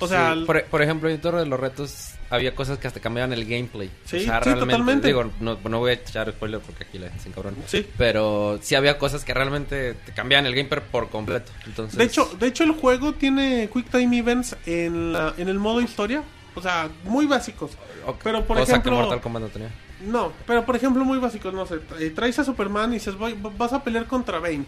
O 0.00 0.08
sea, 0.08 0.34
Sí, 0.34 0.44
por, 0.44 0.62
por 0.64 0.82
ejemplo, 0.82 1.08
en 1.08 1.20
Torre 1.20 1.38
de 1.40 1.46
los 1.46 1.58
Retos 1.58 2.10
había 2.28 2.54
cosas 2.54 2.78
que 2.78 2.88
hasta 2.88 2.98
cambiaban 3.00 3.32
el 3.32 3.44
gameplay. 3.44 3.88
Sí, 4.04 4.16
o 4.16 4.20
sea, 4.20 4.38
sí, 4.42 4.44
realmente, 4.50 4.60
totalmente. 4.72 5.06
Digo, 5.06 5.30
no, 5.40 5.56
no 5.68 5.78
voy 5.78 5.90
a 5.90 5.94
echar 5.94 6.30
spoiler 6.32 6.58
porque 6.60 6.82
aquí 6.84 6.98
la 6.98 7.06
gente 7.08 7.22
se 7.22 7.28
encabrona. 7.28 7.56
Sí. 7.66 7.86
Pero 7.96 8.58
sí 8.60 8.74
había 8.74 8.98
cosas 8.98 9.24
que 9.24 9.32
realmente 9.32 9.94
te 9.94 10.12
cambiaban 10.12 10.46
el 10.46 10.54
gameplay 10.54 10.82
por 10.90 11.10
completo. 11.10 11.52
Entonces, 11.64 11.96
de 11.96 12.04
hecho, 12.04 12.28
de 12.38 12.48
hecho 12.48 12.64
el 12.64 12.72
juego 12.72 13.12
tiene 13.14 13.68
Quick 13.72 13.88
Time 13.90 14.18
Events 14.18 14.56
en, 14.66 15.12
la, 15.12 15.32
en 15.38 15.48
el 15.48 15.58
modo 15.60 15.80
historia. 15.80 16.22
O 16.56 16.60
sea, 16.62 16.88
muy 17.04 17.26
básicos. 17.26 17.72
ok, 18.06 18.16
pero, 18.22 18.44
por 18.44 18.58
cosa 18.58 18.72
ejemplo- 18.72 18.92
que 18.92 18.96
Mortal 19.02 19.20
Kombat 19.20 19.42
no 19.42 19.48
tenía. 19.48 19.70
No, 20.06 20.32
pero 20.46 20.64
por 20.66 20.76
ejemplo 20.76 21.04
muy 21.04 21.18
básicos, 21.18 21.54
no 21.54 21.66
sé, 21.66 21.76
tra- 21.80 22.14
traes 22.14 22.38
a 22.38 22.44
Superman 22.44 22.90
y 22.90 22.94
dices, 22.94 23.16
voy, 23.16 23.38
vas 23.56 23.72
a 23.72 23.82
pelear 23.82 24.06
contra 24.06 24.38
Bane. 24.38 24.64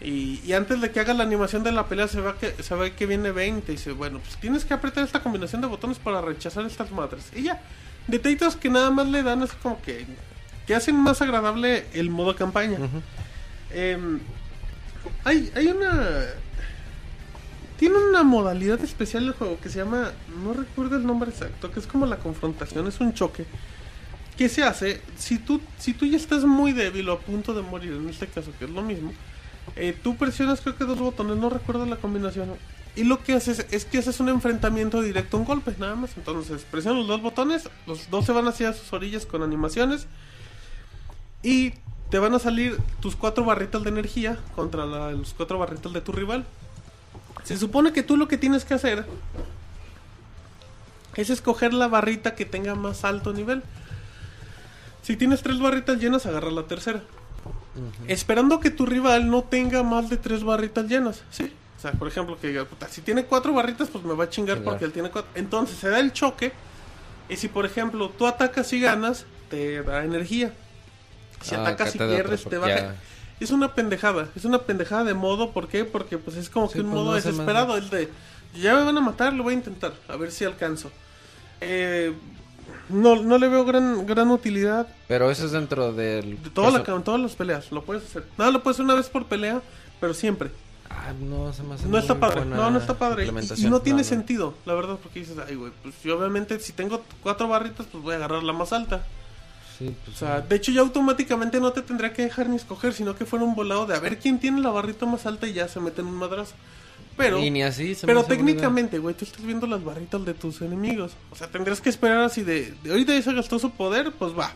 Y, 0.00 0.40
y 0.44 0.52
antes 0.52 0.80
de 0.80 0.90
que 0.92 1.00
haga 1.00 1.12
la 1.14 1.24
animación 1.24 1.64
de 1.64 1.72
la 1.72 1.86
pelea 1.86 2.06
se 2.06 2.20
ve 2.20 2.32
que, 2.38 2.62
se 2.62 2.74
ve 2.74 2.94
que 2.94 3.06
viene 3.06 3.30
Bane 3.32 3.58
y 3.58 3.62
te 3.62 3.72
dice, 3.72 3.92
bueno, 3.92 4.18
pues 4.20 4.36
tienes 4.36 4.64
que 4.64 4.74
apretar 4.74 5.04
esta 5.04 5.20
combinación 5.22 5.60
de 5.60 5.66
botones 5.66 5.98
para 5.98 6.20
rechazar 6.20 6.64
estas 6.66 6.90
madres. 6.92 7.30
Y 7.34 7.42
ya, 7.42 7.60
detallitos 8.06 8.56
que 8.56 8.68
nada 8.70 8.90
más 8.90 9.08
le 9.08 9.22
dan 9.22 9.42
así 9.42 9.56
como 9.62 9.80
que, 9.82 10.06
que 10.66 10.74
hacen 10.74 10.96
más 10.96 11.20
agradable 11.22 11.86
el 11.94 12.10
modo 12.10 12.36
campaña. 12.36 12.78
Em, 13.72 14.20
hay, 15.24 15.50
hay 15.56 15.66
una... 15.68 16.26
Tiene 17.78 17.96
una 17.96 18.24
modalidad 18.24 18.80
especial 18.82 19.24
el 19.26 19.32
juego 19.34 19.58
que 19.60 19.68
se 19.68 19.78
llama, 19.78 20.10
no 20.44 20.52
recuerdo 20.52 20.96
el 20.96 21.06
nombre 21.06 21.30
exacto, 21.30 21.70
que 21.70 21.78
es 21.78 21.86
como 21.86 22.06
la 22.06 22.16
confrontación, 22.16 22.88
es 22.88 22.98
un 22.98 23.14
choque. 23.14 23.46
¿Qué 24.38 24.48
se 24.48 24.62
hace? 24.62 25.02
Si 25.16 25.38
tú, 25.38 25.60
si 25.78 25.92
tú 25.92 26.06
ya 26.06 26.16
estás 26.16 26.44
muy 26.44 26.72
débil 26.72 27.08
o 27.08 27.14
a 27.14 27.18
punto 27.18 27.54
de 27.54 27.62
morir, 27.62 27.92
en 27.92 28.08
este 28.08 28.28
caso, 28.28 28.52
que 28.56 28.66
es 28.66 28.70
lo 28.70 28.82
mismo, 28.82 29.12
eh, 29.74 29.98
tú 30.00 30.16
presionas 30.16 30.60
creo 30.60 30.76
que 30.76 30.84
dos 30.84 31.00
botones, 31.00 31.36
no 31.36 31.50
recuerdo 31.50 31.84
la 31.86 31.96
combinación. 31.96 32.54
Y 32.94 33.02
lo 33.02 33.22
que 33.22 33.34
haces 33.34 33.66
es 33.72 33.84
que 33.84 33.98
haces 33.98 34.20
un 34.20 34.28
enfrentamiento 34.28 35.02
directo 35.02 35.38
un 35.38 35.44
golpe, 35.44 35.74
nada 35.80 35.96
más. 35.96 36.16
Entonces, 36.16 36.62
presionas 36.70 37.00
los 37.00 37.08
dos 37.08 37.20
botones, 37.20 37.68
los 37.88 38.10
dos 38.10 38.26
se 38.26 38.32
van 38.32 38.46
hacia 38.46 38.72
sus 38.72 38.92
orillas 38.92 39.26
con 39.26 39.42
animaciones. 39.42 40.06
Y 41.42 41.74
te 42.10 42.20
van 42.20 42.32
a 42.32 42.38
salir 42.38 42.78
tus 43.00 43.16
cuatro 43.16 43.44
barritas 43.44 43.82
de 43.82 43.90
energía 43.90 44.38
contra 44.54 44.86
los 44.86 45.34
cuatro 45.34 45.58
barritas 45.58 45.92
de 45.92 46.00
tu 46.00 46.12
rival. 46.12 46.44
Se 47.42 47.56
supone 47.56 47.92
que 47.92 48.04
tú 48.04 48.16
lo 48.16 48.28
que 48.28 48.38
tienes 48.38 48.64
que 48.64 48.74
hacer 48.74 49.04
es 51.16 51.28
escoger 51.28 51.74
la 51.74 51.88
barrita 51.88 52.36
que 52.36 52.44
tenga 52.44 52.76
más 52.76 53.04
alto 53.04 53.32
nivel. 53.32 53.64
Si 55.08 55.16
tienes 55.16 55.40
tres 55.42 55.58
barritas 55.58 55.98
llenas, 55.98 56.26
agarra 56.26 56.50
la 56.50 56.64
tercera. 56.64 57.02
Esperando 58.08 58.60
que 58.60 58.70
tu 58.70 58.84
rival 58.84 59.30
no 59.30 59.42
tenga 59.42 59.82
más 59.82 60.10
de 60.10 60.18
tres 60.18 60.44
barritas 60.44 60.84
llenas. 60.86 61.22
Sí. 61.30 61.50
O 61.78 61.80
sea, 61.80 61.92
por 61.92 62.08
ejemplo, 62.08 62.38
que 62.38 62.48
diga, 62.48 62.66
"Puta, 62.66 62.88
si 62.88 63.00
tiene 63.00 63.24
cuatro 63.24 63.54
barritas, 63.54 63.88
pues 63.88 64.04
me 64.04 64.12
va 64.12 64.24
a 64.24 64.28
chingar 64.28 64.58
Chingar. 64.58 64.70
porque 64.74 64.84
él 64.84 64.92
tiene 64.92 65.08
cuatro. 65.10 65.30
Entonces 65.34 65.78
se 65.78 65.88
da 65.88 65.98
el 65.98 66.12
choque. 66.12 66.52
Y 67.30 67.36
si, 67.36 67.48
por 67.48 67.64
ejemplo, 67.64 68.10
tú 68.10 68.26
atacas 68.26 68.70
y 68.74 68.80
ganas, 68.80 69.24
te 69.48 69.82
da 69.82 70.04
energía. 70.04 70.52
Si 71.40 71.54
Ah, 71.54 71.62
atacas 71.62 71.94
y 71.94 71.98
pierdes, 71.98 72.44
te 72.44 72.58
baja. 72.58 72.76
ya- 72.76 72.96
Es 73.40 73.50
una 73.50 73.74
pendejada. 73.74 74.28
Es 74.36 74.44
una 74.44 74.58
pendejada 74.58 75.04
de 75.04 75.14
modo. 75.14 75.52
¿Por 75.52 75.68
qué? 75.68 75.86
Porque 75.86 76.18
pues 76.18 76.36
es 76.36 76.50
como 76.50 76.66
Sí, 76.66 76.74
que 76.74 76.80
un 76.80 76.86
pues, 76.90 76.94
modo 76.96 77.10
no 77.12 77.14
desesperado. 77.14 77.78
El 77.78 77.88
de, 77.88 78.10
ya 78.60 78.74
me 78.74 78.82
van 78.84 78.98
a 78.98 79.00
matar, 79.00 79.32
lo 79.32 79.42
voy 79.44 79.54
a 79.54 79.56
intentar. 79.56 79.94
A 80.06 80.16
ver 80.16 80.32
si 80.32 80.44
alcanzo. 80.44 80.90
Eh, 81.62 82.12
no, 82.88 83.16
no 83.16 83.38
le 83.38 83.48
veo 83.48 83.64
gran, 83.64 84.06
gran 84.06 84.30
utilidad. 84.30 84.86
Pero 85.06 85.30
eso 85.30 85.46
es 85.46 85.52
dentro 85.52 85.92
del... 85.92 86.42
De 86.42 86.50
toda 86.50 86.70
la, 86.70 86.82
todas 87.02 87.20
las 87.20 87.34
peleas, 87.34 87.70
lo 87.72 87.82
puedes 87.84 88.04
hacer. 88.04 88.24
Nada, 88.36 88.50
lo 88.50 88.62
puedes 88.62 88.76
hacer 88.76 88.84
una 88.84 88.94
vez 88.94 89.08
por 89.08 89.26
pelea, 89.26 89.60
pero 90.00 90.14
siempre. 90.14 90.50
Ah, 90.90 91.12
no, 91.20 91.52
se 91.52 91.62
me 91.62 91.74
hace 91.74 91.86
No 91.86 91.98
está 91.98 92.18
padre, 92.18 92.44
no, 92.44 92.70
no 92.70 92.78
está 92.78 92.94
padre. 92.94 93.26
Y- 93.26 93.64
no 93.66 93.80
tiene 93.80 94.02
no. 94.02 94.04
sentido, 94.04 94.54
la 94.64 94.74
verdad, 94.74 94.98
porque 95.02 95.20
dices, 95.20 95.36
ay, 95.46 95.54
güey, 95.54 95.72
pues 95.82 95.94
yo 96.02 96.18
obviamente 96.18 96.58
si 96.60 96.72
tengo 96.72 97.02
cuatro 97.22 97.48
barritas, 97.48 97.86
pues 97.90 98.02
voy 98.02 98.14
a 98.14 98.16
agarrar 98.16 98.42
la 98.42 98.52
más 98.52 98.72
alta. 98.72 99.04
Sí, 99.78 99.94
pues, 100.04 100.16
O 100.16 100.18
sea, 100.18 100.40
de 100.40 100.56
hecho 100.56 100.72
ya 100.72 100.80
automáticamente 100.80 101.60
no 101.60 101.72
te 101.72 101.82
tendría 101.82 102.12
que 102.12 102.22
dejar 102.22 102.48
ni 102.48 102.56
escoger, 102.56 102.94
sino 102.94 103.14
que 103.14 103.26
fuera 103.26 103.44
un 103.44 103.54
volado 103.54 103.86
de 103.86 103.94
a 103.94 104.00
ver 104.00 104.18
quién 104.18 104.40
tiene 104.40 104.60
la 104.60 104.70
barrita 104.70 105.06
más 105.06 105.24
alta 105.26 105.46
y 105.46 105.52
ya 105.52 105.68
se 105.68 105.78
mete 105.78 106.00
en 106.00 106.08
un 106.08 106.16
madrazo. 106.16 106.54
Pero, 107.18 107.38
y 107.38 107.50
ni 107.50 107.62
así 107.62 107.94
se 107.94 108.06
me 108.06 108.10
pero 108.10 108.20
hace 108.20 108.28
buena 108.28 108.42
idea. 108.42 108.46
técnicamente, 108.54 108.98
güey, 108.98 109.14
tú 109.14 109.24
estás 109.24 109.44
viendo 109.44 109.66
las 109.66 109.84
barritas 109.84 110.24
de 110.24 110.32
tus 110.34 110.60
enemigos. 110.62 111.12
O 111.30 111.36
sea, 111.36 111.48
tendrías 111.48 111.80
que 111.80 111.90
esperar 111.90 112.20
así 112.20 112.42
de, 112.44 112.72
de 112.82 112.90
ahorita 112.90 113.12
ya 113.12 113.22
se 113.22 113.32
gastó 113.34 113.58
su 113.58 113.70
poder, 113.72 114.12
pues 114.12 114.32
va. 114.38 114.52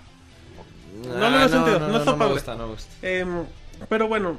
No 1.07 1.28
le 1.31 1.36
veo 1.36 1.47
Ah, 1.47 1.49
sentido, 1.49 1.78
no 1.81 1.99
está 1.99 2.12
me 2.12 2.18
padre. 2.18 2.32
gusta, 2.34 2.55
no 2.55 2.66
me 2.66 2.73
gusta. 2.74 2.91
Em, 3.07 3.28
pero 3.89 4.07
bueno, 4.08 4.39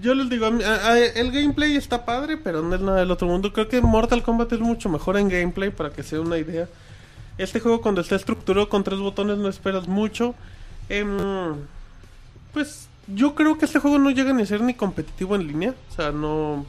yo 0.00 0.14
les 0.14 0.30
digo, 0.30 0.46
a- 0.46 0.88
a- 0.90 0.98
el 0.98 1.32
gameplay 1.32 1.74
está 1.76 2.04
padre, 2.04 2.36
pero 2.36 2.62
no 2.62 2.74
es 2.74 2.80
nada 2.80 2.98
del 3.00 3.10
otro 3.10 3.26
mundo. 3.26 3.52
Creo 3.52 3.68
que 3.68 3.80
Mortal 3.80 4.22
Kombat 4.22 4.52
es 4.52 4.60
mucho 4.60 4.88
mejor 4.88 5.16
en 5.18 5.28
gameplay, 5.28 5.70
para 5.70 5.90
que 5.90 6.02
sea 6.02 6.20
una 6.20 6.38
idea. 6.38 6.68
Este 7.36 7.58
juego 7.58 7.80
cuando 7.80 8.00
está 8.00 8.14
estructurado 8.14 8.68
con 8.68 8.84
tres 8.84 9.00
botones 9.00 9.38
no 9.38 9.48
esperas 9.48 9.88
mucho. 9.88 10.34
Em, 10.88 11.16
pues 12.52 12.88
yo 13.08 13.34
creo 13.34 13.58
que 13.58 13.64
este 13.64 13.78
juego 13.80 13.98
no 13.98 14.10
llega 14.10 14.32
ni 14.32 14.42
a 14.42 14.46
ser 14.46 14.60
ni 14.60 14.74
competitivo 14.74 15.34
en 15.34 15.46
línea. 15.48 15.74
O 15.90 15.94
sea, 15.94 16.12
no... 16.12 16.64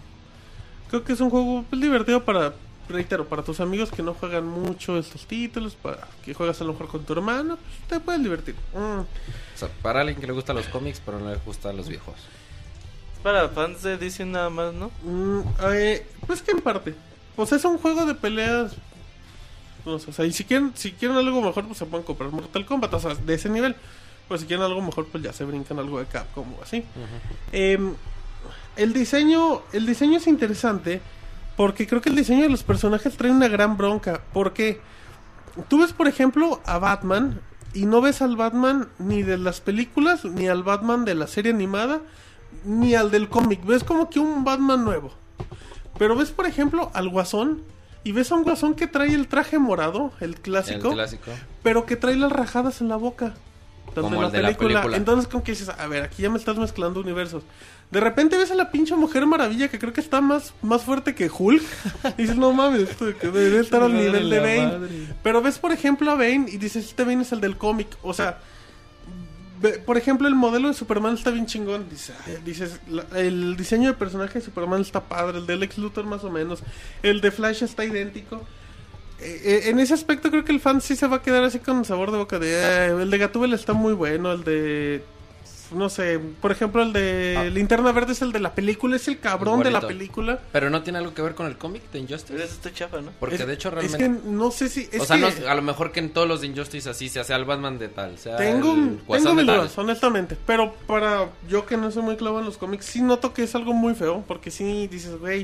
Creo 0.95 1.03
que 1.03 1.11
es 1.11 1.19
un 1.19 1.29
juego 1.29 1.65
pues, 1.69 1.81
divertido 1.81 2.23
para, 2.23 2.53
reitero, 2.87 3.27
para 3.27 3.43
tus 3.43 3.59
amigos 3.59 3.91
que 3.91 4.01
no 4.01 4.13
juegan 4.13 4.47
mucho 4.47 4.97
estos 4.97 5.25
títulos, 5.25 5.75
para 5.75 6.07
que 6.23 6.33
juegas 6.33 6.61
a 6.61 6.63
lo 6.63 6.71
mejor 6.71 6.87
con 6.87 7.03
tu 7.03 7.11
hermano, 7.11 7.57
pues, 7.57 7.89
te 7.89 7.99
puedes 7.99 8.23
divertir. 8.23 8.55
Mm. 8.73 9.01
O 9.01 9.05
sea, 9.57 9.67
para 9.81 9.99
alguien 9.99 10.21
que 10.21 10.25
le 10.25 10.31
gustan 10.31 10.55
los 10.55 10.67
cómics, 10.67 11.01
pero 11.05 11.19
no 11.19 11.29
le 11.29 11.35
gustan 11.45 11.75
los 11.75 11.89
viejos. 11.89 12.15
Es 12.15 13.19
para 13.21 13.49
fans 13.49 13.83
de 13.83 13.97
DC 13.97 14.23
nada 14.25 14.49
más, 14.49 14.73
¿no? 14.73 14.89
Mm, 15.03 15.41
eh, 15.73 16.07
pues 16.25 16.41
que 16.41 16.51
en 16.51 16.61
parte. 16.61 16.95
Pues 17.35 17.51
es 17.51 17.65
un 17.65 17.77
juego 17.77 18.05
de 18.05 18.15
peleas. 18.15 18.71
No 19.85 19.99
sé, 19.99 20.11
o 20.11 20.13
sea, 20.13 20.23
y 20.23 20.31
si 20.31 20.45
quieren, 20.45 20.71
si 20.75 20.93
quieren 20.93 21.17
algo 21.17 21.41
mejor, 21.41 21.65
pues 21.65 21.77
se 21.77 21.85
pueden 21.85 22.05
comprar 22.05 22.31
Mortal 22.31 22.65
Kombat, 22.65 22.93
o 22.93 22.99
sea, 23.01 23.15
de 23.15 23.33
ese 23.33 23.49
nivel. 23.49 23.75
Pues 24.29 24.39
si 24.39 24.47
quieren 24.47 24.63
algo 24.63 24.81
mejor, 24.81 25.07
pues 25.07 25.21
ya 25.21 25.33
se 25.33 25.43
brincan 25.43 25.77
algo 25.77 25.99
de 25.99 26.05
Capcom 26.05 26.53
o 26.57 26.63
así. 26.63 26.85
Em, 27.51 27.95
el 28.75 28.93
diseño, 28.93 29.61
el 29.73 29.85
diseño 29.85 30.17
es 30.17 30.27
interesante 30.27 31.01
porque 31.55 31.87
creo 31.87 32.01
que 32.01 32.09
el 32.09 32.15
diseño 32.15 32.43
de 32.43 32.49
los 32.49 32.63
personajes 32.63 33.15
trae 33.17 33.31
una 33.31 33.47
gran 33.47 33.77
bronca. 33.77 34.21
Porque 34.33 34.81
tú 35.69 35.79
ves, 35.79 35.93
por 35.93 36.07
ejemplo, 36.07 36.61
a 36.65 36.79
Batman 36.79 37.39
y 37.73 37.85
no 37.85 38.01
ves 38.01 38.21
al 38.21 38.35
Batman 38.35 38.89
ni 38.99 39.23
de 39.23 39.37
las 39.37 39.61
películas, 39.61 40.25
ni 40.25 40.47
al 40.47 40.63
Batman 40.63 41.05
de 41.05 41.15
la 41.15 41.27
serie 41.27 41.51
animada, 41.51 42.01
ni 42.65 42.95
al 42.95 43.11
del 43.11 43.29
cómic. 43.29 43.65
Ves 43.65 43.83
como 43.83 44.09
que 44.09 44.19
un 44.19 44.43
Batman 44.43 44.83
nuevo. 44.83 45.13
Pero 45.97 46.15
ves, 46.15 46.31
por 46.31 46.45
ejemplo, 46.45 46.91
al 46.93 47.09
Guasón 47.09 47.61
y 48.05 48.11
ves 48.11 48.31
a 48.31 48.35
un 48.35 48.43
guasón 48.43 48.75
que 48.75 48.85
trae 48.85 49.13
el 49.13 49.27
traje 49.27 49.57
morado, 49.57 50.11
el 50.19 50.35
clásico, 50.39 50.89
El 50.89 50.93
clásico. 50.93 51.31
pero 51.63 51.87
que 51.87 51.95
trae 51.95 52.15
las 52.15 52.31
rajadas 52.31 52.79
en 52.79 52.87
la 52.87 52.97
boca. 52.97 53.33
Como 53.95 54.21
la 54.21 54.29
película. 54.29 54.85
Entonces, 54.93 55.27
como 55.27 55.43
que 55.43 55.53
dices, 55.53 55.69
a 55.69 55.87
ver, 55.87 56.03
aquí 56.03 56.21
ya 56.21 56.29
me 56.29 56.37
estás 56.37 56.57
mezclando 56.57 56.99
universos. 56.99 57.43
De 57.91 57.99
repente 57.99 58.37
ves 58.37 58.51
a 58.51 58.55
la 58.55 58.71
pinche 58.71 58.95
Mujer 58.95 59.25
Maravilla 59.25 59.67
que 59.69 59.79
creo 59.79 59.93
que 59.93 60.01
está 60.01 60.19
más, 60.19 60.53
más 60.61 60.83
fuerte 60.83 61.13
que 61.15 61.29
Hulk. 61.29 61.63
Y 62.17 62.21
dices, 62.23 62.35
no 62.35 62.51
mames, 62.51 62.89
esto 62.89 63.05
que 63.17 63.27
debe 63.29 63.59
estar 63.59 63.83
al 63.83 63.93
nivel 63.93 64.29
de 64.29 64.39
Bane. 64.39 64.65
madre. 64.65 64.89
Pero 65.23 65.41
ves, 65.41 65.59
por 65.59 65.71
ejemplo, 65.71 66.11
a 66.11 66.15
Bane 66.15 66.45
y 66.51 66.57
dices, 66.57 66.85
este 66.87 67.03
Bane 67.03 67.21
es 67.21 67.31
el 67.31 67.41
del 67.41 67.57
cómic. 67.57 67.87
O 68.01 68.13
sea, 68.13 68.39
ve- 69.61 69.79
por 69.79 69.97
ejemplo, 69.97 70.27
el 70.27 70.35
modelo 70.35 70.67
de 70.67 70.73
Superman 70.73 71.13
está 71.13 71.29
bien 71.31 71.45
chingón. 71.45 71.87
Dices, 71.89 72.15
ay, 72.25 72.37
dices, 72.43 72.79
la- 72.89 73.05
el 73.19 73.55
diseño 73.55 73.89
de 73.89 73.93
personaje 73.95 74.39
de 74.39 74.45
Superman 74.45 74.81
está 74.81 75.01
padre. 75.03 75.37
El 75.37 75.45
de 75.45 75.55
Lex 75.55 75.77
Luthor 75.77 76.05
más 76.05 76.23
o 76.23 76.29
menos. 76.31 76.63
El 77.03 77.21
de 77.21 77.31
Flash 77.31 77.63
está 77.63 77.85
idéntico. 77.85 78.43
Eh, 79.21 79.41
eh, 79.45 79.69
en 79.69 79.79
ese 79.79 79.93
aspecto 79.93 80.29
creo 80.29 80.43
que 80.43 80.51
el 80.51 80.59
fan 80.59 80.81
sí 80.81 80.95
se 80.97 81.07
va 81.07 81.17
a 81.17 81.21
quedar 81.21 81.43
así 81.45 81.59
con 81.59 81.85
sabor 81.85 82.11
de 82.11 82.17
boca 82.17 82.37
de 82.37 82.51
"Eh, 82.51 83.01
el 83.01 83.09
de 83.09 83.17
Gatúbela 83.17 83.55
está 83.55 83.71
muy 83.71 83.93
bueno 83.93 84.33
el 84.33 84.43
de 84.43 85.05
no 85.75 85.89
sé 85.89 86.19
por 86.41 86.51
ejemplo 86.51 86.81
el 86.81 86.93
de 86.93 87.51
Linterna 87.53 87.91
Verde 87.91 88.13
es 88.13 88.21
el 88.21 88.31
de 88.31 88.39
la 88.39 88.55
película 88.55 88.95
es 88.95 89.07
el 89.07 89.19
cabrón 89.19 89.61
de 89.61 89.71
la 89.71 89.81
película 89.81 90.39
Pero 90.51 90.69
no 90.69 90.81
tiene 90.81 90.99
algo 90.99 91.13
que 91.13 91.21
ver 91.21 91.35
con 91.35 91.45
el 91.45 91.57
cómic 91.57 91.83
de 91.91 91.99
Injustice. 91.99 92.35
Eso 92.35 92.53
está 92.53 92.73
chafa, 92.73 93.01
¿no? 93.01 93.11
Porque 93.19 93.35
Es- 93.35 93.45
de 93.45 93.53
hecho 93.53 93.67
es 93.69 93.73
realmente... 93.75 93.97
que 93.99 94.09
no 94.29 94.51
sé 94.51 94.69
si 94.69 94.87
es 94.91 95.01
o 95.01 95.05
sea, 95.05 95.17
que 95.17 95.21
no 95.21 95.27
es- 95.27 95.45
a 95.45 95.53
lo 95.55 95.61
mejor 95.61 95.91
que 95.91 95.99
en 95.99 96.09
todos 96.11 96.27
los 96.27 96.41
de 96.41 96.47
Injustice 96.47 96.89
así 96.89 97.09
sea, 97.09 97.23
sea 97.23 97.35
el 97.35 97.45
Batman 97.45 97.77
de 97.77 97.89
tal, 97.89 98.17
sea 98.17 98.37
tengo 98.37 98.73
el 98.73 98.99
tengo 99.07 99.33
mis 99.35 99.45
dudas 99.45 99.77
honestamente 99.77 100.37
pero 100.47 100.73
para 100.87 101.29
yo 101.49 101.65
que 101.65 101.77
no 101.77 101.91
soy 101.91 102.03
muy 102.03 102.15
clavo 102.15 102.39
en 102.39 102.45
los 102.45 102.57
cómics 102.57 102.85
sí 102.85 103.01
noto 103.01 103.33
que 103.33 103.43
es 103.43 103.53
algo 103.55 103.73
muy 103.73 103.93
feo 103.95 104.23
porque 104.27 104.49
sí 104.51 104.87
dices 104.87 105.19
güey 105.19 105.43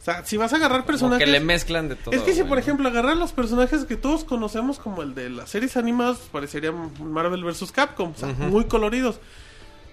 o 0.00 0.02
sea 0.02 0.24
si 0.24 0.38
vas 0.38 0.52
a 0.54 0.56
agarrar 0.56 0.78
Como 0.78 0.86
personajes 0.86 1.24
que 1.26 1.30
le 1.30 1.40
mezclan 1.40 1.90
de 1.90 1.96
todo. 1.96 2.14
Es 2.14 2.22
que 2.22 2.32
si, 2.32 2.42
por 2.42 2.58
ejemplo, 2.58 2.88
agarrar 2.88 3.18
los 3.18 3.32
personajes 3.32 3.84
que 3.84 3.96
todos 3.96 4.24
conocemos, 4.24 4.78
como 4.78 5.02
el 5.02 5.14
de 5.14 5.28
las 5.28 5.50
series 5.50 5.76
animadas, 5.76 6.16
parecería 6.32 6.72
Marvel 6.72 7.44
vs. 7.44 7.70
Capcom, 7.70 8.12
o 8.12 8.18
sea, 8.18 8.28
muy 8.28 8.64
coloridos. 8.64 9.20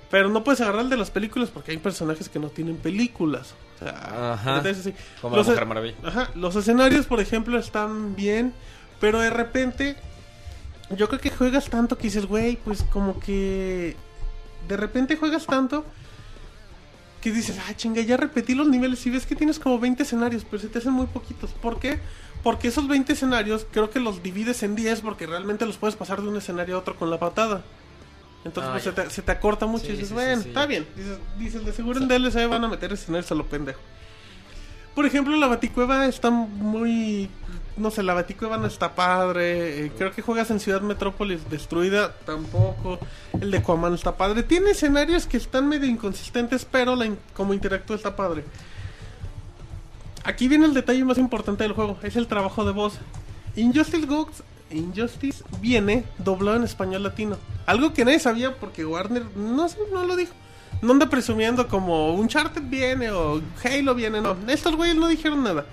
Pero 0.09 0.29
no 0.29 0.43
puedes 0.43 0.61
agarrar 0.61 0.81
el 0.81 0.89
de 0.89 0.97
las 0.97 1.11
películas 1.11 1.49
porque 1.49 1.71
hay 1.71 1.77
personajes 1.77 2.29
que 2.29 2.39
no 2.39 2.49
tienen 2.49 2.77
películas. 2.77 3.53
O 3.75 3.79
sea, 3.79 4.33
Ajá. 4.33 4.63
Como 5.21 5.35
Los 5.35 5.47
la 5.47 5.53
Mujer 5.53 5.67
Maravilla. 5.67 5.95
Ajá, 6.03 6.31
los 6.35 6.55
escenarios, 6.55 7.05
por 7.05 7.19
ejemplo, 7.19 7.59
están 7.59 8.15
bien, 8.15 8.53
pero 8.99 9.19
de 9.19 9.29
repente, 9.29 9.97
yo 10.91 11.09
creo 11.09 11.19
que 11.19 11.29
juegas 11.29 11.69
tanto 11.69 11.97
que 11.97 12.03
dices, 12.03 12.25
güey, 12.25 12.55
pues 12.55 12.83
como 12.83 13.19
que 13.19 13.95
de 14.67 14.77
repente 14.77 15.17
juegas 15.17 15.45
tanto 15.45 15.85
que 17.21 17.31
dices, 17.31 17.57
ah, 17.67 17.73
chinga, 17.75 18.01
ya 18.01 18.15
repetí 18.15 18.53
los 18.53 18.67
niveles 18.67 19.05
y 19.05 19.09
ves 19.09 19.25
que 19.25 19.35
tienes 19.35 19.59
como 19.59 19.79
20 19.79 20.03
escenarios, 20.03 20.45
pero 20.45 20.61
se 20.61 20.69
te 20.69 20.77
hacen 20.79 20.93
muy 20.93 21.07
poquitos. 21.07 21.51
¿Por 21.51 21.79
qué? 21.79 21.99
Porque 22.43 22.67
esos 22.69 22.87
20 22.87 23.13
escenarios 23.13 23.65
creo 23.71 23.89
que 23.89 23.99
los 23.99 24.23
divides 24.23 24.63
en 24.63 24.75
10 24.75 25.01
porque 25.01 25.25
realmente 25.25 25.65
los 25.65 25.77
puedes 25.77 25.95
pasar 25.95 26.21
de 26.21 26.29
un 26.29 26.37
escenario 26.37 26.75
a 26.75 26.79
otro 26.79 26.95
con 26.95 27.09
la 27.09 27.19
patada. 27.19 27.63
Entonces 28.45 28.69
Ah, 28.69 28.73
pues, 28.73 28.83
se, 28.83 28.89
ya. 28.91 29.03
te, 29.03 29.09
se 29.09 29.21
te 29.21 29.31
acorta 29.31 29.65
mucho 29.65 29.85
Sí, 29.85 29.91
y 29.91 29.93
dices, 29.93 30.07
sí, 30.09 30.13
bueno, 30.13 30.41
sí, 30.41 30.47
está 30.49 30.65
bien. 30.65 30.87
Dices, 30.95 31.17
dices, 31.37 31.65
de 31.65 31.73
seguro 31.73 31.99
en 31.99 32.07
DLC 32.07 32.47
van 32.49 32.63
a 32.63 32.67
meter 32.67 32.93
escenarios 32.93 33.31
a 33.31 33.35
lo 33.35 33.45
pendejo. 33.45 33.79
Por 34.95 35.05
ejemplo, 35.05 35.35
la 35.37 35.45
Baticueva 35.47 36.07
está 36.07 36.31
muy... 36.31 37.29
No 37.75 37.91
sé, 37.91 38.01
la 38.01 38.15
Baticueva 38.15 38.57
no 38.57 38.65
está 38.65 38.95
padre. 38.95 39.85
eh, 39.85 39.91
creo 39.95 40.11
que 40.11 40.23
juegas 40.23 40.49
en 40.49 40.59
Ciudad 40.59 40.81
Metrópolis 40.81 41.47
destruida 41.51 42.13
tampoco. 42.25 42.97
El 43.39 43.51
de 43.51 43.57
Aquaman 43.59 43.93
está 43.93 44.17
padre. 44.17 44.41
Tiene 44.41 44.71
escenarios 44.71 45.27
que 45.27 45.37
están 45.37 45.67
medio 45.69 45.87
inconsistentes, 45.87 46.65
pero 46.65 46.95
la 46.95 47.05
in- 47.05 47.19
como 47.35 47.53
interactúa 47.53 47.95
está 47.95 48.15
padre. 48.15 48.43
Aquí 50.23 50.47
viene 50.47 50.65
el 50.65 50.73
detalle 50.73 51.03
más 51.05 51.17
importante 51.19 51.63
del 51.63 51.73
juego. 51.73 51.97
Es 52.01 52.15
el 52.15 52.27
trabajo 52.27 52.65
de 52.65 52.71
voz. 52.71 52.93
Injustice 53.55 54.05
Gods... 54.07 54.41
Injustice 54.71 55.43
viene 55.61 56.03
doblado 56.17 56.57
en 56.57 56.63
español 56.63 57.03
latino. 57.03 57.37
Algo 57.65 57.93
que 57.93 58.05
nadie 58.05 58.19
sabía 58.19 58.55
porque 58.55 58.85
Warner 58.85 59.23
no, 59.35 59.67
no 59.93 60.03
lo 60.05 60.15
dijo. 60.15 60.33
No 60.81 60.93
anda 60.93 61.09
presumiendo 61.09 61.67
como 61.67 62.13
Uncharted 62.15 62.61
viene 62.63 63.09
o 63.11 63.41
Halo 63.63 63.95
viene, 63.95 64.21
no. 64.21 64.35
Estos 64.47 64.75
güeyes 64.75 64.95
no 64.95 65.07
dijeron 65.07 65.43
nada. 65.43 65.65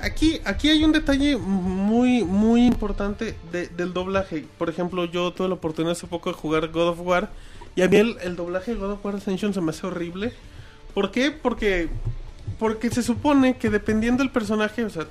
Aquí, 0.00 0.40
aquí 0.44 0.68
hay 0.68 0.84
un 0.84 0.92
detalle 0.92 1.36
muy, 1.36 2.22
muy 2.24 2.64
importante 2.64 3.36
de- 3.50 3.66
del 3.66 3.92
doblaje. 3.92 4.46
Por 4.56 4.68
ejemplo, 4.70 5.04
yo 5.06 5.32
tuve 5.32 5.48
la 5.48 5.54
oportunidad 5.54 5.92
hace 5.96 6.06
poco 6.06 6.30
de 6.30 6.36
jugar 6.36 6.68
God 6.68 6.88
of 6.90 7.00
War. 7.00 7.30
Y 7.74 7.82
a 7.82 7.88
mí 7.88 7.96
el, 7.96 8.16
el 8.22 8.36
doblaje 8.36 8.74
de 8.74 8.80
God 8.80 8.92
of 8.92 9.04
War 9.04 9.16
Ascension 9.16 9.52
se 9.52 9.60
me 9.60 9.70
hace 9.70 9.86
horrible. 9.86 10.32
¿Por 10.94 11.10
qué? 11.10 11.32
Porque, 11.32 11.88
porque 12.60 12.90
se 12.90 13.02
supone 13.02 13.56
que 13.56 13.70
dependiendo 13.70 14.22
del 14.22 14.30
personaje, 14.30 14.84
o 14.84 14.90
sea, 14.90 15.06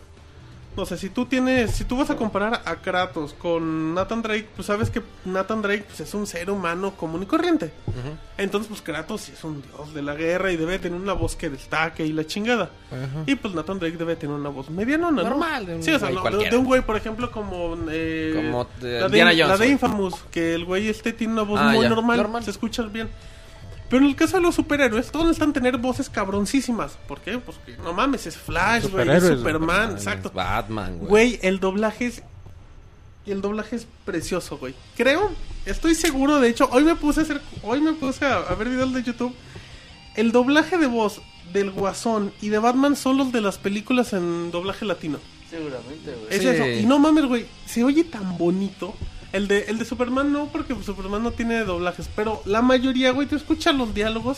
no 0.77 0.85
sé, 0.85 0.97
si 0.97 1.09
tú 1.09 1.25
tienes, 1.25 1.71
si 1.71 1.83
tú 1.83 1.97
vas 1.97 2.09
a 2.11 2.15
comparar 2.15 2.61
a 2.63 2.75
Kratos 2.77 3.33
con 3.33 3.93
Nathan 3.95 4.21
Drake, 4.21 4.47
pues 4.55 4.67
sabes 4.67 4.89
que 4.91 5.01
Nathan 5.25 5.61
Drake 5.61 5.83
pues, 5.87 5.99
es 6.01 6.13
un 6.13 6.25
ser 6.27 6.49
humano 6.51 6.91
común 6.95 7.23
y 7.23 7.25
corriente. 7.25 7.73
Ujú. 7.87 8.15
Entonces, 8.37 8.69
pues 8.69 8.81
Kratos 8.81 9.21
sí 9.21 9.31
es 9.35 9.43
un 9.43 9.61
dios 9.63 9.93
de 9.93 10.01
la 10.03 10.13
guerra 10.13 10.51
y 10.51 10.57
debe 10.57 10.77
tener 10.79 11.01
una 11.01 11.13
voz 11.13 11.35
que 11.35 11.49
destaque 11.49 12.05
y 12.05 12.13
la 12.13 12.25
chingada. 12.25 12.69
Ajá. 12.91 13.23
Y 13.25 13.35
pues 13.35 13.53
Nathan 13.55 13.79
Drake 13.79 13.97
debe 13.97 14.15
tener 14.15 14.35
una 14.35 14.49
voz 14.49 14.69
medianona, 14.69 15.23
¿no? 15.23 15.29
Normal, 15.31 15.65
de 15.65 15.75
un 15.75 15.83
sí, 15.83 15.91
o 15.91 15.99
sea, 15.99 16.09
güey 16.11 16.33
no, 16.33 16.37
de, 16.39 16.55
un 16.57 16.65
güey, 16.65 16.81
por 16.81 16.95
ejemplo, 16.95 17.31
como... 17.31 17.75
eh, 17.89 18.33
Como 18.35 18.67
de- 18.79 19.01
la, 19.01 19.09
de, 19.09 19.35
la 19.35 19.57
de. 19.57 19.67
Infamous, 19.67 20.13
que 20.31 20.53
el 20.53 20.63
güey 20.65 20.87
este 20.87 21.11
tiene 21.11 21.33
una 21.33 21.41
voz 21.41 21.59
Ah, 21.61 21.71
muy 21.73 21.89
normal. 21.89 22.43
se 22.43 22.51
escucha 22.51 22.83
bien. 22.83 23.09
Pero 23.89 24.03
en 24.03 24.09
el 24.09 24.15
caso 24.15 24.37
de 24.37 24.43
los 24.43 24.55
superhéroes, 24.55 25.11
todos 25.11 25.25
necesitan 25.25 25.53
tener 25.53 25.77
voces 25.77 26.09
cabroncísimas. 26.09 26.97
¿Por 27.07 27.21
qué? 27.21 27.37
Pues 27.37 27.57
que 27.65 27.77
no 27.77 27.93
mames, 27.93 28.27
es 28.27 28.35
Flash, 28.37 28.87
güey, 28.87 29.09
es 29.09 29.23
Superman, 29.23 29.91
exacto. 29.91 30.27
es 30.29 30.33
Batman, 30.33 30.97
güey. 30.97 31.09
Güey, 31.09 31.39
el 31.41 31.59
doblaje 31.59 32.07
es. 32.07 32.23
El 33.25 33.41
doblaje 33.41 33.75
es 33.77 33.87
precioso, 34.05 34.57
güey. 34.57 34.73
Creo, 34.95 35.31
estoy 35.65 35.95
seguro, 35.95 36.39
de 36.39 36.49
hecho, 36.49 36.69
hoy 36.71 36.83
me 36.83 36.95
puse 36.95 37.21
a 37.21 37.23
hacer. 37.23 37.41
Hoy 37.63 37.81
me 37.81 37.93
puse 37.93 38.25
a, 38.25 38.37
a 38.37 38.55
ver 38.55 38.69
videos 38.69 38.93
de 38.93 39.03
YouTube. 39.03 39.33
El 40.15 40.31
doblaje 40.31 40.77
de 40.77 40.87
voz 40.87 41.21
del 41.53 41.71
Guasón 41.71 42.33
y 42.41 42.49
de 42.49 42.59
Batman 42.59 42.95
son 42.95 43.17
los 43.17 43.31
de 43.31 43.41
las 43.41 43.57
películas 43.57 44.13
en 44.13 44.51
doblaje 44.51 44.85
latino. 44.85 45.19
Seguramente, 45.49 46.11
güey. 46.13 46.27
Es 46.29 46.41
Sí. 46.41 46.47
eso. 46.47 46.67
Y 46.67 46.85
no 46.85 46.99
mames, 46.99 47.25
güey. 47.25 47.45
Se 47.65 47.83
oye 47.83 48.03
tan 48.03 48.37
bonito. 48.37 48.93
El 49.33 49.47
de, 49.47 49.65
el 49.67 49.77
de 49.77 49.85
Superman 49.85 50.31
no, 50.31 50.47
porque 50.47 50.75
Superman 50.83 51.21
no 51.23 51.31
tiene 51.31 51.63
doblajes. 51.63 52.09
Pero 52.15 52.41
la 52.45 52.61
mayoría, 52.61 53.11
güey, 53.11 53.27
te 53.27 53.35
escuchas 53.35 53.75
los 53.75 53.93
diálogos. 53.93 54.37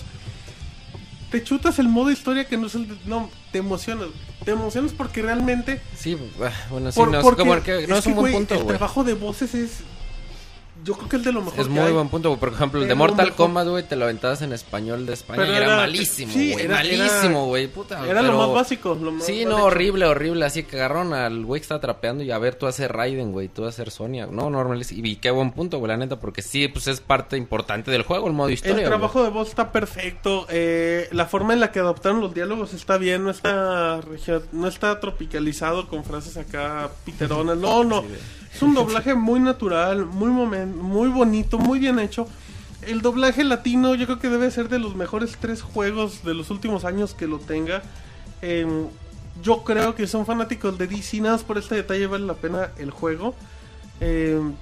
Te 1.32 1.44
chutas 1.44 1.78
el 1.78 1.88
modo 1.88 2.10
historia 2.10 2.48
que 2.48 2.58
no 2.58 2.68
es 2.68 2.76
el 2.76 2.88
de- 2.88 2.98
No, 3.06 3.30
te 3.52 3.60
emocionas. 3.60 4.08
Te 4.44 4.52
emocionas 4.52 4.94
porque 4.94 5.22
realmente 5.22 5.80
Sí, 5.96 6.18
ah, 6.42 6.50
bueno, 6.72 6.92
sí, 6.92 7.00
por- 7.00 7.12
no, 7.12 7.20
es 7.20 7.24
porque 7.24 7.40
como 7.42 7.62
que 7.62 7.86
no 7.88 7.98
es, 7.98 8.04
que, 8.04 8.10
un 8.10 8.16
buen 8.16 8.24
güey, 8.24 8.34
punto, 8.34 8.56
El 8.56 8.64
güey. 8.64 8.78
trabajo 8.78 9.04
de 9.04 9.14
voces 9.14 9.54
es. 9.54 9.72
Yo 10.84 10.94
creo 10.96 11.10
que 11.10 11.16
es 11.18 11.24
de 11.24 11.32
lo 11.34 11.42
mejor. 11.42 11.60
Es 11.60 11.68
que 11.68 11.74
muy 11.74 11.82
hay. 11.82 11.92
buen 11.94 12.10
punto. 12.10 12.38
Por 12.38 12.50
ejemplo, 12.54 12.82
el 12.82 12.88
de 12.88 12.94
lo 12.94 12.98
Mortal. 12.98 13.34
Kombat, 13.34 13.68
güey, 13.68 13.84
te 13.88 13.96
lo 13.96 14.06
aventabas 14.06 14.42
en 14.42 14.54
español 14.54 15.06
de 15.06 15.14
España 15.14 15.42
Pero 15.42 15.52
y 15.54 15.56
era, 15.56 15.66
era- 15.66 15.76
malísimo, 15.78 16.32
sí, 16.34 16.54
güey. 16.54 16.68
malísimo, 16.68 17.46
güey. 17.48 17.68
Puta. 17.68 18.06
Era 18.08 18.22
lo 18.22 18.38
más 18.38 18.52
básico. 18.54 18.98
Lo 19.02 19.12
más 19.12 19.26
Sí, 19.26 19.46
no, 19.46 19.66
horrible, 19.66 20.06
horrible. 20.06 20.46
Así 20.46 20.64
que 20.64 20.78
agarraron 20.78 21.14
al 21.14 21.44
güey 21.46 21.60
que 21.60 21.64
estaba 21.64 21.82
trapeando 21.82 22.24
y 22.24 22.32
a 22.32 22.38
ver, 22.38 22.56
tú 22.56 22.66
haces 22.68 22.90
Raiden, 22.90 23.32
güey, 23.32 23.48
tú 23.50 23.66
haces 23.66 23.94
Sonia. 23.94 24.28
No, 24.28 24.50
normal. 24.50 24.82
Y 24.90 25.16
qué 25.18 25.32
buen 25.32 25.52
punto, 25.52 25.80
güey, 25.80 25.90
la 25.90 25.98
neta, 25.98 26.20
porque 26.20 26.42
sí, 26.42 26.68
pues 26.68 26.88
es 26.88 27.02
parte 27.02 27.36
importante 27.38 27.92
del 27.92 28.04
juego, 28.04 28.28
el 28.28 28.34
modo 28.34 28.50
historia. 28.50 28.84
El 28.84 28.88
trabajo 28.88 29.24
de 29.24 29.30
voz 29.30 29.50
está 29.50 29.72
perfecto. 29.72 30.46
eh, 30.50 31.08
la 31.12 31.26
forma 31.26 31.54
en 31.54 31.60
la 31.60 31.72
que 31.72 31.80
adaptaron 31.80 32.22
los 32.22 32.34
diálogos 32.34 32.74
está 32.74 32.98
bien. 32.98 33.24
No 33.24 33.32
está 33.32 34.00
no 34.52 34.68
está 34.68 35.00
tropicalizado 35.00 35.88
con 35.88 36.04
frases 36.04 36.38
acá 36.38 36.90
piteronas. 37.06 37.58
No, 37.58 37.84
no. 37.84 38.04
Es 38.54 38.62
un 38.62 38.74
doblaje 38.74 39.16
muy 39.16 39.40
natural, 39.40 40.06
muy 40.06 40.30
muy 40.30 41.08
bonito, 41.10 41.58
muy 41.60 41.80
bien 41.80 42.00
hecho. 42.00 42.28
El 42.82 43.02
doblaje 43.02 43.44
latino 43.44 43.94
yo 43.96 44.06
creo 44.06 44.20
que 44.20 44.30
debe 44.30 44.50
ser 44.52 44.70
de 44.70 44.80
los 44.80 44.96
mejores 44.96 45.38
tres 45.40 45.62
juegos 45.62 46.24
de 46.24 46.34
los 46.34 46.50
últimos 46.50 46.86
años 46.86 47.14
que 47.14 47.28
lo 47.28 47.40
tenga. 47.40 47.82
Em, 48.42 48.88
yo 49.44 49.64
creo 49.64 49.96
que 49.96 50.08
son 50.08 50.26
fanáticos 50.26 50.78
de 50.78 50.88
DC, 50.88 51.20
nada 51.22 51.34
más 51.36 51.44
por 51.44 51.58
este 51.58 51.76
detalle 51.76 52.08
vale 52.08 52.26
la 52.26 52.34
pena 52.36 52.72
el 52.78 52.92
juego. 52.92 53.36
Em, 54.00 54.54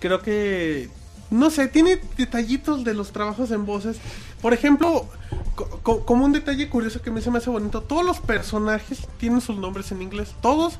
creo 0.00 0.20
que 0.20 0.90
no 1.30 1.48
sé, 1.50 1.68
tiene 1.68 1.98
detallitos 2.18 2.84
de 2.84 2.92
los 2.92 3.12
trabajos 3.12 3.50
en 3.52 3.64
voces. 3.64 3.96
Por 4.42 4.52
ejemplo, 4.52 5.06
co- 5.54 5.80
co- 5.82 6.04
como 6.04 6.24
un 6.26 6.32
detalle 6.32 6.68
curioso 6.68 7.00
que 7.00 7.08
a 7.08 7.12
mí 7.12 7.22
se 7.22 7.30
me 7.30 7.38
hace 7.38 7.48
bonito, 7.48 7.80
todos 7.82 8.04
los 8.04 8.20
personajes 8.20 9.06
tienen 9.18 9.40
sus 9.40 9.56
nombres 9.56 9.92
en 9.92 10.02
inglés, 10.02 10.34
todos 10.42 10.78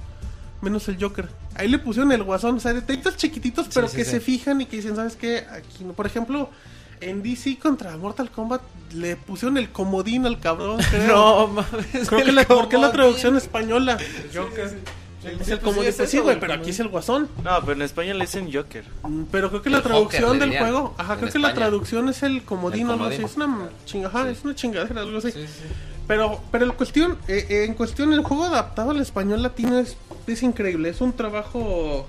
menos 0.63 0.89
el 0.89 0.97
Joker. 1.03 1.29
Ahí 1.55 1.69
le 1.69 1.79
pusieron 1.79 2.11
el 2.13 2.23
guasón, 2.23 2.57
o 2.57 2.61
sea, 2.61 2.73
detallitos 2.73 3.17
chiquititos, 3.17 3.67
pero 3.75 3.89
sí, 3.89 3.97
que 3.97 4.05
sí. 4.05 4.13
se 4.13 4.21
fijan 4.21 4.61
y 4.61 4.67
que 4.67 4.77
dicen, 4.77 4.97
¿sabes 4.97 5.17
qué? 5.17 5.45
Aquí, 5.51 5.85
no". 5.85 5.93
por 5.93 6.07
ejemplo, 6.07 6.49
en 7.01 7.23
DC 7.23 7.59
contra 7.59 7.97
Mortal 7.97 8.31
Kombat 8.31 8.63
le 8.95 9.17
pusieron 9.17 9.59
el 9.59 9.71
comodín 9.71 10.25
al 10.25 10.39
cabrón, 10.41 10.79
creo. 10.91 11.07
No, 11.09 11.47
mames. 11.49 12.09
Creo 12.09 12.23
que 12.23 12.31
el 12.31 12.35
la, 12.37 12.45
porque 12.45 12.77
es 12.77 12.83
la 12.83 12.93
traducción 12.93 13.37
española. 13.37 13.99
Es 15.41 15.49
el 15.49 15.61
comodín, 15.61 15.93
pues 15.97 16.11
sí, 16.11 16.19
güey, 16.19 16.39
pero 16.41 16.55
aquí 16.55 16.71
es 16.71 16.81
el 16.81 16.89
guasón. 16.89 17.29
No, 17.45 17.61
pero 17.61 17.73
en 17.75 17.83
español 17.83 18.19
le 18.19 18.25
dicen 18.25 18.51
Joker. 18.53 18.85
Mm, 19.05 19.23
Pero 19.31 19.51
creo 19.51 19.63
que 19.63 19.71
la 19.71 19.77
El 19.79 19.83
traducción 19.85 20.25
Joker, 20.35 20.41
del 20.41 20.59
juego, 20.59 20.95
ajá, 20.99 21.13
en 21.15 21.19
creo 21.21 21.33
que 21.33 21.39
la 21.39 21.49
España. 21.49 21.67
traducción 21.67 22.09
es 22.09 22.23
el 22.25 22.43
comodín 22.43 22.87
El 22.87 22.91
o 22.91 22.93
algo 22.95 23.05
así. 23.05 23.23
Es 23.23 23.37
una 23.37 23.69
chinga, 23.85 24.09
ajá, 24.09 24.29
es 24.31 24.43
una 24.45 24.55
chingadera, 24.57 25.01
algo 25.03 25.19
así. 25.19 25.31
Sí, 25.31 25.47
sí. 25.47 25.63
Pero, 26.07 26.41
pero 26.51 26.65
en 26.67 26.73
cuestión, 26.73 27.17
eh, 27.29 27.47
eh, 27.49 27.65
en 27.65 27.75
cuestión, 27.75 28.13
el 28.13 28.23
juego 28.23 28.45
adaptado 28.45 28.91
al 28.91 29.01
español 29.01 29.43
latino 29.43 29.79
es, 29.79 29.97
es 30.27 30.43
increíble. 30.43 30.89
Es 30.89 31.01
un 31.01 31.13
trabajo 31.13 32.07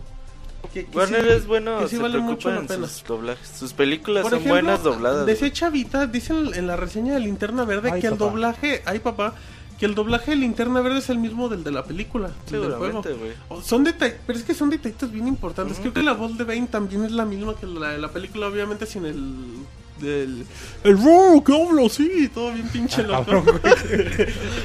que, 0.73 0.85
que 0.85 0.97
Warner 0.97 1.21
sí- 1.23 1.29
es 1.29 1.45
bueno, 1.47 1.79
que 1.79 1.87
sí 1.89 1.95
se 1.97 2.01
vale 2.01 2.17
mucho 2.19 2.49
la 2.51 2.61
pena. 2.61 2.87
sus 2.87 3.03
doblajes. 3.03 3.47
Sus 3.47 3.73
películas 3.73 4.23
Por 4.23 4.31
son 4.31 4.39
ejemplo, 4.39 4.53
buenas 4.61 4.83
dobladas. 4.83 5.25
Decía. 5.25 5.51
Chavita, 5.53 6.07
dicen 6.07 6.49
en 6.53 6.67
la 6.67 6.75
reseña 6.75 7.13
de 7.13 7.19
Linterna 7.19 7.63
Verde 7.65 7.91
Ay, 7.93 8.01
que 8.01 8.07
el 8.07 8.17
doblaje, 8.17 8.81
ay 8.85 8.99
papá, 8.99 9.35
que 9.79 9.85
el 9.85 9.93
doblaje 9.95 10.31
de 10.31 10.37
Linterna 10.37 10.81
Verde 10.81 10.99
es 10.99 11.09
el 11.09 11.19
mismo 11.19 11.47
del 11.49 11.63
de 11.63 11.71
la 11.71 11.83
película, 11.83 12.31
el 12.47 12.51
del 12.51 12.61
juego. 12.73 13.03
Seguramente, 13.03 13.13
güey. 13.13 13.31
O- 13.49 13.61
Son 13.61 13.83
detalles, 13.83 14.17
pero 14.25 14.39
es 14.39 14.43
que 14.45 14.53
son 14.53 14.69
detallitos 14.69 15.11
bien 15.11 15.27
importantes. 15.27 15.79
Creo 15.79 15.93
que 15.93 16.01
la 16.03 16.13
voz 16.13 16.37
de 16.37 16.43
Bane 16.45 16.67
también 16.67 17.03
es 17.05 17.11
la 17.11 17.25
misma 17.25 17.55
que 17.55 17.67
la 17.67 17.89
de 17.89 17.97
la 17.99 18.09
película, 18.09 18.47
obviamente 18.47 18.85
sin 18.85 19.05
el 19.05 19.25
del 19.99 20.45
el 20.83 20.95
"Wow, 20.95 21.43
que 21.43 21.53
hablo 21.55 21.85
así, 21.85 22.29
todo 22.33 22.51
bien 22.51 22.67
pinche 22.69 23.03
loco. 23.03 23.43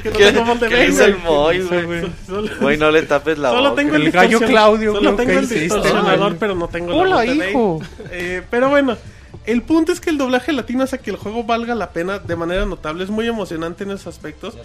que 0.03 0.09
no 0.09 0.17
¿Qué, 0.17 0.31
tengo 0.31 0.55
dice 0.55 1.05
el. 1.05 1.17
Moy, 1.17 1.61
güey? 1.61 2.11
Güey, 2.59 2.77
no 2.77 2.91
le 2.91 3.03
tapes 3.03 3.37
la 3.37 3.49
Solo 3.51 3.69
boca. 3.71 3.81
tengo 3.81 3.95
el, 3.95 4.07
El 4.07 4.11
gallo 4.11 4.39
Claudio, 4.39 4.93
Solo 4.93 5.15
tengo 5.15 5.31
que 5.31 5.37
el 5.37 5.49
distorsionador, 5.49 6.31
¿no? 6.33 6.37
pero 6.39 6.55
no 6.55 6.67
tengo 6.67 6.95
Hola, 6.95 7.23
la 7.23 7.25
hijo. 7.25 7.79
Eh, 8.11 8.41
pero 8.49 8.69
bueno, 8.69 8.97
el 9.45 9.61
punto 9.61 9.91
es 9.91 9.99
que 9.99 10.09
el 10.09 10.17
doblaje 10.17 10.51
latino 10.53 10.83
hace 10.83 10.99
que 10.99 11.11
el 11.11 11.17
juego 11.17 11.43
valga 11.43 11.73
la 11.75 11.91
pena 11.91 12.19
de 12.19 12.35
manera 12.35 12.65
notable. 12.65 13.03
Es 13.03 13.09
muy 13.09 13.27
emocionante 13.27 13.83
en 13.83 13.91
esos 13.91 14.07
aspectos. 14.07 14.57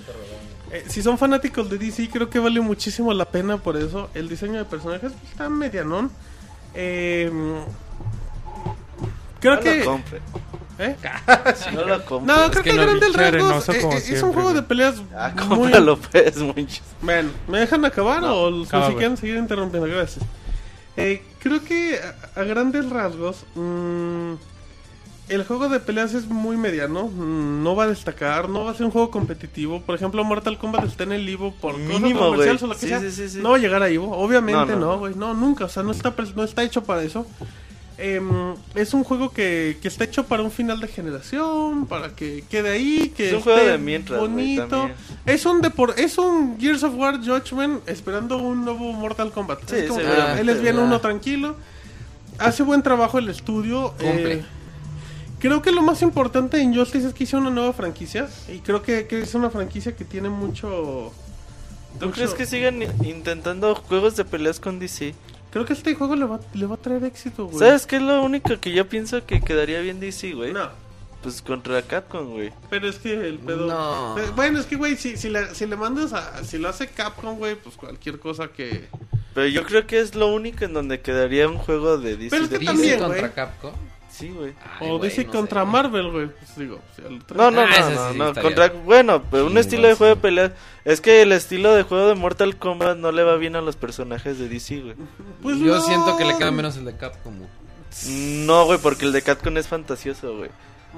Eh, 0.73 0.84
si 0.89 1.02
son 1.02 1.18
fanáticos 1.18 1.70
de 1.70 1.78
DC, 1.78 2.09
creo 2.10 2.28
que 2.28 2.39
vale 2.41 2.60
muchísimo 2.60 3.12
la 3.15 3.26
pena 3.26 3.59
por 3.59 3.76
eso. 3.76 4.10
El 4.15 4.28
diseño 4.28 4.55
de 4.55 4.65
personajes 4.65 5.12
está 5.31 5.49
medianón. 5.49 6.10
Eh, 6.75 7.31
creo 9.44 9.55
no 9.56 9.60
que. 9.62 9.78
lo 9.81 9.84
compre. 9.84 10.20
¿Eh? 10.78 10.97
No 11.73 11.84
lo 11.84 12.05
compre. 12.05 12.34
No, 12.34 12.50
creo 12.50 12.62
que 12.64 12.70
que, 12.70 12.76
como 13.81 13.92
eh, 13.94 14.02
es 14.08 14.23
un 14.23 14.32
juego 14.32 14.48
de 14.48 14.55
güey. 14.56 14.66
peleas 14.68 14.97
Ah, 15.16 15.32
muy, 15.47 15.56
cómpralo, 15.58 15.98
pues, 15.98 16.34
bueno, 17.00 17.31
¿me 17.48 17.58
dejan 17.60 17.84
acabar 17.84 18.24
o 18.24 18.50
los- 18.50 18.68
si 18.68 18.76
güey. 18.76 18.97
quieren 18.97 19.16
seguir 19.16 19.36
interrumpiendo? 19.36 19.89
Gracias. 19.89 20.24
Eh, 20.97 21.23
creo 21.40 21.62
que 21.64 21.98
a, 22.36 22.40
a 22.40 22.44
grandes 22.44 22.89
rasgos, 22.90 23.44
mm, 23.55 24.32
el 25.28 25.44
juego 25.44 25.68
de 25.68 25.81
peleas 25.81 26.12
es 26.14 26.26
muy 26.26 26.56
mediano. 26.56 27.05
mm, 27.06 27.62
no 27.62 27.74
va 27.76 27.84
a 27.84 27.86
destacar, 27.86 28.48
no 28.48 28.64
va 28.64 28.73
a 28.73 28.74
ser 28.74 28.86
un 28.86 28.92
juego 28.92 29.10
competitivo. 29.10 29.81
Por 29.81 29.94
ejemplo, 29.94 30.23
Mortal 30.24 30.58
Kombat 30.58 30.84
está 30.86 31.05
en 31.05 31.12
el 31.12 31.28
Evo 31.28 31.55
por 31.55 31.78
Mínimo, 31.78 32.18
comerciales 32.20 32.60
güey. 32.62 32.70
o 32.70 32.74
lo 32.74 32.81
que 32.81 32.86
Sí, 32.86 32.89
sea. 32.89 33.00
sí, 33.00 33.10
sí, 33.12 33.28
sí. 33.28 33.39
No 33.40 33.50
va 33.50 33.56
a 33.56 33.60
llegar 33.60 33.82
a 33.82 33.89
Evo, 33.89 34.10
obviamente 34.16 34.73
No, 34.73 34.81
no, 34.81 34.86
no, 34.86 34.92
no. 34.94 34.98
güey. 34.98 35.14
No, 35.14 35.34
nunca, 35.34 35.64
o 35.64 35.68
sea, 35.68 35.82
no 35.82 35.92
está, 35.92 36.14
pres- 36.16 36.34
no 36.34 36.42
está 36.44 36.62
hecho 36.64 36.82
para 36.84 37.02
eso. 37.02 37.26
Em, 37.97 38.55
es 38.74 38.92
un 38.92 39.05
juego 39.05 39.31
que, 39.31 39.78
que 39.81 39.86
está 39.86 40.02
hecho 40.02 40.26
para 40.26 40.42
un 40.42 40.50
final 40.50 40.81
de 40.81 40.89
generación, 40.89 41.86
para 41.86 42.08
que 42.16 42.42
quede 42.50 42.70
ahí, 42.70 43.12
que 43.16 43.28
Es 43.28 43.34
un 43.34 43.40
juego 43.42 43.58
esté 43.60 43.70
de 43.70 43.78
mientras, 43.78 44.18
güey, 44.18 44.31
bonito. 44.31 44.90
es 45.26 45.47
un 45.47 45.60
depor 45.60 45.94
es 45.97 46.18
un 46.18 46.58
Gears 46.58 46.82
of 46.82 46.94
War 46.97 47.18
Judgment 47.24 47.89
esperando 47.89 48.36
un 48.39 48.64
nuevo 48.64 48.92
Mortal 48.92 49.31
Kombat. 49.31 49.60
Sí, 49.70 49.76
Es 49.76 49.84
como 49.86 50.00
que 50.00 50.06
seguramente, 50.06 50.40
él 50.40 50.48
es 50.48 50.60
bien 50.60 50.78
uno 50.78 51.00
tranquilo. 51.00 51.55
Hace 52.39 52.64
buen 52.64 52.82
trabajo 52.82 53.18
el 53.18 53.28
estudio. 53.28 53.92
Cumple. 54.00 54.32
eh, 54.34 54.44
creo 55.39 55.62
que 55.62 55.70
lo 55.70 55.81
más 55.82 56.02
importante 56.02 56.56
de 56.56 56.64
Injustice 56.64 57.06
es 57.06 57.14
que 57.14 57.23
hizo 57.24 57.39
una 57.39 57.50
nueva 57.50 57.73
franquicia 57.74 58.28
y 58.52 58.58
creo 58.58 58.82
que, 58.82 59.06
que 59.06 59.20
es 59.23 59.34
una 59.36 59.50
franquicia 59.50 59.94
que 59.94 60.05
tiene 60.05 60.31
mucho 60.31 61.12
¿Tú 62.00 62.06
mucho- 62.06 62.16
crees 62.16 62.34
que 62.34 62.44
sigan 62.44 62.82
intentando 63.05 63.73
juegos 63.76 64.16
de 64.16 64.24
peleas 64.24 64.58
con 64.58 64.81
DC? 64.81 65.14
Creo 65.55 65.65
que 65.65 65.73
este 65.73 65.94
juego 65.94 66.16
le 66.16 66.24
va, 66.24 66.41
le 66.52 66.66
va 66.66 66.74
a 66.74 66.78
traer 66.78 67.05
éxito, 67.05 67.47
güey. 67.47 67.60
¿Sabes 67.60 67.86
qué 67.86 67.94
es 67.94 68.02
lo 68.02 68.20
único 68.24 68.58
que 68.58 68.73
yo 68.73 68.89
pienso 68.89 69.24
que 69.24 69.41
quedaría 69.41 69.81
bien 69.83 70.00
DC, 70.00 70.33
güey? 70.33 70.52
No. 70.52 70.68
Pues 71.23 71.42
contra 71.42 71.81
Capcom, 71.81 72.33
güey. 72.33 72.52
Pero 72.70 72.89
es 72.89 72.97
que 72.99 73.12
el 73.12 73.39
pedo. 73.39 73.68
No. 73.68 74.18
Eh, 74.18 74.33
Bueno, 74.34 74.58
es 74.58 74.66
que, 74.66 74.74
güey, 74.74 74.97
si, 74.97 75.16
si, 75.16 75.31
le, 75.31 75.55
si 75.55 75.66
le 75.66 75.76
mandas 75.76 76.12
a. 76.12 76.42
Si 76.42 76.58
lo 76.58 76.68
hace 76.68 76.89
Capcom, 76.89 77.39
güey, 77.39 77.55
pues 77.55 77.76
cualquier 77.76 78.18
cosa 78.18 78.49
que. 78.49 78.89
Pero 79.33 79.47
yo 79.47 79.62
creo 79.62 79.86
que 79.86 80.00
es 80.00 80.16
lo 80.16 80.26
único 80.34 80.65
en 80.65 80.73
donde 80.73 81.00
quedaría 81.00 81.47
un 81.47 81.58
juego 81.58 81.99
de 81.99 82.16
DC. 82.16 82.31
Pero 82.31 82.44
es 82.47 82.50
que 82.50 82.58
de 82.58 82.65
DC 82.65 82.73
también, 82.73 82.99
contra. 82.99 83.33
Capcom. 83.33 83.73
Sí, 84.17 84.28
güey. 84.28 84.55
O 84.81 84.99
güey, 84.99 85.10
dice 85.10 85.25
no 85.25 85.33
contra 85.33 85.65
sé. 85.65 85.67
Marvel, 85.70 86.10
güey. 86.12 86.28
Pues 86.28 86.57
digo, 86.57 86.78
No, 87.34 87.51
no, 87.51 87.62
Ah, 87.62 87.67
no, 87.81 87.91
no, 87.91 88.12
sí 88.12 88.18
no, 88.18 88.28
estaría 88.28 88.43
contra, 88.43 88.68
bueno, 88.84 89.23
pero 89.31 89.47
un 89.47 89.59
estilo 89.59 89.89
de 89.89 89.94
sí. 89.94 89.99
juego 89.99 90.15
de 90.15 90.20
peleas. 90.20 90.52
Es 90.84 91.01
que 91.01 91.23
el 91.23 91.33
estilo 91.33 91.75
de 91.75 91.83
juego 91.83 92.07
de 92.09 92.15
Mortal 92.15 92.57
Kombat 92.57 92.97
no 92.97 93.10
le 93.10 93.25
va 93.25 93.36
bien 93.36 93.57
a 93.57 93.60
los 93.60 93.75
personajes 93.76 94.39
de 94.39 94.49
DC, 94.49 94.81
güey. 94.83 94.94
Pues 95.43 95.59
Yo 95.59 95.75
no. 95.75 95.81
siento 95.81 96.17
que 96.17 96.25
le 96.25 96.39
queda 96.39 96.51
menos 96.52 96.76
el 96.76 96.84
de 96.84 96.97
Capcom. 96.97 97.39
güey. 97.39 97.49
No, 98.47 98.67
güey, 98.67 98.78
porque 98.78 99.05
el 99.05 99.12
de 99.12 99.23
Catcon 99.23 99.57
es 99.57 99.67
fantasioso, 99.68 100.36
güey. 100.36 100.51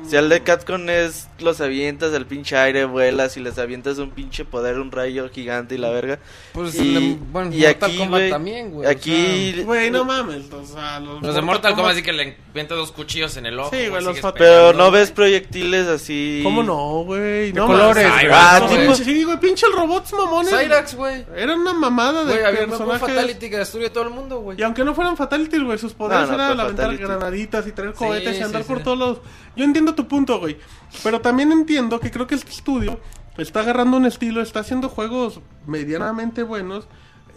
Si 0.08 0.14
el 0.14 0.28
de 0.28 0.40
Catcon 0.42 0.88
es 0.88 1.28
los 1.40 1.60
avientas 1.60 2.14
al 2.14 2.26
pinche 2.26 2.56
aire, 2.56 2.84
vuelas 2.84 3.36
y 3.36 3.40
les 3.40 3.58
avientas 3.58 3.98
un 3.98 4.10
pinche 4.10 4.44
poder, 4.44 4.78
un 4.78 4.92
rayo 4.92 5.28
gigante 5.30 5.74
y 5.74 5.78
la 5.78 5.90
verga. 5.90 6.18
Pues 6.52 6.74
y, 6.76 6.78
el 6.78 6.94
de- 6.94 7.18
bueno, 7.32 7.50
y 7.52 7.60
Mortal 7.62 7.90
aquí, 7.90 7.98
Kombat 7.98 8.28
también, 8.30 8.70
güey. 8.70 8.88
Aquí, 8.88 9.62
Güey, 9.64 9.90
no 9.90 10.04
mames. 10.04 10.44
O 10.52 10.64
sea, 10.64 11.00
los, 11.00 11.18
sea, 11.20 11.26
los 11.26 11.34
de 11.34 11.42
Mortal 11.42 11.74
Kombat 11.74 11.96
sí 11.96 12.02
que 12.02 12.12
le 12.12 12.36
inventa 12.48 12.74
dos 12.76 12.92
cuchillos 12.92 13.36
en 13.36 13.46
el 13.46 13.58
ojo. 13.58 13.70
Sí, 13.72 13.88
güey, 13.88 14.02
los 14.04 14.18
pero 14.38 14.72
no 14.72 14.90
ves 14.92 15.10
proyectiles 15.10 15.88
así. 15.88 16.40
¿Cómo 16.44 16.62
no, 16.62 17.02
güey? 17.04 17.52
No 17.52 17.66
colores. 17.66 18.06
Ah, 18.30 18.60
tipo- 18.60 18.80
pinche- 18.80 19.04
Sí, 19.04 19.24
güey, 19.24 19.40
pinche 19.40 19.66
robots 19.74 20.12
mamones. 20.12 20.54
Cyrax, 20.56 20.94
güey. 20.94 21.24
Era 21.36 21.54
una 21.56 21.72
mamada 21.74 22.24
de 22.24 22.32
Güey, 22.34 22.44
había 22.44 22.66
un. 22.66 22.98
Fatality 23.00 23.50
que 23.50 23.58
destruye 23.58 23.90
todo 23.90 24.04
el 24.04 24.10
mundo, 24.10 24.38
güey. 24.40 24.58
Y 24.60 24.62
aunque 24.62 24.84
no 24.84 24.94
fueran 24.94 25.16
fatalities, 25.16 25.62
güey, 25.62 25.78
sus 25.78 25.92
poderes 25.94 26.28
No, 26.30 26.36
no, 26.36 26.42
eran 26.44 26.48
pero 26.56 26.62
aventar 26.62 26.96
granaditas 26.96 27.66
y 27.66 27.72
traer 27.72 27.92
Sí, 27.92 27.98
cohetes 27.98 28.38
y 28.38 28.42
andar 28.42 28.62
sí, 28.62 28.68
por 28.68 28.78
sí. 28.78 28.84
todos 28.84 28.98
lados. 28.98 29.18
Yo 29.56 29.64
entiendo 29.64 29.94
tu 29.94 30.06
punto, 30.06 30.38
güey. 30.38 30.56
Pero 31.02 31.20
también 31.20 31.50
entiendo 31.52 31.98
que 32.00 32.10
creo 32.10 32.26
que 32.26 32.34
este 32.34 32.50
estudio 32.50 33.00
está 33.38 33.60
agarrando 33.60 33.96
un 33.96 34.06
estilo, 34.06 34.40
está 34.42 34.60
haciendo 34.60 34.88
juegos 34.88 35.40
medianamente 35.66 36.42
buenos, 36.42 36.86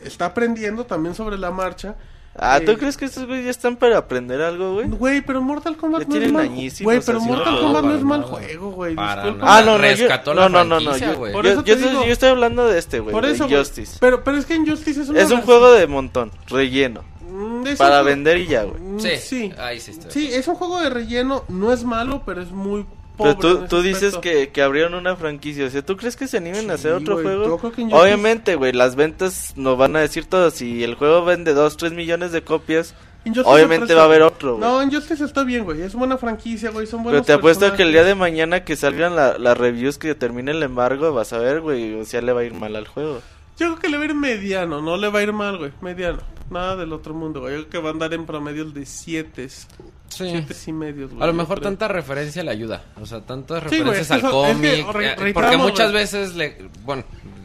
está 0.03 0.25
aprendiendo 0.25 0.85
también 0.85 1.15
sobre 1.15 1.37
la 1.37 1.51
marcha. 1.51 1.95
Ah, 2.41 2.59
¿tú 2.63 2.71
Eh, 2.71 2.77
crees 2.77 2.95
que 2.95 3.05
estos 3.05 3.25
güeyes 3.25 3.43
ya 3.45 3.51
están 3.51 3.75
para 3.75 3.97
aprender 3.97 4.39
algo, 4.41 4.75
güey? 4.75 4.87
Güey, 4.87 5.21
pero 5.21 5.41
Mortal 5.41 5.75
Kombat 5.75 6.01
Ya 6.03 6.07
no 6.07 6.13
es 6.13 6.19
tienen 6.19 6.33
mal 6.33 6.43
añísimos 6.45 6.85
Güey, 6.85 7.01
pero 7.05 7.19
Mortal 7.19 7.43
juegos. 7.43 7.61
Kombat 7.61 7.83
no 7.83 7.89
No, 7.89 7.97
es 7.97 8.03
mal 8.03 8.23
juego, 8.23 8.71
güey. 8.71 8.95
Ah, 8.97 9.23
no, 9.25 9.31
no, 9.33 9.71
yo, 9.71 9.77
Rescató 9.79 10.33
no, 10.33 10.41
la 10.41 10.49
no, 10.49 10.63
no, 10.63 10.79
no, 10.79 10.95
yo, 10.97 11.15
güey. 11.17 11.33
Por 11.33 11.43
yo- 11.45 11.51
eso 11.51 11.63
yo 11.65 11.73
estoy- 11.73 11.89
digo. 11.89 12.05
yo 12.05 12.11
estoy 12.13 12.29
hablando 12.29 12.67
de 12.67 12.79
este, 12.79 12.99
güey, 12.99 13.11
Por 13.13 13.25
eso. 13.25 13.45
Injustice. 13.49 13.97
Pero, 13.99 14.23
pero 14.23 14.37
es 14.37 14.45
que 14.45 14.55
Injustice 14.55 15.01
es 15.01 15.09
una 15.09 15.19
Es 15.19 15.31
un 15.31 15.41
juego 15.41 15.71
de 15.73 15.87
montón, 15.87 16.31
relleno, 16.47 17.03
Mm, 17.29 17.65
es 17.67 17.71
un 17.73 17.77
para 17.77 17.89
juego- 17.95 18.05
vender 18.05 18.37
y 18.37 18.47
ya, 18.47 18.63
güey. 18.63 18.81
Mm, 18.81 18.99
Sí, 18.99 19.09
sí. 19.17 19.53
ahí 19.57 19.79
sí 19.79 19.91
estoy. 19.91 20.11
Sí, 20.11 20.29
es 20.33 20.47
un 20.47 20.55
juego 20.55 20.79
de 20.81 20.89
relleno, 20.89 21.43
no 21.49 21.71
es 21.71 21.83
malo, 21.83 22.23
pero 22.25 22.41
es 22.41 22.51
muy 22.51 22.85
pobre. 23.17 23.35
Pero 23.39 23.59
tú, 23.59 23.67
tú 23.67 23.81
dices 23.81 24.17
que, 24.17 24.49
que 24.49 24.61
abrieron 24.61 24.93
una 24.93 25.15
franquicia, 25.15 25.65
o 25.65 25.69
sea, 25.69 25.81
¿tú 25.85 25.97
crees 25.97 26.15
que 26.15 26.27
se 26.27 26.37
animen 26.37 26.71
a 26.71 26.75
hacer 26.75 26.95
Sí, 26.97 27.01
otro 27.03 27.15
güey, 27.15 27.25
juego? 27.25 27.45
yo 27.47 27.57
creo 27.57 27.71
que 27.73 27.81
Injustice- 27.83 28.01
Obviamente, 28.01 28.55
güey, 28.55 28.71
las 28.73 28.95
ventas 28.95 29.53
nos 29.55 29.77
van 29.77 29.95
a 29.95 29.99
decir 29.99 30.25
todo. 30.25 30.49
Si 30.51 30.83
el 30.83 30.95
juego 30.95 31.23
vende 31.25 31.53
2, 31.53 31.75
3 31.77 31.91
millones 31.93 32.31
de 32.31 32.41
copias, 32.43 32.95
Injustice 33.25 33.53
obviamente 33.53 33.93
va 33.93 34.03
a 34.03 34.05
haber 34.05 34.21
otro, 34.21 34.55
güey. 34.55 34.61
No, 34.69 34.81
Injustice 34.81 35.23
está 35.25 35.43
bien, 35.43 35.65
güey. 35.65 35.81
Es 35.81 35.93
buena 35.93 36.17
franquicia, 36.17 36.69
güey. 36.71 36.87
Son 36.87 37.03
buenos 37.03 37.19
Pero 37.21 37.25
te 37.25 37.33
apuesto 37.33 37.59
que 37.61 37.65
el 37.65 37.71
personajes. 37.89 37.93
día 37.93 38.03
de 38.05 38.15
mañana 38.15 38.63
que 38.63 38.77
salgan 38.77 39.15
la- 39.17 39.37
las 39.37 39.57
reviews 39.57 39.97
que 39.97 40.15
termine 40.15 40.51
el 40.51 40.63
embargo, 40.63 41.11
vas 41.13 41.33
a 41.33 41.39
ver, 41.39 41.59
güey, 41.59 41.95
o 41.99 42.05
sea, 42.05 42.21
le 42.21 42.31
va 42.31 42.41
a 42.41 42.43
ir 42.45 42.53
mal 42.53 42.75
al 42.77 42.87
juego. 42.87 43.21
Yo 43.57 43.67
creo 43.67 43.79
que 43.79 43.89
le 43.89 43.97
va 43.97 44.03
a 44.03 44.05
ir 44.05 44.15
mediano, 44.15 44.81
no 44.81 44.95
le 44.95 45.09
va 45.09 45.19
a 45.19 45.23
ir 45.23 45.33
mal, 45.33 45.57
güey. 45.57 45.71
Mediano. 45.81 46.19
Nada 46.49 46.75
del 46.75 46.91
otro 46.93 47.13
mundo, 47.13 47.41
güey. 47.41 47.53
Yo 47.55 47.59
creo 47.61 47.69
que 47.69 47.77
va 47.79 47.89
a 47.89 47.93
andar 47.93 48.13
en 48.13 48.25
promedio 48.25 48.65
de 48.65 48.85
7. 48.85 49.47
Sí. 49.49 49.65
7 50.09 50.55
y 50.67 50.73
medios, 50.73 51.11
güey. 51.11 51.21
A 51.23 51.27
lo 51.27 51.33
mejor 51.33 51.59
tanta 51.59 51.87
referencia 51.87 52.43
le 52.43 52.51
ayuda. 52.51 52.83
O 52.99 53.05
sea, 53.05 53.21
tantas 53.21 53.63
Sí, 53.69 53.79
güey, 53.81 53.99
referencias 53.99 54.01
es 54.01 54.07
que 54.07 54.13
al 54.13 54.19
eso- 54.19 54.45
es 54.45 54.55
que 54.57 54.83
cómic. 54.83 55.11
eh, 55.11 55.31
porque 55.33 55.57
muchas 55.57 55.91
güey. 55.91 56.03
veces 56.03 56.35
le. 56.35 56.69
Bueno, 56.83 57.03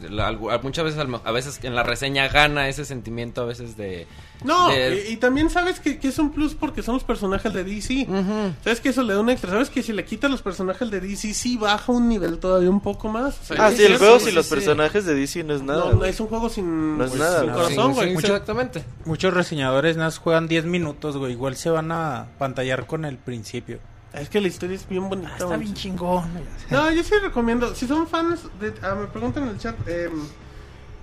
la- 0.09 0.31
muchas 0.63 0.85
veces, 0.85 0.99
a 1.23 1.31
veces 1.31 1.59
en 1.63 1.75
la 1.75 1.83
reseña 1.83 2.27
gana 2.29 2.67
ese 2.67 2.83
sentimiento 2.85 3.41
a 3.41 3.45
veces 3.45 3.77
de. 3.77 4.07
No, 4.43 4.69
de- 4.69 5.05
y, 5.09 5.13
y 5.13 5.17
también 5.17 5.49
sabes 5.49 5.79
que, 5.79 5.97
que 5.99 6.09
es 6.09 6.19
un 6.19 6.31
plus 6.31 6.53
porque 6.55 6.83
son 6.83 6.95
los 6.95 7.03
personajes 7.03 7.53
de 7.53 7.63
DC. 7.63 8.07
Sabes 8.63 8.79
que 8.81 8.89
eso 8.89 9.01
le 9.03 9.13
da 9.13 9.19
un 9.19 9.29
extra. 9.29 9.49
Sabes 9.51 9.69
que 9.69 9.81
si 9.81 9.93
le 9.93 10.05
quitas 10.05 10.29
los 10.29 10.41
personajes 10.41 10.91
de 10.91 10.99
DC, 10.99 11.33
sí 11.33 11.57
baja 11.57 11.91
un 11.91 12.07
nivel 12.09 12.37
todavía 12.39 12.69
un 12.69 12.81
poco 12.81 13.07
más. 13.09 13.39
O 13.41 13.45
sea, 13.45 13.65
Ah, 13.67 13.71
sí, 13.71 13.83
el 13.83 13.97
juego 13.97 14.19
sin 14.19 14.35
los 14.35 14.45
sí, 14.47 14.53
personajes 14.55 15.05
de 15.05 15.15
DC 15.15 15.43
no 15.43 15.55
es 15.55 15.61
nada. 15.61 15.85
No, 15.85 15.93
no 15.93 16.05
es 16.05 16.19
un 16.19 16.27
juego 16.27 16.49
sin, 16.49 16.97
No 16.97 17.05
es 17.05 17.11
pues, 17.11 17.21
nada, 17.21 17.39
sin 17.39 17.49
no. 17.49 17.55
corazón, 17.55 17.93
güey. 17.93 18.07
sí, 18.09 18.13
Mucho- 18.15 18.27
exactamente. 18.27 18.85
Muchos 19.05 19.33
reseñadores 19.33 19.97
nada 19.97 20.11
juegan 20.11 20.47
10 20.47 20.65
minutos, 20.65 21.17
güey. 21.17 21.31
Igual 21.31 21.55
se 21.55 21.69
van 21.69 21.91
a 21.91 22.27
pantallar 22.37 22.85
con 22.85 23.05
el 23.05 23.17
principio. 23.17 23.79
Es 24.13 24.29
que 24.29 24.39
la 24.39 24.47
historia 24.47 24.75
es 24.75 24.87
bien 24.87 25.09
bonita. 25.09 25.31
Está 25.33 25.45
güey. 25.45 25.59
bien 25.59 25.73
chingón. 25.73 26.29
No, 26.69 26.89
yo 26.91 27.03
sí 27.03 27.13
recomiendo. 27.21 27.75
Si 27.75 27.85
son 27.87 28.07
fans, 28.07 28.41
de, 28.61 28.73
ah, 28.81 28.95
me 28.95 29.07
preguntan 29.07 29.43
en 29.43 29.49
el 29.49 29.57
chat. 29.57 29.75
eh, 29.87 30.09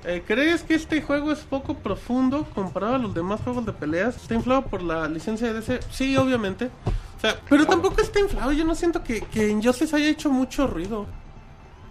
eh, 0.04 0.22
¿Crees 0.26 0.62
que 0.62 0.74
este 0.74 1.00
juego 1.02 1.32
es 1.32 1.40
poco 1.40 1.74
profundo 1.74 2.46
comparado 2.54 2.96
a 2.96 2.98
los 2.98 3.14
demás 3.14 3.40
juegos 3.42 3.64
de 3.66 3.72
peleas? 3.72 4.16
¿Está 4.16 4.34
inflado 4.34 4.66
por 4.66 4.82
la 4.82 5.08
licencia 5.08 5.48
de 5.48 5.54
DC? 5.54 5.80
Sí, 5.90 6.16
obviamente. 6.16 6.70
O 7.16 7.20
sea, 7.20 7.38
pero 7.48 7.66
tampoco 7.66 8.00
está 8.00 8.20
inflado. 8.20 8.52
Yo 8.52 8.64
no 8.64 8.74
siento 8.74 9.04
que, 9.04 9.20
que 9.20 9.48
Injustice 9.48 9.94
haya 9.94 10.08
hecho 10.08 10.30
mucho 10.30 10.66
ruido. 10.66 11.06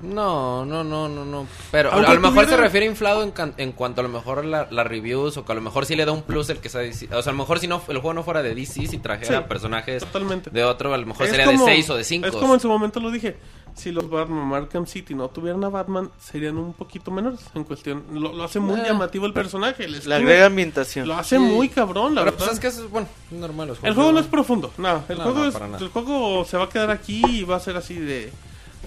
No, 0.04 0.66
no, 0.66 0.84
no, 0.84 1.08
no, 1.08 1.26
no. 1.26 1.48
Pero 1.72 1.92
Aunque 1.92 2.12
a 2.12 2.14
lo 2.16 2.20
mejor 2.22 2.44
tuviera- 2.46 2.58
se 2.58 2.62
refiere 2.64 2.86
inflado 2.86 3.24
en, 3.24 3.32
can- 3.32 3.54
en 3.58 3.72
cuanto 3.72 4.02
a 4.02 4.04
lo 4.04 4.10
mejor 4.10 4.44
la- 4.46 4.68
las 4.72 4.88
reviews 4.88 5.38
o 5.38 5.46
que 5.46 5.52
a 5.52 5.56
lo 5.56 5.62
mejor 5.62 5.86
sí 5.86 5.96
le 5.96 6.06
da 6.06 6.12
un 6.12 6.24
plus 6.24 6.50
el 6.50 6.58
que 6.60 6.70
sea 6.70 6.82
DC. 6.82 7.08
O 7.14 7.22
sea, 7.22 7.32
a 7.32 7.34
lo 7.34 7.40
mejor 7.40 7.60
si 7.60 7.68
no 7.68 7.76
el 7.88 7.98
juego 8.00 8.14
no 8.14 8.24
fuera 8.24 8.42
de 8.42 8.56
DC, 8.56 8.88
si 8.88 8.98
trajera 8.98 9.40
Sí, 9.40 9.46
personajes 9.48 10.04
Totalmente. 10.04 10.50
de 10.50 10.64
otro, 10.64 10.94
a 10.94 10.98
lo 10.98 11.06
mejor 11.06 11.26
Es 11.26 11.32
sería 11.32 11.46
como- 11.46 11.66
de 11.66 11.74
6 11.74 11.90
o 11.90 11.96
de 11.96 12.04
5. 12.04 12.28
Es 12.28 12.36
como 12.36 12.54
en 12.54 12.60
su 12.60 12.68
momento 12.68 13.00
lo 13.00 13.12
dije. 13.12 13.38
si 13.74 13.90
los 13.94 14.10
Batman 14.10 14.54
Arkham 14.54 14.86
City 14.86 15.16
no 15.16 15.30
tuvieran 15.30 15.64
a 15.64 15.70
Batman, 15.70 16.12
serían 16.20 16.58
un 16.58 16.74
poquito 16.74 17.10
menores 17.10 17.40
en 17.56 17.64
cuestión. 17.64 18.04
Lo, 18.12 18.34
lo 18.34 18.44
hace 18.44 18.60
muy 18.60 18.78
Eh. 18.82 18.84
llamativo 18.86 19.26
el 19.26 19.32
personaje. 19.32 19.86
El 19.86 20.12
agrega 20.12 20.48
ambientación. 20.48 21.08
lo 21.08 21.14
hace 21.16 21.40
muy 21.40 21.70
cabrón, 21.70 22.14
la 22.14 22.22
Pero 22.26 22.32
verdad. 22.34 22.48
pues 22.48 22.52
es 22.52 22.60
que 22.60 22.68
es, 22.68 22.90
bueno, 22.92 23.08
normal 23.32 23.70
los 23.70 23.78
El 23.82 23.94
juego 23.94 24.12
no 24.12 24.20
es 24.20 24.26
profundo, 24.28 24.74
no, 24.78 25.04
el 25.08 25.18
No, 25.18 25.24
juego 25.24 25.40
no, 25.40 25.46
es, 25.46 25.54
nada. 25.58 25.78
el 25.78 25.88
juego 25.88 26.44
se 26.44 26.58
va 26.58 26.66
a 26.66 26.70
quedar 26.70 26.92
aquí 26.92 27.22
y 27.26 27.44
va 27.46 27.56
a 27.56 27.60
ser 27.62 27.78
así 27.78 27.94
de 27.96 28.34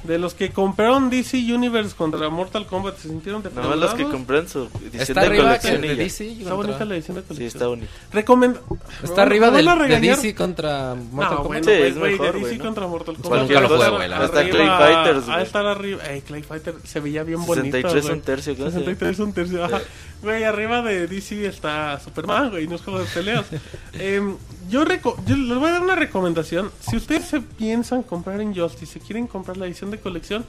de 0.04 0.18
los 0.18 0.34
que 0.34 0.50
compraron 0.50 1.08
DC 1.10 1.36
Universe 1.54 1.94
contra 1.96 2.28
Mortal 2.28 2.66
Kombat 2.66 2.96
se 2.98 3.08
sintieron 3.08 3.42
Nada 3.42 3.54
más 3.68 3.78
los 3.78 3.94
que 3.94 4.04
defraudados. 4.04 4.12
compran 4.12 4.48
su 4.48 4.58
edición 4.82 5.00
Está 5.02 5.20
de 5.22 5.26
arriba 5.26 5.44
colección 5.44 5.80
de. 5.80 5.94
DC. 5.96 6.24
Está 6.26 6.38
contra- 6.38 6.54
bonita 6.56 6.84
la 6.84 6.94
edición 6.94 7.14
de 7.16 7.20
Sí, 7.22 7.26
colección. 7.28 7.46
está 7.48 7.66
bonito. 7.66 7.88
Recomend... 8.12 8.58
Está 9.02 9.22
arriba 9.22 9.50
¿Me 9.50 9.56
del, 9.62 9.66
de? 9.88 10.00
DC 10.00 10.34
contra 10.34 10.94
Mortal 10.94 11.36
No, 11.36 11.42
Kombat. 11.42 11.46
bueno, 11.46 11.64
Sí, 11.64 11.70
es 11.72 11.98
güey, 11.98 12.12
mejor, 12.12 12.32
de 12.34 12.40
DC 12.40 12.56
¿no? 12.58 12.64
contra 12.64 12.86
Mortal 12.86 13.14
Kombat. 13.16 13.28
Cualquier 13.30 13.58
Arriba- 13.58 13.76
cosa, 13.76 13.88
güey. 13.90 14.12
Hasta 14.12 14.48
Clay 14.50 14.68
Fighters, 14.68 15.28
A 15.28 15.32
güey. 15.32 15.42
estar 15.46 15.66
arriba... 15.66 16.02
Eh, 16.10 16.22
Clay 16.26 16.42
Fighter 16.42 16.74
se 16.84 17.00
veía 17.00 17.22
bien 17.22 17.44
bonito, 17.46 17.64
63 17.76 18.02
güey. 18.04 18.14
un 18.14 18.20
tercio, 18.22 18.56
¿cómo 18.56 18.70
se 18.70 18.74
llama? 18.80 18.84
63 18.84 19.18
un 19.20 19.32
tercio. 19.32 19.64
ajá. 19.64 19.80
Güey, 20.24 20.42
arriba 20.44 20.82
de 20.82 21.06
DC 21.06 21.46
está 21.46 22.00
Superman, 22.00 22.50
güey, 22.50 22.66
no 22.66 22.76
es 22.76 22.82
juego 22.82 22.98
de 22.98 23.04
peleas. 23.06 23.44
Em, 23.92 24.36
yo, 24.70 24.84
reco- 24.84 25.16
yo 25.26 25.36
les 25.36 25.58
voy 25.58 25.68
a 25.68 25.72
dar 25.72 25.82
una 25.82 25.94
recomendación. 25.94 26.72
Si 26.80 26.96
ustedes 26.96 27.26
se 27.26 27.40
piensan 27.40 28.02
comprar 28.02 28.40
Injustice, 28.40 28.94
si 28.94 29.00
quieren 29.00 29.26
comprar 29.26 29.56
la 29.58 29.66
edición 29.66 29.90
de 29.90 30.00
colección, 30.00 30.44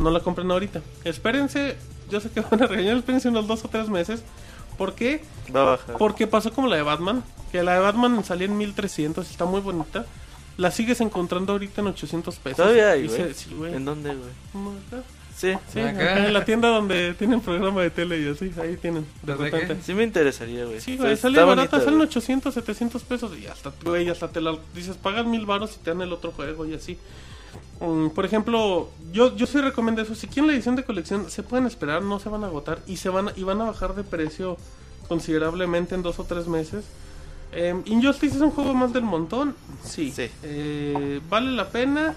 no 0.00 0.10
la 0.10 0.20
compren 0.20 0.50
ahorita. 0.50 0.80
Espérense, 1.04 1.76
yo 2.10 2.20
sé 2.20 2.30
que 2.30 2.40
van 2.40 2.62
a 2.62 2.66
regañar, 2.66 2.96
espérense 2.96 3.28
unos 3.28 3.46
dos 3.46 3.64
o 3.64 3.68
tres 3.68 3.88
meses. 3.88 4.22
¿Por 4.78 4.94
qué? 4.94 5.22
Bajar. 5.52 5.96
Porque 5.98 6.28
pasó 6.28 6.52
como 6.52 6.68
la 6.68 6.76
de 6.76 6.82
Batman, 6.82 7.24
que 7.50 7.62
la 7.64 7.74
de 7.74 7.80
Batman 7.80 8.22
salía 8.24 8.46
en 8.46 8.56
1300, 8.56 9.28
está 9.28 9.44
muy 9.44 9.60
bonita. 9.60 10.06
La 10.56 10.70
sigues 10.70 11.00
encontrando 11.00 11.52
ahorita 11.52 11.80
en 11.80 11.88
800 11.88 12.36
pesos. 12.36 12.56
Todavía 12.58 12.90
hay, 12.92 13.08
se- 13.08 13.22
güey. 13.22 13.34
sí. 13.34 13.50
¿En 13.74 13.84
dónde, 13.84 14.14
güey? 14.14 14.30
Sí. 15.38 15.52
Sí, 15.72 15.78
Acá. 15.78 15.90
acá 16.14 16.26
en 16.26 16.32
la 16.32 16.44
tienda 16.44 16.68
donde 16.68 17.14
tienen 17.14 17.40
programa 17.40 17.80
de 17.82 17.90
tele 17.90 18.18
y 18.20 18.28
así, 18.28 18.50
ahí 18.60 18.76
tienen, 18.76 19.06
de 19.22 19.34
¿Desde 19.36 19.50
repente. 19.50 19.76
Sí 19.84 19.94
me 19.94 20.02
interesaría, 20.02 20.64
güey. 20.64 20.80
Sí, 20.80 20.96
güey, 20.96 21.16
sale 21.16 21.40
barata, 21.44 21.78
salen 21.78 21.94
güey. 21.94 22.08
800, 22.08 22.52
700 22.52 23.02
pesos 23.04 23.38
y 23.38 23.46
hasta, 23.46 23.72
güey, 23.84 24.08
hasta 24.08 24.28
te 24.28 24.40
la 24.40 24.58
dices, 24.74 24.96
pagas 24.96 25.26
mil 25.26 25.46
baros 25.46 25.76
y 25.76 25.84
te 25.84 25.90
dan 25.90 26.02
el 26.02 26.12
otro 26.12 26.32
juego 26.32 26.66
y 26.66 26.74
así. 26.74 26.98
Mm, 27.80 28.08
por 28.08 28.24
ejemplo, 28.24 28.90
yo, 29.12 29.36
yo 29.36 29.46
sí 29.46 29.60
recomiendo 29.60 30.02
eso. 30.02 30.16
Si 30.16 30.26
quieren 30.26 30.48
la 30.48 30.54
edición 30.54 30.74
de 30.74 30.82
colección, 30.82 31.30
se 31.30 31.44
pueden 31.44 31.66
esperar, 31.66 32.02
no 32.02 32.18
se 32.18 32.28
van 32.28 32.42
a 32.42 32.48
agotar 32.48 32.80
y 32.88 32.96
se 32.96 33.08
van 33.08 33.28
a, 33.28 33.32
y 33.36 33.44
van 33.44 33.60
a 33.60 33.64
bajar 33.66 33.94
de 33.94 34.02
precio 34.02 34.56
considerablemente 35.06 35.94
en 35.94 36.02
dos 36.02 36.18
o 36.18 36.24
tres 36.24 36.48
meses. 36.48 36.84
Em, 37.52 37.82
Injustice 37.86 38.36
es 38.36 38.42
un 38.42 38.50
juego 38.50 38.74
más 38.74 38.92
del 38.92 39.04
montón, 39.04 39.54
sí. 39.84 40.12
Sí. 40.14 40.28
Eh, 40.42 41.20
vale 41.30 41.52
la 41.52 41.68
pena. 41.68 42.14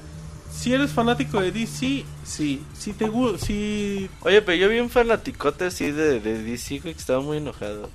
Si 0.51 0.73
eres 0.73 0.91
fanático 0.91 1.39
de 1.41 1.51
DC, 1.51 2.05
sí. 2.23 2.61
Si 2.77 2.93
te 2.93 3.05
gu- 3.09 3.37
si 3.37 4.09
Oye, 4.21 4.41
pero 4.41 4.57
yo 4.57 4.69
vi 4.69 4.79
un 4.79 4.89
fanaticote 4.89 5.65
así 5.65 5.91
de, 5.91 6.19
de 6.19 6.43
DC, 6.43 6.79
güey, 6.79 6.93
que 6.93 6.99
estaba 6.99 7.21
muy 7.21 7.37
enojado. 7.37 7.89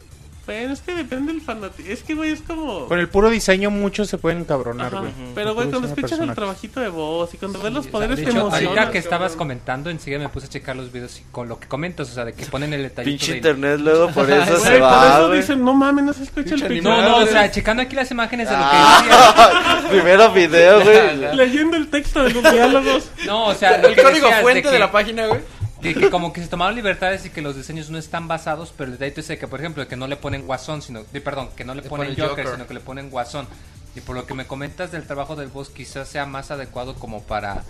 Bueno, 0.46 0.72
es 0.72 0.80
que 0.80 0.94
depende 0.94 1.32
del 1.32 1.42
fanático. 1.42 1.88
Es 1.90 2.02
que 2.02 2.14
güey, 2.14 2.30
es 2.30 2.40
como 2.40 2.86
Con 2.86 2.98
el 3.00 3.08
puro 3.08 3.28
diseño 3.30 3.70
muchos 3.70 4.08
se 4.08 4.16
pueden 4.16 4.38
encabronar, 4.40 4.86
Ajá, 4.88 5.00
güey. 5.00 5.12
Pero, 5.34 5.54
güey, 5.54 5.68
cuando 5.68 5.88
escuchas 5.88 6.18
el 6.20 6.34
trabajito 6.34 6.80
de 6.80 6.88
voz 6.88 7.34
y 7.34 7.36
cuando 7.36 7.60
ves 7.60 7.72
los 7.72 7.80
O 7.80 7.82
sea, 7.82 7.92
poderes 7.92 8.16
de 8.18 8.24
te 8.24 8.30
hecho, 8.30 8.38
emocionan. 8.40 8.68
ahorita 8.68 8.90
que 8.92 8.98
estabas 8.98 9.32
cabrón. 9.32 9.38
comentando, 9.38 9.90
enseguida 9.90 10.20
me 10.20 10.28
puse 10.28 10.46
a 10.46 10.48
checar 10.48 10.76
los 10.76 10.92
videos 10.92 11.18
y 11.20 11.24
con 11.32 11.48
lo 11.48 11.58
que 11.58 11.66
comentas, 11.68 12.08
o 12.10 12.14
sea, 12.14 12.24
de 12.24 12.32
que 12.32 12.46
ponen 12.46 12.72
el 12.72 12.82
detallito 12.82 13.18
Pinche 13.18 13.32
de- 13.32 13.36
internet 13.38 13.80
luego 13.80 14.08
por 14.14 14.30
eso 14.30 14.56
se 14.58 14.70
por 14.72 14.82
va, 14.82 15.16
eso 15.18 15.32
dicen, 15.32 15.64
no 15.64 15.74
mames, 15.74 16.04
no 16.04 16.12
se 16.12 16.22
escucha 16.22 16.54
el 16.54 16.62
Pinche. 16.62 16.82
No, 16.82 17.02
no, 17.02 17.16
o 17.18 17.26
sea, 17.26 17.50
checando 17.50 17.82
aquí 17.82 17.96
las 17.96 18.10
imágenes 18.10 18.48
de 18.48 18.56
lo 18.56 18.62
que 18.62 18.68
Ah, 18.72 19.82
Primero 19.90 20.30
video, 20.32 20.82
güey. 20.82 21.16
Leyendo 21.36 21.76
el 21.76 21.88
texto 21.88 22.22
de 22.22 22.30
los 22.34 22.42
diálogos. 22.52 23.10
No, 23.26 23.46
o 23.46 23.54
sea, 23.54 23.76
El 23.76 24.00
código 24.00 24.28
fuente 24.42 24.70
de 24.70 24.78
la 24.78 24.90
página, 24.92 25.26
güey. 25.26 25.40
Que, 25.82 25.94
que 25.94 26.10
como 26.10 26.32
que 26.32 26.42
se 26.42 26.48
tomaron 26.48 26.74
libertades 26.74 27.26
y 27.26 27.30
que 27.30 27.42
los 27.42 27.54
diseños 27.54 27.90
no 27.90 27.98
están 27.98 28.28
basados, 28.28 28.72
pero 28.76 28.90
el 28.92 28.98
detalle 28.98 29.34
es 29.34 29.38
que, 29.38 29.46
por 29.46 29.60
ejemplo, 29.60 29.86
que 29.86 29.96
no 29.96 30.06
le 30.06 30.16
ponen 30.16 30.46
guasón, 30.46 30.80
sino, 30.82 31.02
perdón, 31.04 31.50
que 31.54 31.64
no 31.64 31.74
le, 31.74 31.82
Le 31.82 31.88
ponen 31.88 32.14
ponen 32.14 32.28
Joker, 32.28 32.44
Joker. 32.44 32.56
sino 32.56 32.66
que 32.66 32.74
le 32.74 32.80
ponen 32.80 33.10
guasón. 33.10 33.46
Y 33.94 34.00
por 34.00 34.14
lo 34.14 34.26
que 34.26 34.34
me 34.34 34.46
comentas 34.46 34.92
del 34.92 35.06
trabajo 35.06 35.36
del 35.36 35.48
boss, 35.48 35.70
quizás 35.70 36.06
sea 36.08 36.26
más 36.26 36.50
adecuado 36.50 36.94
como 36.96 37.22
para... 37.22 37.62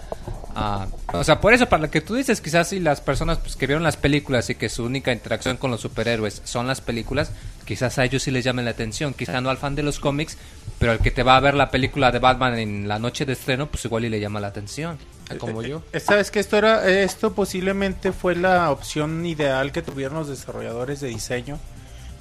ah, 0.57 0.87
o 1.13 1.23
sea, 1.23 1.41
por 1.41 1.53
eso, 1.53 1.69
para 1.69 1.85
lo 1.85 1.91
que 1.91 2.01
tú 2.01 2.17
dices, 2.17 2.41
quizás 2.41 2.69
si 2.69 2.81
las 2.81 3.01
personas 3.01 3.39
pues, 3.39 3.55
que 3.55 3.69
vieron 3.69 3.85
las 3.85 3.97
películas 3.97 4.51
y 4.51 4.57
que 4.57 4.69
su 4.69 4.85
única 4.85 5.13
interacción 5.13 5.57
con 5.57 5.71
los 5.71 5.81
superhéroes 5.83 6.43
son 6.45 6.67
las 6.67 6.81
películas, 6.81 7.31
quizás 7.65 7.99
a 7.99 8.05
ellos 8.05 8.25
sí 8.25 8.33
les 8.33 8.45
llamen 8.45 8.65
la 8.65 8.73
atención. 8.73 9.15
Quizás 9.15 9.41
no 9.41 9.51
al 9.51 9.57
fan 9.57 9.77
de 9.77 9.85
los 9.85 10.01
cómics, 10.01 10.37
pero 10.81 10.91
al 10.93 10.99
que 10.99 11.13
te 11.13 11.23
va 11.23 11.37
a 11.37 11.41
ver 11.41 11.55
la 11.55 11.71
película 11.71 12.11
de 12.11 12.19
Batman 12.19 12.59
en 12.59 12.89
la 12.89 12.99
noche 12.99 13.25
de 13.25 13.35
estreno, 13.35 13.69
pues 13.69 13.85
igual 13.85 14.05
y 14.05 14.09
le 14.09 14.19
llama 14.19 14.41
la 14.41 14.49
atención. 14.49 14.99
Como 15.39 15.63
yo. 15.63 15.83
Eh, 15.93 16.01
Sabes 16.01 16.31
que 16.31 16.39
esto 16.39 16.57
era, 16.57 16.89
esto 16.89 17.33
posiblemente 17.33 18.13
fue 18.13 18.37
la 18.37 18.71
opción 18.71 19.27
ideal 19.27 19.73
que 19.73 19.83
tuvieron 19.83 20.19
los 20.19 20.29
desarrolladores 20.29 21.01
de 21.01 21.09
diseño, 21.09 21.59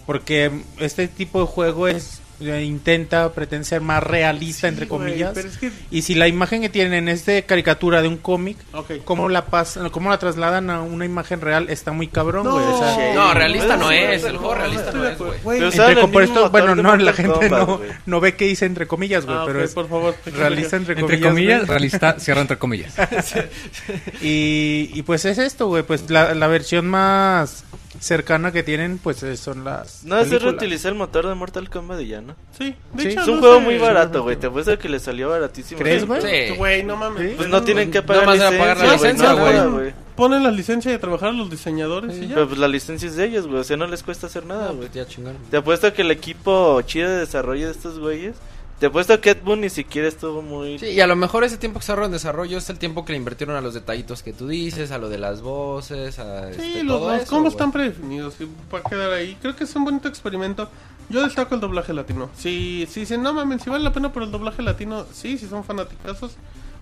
porque 0.05 0.63
este 0.79 1.07
tipo 1.07 1.39
de 1.39 1.45
juego 1.45 1.87
es 1.87 2.19
eh, 2.19 2.24
intenta 2.39 3.31
pretende 3.33 3.65
ser 3.65 3.81
más 3.81 4.03
realista 4.03 4.67
entre 4.67 4.85
Sí, 4.85 4.89
comillas. 4.89 5.31
pero 5.33 5.47
es 5.47 5.57
que- 5.57 5.71
Y 5.91 6.01
si 6.01 6.15
la 6.15 6.27
imagen 6.27 6.61
que 6.61 6.69
tienen 6.69 7.07
es 7.07 7.25
de 7.25 7.43
caricatura 7.43 8.01
de 8.01 8.07
un 8.07 8.17
cómic, 8.17 8.57
Ok. 8.73 8.91
cómo 9.05 9.29
la 9.29 9.45
pasan, 9.45 9.89
cómo 9.89 10.09
la 10.09 10.17
trasladan 10.19 10.69
a 10.69 10.81
una 10.81 11.05
imagen 11.05 11.39
real 11.41 11.67
está 11.69 11.91
muy 11.91 12.07
cabrón, 12.07 12.43
No, 12.45 12.53
güey. 12.53 12.65
o 12.65 12.77
sea, 12.77 12.95
Sí. 12.95 13.01
No, 13.15 13.33
realista 13.33 13.77
no 13.77 13.91
es. 13.91 14.23
El 14.23 14.37
juego 14.37 14.55
realista 14.55 14.91
no 14.91 15.05
es, 15.07 15.17
güey. 15.17 15.39
Pero 15.43 15.71
entre 15.71 16.07
por 16.07 16.23
esto, 16.23 16.49
bueno, 16.49 16.75
no, 16.75 16.95
la 16.97 17.13
gente 17.13 17.33
Kombat, 17.49 17.67
no, 17.67 17.81
no 18.05 18.19
ve 18.19 18.35
qué 18.35 18.45
dice 18.45 18.65
entre 18.65 18.87
comillas, 18.87 19.25
güey, 19.25 19.37
Ah, 19.37 19.43
pero 19.45 19.63
es 19.63 19.73
por 19.73 19.87
favor. 19.87 20.15
realista 20.25 20.75
entre 20.77 20.95
comillas. 20.95 21.13
Entre 21.15 21.29
comillas, 21.29 21.59
güey. 21.59 21.69
realista, 21.69 22.19
cierra 22.19 22.41
entre 22.41 22.57
comillas. 22.57 22.93
Y, 24.21 24.89
y 24.93 25.01
pues 25.03 25.25
es 25.25 25.37
esto, 25.37 25.67
güey, 25.67 25.83
pues 25.83 26.09
la, 26.09 26.33
la 26.35 26.47
versión 26.47 26.87
más 26.87 27.63
cercana 28.05 28.51
que 28.51 28.61
tienen, 28.61 28.99
pues 28.99 29.23
eh, 29.23 29.35
son 29.35 29.63
las... 29.63 30.03
No, 30.03 30.17
películas. 30.17 30.43
reutilizar 30.43 30.91
el 30.91 30.97
motor 30.97 31.27
de 31.27 31.33
Mortal 31.33 31.69
Kombat 31.69 32.01
y 32.01 32.07
ya, 32.07 32.21
¿no? 32.21 32.35
Sí, 32.57 32.75
de 32.93 33.01
Sí. 33.03 33.07
hecho, 33.09 33.21
Es 33.21 33.27
un 33.27 33.35
no 33.35 33.39
juego 33.41 33.55
sé. 33.57 33.61
muy 33.63 33.77
barato, 33.79 34.21
güey. 34.23 34.35
Te 34.35 34.47
apuesto 34.47 34.77
que 34.77 34.89
le 34.89 34.99
salió 34.99 35.29
baratísimo. 35.29 35.79
¿Crees, 35.79 36.05
güey? 36.05 36.21
Sí. 36.21 36.55
Güey, 36.55 36.83
no 36.83 36.95
mames. 36.97 37.31
Sí. 37.31 37.33
Pues 37.37 37.49
no 37.49 37.63
tienen 37.63 37.89
que 37.89 38.01
pagar 38.03 38.23
Nomás 38.25 38.37
era 38.39 38.49
licencia, 38.51 38.75
pagar 38.75 38.87
la 38.87 38.93
licencia, 38.93 39.65
güey. 39.65 39.93
Ponen 40.15 40.43
la 40.43 40.51
licencia 40.51 40.91
y 40.91 40.95
a 40.95 40.99
trabajar 40.99 41.29
a 41.29 41.33
los 41.33 41.49
diseñadores 41.49 42.15
y 42.17 42.27
ya. 42.27 42.35
Pero 42.35 42.47
pues 42.47 42.59
la 42.59 42.67
licencia 42.67 43.07
es 43.09 43.15
de 43.15 43.25
ellos, 43.25 43.47
güey. 43.47 43.59
O 43.59 43.63
sea, 43.63 43.75
no 43.75 43.87
les 43.87 44.01
cuesta 44.03 44.27
hacer 44.27 44.45
nada, 44.45 44.67
güey. 44.67 44.77
pues 44.87 44.93
ya 44.93 45.05
chingaron. 45.07 45.41
Te 45.51 45.57
apuesto 45.57 45.91
que 45.91 46.03
el 46.03 46.11
equipo 46.11 46.79
chido 46.83 47.09
de 47.09 47.17
desarrollo 47.17 47.65
de 47.65 47.71
estos 47.71 47.99
güeyes. 47.99 48.35
Te 48.79 48.87
apuesto 48.87 49.21
que 49.21 49.29
Ed 49.31 49.37
Boon 49.41 49.61
ni 49.61 49.69
siquiera 49.69 50.07
estuvo 50.07 50.41
muy. 50.41 50.77
Sí, 50.79 50.87
y 50.87 50.99
a 50.99 51.07
lo 51.07 51.15
mejor 51.15 51.45
ese 51.45 51.57
tiempo 51.57 51.79
que 51.79 51.85
se 51.85 51.93
ahorró 51.93 52.05
en 52.07 52.11
desarrollo 52.11 52.57
es 52.57 52.69
el 52.69 52.77
tiempo 52.77 53.05
que 53.05 53.13
le 53.13 53.17
invirtieron 53.17 53.55
a 53.55 53.61
los 53.61 53.73
detallitos 53.73 54.21
que 54.21 54.33
tú 54.33 54.47
dices, 54.49 54.91
a 54.91 54.97
lo 54.97 55.07
de 55.07 55.17
las 55.17 55.41
voces, 55.41 56.19
a 56.19 56.51
Sí, 56.53 56.59
este, 56.61 56.83
los, 56.83 56.99
todo 56.99 57.11
los 57.13 57.21
eso, 57.21 57.29
combos 57.31 57.53
están 57.53 57.71
predefinidos 57.71 58.35
y 58.41 58.47
va 58.73 58.79
a 58.79 58.83
quedar 58.83 59.13
ahí. 59.13 59.37
Creo 59.41 59.55
que 59.55 59.63
es 59.63 59.75
un 59.75 59.85
bonito 59.85 60.09
experimento. 60.09 60.69
Yo 61.07 61.21
destaco 61.23 61.55
el 61.55 61.61
doblaje 61.61 61.93
latino. 61.93 62.29
Si, 62.35 62.85
si 62.89 63.01
dicen, 63.01 63.21
no 63.23 63.31
mames, 63.31 63.61
si 63.61 63.69
vale 63.69 63.83
la 63.83 63.93
pena 63.93 64.11
por 64.11 64.23
el 64.23 64.31
doblaje 64.31 64.61
latino, 64.61 65.05
sí, 65.13 65.37
si 65.37 65.47
son 65.47 65.63
fanaticazos, 65.63 66.35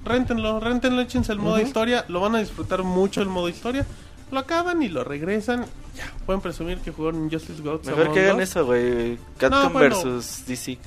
réntenlo, 0.03 0.59
réntenlo, 0.59 1.01
échense 1.01 1.31
el 1.31 1.39
modo 1.39 1.59
historia, 1.59 2.05
lo 2.07 2.22
van 2.22 2.35
a 2.35 2.39
disfrutar 2.39 2.81
mucho 2.83 3.22
el 3.22 3.27
modo 3.27 3.49
historia. 3.49 3.85
Lo 4.31 4.39
acaban 4.39 4.81
y 4.81 4.89
lo 4.89 5.03
regresan. 5.03 5.65
Ya, 5.95 6.11
pueden 6.25 6.41
presumir 6.41 6.80
que 6.80 6.91
jugaron 6.91 7.30
Justice 7.30 7.61
Gods. 7.61 7.85
Mejor 7.85 8.11
que 8.13 8.22
hagan 8.22 8.41
eso, 8.41 8.65
güey. 8.65 9.19
Capcom 9.38 9.61
No, 9.61 9.69
bueno. 9.69 9.89
versus 9.95 10.43
DC. 10.47 10.80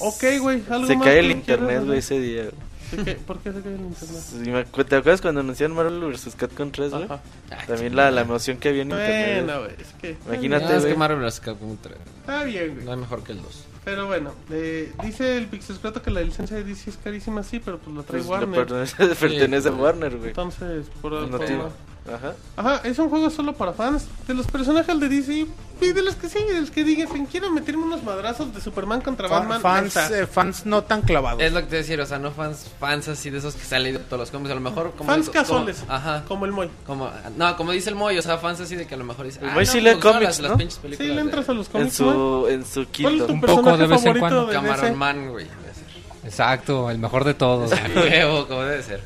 Ok, 0.00 0.24
güey, 0.40 0.62
algo 0.70 0.86
Se 0.86 0.96
más 0.96 1.04
cae 1.04 1.14
que 1.14 1.18
el 1.20 1.30
internet, 1.30 1.82
güey, 1.84 1.98
ese 1.98 2.20
día. 2.20 2.42
güey. 2.42 2.66
¿Se 2.90 2.96
cae- 3.04 3.14
¿Por 3.16 3.38
qué 3.40 3.52
se 3.52 3.60
cae 3.62 3.74
el 3.74 3.80
internet? 3.80 4.22
Sí, 4.30 4.50
me 4.50 4.64
acu- 4.64 4.84
¿Te 4.86 4.96
acuerdas 4.96 5.20
cuando 5.20 5.40
anunciaron 5.40 5.76
Marvel 5.76 6.00
vs. 6.12 6.34
Capcom 6.36 6.70
3, 6.70 6.90
güey? 6.92 7.04
Ajá. 7.04 7.20
También 7.66 7.96
la, 7.96 8.10
la 8.10 8.20
emoción 8.20 8.58
que 8.58 8.68
había 8.68 8.82
en 8.82 8.90
internet. 8.90 9.44
Bueno, 9.44 9.60
güey, 9.60 9.72
es 9.80 9.92
que. 10.00 10.16
Imagínate, 10.26 10.64
Ah, 10.66 10.76
es 10.76 10.84
que 10.84 10.94
Marvel 10.94 11.18
vs. 11.20 11.40
Capcom 11.40 11.76
3. 11.80 11.96
Está 12.20 12.44
bien, 12.44 12.74
güey. 12.74 12.84
No 12.86 12.92
es 12.92 12.98
mejor 12.98 13.22
que 13.24 13.32
el 13.32 13.42
2. 13.42 13.64
Pero 13.84 14.06
bueno, 14.06 14.32
eh, 14.50 14.92
dice 15.04 15.36
el 15.38 15.46
Pixescroto 15.46 16.02
que 16.02 16.10
la 16.10 16.20
licencia 16.20 16.56
de 16.56 16.64
DC 16.64 16.90
es 16.90 16.96
carísima, 16.96 17.44
sí, 17.44 17.60
pero 17.64 17.78
pues 17.78 17.96
la 17.96 18.02
trae 18.02 18.18
Pues, 18.20 18.28
Warner. 18.28 18.66
pertenece, 18.66 18.96
pertenece 19.20 19.68
a 19.68 19.72
Sí, 19.72 19.78
Warner, 19.78 20.16
güey. 20.16 20.28
Entonces, 20.30 20.86
por 21.00 21.12
El 21.14 21.28
por- 21.28 21.40
motivo. 21.40 21.70
Ajá. 22.12 22.34
Ajá, 22.56 22.80
es 22.88 22.98
un 22.98 23.08
juego 23.08 23.30
solo 23.30 23.54
para 23.54 23.72
fans. 23.72 24.06
De 24.26 24.34
los 24.34 24.46
personajes 24.46 24.98
de 25.00 25.08
DC, 25.08 25.46
y 25.80 25.92
de 25.92 26.02
los 26.02 26.14
que 26.14 26.28
sí, 26.28 26.38
de 26.44 26.60
los 26.60 26.70
que 26.70 26.84
digan, 26.84 27.26
quiero 27.26 27.50
meterme 27.50 27.82
unos 27.84 28.02
madrazos 28.02 28.54
de 28.54 28.60
Superman 28.60 29.00
contra 29.02 29.28
Fa- 29.28 29.40
Batman. 29.40 29.60
fans, 29.60 29.96
eh, 30.10 30.26
fans 30.26 30.64
no 30.66 30.82
tan 30.84 31.02
clavados. 31.02 31.42
Es 31.42 31.52
lo 31.52 31.60
que 31.60 31.66
te 31.66 31.76
decía, 31.76 32.02
o 32.02 32.06
sea, 32.06 32.18
no 32.18 32.30
fans, 32.30 32.66
fans 32.80 33.08
así 33.08 33.28
de 33.30 33.38
esos 33.38 33.54
que 33.54 33.64
se 33.64 33.76
han 33.76 33.82
leído 33.82 34.00
todos 34.00 34.20
los 34.20 34.30
cómics, 34.30 34.50
a 34.52 34.54
lo 34.54 34.60
mejor 34.62 34.92
como... 34.96 35.10
fans 35.10 35.26
como- 35.26 35.32
casuales, 35.34 35.84
ajá. 35.88 36.24
como 36.26 36.46
el 36.46 36.52
Moy. 36.52 36.70
Como, 36.86 37.10
no, 37.36 37.56
como 37.56 37.72
dice 37.72 37.90
el 37.90 37.96
Moy, 37.96 38.16
o 38.16 38.22
sea, 38.22 38.38
fans 38.38 38.60
así 38.60 38.74
de 38.76 38.86
que 38.86 38.94
a 38.94 38.98
lo 38.98 39.04
mejor 39.04 39.26
dice... 39.26 39.40
El 39.40 39.50
ah, 39.50 39.54
Moy 39.54 39.64
no, 39.66 39.70
sí 39.72 39.76
me 39.78 39.82
lee 39.82 39.94
gustaron 39.94 40.14
cómics, 40.18 40.28
las, 40.30 40.40
las 40.40 40.50
¿no? 40.52 40.56
pinches 40.58 40.74
Sí, 40.76 40.80
películas 40.82 41.14
le 41.16 41.20
entras 41.20 41.46
de- 41.46 41.52
a 41.52 41.54
los 41.56 41.66
En 41.66 41.72
cómics, 41.72 42.00
Moy. 42.00 42.14
su, 42.14 42.46
en 42.48 42.64
su 42.64 42.72
¿Cuál 42.74 42.86
es 42.86 42.90
quinto. 42.92 43.26
tu 43.26 43.32
Un 43.32 43.40
poco 43.40 43.54
personaje 43.56 43.82
de 43.82 43.86
vez 43.88 43.98
en 43.98 44.02
favorito 44.04 44.20
cuando. 44.20 44.46
de 44.46 44.52
Cameron 44.54 44.80
DC? 44.80 44.92
Man, 44.96 45.28
güey. 45.30 45.44
debe 45.44 45.74
ser. 45.74 45.84
Exacto, 46.24 46.90
el 46.90 46.98
mejor 46.98 47.24
de 47.24 47.34
todos. 47.34 47.70
Huevo, 47.96 48.46
como 48.46 48.62
debe 48.62 48.82
ser. 48.82 49.00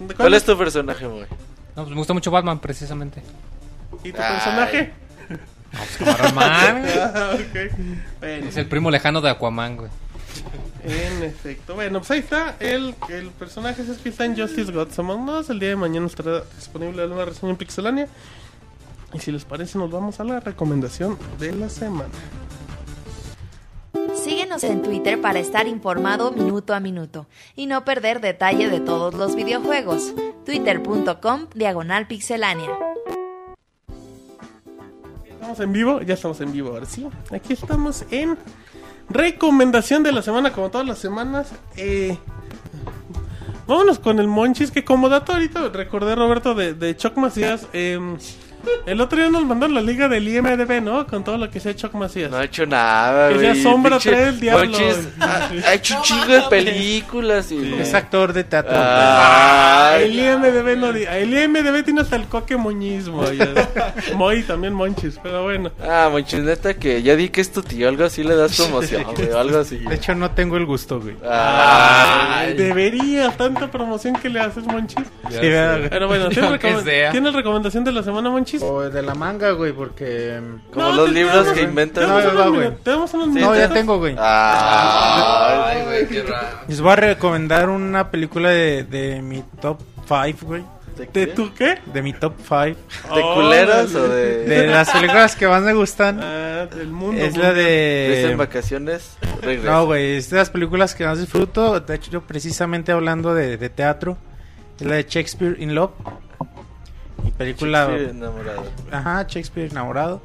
¿De 0.00 0.14
¿Cuál 0.14 0.34
es 0.34 0.44
tu 0.44 0.56
personaje, 0.58 1.06
güey? 1.06 1.26
No, 1.80 1.84
pues 1.86 1.94
me 1.94 2.00
gusta 2.00 2.12
mucho 2.12 2.30
Batman, 2.30 2.58
precisamente. 2.58 3.22
¿Y 4.04 4.12
tu 4.12 4.20
Ay. 4.20 4.32
personaje? 4.34 4.92
No, 5.30 5.38
pues 5.78 5.96
Cameron 5.96 6.34
Man, 6.34 6.82
güey. 6.82 6.92
Ah. 7.00 7.36
Bueno. 8.18 8.48
Es 8.48 8.56
el 8.58 8.66
primo 8.66 8.90
lejano 8.90 9.22
de 9.22 9.30
Aquaman, 9.30 9.76
güey. 9.78 9.90
En 10.84 11.22
efecto. 11.22 11.74
Bueno, 11.74 12.00
pues 12.00 12.10
ahí 12.10 12.18
está. 12.18 12.56
El, 12.60 12.94
el 13.08 13.30
personaje 13.30 13.80
es 13.80 13.96
que 13.96 14.10
está 14.10 14.26
en 14.26 14.36
Justice 14.36 14.70
Gods 14.72 14.98
Among 14.98 15.26
Us. 15.30 15.48
El 15.48 15.58
día 15.58 15.70
de 15.70 15.76
mañana 15.76 16.06
estará 16.06 16.42
disponible 16.56 17.06
una 17.06 17.24
reseña 17.24 17.52
en 17.52 17.56
Pixelania. 17.56 18.08
Y 19.14 19.20
si 19.20 19.32
les 19.32 19.46
parece, 19.46 19.78
nos 19.78 19.90
vamos 19.90 20.20
a 20.20 20.24
la 20.24 20.40
recomendación 20.40 21.16
de 21.38 21.52
la 21.52 21.70
semana. 21.70 22.10
Síguenos 24.14 24.64
en 24.64 24.82
Twitter 24.82 25.20
para 25.20 25.38
estar 25.38 25.66
informado 25.66 26.32
minuto 26.32 26.74
a 26.74 26.80
minuto 26.80 27.26
y 27.56 27.66
no 27.66 27.84
perder 27.84 28.20
detalle 28.20 28.68
de 28.68 28.80
todos 28.80 29.14
los 29.14 29.34
videojuegos. 29.34 30.12
Twitter.com 30.44 31.46
Diagonal 31.54 32.06
Pixelánea. 32.06 32.70
Estamos 35.28 35.60
en 35.60 35.72
vivo, 35.72 36.00
ya 36.02 36.14
estamos 36.14 36.40
en 36.40 36.52
vivo 36.52 36.70
ahora 36.70 36.86
sí. 36.86 37.06
Aquí 37.30 37.54
estamos 37.54 38.04
en 38.10 38.36
recomendación 39.08 40.02
de 40.02 40.12
la 40.12 40.22
semana, 40.22 40.52
como 40.52 40.70
todas 40.70 40.86
las 40.86 40.98
semanas. 40.98 41.52
Eh, 41.76 42.16
vámonos 43.66 43.98
con 43.98 44.18
el 44.18 44.28
Monchis, 44.28 44.70
que 44.70 44.84
como 44.84 45.08
dato 45.08 45.32
ahorita 45.32 45.68
recordé 45.70 46.14
Roberto 46.14 46.54
de, 46.54 46.74
de 46.74 46.96
Macías. 47.16 47.66
em, 47.72 48.16
el 48.86 49.00
otro 49.00 49.18
día 49.18 49.30
nos 49.30 49.44
mandaron 49.44 49.74
la 49.74 49.80
liga 49.82 50.08
del 50.08 50.26
IMDB, 50.26 50.82
¿no? 50.82 51.06
Con 51.06 51.24
todo 51.24 51.36
lo 51.38 51.50
que 51.50 51.60
sea 51.60 51.74
Choc 51.74 51.94
Macías. 51.94 52.30
No 52.30 52.38
ha 52.38 52.44
hecho 52.44 52.66
nada, 52.66 53.28
Que 53.28 53.34
güey. 53.34 53.54
sea 53.54 53.62
sombra 53.62 53.90
Pinche 53.98 54.10
trae 54.10 54.28
el 54.28 54.40
diablo. 54.40 54.70
Monchis 54.70 55.08
ha, 55.20 55.48
ha 55.68 55.74
hecho 55.74 55.96
un 55.96 56.02
chingo 56.02 56.26
de 56.26 56.42
películas 56.50 57.50
y... 57.52 57.74
Es 57.74 57.94
actor 57.94 58.32
de 58.32 58.44
teatro. 58.44 58.72
Ay, 58.76 60.04
El 60.04 60.18
IMDB 60.18 60.76
no 60.78 60.90
El 60.90 61.32
IMDB 61.34 61.84
tiene 61.84 62.00
hasta 62.00 62.16
el 62.16 62.24
coque 62.24 62.56
moñismo. 62.56 63.24
Moy 64.16 64.42
también 64.42 64.74
Monchis, 64.74 65.18
pero 65.22 65.44
bueno. 65.44 65.70
Ah, 65.82 66.08
Monchis, 66.10 66.40
neta 66.40 66.74
que 66.74 67.02
ya 67.02 67.16
di 67.16 67.28
que 67.28 67.40
es 67.40 67.52
tu 67.52 67.62
tío, 67.62 67.88
algo 67.88 68.04
así 68.04 68.22
le 68.22 68.34
das 68.34 68.56
promoción, 68.56 69.04
güey, 69.14 69.32
algo 69.32 69.58
así. 69.58 69.78
De 69.78 69.94
hecho, 69.94 70.14
no 70.14 70.30
tengo 70.32 70.56
el 70.56 70.66
gusto, 70.66 71.00
güey. 71.00 71.16
Ay, 71.28 72.54
Debería, 72.54 73.30
tanta 73.30 73.70
promoción 73.70 74.14
que 74.16 74.28
le 74.28 74.40
haces, 74.40 74.64
Monchis. 74.64 75.04
Sí. 75.30 75.38
Pero 75.40 76.08
bueno, 76.08 76.28
¿tienes, 76.30 76.82
sea. 76.84 77.10
¿tienes 77.10 77.32
recomendación 77.34 77.84
de 77.84 77.92
la 77.92 78.02
semana, 78.02 78.30
Monchis? 78.30 78.49
O 78.60 78.80
de 78.88 79.02
la 79.02 79.14
manga, 79.14 79.52
güey, 79.52 79.72
porque... 79.72 80.40
como 80.72 80.86
No, 80.88 80.92
los 80.94 81.10
libros 81.12 81.48
que 81.48 81.62
inventan. 81.62 82.08
No, 82.08 82.14
va, 82.14 82.48
güey. 82.48 82.68
minu- 82.68 82.76
te 82.82 82.90
damos 82.90 83.12
unos 83.14 83.28
No, 83.28 83.34
minutos. 83.34 83.58
ya 83.58 83.68
tengo, 83.72 83.98
güey. 83.98 84.14
Ay, 84.18 85.76
Ay, 85.78 85.84
güey, 85.84 86.08
qué 86.08 86.22
raro. 86.28 86.48
Les 86.68 86.80
voy 86.80 86.92
a 86.92 86.96
recomendar 86.96 87.68
una 87.68 88.10
película 88.10 88.50
de, 88.50 88.84
de 88.84 89.22
mi 89.22 89.42
top 89.60 89.80
5, 90.06 90.46
güey. 90.46 90.64
¿De 91.14 91.28
tu 91.28 91.54
qué? 91.54 91.78
De 91.86 92.02
mi 92.02 92.12
top 92.12 92.34
5. 92.42 92.78
¿De 93.14 93.22
culeras 93.34 93.94
o 93.94 94.06
de...? 94.06 94.44
De 94.44 94.66
las 94.66 94.90
películas 94.90 95.34
que 95.34 95.48
más 95.48 95.62
me 95.62 95.72
gustan. 95.72 96.20
Ah, 96.22 96.66
del 96.74 96.88
mundo. 96.88 97.22
Es 97.22 97.38
la 97.38 97.52
¿Ves 97.52 98.18
en 98.24 98.28
de... 98.30 98.34
vacaciones? 98.36 99.16
Regresa. 99.40 99.70
No, 99.70 99.86
güey, 99.86 100.16
es 100.16 100.28
de 100.28 100.36
las 100.36 100.50
películas 100.50 100.94
que 100.94 101.06
más 101.06 101.18
disfruto. 101.18 101.80
De 101.80 101.94
hecho, 101.94 102.10
yo 102.10 102.20
precisamente 102.20 102.92
hablando 102.92 103.32
de, 103.34 103.56
de 103.56 103.70
teatro. 103.70 104.18
Es 104.78 104.86
la 104.86 104.96
de 104.96 105.04
Shakespeare 105.08 105.56
in 105.58 105.74
Love. 105.74 105.92
Película... 107.36 107.86
Shakespeare 107.86 108.10
enamorado. 108.10 108.64
Ajá, 108.90 109.22
Shakespeare 109.22 109.70
enamorado. 109.70 110.22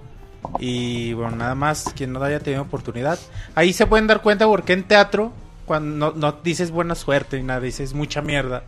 Y 0.59 1.13
bueno, 1.13 1.35
nada 1.35 1.55
más 1.55 1.91
quien 1.95 2.13
no 2.13 2.23
haya 2.23 2.39
tenido 2.39 2.61
oportunidad. 2.63 3.19
Ahí 3.55 3.73
se 3.73 3.87
pueden 3.87 4.07
dar 4.07 4.21
cuenta 4.21 4.45
porque 4.45 4.73
en 4.73 4.83
teatro, 4.83 5.31
cuando 5.65 6.11
no, 6.11 6.17
no 6.17 6.39
dices 6.43 6.71
buena 6.71 6.95
suerte 6.95 7.37
ni 7.37 7.43
nada, 7.43 7.59
dices 7.61 7.93
mucha 7.93 8.21
mierda 8.21 8.63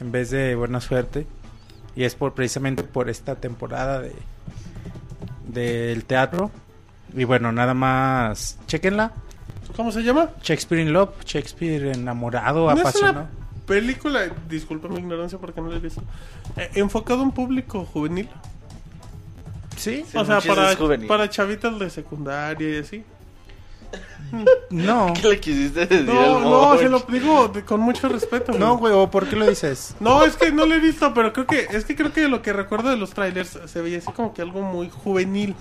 en 0.00 0.10
vez 0.10 0.30
de 0.30 0.54
buena 0.54 0.80
suerte. 0.80 1.26
Y 1.94 2.04
es 2.04 2.14
por 2.14 2.34
precisamente 2.34 2.82
por 2.82 3.08
esta 3.08 3.36
temporada 3.36 4.00
de 4.00 4.12
del 5.52 6.04
teatro. 6.04 6.50
Y 7.14 7.24
bueno, 7.24 7.52
nada 7.52 7.74
más, 7.74 8.58
chequenla. 8.66 9.12
¿Cómo 9.76 9.92
se 9.92 10.02
llama? 10.02 10.30
Shakespeare 10.42 10.82
in 10.82 10.92
Love, 10.92 11.24
Shakespeare 11.24 11.92
enamorado, 11.92 12.66
No 12.66 12.80
apasionado. 12.80 13.28
Película, 13.70 14.22
disculpa 14.48 14.88
mi 14.88 14.98
ignorancia 14.98 15.38
porque 15.38 15.60
no 15.60 15.68
la 15.68 15.76
he 15.76 15.78
visto, 15.78 16.02
eh, 16.56 16.72
enfocado 16.74 17.20
a 17.20 17.22
un 17.22 17.30
público 17.30 17.84
juvenil. 17.84 18.28
Sí, 19.76 20.04
Sí, 20.10 20.18
o 20.18 20.24
sea, 20.24 20.40
para, 20.40 21.30
chavitas 21.30 21.78
de 21.78 21.88
secundaria 21.88 22.68
y 22.68 22.78
así. 22.78 23.04
no. 24.70 25.12
¿Qué 25.14 25.28
le 25.28 25.40
quisiste 25.40 25.86
decir 25.86 26.04
No, 26.04 26.36
al 26.38 26.42
no, 26.42 26.78
se 26.78 26.88
lo 26.88 26.98
digo 27.08 27.46
de- 27.46 27.64
con 27.64 27.80
mucho 27.80 28.08
respeto. 28.08 28.52
No, 28.58 28.76
güey, 28.76 28.92
¿o 28.92 29.08
¿por 29.08 29.28
qué 29.28 29.36
lo 29.36 29.46
dices? 29.48 29.94
No, 30.00 30.24
es 30.24 30.36
que 30.36 30.50
no 30.50 30.66
lo 30.66 30.74
he 30.74 30.80
visto, 30.80 31.14
pero 31.14 31.32
creo 31.32 31.46
que 31.46 31.68
es 31.70 31.84
que 31.84 31.94
creo 31.94 32.12
que 32.12 32.26
lo 32.26 32.42
que 32.42 32.52
recuerdo 32.52 32.90
de 32.90 32.96
los 32.96 33.10
trailers 33.10 33.56
se 33.66 33.80
veía 33.80 33.98
así 33.98 34.10
como 34.10 34.34
que 34.34 34.42
algo 34.42 34.62
muy 34.62 34.90
juvenil, 34.90 35.54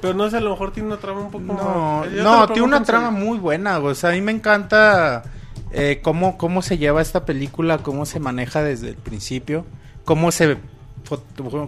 pero 0.00 0.14
no 0.14 0.30
sé, 0.30 0.36
a 0.36 0.40
lo 0.40 0.50
mejor 0.50 0.70
tiene 0.70 0.88
una 0.90 0.98
trama 0.98 1.22
un 1.22 1.30
poco 1.32 1.44
No, 1.44 2.02
más. 2.04 2.10
No, 2.12 2.46
tiene 2.46 2.62
una 2.62 2.84
trama 2.84 3.10
muy 3.10 3.38
buena, 3.38 3.78
güey. 3.78 3.92
O 3.92 3.96
sea, 3.96 4.10
a 4.10 4.12
mí 4.12 4.20
me 4.20 4.32
encanta 4.32 5.24
eh, 5.72 6.00
cómo, 6.02 6.38
cómo 6.38 6.62
se 6.62 6.78
lleva 6.78 7.02
esta 7.02 7.24
película, 7.24 7.78
cómo 7.78 8.06
se 8.06 8.20
maneja 8.20 8.62
desde 8.62 8.88
el 8.90 8.96
principio, 8.96 9.64
cómo 10.04 10.32
se, 10.32 10.56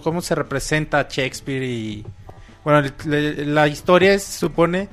cómo 0.03 0.21
se 0.23 0.35
representa 0.35 1.07
Shakespeare 1.09 1.65
y... 1.65 2.05
Bueno, 2.63 2.87
la 3.07 3.69
historia 3.69 4.13
es, 4.13 4.23
supone, 4.23 4.89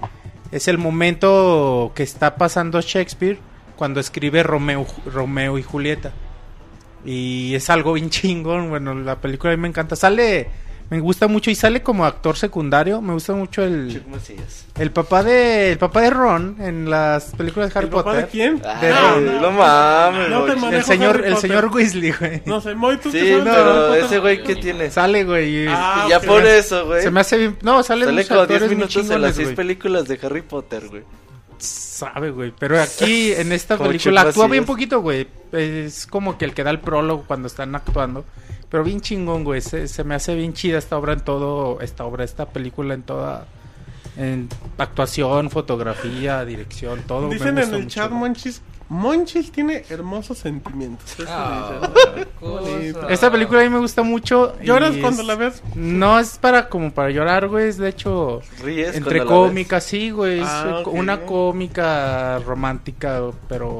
es 0.52 0.70
el 0.70 0.78
momento 0.78 1.92
que 1.96 2.04
está 2.04 2.36
pasando 2.36 2.80
Shakespeare 2.80 3.40
cuando 3.76 4.00
escribe 4.00 4.44
Romeo, 4.44 4.86
Romeo 5.06 5.58
y 5.58 5.64
Julieta. 5.64 6.14
Y 7.06 7.56
es 7.56 7.70
algo 7.70 7.94
bien 7.94 8.10
chingón, 8.12 8.70
bueno, 8.70 8.96
la 8.96 9.20
película 9.22 9.54
a 9.54 9.56
mí 9.56 9.62
me 9.62 9.68
encanta. 9.68 9.96
Sale, 9.96 10.48
me 10.90 11.00
gusta 11.02 11.28
mucho 11.28 11.52
y 11.52 11.56
sale 11.56 11.82
como 11.84 12.06
actor 12.06 12.38
secundario, 12.38 13.02
me 13.02 13.14
gusta 13.14 13.34
mucho 13.34 13.64
el... 13.64 13.92
Chuck 13.94 14.08
Macías. 14.08 14.66
El 14.80 14.92
papá 14.92 15.22
de 15.24 15.72
el 15.74 15.78
papá 15.78 16.02
de 16.02 16.10
Ron 16.12 16.56
en 16.60 16.90
las 16.90 17.36
películas 17.36 17.74
de 17.74 17.78
Harry 17.80 17.88
¿El 17.88 17.94
papá 17.94 18.04
Potter. 18.12 18.26
de 18.26 18.30
quién? 18.32 18.62
Ay, 18.66 18.90
No, 18.92 19.20
no, 19.20 19.42
no, 19.42 19.52
mames, 19.52 20.30
no 20.30 20.44
te 20.46 20.76
El 20.78 20.84
señor 20.84 21.26
el 21.26 21.38
señor 21.38 21.66
Weasley, 21.74 22.12
güey. 22.12 22.42
No 22.46 22.62
sé, 22.62 22.74
Moy, 22.76 22.98
tú 22.98 23.12
Sí, 23.12 23.20
de 23.20 23.42
pero 23.44 23.94
ese 23.96 24.20
güey 24.20 24.44
que 24.44 24.56
tiene. 24.56 24.90
Sale, 24.92 25.24
güey. 25.26 25.64
y- 25.64 25.68
Ah, 25.70 26.06
ya 26.10 26.20
por 26.20 26.46
eso, 26.46 26.86
güey. 26.86 27.02
Se 27.02 27.12
me 27.12 27.20
hace 27.22 27.38
bien. 27.38 27.58
No, 27.64 27.82
sale, 27.84 28.06
Sale 28.06 28.26
como 28.28 28.40
10 28.40 28.42
actores 28.42 28.62
muy 28.68 28.76
minutos 28.76 28.96
en 28.96 29.02
las 29.02 29.10
chingones, 29.12 29.36
6 29.36 29.48
güey. 29.48 29.56
películas 29.56 30.08
de 30.08 30.20
Harry 30.24 30.42
Potter, 30.44 30.88
güey. 30.88 31.04
Sabe, 31.58 32.30
güey. 32.32 32.54
Pero 32.58 32.80
aquí 32.80 33.32
en 33.38 33.52
esta 33.52 33.78
película 33.78 34.22
actúa 34.22 34.48
bien 34.48 34.66
poquito, 34.66 35.02
güey. 35.02 35.28
Es 35.52 36.06
como 36.06 36.38
que 36.38 36.46
el 36.46 36.54
que 36.54 36.64
da 36.64 36.70
el 36.70 36.80
prólogo 36.80 37.24
cuando 37.28 37.48
están 37.48 37.74
actuando. 37.76 38.26
Pero 38.70 38.84
bien 38.84 39.00
chingón, 39.02 39.44
güey. 39.44 39.62
Se, 39.62 39.88
se 39.88 40.04
me 40.04 40.16
hace 40.16 40.36
bien 40.36 40.54
chida 40.54 40.78
esta 40.78 40.98
obra 40.98 41.14
en 41.14 41.22
todo. 41.22 41.80
Esta 41.82 42.04
obra, 42.06 42.24
esta 42.24 42.48
película 42.50 42.94
en 42.94 43.04
toda. 43.04 43.46
En 44.18 44.50
actuación, 44.80 45.50
fotografía, 45.52 46.44
dirección, 46.44 47.02
todo. 47.08 47.28
me 47.28 47.36
Dicen 47.36 47.58
en 47.60 47.74
el 47.74 47.88
chat. 47.88 48.10
Monchis. 48.12 48.62
Monchis 48.90 49.52
tiene 49.52 49.84
hermosos 49.90 50.38
sentimientos. 50.38 51.18
Ah. 51.28 51.82
Esta 53.10 53.30
película 53.32 53.60
a 53.62 53.64
mí 53.64 53.70
me 53.70 53.80
gusta 53.80 54.02
mucho. 54.02 54.56
¿Lloras 54.62 54.96
es- 54.96 55.02
cuando 55.02 55.24
la 55.24 55.36
ves? 55.36 55.62
No 55.76 56.18
es 56.20 56.38
para 56.38 56.70
como 56.70 56.92
para 56.92 57.10
llorar, 57.10 57.48
güey. 57.48 57.68
Es 57.68 57.78
de 57.78 57.90
hecho 57.90 58.42
Ríes 58.64 58.96
entre 58.96 59.24
cómica, 59.26 59.82
sí, 59.82 60.10
güey. 60.12 60.40
Es 60.40 60.48
Ah, 60.50 60.84
una 60.86 61.22
cómica 61.26 62.40
romántica, 62.40 63.22
pero, 63.50 63.80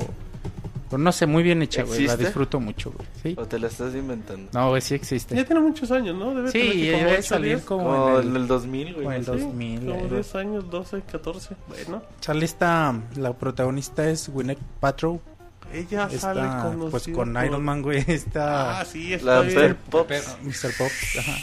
pero 0.90 0.98
no 1.02 1.12
sé, 1.12 1.26
muy 1.26 1.44
bien 1.44 1.62
hecha, 1.62 1.84
güey. 1.84 2.06
La 2.08 2.16
disfruto 2.18 2.60
mucho, 2.60 2.92
güey. 2.92 3.08
¿Sí? 3.22 3.36
O 3.38 3.46
te 3.46 3.60
la 3.60 3.68
estás 3.68 3.94
inventando. 3.96 4.50
No, 4.54 4.70
güey, 4.70 4.82
sí 4.82 4.90
Ya 4.92 4.96
existe. 4.98 5.44
tiene 5.44 5.62
muchos 5.62 5.92
años, 5.92 6.16
¿no? 6.18 6.34
Debe 6.34 6.52
Sí, 6.52 6.60
tener 6.60 6.74
que 6.76 6.92
como 6.92 7.06
debe 7.10 7.22
salir 7.22 7.62
como, 7.62 7.84
Como 7.84 8.20
en 8.20 8.28
en 8.28 8.36
el, 8.36 8.42
el 8.44 8.48
2000, 8.48 8.88
como 8.88 8.98
en 9.00 9.04
güey. 9.06 9.18
el 9.18 9.26
Sí, 9.26 9.32
2000. 9.32 9.80
Como 9.80 9.94
eh. 9.96 10.08
10 10.12 10.36
años, 10.36 10.70
12, 10.70 11.02
14. 11.02 11.56
Bueno, 11.68 12.04
Sale 12.22 12.46
esta, 12.46 13.00
la 13.16 13.34
protagonista 13.34 14.10
es 14.10 14.30
Gwyneth 14.30 14.60
Paltrow. 14.80 15.22
ella 15.74 16.10
sale 16.10 16.42
Está, 16.42 16.64
conocida 16.64 16.92
pues 16.92 17.04
con 17.16 17.34
por- 17.34 17.46
Iron 17.46 17.64
Man, 17.66 17.82
güey. 17.82 18.04
Está 18.08 18.80
Ah, 18.80 18.86
sí, 18.86 19.14
está 19.14 19.36
La 19.36 19.42
bien. 19.42 19.56
Per 19.56 19.76
Pops. 19.76 20.38
Mr. 20.44 20.72
Pop. 20.78 20.88
Ajá. 21.20 21.36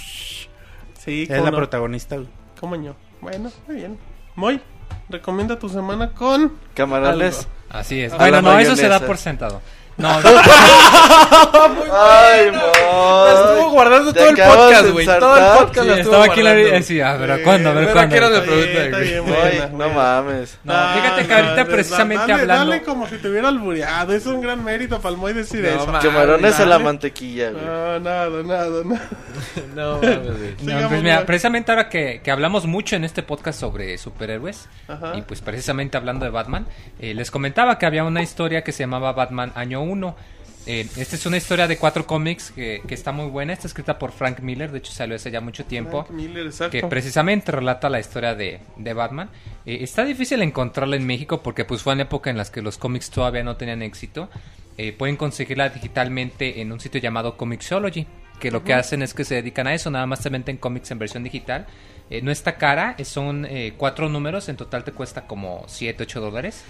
Sí, 0.98 1.22
Es 1.28 1.42
la 1.42 1.50
no. 1.50 1.56
protagonista, 1.58 2.16
güey. 2.16 2.28
¿Cómo 2.58 2.76
no? 2.76 2.96
Bueno, 3.20 3.52
muy 3.66 3.76
bien. 3.76 3.98
Moy, 4.36 4.60
recomienda 5.08 5.58
tu 5.58 5.68
semana 5.68 6.10
con... 6.12 6.52
Camarones. 6.74 7.48
Así 7.70 8.02
es. 8.02 8.12
A 8.12 8.16
Bueno, 8.16 8.36
la 8.36 8.42
no, 8.42 8.58
eso 8.58 8.76
se 8.76 8.88
da 8.88 9.00
por 9.00 9.18
sentado. 9.18 9.60
No, 10.04 10.08
Ay, 11.92 12.50
La 12.50 12.52
no. 12.52 13.28
estuvo 13.28 13.70
guardando 13.70 14.12
todo 14.12 14.28
el 14.28 14.36
podcast, 14.36 14.88
güey. 14.90 15.06
Todo 15.06 15.36
el 15.36 15.58
podcast 15.58 15.80
sí, 15.80 15.86
lo 15.88 15.94
estuvo 15.94 16.14
estaba 16.16 16.24
aquí 16.24 16.42
la 16.42 16.54
eh, 16.58 16.82
sí, 16.82 17.00
a 17.00 17.16
ver, 17.16 17.30
¿a 17.32 17.42
cuándo? 17.42 17.70
A 17.70 17.72
ver, 17.74 17.82
Pero 17.84 17.92
¿cuándo? 17.94 18.12
quiero 18.12 18.30
de 18.30 18.94
Ay, 18.96 19.20
buena, 19.20 19.66
no 19.68 19.88
mames. 19.94 20.58
No, 20.64 20.74
fíjate 20.94 21.26
que 21.26 21.34
ahorita 21.34 21.64
precisamente 21.66 22.20
dale, 22.26 22.42
hablando- 22.42 22.70
Dale 22.72 22.82
como 22.82 23.06
si 23.08 23.18
te 23.18 23.28
hubiera 23.28 23.48
albureado. 23.48 24.12
Es 24.14 24.26
un 24.26 24.40
gran 24.40 24.64
mérito 24.64 25.00
para 25.00 25.14
el 25.14 25.20
Moy 25.20 25.32
decir 25.32 25.62
No, 25.62 25.68
eso. 25.68 25.86
ma- 25.86 26.00
Camarones 26.00 26.58
a 26.60 26.66
la 26.66 26.78
mantequilla, 26.78 27.50
güey. 27.50 27.64
No, 27.64 28.00
nada, 28.00 28.42
nada, 28.42 28.82
nada. 28.84 29.08
No 29.74 29.94
mames, 29.98 30.20
güey. 30.38 30.54
No, 30.82 30.88
pues 30.88 31.02
mira, 31.02 31.24
precisamente 31.26 31.70
ahora 31.70 31.88
que, 31.88 32.20
que 32.22 32.30
hablamos 32.30 32.66
mucho 32.66 32.96
en 32.96 33.04
este 33.04 33.22
podcast 33.22 33.60
sobre 33.60 33.96
superhéroes 33.98 34.68
Ajá. 34.88 35.12
y 35.16 35.22
pues 35.22 35.40
precisamente 35.40 35.96
hablando 35.96 36.24
de 36.24 36.30
Batman, 36.30 36.66
eh, 36.98 37.14
les 37.14 37.30
comentaba 37.30 37.78
que 37.78 37.86
había 37.86 38.04
una 38.04 38.22
historia 38.22 38.62
que 38.64 38.72
se 38.72 38.82
llamaba 38.82 39.12
Batman 39.12 39.52
Año 39.54 39.83
1 39.84 40.16
Eh, 40.66 40.88
esta 40.96 41.16
es 41.16 41.26
una 41.26 41.36
historia 41.36 41.68
de 41.68 41.76
cuatro 41.76 42.06
cómics 42.06 42.50
que, 42.50 42.80
que 42.88 42.94
está 42.94 43.12
muy 43.12 43.26
buena. 43.26 43.52
Está 43.52 43.66
escrita 43.66 43.98
por 43.98 44.12
Frank 44.12 44.40
Miller, 44.40 44.72
de 44.72 44.78
hecho 44.78 44.92
salió 44.92 45.14
hace 45.14 45.30
ya 45.30 45.42
mucho 45.42 45.66
tiempo. 45.66 46.04
Frank 46.04 46.18
Miller, 46.18 46.46
exacto. 46.46 46.72
que 46.72 46.86
precisamente 46.86 47.52
relata 47.52 47.90
la 47.90 48.00
historia 48.00 48.34
de, 48.34 48.60
de 48.76 48.92
Batman. 48.94 49.28
Eh, 49.66 49.78
está 49.82 50.04
difícil 50.04 50.40
encontrarla 50.40 50.96
en 50.96 51.06
México 51.06 51.42
porque 51.42 51.66
pues 51.66 51.82
fue 51.82 51.92
en 51.92 52.00
época 52.00 52.30
en 52.30 52.38
las 52.38 52.50
que 52.50 52.62
los 52.62 52.78
cómics 52.78 53.10
todavía 53.10 53.44
no 53.44 53.56
tenían 53.56 53.82
éxito. 53.82 54.30
Eh, 54.76 54.92
pueden 54.92 55.16
conseguirla 55.16 55.68
digitalmente 55.68 56.60
en 56.60 56.72
un 56.72 56.80
sitio 56.80 57.00
llamado 57.00 57.36
Comixology, 57.36 58.06
que 58.40 58.50
lo 58.50 58.64
que 58.64 58.74
hacen 58.74 59.02
es 59.02 59.14
que 59.14 59.24
se 59.24 59.36
dedican 59.36 59.68
a 59.68 59.74
eso, 59.74 59.88
nada 59.90 60.06
más 60.06 60.20
se 60.20 60.30
venden 60.30 60.56
cómics 60.56 60.90
en 60.90 60.98
versión 60.98 61.22
digital. 61.22 61.66
Eh, 62.10 62.22
no 62.22 62.32
está 62.32 62.56
cara, 62.56 62.96
son 63.04 63.46
eh, 63.48 63.74
cuatro 63.76 64.08
números, 64.08 64.48
en 64.48 64.56
total 64.56 64.82
te 64.82 64.92
cuesta 64.92 65.26
como 65.26 65.64
7, 65.68 66.02
8 66.02 66.20
dólares. 66.20 66.64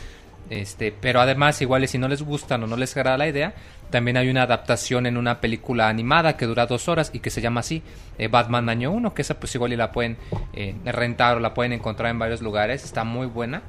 Este, 0.51 0.93
pero 0.93 1.21
además, 1.21 1.61
igual 1.63 1.87
si 1.89 1.99
no 1.99 2.09
les 2.09 2.23
gustan 2.23 2.63
o 2.63 2.67
no 2.67 2.77
les 2.77 2.97
agrada 2.97 3.17
la 3.17 3.29
idea, 3.29 3.55
también 3.91 4.17
hay 4.17 4.29
una 4.29 4.43
adaptación 4.43 5.07
en 5.07 5.17
una 5.17 5.41
película 5.41 5.89
animada 5.89 6.37
que 6.37 6.47
dura 6.47 6.67
dos 6.67 6.89
horas 6.89 7.11
y 7.13 7.21
que 7.21 7.31
se 7.31 7.41
llama 7.41 7.61
así, 7.61 7.83
eh, 8.19 8.29
Batman 8.29 8.69
Año 8.69 8.91
1, 8.91 9.15
que 9.15 9.23
esa 9.23 9.39
pues 9.39 9.55
igual 9.55 9.73
y 9.73 9.77
la 9.77 9.93
pueden 9.93 10.17
eh, 10.53 10.75
rentar 10.85 11.37
o 11.37 11.41
la 11.41 11.55
pueden 11.55 11.73
encontrar 11.73 12.11
en 12.11 12.19
varios 12.19 12.43
lugares, 12.43 12.85
está 12.85 13.05
muy 13.05 13.27
buena. 13.27 13.63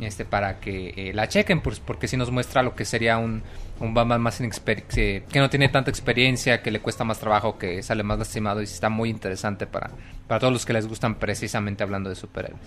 Este, 0.00 0.24
para 0.24 0.58
que 0.58 0.92
eh, 0.96 1.12
la 1.14 1.28
chequen, 1.28 1.60
pues, 1.60 1.78
porque 1.78 2.08
si 2.08 2.16
nos 2.16 2.32
muestra 2.32 2.64
lo 2.64 2.74
que 2.74 2.84
sería 2.84 3.16
un, 3.16 3.44
un 3.78 3.94
Batman 3.94 4.20
más 4.20 4.42
que 4.88 5.22
no 5.36 5.48
tiene 5.48 5.68
tanta 5.68 5.88
experiencia, 5.88 6.62
que 6.62 6.72
le 6.72 6.80
cuesta 6.80 7.04
más 7.04 7.20
trabajo, 7.20 7.58
que 7.58 7.80
sale 7.80 8.02
más 8.02 8.18
lastimado 8.18 8.60
y 8.60 8.64
está 8.64 8.88
muy 8.88 9.08
interesante 9.08 9.68
para, 9.68 9.90
para 10.26 10.40
todos 10.40 10.52
los 10.52 10.66
que 10.66 10.72
les 10.72 10.88
gustan 10.88 11.14
precisamente 11.14 11.84
hablando 11.84 12.10
de 12.10 12.16
superhéroes. 12.16 12.60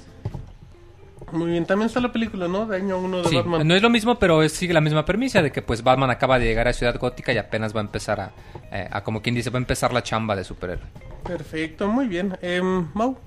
Muy 1.32 1.52
bien, 1.52 1.66
también 1.66 1.88
está 1.88 2.00
la 2.00 2.12
película, 2.12 2.48
¿no? 2.48 2.66
De 2.66 2.78
año 2.78 2.98
1 3.00 3.22
de 3.24 3.30
Sí, 3.30 3.36
Batman. 3.36 3.68
no 3.68 3.76
es 3.76 3.82
lo 3.82 3.90
mismo, 3.90 4.18
pero 4.18 4.44
es- 4.44 4.54
sigue 4.54 4.74
la 4.74 4.82
misma 4.82 5.04
premisa 5.06 5.42
de 5.42 5.52
que 5.52 5.62
pues 5.62 5.84
Batman 5.84 6.10
acaba 6.10 6.40
de 6.40 6.46
llegar 6.46 6.68
a 6.68 6.74
Ciudad 6.74 6.98
Gótica 6.98 7.34
y 7.34 7.38
apenas 7.38 7.76
va 7.76 7.82
a 7.82 7.84
empezar 7.84 8.20
a, 8.22 8.32
eh, 8.72 8.88
a 8.90 9.04
como 9.04 9.22
quien 9.22 9.36
dice, 9.36 9.50
va 9.50 9.58
a 9.58 9.62
empezar 9.62 9.92
la 9.94 10.02
chamba 10.04 10.36
de 10.36 10.44
superhéroe. 10.46 10.86
Perfecto, 11.24 11.88
muy 11.90 12.08
bien. 12.08 12.38
Em, 12.42 12.88
Mau, 12.94 13.18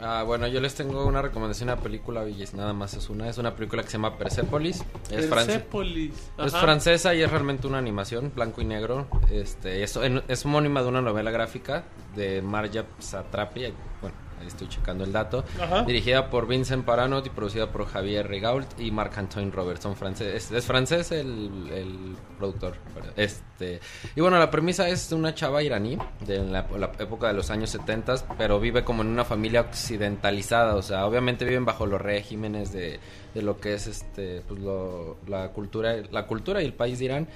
Ah, 0.00 0.22
bueno, 0.24 0.46
yo 0.46 0.60
les 0.60 0.76
tengo 0.76 1.04
una 1.06 1.20
recomendación, 1.22 1.68
una 1.70 1.80
película, 1.80 2.28
y 2.28 2.40
es 2.40 2.54
nada 2.54 2.72
más 2.72 2.94
es 2.94 3.10
una. 3.10 3.28
Es 3.28 3.36
una 3.36 3.56
película 3.56 3.82
que 3.82 3.88
se 3.88 3.94
llama 3.94 4.16
Persepolis. 4.16 4.84
Es, 5.10 5.26
Persepolis. 5.26 6.12
es 6.38 6.52
francesa 6.56 7.16
y 7.16 7.22
es 7.22 7.28
realmente 7.28 7.66
una 7.66 7.78
animación, 7.78 8.30
blanco 8.32 8.60
y 8.60 8.64
negro. 8.64 9.08
Este, 9.32 9.82
es, 9.82 9.98
es 10.28 10.44
homónima 10.46 10.82
de 10.82 10.88
una 10.88 11.02
novela 11.02 11.32
gráfica 11.32 11.82
de 12.14 12.40
Marja 12.42 12.84
Satrapi. 13.00 13.72
Bueno, 14.00 14.16
estoy 14.46 14.68
checando 14.68 15.04
el 15.04 15.12
dato. 15.12 15.44
Ajá. 15.60 15.82
Dirigida 15.84 16.30
por 16.30 16.46
Vincent 16.46 16.84
Paranot 16.84 17.26
y 17.26 17.30
producida 17.30 17.70
por 17.70 17.86
Javier 17.86 18.28
Rigault 18.28 18.78
y 18.80 18.90
Marc-Antoine 18.90 19.50
Robertson. 19.50 19.96
Francés, 19.96 20.34
es, 20.34 20.50
es 20.52 20.64
francés 20.64 21.10
el, 21.12 21.68
el 21.72 22.16
productor. 22.38 22.74
Este, 23.16 23.80
y 24.14 24.20
bueno, 24.20 24.38
la 24.38 24.50
premisa 24.50 24.88
es 24.88 25.10
una 25.12 25.34
chava 25.34 25.62
iraní 25.62 25.98
de 26.26 26.38
la, 26.44 26.66
la 26.78 26.92
época 26.98 27.28
de 27.28 27.34
los 27.34 27.50
años 27.50 27.70
70, 27.70 28.14
pero 28.38 28.60
vive 28.60 28.84
como 28.84 29.02
en 29.02 29.08
una 29.08 29.24
familia 29.24 29.60
occidentalizada. 29.62 30.76
O 30.76 30.82
sea, 30.82 31.06
obviamente 31.06 31.44
viven 31.44 31.64
bajo 31.64 31.86
los 31.86 32.00
regímenes 32.00 32.72
de, 32.72 33.00
de 33.34 33.42
lo 33.42 33.58
que 33.58 33.74
es 33.74 33.86
este, 33.86 34.42
pues, 34.46 34.60
lo- 34.60 35.16
la, 35.26 35.48
cultura, 35.50 35.96
la 36.10 36.26
cultura 36.26 36.62
y 36.62 36.66
el 36.66 36.74
país 36.74 36.98
de 36.98 37.04
Irán. 37.06 37.28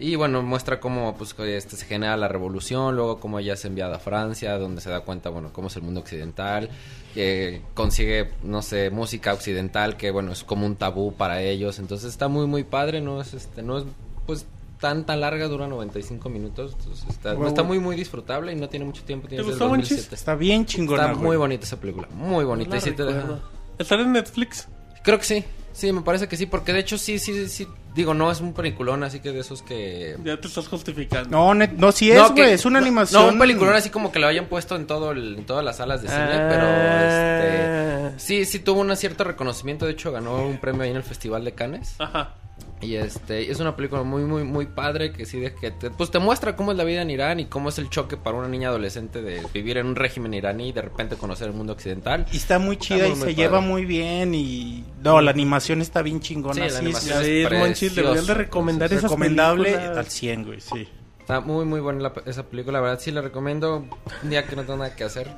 Y 0.00 0.14
bueno, 0.14 0.42
muestra 0.42 0.78
cómo 0.78 1.16
pues, 1.16 1.34
que, 1.34 1.56
este, 1.56 1.76
se 1.76 1.84
genera 1.84 2.16
la 2.16 2.28
revolución, 2.28 2.94
luego 2.94 3.18
cómo 3.18 3.40
ella 3.40 3.54
es 3.54 3.64
enviada 3.64 3.96
a 3.96 3.98
Francia, 3.98 4.56
donde 4.56 4.80
se 4.80 4.90
da 4.90 5.00
cuenta, 5.00 5.28
bueno, 5.30 5.50
cómo 5.52 5.66
es 5.68 5.76
el 5.76 5.82
mundo 5.82 6.00
occidental, 6.00 6.70
que 7.14 7.62
consigue, 7.74 8.30
no 8.44 8.62
sé, 8.62 8.90
música 8.90 9.32
occidental, 9.32 9.96
que 9.96 10.12
bueno, 10.12 10.30
es 10.30 10.44
como 10.44 10.66
un 10.66 10.76
tabú 10.76 11.14
para 11.14 11.42
ellos. 11.42 11.80
Entonces 11.80 12.10
está 12.10 12.28
muy, 12.28 12.46
muy 12.46 12.62
padre, 12.62 13.00
no 13.00 13.20
es, 13.20 13.34
este, 13.34 13.62
no 13.62 13.78
es, 13.78 13.84
pues, 14.24 14.46
tan, 14.78 15.04
tan 15.04 15.20
larga, 15.20 15.48
dura 15.48 15.66
95 15.66 16.28
minutos. 16.28 16.76
Entonces 16.78 17.04
está, 17.08 17.32
está 17.46 17.64
muy, 17.64 17.80
muy 17.80 17.96
disfrutable 17.96 18.52
y 18.52 18.56
no 18.56 18.68
tiene 18.68 18.84
mucho 18.84 19.02
tiempo. 19.02 19.26
Tiene 19.26 19.42
¿Te 19.42 19.50
gustó, 19.50 19.64
2007. 19.64 20.00
Monchis? 20.00 20.12
Está 20.12 20.36
bien 20.36 20.64
chingona, 20.64 21.02
Está 21.02 21.14
güey. 21.14 21.26
muy 21.26 21.36
bonita 21.36 21.64
esa 21.64 21.80
película, 21.80 22.08
muy 22.12 22.44
bonita. 22.44 22.76
y 22.76 22.80
sí 22.80 22.92
te 22.92 23.04
deja-. 23.04 23.40
¿Está 23.78 23.96
en 23.96 24.12
Netflix? 24.12 24.68
Creo 25.02 25.18
que 25.18 25.24
sí. 25.24 25.44
Sí, 25.78 25.92
me 25.92 26.00
parece 26.02 26.26
que 26.26 26.36
sí, 26.36 26.46
porque 26.46 26.72
de 26.72 26.80
hecho 26.80 26.98
sí, 26.98 27.20
sí, 27.20 27.48
sí. 27.48 27.68
Digo, 27.94 28.12
no 28.12 28.32
es 28.32 28.40
un 28.40 28.52
peliculón, 28.52 29.04
así 29.04 29.20
que 29.20 29.30
de 29.30 29.38
esos 29.40 29.62
que. 29.62 30.16
Ya 30.24 30.36
te 30.40 30.48
estás 30.48 30.66
justificando. 30.66 31.30
No, 31.30 31.54
net- 31.54 31.70
no, 31.76 31.92
sí 31.92 32.10
es, 32.10 32.18
No, 32.18 32.34
que- 32.34 32.42
güey, 32.42 32.54
es 32.54 32.64
una 32.64 32.80
animación. 32.80 33.22
No, 33.22 33.28
un 33.28 33.38
peliculón 33.38 33.74
así 33.76 33.88
como 33.88 34.10
que 34.10 34.18
lo 34.18 34.26
hayan 34.26 34.46
puesto 34.46 34.74
en 34.74 34.88
todo 34.88 35.12
el- 35.12 35.36
en 35.38 35.46
todas 35.46 35.64
las 35.64 35.76
salas 35.76 36.02
de 36.02 36.08
cine, 36.08 36.26
pero 36.48 36.62
Ah. 36.66 38.10
este 38.16 38.20
sí, 38.20 38.44
sí 38.44 38.58
tuvo 38.58 38.80
un 38.80 38.96
cierto 38.96 39.22
reconocimiento, 39.22 39.86
de 39.86 39.92
hecho 39.92 40.10
ganó 40.10 40.44
un 40.46 40.58
premio 40.58 40.82
ahí 40.82 40.90
en 40.90 40.96
el 40.96 41.04
Festival 41.04 41.44
de 41.44 41.52
Cannes. 41.52 41.94
Ajá. 42.00 42.34
Y 42.80 42.94
este, 42.94 43.50
es 43.50 43.58
una 43.58 43.74
película 43.74 44.04
muy, 44.04 44.22
muy, 44.22 44.44
muy 44.44 44.66
padre 44.66 45.12
que 45.12 45.26
sí, 45.26 45.40
de 45.40 45.52
que 45.52 45.72
te, 45.72 45.90
pues 45.90 46.12
te 46.12 46.20
muestra 46.20 46.54
cómo 46.54 46.70
es 46.70 46.78
la 46.78 46.84
vida 46.84 47.02
en 47.02 47.10
Irán 47.10 47.40
y 47.40 47.46
cómo 47.46 47.70
es 47.70 47.78
el 47.78 47.90
choque 47.90 48.16
para 48.16 48.36
una 48.36 48.46
niña 48.46 48.68
adolescente 48.68 49.20
de 49.20 49.42
vivir 49.52 49.78
en 49.78 49.86
un 49.86 49.96
régimen 49.96 50.32
iraní 50.32 50.68
y 50.68 50.72
de 50.72 50.82
repente 50.82 51.16
conocer 51.16 51.48
el 51.48 51.54
mundo 51.54 51.72
occidental. 51.72 52.24
Y 52.32 52.36
está 52.36 52.60
muy 52.60 52.76
chida 52.76 52.98
muy, 52.98 53.06
y 53.06 53.10
muy 53.10 53.18
se 53.18 53.24
padre. 53.24 53.34
lleva 53.34 53.60
muy 53.60 53.84
bien 53.84 54.32
y... 54.32 54.84
No, 55.02 55.20
la 55.20 55.32
animación 55.32 55.80
está 55.82 56.02
bien 56.02 56.20
chingona. 56.20 56.54
Sí, 56.54 56.60
la 56.60 56.70
sí, 56.70 56.76
animación 56.76 57.24
sí, 57.24 57.44
Sí, 57.48 57.54
Monchis, 57.56 57.94
deberían 57.96 58.26
de 58.26 58.34
recomendar 58.34 58.92
esas 58.92 59.02
recomendable 59.02 59.72
películas. 59.72 59.98
al 59.98 60.06
100, 60.06 60.44
güey, 60.44 60.60
sí. 60.60 60.88
Está 61.18 61.40
muy, 61.40 61.64
muy 61.64 61.80
buena 61.80 62.00
la- 62.00 62.12
esa 62.26 62.44
película, 62.46 62.78
la 62.78 62.82
verdad 62.84 63.00
sí 63.00 63.10
la 63.10 63.22
recomiendo 63.22 63.84
un 64.22 64.30
día 64.30 64.46
que 64.46 64.54
no 64.54 64.62
tengo 64.62 64.76
nada 64.78 64.94
que 64.94 65.02
hacer. 65.02 65.28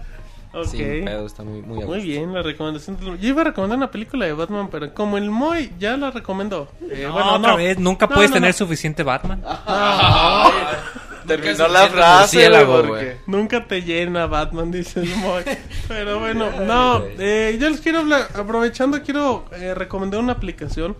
Ok. 0.52 0.66
Sin 0.66 1.04
pedo, 1.04 1.26
está 1.26 1.44
muy, 1.44 2.00
bien, 2.00 2.34
la 2.34 2.42
recomendación. 2.42 2.98
Yo 3.20 3.28
iba 3.28 3.42
a 3.42 3.44
recomendar 3.44 3.76
una 3.78 3.90
película 3.90 4.26
de 4.26 4.32
Batman, 4.32 4.68
pero 4.70 4.92
como 4.94 5.16
el 5.16 5.30
Moy 5.30 5.72
ya 5.78 5.96
la 5.96 6.10
recomendó. 6.10 6.68
Eh, 6.90 7.04
No, 7.06 7.12
bueno, 7.12 7.34
otra 7.36 7.50
no. 7.52 7.56
vez, 7.56 7.78
nunca 7.78 8.06
No, 8.08 8.14
puedes 8.14 8.30
no, 8.30 8.34
tener 8.34 8.50
no. 8.50 8.56
suficiente 8.58 9.02
Batman. 9.04 9.42
Terminó 11.26 11.52
Nunca 11.52 11.68
la 11.68 11.88
frase, 11.88 12.50
porque... 12.66 13.16
Nunca 13.26 13.64
te 13.66 13.82
llena 13.82 14.26
Batman, 14.26 14.72
dice 14.72 15.00
el 15.00 15.14
Moy. 15.16 15.44
Pero 15.88 16.18
bueno, 16.18 16.50
no. 16.62 17.04
eh, 17.18 17.56
yo 17.60 17.70
les 17.70 17.80
quiero 17.80 18.00
hablar, 18.00 18.28
aprovechando, 18.34 19.00
quiero 19.02 19.44
eh, 19.52 19.74
recomendar 19.74 20.18
una 20.20 20.32
aplicación. 20.32 20.96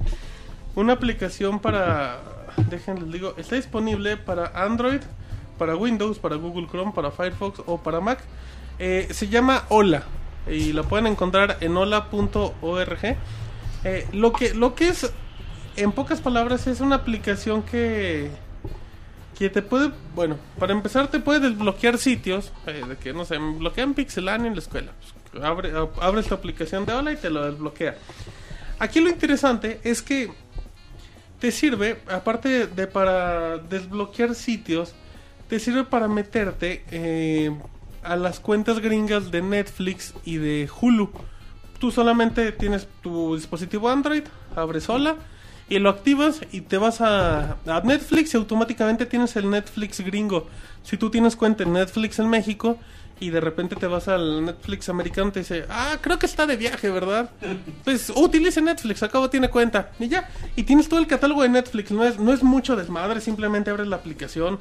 Una 0.77 0.93
aplicación 0.93 1.59
para. 1.59 2.19
Déjenles 2.69 3.11
digo, 3.11 3.35
está 3.39 3.57
disponible 3.57 4.17
para 4.17 4.53
Android, 4.55 5.01
para 5.59 5.75
Windows, 5.75 6.19
para 6.21 6.37
Google 6.37 6.69
Chrome, 6.69 6.93
para 6.93 7.11
Firefox 7.11 7.63
o 7.67 7.79
para 7.79 8.01
Mac. 8.01 8.21
Eh, 8.81 9.07
se 9.11 9.29
llama 9.29 9.67
Hola. 9.69 10.03
Y 10.51 10.73
la 10.73 10.83
pueden 10.83 11.07
encontrar 11.07 11.59
en 11.61 11.77
hola.org. 11.77 13.17
Eh, 13.85 14.07
lo, 14.13 14.33
que, 14.33 14.55
lo 14.55 14.75
que 14.75 14.89
es, 14.89 15.13
en 15.77 15.93
pocas 15.93 16.21
palabras, 16.21 16.67
es 16.67 16.81
una 16.81 16.97
aplicación 16.97 17.63
que 17.63 18.31
que 19.39 19.49
te 19.49 19.63
puede, 19.63 19.91
bueno, 20.15 20.37
para 20.59 20.73
empezar 20.75 21.09
te 21.09 21.19
puede 21.19 21.41
desbloquear 21.41 21.97
sitios, 21.97 22.53
eh, 22.67 22.83
de 22.87 22.97
que 22.99 23.15
no 23.15 23.25
sé, 23.25 23.39
bloquean 23.39 23.95
Pixelania 23.95 24.49
en 24.49 24.53
la 24.55 24.59
escuela. 24.61 24.93
Pues, 25.33 25.43
abre, 25.43 25.73
ab- 25.73 25.93
abres 25.99 26.27
tu 26.27 26.35
aplicación 26.35 26.85
de 26.85 26.93
Hola 26.93 27.13
y 27.13 27.17
te 27.17 27.31
lo 27.31 27.51
desbloquea. 27.51 27.97
Aquí 28.79 29.01
lo 29.01 29.09
interesante 29.09 29.81
es 29.83 30.03
que 30.03 30.31
te 31.39 31.51
sirve, 31.53 32.01
aparte 32.11 32.67
de 32.67 32.87
para 32.87 33.57
desbloquear 33.57 34.35
sitios, 34.35 34.95
te 35.49 35.59
sirve 35.59 35.85
para 35.85 36.07
meterte 36.07 36.85
a 38.03 38.17
las 38.17 38.41
cuentas 38.41 38.81
gringas 38.81 39.31
de 39.31 39.43
Netflix 39.43 40.15
y 40.25 40.37
de 40.37 40.69
Hulu. 40.81 41.11
Tú 41.79 41.91
solamente 41.91 42.53
tienes 42.53 42.89
tu 43.03 43.37
dispositivo 43.37 43.89
Android, 43.89 44.25
abres 44.55 44.89
Hola 44.89 45.17
y 45.69 45.79
lo 45.79 45.89
activas 45.89 46.41
y 46.53 46.63
te 46.63 46.77
vas 46.77 47.01
a, 47.01 47.57
a 47.67 47.81
Netflix 47.85 48.35
y 48.35 48.37
automáticamente 48.37 49.07
tienes 49.07 49.37
el 49.37 49.49
Netflix 49.49 50.01
gringo. 50.01 50.49
Si 50.83 50.97
tú 50.97 51.11
tienes 51.11 51.37
cuenta 51.37 51.63
en 51.63 51.73
Netflix 51.73 52.19
en 52.19 52.29
México 52.29 52.79
y 53.21 53.31
de 53.31 53.41
repente 53.41 53.77
te 53.77 53.87
vas 53.87 54.09
al 54.09 54.47
Netflix 54.47 54.89
americano 54.89 55.31
te 55.31 55.41
dice, 55.41 55.67
ah, 55.69 55.99
creo 56.01 56.19
que 56.19 56.27
está 56.27 56.47
de 56.47 56.57
viaje, 56.57 56.91
¿verdad? 56.91 57.31
Pues 57.85 58.11
utilice 58.15 58.61
Netflix, 58.61 59.03
acabo 59.03 59.31
tiene 59.31 59.49
cuenta 59.49 59.93
y 60.01 60.09
ya. 60.09 60.29
Y 60.57 60.65
tienes 60.65 60.89
todo 60.89 60.99
el 60.99 61.07
catálogo 61.07 61.43
de 61.43 61.51
Netflix, 61.51 61.91
no 61.91 62.03
es, 62.05 62.19
no 62.19 62.33
es 62.33 62.43
mucho 62.43 62.77
desmadre, 62.77 63.21
simplemente 63.21 63.71
abres 63.71 63.87
la 63.87 63.97
aplicación. 63.97 64.59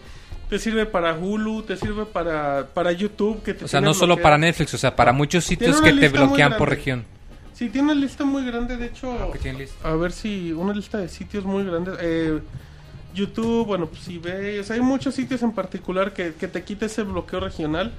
Te 0.49 0.57
sirve 0.57 0.85
para 0.85 1.13
Hulu, 1.13 1.61
te 1.61 1.77
sirve 1.77 2.05
para, 2.05 2.67
para 2.73 2.91
YouTube. 2.91 3.43
Que 3.43 3.53
te 3.53 3.65
O 3.65 3.67
sea, 3.67 3.81
no 3.81 3.93
solo 3.93 4.17
para 4.17 4.37
Netflix, 4.37 4.73
o 4.73 4.77
sea, 4.77 4.95
para 4.95 5.13
muchos 5.13 5.43
sitios 5.43 5.79
que 5.79 5.93
te 5.93 6.09
bloquean 6.09 6.57
por 6.57 6.69
región. 6.69 7.05
Sí, 7.53 7.69
tiene 7.69 7.91
una 7.91 8.01
lista 8.01 8.23
muy 8.23 8.45
grande, 8.45 8.77
de 8.77 8.87
hecho. 8.87 9.31
¿Qué 9.33 9.39
tiene 9.39 9.59
lista? 9.59 9.87
A 9.87 9.93
ver 9.95 10.11
si. 10.11 10.53
Una 10.53 10.73
lista 10.73 10.97
de 10.97 11.09
sitios 11.09 11.45
muy 11.45 11.65
grandes. 11.65 11.97
Eh, 12.01 12.39
YouTube, 13.13 13.67
bueno, 13.67 13.87
pues 13.87 14.07
eBay. 14.07 14.59
O 14.59 14.63
sea, 14.63 14.75
hay 14.75 14.81
muchos 14.81 15.13
sitios 15.13 15.43
en 15.43 15.51
particular 15.51 16.13
que, 16.13 16.33
que 16.33 16.47
te 16.47 16.63
quita 16.63 16.85
ese 16.85 17.03
bloqueo 17.03 17.41
regional. 17.41 17.91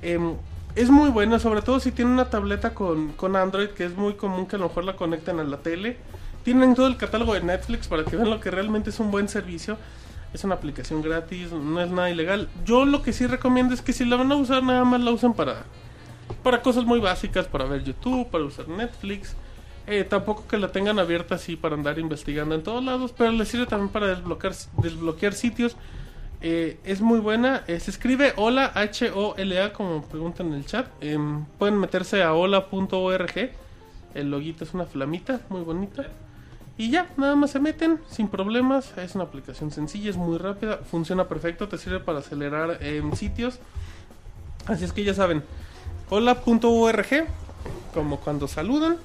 Em, 0.00 0.34
es 0.74 0.90
muy 0.90 1.10
bueno, 1.10 1.38
sobre 1.38 1.62
todo 1.62 1.80
si 1.80 1.92
tiene 1.92 2.12
una 2.12 2.30
tableta 2.30 2.72
con, 2.72 3.12
con 3.12 3.36
Android, 3.36 3.70
que 3.70 3.84
es 3.84 3.96
muy 3.96 4.14
común 4.14 4.46
que 4.46 4.56
a 4.56 4.58
lo 4.58 4.68
mejor 4.68 4.84
la 4.84 4.96
conecten 4.96 5.40
a 5.40 5.44
la 5.44 5.58
tele. 5.58 5.96
Tienen 6.44 6.74
todo 6.74 6.86
el 6.86 6.96
catálogo 6.96 7.34
de 7.34 7.42
Netflix 7.42 7.88
para 7.88 8.04
que 8.04 8.16
vean 8.16 8.30
lo 8.30 8.40
que 8.40 8.50
realmente 8.50 8.90
es 8.90 9.00
un 9.00 9.10
buen 9.10 9.28
servicio. 9.28 9.76
Es 10.32 10.44
una 10.44 10.54
aplicación 10.54 11.02
gratis, 11.02 11.52
no 11.52 11.80
es 11.80 11.90
nada 11.90 12.10
ilegal. 12.10 12.48
Yo 12.64 12.84
lo 12.84 13.02
que 13.02 13.12
sí 13.12 13.26
recomiendo 13.26 13.74
es 13.74 13.82
que 13.82 13.92
si 13.92 14.04
la 14.04 14.16
van 14.16 14.30
a 14.30 14.36
usar, 14.36 14.62
nada 14.62 14.84
más 14.84 15.00
la 15.00 15.10
usen 15.10 15.32
para, 15.32 15.64
para 16.42 16.62
cosas 16.62 16.84
muy 16.84 17.00
básicas, 17.00 17.46
para 17.46 17.64
ver 17.64 17.82
YouTube, 17.82 18.28
para 18.30 18.44
usar 18.44 18.68
Netflix. 18.68 19.34
Eh, 19.86 20.04
tampoco 20.04 20.46
que 20.46 20.56
la 20.56 20.70
tengan 20.70 21.00
abierta 21.00 21.34
así 21.34 21.56
para 21.56 21.74
andar 21.74 21.98
investigando 21.98 22.54
en 22.54 22.62
todos 22.62 22.84
lados, 22.84 23.12
pero 23.16 23.32
les 23.32 23.48
sirve 23.48 23.66
también 23.66 23.88
para 23.88 24.06
desbloquear, 24.06 24.54
desbloquear 24.80 25.32
sitios. 25.32 25.76
Eh, 26.42 26.78
es 26.84 27.00
muy 27.00 27.18
buena. 27.18 27.64
eh, 27.66 27.80
se 27.80 27.90
escribe 27.90 28.32
hola, 28.36 28.70
H-O-L-A, 28.74 29.72
como 29.72 30.02
preguntan 30.04 30.48
en 30.48 30.54
el 30.54 30.66
chat. 30.66 30.86
Em, 31.00 31.44
pueden 31.58 31.78
meterse 31.78 32.22
a 32.22 32.34
hola.org. 32.34 33.50
El 34.14 34.30
loguito 34.30 34.64
es 34.64 34.74
una 34.74 34.84
flamita, 34.86 35.40
muy 35.48 35.62
bonita. 35.62 36.06
Y 36.80 36.88
ya, 36.88 37.10
nada 37.18 37.36
más 37.36 37.50
se 37.50 37.60
meten 37.60 38.00
sin 38.08 38.28
problemas. 38.28 38.96
Es 38.96 39.14
una 39.14 39.24
aplicación 39.24 39.70
sencilla, 39.70 40.08
es 40.08 40.16
muy 40.16 40.38
rápida, 40.38 40.78
funciona 40.78 41.28
perfecto, 41.28 41.68
te 41.68 41.76
sirve 41.76 42.00
para 42.00 42.20
acelerar 42.20 42.82
en 42.82 43.14
sitios. 43.14 43.58
Así 44.64 44.84
es 44.84 44.94
que 44.94 45.04
ya 45.04 45.12
saben, 45.12 45.42
hola.org, 46.08 47.26
como 47.92 48.18
cuando 48.20 48.48
saludan. 48.48 48.96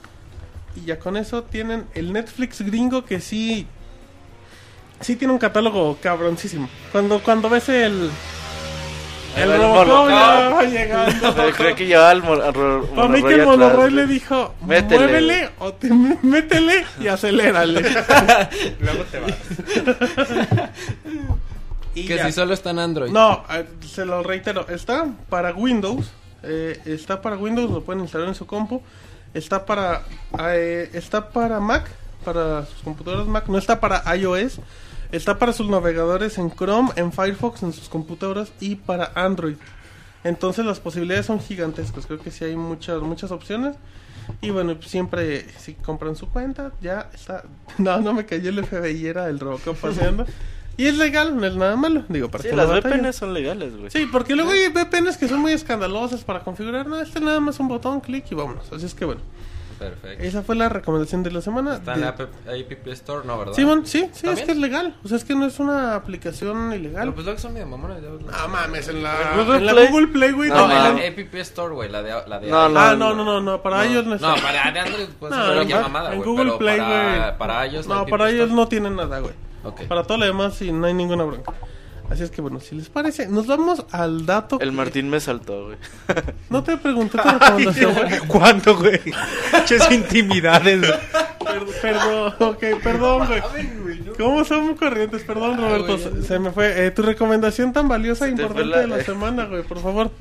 Y 0.78 0.86
ya 0.86 1.00
con 1.00 1.18
eso 1.18 1.44
tienen 1.44 1.84
el 1.96 2.14
Netflix 2.14 2.62
gringo 2.62 3.04
que 3.04 3.20
sí. 3.20 3.68
Sí 5.02 5.18
tiene 5.18 5.34
un 5.34 5.40
catálogo 5.40 5.98
cabroncísimo. 6.02 6.70
Cuando, 6.94 7.22
cuando 7.22 7.50
ves 7.50 7.68
el. 7.68 8.10
El 9.36 9.52
El 9.52 9.62
Robocop 9.62 10.10
ya 10.10 10.50
va 10.50 10.64
llegando. 10.64 11.36
Creo 11.58 11.76
que 11.76 11.86
llevaba 11.88 12.14
ro- 12.52 12.86
Para 12.96 13.08
mí 13.10 13.22
que 13.22 13.24
monorroy 13.24 13.40
el 13.40 13.46
monorroy 13.46 13.92
le 13.92 14.08
dijo, 14.08 14.54
Métele. 14.66 15.00
muévele 15.04 15.50
o 15.60 15.74
te 15.74 15.90
métele 16.24 16.86
y 17.00 17.08
acelérale. 17.08 17.82
Luego 18.80 19.04
te 19.12 19.20
vas. 19.20 19.34
Y 21.96 22.06
Que 22.08 22.18
ya. 22.18 22.26
si 22.26 22.34
solo 22.34 22.54
está 22.54 22.72
en 22.72 22.80
Android. 22.80 23.10
No, 23.10 23.46
eh, 23.50 23.66
se 23.88 24.04
lo 24.06 24.22
reitero, 24.22 24.68
está 24.68 25.06
para 25.30 25.54
Windows, 25.54 26.12
eh, 26.44 26.78
está 26.86 27.22
para 27.22 27.38
Windows, 27.38 27.72
lo 27.72 27.82
pueden 27.84 28.02
instalar 28.02 28.28
en 28.28 28.36
su 28.36 28.46
compu, 28.46 28.82
está 29.34 29.66
para 29.66 30.02
eh, 30.40 30.90
está 30.94 31.30
para 31.30 31.62
Mac, 31.62 31.86
para 32.26 32.66
sus 32.66 32.82
computadoras 32.84 33.28
Mac, 33.28 33.46
no 33.48 33.58
está 33.58 33.80
para 33.80 34.04
iOS, 34.14 34.60
está 35.16 35.40
para 35.40 35.54
sus 35.54 35.68
navegadores 35.70 36.38
en 36.38 36.52
Chrome, 36.52 36.90
en 36.96 37.12
Firefox, 37.12 37.64
en 37.64 37.74
sus 37.74 37.90
computadoras 37.90 38.52
y 38.60 38.76
para 38.76 39.12
Android. 39.16 39.56
Entonces 40.24 40.66
las 40.66 40.80
posibilidades 40.80 41.28
son 41.28 41.40
gigantescas, 41.40 42.06
creo 42.08 42.20
que 42.20 42.32
sí 42.32 42.46
hay 42.46 42.56
muchas 42.56 43.02
muchas 43.02 43.32
opciones. 43.32 43.76
Y 44.42 44.50
bueno, 44.50 44.76
siempre 44.82 45.48
si 45.60 45.76
compran 45.76 46.16
su 46.16 46.30
cuenta, 46.30 46.72
ya 46.82 47.10
está. 47.14 47.44
No, 47.78 48.00
no 48.00 48.14
me 48.14 48.26
cayó 48.26 48.50
el 48.50 48.66
FBI, 48.66 49.06
era 49.06 49.30
el 49.30 49.40
Robocop 49.40 49.78
paseando. 49.78 50.26
Y 50.78 50.88
es 50.88 50.98
legal, 50.98 51.38
no 51.38 51.46
es 51.46 51.56
nada 51.56 51.76
malo. 51.78 52.04
Digo, 52.10 52.30
para 52.30 52.44
Sí, 52.44 52.50
que 52.50 52.56
las 52.56 52.68
no. 52.68 52.76
VPNs 52.76 53.16
son 53.16 53.34
legales, 53.34 53.78
güey. 53.78 53.90
Sí, 53.92 54.08
porque 54.12 54.36
luego 54.36 54.52
hay 54.52 54.68
VPNs 54.70 55.16
que 55.18 55.28
son 55.30 55.40
muy 55.40 55.54
escandalosas 55.54 56.24
para 56.24 56.42
configurar. 56.44 56.86
No, 56.88 57.00
este 57.00 57.22
nada 57.22 57.40
más 57.40 57.60
un 57.60 57.68
botón, 57.70 58.02
clic 58.02 58.26
y 58.32 58.36
vámonos. 58.36 58.70
Así 58.74 58.86
es 58.86 58.94
que 58.94 59.06
bueno, 59.06 59.22
Perfecto. 59.80 60.24
esa 60.24 60.42
fue 60.44 60.56
la 60.56 60.70
recomendación 60.70 61.24
de 61.24 61.32
la 61.32 61.42
semana. 61.42 61.76
Está 61.76 61.94
en 61.94 62.00
De- 62.00 62.06
la 62.06 62.12
App, 62.12 62.88
Store, 62.88 63.26
¿no, 63.28 63.38
verdad? 63.38 63.54
Simón, 63.54 63.86
sí, 63.86 64.00
sí, 64.14 64.28
¿Está 64.28 64.32
es 64.34 64.42
que 64.44 64.52
es 64.52 64.58
legal. 64.58 64.96
O 65.04 65.08
sea, 65.08 65.18
es 65.18 65.24
que 65.26 65.36
no 65.36 65.46
es 65.46 65.60
una 65.60 65.96
aplicación 65.96 66.72
ilegal. 66.74 67.02
Pero 67.04 67.14
pues 67.14 67.26
luego 67.26 67.40
son 67.40 67.54
medio 67.54 67.68
mamones. 67.68 68.02
ya 68.02 68.10
¿no? 68.10 68.20
No 68.20 68.48
mames, 68.48 68.88
en 68.88 69.04
la, 69.04 69.32
¿En 69.34 69.38
Google 69.40 69.58
en 69.58 69.66
la 69.66 69.72
Play? 69.74 69.88
Google 69.88 70.08
Play, 70.08 70.32
güey. 70.32 70.50
No, 70.50 70.56
no, 70.56 70.64
en 70.64 70.70
la 70.70 70.90
no. 70.94 70.98
App 71.00 71.36
Store, 71.36 71.74
güey, 71.76 71.90
la 71.90 72.02
de, 72.04 72.14
la 72.28 72.40
de 72.40 72.50
No, 72.50 72.68
iOS. 72.70 72.78
Ah, 72.78 72.96
no, 72.98 73.14
no, 73.14 73.24
no, 73.26 73.42
no, 73.42 73.62
para 73.62 73.86
ellos 73.86 74.06
no 74.06 74.16
No, 74.18 74.36
está. 74.36 74.48
para 74.48 74.72
de 74.72 74.80
Android 74.80 75.08
pues 75.20 75.32
No, 75.32 75.62
en- 75.62 75.70
mamada, 75.70 76.16
Google 76.16 76.44
pero 76.46 76.58
Play, 76.58 76.78
para, 76.80 77.18
güey. 77.28 77.38
para 77.38 77.66
ellos 77.66 77.88
No, 77.88 78.06
para 78.06 78.30
ellos 78.30 78.50
no 78.52 78.68
tienen 78.68 78.96
nada, 78.96 79.20
güey. 79.20 79.34
Para 79.88 80.04
todo 80.04 80.18
lo 80.20 80.26
demás 80.26 80.54
sí, 80.56 80.72
no 80.72 80.86
hay 80.88 80.94
ninguna 80.94 81.24
bronca. 81.24 81.52
Así 82.10 82.24
es 82.24 82.32
que 82.32 82.42
bueno, 82.42 82.60
si 82.60 82.76
les 82.76 82.90
parece, 82.90 83.28
nos 83.28 83.48
vamos 83.48 83.86
al 83.92 84.26
dato. 84.26 84.60
El 84.62 84.70
que- 84.70 84.76
Martín 84.76 85.10
me 85.10 85.20
saltó, 85.20 85.66
güey. 85.66 85.78
No 86.50 86.64
te 86.64 86.78
pregunté 86.78 87.18
tu 87.18 87.28
recomendación, 87.30 87.94
güey. 87.94 88.20
¿Cuándo, 88.28 88.78
güey? 88.78 89.02
Muchas 89.54 89.92
intimidades. 89.92 90.82
Per- 90.82 91.66
Perdón, 91.82 92.34
ok, 92.40 92.64
perdón, 92.84 93.28
güey. 93.28 93.42
¿Cómo 94.18 94.44
son 94.46 94.76
corrientes? 94.76 95.24
Perdón, 95.24 95.58
Roberto, 95.58 95.98
se, 96.24 96.40
me 96.40 96.52
fue. 96.52 96.86
Eh, 96.88 96.92
tu 96.92 97.02
recomendación 97.02 97.72
tan 97.74 97.88
valiosa 97.88 98.28
e 98.28 98.32
importante 98.32 98.66
la- 98.66 98.80
de 98.80 98.88
la 98.88 99.04
semana, 99.04 99.46
güey, 99.46 99.64
por 99.64 99.80
favor. 99.82 100.12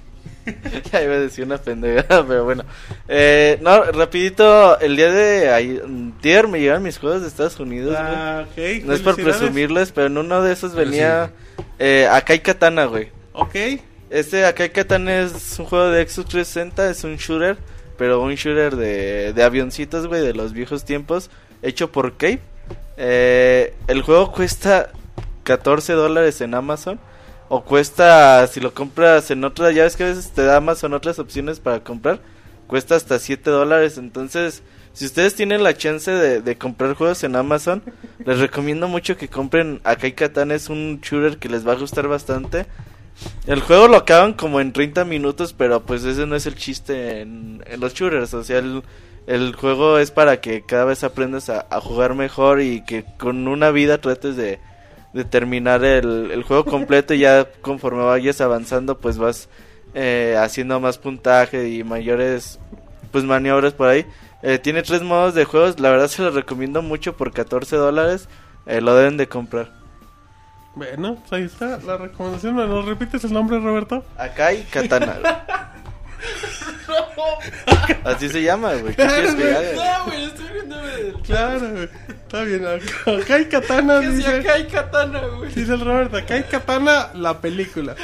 ya 0.93 1.03
iba 1.03 1.15
a 1.15 1.19
decir 1.19 1.45
una 1.45 1.59
pendejada, 1.59 2.25
pero 2.27 2.45
bueno. 2.45 2.65
Eh, 3.09 3.59
no, 3.63 3.85
rapidito, 3.85 4.79
el 4.81 4.97
día 4.97 5.11
de 5.11 5.51
ayer 5.51 6.49
me 6.49 6.61
llegaron 6.61 6.83
mis 6.83 6.99
juegos 6.99 7.23
de 7.23 7.29
Estados 7.29 7.59
Unidos. 7.61 7.97
Ah, 7.99 8.45
ok. 8.49 8.85
No 8.85 8.93
es 8.93 9.01
por 9.01 9.17
presumirles, 9.17 9.93
pero 9.93 10.09
en 10.09 10.19
uno 10.19 10.43
de 10.43 10.53
esos 10.53 10.73
Pero 10.73 10.91
venía 10.91 11.31
eh, 11.79 12.09
Akai 12.11 12.41
Katana, 12.41 12.87
güey. 12.87 13.09
Ok. 13.33 13.55
Este 14.11 14.45
Akai 14.45 14.71
Katana 14.71 15.21
es 15.21 15.59
un 15.59 15.67
juego 15.67 15.89
de 15.89 16.07
Xbox 16.07 16.29
360, 16.29 16.91
es 16.91 17.05
un 17.05 17.17
shooter, 17.17 17.57
pero 17.97 18.21
un 18.21 18.35
shooter 18.35 18.77
de, 18.77 19.33
de 19.33 19.43
avioncitos, 19.43 20.07
güey, 20.07 20.23
de 20.23 20.35
los 20.35 20.53
viejos 20.53 20.85
tiempos, 20.85 21.31
hecho 21.63 21.91
por 21.91 22.13
Cape. 22.13 22.41
Eh, 22.97 23.75
el 23.89 24.03
juego 24.03 24.31
cuesta 24.33 24.91
14 25.45 25.93
dólares 25.95 26.41
en 26.41 26.55
Amazon. 26.55 27.01
O 27.49 27.63
cuesta, 27.63 28.47
si 28.47 28.61
lo 28.61 28.73
compras 28.73 29.31
en 29.31 29.45
otra, 29.45 29.71
ya 29.71 29.85
ves 29.85 29.97
que 29.97 30.05
a 30.05 30.09
veces 30.09 30.31
te 30.31 30.45
da 30.45 30.57
Amazon 30.57 30.95
otras 30.95 31.19
opciones 31.19 31.61
para 31.61 31.85
comprar. 31.85 32.21
Cuesta 32.67 32.97
hasta 32.97 33.19
7 33.19 33.51
dólares. 33.51 33.99
Entonces, 33.99 34.63
si 34.95 35.05
ustedes 35.05 35.35
tienen 35.35 35.63
la 35.63 35.77
chance 35.77 36.11
de, 36.11 36.41
de 36.41 36.57
comprar 36.57 36.95
juegos 36.95 37.23
en 37.23 37.37
Amazon, 37.37 37.83
les 38.25 38.39
recomiendo 38.39 38.89
mucho 38.89 39.17
que 39.17 39.29
compren 39.29 39.81
Akai 39.85 40.13
Katana. 40.13 40.55
Es 40.55 40.71
un 40.71 41.01
shooter 41.03 41.39
que 41.39 41.49
les 41.49 41.67
va 41.67 41.73
a 41.73 41.77
gustar 41.77 42.09
bastante. 42.09 42.67
El 43.47 43.61
juego 43.61 43.89
lo 43.89 43.99
acaban 43.99 44.33
como 44.33 44.61
en 44.61 44.73
30 44.73 45.05
minutos, 45.05 45.53
pero 45.53 45.85
pues 45.85 46.05
ese 46.05 46.27
no 46.27 46.35
es 46.37 46.47
el 46.47 46.57
chiste 46.57 47.21
en, 47.21 47.63
en 47.67 47.81
los 47.81 47.95
shooters. 47.95 48.33
O 48.35 48.43
sea, 48.43 48.59
el, 48.59 48.83
el 49.27 49.55
juego 49.55 49.99
es 49.99 50.11
para 50.11 50.41
que 50.41 50.63
cada 50.65 50.87
vez 50.87 51.05
aprendas 51.05 51.51
a, 51.51 51.67
a 51.71 51.81
jugar 51.81 52.15
mejor 52.15 52.63
y 52.63 52.85
que 52.85 53.05
con 53.19 53.47
una 53.47 53.71
vida 53.71 53.99
trates 53.99 54.37
de, 54.37 54.59
de 55.15 55.25
terminar 55.25 55.85
el, 55.85 56.31
el 56.33 56.43
juego 56.43 56.65
completo 56.65 57.15
y 57.15 57.21
ya 57.21 57.49
conforme 57.63 58.03
vayas 58.03 58.41
avanzando 58.41 58.99
pues 58.99 59.17
vas 59.17 59.49
eh, 59.95 60.37
haciendo 60.39 60.81
más 60.81 60.99
puntaje 60.99 61.69
y 61.69 61.85
mayores 61.85 62.59
pues 63.13 63.25
maniobras 63.25 63.73
por 63.73 63.89
ahí. 63.89 64.05
Eh, 64.43 64.59
tiene 64.59 64.83
tres 64.83 65.03
modos 65.03 65.35
de 65.35 65.45
juegos, 65.45 65.79
la 65.79 65.91
verdad 65.91 66.09
se 66.09 66.21
los 66.21 66.35
recomiendo 66.35 66.83
mucho 66.83 67.17
por 67.17 67.33
14 67.33 67.77
dólares, 67.77 68.29
eh, 68.67 68.81
lo 68.81 68.95
deben 68.97 69.17
de 69.17 69.29
comprar. 69.29 69.73
Bueno, 70.75 71.15
pues 71.21 71.33
ahí 71.33 71.43
está 71.45 71.79
la 71.79 71.97
recomendación. 71.97 72.57
¿Me 72.57 72.67
lo 72.67 72.83
repites 72.83 73.23
el 73.23 73.33
nombre, 73.33 73.61
Roberto? 73.61 74.05
Akai 74.19 74.65
Katana. 74.65 75.17
Así 78.05 78.29
se 78.29 78.43
llama, 78.43 78.75
güey. 78.75 78.95
¿Qué 78.95 79.07
quieres 79.07 79.35
que 79.35 79.55
haga? 79.55 79.99
No, 79.99 80.05
güey, 80.07 80.25
estoy 80.25 80.49
viendo 80.53 80.81
el... 80.81 81.13
Claro, 81.23 81.71
güey. 81.71 81.89
Está 82.09 82.43
bien. 82.43 82.67
Acá 82.67 83.11
acá 83.23 83.35
hay 83.35 83.45
katana, 83.47 84.01
Que 84.01 84.09
dice. 84.11 84.29
acá 84.29 84.53
hay 84.55 84.67
katana, 84.67 85.21
güey. 85.37 85.53
Dice 85.55 85.73
el 85.75 85.81
Roberto, 85.81 86.17
acá 86.17 86.35
hay 86.35 86.43
katana, 86.45 87.11
la 87.15 87.41
película. 87.41 87.95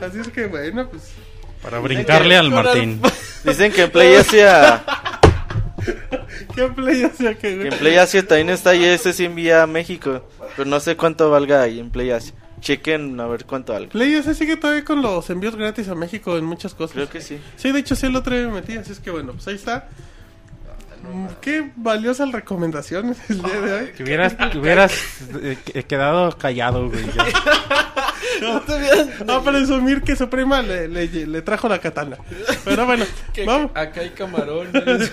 Así 0.00 0.20
es 0.20 0.28
que, 0.28 0.46
bueno, 0.46 0.88
pues. 0.88 1.10
Para 1.62 1.78
brincarle 1.80 2.36
al 2.36 2.50
Martín. 2.50 3.00
Dicen 3.44 3.72
que 3.72 3.82
en 3.82 3.90
Play 3.90 4.14
Asia, 4.16 4.82
¿Qué 6.54 6.66
play 6.68 7.04
hacía 7.04 7.34
que, 7.34 7.40
que 7.40 7.56
güey? 7.56 7.68
en 7.68 7.78
Play 7.78 7.96
Asia 7.96 8.26
también 8.26 8.50
está 8.50 8.74
y 8.74 8.84
ese 8.84 9.12
sí 9.12 9.24
envía 9.24 9.62
a 9.62 9.66
México. 9.66 10.28
Pero 10.56 10.68
no 10.68 10.80
sé 10.80 10.96
cuánto 10.96 11.30
valga 11.30 11.62
ahí 11.62 11.80
en 11.80 11.90
Play 11.90 12.10
Asia. 12.10 12.34
Chequen 12.60 13.18
a 13.20 13.26
ver 13.26 13.44
cuánto 13.46 13.72
valga. 13.72 13.90
Play 13.90 14.14
ese 14.14 14.34
sigue 14.34 14.56
todavía 14.56 14.84
con 14.84 15.00
los 15.02 15.28
envíos 15.30 15.56
gratis 15.56 15.88
a 15.88 15.94
México 15.94 16.36
en 16.36 16.44
muchas 16.44 16.74
cosas. 16.74 16.94
Creo 16.94 17.08
que 17.08 17.20
sí. 17.20 17.38
Sí, 17.56 17.72
de 17.72 17.78
hecho 17.80 17.96
sí 17.96 18.06
el 18.06 18.16
otro 18.16 18.34
día 18.36 18.46
me 18.46 18.54
metí, 18.54 18.76
así 18.76 18.92
es 18.92 19.00
que 19.00 19.10
bueno, 19.10 19.32
pues 19.32 19.48
ahí 19.48 19.54
está. 19.54 19.88
Mm, 21.02 21.26
Qué 21.40 21.70
valiosas 21.76 22.30
recomendaciones 22.30 23.16
el 23.30 23.42
día 23.42 23.60
de 23.60 23.72
hoy. 23.72 23.90
Te 23.96 24.02
hubieras, 24.02 24.36
te 24.36 24.58
hubieras 24.58 24.92
eh, 25.42 25.56
que- 25.64 25.82
quedado 25.84 26.36
callado, 26.36 26.88
güey. 26.90 27.04
ya. 27.16 27.24
No, 29.26 29.42
presumir 29.44 30.02
que 30.02 30.16
su 30.16 30.28
prima 30.28 30.62
le, 30.62 30.88
le, 30.88 31.06
le 31.26 31.42
trajo 31.42 31.68
la 31.68 31.78
katana. 31.78 32.16
Pero 32.64 32.86
bueno, 32.86 33.04
Que- 33.34 33.44
vamos, 33.44 33.70
acá 33.74 34.00
hay 34.00 34.10
camarones. 34.10 35.12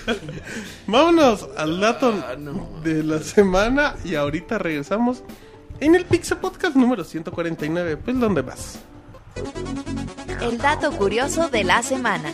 vámonos 0.85 1.47
al 1.57 1.79
dato 1.79 2.13
Ah, 2.25 2.35
no. 2.37 2.69
de 2.83 3.03
la 3.03 3.19
semana 3.19 3.95
y 4.05 4.15
ahorita 4.15 4.57
regresamos 4.57 5.23
en 5.79 5.95
el 5.95 6.05
Pixel 6.05 6.37
Podcast 6.37 6.75
número 6.75 7.03
149. 7.03 7.97
Pues, 7.97 8.19
¿dónde 8.19 8.41
vas? 8.41 8.79
El 10.41 10.57
dato 10.57 10.91
curioso 10.91 11.49
de 11.49 11.63
la 11.63 11.83
semana. 11.83 12.31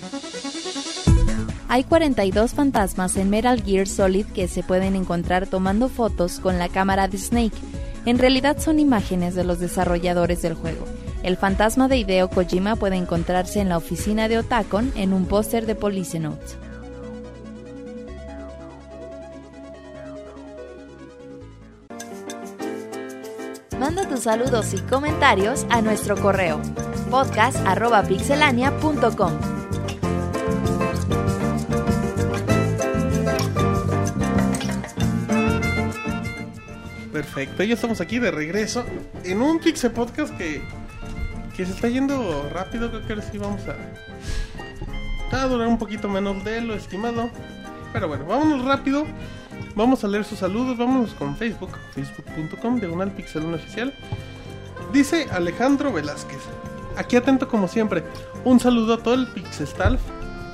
Hay 1.69 1.83
42 1.83 2.53
fantasmas 2.53 3.17
en 3.17 3.29
Metal 3.29 3.61
Gear 3.63 3.87
Solid 3.87 4.27
que 4.27 4.47
se 4.47 4.61
pueden 4.61 4.95
encontrar 4.95 5.47
tomando 5.47 5.89
fotos 5.89 6.39
con 6.39 6.59
la 6.59 6.69
cámara 6.69 7.07
de 7.07 7.17
Snake. 7.17 7.57
En 8.05 8.19
realidad 8.19 8.59
son 8.59 8.79
imágenes 8.79 9.33
de 9.33 9.43
los 9.43 9.59
desarrolladores 9.59 10.41
del 10.41 10.53
juego. 10.53 10.85
El 11.23 11.37
fantasma 11.37 11.87
de 11.87 11.97
Hideo 11.97 12.29
Kojima 12.29 12.75
puede 12.75 12.97
encontrarse 12.97 13.59
en 13.61 13.69
la 13.69 13.77
oficina 13.77 14.27
de 14.27 14.39
Otacon 14.39 14.91
en 14.95 15.13
un 15.13 15.25
póster 15.25 15.65
de 15.65 15.73
Police 15.73 16.19
Note. 16.19 16.72
Manda 23.83 24.07
tus 24.07 24.21
saludos 24.21 24.73
y 24.73 24.77
comentarios 24.77 25.67
a 25.69 25.81
nuestro 25.81 26.15
correo 26.15 26.61
podcast.pixelania.com. 27.11 29.33
Perfecto, 37.11 37.63
ya 37.63 37.73
estamos 37.73 37.99
aquí 37.99 38.19
de 38.19 38.31
regreso 38.31 38.85
en 39.25 39.41
un 39.41 39.59
Pixel 39.59 39.91
Podcast 39.91 40.33
que, 40.37 40.61
que 41.57 41.65
se 41.65 41.73
está 41.73 41.89
yendo 41.89 42.49
rápido. 42.53 42.89
Creo 42.89 43.05
que 43.05 43.11
ahora 43.11 43.25
sí 43.29 43.37
vamos 43.37 43.59
a, 43.67 43.75
a 45.37 45.45
durar 45.47 45.67
un 45.67 45.77
poquito 45.77 46.07
menos 46.07 46.41
de 46.45 46.61
lo 46.61 46.73
estimado. 46.73 47.29
Pero 47.91 48.07
bueno, 48.07 48.23
vámonos 48.27 48.63
rápido. 48.63 49.05
Vamos 49.75 50.03
a 50.03 50.07
leer 50.07 50.23
sus 50.23 50.39
saludos. 50.39 50.77
Vámonos 50.77 51.13
con 51.13 51.35
Facebook, 51.35 51.71
facebook.com, 51.93 52.79
diagonal 52.79 53.11
Pixel 53.11 53.43
1 53.43 53.55
oficial. 53.55 53.93
Dice 54.91 55.27
Alejandro 55.31 55.91
Velázquez. 55.91 56.41
Aquí 56.95 57.15
atento 57.15 57.47
como 57.47 57.67
siempre. 57.67 58.03
Un 58.43 58.59
saludo 58.59 58.95
a 58.95 58.97
todo 58.97 59.15
el 59.15 59.27
Pixestaff. 59.27 59.99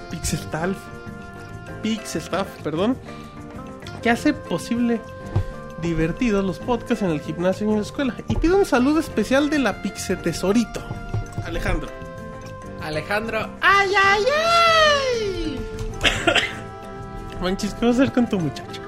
Pixestaff. 0.10 0.78
Pixestaff, 1.82 2.48
perdón. 2.64 2.98
Que 4.02 4.10
hace 4.10 4.34
posible 4.34 5.02
divertidos 5.82 6.44
los 6.44 6.60
podcasts 6.60 7.04
en 7.04 7.12
el 7.12 7.22
gimnasio 7.22 7.68
y 7.68 7.72
en 7.72 7.78
la 7.78 7.82
escuela. 7.82 8.16
Y 8.28 8.36
pido 8.36 8.58
un 8.58 8.66
saludo 8.66 9.00
especial 9.00 9.50
de 9.50 9.60
la 9.60 9.82
Pixe 9.82 10.16
Tesorito. 10.16 10.82
Alejandro. 11.46 11.90
Alejandro. 12.82 13.50
¡Ay, 13.62 13.92
ay, 14.02 14.24
ay! 15.22 15.60
Manchis, 17.42 17.74
¿qué 17.74 17.86
vas 17.86 18.00
a 18.00 18.04
hacer 18.04 18.14
con 18.14 18.28
tu 18.28 18.40
muchacho? 18.40 18.82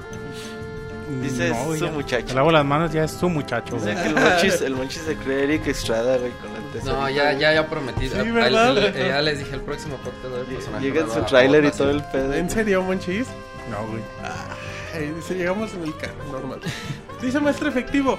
Dice 1.20 1.50
No, 1.50 1.64
su 1.76 1.84
ya. 1.86 1.90
muchacho. 1.90 2.26
Me 2.28 2.34
lavo 2.34 2.50
las 2.52 2.64
manos, 2.64 2.92
ya 2.92 3.04
es 3.04 3.10
su 3.10 3.28
muchacho. 3.28 3.74
Dice 3.76 3.94
que 3.94 4.08
el 4.08 4.14
monchis, 4.14 4.60
el 4.62 4.74
monchis 4.74 5.02
se 5.02 5.16
cree 5.16 5.44
Eric 5.44 5.66
Estrada, 5.66 6.16
güey, 6.18 6.32
con 6.32 6.50
el. 6.50 6.84
No, 6.86 7.08
ya, 7.10 7.32
ya, 7.32 7.52
ya 7.52 7.68
prometí. 7.68 8.08
Sí, 8.08 8.16
Ahí- 8.18 8.30
¿verdad? 8.30 8.76
ahí- 8.78 8.92
eh, 8.94 9.04
ya 9.08 9.20
les 9.22 9.38
dije 9.38 9.54
el 9.54 9.60
próximo 9.60 9.96
podcast 9.98 10.24
de 10.34 10.54
personaje. 10.54 10.84
Llega 10.84 11.00
en 11.02 11.10
su 11.10 11.20
tráiler 11.22 11.64
y 11.64 11.70
todo 11.70 11.90
el 11.90 12.02
pedo. 12.04 12.32
¿En 12.34 12.48
serio, 12.48 12.82
Monchis? 12.82 13.26
No, 13.70 13.86
güey. 13.88 14.02
Ay, 14.94 15.10
dice, 15.16 15.34
llegamos 15.34 15.72
en 15.74 15.82
el 15.84 15.96
carro, 15.96 16.14
normal. 16.30 16.60
Dice 17.20 17.40
maestro 17.40 17.68
efectivo, 17.68 18.18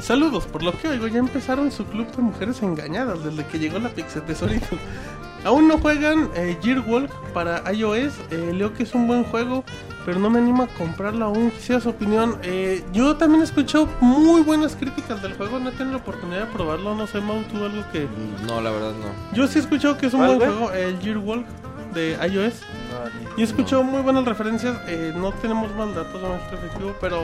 saludos, 0.00 0.44
por 0.46 0.62
lo 0.62 0.76
que 0.78 0.88
oigo 0.88 1.08
ya 1.08 1.18
empezaron 1.18 1.72
su 1.72 1.84
club 1.86 2.06
de 2.14 2.22
mujeres 2.22 2.62
engañadas 2.62 3.24
desde 3.24 3.44
que 3.46 3.58
llegó 3.58 3.78
la 3.78 3.88
Pixel 3.88 4.22
Tesorito. 4.22 4.76
Aún 5.44 5.66
no 5.66 5.78
juegan 5.78 6.30
eh, 6.36 6.56
Gearwalk 6.62 7.10
para 7.32 7.62
iOS, 7.72 8.12
eh, 8.30 8.52
leo 8.54 8.72
que 8.74 8.84
es 8.84 8.94
un 8.94 9.08
buen 9.08 9.24
juego, 9.24 9.64
pero 10.04 10.18
no 10.18 10.30
me 10.30 10.38
animo 10.38 10.64
a 10.64 10.66
comprarlo 10.68 11.26
aún, 11.26 11.50
quisiera 11.50 11.80
su 11.80 11.90
opinión. 11.90 12.38
Eh, 12.42 12.84
yo 12.92 13.16
también 13.16 13.40
he 13.40 13.44
escuchado 13.44 13.88
muy 14.00 14.42
buenas 14.42 14.74
críticas 14.76 15.22
del 15.22 15.34
juego, 15.34 15.58
no 15.58 15.68
he 15.68 15.72
tenido 15.72 15.96
la 15.98 16.02
oportunidad 16.02 16.40
de 16.40 16.46
probarlo, 16.52 16.94
no 16.94 17.06
sé, 17.06 17.20
Mau, 17.20 17.42
tú 17.44 17.64
algo 17.64 17.82
que... 17.92 18.06
No, 18.46 18.60
la 18.60 18.70
verdad 18.70 18.92
no. 18.92 19.36
Yo 19.36 19.46
sí 19.46 19.58
he 19.58 19.62
escuchado 19.62 19.96
que 19.98 20.06
es 20.06 20.14
un 20.14 20.20
¿Cuál, 20.20 20.36
buen 20.38 20.50
juego, 20.50 20.72
el 20.72 20.98
Gearwalk 21.00 21.46
de 21.94 22.12
iOS. 22.32 22.54
No, 22.62 23.36
Y 23.36 23.40
he 23.42 23.44
escuchado 23.44 23.82
muy 23.82 24.00
buenas 24.02 24.24
referencias. 24.24 24.76
eh, 24.86 25.12
no 25.16 25.32
tenemos 25.32 25.74
más 25.74 25.94
datos 25.94 26.20
de 26.20 26.28
nuestro 26.28 26.58
efectivo, 26.58 26.94
pero 27.00 27.22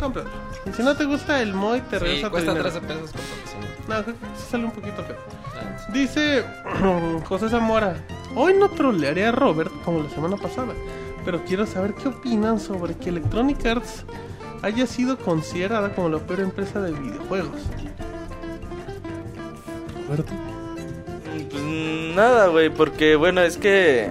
cómpralo. 0.00 0.28
Y 0.68 0.72
si 0.72 0.82
no 0.82 0.94
te 0.96 1.04
gusta 1.04 1.40
el 1.42 1.52
Moy, 1.54 1.80
te 1.82 1.98
Sí, 1.98 2.04
regresa 2.04 2.26
tu 2.26 2.32
cuesta 2.32 2.50
dinero. 2.54 2.70
13 2.70 2.86
pesos. 2.86 3.10
con 3.12 3.20
sí. 3.20 3.68
No, 3.88 4.02
creo 4.02 4.16
que 4.16 4.26
sí 4.36 4.44
sale 4.50 4.64
un 4.64 4.70
poquito 4.72 5.04
feo. 5.04 5.16
Ah, 5.54 5.86
Dice 5.92 6.44
José 7.28 7.48
Zamora: 7.50 7.96
Hoy 8.34 8.54
no 8.58 8.68
trolearé 8.70 9.26
a 9.26 9.32
Robert 9.32 9.70
como 9.84 10.02
la 10.02 10.10
semana 10.10 10.36
pasada, 10.36 10.72
pero 11.26 11.44
quiero 11.44 11.66
saber 11.66 11.92
qué 11.94 12.08
opinan 12.08 12.58
sobre 12.58 12.94
que 12.94 13.10
Electronic 13.10 13.66
Arts 13.66 14.04
haya 14.62 14.86
sido 14.86 15.18
considerada 15.18 15.92
como 15.94 16.08
la 16.08 16.18
peor 16.20 16.40
empresa 16.40 16.80
de 16.80 16.92
videojuegos. 16.92 17.60
Roberto. 20.06 20.32
Pues 21.50 21.62
nada, 22.14 22.46
güey, 22.46 22.70
porque 22.70 23.16
bueno, 23.16 23.40
es 23.42 23.56
que 23.58 24.08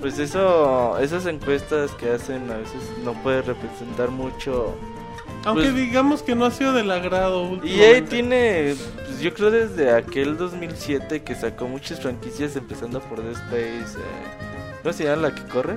pues 0.00 0.18
eso 0.18 0.98
esas 0.98 1.24
encuestas 1.26 1.92
que 1.92 2.10
hacen 2.10 2.50
a 2.50 2.56
veces 2.56 2.82
no 3.04 3.14
puede 3.22 3.42
representar 3.42 4.10
mucho. 4.10 4.74
Aunque 5.44 5.64
Pues- 5.64 5.74
digamos 5.76 6.22
que 6.22 6.34
no 6.34 6.44
ha 6.44 6.50
sido 6.50 6.72
del 6.72 6.90
agrado 6.90 7.42
EA 7.44 7.48
últimamente. 7.52 8.02
tiene 8.02 8.74
pues, 9.06 9.20
yo 9.20 9.32
creo 9.34 9.50
desde 9.52 9.92
aquel 9.92 10.36
2007 10.36 11.22
que 11.22 11.34
sacó 11.36 11.68
muchas 11.68 12.00
franquicias 12.00 12.56
empezando 12.56 13.00
por 13.00 13.22
Dead 13.22 13.32
Space, 13.32 13.98
eh, 13.98 14.57
¿cómo 14.82 14.92
se 14.92 15.04
llama 15.04 15.22
la 15.28 15.34
que 15.34 15.42
corre? 15.44 15.76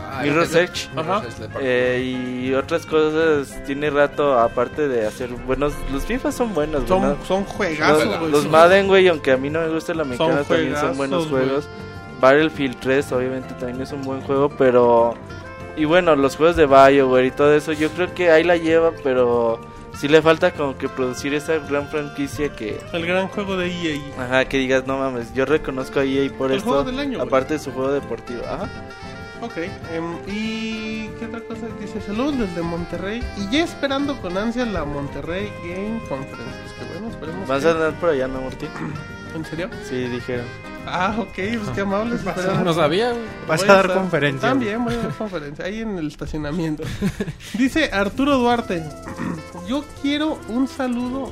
Ah, 0.00 0.22
Ajá. 0.22 1.22
Edge 1.22 1.38
de 1.40 1.48
parte. 1.48 1.58
eh, 1.60 2.02
y 2.46 2.54
otras 2.54 2.86
cosas 2.86 3.62
tiene 3.66 3.90
rato 3.90 4.38
aparte 4.38 4.88
de 4.88 5.06
hacer 5.06 5.28
buenos 5.30 5.74
los 5.92 6.04
FIFA 6.04 6.32
son 6.32 6.54
buenos, 6.54 6.86
güey, 6.88 7.00
Son, 7.00 7.16
son 7.26 7.44
juegazos, 7.44 8.06
Los, 8.06 8.18
güey. 8.20 8.30
los 8.32 8.42
Sí. 8.44 8.48
Madden, 8.48 8.86
güey, 8.88 9.08
aunque 9.08 9.32
a 9.32 9.36
mí 9.36 9.50
no 9.50 9.60
me 9.60 9.68
gusta 9.68 9.92
la 9.94 10.04
mecánica, 10.04 10.38
Son 10.44 10.46
también 10.46 10.76
son 10.76 10.96
buenos 10.96 11.28
güey. 11.28 11.44
juegos. 11.44 11.68
Battlefield 12.20 12.76
3, 12.80 13.12
obviamente, 13.12 13.54
también 13.54 13.80
es 13.82 13.92
un 13.92 14.02
buen 14.02 14.20
juego, 14.22 14.48
pero. 14.48 15.14
Y 15.76 15.84
bueno, 15.84 16.16
los 16.16 16.34
juegos 16.36 16.56
de 16.56 16.66
BioWare 16.66 17.26
y 17.26 17.30
todo 17.30 17.54
eso, 17.54 17.72
yo 17.72 17.90
creo 17.90 18.12
que 18.12 18.30
ahí 18.32 18.42
la 18.42 18.56
lleva, 18.56 18.90
pero. 19.04 19.60
Sí 19.98 20.06
le 20.08 20.22
falta 20.22 20.52
como 20.52 20.78
que 20.78 20.88
producir 20.88 21.34
esa 21.34 21.58
gran 21.58 21.88
franquicia 21.88 22.50
que. 22.54 22.80
El 22.92 23.04
gran 23.04 23.26
juego 23.28 23.56
de 23.56 23.66
EA. 23.68 24.00
Ajá, 24.24 24.44
que 24.44 24.58
digas, 24.58 24.86
no 24.86 24.98
mames, 24.98 25.34
yo 25.34 25.44
reconozco 25.44 25.98
a 26.00 26.04
EA 26.04 26.30
por 26.36 26.52
El 26.52 26.58
esto. 26.58 26.68
juego 26.70 26.84
del 26.84 26.98
año, 27.00 27.20
aparte 27.20 27.54
de 27.54 27.58
su 27.60 27.72
juego 27.72 27.90
deportivo. 27.92 28.42
Ajá. 28.46 28.68
Ok, 29.40 29.56
em, 29.56 30.16
y 30.26 31.08
qué 31.18 31.26
otra 31.26 31.40
cosa 31.40 31.66
dice 31.80 32.00
saludos 32.00 32.38
desde 32.38 32.60
Monterrey 32.62 33.22
y 33.36 33.48
ya 33.52 33.62
esperando 33.64 34.16
con 34.20 34.36
ansia 34.36 34.64
la 34.66 34.84
Monterrey 34.84 35.52
Game 35.64 36.00
Conference. 36.08 36.58
Pues 36.62 36.72
que 36.74 36.92
bueno, 36.92 37.08
esperemos. 37.10 37.48
¿Vas 37.48 37.62
que- 37.62 37.68
a 37.68 37.70
andar 37.72 37.92
por 37.94 38.10
allá, 38.10 38.26
no, 38.28 38.40
Martín? 38.40 38.68
¿En 39.36 39.44
serio? 39.44 39.68
Sí, 39.88 39.96
dijeron. 40.08 40.44
Ah, 40.90 41.16
ok, 41.18 41.34
pues 41.34 41.70
qué 41.74 41.80
amables. 41.82 42.20
pero- 42.24 42.62
No 42.64 42.72
sabía, 42.74 43.10
güey. 43.12 43.24
Vas 43.46 43.60
Voy 43.60 43.68
a 43.70 43.72
dar 43.74 43.84
estar- 43.86 43.98
conferencia. 43.98 44.48
También 44.48 44.84
voy 44.84 44.94
a 44.94 44.98
dar 44.98 45.14
conferencia, 45.14 45.64
ahí 45.64 45.80
en 45.80 45.98
el 45.98 46.06
estacionamiento. 46.08 46.82
Dice 47.54 47.90
Arturo 47.92 48.38
Duarte, 48.38 48.82
yo 49.68 49.84
quiero 50.02 50.38
un 50.48 50.68
saludo, 50.68 51.30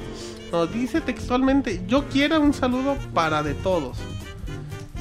no, 0.52 0.66
dice 0.66 1.00
textualmente, 1.00 1.82
yo 1.88 2.04
quiero 2.08 2.40
un 2.40 2.54
saludo 2.54 2.96
para 3.14 3.42
de 3.42 3.54
todos. 3.54 3.96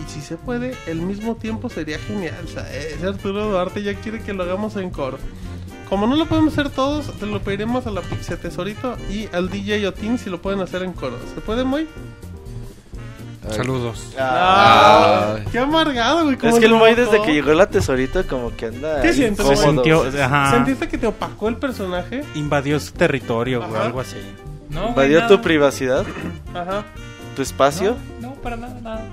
Y 0.05 0.09
si 0.11 0.21
se 0.21 0.37
puede, 0.37 0.75
el 0.87 1.01
mismo 1.01 1.35
tiempo 1.35 1.69
sería 1.69 1.99
genial. 1.99 2.39
O 2.43 2.47
sea, 2.47 2.71
ese 2.73 3.05
Arturo 3.07 3.49
Duarte 3.49 3.81
ya 3.83 3.93
quiere 3.95 4.21
que 4.21 4.33
lo 4.33 4.43
hagamos 4.43 4.75
en 4.75 4.89
coro. 4.89 5.17
Como 5.89 6.07
no 6.07 6.15
lo 6.15 6.25
podemos 6.25 6.53
hacer 6.53 6.71
todos, 6.71 7.13
te 7.19 7.27
lo 7.27 7.41
pediremos 7.41 7.85
a 7.85 7.91
la 7.91 8.01
Pixe 8.01 8.35
Tesorito 8.37 8.97
y 9.09 9.29
al 9.31 9.49
DJ 9.49 9.87
Otin 9.87 10.17
si 10.17 10.31
lo 10.31 10.41
pueden 10.41 10.59
hacer 10.61 10.81
en 10.81 10.93
coro. 10.93 11.15
¿Se 11.35 11.41
puede, 11.41 11.63
muy? 11.63 11.87
Saludos. 13.51 14.13
Ah. 14.19 15.37
¡Qué 15.51 15.59
amargado, 15.59 16.23
güey! 16.23 16.35
Es 16.41 16.59
que 16.59 16.65
el 16.65 16.71
notó. 16.71 16.85
desde 16.85 17.21
que 17.21 17.33
llegó 17.33 17.53
la 17.53 17.67
tesorita 17.67 18.23
como 18.23 18.55
que 18.55 18.67
anda 18.67 19.01
¿Qué 19.01 19.13
sientes, 19.13 19.45
Se 19.47 19.55
sintió, 19.55 20.09
güey. 20.09 20.21
ajá, 20.21 20.51
¿Sentiste 20.51 20.87
que 20.87 20.97
te 20.97 21.07
opacó 21.07 21.47
el 21.49 21.57
personaje? 21.57 22.23
invadió 22.35 22.79
su 22.79 22.91
territorio, 22.93 23.59
güey, 23.61 23.75
Ajá. 23.75 23.85
algo 23.85 23.99
así. 24.01 24.17
No, 24.69 24.81
güey, 24.81 24.89
Invadió 24.89 25.27
tu 25.27 25.41
privacidad, 25.41 26.05
Ajá. 26.53 26.83
tu 27.35 27.41
espacio. 27.41 27.95
No, 28.21 28.29
no, 28.29 28.33
para 28.35 28.57
nada, 28.57 28.79
nada. 28.81 29.05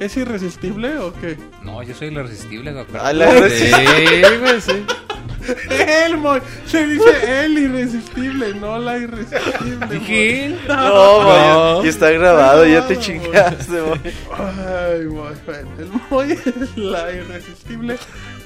¿Es 0.00 0.16
irresistible 0.16 0.98
o 0.98 1.12
qué? 1.14 1.38
No, 1.62 1.82
yo 1.82 1.94
soy 1.94 2.08
el 2.08 2.14
irresistible, 2.14 2.72
güey. 2.72 2.84
Ah, 3.00 3.12
la 3.12 3.32
irresistible. 3.36 4.26
Sí, 4.26 4.36
güey, 4.40 4.60
sí. 4.60 4.84
Él, 5.70 6.16
Moy. 6.18 6.40
Se 6.66 6.86
dice 6.86 7.44
el 7.44 7.58
irresistible, 7.58 8.54
no 8.54 8.78
la 8.78 8.98
irresistible. 8.98 9.86
Dije 9.90 10.46
él. 10.46 10.60
No, 10.68 11.84
y 11.84 11.88
está 11.88 12.10
grabado, 12.10 12.66
ya 12.66 12.86
te 12.86 12.98
chingaste, 12.98 13.80
güey. 13.80 14.00
Ay, 14.36 15.06
bueno, 15.06 15.36
El 15.78 15.90
Moy 16.10 16.32
es 16.32 16.76
la 16.76 17.12
irresistible 17.12 17.98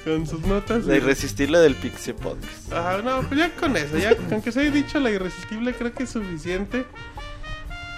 con 0.04 0.26
sus 0.26 0.40
notas. 0.42 0.84
La 0.84 0.96
irresistible 0.96 1.58
del 1.58 1.74
Pixie 1.74 2.14
Podcast. 2.14 2.72
Ajá, 2.72 2.98
no, 3.02 3.22
pues 3.22 3.40
ya 3.40 3.50
con 3.50 3.76
eso, 3.76 3.98
ya 3.98 4.14
con 4.16 4.40
que 4.40 4.52
se 4.52 4.60
haya 4.60 4.70
dicho 4.70 5.00
la 5.00 5.10
irresistible, 5.10 5.74
creo 5.74 5.92
que 5.92 6.04
es 6.04 6.10
suficiente 6.10 6.84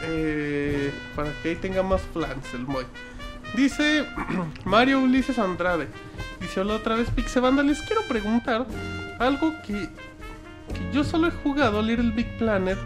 eh, 0.04 0.90
para 1.14 1.30
que 1.42 1.50
ahí 1.50 1.56
tenga 1.56 1.82
más 1.82 2.00
plans 2.12 2.46
el 2.54 2.60
Moy. 2.60 2.84
Dice 3.54 4.06
Mario 4.64 5.00
Ulises 5.00 5.38
Andrade. 5.38 5.88
Dice, 6.40 6.60
hola 6.60 6.76
otra 6.76 6.94
vez 6.94 7.10
Pixe 7.10 7.40
Banda, 7.40 7.62
les 7.62 7.80
quiero 7.82 8.02
preguntar 8.08 8.66
algo 9.18 9.52
que, 9.66 9.72
que 9.72 10.92
yo 10.92 11.04
solo 11.04 11.28
he 11.28 11.30
jugado 11.30 11.82
Little 11.82 12.12
Big 12.12 12.38
Planet 12.38 12.78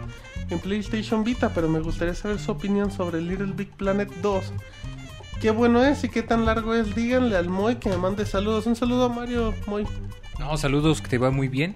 en 0.49 0.59
PlayStation 0.59 1.23
Vita, 1.23 1.49
pero 1.53 1.69
me 1.69 1.79
gustaría 1.79 2.15
saber 2.15 2.39
su 2.39 2.51
opinión 2.51 2.91
sobre 2.91 3.21
Little 3.21 3.53
Big 3.53 3.71
Planet 3.71 4.09
2. 4.21 4.53
Qué 5.41 5.51
bueno 5.51 5.83
es 5.83 6.03
y 6.03 6.09
qué 6.09 6.23
tan 6.23 6.45
largo 6.45 6.73
es. 6.73 6.95
Díganle 6.95 7.35
al 7.35 7.49
Moy 7.49 7.75
que 7.75 7.89
me 7.89 7.97
mande 7.97 8.25
saludos. 8.25 8.65
Un 8.65 8.75
saludo 8.77 9.05
a 9.05 9.09
Mario 9.09 9.53
Moy. 9.67 9.85
No, 10.39 10.55
saludos, 10.57 11.01
que 11.01 11.09
te 11.09 11.17
va 11.17 11.31
muy 11.31 11.49
bien. 11.49 11.75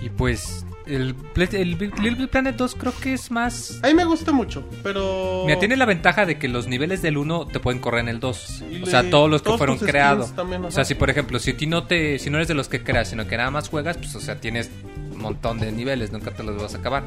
Y 0.00 0.08
pues, 0.08 0.64
el, 0.86 1.14
el 1.36 1.70
Little 1.70 2.14
Big 2.14 2.28
Planet 2.28 2.56
2 2.56 2.74
creo 2.74 2.92
que 2.98 3.14
es 3.14 3.30
más... 3.30 3.80
A 3.82 3.88
mí 3.88 3.94
me 3.94 4.04
gusta 4.04 4.32
mucho, 4.32 4.64
pero. 4.82 5.44
Mira, 5.46 5.58
tiene 5.58 5.76
la 5.76 5.86
ventaja 5.86 6.26
de 6.26 6.38
que 6.38 6.48
los 6.48 6.66
niveles 6.66 7.02
del 7.02 7.16
1 7.16 7.46
te 7.46 7.60
pueden 7.60 7.80
correr 7.80 8.00
en 8.00 8.08
el 8.08 8.20
2. 8.20 8.64
Y 8.70 8.82
O 8.82 8.86
sea, 8.86 9.08
todos 9.08 9.30
los 9.30 9.42
que 9.42 9.46
todos 9.46 9.58
fueron 9.58 9.78
creados. 9.78 10.32
o 10.36 10.70
sea, 10.70 10.84
si 10.84 10.94
por 10.94 11.10
ejemplo, 11.10 11.38
si 11.38 11.54
ti 11.54 11.66
no 11.66 11.84
te, 11.84 12.18
si 12.18 12.30
no 12.30 12.36
eres 12.36 12.48
de 12.48 12.54
los 12.54 12.68
que 12.68 12.82
creas, 12.82 13.08
sino 13.08 13.26
que 13.26 13.36
nada 13.36 13.50
más 13.50 13.68
juegas, 13.68 13.96
pues 13.96 14.14
o 14.14 14.20
sea, 14.20 14.40
tienes 14.40 14.70
un 15.12 15.20
montón 15.20 15.58
de 15.58 15.72
niveles, 15.72 16.12
nunca 16.12 16.32
te 16.32 16.42
los 16.42 16.60
vas 16.60 16.74
a 16.74 16.78
acabar. 16.78 17.04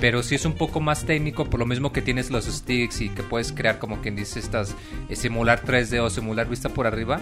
Pero 0.00 0.22
sí 0.22 0.34
es 0.34 0.44
un 0.44 0.54
poco 0.54 0.80
más 0.80 1.04
técnico, 1.04 1.44
por 1.44 1.60
lo 1.60 1.66
mismo 1.66 1.92
que 1.92 2.02
tienes 2.02 2.30
los 2.30 2.46
sticks 2.46 3.00
y 3.00 3.10
que 3.10 3.22
puedes 3.22 3.52
crear, 3.52 3.78
como 3.78 4.00
quien 4.00 4.16
dice, 4.16 4.40
estas 4.40 4.74
eh, 5.08 5.16
simular 5.16 5.62
3D 5.62 6.00
o 6.00 6.10
simular 6.10 6.48
vista 6.48 6.68
por 6.68 6.86
arriba. 6.86 7.20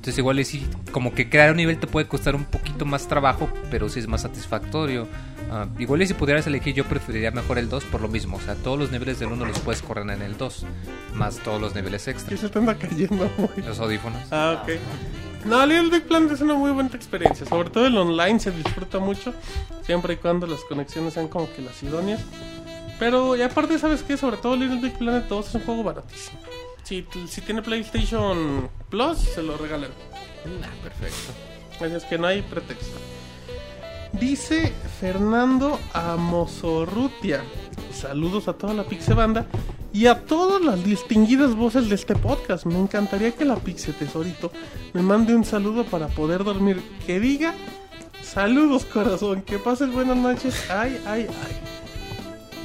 Entonces 0.00 0.16
igual 0.16 0.42
sí, 0.46 0.66
como 0.92 1.12
que 1.12 1.28
crear 1.28 1.50
un 1.50 1.58
nivel 1.58 1.78
te 1.78 1.86
puede 1.86 2.08
costar 2.08 2.34
un 2.34 2.44
poquito 2.44 2.86
más 2.86 3.06
trabajo, 3.06 3.50
pero 3.70 3.90
sí 3.90 4.00
es 4.00 4.08
más 4.08 4.22
satisfactorio. 4.22 5.06
Ah, 5.50 5.66
igual 5.78 6.00
y 6.00 6.06
si 6.06 6.14
pudieras 6.14 6.46
elegir 6.46 6.72
yo 6.72 6.86
preferiría 6.86 7.30
mejor 7.32 7.58
el 7.58 7.68
2 7.68 7.84
por 7.84 8.00
lo 8.00 8.08
mismo. 8.08 8.38
O 8.38 8.40
sea, 8.40 8.54
todos 8.54 8.78
los 8.78 8.90
niveles 8.90 9.18
del 9.18 9.30
1 9.30 9.44
los 9.44 9.58
puedes 9.58 9.82
correr 9.82 10.08
en 10.08 10.22
el 10.22 10.38
2, 10.38 10.64
más 11.12 11.36
todos 11.40 11.60
los 11.60 11.74
niveles 11.74 12.06
¿Qué 12.06 12.12
extra. 12.12 12.34
se 12.34 12.48
te 12.48 12.58
anda 12.58 12.76
cayendo? 12.76 13.30
Los 13.58 13.78
audífonos. 13.78 14.22
Ah, 14.30 14.62
ok. 14.62 14.70
No, 15.44 15.66
Little 15.66 15.90
Big 15.90 16.08
Planet 16.08 16.32
es 16.32 16.40
una 16.40 16.54
muy 16.54 16.70
buena 16.70 16.88
experiencia. 16.94 17.44
Sobre 17.44 17.68
todo 17.68 17.86
el 17.86 17.98
online 17.98 18.40
se 18.40 18.52
disfruta 18.52 19.00
mucho. 19.00 19.34
Siempre 19.82 20.14
y 20.14 20.16
cuando 20.16 20.46
las 20.46 20.60
conexiones 20.60 21.12
sean 21.12 21.28
como 21.28 21.52
que 21.52 21.60
las 21.60 21.82
idóneas. 21.82 22.22
Pero, 22.98 23.36
y 23.36 23.42
aparte, 23.42 23.78
¿sabes 23.78 24.02
qué? 24.02 24.16
Sobre 24.16 24.38
todo 24.38 24.56
Little 24.56 24.80
Big 24.80 24.96
Planet 24.96 25.26
2 25.28 25.46
es 25.46 25.54
un 25.56 25.60
juego 25.60 25.82
baratísimo. 25.84 26.38
Si, 26.82 27.06
si 27.28 27.40
tiene 27.42 27.62
PlayStation 27.62 28.68
Plus, 28.88 29.18
se 29.18 29.42
lo 29.42 29.56
regalan. 29.56 29.90
Perfecto. 30.82 31.32
Así 31.80 31.94
es 31.94 32.04
que 32.04 32.18
no 32.18 32.26
hay 32.26 32.42
pretexto. 32.42 32.98
Dice 34.12 34.72
Fernando 35.00 35.78
Amosorrutia. 35.92 37.42
Saludos 37.92 38.48
a 38.48 38.54
toda 38.54 38.74
la 38.74 38.84
Pixe 38.84 39.14
Banda 39.14 39.46
y 39.92 40.06
a 40.06 40.24
todas 40.24 40.62
las 40.62 40.84
distinguidas 40.84 41.54
voces 41.54 41.88
de 41.88 41.94
este 41.94 42.14
podcast. 42.16 42.66
Me 42.66 42.78
encantaría 42.78 43.32
que 43.32 43.44
la 43.44 43.56
Pixe 43.56 43.92
Tesorito 43.92 44.52
me 44.92 45.02
mande 45.02 45.34
un 45.34 45.44
saludo 45.44 45.84
para 45.84 46.08
poder 46.08 46.44
dormir. 46.44 46.82
Que 47.06 47.20
diga: 47.20 47.54
Saludos, 48.22 48.84
corazón. 48.84 49.42
Que 49.42 49.58
pases 49.58 49.92
buenas 49.92 50.16
noches. 50.16 50.70
Ay, 50.70 51.00
ay, 51.06 51.26
ay. 51.28 51.69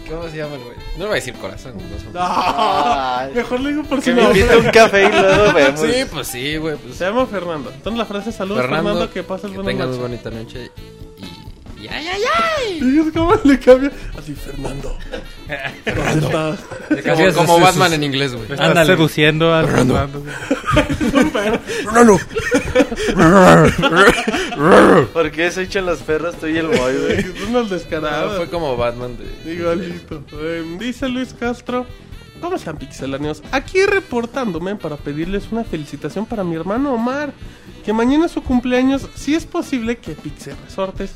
¿Cómo 0.10 0.30
se 0.30 0.38
llama 0.38 0.56
el 0.56 0.64
güey? 0.64 0.76
No 0.94 1.00
le 1.00 1.06
voy 1.06 1.12
a 1.12 1.16
decir 1.16 1.34
corazón. 1.36 1.74
no 1.78 2.00
son- 2.00 3.34
mejor 3.36 3.60
le 3.62 3.70
digo 3.72 3.84
por 3.84 4.02
si 4.02 4.12
Que 4.14 4.16
me 4.16 4.58
un 4.58 4.72
café 4.72 5.04
y 5.06 5.10
luego 5.12 5.54
vemos. 5.54 5.80
Sí, 5.82 5.94
pues 6.12 6.28
sí, 6.28 6.58
güey. 6.58 6.76
Pues, 6.78 6.96
Se 6.96 7.06
llama 7.06 7.26
Fernando. 7.26 7.72
Entonces 7.74 7.98
la 7.98 8.06
frase 8.06 8.32
saludos, 8.32 8.62
Fernando, 8.62 9.10
que 9.12 9.24
pases 9.24 9.50
que 9.52 9.58
buenas 9.58 9.72
tengas 9.74 9.88
muy 9.90 9.98
noches. 9.98 10.24
bonita 10.24 10.44
noche. 10.44 10.72
Y, 11.86 11.88
ay, 11.88 12.08
ay, 12.08 12.22
ay. 12.58 12.80
Y 12.82 13.00
es 13.00 13.12
como 13.14 13.36
le 13.44 13.60
cambia. 13.60 13.92
Así, 14.18 14.34
Fernando. 14.34 14.98
¿Dónde 15.86 16.26
estás? 16.26 16.60
Como, 17.04 17.34
como 17.48 17.60
Batman 17.60 17.94
en 17.94 18.04
inglés, 18.04 18.32
güey. 18.34 18.44
Estás 18.44 18.60
Ándale. 18.70 18.88
seduciendo 18.88 19.54
al 19.54 19.68
Fernando. 19.68 20.24
¿Por 25.14 25.32
qué 25.32 25.52
se 25.52 25.64
echan 25.64 25.86
los 25.86 26.00
perros 26.02 26.36
tú 26.40 26.48
y 26.48 26.58
el 26.58 26.68
boy, 26.68 26.78
güey? 26.78 27.26
Ah, 27.56 27.64
descarados. 27.70 28.38
fue 28.38 28.50
como 28.50 28.76
Batman 28.76 29.18
de. 29.18 29.54
Igualito. 29.54 30.24
Eh, 30.34 30.64
dice 30.80 31.08
Luis 31.08 31.34
Castro. 31.34 31.86
¿Cómo 32.42 32.58
están, 32.58 32.78
pixelanios? 32.78 33.42
Aquí 33.52 33.86
reportándome 33.86 34.76
para 34.76 34.98
pedirles 34.98 35.46
una 35.52 35.64
felicitación 35.64 36.26
para 36.26 36.44
mi 36.44 36.56
hermano 36.56 36.94
Omar. 36.94 37.32
Que 37.86 37.94
mañana 37.94 38.26
es 38.26 38.32
su 38.34 38.42
cumpleaños. 38.44 39.08
Si 39.16 39.36
es 39.36 39.46
posible 39.46 39.98
que 39.98 40.12
Pixe 40.14 40.54
Resortes 40.66 41.12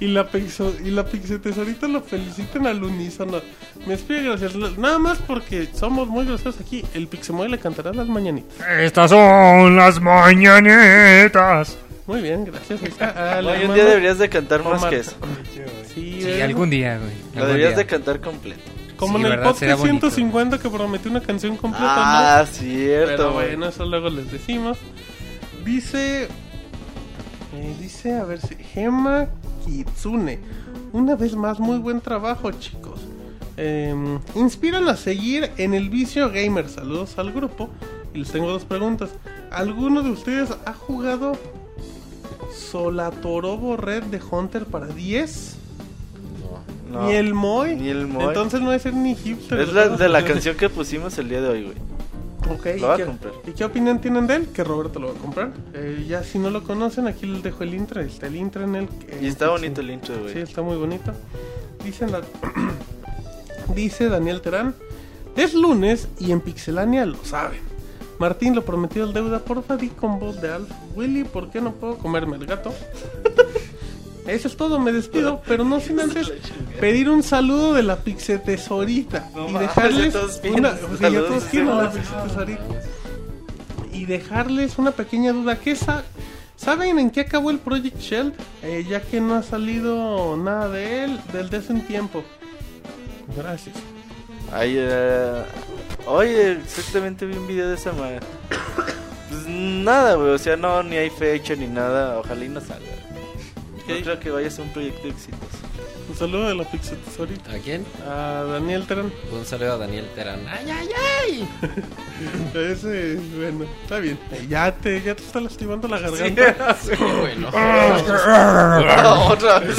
y 0.00 0.08
la, 0.08 0.28
Pixo, 0.28 0.74
y 0.84 0.90
la 0.90 1.04
Pixe 1.04 1.38
Tesorito 1.38 1.88
lo 1.88 2.02
feliciten 2.02 2.66
al 2.66 2.82
unísono. 2.84 3.40
Me 3.86 3.92
despido, 3.96 4.36
gracias. 4.36 4.54
Nada 4.78 4.98
más 4.98 5.18
porque 5.26 5.68
somos 5.74 6.08
muy 6.08 6.24
groseros 6.26 6.60
aquí. 6.60 6.84
El 6.94 7.08
Pixemoy 7.08 7.48
le 7.48 7.58
cantará 7.58 7.92
las 7.92 8.06
mañanitas. 8.06 8.54
Estas 8.78 9.10
son 9.10 9.74
las 9.76 10.00
mañanitas. 10.00 11.78
Muy 12.06 12.20
bien, 12.22 12.44
gracias. 12.44 12.80
Al 13.00 13.46
Hoy 13.46 13.64
un 13.64 13.74
día 13.74 13.84
deberías 13.84 14.18
de 14.18 14.28
cantar 14.28 14.62
más 14.62 14.78
Omar. 14.78 14.90
que 14.90 14.96
eso. 15.00 15.16
Sí, 15.94 16.20
Sí, 16.22 16.40
algún 16.40 16.70
día, 16.70 16.98
güey. 16.98 17.12
Lo 17.34 17.46
deberías 17.46 17.70
día. 17.70 17.78
de 17.78 17.86
cantar 17.86 18.20
completo. 18.20 18.60
Como 18.96 19.18
Sí, 19.18 19.24
en 19.26 19.32
el 19.32 19.40
podcast 19.40 19.78
bonito. 19.78 20.10
150 20.10 20.58
que 20.58 20.68
prometí 20.70 21.08
una 21.08 21.20
canción 21.20 21.56
completa, 21.56 21.86
¿no? 21.96 22.02
Ah, 22.02 22.46
cierto, 22.50 23.16
Pero 23.16 23.32
bueno, 23.32 23.66
eso 23.68 23.84
luego 23.84 24.08
les 24.08 24.30
decimos. 24.30 24.78
Dice. 25.64 26.24
eh, 27.54 27.74
dice, 27.80 28.14
a 28.14 28.24
ver 28.24 28.40
si. 28.40 28.54
Gema 28.56 29.26
Kitsune. 29.66 30.38
Una 30.92 31.16
vez 31.16 31.34
más, 31.34 31.58
muy 31.58 31.78
buen 31.78 32.00
trabajo, 32.00 32.50
chicos. 32.52 33.00
Em, 33.56 34.18
inspiran 34.34 34.88
a 34.88 34.96
seguir 34.96 35.50
en 35.56 35.74
el 35.74 35.90
vicio 35.90 36.30
gamer. 36.30 36.68
Saludos 36.68 37.18
al 37.18 37.32
grupo. 37.32 37.68
Y 38.14 38.18
les 38.18 38.30
tengo 38.30 38.48
dos 38.48 38.64
preguntas. 38.64 39.10
¿Alguno 39.50 40.02
de 40.02 40.10
ustedes 40.10 40.50
ha 40.64 40.72
jugado 40.72 41.32
Solatorobo 42.54 43.76
Red 43.76 44.04
de 44.04 44.20
Hunter 44.30 44.64
para 44.64 44.86
10? 44.86 45.56
No. 46.90 47.06
Ni 47.06 47.14
el 47.14 47.34
Moy. 47.34 47.76
Ni 47.76 47.88
el 47.88 48.06
Moy. 48.06 48.24
Entonces 48.24 48.60
no 48.60 48.72
es 48.72 48.82
ser 48.82 48.94
ni 48.94 49.14
hipster. 49.14 49.60
Es 49.60 49.72
la, 49.72 49.88
de 49.88 50.08
la 50.08 50.24
canción 50.24 50.56
que 50.56 50.68
pusimos 50.68 51.18
el 51.18 51.28
día 51.28 51.40
de 51.40 51.48
hoy, 51.48 51.64
güey. 51.64 51.76
Lo 52.80 52.88
va 52.88 52.98
¿y 52.98 53.02
a 53.02 53.06
comprar. 53.06 53.32
¿Y 53.46 53.50
qué 53.52 53.64
opinión 53.64 54.00
tienen 54.00 54.26
de 54.26 54.36
él? 54.36 54.48
Que 54.48 54.62
Roberto 54.64 54.98
lo 55.00 55.08
va 55.08 55.14
a 55.18 55.22
comprar. 55.22 55.52
Eh, 55.74 56.04
ya 56.08 56.22
si 56.22 56.38
no 56.38 56.50
lo 56.50 56.62
conocen, 56.64 57.06
aquí 57.06 57.26
les 57.26 57.42
dejo 57.42 57.62
el 57.64 57.74
intro. 57.74 58.00
Está 58.00 58.26
el 58.28 58.36
intro 58.36 58.62
en 58.64 58.74
el. 58.76 58.88
Y 59.20 59.26
está 59.26 59.48
bonito 59.48 59.80
el 59.80 59.90
intro, 59.90 60.14
Sí, 60.14 60.20
güey. 60.22 60.38
está 60.40 60.62
muy 60.62 60.76
bonito. 60.76 61.12
Dicen 61.84 62.12
la- 62.12 62.22
Dice 63.74 64.08
Daniel 64.08 64.40
Terán. 64.40 64.74
Es 65.36 65.52
lunes 65.54 66.08
y 66.18 66.32
en 66.32 66.40
Pixelania 66.40 67.04
lo 67.04 67.22
saben. 67.24 67.60
Martín, 68.18 68.54
lo 68.54 68.64
prometido 68.64 69.04
al 69.06 69.12
deuda, 69.12 69.40
porfa 69.40 69.76
di 69.76 69.88
con 69.90 70.18
voz 70.18 70.40
de 70.40 70.50
Alf. 70.50 70.70
Willy, 70.94 71.24
¿por 71.24 71.50
qué 71.50 71.60
no 71.60 71.72
puedo 71.72 71.98
comerme 71.98 72.36
el 72.36 72.46
gato? 72.46 72.72
Eso 74.26 74.48
es 74.48 74.56
todo, 74.56 74.78
me 74.80 74.92
despido, 74.92 75.40
pero 75.46 75.64
no 75.64 75.78
sin 75.80 76.00
antes 76.00 76.32
pedir 76.80 77.08
un 77.08 77.22
saludo 77.22 77.74
de 77.74 77.82
la 77.84 77.96
Pixe 77.96 78.38
Tesorita 78.38 79.30
No 79.34 79.48
y 79.48 79.52
dejarles 79.58 80.12
todos 80.12 80.40
una, 80.52 80.72
ya 80.72 80.78
todos 80.80 81.00
la 81.00 82.58
y 83.92 84.04
dejarles 84.04 84.78
una 84.78 84.90
pequeña 84.90 85.32
duda. 85.32 85.58
¿Qué 85.58 85.74
sa- 85.76 86.04
¿Saben 86.56 86.98
en 86.98 87.10
qué 87.10 87.20
acabó 87.20 87.50
el 87.50 87.58
Project 87.58 88.00
Shell? 88.00 88.32
Eh, 88.62 88.84
ya 88.88 89.00
que 89.00 89.20
no 89.20 89.34
ha 89.34 89.42
salido 89.42 90.36
nada 90.36 90.68
de 90.70 91.04
él 91.04 91.20
desde 91.32 91.58
hace 91.58 91.72
un 91.72 91.82
tiempo. 91.82 92.24
Gracias. 93.36 93.76
Ay, 94.52 94.74
eh, 94.76 95.42
oye, 96.06 96.52
exactamente 96.52 97.26
vi 97.26 97.36
un 97.36 97.46
video 97.46 97.68
de 97.68 97.74
esa 97.76 97.92
madre. 97.92 98.20
Pues 99.28 99.44
nada, 99.48 100.14
güey, 100.14 100.30
o 100.30 100.38
sea, 100.38 100.56
no, 100.56 100.84
ni 100.84 100.96
hay 100.96 101.10
fecha 101.10 101.56
ni 101.56 101.66
nada, 101.66 102.16
ojalá 102.20 102.44
y 102.44 102.48
no 102.48 102.60
salga. 102.60 102.86
Yo 103.88 103.94
Ok. 103.94 104.02
creo 104.02 104.20
que 104.20 104.30
vaya 104.30 104.48
a 104.48 104.50
ser 104.50 104.64
un 104.64 104.72
proyecto 104.72 105.06
exitoso. 105.08 105.58
Un 106.08 106.16
saludo 106.16 106.48
de 106.48 106.54
la 106.54 106.64
Tesorita. 106.64 107.50
¿A 107.52 107.58
quién? 107.58 107.84
A 108.08 108.44
Daniel 108.48 108.86
Terán. 108.86 109.12
Un 109.32 109.44
saludo 109.44 109.74
a 109.74 109.76
Daniel 109.78 110.08
Terán. 110.14 110.40
¡Ay, 110.48 110.70
ay, 110.70 110.88
ay! 111.22 111.48
Ese, 112.72 113.16
bueno, 113.36 113.64
está 113.82 113.98
bien. 113.98 114.18
Ya 114.48 114.72
te, 114.72 115.02
ya 115.02 115.14
te 115.14 115.22
está 115.22 115.40
lastimando 115.40 115.88
la 115.88 115.98
garganta. 115.98 116.76
bueno. 117.20 117.48
otra 119.28 119.58
vez. 119.60 119.76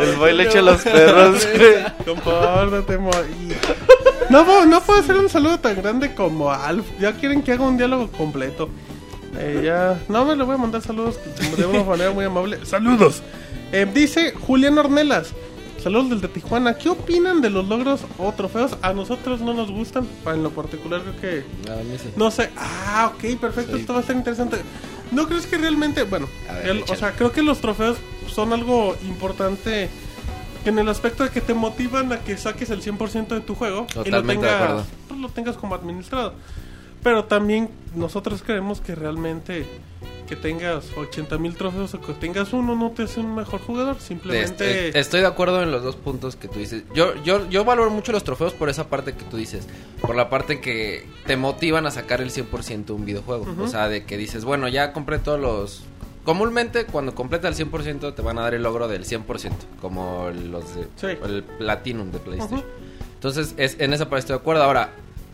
El 0.00 0.16
boy 0.16 0.32
le 0.34 0.42
echa 0.44 0.62
los 0.62 0.82
perros. 0.82 1.46
Compórtate, 2.04 2.98
No, 4.30 4.44
puedo- 4.44 4.66
no 4.66 4.80
puedo 4.82 5.00
hacer 5.00 5.16
un 5.16 5.28
saludo 5.28 5.58
tan 5.60 5.76
grande 5.80 6.14
como 6.14 6.50
Alf. 6.50 6.86
Ya 7.00 7.12
quieren 7.12 7.42
que 7.42 7.52
haga 7.52 7.64
un 7.64 7.76
diálogo 7.76 8.10
completo. 8.10 8.68
Eh, 9.44 9.60
ya. 9.64 10.00
No, 10.08 10.24
me 10.24 10.36
le 10.36 10.44
voy 10.44 10.54
a 10.54 10.58
mandar 10.58 10.82
saludos 10.82 11.18
de 11.56 11.66
una 11.66 11.82
manera 11.84 12.10
muy 12.12 12.24
amable. 12.24 12.64
¡Saludos! 12.64 13.22
Eh, 13.72 13.86
dice 13.92 14.32
Julián 14.32 14.78
Ornelas. 14.78 15.32
Saludos 15.82 16.10
del 16.10 16.20
de 16.20 16.28
Tijuana. 16.28 16.74
¿Qué 16.78 16.88
opinan 16.88 17.40
de 17.40 17.50
los 17.50 17.66
logros 17.66 18.02
o 18.18 18.30
trofeos? 18.32 18.76
A 18.82 18.92
nosotros 18.92 19.40
no 19.40 19.52
nos 19.52 19.68
gustan. 19.70 20.06
En 20.26 20.42
lo 20.44 20.50
particular 20.50 21.00
creo 21.02 21.20
que 21.20 21.70
A 21.72 21.76
mí 21.82 21.96
sí. 22.00 22.10
no 22.16 22.30
sé. 22.30 22.50
Ah, 22.56 23.10
ok, 23.12 23.40
perfecto. 23.40 23.74
Sí. 23.74 23.80
Esto 23.80 23.94
va 23.94 23.98
a 24.00 24.02
ser 24.04 24.14
interesante. 24.16 24.58
¿No 25.10 25.26
crees 25.26 25.46
que 25.46 25.58
realmente, 25.58 26.04
bueno, 26.04 26.28
ver, 26.62 26.68
el- 26.68 26.84
o 26.88 26.94
sea, 26.94 27.10
creo 27.12 27.32
que 27.32 27.42
los 27.42 27.60
trofeos 27.60 27.96
son 28.32 28.52
algo 28.52 28.96
importante 29.02 29.90
en 30.64 30.78
el 30.78 30.88
aspecto 30.88 31.24
de 31.24 31.30
que 31.30 31.40
te 31.40 31.52
motivan 31.52 32.12
a 32.12 32.20
que 32.20 32.36
saques 32.36 32.70
el 32.70 32.80
100% 32.80 33.34
de 33.34 33.40
tu 33.40 33.56
juego 33.56 33.86
y 34.04 34.10
lo 34.10 34.22
tengas, 34.22 34.84
pues, 35.08 35.20
lo 35.20 35.28
tengas 35.30 35.56
como 35.56 35.74
administrado. 35.74 36.34
Pero 37.02 37.24
también 37.24 37.68
nosotros 37.94 38.42
creemos 38.42 38.80
que 38.80 38.94
realmente 38.94 39.66
que 40.32 40.36
tengas 40.36 40.86
80 40.96 41.36
mil 41.36 41.54
trofeos 41.54 41.92
o 41.92 42.00
que 42.00 42.14
tengas 42.14 42.52
uno 42.54 42.74
no 42.74 42.90
te 42.92 43.02
hace 43.02 43.20
un 43.20 43.34
mejor 43.34 43.60
jugador. 43.60 43.96
Simplemente... 44.00 44.86
Este, 44.86 44.98
estoy 44.98 45.20
de 45.20 45.26
acuerdo 45.26 45.62
en 45.62 45.70
los 45.70 45.82
dos 45.82 45.96
puntos 45.96 46.36
que 46.36 46.48
tú 46.48 46.58
dices. 46.58 46.84
Yo, 46.94 47.14
yo, 47.22 47.48
yo 47.50 47.64
valoro 47.64 47.90
mucho 47.90 48.12
los 48.12 48.24
trofeos 48.24 48.54
por 48.54 48.70
esa 48.70 48.88
parte 48.88 49.12
que 49.12 49.24
tú 49.24 49.36
dices. 49.36 49.68
Por 50.00 50.14
la 50.14 50.30
parte 50.30 50.60
que 50.60 51.06
te 51.26 51.36
motivan 51.36 51.86
a 51.86 51.90
sacar 51.90 52.22
el 52.22 52.30
100% 52.30 52.84
de 52.86 52.92
un 52.92 53.04
videojuego. 53.04 53.46
O 53.60 53.68
sea, 53.68 53.88
de 53.88 54.04
que 54.04 54.16
dices, 54.16 54.44
bueno, 54.44 54.68
ya 54.68 54.92
compré 54.92 55.18
todos 55.18 55.40
los... 55.40 55.84
Comúnmente 56.24 56.86
cuando 56.86 57.14
completa 57.16 57.48
el 57.48 57.54
100% 57.54 58.14
te 58.14 58.22
van 58.22 58.38
a 58.38 58.42
dar 58.42 58.54
el 58.54 58.62
logro 58.62 58.86
del 58.88 59.04
100%. 59.04 59.50
Como 59.80 60.30
los 60.30 60.76
de... 60.76 60.88
Sí. 60.96 61.18
El 61.22 61.42
Platinum 61.42 62.10
de 62.10 62.18
PlayStation. 62.20 62.64
Entonces, 63.14 63.54
es, 63.56 63.76
en 63.80 63.92
esa 63.92 64.06
parte 64.08 64.20
estoy 64.20 64.36
de 64.36 64.40
acuerdo. 64.40 64.62
Ahora, 64.62 64.92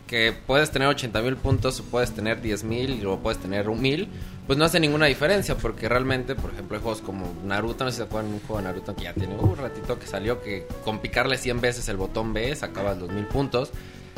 que 0.09 0.33
puedes 0.47 0.71
tener 0.71 0.87
80 0.87 1.21
mil 1.21 1.35
puntos 1.35 1.79
o 1.79 1.83
puedes 1.83 2.11
tener 2.11 2.41
10 2.41 2.63
mil 2.63 3.05
o 3.05 3.19
puedes 3.19 3.39
tener 3.39 3.69
un 3.69 3.79
mil, 3.79 4.09
pues 4.47 4.57
no 4.57 4.65
hace 4.65 4.79
ninguna 4.79 5.05
diferencia 5.05 5.55
porque 5.55 5.87
realmente, 5.87 6.33
por 6.33 6.51
ejemplo, 6.51 6.75
hay 6.75 6.81
juegos 6.81 7.01
como 7.01 7.31
Naruto, 7.45 7.83
no 7.83 7.91
sé 7.91 7.97
si 7.97 7.97
se 7.97 8.07
acuerdan 8.07 8.33
un 8.33 8.39
juego 8.39 8.57
de 8.57 8.63
Naruto 8.63 8.95
que 8.95 9.03
ya 9.03 9.13
tiene 9.13 9.35
un 9.35 9.55
ratito 9.55 9.99
que 9.99 10.07
salió 10.07 10.41
que 10.41 10.65
con 10.83 10.97
picarle 10.97 11.37
100 11.37 11.61
veces 11.61 11.87
el 11.89 11.97
botón 11.97 12.33
B 12.33 12.55
sacabas 12.55 12.97
los 12.97 13.11
mil 13.11 13.25
puntos. 13.25 13.69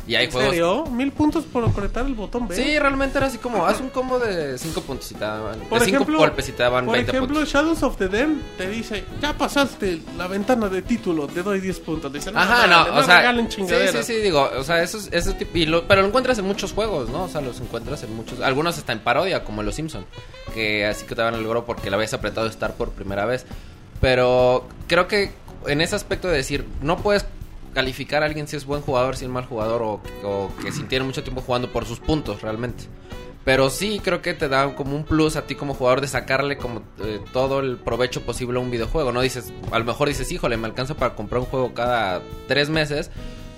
Y 0.07 0.15
hay 0.15 0.25
¿En 0.25 0.31
juegos 0.31 0.49
serio? 0.49 0.85
¿Mil 0.87 1.11
puntos 1.11 1.43
por 1.45 1.63
apretar 1.63 2.05
el 2.07 2.15
botón 2.15 2.47
B? 2.47 2.55
Sí, 2.55 2.77
realmente 2.79 3.17
era 3.19 3.27
así 3.27 3.37
como, 3.37 3.65
haz 3.65 3.79
un 3.79 3.89
combo 3.89 4.17
de 4.19 4.57
5 4.57 4.81
puntos 4.81 5.11
y 5.11 5.13
te 5.13 5.19
daban, 5.21 5.59
Por 5.69 5.79
de 5.79 5.85
5 5.85 5.95
ejemplo, 5.97 6.17
golpes 6.17 6.49
y 6.49 6.51
te 6.53 6.63
daban 6.63 6.85
Por 6.85 6.95
20 6.95 7.11
ejemplo, 7.11 7.35
puntos. 7.35 7.53
Shadows 7.53 7.83
of 7.83 7.97
the 7.97 8.07
Dam 8.07 8.41
te 8.57 8.67
dice, 8.67 9.03
ya 9.21 9.37
pasaste 9.37 10.01
la 10.17 10.27
ventana 10.27 10.69
de 10.69 10.81
título, 10.81 11.27
te 11.27 11.43
doy 11.43 11.59
10 11.61 11.79
puntos. 11.81 12.11
Dice, 12.11 12.31
Ajá, 12.33 12.67
dale, 12.67 12.91
no, 12.91 12.97
o 12.99 13.03
sea, 13.03 13.31
sí, 13.49 13.63
sí, 13.91 14.03
sí, 14.03 14.13
digo, 14.15 14.49
o 14.57 14.63
sea, 14.63 14.81
eso 14.81 14.97
es, 15.11 15.37
tipo, 15.37 15.57
y 15.57 15.65
lo- 15.67 15.87
pero 15.87 16.01
lo 16.01 16.07
encuentras 16.07 16.37
en 16.39 16.45
muchos 16.45 16.73
juegos, 16.73 17.09
¿no? 17.09 17.23
O 17.25 17.29
sea, 17.29 17.41
los 17.41 17.59
encuentras 17.61 18.01
en 18.03 18.15
muchos, 18.15 18.39
algunos 18.41 18.77
hasta 18.79 18.93
en 18.93 18.99
parodia, 18.99 19.43
como 19.43 19.61
en 19.61 19.67
Los 19.67 19.75
Simpson, 19.75 20.05
que 20.53 20.85
así 20.87 21.05
que 21.05 21.13
te 21.15 21.21
van 21.21 21.35
el 21.35 21.43
logro 21.43 21.63
porque 21.65 21.89
le 21.91 21.95
habías 21.95 22.13
apretado 22.15 22.47
estar 22.47 22.73
por 22.73 22.89
primera 22.89 23.25
vez. 23.25 23.45
Pero 23.99 24.67
creo 24.87 25.07
que 25.07 25.31
en 25.67 25.81
ese 25.81 25.95
aspecto 25.95 26.27
de 26.27 26.37
decir, 26.37 26.65
no 26.81 26.97
puedes 26.97 27.25
calificar 27.73 28.23
a 28.23 28.25
alguien 28.25 28.47
si 28.47 28.55
es 28.55 28.65
buen 28.65 28.81
jugador, 28.81 29.15
si 29.15 29.25
es 29.25 29.31
mal 29.31 29.45
jugador, 29.45 29.81
o, 30.23 30.51
que 30.61 30.71
si 30.71 30.83
tiene 30.83 31.05
mucho 31.05 31.23
tiempo 31.23 31.41
jugando 31.41 31.71
por 31.71 31.85
sus 31.85 31.99
puntos, 31.99 32.41
realmente. 32.41 32.85
Pero 33.43 33.71
sí 33.71 33.99
creo 34.03 34.21
que 34.21 34.35
te 34.35 34.47
da 34.49 34.75
como 34.75 34.95
un 34.95 35.03
plus 35.03 35.35
a 35.35 35.47
ti 35.47 35.55
como 35.55 35.73
jugador 35.73 35.99
de 36.01 36.07
sacarle 36.07 36.57
como 36.57 36.83
eh, 36.99 37.19
todo 37.33 37.59
el 37.59 37.77
provecho 37.77 38.21
posible 38.21 38.59
a 38.59 38.61
un 38.61 38.69
videojuego. 38.69 39.11
No 39.11 39.21
dices, 39.21 39.51
a 39.71 39.79
lo 39.79 39.85
mejor 39.85 40.09
dices, 40.09 40.31
híjole, 40.31 40.57
me 40.57 40.67
alcanza 40.67 40.93
para 40.95 41.15
comprar 41.15 41.39
un 41.39 41.47
juego 41.47 41.73
cada 41.73 42.21
tres 42.47 42.69
meses. 42.69 43.09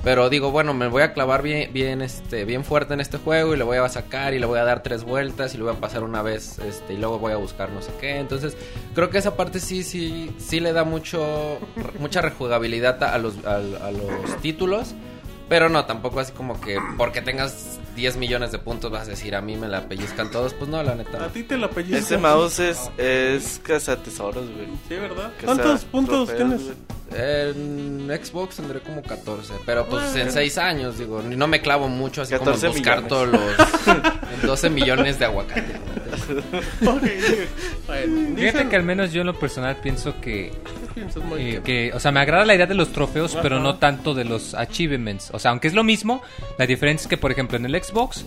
Pero 0.03 0.29
digo, 0.29 0.51
bueno, 0.51 0.73
me 0.73 0.87
voy 0.87 1.01
a 1.01 1.13
clavar 1.13 1.41
bien, 1.41 1.71
bien, 1.71 2.01
este, 2.01 2.43
bien 2.43 2.65
fuerte 2.65 2.93
en 2.93 2.99
este 2.99 3.17
juego 3.17 3.53
y 3.53 3.57
le 3.57 3.63
voy 3.63 3.77
a 3.77 3.87
sacar 3.87 4.33
y 4.33 4.39
le 4.39 4.45
voy 4.45 4.59
a 4.59 4.65
dar 4.65 4.83
tres 4.83 5.05
vueltas 5.05 5.55
y 5.55 5.57
lo 5.57 5.65
voy 5.65 5.75
a 5.75 5.79
pasar 5.79 6.03
una 6.03 6.21
vez, 6.21 6.59
este, 6.59 6.93
y 6.93 6.97
luego 6.97 7.19
voy 7.19 7.31
a 7.31 7.37
buscar 7.37 7.69
no 7.69 7.81
sé 7.81 7.91
qué. 8.01 8.17
Entonces, 8.17 8.57
creo 8.93 9.09
que 9.09 9.17
esa 9.17 9.37
parte 9.37 9.61
sí, 9.61 9.81
sí, 9.83 10.35
sí 10.37 10.59
le 10.59 10.73
da 10.73 10.83
mucho, 10.83 11.57
mucha 11.99 12.21
rejugabilidad 12.21 13.01
a 13.01 13.17
los, 13.17 13.45
a 13.45 13.59
los 13.59 14.37
títulos. 14.41 14.93
Pero 15.49 15.69
no, 15.69 15.85
tampoco 15.85 16.19
así 16.19 16.31
como 16.31 16.59
que 16.59 16.79
porque 16.97 17.21
tengas 17.21 17.77
10 17.95 18.15
millones 18.17 18.51
de 18.51 18.59
puntos 18.59 18.89
vas 18.91 19.07
a 19.07 19.11
decir 19.11 19.35
a 19.35 19.41
mí 19.41 19.55
me 19.57 19.67
la 19.67 19.87
pellizcan 19.87 20.31
todos. 20.31 20.53
Pues 20.53 20.69
no, 20.69 20.81
la 20.81 20.93
A 20.93 20.95
neta. 20.95 21.27
ti 21.29 21.43
te 21.43 21.57
la 21.57 21.69
pellizcas. 21.69 22.05
Ese 22.05 22.17
mouse 22.17 22.59
es, 22.59 22.89
es 22.97 23.59
cazatesoros, 23.63 24.49
güey. 24.49 24.67
Sí, 24.87 24.95
¿verdad? 24.95 25.31
Caza 25.33 25.45
¿Cuántos 25.45 25.85
puntos 25.85 26.29
trofeos, 26.29 26.37
tienes? 26.61 26.77
En 27.15 28.07
Xbox 28.23 28.55
tendré 28.55 28.79
como 28.79 29.03
14. 29.03 29.53
Pero 29.65 29.85
pues 29.87 30.15
Ah, 30.15 30.21
en 30.21 30.31
6 30.31 30.57
años, 30.57 30.97
digo, 30.97 31.21
no 31.21 31.47
me 31.47 31.61
clavo 31.61 31.87
mucho 31.87 32.21
así 32.23 32.33
como 32.35 32.51
en 32.51 32.55
14 32.55 32.67
buscar 32.69 33.03
millones. 33.03 33.09
todos 33.09 33.27
los 33.27 34.41
en 34.41 34.47
12 34.47 34.69
millones 34.71 35.19
de 35.19 35.25
aguacates. 35.25 35.77
Ok, 36.85 37.01
bueno, 37.87 38.35
Fíjate 38.37 38.69
que 38.69 38.75
al 38.75 38.83
menos 38.83 39.11
yo 39.11 39.21
en 39.21 39.27
lo 39.27 39.33
personal 39.39 39.77
pienso 39.77 40.19
que, 40.21 40.51
eh, 41.37 41.61
que, 41.63 41.91
o 41.93 41.99
sea, 41.99 42.11
me 42.11 42.19
agrada 42.19 42.45
la 42.45 42.55
idea 42.55 42.65
de 42.65 42.75
los 42.75 42.91
trofeos, 42.91 43.37
pero 43.41 43.59
no 43.59 43.75
tanto 43.75 44.13
de 44.13 44.25
los 44.25 44.53
achievements. 44.53 45.29
O 45.33 45.39
sea, 45.39 45.51
aunque 45.51 45.67
es 45.67 45.73
lo 45.73 45.83
mismo, 45.83 46.21
la 46.57 46.65
diferencia 46.65 47.05
es 47.05 47.09
que, 47.09 47.17
por 47.17 47.31
ejemplo, 47.31 47.57
en 47.57 47.65
el 47.65 47.81
Xbox, 47.83 48.25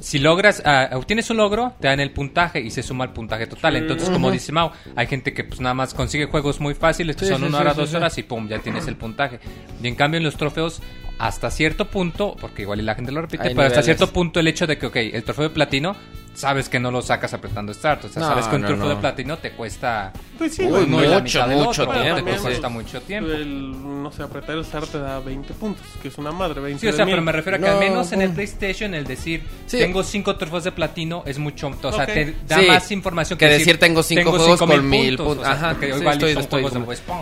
si 0.00 0.18
logras, 0.18 0.62
ah, 0.64 0.90
obtienes 0.92 1.28
un 1.30 1.38
logro, 1.38 1.72
te 1.80 1.88
dan 1.88 1.98
el 2.00 2.12
puntaje 2.12 2.60
y 2.60 2.70
se 2.70 2.82
suma 2.82 3.04
el 3.04 3.10
puntaje 3.10 3.46
total. 3.46 3.76
Entonces, 3.76 4.08
como 4.10 4.30
dice 4.30 4.52
Mau, 4.52 4.70
hay 4.94 5.06
gente 5.08 5.32
que 5.34 5.42
pues 5.44 5.60
nada 5.60 5.74
más 5.74 5.92
consigue 5.92 6.26
juegos 6.26 6.60
muy 6.60 6.74
fáciles, 6.74 7.16
que 7.16 7.24
Sí, 7.24 7.32
son 7.32 7.40
sí, 7.40 7.46
una 7.48 7.58
hora, 7.58 7.72
sí, 7.74 7.80
dos 7.80 7.90
sí. 7.90 7.96
horas 7.96 8.16
y 8.18 8.22
pum, 8.22 8.48
ya 8.48 8.58
tienes 8.60 8.86
el 8.86 8.96
puntaje. 8.96 9.40
Y 9.82 9.88
en 9.88 9.96
cambio 9.96 10.18
en 10.18 10.24
los 10.24 10.36
trofeos, 10.36 10.80
hasta 11.18 11.50
cierto 11.50 11.86
punto, 11.86 12.36
porque 12.40 12.62
igual 12.62 12.80
y 12.80 12.82
la 12.82 12.94
gente 12.94 13.12
lo 13.12 13.20
repite, 13.20 13.48
Hay 13.48 13.54
pero 13.54 13.66
hasta 13.68 13.82
cierto 13.82 14.12
punto 14.12 14.40
el 14.40 14.46
hecho 14.48 14.66
de 14.66 14.78
que, 14.78 14.86
ok, 14.86 14.96
el 14.96 15.22
trofeo 15.24 15.44
de 15.44 15.50
platino, 15.50 15.96
sabes 16.34 16.68
que 16.68 16.78
no 16.78 16.92
lo 16.92 17.02
sacas 17.02 17.34
apretando 17.34 17.74
Start. 17.74 18.04
O 18.04 18.08
sea, 18.08 18.22
No, 18.22 18.28
sabes 18.28 18.46
que 18.46 18.54
un 18.54 18.62
no, 18.62 18.68
trofeo 18.68 18.84
no. 18.86 18.94
de 18.94 19.00
platino 19.00 19.38
te 19.38 19.50
cuesta 19.50 20.12
Pues 20.38 20.54
sí, 20.54 20.62
Uy, 20.62 20.86
mucho, 20.86 21.44
mucho 21.48 21.82
otro, 21.82 22.00
tiempo, 22.00 22.22
Te 22.24 22.36
cuesta 22.36 22.68
mucho 22.68 23.00
tiempo. 23.02 23.32
El, 23.32 23.72
no 24.04 24.12
sé, 24.12 24.22
apretar 24.22 24.56
el 24.56 24.64
start 24.64 24.88
te 24.92 24.98
da 25.00 25.18
20 25.18 25.52
puntos, 25.54 25.84
que 26.00 26.06
es 26.06 26.16
una 26.18 26.30
madre, 26.30 26.60
20 26.60 26.80
Sí, 26.80 26.86
o 26.86 26.92
sea, 26.92 27.04
pero 27.04 27.20
me 27.22 27.32
refiero 27.32 27.56
a 27.56 27.58
que 27.58 27.66
No, 27.66 27.72
al 27.72 27.80
menos 27.80 28.12
en 28.12 28.22
el. 28.22 28.30
PlayStation 28.30 28.94
el 28.94 29.04
decir 29.04 29.42
Sí. 29.66 29.78
tengo 29.78 30.04
cinco 30.04 30.36
trofeos 30.36 30.62
de 30.62 30.70
platino 30.70 31.24
es 31.26 31.38
mucho, 31.40 31.72
o 31.82 31.92
sea, 31.92 32.06
te 32.06 32.36
da 32.46 32.60
Sí, 32.60 32.66
más 32.68 32.88
información 32.92 33.36
que 33.36 33.48
decir 33.48 33.76
tengo 33.80 34.04
cinco 34.04 34.30
juegos 34.30 34.60
cinco 34.60 34.66
con 34.72 34.88
mil 34.88 35.20
o 35.20 35.24
puntos. 35.24 35.44
sea, 35.44 35.54
Ajá, 35.70 35.76
igual 35.84 36.22
estoy- 36.22 36.38
estoy. 36.38 36.66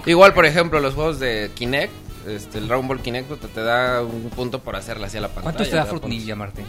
Igual, 0.04 0.34
por 0.34 0.44
ejemplo, 0.44 0.78
los 0.80 0.92
juegos 0.92 1.18
de 1.18 1.50
Kinect, 1.54 1.90
este, 2.26 2.58
el 2.58 2.68
Dragon 2.68 2.86
Ball 2.88 3.00
Kinect 3.00 3.28
te, 3.40 3.48
te 3.48 3.62
da 3.62 4.02
un 4.02 4.30
punto 4.30 4.60
por 4.60 4.76
hacerle 4.76 5.06
hacia 5.06 5.20
la 5.20 5.28
pantalla. 5.28 5.44
¿Cuántos 5.44 5.70
te 5.70 5.76
da. 5.76 5.84
Fruit 5.86 6.04
Ninja, 6.04 6.34
Martín? 6.36 6.64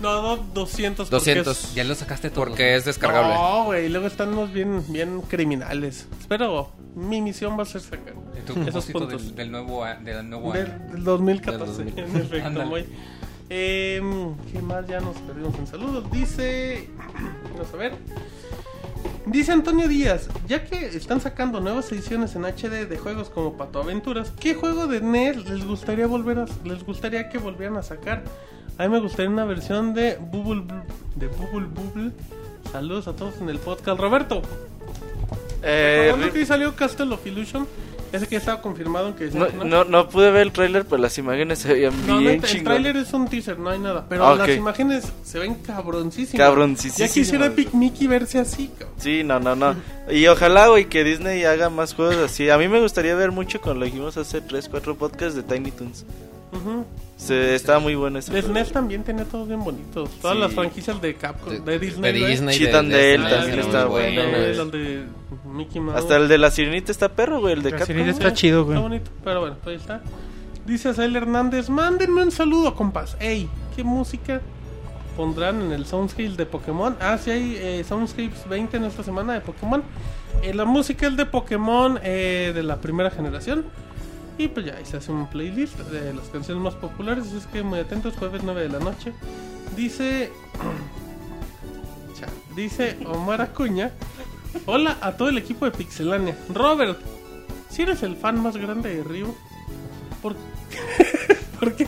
No, 0.00 0.22
no, 0.22 0.36
200. 0.54 1.10
200. 1.10 1.56
Porque 1.58 1.74
Ya 1.74 1.84
lo 1.84 1.94
sacaste 1.94 2.30
todos. 2.30 2.48
Porque 2.48 2.74
es 2.74 2.80
es... 2.80 2.84
descargable. 2.86 3.34
No, 3.34 3.64
güey, 3.64 3.86
y 3.86 3.88
luego 3.88 4.06
están 4.06 4.52
bien, 4.52 4.84
bien 4.88 5.20
criminales. 5.22 6.06
Espero, 6.20 6.72
mi 6.94 7.20
misión 7.20 7.58
va 7.58 7.62
a 7.62 7.66
ser 7.66 7.80
sacar 7.80 8.14
esos 8.36 8.54
propósito 8.56 8.98
puntos. 9.00 9.26
del, 9.26 9.34
del 9.34 9.50
nuevo, 9.50 9.84
del 9.84 10.28
nuevo 10.30 10.52
Del, 10.52 10.66
año. 10.70 10.92
del 10.92 11.04
2014, 11.04 11.84
Del 11.84 11.94
2000. 11.94 12.04
en 12.04 12.16
efecto, 12.22 12.66
muy. 12.66 12.86
Em, 13.50 14.36
¿Qué 14.52 14.60
más? 14.60 14.86
Ya 14.86 15.00
nos 15.00 15.16
perdimos 15.18 15.54
en 15.58 15.66
saludos. 15.66 16.10
Dice. 16.12 16.88
Vamos 17.54 17.72
a 17.72 17.76
ver. 17.76 17.92
Dice 19.26 19.52
Antonio 19.52 19.88
Díaz: 19.88 20.28
Ya 20.46 20.64
que 20.64 20.86
están 20.86 21.20
sacando 21.20 21.60
nuevas 21.60 21.90
ediciones 21.92 22.34
en 22.34 22.44
HD 22.44 22.86
de 22.88 22.98
juegos 22.98 23.28
como 23.30 23.56
Pato 23.56 23.80
Aventuras, 23.80 24.32
¿qué 24.40 24.54
juego 24.54 24.86
de 24.86 25.00
NES 25.00 25.48
les 25.48 25.64
gustaría 25.64 26.06
volver 26.06 26.38
a, 26.38 26.46
les 26.64 26.84
gustaría 26.84 27.28
que 27.28 27.38
volvieran 27.38 27.76
a 27.76 27.82
sacar? 27.82 28.22
A 28.78 28.84
mí 28.84 28.88
me 28.88 29.00
gustaría 29.00 29.30
una 29.30 29.44
versión 29.44 29.92
de 29.92 30.16
Bubble 30.20 30.64
de 31.16 31.26
Bubble 31.26 31.66
Bubble. 31.66 32.12
Saludos 32.72 33.08
a 33.08 33.12
todos 33.14 33.34
en 33.40 33.48
el 33.48 33.58
podcast. 33.58 34.00
Roberto, 34.00 34.42
Eh, 35.62 36.04
¿recuerdan 36.06 36.32
que 36.32 36.38
hoy 36.38 36.46
salió 36.46 36.74
Castle 36.76 37.12
of 37.12 37.26
Illusion? 37.26 37.66
Ese 38.10 38.26
que 38.26 38.36
estaba 38.36 38.62
confirmado 38.62 39.14
que 39.16 39.26
no, 39.30 39.48
no, 39.64 39.84
no 39.84 40.08
pude 40.08 40.30
ver 40.30 40.42
el 40.42 40.52
trailer, 40.52 40.84
pero 40.84 41.02
las 41.02 41.18
imágenes 41.18 41.58
se 41.58 41.72
veían 41.74 41.92
No, 42.06 42.14
no, 42.14 42.18
bien 42.20 42.32
el 42.36 42.42
chingonas. 42.42 42.64
trailer 42.64 42.96
es 42.96 43.12
un 43.12 43.28
teaser, 43.28 43.58
no 43.58 43.68
hay 43.70 43.78
nada. 43.78 44.06
Pero 44.08 44.26
Ah, 44.26 44.34
las 44.34 44.48
imágenes 44.50 45.12
se 45.24 45.38
ven 45.38 45.54
cabroncísimas. 45.56 46.46
Cabroncísimas. 46.46 46.96
Ya 46.98 47.08
quisiera 47.12 47.46
Epic 47.46 47.72
Mickey 47.74 48.06
verse 48.06 48.38
así, 48.38 48.68
cabrón. 48.78 48.96
Sí, 48.98 49.22
no, 49.24 49.38
no, 49.40 49.54
no. 49.54 49.76
Y 50.10 50.26
ojalá, 50.26 50.68
güey, 50.68 50.86
que 50.86 51.04
Disney 51.04 51.44
haga 51.44 51.68
más 51.70 51.94
juegos 51.94 52.16
así. 52.16 52.48
A 52.48 52.56
mí 52.56 52.66
me 52.68 52.80
gustaría 52.80 53.14
ver 53.14 53.30
mucho, 53.30 53.60
como 53.60 53.74
lo 53.74 53.84
dijimos 53.84 54.16
hace 54.16 54.40
3, 54.40 54.68
4 54.70 54.96
podcasts 54.96 55.34
de 55.36 55.42
Tiny 55.42 55.70
Toons. 55.70 56.06
Se, 57.18 57.54
está 57.56 57.78
muy 57.80 57.94
bueno 57.96 58.18
ese 58.20 58.32
De 58.32 58.40
juego. 58.42 58.54
SNES 58.56 58.72
también 58.72 59.02
tenía 59.02 59.24
todos 59.24 59.46
bien 59.48 59.62
bonitos. 59.62 60.08
Todas 60.22 60.36
Sí. 60.36 60.40
las 60.42 60.52
franquicias 60.54 61.00
de 61.02 61.14
Capcom, 61.14 61.52
de, 61.52 61.60
De, 61.60 61.78
Disney. 61.78 62.12
de. 62.12 62.26
Disney. 62.28 62.58
De- 62.58 62.76
and 62.78 62.90
de- 62.92 63.18
Dale 63.18 63.28
de- 63.28 63.36
también 63.36 63.56
de- 63.56 63.62
está 63.62 63.84
bueno. 63.86 64.20
El 64.22 64.70
de 64.70 65.02
Mickey 65.52 65.80
Mouse. 65.80 65.98
Hasta 65.98 66.16
el 66.16 66.28
de 66.28 66.38
la 66.38 66.50
sirenita 66.50 66.92
está 66.92 67.08
perro, 67.10 67.40
güey, 67.40 67.54
el 67.54 67.62
de 67.62 67.72
La 67.72 67.78
Capcom. 67.78 67.86
sirenita 67.96 68.10
está 68.16 68.32
chido, 68.32 68.60
Está 68.60 68.72
güey. 68.72 68.82
bonito, 68.82 69.10
pero 69.24 69.40
bueno, 69.40 69.56
pues 69.62 69.76
ahí 69.76 69.80
está. 69.82 70.00
Dice 70.64 70.90
Azael 70.90 71.16
Hernández, 71.16 71.68
mándenme 71.68 72.22
un 72.22 72.30
saludo, 72.30 72.74
compas. 72.74 73.16
Ey, 73.20 73.48
¿qué 73.74 73.82
música 73.82 74.40
pondrán 75.16 75.60
en 75.60 75.72
el 75.72 75.86
Soundscape 75.86 76.28
de 76.36 76.46
Pokémon? 76.46 76.96
Ah, 77.00 77.18
sí 77.18 77.30
hay 77.32 77.56
eh, 77.58 77.84
Soundscapes 77.88 78.48
20 78.48 78.76
en 78.76 78.84
esta 78.84 79.02
semana 79.02 79.32
de 79.34 79.40
Pokémon. 79.40 79.82
Eh, 80.42 80.54
la 80.54 80.64
música 80.64 81.08
es 81.08 81.16
de 81.16 81.26
Pokémon 81.26 81.98
eh, 82.04 82.52
de 82.54 82.62
la 82.62 82.76
primera 82.76 83.10
generación. 83.10 83.64
Y 84.38 84.46
pues 84.46 84.66
ya, 84.66 84.76
ahí 84.76 84.86
se 84.86 84.96
hace 84.96 85.10
un 85.10 85.26
playlist 85.26 85.76
de 85.80 86.14
las 86.14 86.28
canciones 86.28 86.62
más 86.62 86.74
populares. 86.74 87.32
Es 87.32 87.46
que 87.46 87.64
muy 87.64 87.80
atentos, 87.80 88.14
jueves 88.16 88.42
9 88.44 88.62
de 88.62 88.68
la 88.68 88.78
noche. 88.78 89.12
Dice... 89.76 90.30
Dice 92.56 92.96
Omar 93.06 93.40
Acuña. 93.40 93.92
Hola 94.66 94.96
a 95.00 95.12
todo 95.12 95.28
el 95.28 95.38
equipo 95.38 95.64
de 95.64 95.70
Pixelania. 95.70 96.36
Robert, 96.52 96.98
si 97.68 97.82
eres 97.82 98.02
el 98.02 98.16
fan 98.16 98.42
más 98.42 98.56
grande 98.56 98.96
de 98.96 99.04
Ryu, 99.04 99.32
¿por, 100.20 100.34
¿por, 101.60 101.74
qué, 101.76 101.86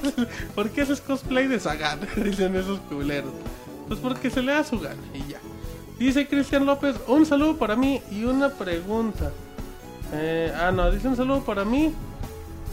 por 0.55 0.71
qué 0.71 0.83
haces 0.83 1.01
cosplay 1.01 1.49
de 1.49 1.59
Sagan? 1.59 1.99
Dicen 2.17 2.55
esos 2.55 2.79
culeros. 2.81 3.33
Pues 3.89 3.99
porque 3.99 4.31
se 4.31 4.43
le 4.43 4.53
da 4.53 4.63
su 4.63 4.79
gana 4.79 5.03
y 5.13 5.33
ya. 5.33 5.41
Dice 5.99 6.29
Cristian 6.29 6.65
López, 6.65 6.95
un 7.09 7.27
saludo 7.27 7.57
para 7.57 7.75
mí 7.75 8.01
y 8.13 8.23
una 8.25 8.51
pregunta. 8.51 9.33
Eh, 10.13 10.53
ah, 10.57 10.71
no, 10.71 10.91
dice 10.91 11.09
un 11.09 11.17
saludo 11.17 11.43
para 11.45 11.65
mí. 11.65 11.93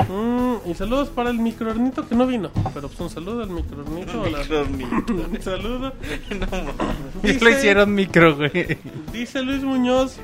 Mm, 0.09 0.69
y 0.69 0.74
saludos 0.74 1.09
para 1.09 1.30
el 1.30 1.40
microornito 1.40 2.08
que 2.08 2.16
no 2.16 2.26
vino. 2.27 2.51
Pero 2.74 2.88
pues 2.88 3.00
un 3.00 3.09
saludo 3.09 3.43
al 3.43 3.50
microornito. 3.50 4.22
hola. 4.22 4.40
Microornito. 4.40 5.14
un 5.14 5.42
saludo. 5.42 5.93
Y 7.24 7.34
lo 7.40 7.50
hicieron 7.50 7.93
micro, 7.93 8.35
güey. 8.35 8.77
Dice 9.11 9.42
Luis 9.42 9.64
Muñoz, 9.64 10.17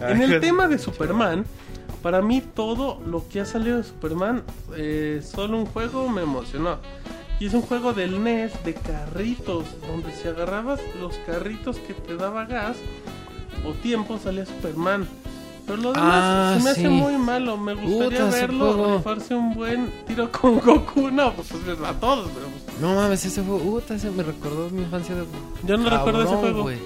en 0.00 0.22
el 0.22 0.40
tema 0.40 0.68
de 0.68 0.78
Superman, 0.78 1.44
para 2.02 2.22
mí 2.22 2.40
todo 2.40 3.00
lo 3.06 3.28
que 3.28 3.40
ha 3.40 3.44
salido 3.44 3.78
de 3.78 3.84
Superman, 3.84 4.42
eh, 4.76 5.22
solo 5.22 5.58
un 5.58 5.66
juego 5.66 6.08
me 6.08 6.22
emocionó. 6.22 6.78
Y 7.38 7.46
es 7.46 7.54
un 7.54 7.62
juego 7.62 7.94
del 7.94 8.22
NES 8.22 8.64
de 8.64 8.74
carritos, 8.74 9.64
donde 9.86 10.12
si 10.12 10.28
agarrabas 10.28 10.80
los 11.00 11.16
carritos 11.26 11.78
que 11.78 11.94
te 11.94 12.16
daba 12.16 12.44
gas 12.44 12.76
o 13.66 13.72
tiempo 13.72 14.18
salía 14.18 14.44
Superman. 14.44 15.06
Pero 15.70 15.82
lo 15.82 15.92
demás 15.92 16.08
Ah, 16.12 16.54
se 16.58 16.64
me 16.64 16.70
hace 16.70 16.80
sí. 16.82 16.88
muy 16.88 17.16
malo. 17.16 17.56
Me 17.56 17.74
gustaría 17.74 18.20
Puta, 18.26 18.30
verlo 18.36 18.96
rifarse 18.98 19.34
un 19.34 19.54
buen 19.54 19.90
tiro 20.06 20.30
con 20.32 20.58
Goku. 20.60 21.10
No, 21.10 21.32
pues 21.34 21.50
a 21.52 21.92
todos, 21.94 22.28
pero 22.34 22.46
pues, 22.46 22.80
No 22.80 22.94
mames, 22.94 23.24
ese 23.24 23.42
juego. 23.42 23.58
Puta, 23.60 23.94
ese 23.94 24.10
me 24.10 24.22
recordó 24.22 24.68
mi 24.70 24.82
infancia 24.82 25.14
de. 25.14 25.24
yo 25.66 25.76
no 25.76 25.88
recuerdo 25.90 26.20
ese 26.22 26.30
Cabrón, 26.30 26.40
juego. 26.40 26.62
güey. 26.62 26.78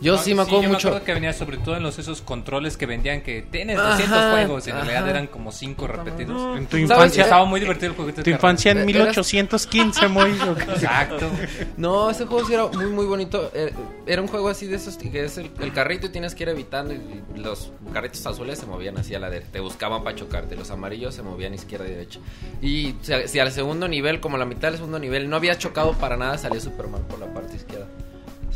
Yo 0.00 0.16
No, 0.16 0.22
sí 0.22 0.34
me 0.34 0.42
acuerdo 0.42 0.62
yo 0.62 0.68
mucho. 0.68 1.04
que 1.04 1.14
venía 1.14 1.32
sobre 1.32 1.56
todo 1.58 1.76
en 1.76 1.82
los 1.82 1.98
esos 1.98 2.20
controles 2.20 2.76
que 2.76 2.84
vendían 2.86 3.22
que 3.22 3.42
tienes 3.42 3.78
Ajá, 3.78 3.90
200 3.92 4.30
juegos 4.32 4.66
y 4.66 4.70
en 4.70 4.76
ajá. 4.76 4.84
realidad 4.84 5.08
eran 5.08 5.26
como 5.26 5.52
5 5.52 5.86
repetidos. 5.86 6.58
En 6.58 6.66
tu 6.66 6.76
¿Sabes? 6.76 6.90
infancia, 6.90 7.22
Estaba 7.24 7.44
muy 7.46 7.60
divertido 7.60 7.90
el 7.92 7.96
jueguito. 7.96 8.22
tu 8.22 8.30
infancia 8.30 8.72
en 8.72 8.78
Eras- 8.78 8.86
1815, 8.86 10.08
muy... 10.08 10.30
Exacto. 10.30 11.28
No, 11.76 12.10
ese 12.10 12.26
juego 12.26 12.46
sí 12.46 12.54
era 12.54 12.66
muy, 12.66 12.86
muy 12.86 13.06
bonito. 13.06 13.50
Eh, 13.54 13.72
Era 14.06 14.20
un 14.22 14.28
juego 14.28 14.48
así 14.48 14.66
de 14.66 14.76
esos 14.76 14.96
que 14.96 15.24
es 15.24 15.38
el, 15.38 15.50
el 15.60 15.72
carrito 15.72 16.06
y 16.06 16.10
tienes 16.10 16.34
que 16.34 16.42
ir 16.44 16.48
evitando. 16.50 16.92
Y 16.94 17.22
los 17.38 17.72
carritos 17.92 18.24
azules 18.26 18.58
se 18.58 18.66
movían 18.66 18.98
así 18.98 19.14
a 19.14 19.18
la 19.18 19.30
derecha. 19.30 19.50
Te 19.52 19.60
buscaban 19.60 20.04
para 20.04 20.14
chocarte. 20.16 20.56
Los 20.56 20.70
amarillos 20.70 21.14
se 21.14 21.22
movían 21.22 21.54
izquierda 21.54 21.86
y 21.86 21.90
derecha. 21.90 22.20
Y 22.60 22.94
si, 23.02 23.12
si 23.28 23.38
al 23.38 23.50
segundo 23.52 23.88
nivel, 23.88 24.20
como 24.20 24.36
la 24.36 24.44
mitad 24.44 24.68
del 24.68 24.76
segundo 24.76 24.98
nivel, 24.98 25.28
no 25.30 25.36
había 25.36 25.56
chocado 25.58 25.92
para 25.94 26.16
nada, 26.16 26.36
salía 26.38 26.60
Superman 26.60 27.02
por 27.08 27.18
la 27.18 27.26
parte 27.32 27.56
izquierda. 27.56 27.86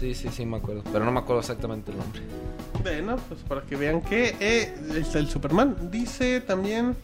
Sí, 0.01 0.15
sí, 0.15 0.29
sí, 0.35 0.47
me 0.47 0.57
acuerdo. 0.57 0.83
Pero 0.93 1.05
no 1.05 1.12
me 1.12 1.20
acuerdo 1.20 1.41
exactamente 1.41 1.93
el 1.93 1.99
nombre. 1.99 2.23
Bueno, 2.83 3.17
pues 3.29 3.41
para 3.47 3.61
que 3.62 3.77
vean 3.77 4.01
que 4.01 4.35
eh, 4.41 4.75
es 4.97 5.15
el 5.15 5.29
Superman. 5.29 5.77
Dice 5.91 6.41
también. 6.41 6.97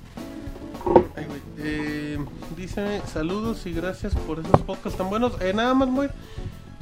Ay, 1.17 1.25
güey, 1.27 1.41
eh, 1.59 2.19
dice 2.57 3.03
saludos 3.13 3.67
y 3.67 3.73
gracias 3.73 4.15
por 4.15 4.41
esos 4.41 4.63
podcasts 4.63 4.97
tan 4.97 5.11
buenos. 5.11 5.33
Eh, 5.43 5.53
nada 5.55 5.75
más, 5.75 5.89
muy. 5.89 6.09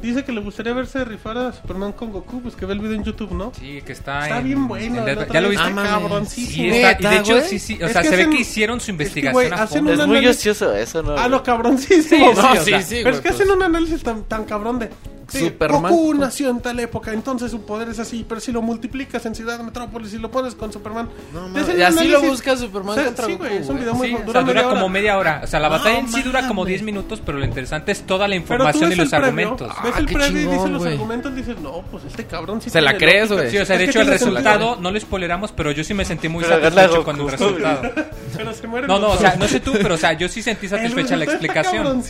Dice 0.02 0.22
que 0.22 0.32
le 0.32 0.40
gustaría 0.42 0.74
verse 0.74 1.02
rifar 1.04 1.38
a 1.38 1.52
Superman 1.52 1.92
con 1.92 2.12
Goku. 2.12 2.42
Pues 2.42 2.54
que 2.54 2.66
ve 2.66 2.74
el 2.74 2.78
video 2.80 2.92
en 2.94 3.04
YouTube, 3.04 3.32
¿no? 3.32 3.52
Sí, 3.58 3.80
que 3.84 3.92
está. 3.92 4.24
Está 4.24 4.38
en- 4.38 4.44
bien 4.44 4.68
bueno. 4.68 5.00
otra 5.02 5.26
¿Ya 5.28 5.40
lo 5.40 5.48
viste? 5.48 5.66
está 5.68 5.82
Ah, 5.82 5.88
cabroncísimo. 6.00 6.72
Sí, 6.74 6.80
está, 6.80 6.98
y 7.00 7.10
de 7.10 7.16
hecho, 7.20 7.34
güey. 7.36 7.48
sí, 7.48 7.58
sí. 7.58 7.78
O 7.82 7.86
Es 7.86 7.92
sea, 7.92 8.02
que 8.02 8.08
se 8.08 8.16
ve 8.16 8.22
hacen- 8.24 8.30
que 8.36 8.40
hicieron 8.42 8.78
su 8.80 8.82
es 8.82 8.86
que, 8.86 8.92
investigación 8.92 9.52
a 9.54 9.62
hacen 9.62 9.88
Es 9.88 10.06
muy 10.06 10.26
ocioso 10.26 10.74
eso, 10.76 11.02
¿no? 11.02 11.16
Ah, 11.16 11.26
lo 11.28 11.42
cabroncísimo. 11.42 12.02
Sí, 12.02 12.16
güey. 12.20 12.34
no, 12.34 12.52
O 12.52 12.56
sí, 12.64 12.70
sea, 12.70 12.82
sí, 12.82 12.94
Pero 12.96 13.02
güey, 13.04 13.14
es 13.14 13.20
que 13.22 13.28
pues. 13.30 13.40
hacen 13.40 13.50
un 13.50 13.62
análisis 13.62 14.02
tan, 14.02 14.22
tan 14.24 14.44
cabrón 14.44 14.78
de. 14.78 14.90
Sí, 15.28 15.38
Superman 15.40 15.92
Goku 15.92 16.14
nació 16.14 16.50
en 16.50 16.60
tal 16.60 16.78
época, 16.80 17.12
entonces 17.12 17.50
su 17.50 17.62
poder 17.64 17.88
es 17.88 17.98
así. 17.98 18.24
Pero 18.28 18.40
si 18.40 18.52
lo 18.52 18.62
multiplicas 18.62 19.24
en 19.26 19.34
Ciudad 19.34 19.58
Metrópolis 19.60 20.12
y 20.14 20.18
lo 20.18 20.30
pones 20.30 20.54
con 20.54 20.72
Superman. 20.72 21.08
No, 21.32 21.48
mames, 21.48 21.76
y 21.76 21.82
así 21.82 22.08
lo 22.08 22.20
busca 22.22 22.56
Superman 22.56 22.96
Sí, 22.98 23.04
contra 23.04 23.26
sí, 23.26 23.32
Goku, 23.32 23.44
güey, 23.44 23.56
es 23.58 23.68
un 23.68 23.78
video 23.78 23.94
muy 23.94 24.08
Sí, 24.08 24.14
o 24.14 24.16
sea, 24.18 24.24
dura 24.26 24.40
dura 24.42 24.52
media 24.54 24.66
hora. 24.66 24.74
como 24.74 24.88
media 24.88 25.18
hora. 25.18 25.40
O 25.44 25.46
sea, 25.46 25.60
la 25.60 25.68
batalla 25.68 25.98
en 25.98 26.06
sí 26.06 26.12
mames. 26.12 26.24
dura 26.26 26.48
como 26.48 26.64
10 26.64 26.82
minutos, 26.82 27.22
pero 27.24 27.38
lo 27.38 27.44
interesante 27.44 27.92
es 27.92 28.02
toda 28.02 28.28
la 28.28 28.36
información 28.36 28.84
y 28.84 28.88
ves 28.90 28.98
los 28.98 29.04
el 29.12 29.20
previo, 29.20 29.26
argumentos. 29.26 29.68
ves 29.82 29.92
Ah, 29.94 29.98
el 29.98 30.06
qué 30.06 30.14
previo 30.14 30.30
y 30.40 30.44
dices 30.44 30.52
chingón, 30.54 30.72
los 30.72 30.82
güey. 30.82 30.92
argumentos, 30.94 31.34
dices, 31.34 31.58
no, 31.60 31.82
pues 31.90 32.04
este 32.04 32.24
cabrón 32.26 32.60
sí 32.60 32.70
Se 32.70 32.80
la 32.80 32.96
crees, 32.96 33.30
lógica". 33.30 33.34
güey. 33.42 33.50
Sí, 33.50 33.58
o 33.58 33.64
sea, 33.66 33.78
de 33.78 33.84
hecho 33.84 34.00
el 34.00 34.06
resultado 34.08 34.76
no 34.80 34.90
lo 34.90 35.00
spoileramos, 35.00 35.52
pero 35.52 35.70
yo 35.72 35.84
sí 35.84 35.94
me 35.94 36.04
sentí 36.04 36.28
muy 36.28 36.44
satisfecho 36.44 37.04
con 37.04 37.20
el 37.20 37.30
resultado. 37.30 37.82
Pero 38.36 38.52
se 38.52 38.66
No, 38.66 38.98
no, 38.98 39.10
o 39.10 39.16
sea, 39.16 39.36
no 39.36 39.46
sé 39.46 39.60
tú, 39.60 39.72
pero 39.80 39.94
o 39.94 39.96
sea, 39.96 40.12
yo 40.14 40.28
sí 40.28 40.42
sentí 40.42 40.66
El 40.66 40.70
satisfecha 40.70 41.14
la 41.16 41.24
explicación. 41.24 42.02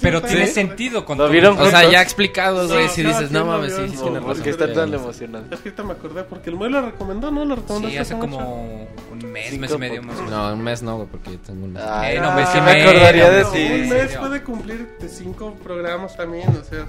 Pero 0.00 0.22
tiene 0.22 0.46
sentido 0.46 1.04
con 1.04 1.18
¿Lo 1.18 1.24
todo. 1.24 1.32
vieron? 1.32 1.58
O 1.58 1.68
sea, 1.68 1.90
ya 1.90 2.00
explicados, 2.48 2.68
güey. 2.72 2.84
No, 2.86 2.90
si 2.92 3.02
dices, 3.02 3.30
no 3.30 3.44
mames, 3.46 3.74
sí, 3.74 3.88
sí, 3.88 3.96
su- 3.96 4.02
tienes 4.02 4.20
¿Por 4.20 4.28
razón. 4.30 4.44
qué 4.44 4.50
está 4.50 4.72
tan 4.72 4.94
emocionante? 4.94 5.54
Es 5.54 5.60
que 5.60 5.68
ahorita 5.70 5.82
me 5.84 5.92
acordé 5.92 6.24
porque 6.24 6.50
el 6.50 6.56
Moy 6.56 6.70
lo 6.70 6.80
recomendó, 6.82 7.30
¿no? 7.30 7.44
Lo 7.44 7.56
recomendó 7.56 7.88
Sí, 7.88 7.96
hace 7.98 8.18
como 8.18 8.86
un 9.12 9.32
mes, 9.32 9.58
mes 9.58 9.72
y 9.72 9.78
medio 9.78 10.02
más. 10.02 10.20
No, 10.30 10.52
un 10.52 10.62
mes 10.62 10.82
no, 10.82 10.96
güey, 10.96 11.08
porque 11.08 11.32
yo 11.32 11.38
tengo 11.38 11.64
un 11.64 11.72
mes. 11.72 11.82
Ay, 11.86 12.16
Eh, 12.16 12.20
no, 12.20 12.30
no, 12.30 12.36
mes 12.36 12.48
y 12.54 12.60
me 12.60 12.82
acordaría 12.82 13.30
de 13.30 13.42
no, 13.42 13.50
ti. 13.50 13.66
Un 13.82 13.88
mes 13.88 14.16
puede 14.16 14.42
cumplir 14.42 14.88
de 15.00 15.08
cinco 15.08 15.54
programas 15.62 16.16
también, 16.16 16.48
o 16.48 16.64
sea, 16.64 16.86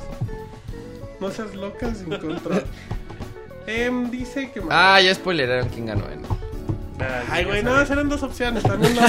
no 1.19 1.31
seas 1.31 1.53
loca 1.55 1.93
sin 1.93 2.09
control. 2.17 2.63
Em, 3.67 4.09
dice 4.09 4.49
que... 4.51 4.61
Ah, 4.71 4.99
ya 4.99 5.13
spoileraron 5.13 5.69
quién 5.69 5.85
ganó, 5.85 6.03
eh, 6.09 6.15
¿no? 6.19 6.48
Ay, 7.29 7.45
güey, 7.45 7.63
no, 7.63 7.79
eran 7.79 8.09
dos 8.09 8.23
opciones 8.23 8.63
también. 8.69 8.95
No, 8.95 9.01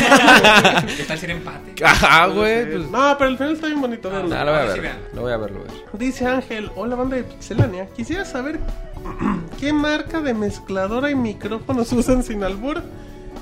¿Qué 0.97 1.05
tal 1.05 1.19
si 1.19 1.25
era 1.25 1.35
empate? 1.35 1.85
Ajá, 1.85 2.27
güey. 2.27 2.71
Pues... 2.71 2.91
no, 2.91 3.17
pero 3.19 3.31
el 3.31 3.37
final 3.37 3.53
está 3.55 3.67
bien 3.67 3.81
bonito. 3.81 4.11
Ah, 4.13 4.23
lo 4.45 4.53
voy 4.53 4.61
a 4.61 4.73
sí 4.73 4.81
ver. 4.81 4.97
Lo 5.15 5.23
voy 5.23 5.33
a 5.33 5.37
ver, 5.37 5.51
lo 5.51 5.59
voy 5.61 5.69
a 5.69 5.73
ver. 5.73 5.83
Dice 5.95 6.27
Ángel, 6.27 6.71
hola 6.77 6.97
banda 6.97 7.17
de 7.17 7.25
Pixelania. 7.25 7.87
Quisiera 7.89 8.25
saber 8.25 8.61
qué 9.61 9.73
marca 9.73 10.21
de 10.21 10.35
mezcladora 10.35 11.11
y 11.11 11.15
micrófonos 11.15 11.93
usan 11.93 12.23
sin 12.23 12.45
albur. 12.45 12.83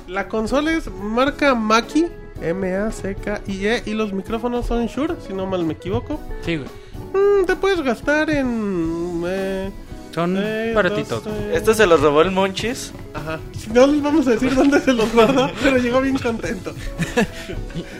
La 0.07 0.27
consola 0.27 0.71
es 0.73 0.89
marca 0.91 1.53
Maki, 1.53 2.07
M-A-C-K-I-E, 2.41 3.83
y 3.85 3.93
los 3.93 4.11
micrófonos 4.13 4.65
son 4.65 4.87
Shure, 4.87 5.15
si 5.25 5.33
no 5.33 5.45
mal 5.45 5.63
me 5.65 5.73
equivoco. 5.73 6.19
Sí, 6.41 6.57
güey. 6.57 6.69
Mm, 7.13 7.45
te 7.45 7.55
puedes 7.55 7.81
gastar 7.81 8.29
en... 8.29 9.23
Eh, 9.27 9.71
Son 10.21 10.37
eh, 10.37 10.71
baratitos. 10.75 11.23
dos, 11.23 11.33
eh, 11.33 11.51
¿Esto 11.55 11.73
se 11.73 11.85
lo 11.87 11.97
robó 11.97 12.21
el 12.21 12.31
Monchis? 12.31 12.91
Ajá. 13.13 13.39
No 13.73 13.87
les 13.87 14.01
vamos 14.01 14.27
a 14.27 14.31
decir 14.31 14.53
dónde 14.55 14.79
se 14.79 14.93
los 14.93 15.11
guardó, 15.13 15.49
pero 15.63 15.77
llegó 15.77 16.01
bien 16.01 16.17
contento. 16.17 16.73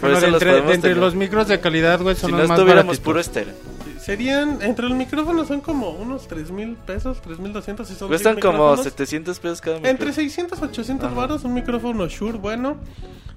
Bueno, 0.01 0.19
de 0.19 0.27
los 0.31 0.41
entre, 0.41 0.61
de 0.61 0.73
entre 0.73 0.95
los 0.95 1.15
micros 1.15 1.47
de 1.47 1.59
calidad, 1.59 2.01
güey, 2.01 2.15
Si 2.15 2.21
son 2.21 2.31
no 2.31 2.37
los 2.39 2.47
más 2.49 2.57
estuviéramos 2.59 2.85
baratitos. 2.99 3.05
puro 3.05 3.19
estéreo. 3.19 3.53
Serían, 3.99 4.59
entre 4.61 4.87
los 4.87 4.97
micrófonos 4.97 5.47
son 5.47 5.61
como 5.61 5.91
unos 5.91 6.27
3 6.27 6.49
mil 6.51 6.75
pesos, 6.75 7.21
3 7.21 7.37
mil 7.39 7.53
200 7.53 7.89
y 7.91 7.95
son 7.95 8.07
Cuestan 8.07 8.39
como 8.39 8.53
micrófonos. 8.53 8.83
700 8.85 9.39
pesos 9.39 9.61
cada 9.61 9.75
Entre 9.77 9.91
micrófono. 9.93 10.13
600 10.15 10.61
a 10.61 10.65
800 10.65 11.05
Ajá. 11.07 11.15
baros, 11.15 11.43
un 11.43 11.53
micrófono 11.53 12.07
Shure 12.07 12.37
bueno. 12.39 12.77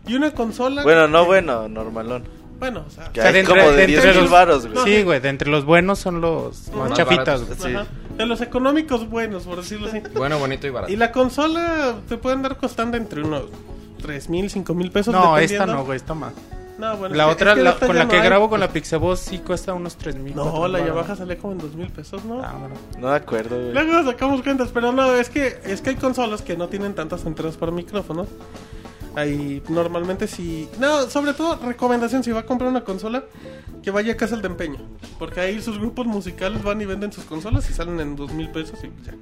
Y 0.07 0.15
una 0.15 0.31
consola. 0.33 0.83
Bueno, 0.83 1.07
no 1.09 1.23
que- 1.23 1.27
bueno, 1.27 1.69
normalón. 1.69 2.25
Bueno, 2.59 2.85
o 2.87 2.91
sea. 2.91 3.11
Que 3.13 3.21
O 3.21 3.23
sea, 3.23 3.33
hay 3.33 3.35
de 3.35 3.45
como 3.45 3.61
entre- 3.61 3.73
de 3.77 3.81
de 3.83 3.87
10 3.89 3.99
entre 3.99 4.13
mil 4.15 4.23
los- 4.23 4.31
baros, 4.31 4.67
güey. 4.69 4.85
Sí, 4.85 5.03
güey, 5.03 5.21
de 5.21 5.29
entre 5.29 5.51
los 5.51 5.65
buenos 5.65 5.99
son 5.99 6.21
los 6.21 6.69
más 6.69 6.91
Más 6.91 6.99
chafitas, 6.99 7.41
baratos. 7.43 7.59
güey. 7.59 7.71
Sí. 7.73 7.77
Ajá. 7.77 7.87
De 8.17 8.27
los 8.27 8.41
económicos 8.41 9.09
buenos, 9.09 9.45
por 9.45 9.57
decirlo 9.57 9.89
así. 9.89 10.01
Bueno, 10.15 10.39
bonito 10.39 10.67
y 10.67 10.71
barato. 10.71 10.93
Y 10.93 10.97
la 10.97 11.11
consola 11.13 11.95
te 12.09 12.17
pueden 12.19 12.43
dar 12.43 12.57
costando 12.57 12.97
entre 12.97 13.23
unos 13.23 13.45
3 14.03 14.29
mil, 14.29 14.51
5 14.51 14.75
mil 14.75 14.91
pesos. 14.91 15.13
No, 15.15 15.37
esta 15.39 15.67
no, 15.67 15.85
güey, 15.85 15.97
esta 15.97 16.15
más. 16.15 16.33
No, 16.79 16.97
bueno, 16.97 17.15
La 17.15 17.29
es 17.29 17.33
otra, 17.35 17.55
la- 17.55 17.77
con 17.79 17.89
ya 17.89 17.95
la 17.95 18.05
no 18.05 18.11
que 18.11 18.17
hay. 18.17 18.23
grabo 18.25 18.49
con 18.51 18.59
la 18.59 18.69
Pixeboss 18.69 19.21
sí 19.21 19.39
cuesta 19.39 19.73
unos 19.75 19.97
3 19.97 20.17
mil. 20.17 20.35
No, 20.35 20.67
la 20.67 20.85
Yamaha 20.85 21.15
sale 21.15 21.37
como 21.37 21.53
en 21.53 21.59
2 21.61 21.75
mil 21.75 21.89
pesos, 21.91 22.25
¿no? 22.25 22.43
Ah, 22.43 22.55
bueno. 22.59 22.75
No 22.99 23.09
me 23.11 23.15
acuerdo, 23.15 23.57
güey. 23.57 23.73
Luego 23.73 24.03
sacamos 24.11 24.43
cuentas, 24.43 24.71
pero 24.75 24.91
no, 24.91 25.15
es 25.15 25.29
que 25.31 25.61
es 25.65 25.81
que 25.81 25.91
hay 25.91 25.97
consolas 25.97 26.43
que 26.43 26.57
no 26.57 26.69
tienen 26.69 26.95
tantas 26.95 27.25
entradas 27.25 27.57
para 27.57 27.71
micrófonos. 27.73 28.27
Ahí 29.15 29.63
normalmente 29.69 30.27
si... 30.27 30.69
No, 30.79 31.09
sobre 31.11 31.35
todo 31.35 31.57
recomendación, 31.57 32.25
si 32.25 32.31
va 32.31 32.41
a 32.41 32.47
comprar 32.47 32.71
una 32.71 32.85
consola, 32.85 33.25
que 33.83 33.91
vaya 33.91 34.15
a 34.15 34.17
casa 34.17 34.37
de 34.37 34.47
empeño. 34.47 34.79
Porque 35.19 35.41
ahí 35.41 35.61
sus 35.61 35.79
grupos 35.79 36.07
musicales 36.07 36.63
van 36.63 36.81
y 36.81 36.87
venden 36.87 37.13
sus 37.13 37.25
consolas 37.25 37.69
y 37.69 37.73
salen 37.75 38.01
en 38.01 38.17
dos 38.17 38.33
mil 38.33 38.51
pesos 38.51 38.79
y 38.83 38.89
ya. 39.05 39.15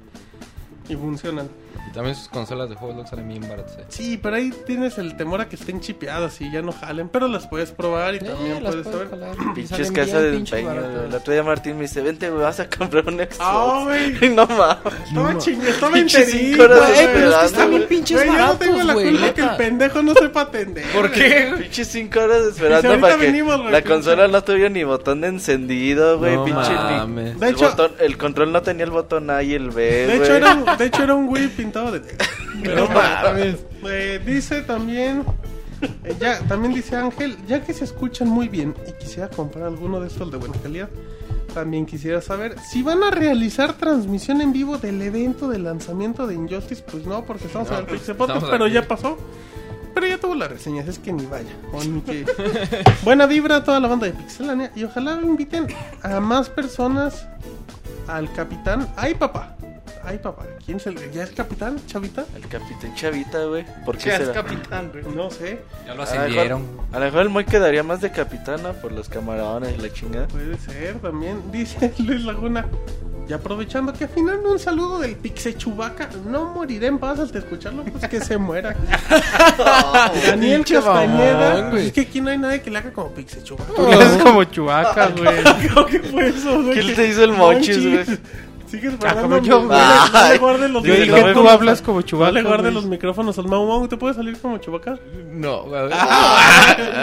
Y 0.89 0.95
funcionan. 0.95 1.47
Y 1.89 1.93
también 1.93 2.15
sus 2.15 2.27
consolas 2.27 2.69
de 2.69 2.75
juegos 2.75 3.09
salen 3.09 3.27
bien 3.29 3.41
baratas. 3.47 3.77
eh. 3.79 3.85
Sí, 3.87 4.19
pero 4.21 4.35
ahí 4.35 4.51
tienes 4.67 4.97
el 4.97 5.15
temor 5.15 5.41
a 5.41 5.47
que 5.49 5.55
estén 5.55 5.79
chipeadas 5.79 6.39
y 6.41 6.51
ya 6.51 6.61
no 6.61 6.71
jalen. 6.73 7.07
Pero 7.09 7.27
las 7.27 7.47
puedes 7.47 7.71
probar 7.71 8.13
y 8.15 8.19
también 8.19 8.61
las 8.63 8.75
puedes 8.75 8.87
saber. 8.87 9.07
Pinches 9.55 9.91
casas 9.91 10.21
bien 10.21 10.31
de 10.31 10.37
empeño. 10.59 11.05
El 11.05 11.13
otro 11.15 11.33
día 11.33 11.43
Martín 11.43 11.75
me 11.77 11.83
dice, 11.83 12.01
vente, 12.01 12.29
güey, 12.29 12.43
vas 12.43 12.59
a 12.59 12.69
comprar 12.69 13.07
un 13.07 13.15
Xbox. 13.15 13.37
Ah, 13.39 13.81
güey. 13.85 14.29
no 14.35 14.45
mames. 14.47 14.77
Estaba 15.07 15.37
ching, 15.37 15.61
estaba 15.67 15.93
Pinches 15.93 16.21
enterito, 16.33 16.49
cinco 16.51 16.63
horas 16.63 16.79
güey. 16.79 16.91
esperando, 16.91 17.13
Pero 17.13 17.31
es 17.31 17.39
que 17.39 17.45
están 17.47 17.69
bien 17.69 17.83
pinches 17.87 18.19
yo 18.19 18.25
no 18.25 18.31
baratos, 18.33 18.59
tengo 18.59 18.83
la 18.83 18.93
güey, 18.93 19.09
culpa 19.11 19.33
que 19.33 19.41
el 19.41 19.49
pendejo 19.55 20.03
no 20.03 20.13
sepa 20.13 20.41
atender. 20.41 20.85
¿Por 20.93 21.11
qué? 21.11 21.53
Pinches 21.57 21.87
5 21.87 22.19
horas 22.19 22.41
esperando 22.47 22.99
para 22.99 23.17
que 23.17 23.31
la 23.71 23.81
consola 23.81 24.27
no 24.27 24.43
tuviera 24.43 24.69
ni 24.69 24.83
botón 24.83 25.21
de 25.21 25.27
encendido, 25.29 26.19
güey. 26.19 26.35
No 26.35 26.45
pinche. 26.45 26.71
De 27.39 27.47
el, 27.47 27.55
hecho- 27.55 27.69
botón- 27.69 27.93
el 27.99 28.17
control 28.17 28.51
no 28.51 28.61
tenía 28.61 28.83
el 28.85 28.91
botón 28.91 29.29
A 29.29 29.41
y 29.41 29.53
el 29.53 29.69
B, 29.71 29.83
De 29.83 30.15
hecho, 30.15 30.25
güey. 30.25 30.37
era 30.37 30.53
un, 30.53 30.65
de 30.77 30.85
hecho, 30.85 31.03
era 31.03 31.13
un 31.15 31.29
Wii 31.29 31.47
pintado 31.49 31.91
de. 31.91 32.01
No 32.75 32.87
mames. 32.87 33.57
Eh, 33.85 34.21
dice 34.25 34.61
también. 34.61 35.23
eh, 36.03 36.15
ya, 36.19 36.39
también 36.47 36.73
dice 36.73 36.95
Ángel, 36.95 37.37
ya 37.47 37.63
que 37.63 37.73
se 37.73 37.83
escuchan 37.85 38.27
muy 38.27 38.47
bien 38.49 38.75
y 38.87 38.91
quisiera 39.03 39.27
comprar 39.29 39.65
alguno 39.65 39.99
de 39.99 40.07
estos 40.07 40.31
de 40.31 40.37
buena 40.37 40.55
calidad, 40.61 40.89
también 41.53 41.85
quisiera 41.85 42.21
saber 42.21 42.55
si 42.59 42.83
van 42.83 43.03
a 43.03 43.09
realizar 43.11 43.73
transmisión 43.73 44.41
en 44.41 44.53
vivo 44.53 44.77
del 44.77 45.01
evento 45.01 45.47
de 45.49 45.59
lanzamiento 45.59 46.27
de 46.27 46.35
Injustice. 46.35 46.83
Pues 46.89 47.05
no, 47.05 47.25
porque 47.25 47.45
estamos 47.45 47.69
No, 47.69 47.75
en 47.75 47.79
el 47.81 47.85
pues, 47.87 47.99
Pixel 48.01 48.15
Podcast, 48.15 48.45
pero 48.49 48.65
aquí. 48.65 48.73
ya 48.75 48.87
pasó. 48.87 49.17
Pero 49.93 50.07
ya 50.07 50.17
tuvo 50.19 50.35
las 50.35 50.49
reseñas, 50.49 50.87
es 50.87 50.99
que 50.99 51.11
ni 51.11 51.25
vaya. 51.25 51.49
o 51.73 51.83
ni 51.83 51.99
que- 52.01 52.25
Buena 53.03 53.25
vibra 53.25 53.57
a 53.57 53.63
toda 53.65 53.77
la 53.81 53.89
banda 53.89 54.05
de 54.07 54.13
Pixelania 54.13 54.71
y 54.73 54.85
ojalá 54.85 55.19
inviten 55.21 55.67
a 56.01 56.19
más 56.21 56.47
personas 56.49 57.27
al 58.07 58.31
capitán. 58.31 58.87
¡Ay, 58.95 59.15
papá! 59.15 59.57
¡Ay, 60.03 60.17
papá! 60.17 60.45
¿Quién 60.65 60.77
es 60.77 60.87
el 60.87 61.11
¿Ya 61.11 61.23
es 61.23 61.31
capitán, 61.31 61.79
chavita? 61.87 62.25
El 62.35 62.47
capitán 62.47 62.93
Chavita, 62.95 63.43
güey. 63.45 63.65
¿Por 63.85 63.97
qué 63.97 64.09
Ya 64.09 64.15
es 64.17 64.19
será? 64.27 64.33
capitán, 64.33 64.91
güey. 64.91 65.03
No 65.15 65.29
sé. 65.29 65.59
Ya 65.85 65.93
lo 65.93 66.03
ascendieron. 66.03 66.65
A 66.91 66.99
lo 66.99 67.05
mejor 67.05 67.21
el 67.21 67.29
Moy 67.29 67.45
quedaría 67.45 67.83
más 67.83 68.01
de 68.01 68.11
capitana 68.11 68.73
por 68.73 68.91
los 68.91 69.07
camarones 69.09 69.73
y 69.77 69.81
la 69.81 69.91
chingada. 69.93 70.27
Puede 70.27 70.57
ser 70.57 70.95
también. 70.99 71.41
Dice 71.51 71.93
Luis 71.99 72.23
Laguna. 72.23 72.65
Y 73.29 73.33
aprovechando 73.33 73.93
que 73.93 74.05
al 74.05 74.09
final 74.09 74.39
un 74.45 74.59
saludo 74.59 74.99
del 74.99 75.15
Pixe 75.15 75.55
Chubaca. 75.55 76.09
No 76.27 76.45
moriré 76.53 76.87
en 76.87 76.97
paz 76.97 77.19
al 77.19 77.33
escucharlo, 77.33 77.83
pues 77.83 78.05
que 78.07 78.19
se 78.19 78.37
muera. 78.37 78.75
Daniel 80.25 80.57
Pinche 80.57 80.75
Castañeda. 80.75 81.69
Pues 81.69 81.85
es 81.87 81.93
que 81.93 82.01
aquí 82.01 82.19
no 82.19 82.29
hay 82.31 82.37
nadie 82.39 82.61
que 82.61 82.71
le 82.71 82.79
haga 82.79 82.91
como 82.91 83.09
Pixe 83.13 83.43
Chubaca. 83.43 83.71
Tú 83.73 83.87
le 83.87 83.93
haces 83.93 84.23
como 84.23 84.43
chubaca, 84.45 85.07
güey. 85.09 85.43
¿Qué 85.89 85.99
fue 85.99 86.27
eso, 86.29 86.61
güey? 86.63 86.73
¿Qué 86.87 86.93
te 86.93 87.07
hizo 87.07 87.23
el 87.23 87.31
Monchis, 87.33 87.77
güey? 87.87 88.19
Sigues 88.71 88.93
Ah, 88.93 88.97
guardando. 89.01 89.21
como 89.23 89.37
yo, 89.45 89.61
no, 89.63 89.73
le- 89.73 89.75
no 89.75 89.75
le 89.75 90.19
Ay, 90.19 90.37
guardes 90.37 90.69
los 90.71 90.83
Yo 90.83 90.93
dije, 90.93 91.05
micrófonos. 91.11 91.33
tú 91.43 91.49
hablas 91.49 91.81
como 91.81 91.99
No 91.99 92.05
Chewbacca, 92.05 92.31
le 92.31 92.41
guardes 92.41 92.61
güey. 92.61 92.73
los 92.73 92.85
micrófonos 92.85 93.37
al 93.37 93.47
Mau 93.49 93.65
Mau. 93.67 93.85
¿Te 93.89 93.97
puede 93.97 94.13
salir 94.13 94.39
como 94.39 94.57
Chubaca? 94.59 94.97
No, 95.29 95.63
güey. 95.63 95.89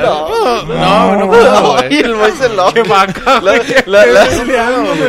No, 0.03 0.63
No, 0.65 1.17
no 1.17 1.27
puedo, 1.29 1.73
güey. 1.75 1.95
Y 1.95 1.99
el 1.99 2.15
boy 2.15 2.31
se 2.33 2.49
lo. 2.49 2.73
Qué 2.73 2.83
vaca, 2.85 3.41
La- 3.43 3.53
la- 3.87 4.07
la- 4.07 4.25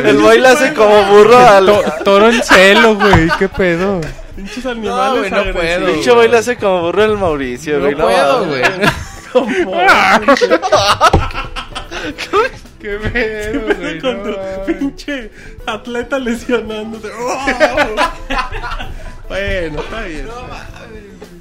el 0.04 0.18
boy 0.18 0.38
le 0.38 0.48
hace 0.48 0.74
como 0.74 1.02
burro 1.04 1.38
al. 1.38 1.64
To- 1.66 1.82
Toro 2.04 2.28
en 2.28 2.42
celo, 2.42 2.94
güey. 2.96 3.28
¿Qué 3.38 3.48
pedo? 3.48 4.00
Pinches 4.36 4.64
No, 4.64 4.70
animales. 4.72 5.18
güey, 5.18 5.30
no 5.30 5.36
agresivos. 5.38 5.62
puedo. 5.64 5.86
De 5.86 5.98
hecho, 6.00 6.14
boy 6.14 6.28
le 6.28 6.36
hace 6.38 6.56
como 6.56 6.80
burro 6.82 7.02
al 7.04 7.16
Mauricio, 7.18 7.74
No 7.78 7.84
güey. 7.84 7.94
puedo, 7.94 8.44
güey. 8.46 8.62
Como- 9.32 9.46
Qué 12.80 12.96
pedo, 12.96 13.74
güey. 13.78 14.00
con 14.00 14.22
tu 14.22 14.32
pinche 14.66 15.30
atleta 15.66 16.18
lesionándote. 16.18 17.08
¡Oh! 17.08 17.46
bueno, 19.28 19.80
está 19.80 20.04
bien. 20.04 20.26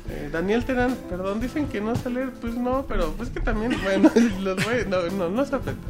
Eh, 0.09 0.29
Daniel 0.31 0.65
Terán, 0.65 0.95
perdón, 1.09 1.39
dicen 1.39 1.67
que 1.67 1.79
no 1.79 1.95
sé 1.95 2.09
leer, 2.09 2.31
pues 2.41 2.55
no, 2.55 2.85
pero 2.87 3.13
pues 3.13 3.29
que 3.29 3.39
también, 3.39 3.73
bueno, 3.83 4.11
los 4.41 4.63
voy, 4.65 4.85
no, 4.87 5.01
no, 5.03 5.29
no 5.29 5.45
se 5.45 5.55
afecta. 5.55 5.87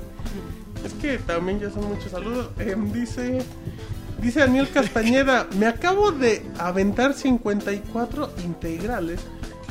Es 0.85 0.93
que 0.93 1.17
también 1.17 1.59
ya 1.59 1.71
son 1.71 1.89
muchos 1.89 2.11
saludos. 2.11 2.49
Em, 2.59 2.91
dice, 2.91 3.39
dice 4.21 4.39
Daniel 4.41 4.69
Castañeda, 4.69 5.47
me 5.57 5.65
acabo 5.65 6.11
de 6.11 6.45
aventar 6.59 7.13
54 7.13 8.33
integrales 8.45 9.19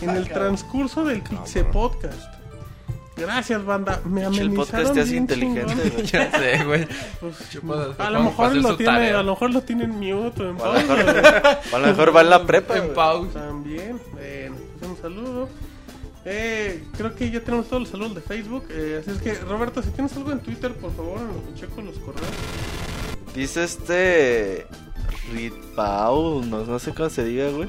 en 0.02 0.10
el 0.10 0.28
transcurso 0.28 1.04
del 1.04 1.22
Pixe 1.22 1.64
Podcast. 1.64 2.37
Gracias, 3.18 3.64
banda. 3.64 4.00
Me 4.04 4.22
Pinche, 4.22 4.40
el 4.42 4.46
amenizaron 4.48 4.54
podcast 4.56 4.94
te 4.94 5.00
hace 5.00 5.16
inteligente, 5.16 5.66
chingón. 5.74 5.90
güey. 5.92 6.06
Ya 6.06 6.30
sé, 6.38 6.64
güey. 6.64 6.88
Pues, 7.20 7.98
a 7.98 8.10
lo 8.10 8.22
mejor 8.22 8.56
lo 8.56 8.76
tiene, 8.76 8.92
tarea. 8.92 9.18
a 9.20 9.22
lo 9.22 9.32
mejor 9.32 9.50
lo 9.52 9.60
tiene 9.62 9.84
en 9.84 9.90
mute 9.90 10.42
o 10.42 10.50
en 10.50 10.60
O 10.60 10.64
a 10.64 10.80
lo 10.80 10.86
pausa. 10.86 10.94
mejor- 11.04 11.58
a 11.74 11.78
lo 11.78 11.86
mejor 11.86 12.16
va 12.16 12.20
en 12.22 12.30
la 12.30 12.42
prepa, 12.46 12.76
En 12.78 12.94
pausa. 12.94 13.40
También, 13.40 14.00
bueno, 14.12 14.56
pues 14.78 14.90
un 14.90 14.96
saludo. 15.00 15.48
Eh, 16.24 16.84
creo 16.96 17.14
que 17.14 17.30
ya 17.30 17.40
tenemos 17.40 17.68
todos 17.68 17.82
los 17.82 17.88
saludos 17.90 18.14
de 18.16 18.20
Facebook. 18.20 18.64
eh, 18.70 18.98
así 19.00 19.10
es 19.12 19.18
que, 19.22 19.34
Roberto, 19.44 19.82
si 19.82 19.90
tienes 19.90 20.14
algo 20.16 20.32
en 20.32 20.40
Twitter, 20.40 20.72
por 20.74 20.94
favor, 20.94 21.18
en 21.20 21.28
lo 21.28 21.44
que 21.46 21.54
checo 21.60 21.80
los 21.80 21.96
correos. 21.98 22.26
Dice 23.34 23.64
este. 23.64 24.66
Ritpau, 25.32 26.42
no, 26.44 26.64
no 26.64 26.78
sé 26.78 26.92
cómo 26.94 27.08
se 27.10 27.24
diga, 27.24 27.48
güey. 27.50 27.68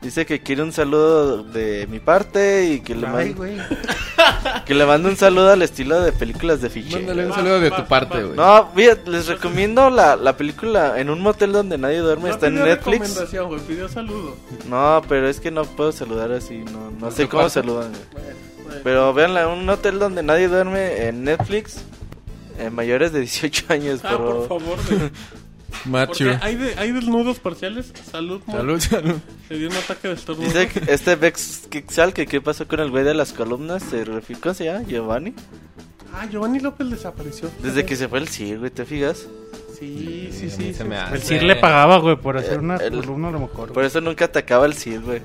Dice 0.00 0.24
que 0.26 0.40
quiere 0.40 0.62
un 0.62 0.72
saludo 0.72 1.42
de 1.42 1.88
mi 1.90 1.98
parte 1.98 2.66
y 2.66 2.80
que 2.80 2.94
le 2.94 3.32
güey. 3.32 3.56
que 4.64 4.72
le 4.74 4.86
mande 4.86 5.08
un 5.08 5.16
saludo 5.16 5.50
al 5.50 5.62
estilo 5.62 6.00
de 6.00 6.12
películas 6.12 6.60
de 6.60 6.70
fiche. 6.70 6.96
Mándale 6.98 7.26
un 7.26 7.32
saludo 7.34 7.58
de 7.60 7.70
tu 7.72 7.84
parte, 7.86 8.22
güey. 8.22 8.36
No, 8.36 8.70
les 9.06 9.26
recomiendo 9.26 9.90
la, 9.90 10.14
la 10.16 10.36
película 10.36 11.00
En 11.00 11.10
un 11.10 11.20
motel 11.20 11.52
donde 11.52 11.78
nadie 11.78 11.98
duerme, 11.98 12.28
No 12.28 12.34
está 12.34 12.46
en 12.46 12.54
Netflix. 12.56 13.00
recomendación, 13.08 13.48
güey, 13.48 13.60
pidió 13.62 13.88
saludo. 13.88 14.36
No, 14.68 15.02
pero 15.08 15.28
es 15.28 15.40
que 15.40 15.50
no 15.50 15.64
puedo 15.64 15.90
saludar 15.90 16.30
así, 16.30 16.58
no, 16.58 16.92
no 16.92 17.10
sé 17.10 17.28
cómo 17.28 17.42
parte? 17.44 17.54
saludan. 17.60 17.90
güey. 17.90 18.04
Bueno, 18.12 18.36
bueno. 18.64 18.80
Pero 18.84 19.14
véanla, 19.14 19.48
un 19.48 19.68
hotel 19.68 19.98
donde 19.98 20.22
nadie 20.22 20.46
duerme 20.46 21.08
en 21.08 21.24
Netflix. 21.24 21.78
eh, 22.58 22.70
mayores 22.70 23.12
de 23.12 23.20
18 23.20 23.64
años, 23.70 24.00
Ah, 24.04 24.16
por 24.16 24.46
por 24.46 24.60
favor. 24.60 24.78
Macho. 25.84 26.24
Porque 26.26 26.38
hay, 26.40 26.56
de- 26.56 26.74
hay 26.78 26.92
desnudos 26.92 27.38
parciales. 27.38 27.92
Salud, 28.10 28.40
Mo. 28.46 28.54
Salud, 28.56 28.80
salud. 28.80 29.14
Le 29.48 29.58
dio 29.58 29.68
un 29.68 29.76
ataque 29.76 30.08
de 30.08 30.14
estornudo. 30.14 30.46
Dice 30.46 30.68
que 30.68 30.92
este 30.92 31.16
Vex 31.16 31.66
Quixal 31.70 32.12
que 32.12 32.26
qué 32.26 32.40
pasó 32.40 32.66
con 32.68 32.80
el 32.80 32.90
güey 32.90 33.04
de 33.04 33.14
las 33.14 33.32
columnas, 33.32 33.82
se 33.82 34.04
refiere, 34.04 34.40
¿cómo 34.40 34.54
se 34.54 34.64
llama? 34.64 34.84
Giovanni. 34.86 35.34
Ah, 36.12 36.26
Giovanni 36.30 36.60
López 36.60 36.90
desapareció. 36.90 37.50
Desde 37.62 37.84
que 37.84 37.94
se 37.96 38.08
fue 38.08 38.18
el 38.18 38.28
CIR, 38.28 38.58
güey, 38.58 38.70
¿te 38.70 38.84
fijas? 38.84 39.26
Sí, 39.78 40.30
sí, 40.32 40.50
sí. 40.50 40.72
se 40.72 40.82
sí. 40.82 40.84
me 40.84 40.96
hace. 40.96 41.14
El 41.14 41.22
CIR 41.22 41.42
le 41.44 41.56
pagaba, 41.56 41.98
güey, 41.98 42.16
por 42.16 42.36
hacer 42.36 42.54
Eh, 42.54 42.58
una 42.58 42.76
el- 42.76 43.00
columna 43.00 43.28
a 43.28 43.30
lo 43.32 43.40
mejor. 43.40 43.72
Por 43.72 43.84
eso 43.84 44.00
nunca 44.00 44.24
atacaba 44.24 44.66
el 44.66 44.74
CIR, 44.74 45.00
güey. 45.00 45.22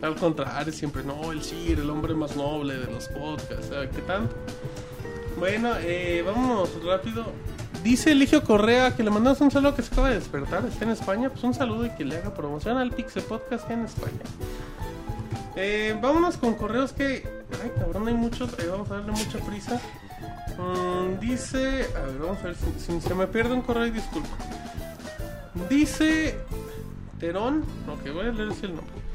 Al 0.00 0.14
contrario, 0.14 0.72
siempre, 0.72 1.02
no, 1.02 1.32
el 1.32 1.42
Sir, 1.42 1.80
el 1.80 1.90
hombre 1.90 2.14
más 2.14 2.36
noble 2.36 2.76
de 2.76 2.86
los 2.86 3.08
podcasts, 3.08 3.66
¿sabe 3.68 3.88
qué 3.90 4.00
tanto? 4.02 4.32
Bueno, 5.36 5.70
eh, 5.80 6.22
vámonos 6.24 6.70
rápido. 6.84 7.32
Dice 7.88 8.12
Eligio 8.12 8.44
Correa 8.44 8.94
que 8.94 9.02
le 9.02 9.08
mandamos 9.08 9.40
un 9.40 9.50
saludo 9.50 9.74
que 9.74 9.80
se 9.80 9.90
acaba 9.90 10.10
de 10.10 10.16
despertar, 10.16 10.62
está 10.66 10.84
en 10.84 10.90
España, 10.90 11.30
pues 11.30 11.42
un 11.42 11.54
saludo 11.54 11.86
y 11.86 11.90
que 11.92 12.04
le 12.04 12.18
haga 12.18 12.34
promoción 12.34 12.76
al 12.76 12.90
Pixel 12.90 13.22
Podcast 13.22 13.70
en 13.70 13.86
España. 13.86 14.20
Eh, 15.56 15.98
vámonos 15.98 16.36
con 16.36 16.52
correos 16.52 16.92
que, 16.92 17.26
ay 17.62 17.72
cabrón, 17.78 18.06
hay 18.06 18.12
muchos, 18.12 18.54
vamos 18.70 18.90
a 18.90 18.96
darle 18.96 19.12
mucha 19.12 19.38
prisa. 19.38 19.80
Mm, 20.58 21.18
dice, 21.18 21.86
a 21.96 22.00
ver, 22.02 22.18
vamos 22.18 22.38
a 22.40 22.48
ver 22.48 22.56
si, 22.56 22.78
si 22.78 23.00
se 23.00 23.14
me 23.14 23.26
pierde 23.26 23.54
un 23.54 23.62
correo 23.62 23.86
y 23.86 23.90
disculpa. 23.92 24.36
Dice 25.70 26.38
Terón, 27.18 27.64
ok, 27.90 28.12
voy 28.12 28.26
a 28.26 28.32
leer 28.32 28.50
así 28.50 28.66
el 28.66 28.76
nombre. 28.76 29.07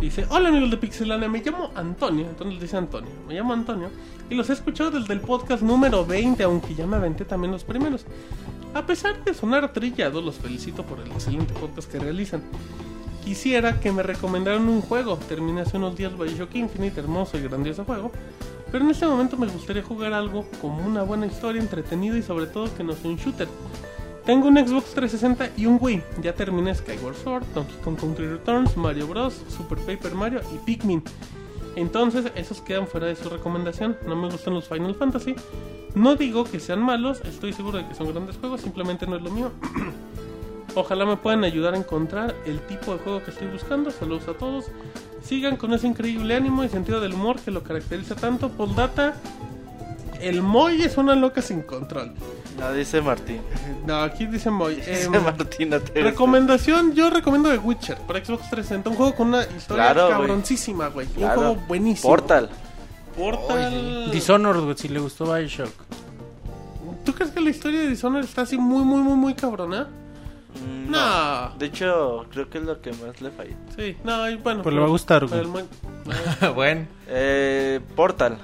Dice, 0.00 0.24
hola 0.30 0.48
amigos 0.48 0.70
de 0.70 0.78
Pixelania, 0.78 1.28
me 1.28 1.42
llamo 1.42 1.72
Antonio, 1.74 2.24
entonces 2.26 2.58
dice 2.58 2.74
Antonio, 2.78 3.10
me 3.28 3.34
llamo 3.34 3.52
Antonio 3.52 3.90
y 4.30 4.34
los 4.34 4.48
he 4.48 4.54
escuchado 4.54 4.92
desde 4.92 5.12
el 5.12 5.20
podcast 5.20 5.62
número 5.62 6.06
20, 6.06 6.42
aunque 6.42 6.74
ya 6.74 6.86
me 6.86 6.96
aventé 6.96 7.26
también 7.26 7.52
los 7.52 7.64
primeros. 7.64 8.06
A 8.72 8.86
pesar 8.86 9.22
de 9.22 9.34
sonar 9.34 9.74
trillado, 9.74 10.22
los 10.22 10.36
felicito 10.36 10.84
por 10.84 11.00
el 11.00 11.12
excelente 11.12 11.52
podcast 11.52 11.92
que 11.92 11.98
realizan. 11.98 12.42
Quisiera 13.22 13.78
que 13.78 13.92
me 13.92 14.02
recomendaran 14.02 14.66
un 14.70 14.80
juego, 14.80 15.18
terminé 15.28 15.60
hace 15.60 15.76
unos 15.76 15.94
días 15.96 16.16
Bioshock 16.16 16.54
Infinite, 16.54 16.98
hermoso 16.98 17.36
y 17.36 17.42
grandioso 17.42 17.84
juego, 17.84 18.10
pero 18.72 18.82
en 18.82 18.92
este 18.92 19.06
momento 19.06 19.36
me 19.36 19.48
gustaría 19.48 19.82
jugar 19.82 20.14
algo 20.14 20.46
como 20.62 20.82
una 20.82 21.02
buena 21.02 21.26
historia, 21.26 21.60
entretenido 21.60 22.16
y 22.16 22.22
sobre 22.22 22.46
todo 22.46 22.74
que 22.74 22.82
no 22.82 22.94
sea 22.94 23.10
un 23.10 23.16
shooter. 23.16 23.48
Tengo 24.30 24.46
un 24.46 24.56
Xbox 24.56 24.94
360 24.94 25.50
y 25.56 25.66
un 25.66 25.76
Wii. 25.80 26.04
Ya 26.22 26.32
terminé 26.32 26.72
Skyward 26.72 27.16
Sword, 27.16 27.44
Donkey 27.52 27.74
Kong 27.82 27.98
Country 27.98 28.28
Returns, 28.28 28.76
Mario 28.76 29.08
Bros, 29.08 29.42
Super 29.48 29.76
Paper 29.78 30.14
Mario 30.14 30.40
y 30.54 30.58
Pikmin. 30.58 31.02
Entonces, 31.74 32.30
esos 32.36 32.60
quedan 32.60 32.86
fuera 32.86 33.08
de 33.08 33.16
su 33.16 33.28
recomendación. 33.28 33.96
No 34.06 34.14
me 34.14 34.30
gustan 34.30 34.54
los 34.54 34.68
Final 34.68 34.94
Fantasy. 34.94 35.34
No 35.96 36.14
digo 36.14 36.44
que 36.44 36.60
sean 36.60 36.80
malos, 36.80 37.20
estoy 37.24 37.52
seguro 37.52 37.78
de 37.78 37.88
que 37.88 37.94
son 37.96 38.12
grandes 38.12 38.36
juegos, 38.36 38.60
simplemente 38.60 39.04
no 39.04 39.16
es 39.16 39.22
lo 39.22 39.32
mío. 39.32 39.50
Ojalá 40.76 41.06
me 41.06 41.16
puedan 41.16 41.42
ayudar 41.42 41.74
a 41.74 41.78
encontrar 41.78 42.36
el 42.46 42.60
tipo 42.68 42.92
de 42.92 43.00
juego 43.00 43.24
que 43.24 43.32
estoy 43.32 43.48
buscando. 43.48 43.90
Saludos 43.90 44.28
a 44.28 44.34
todos. 44.34 44.66
Sigan 45.24 45.56
con 45.56 45.74
ese 45.74 45.88
increíble 45.88 46.36
ánimo 46.36 46.62
y 46.62 46.68
sentido 46.68 47.00
del 47.00 47.14
humor 47.14 47.40
que 47.40 47.50
lo 47.50 47.64
caracteriza 47.64 48.14
tanto. 48.14 48.48
Postdata, 48.50 49.16
el 50.20 50.40
Moy 50.40 50.82
es 50.82 50.98
una 50.98 51.16
loca 51.16 51.42
sin 51.42 51.62
control. 51.62 52.14
No, 52.58 52.72
dice 52.72 53.00
Martín. 53.00 53.40
No, 53.86 54.02
aquí 54.02 54.26
dice 54.26 54.50
Moy. 54.50 54.76
Dice 54.76 55.04
Em, 55.04 55.22
Martín, 55.22 55.70
no 55.70 55.80
te 55.80 56.02
recomendación, 56.02 56.92
yo 56.94 57.08
recomiendo 57.10 57.50
The 57.50 57.58
Witcher 57.58 57.98
para 58.06 58.24
Xbox 58.24 58.50
360. 58.50 58.90
Un 58.90 58.96
juego 58.96 59.14
con 59.14 59.28
una 59.28 59.42
historia 59.42 59.84
Claro, 59.92 60.06
güey. 60.06 60.12
cabroncísima, 60.18 60.88
güey. 60.88 61.06
Claro. 61.08 61.40
Un 61.40 61.46
juego 61.48 61.66
buenísimo. 61.66 62.10
Portal. 62.10 62.50
Portal. 63.16 64.10
Dishonored, 64.12 64.60
güey, 64.62 64.76
si 64.76 64.88
le 64.88 65.00
gustó 65.00 65.32
Bioshock. 65.32 65.70
¿Tú 67.04 67.12
crees 67.14 67.30
que 67.32 67.40
la 67.40 67.50
historia 67.50 67.80
de 67.80 67.88
Dishonored 67.88 68.24
está 68.24 68.42
así 68.42 68.58
muy, 68.58 68.84
muy, 68.84 69.00
muy, 69.00 69.14
muy 69.14 69.34
cabrona? 69.34 69.88
Mm, 70.54 70.90
No. 70.90 71.54
De 71.58 71.66
hecho, 71.66 72.26
creo 72.30 72.48
que 72.50 72.58
es 72.58 72.64
lo 72.64 72.80
que 72.80 72.92
más 72.92 73.20
le 73.20 73.30
falla. 73.30 73.56
Sí, 73.76 73.96
no, 74.04 74.28
y 74.28 74.36
bueno. 74.36 74.62
Pues 74.62 74.74
le 74.74 74.80
va 74.80 74.86
a 74.86 74.90
gustar, 74.90 75.26
güey. 75.26 75.46
Moy- 75.46 75.64
bueno. 76.54 76.86
Eh, 77.08 77.80
Portal. 77.96 78.38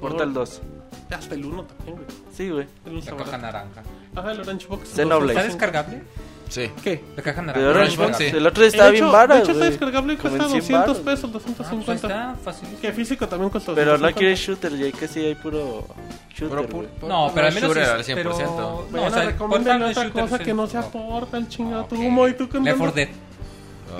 Portal 0.00 0.32
2. 0.32 0.62
Hasta 1.10 1.34
el 1.34 1.44
1 1.44 1.64
también, 1.64 1.96
güey. 1.96 2.06
Sí, 2.40 2.48
güey. 2.48 2.66
El 2.86 2.94
La 2.94 2.98
está 3.00 3.16
caja 3.16 3.36
naranja. 3.36 3.82
Ajá, 4.16 4.32
el 4.32 4.40
Orange 4.40 4.66
Box. 4.66 4.88
Xenoblade. 4.94 5.32
¿Está 5.38 5.42
descargable? 5.44 6.02
Sí. 6.48 6.70
¿Qué? 6.82 7.04
La 7.14 7.22
caja 7.22 7.42
naranja. 7.42 7.68
Orange 7.68 7.96
Box, 7.98 8.08
Box. 8.12 8.16
sí. 8.16 8.24
El 8.34 8.46
otro 8.46 8.64
estaba 8.64 8.86
de 8.86 8.92
bien 8.92 9.04
hecho, 9.04 9.12
barato. 9.12 9.34
de 9.34 9.40
hecho 9.42 9.52
está 9.52 9.64
descargable 9.66 10.12
y 10.14 10.16
cuesta 10.16 10.42
en 10.42 10.48
100 10.48 10.60
200 10.60 10.80
varos. 10.80 10.98
pesos, 11.04 11.24
Ah, 11.24 11.32
pues 11.32 11.44
250. 11.44 12.06
está, 12.06 12.34
facilísimo. 12.42 12.80
que 12.80 12.92
físico 12.92 13.28
también 13.28 13.50
cuesta 13.50 13.74
Pero 13.74 13.98
no 13.98 14.08
250. 14.08 14.18
quiere 14.18 14.34
shooter, 14.36 14.76
ya 14.92 14.98
que 14.98 15.06
sí 15.06 15.20
hay 15.20 15.34
puro 15.34 15.86
shooter, 16.34 16.48
Pero 16.48 16.62
güey. 16.78 16.88
pu- 16.88 17.06
No, 17.08 17.30
pero 17.34 17.46
al 17.46 17.52
menos 17.54 17.68
shooter 17.68 17.82
es- 17.82 17.88
al 17.90 18.04
100%. 18.04 18.56
pero- 18.56 18.86
Bueno, 18.90 18.90
No, 18.90 19.04
o 19.04 19.10
sea, 19.10 19.24
recomiéndale 19.26 19.84
Portal 19.84 20.06
otra 20.08 20.22
cosa 20.22 20.38
que 20.38 20.54
no 20.54 20.66
se 20.66 20.78
aporta 20.78 21.36
el 21.36 21.48
chingado. 21.48 21.84
Tú, 21.84 21.94
Ok. 21.96 22.00
Moy, 22.08 22.32
tú 22.32 22.48
con 22.48 22.64
Left 22.64 22.78
4 22.78 22.94
Dead. 22.96 23.08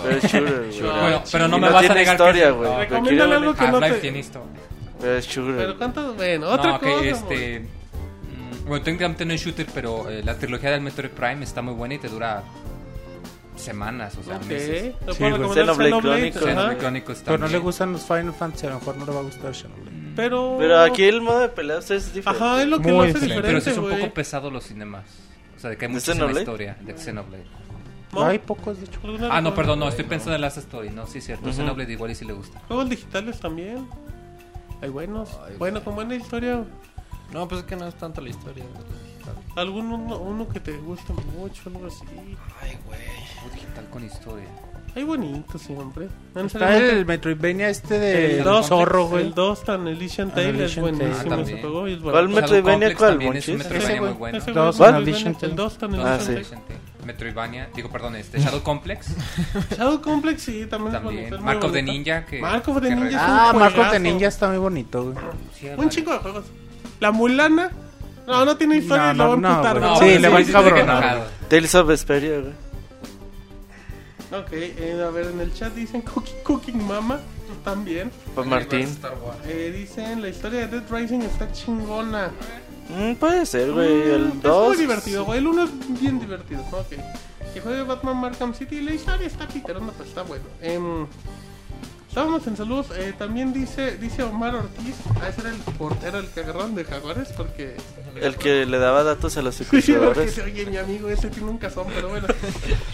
Pero 0.02 0.16
es 0.16 0.22
shooter, 0.24 0.58
güey. 0.60 0.80
Bueno, 1.02 1.22
pero 1.30 1.46
no 1.48 1.56
Y 1.58 1.60
me 1.60 1.66
no 1.68 1.72
vas 1.74 1.90
a 1.90 1.94
negar 1.94 2.14
historia, 2.14 2.44
que... 2.56 2.76
Recomiéndale 2.78 3.34
algo 3.34 3.54
que 3.54 3.66
no 3.68 3.74
Half-Life 3.74 3.94
te... 3.96 4.00
tiene 4.00 4.18
historia. 4.20 4.48
Pero 4.98 5.16
es 5.18 5.26
shooter. 5.28 5.56
Pero 5.56 5.78
cuánto... 5.78 6.14
Bueno, 6.14 6.48
otra 6.48 6.72
no, 6.72 6.80
cosa, 6.80 7.04
este... 7.04 7.66
mm, 8.64 8.68
Bueno, 8.68 8.84
técnicamente 8.84 9.24
no 9.24 9.32
es 9.34 9.40
shooter, 9.42 9.66
pero 9.74 10.08
eh, 10.10 10.22
la 10.24 10.36
trilogía 10.36 10.70
del 10.70 10.80
Metroid 10.80 11.10
Prime 11.10 11.44
está 11.44 11.62
muy 11.62 11.74
buena 11.74 11.94
y 11.94 11.98
te 11.98 12.08
dura 12.08 12.42
semanas, 13.56 14.16
o 14.18 14.22
sea, 14.22 14.36
Ok. 14.36 14.44
meses. 14.46 14.94
¿Le 15.06 15.12
Sí, 15.14 15.24
recomendar 15.24 15.48
Xenoblade 15.54 15.74
Xenoblade? 15.74 16.00
Chronicles. 16.00 16.44
Xenoblade 16.44 16.78
Chronicles 16.78 17.22
Pero 17.24 17.38
no 17.38 17.48
le 17.48 17.58
gustan 17.58 17.92
los 17.92 18.02
Final 18.02 18.32
Fantasy, 18.32 18.66
a 18.66 18.70
lo 18.70 18.74
mejor 18.76 18.96
no 18.96 19.04
le 19.06 19.12
va 19.12 19.18
a 19.20 19.22
gustar 19.22 19.54
Xenoblade. 19.54 19.96
Pero... 20.16 20.56
Pero 20.58 20.80
aquí 20.80 21.04
el 21.04 21.20
modo 21.20 21.40
de 21.40 21.48
peleas 21.48 21.90
es 21.90 22.12
diferente. 22.14 22.44
Ajá, 22.44 22.62
es 22.62 22.68
lo 22.68 22.78
que 22.78 22.84
Muy 22.84 22.92
lo 22.92 23.00
hace 23.02 23.10
excelente. 23.12 23.42
Pero 23.42 23.60
sí 23.60 23.70
diferente, 23.70 23.88
es 23.88 23.94
un 23.94 24.00
poco 24.00 24.14
pesado 24.14 24.50
los 24.50 24.64
cinemas. 24.64 25.04
O 25.56 25.60
sea, 25.60 25.70
de 25.70 25.76
que 25.76 25.84
hay 25.84 25.88
¿De 25.92 25.94
muchísima 25.94 26.32
historia 26.32 26.76
de 26.80 26.96
Xenoblade. 26.96 27.44
Mo, 28.12 28.24
Hay 28.24 28.38
pocos, 28.40 28.78
de 28.80 28.86
hecho. 28.86 28.98
¿alguna 29.04 29.28
Ah, 29.30 29.40
no, 29.40 29.54
perdón, 29.54 29.78
no, 29.78 29.88
estoy 29.88 30.04
pensando 30.04 30.34
en 30.34 30.40
Last 30.40 30.56
Story, 30.58 30.90
no, 30.90 31.06
sí 31.06 31.18
es 31.18 31.26
cierto. 31.26 31.48
Ujú. 31.48 31.56
Xenoblade 31.58 31.92
igual 31.92 32.10
y 32.10 32.14
sí 32.16 32.24
le 32.24 32.32
gusta. 32.32 32.60
Juegos 32.66 32.88
digitales 32.88 33.38
también. 33.38 33.86
Hay 34.82 34.88
buenos. 34.88 35.38
Ay, 35.46 35.54
bueno, 35.58 35.84
con 35.84 35.94
buena 35.94 36.14
historia. 36.16 36.64
No, 37.32 37.46
pues 37.48 37.60
es 37.60 37.66
que 37.66 37.76
no 37.76 37.86
es 37.86 37.94
tanto 37.94 38.20
la 38.20 38.28
historia. 38.30 38.64
Algún 39.56 39.92
uno, 39.92 40.18
uno 40.18 40.48
que 40.48 40.60
te 40.60 40.76
guste 40.78 41.12
mucho, 41.36 41.62
algo 41.66 41.86
así. 41.86 42.04
Ay, 42.60 42.76
güey. 42.86 43.00
Digital 43.54 43.88
con 43.90 44.04
historia. 44.04 44.46
Hay 44.96 45.04
bonito 45.04 45.56
siempre. 45.56 46.06
No 46.06 46.40
Está 46.40 46.42
necesariamente- 46.42 46.98
el 46.98 47.06
Metroidvania 47.06 47.68
este 47.68 47.98
de 48.00 48.38
el 48.38 48.44
2, 48.44 48.66
zorro, 48.66 49.06
güey. 49.06 49.26
El 49.26 49.34
2 49.34 49.62
tan 49.64 49.86
Elysian 49.86 50.30
Tale 50.30 50.48
es 50.48 50.76
Elysian 50.76 50.84
Tale. 50.86 50.96
buenísimo 50.98 51.12
Ah, 51.14 51.20
ese 51.20 51.28
también. 51.28 51.60
juego 51.60 51.88
y 51.88 51.92
es 51.92 51.98
¿Cuál 52.00 52.12
bueno. 52.26 52.28
Metroidvania? 52.40 52.72
Complex 52.88 52.98
¿Cuál, 52.98 53.10
también 53.10 53.36
es 53.36 53.48
un 53.48 53.54
Monchis? 53.54 53.70
Metroidvania 53.72 54.00
muy 54.08 54.18
bueno. 54.18 54.38
ese 54.38 54.52
Dos 54.52 54.78
güey, 54.78 54.90
en 54.90 54.96
el 54.96 55.02
Elysian. 55.02 55.36
El 55.42 55.56
2 55.56 55.78
tan 55.78 55.94
Ah, 55.94 56.14
Elysian 56.16 56.44
sí. 56.68 56.74
Metroidvania, 57.06 57.68
digo, 57.74 57.88
perdón, 57.90 58.16
este 58.16 58.38
Shadow 58.40 58.62
Complex 58.62 59.14
Shadow 59.76 60.00
Complex 60.02 60.42
sí, 60.42 60.66
también, 60.68 60.94
es 60.96 61.02
también. 61.02 61.24
es 61.26 61.30
muy 61.30 61.40
Mark 61.40 61.58
of 61.64 61.72
the 61.72 61.78
bonito. 61.78 61.92
Ninja 61.92 62.26
que 62.26 62.40
Mark 62.40 62.68
of 62.68 62.80
the 62.80 62.88
que 62.88 62.94
Ninja 62.94 63.04
re- 63.04 63.10
es 63.10 63.16
Ah, 63.20 63.52
Marco 63.54 63.78
de 63.78 63.84
juegazo. 63.84 63.98
Ninja 64.00 64.26
está 64.26 64.48
muy 64.48 64.58
bonito, 64.58 65.04
güey. 65.04 65.16
Sí, 65.58 65.68
Un 65.76 65.88
chico 65.88 66.12
de 66.12 66.18
juegos. 66.18 66.44
La 67.00 67.10
Mulana. 67.10 67.70
No, 68.26 68.44
no 68.44 68.56
tiene 68.56 68.76
historia, 68.76 69.12
No, 69.14 69.36
la 69.36 69.36
voy 69.36 69.44
a 69.44 69.72
no, 69.74 69.80
no, 69.80 69.94
güey. 69.96 69.98
Sí, 69.98 69.98
pues 69.98 70.20
le 70.20 70.28
va 70.28 70.36
a 70.36 70.40
encabronar. 70.40 71.26
Tales 71.48 71.74
of 71.74 71.86
Vesperia, 71.88 72.38
güey. 72.40 72.52
Ok, 74.32 74.52
eh, 74.52 75.02
a 75.04 75.10
ver, 75.10 75.26
en 75.26 75.40
el 75.40 75.52
chat 75.52 75.74
dicen 75.74 76.02
Cooking, 76.02 76.42
Cooking 76.44 76.86
Mama. 76.86 77.18
También. 77.64 78.12
Pues 78.34 78.46
Martín. 78.46 78.88
Eh, 79.46 79.74
dicen 79.76 80.22
la 80.22 80.28
historia 80.28 80.66
de 80.66 80.80
Dead 80.80 80.84
Rising 80.88 81.20
está 81.22 81.50
chingona. 81.52 82.30
Mm, 82.88 83.14
puede 83.16 83.44
ser, 83.44 83.72
güey. 83.72 83.88
Mm, 83.88 84.14
El 84.14 84.26
Es 84.28 84.42
2. 84.42 84.68
muy 84.68 84.76
divertido, 84.76 85.24
güey. 85.24 85.38
El 85.40 85.46
1 85.48 85.64
es 85.64 86.00
bien 86.00 86.20
divertido. 86.20 86.62
Ok. 86.70 86.94
Que 87.52 87.60
juegue 87.60 87.82
Batman 87.82 88.24
Arkham 88.24 88.54
City. 88.54 88.80
La 88.82 88.92
historia 88.92 89.26
está 89.26 89.48
piterona, 89.48 89.92
pero 89.96 90.08
está 90.08 90.22
bueno. 90.22 90.44
Em, 90.62 91.06
estábamos 92.10 92.46
en 92.46 92.56
saludos. 92.56 92.88
Eh, 92.96 93.14
también 93.16 93.52
dice 93.52 93.96
dice 93.96 94.22
Omar 94.22 94.54
Ortiz. 94.54 94.96
Ah, 95.22 95.28
ese 95.28 95.40
era 95.40 95.50
el 95.50 95.56
portero, 95.56 96.18
el 96.18 96.26
que 96.28 96.40
agarraron 96.40 96.74
de 96.74 96.84
Jaguares. 96.84 97.28
Porque. 97.36 97.76
El 98.20 98.36
que 98.36 98.66
le 98.66 98.78
daba 98.78 99.02
datos 99.04 99.36
a 99.36 99.42
los 99.42 99.54
Sí, 99.56 99.64
secuestradores. 99.64 100.26
dice, 100.26 100.42
oye, 100.42 100.66
mi 100.66 100.76
amigo 100.76 101.08
ese 101.08 101.30
tiene 101.30 101.48
un 101.48 101.58
cazón, 101.58 101.86
pero 101.94 102.08
bueno. 102.10 102.26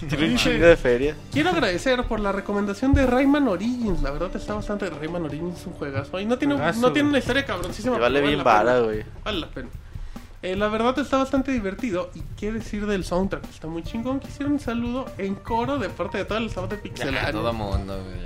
Tiene 0.09 0.29
un 0.33 0.37
chingo 0.37 0.67
de 0.67 0.77
feria. 0.77 1.17
Quiero 1.33 1.51
agradecer 1.51 2.05
por 2.05 2.21
la 2.21 2.31
recomendación 2.33 2.93
de 2.95 3.07
Rayman 3.07 3.49
Origins. 3.49 4.03
La 4.03 4.11
verdad 4.13 4.31
está 4.37 4.55
bastante. 4.55 4.89
Rayman 4.91 5.25
Origins 5.25 5.61
es 5.61 5.67
un 5.67 5.73
juegazo. 5.73 6.21
Y 6.21 6.27
no 6.27 6.39
tiene, 6.39 6.55
Juegazo, 6.55 6.81
no 6.81 6.93
tiene 6.93 7.09
una 7.09 7.19
historia 7.19 7.45
cabroncísima. 7.45 7.99
Vale 7.99 8.21
bien 8.21 8.39
la 8.39 8.45
pena. 8.45 8.55
vara, 8.55 8.79
güey. 8.81 9.05
Vale 9.25 9.41
la 9.41 9.49
pena. 9.49 9.69
Eh, 10.43 10.55
la 10.55 10.69
verdad 10.69 10.97
está 10.99 11.17
bastante 11.17 11.51
divertido. 11.51 12.11
¿Y 12.15 12.21
qué 12.39 12.53
decir 12.53 12.87
del 12.87 13.05
soundtrack? 13.05 13.45
Está 13.49 13.67
muy 13.67 13.83
chingón. 13.83 14.21
Quisiera 14.21 14.51
un 14.53 14.61
saludo 14.61 15.07
en 15.19 15.35
coro 15.35 15.79
de 15.79 15.89
parte 15.89 16.19
de 16.19 16.25
todo 16.27 16.39
el 16.39 16.47
staff 16.47 16.69
de 16.69 16.77
Ya, 16.77 16.83
Pixelania. 16.83 17.33
todo 17.33 17.53
mundo, 17.53 17.99
güey. 18.05 18.17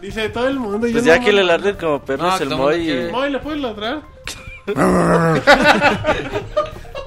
Dice 0.00 0.28
todo 0.30 0.48
el 0.48 0.58
mundo. 0.58 0.86
y 0.86 0.92
Pues 0.92 1.04
yo 1.04 1.12
ya 1.12 1.18
no 1.18 1.24
que 1.26 1.32
le 1.32 1.42
mames. 1.44 1.56
ladren 1.58 1.76
como 1.76 2.00
perros 2.00 2.40
No, 2.40 2.44
el 2.46 2.56
Moy. 2.56 2.84
quiere- 2.84 3.08
y- 3.08 3.12
Moy, 3.12 3.30
¿le 3.30 3.38
puedes 3.38 3.60
ladrar? 3.60 4.02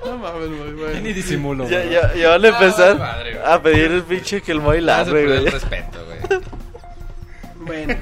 no 0.05 0.17
mames, 0.17 0.49
Moy, 0.49 0.71
güey. 0.73 1.01
Ni 1.01 1.13
disimulo. 1.13 1.67
Ya, 1.69 1.79
güey. 1.79 1.91
ya, 1.91 2.13
ya 2.15 2.29
van 2.29 2.45
a 2.45 2.47
empezar 2.49 2.97
madre, 2.97 3.33
güey. 3.35 3.45
a 3.45 3.61
pedir 3.61 3.91
el 3.91 4.03
pinche 4.03 4.41
que 4.41 4.51
el 4.51 4.59
Moy 4.61 4.81
ladre, 4.81 5.25
güey. 5.25 5.45
respeto, 5.49 5.99
güey. 6.05 6.41
Bueno, 7.65 7.95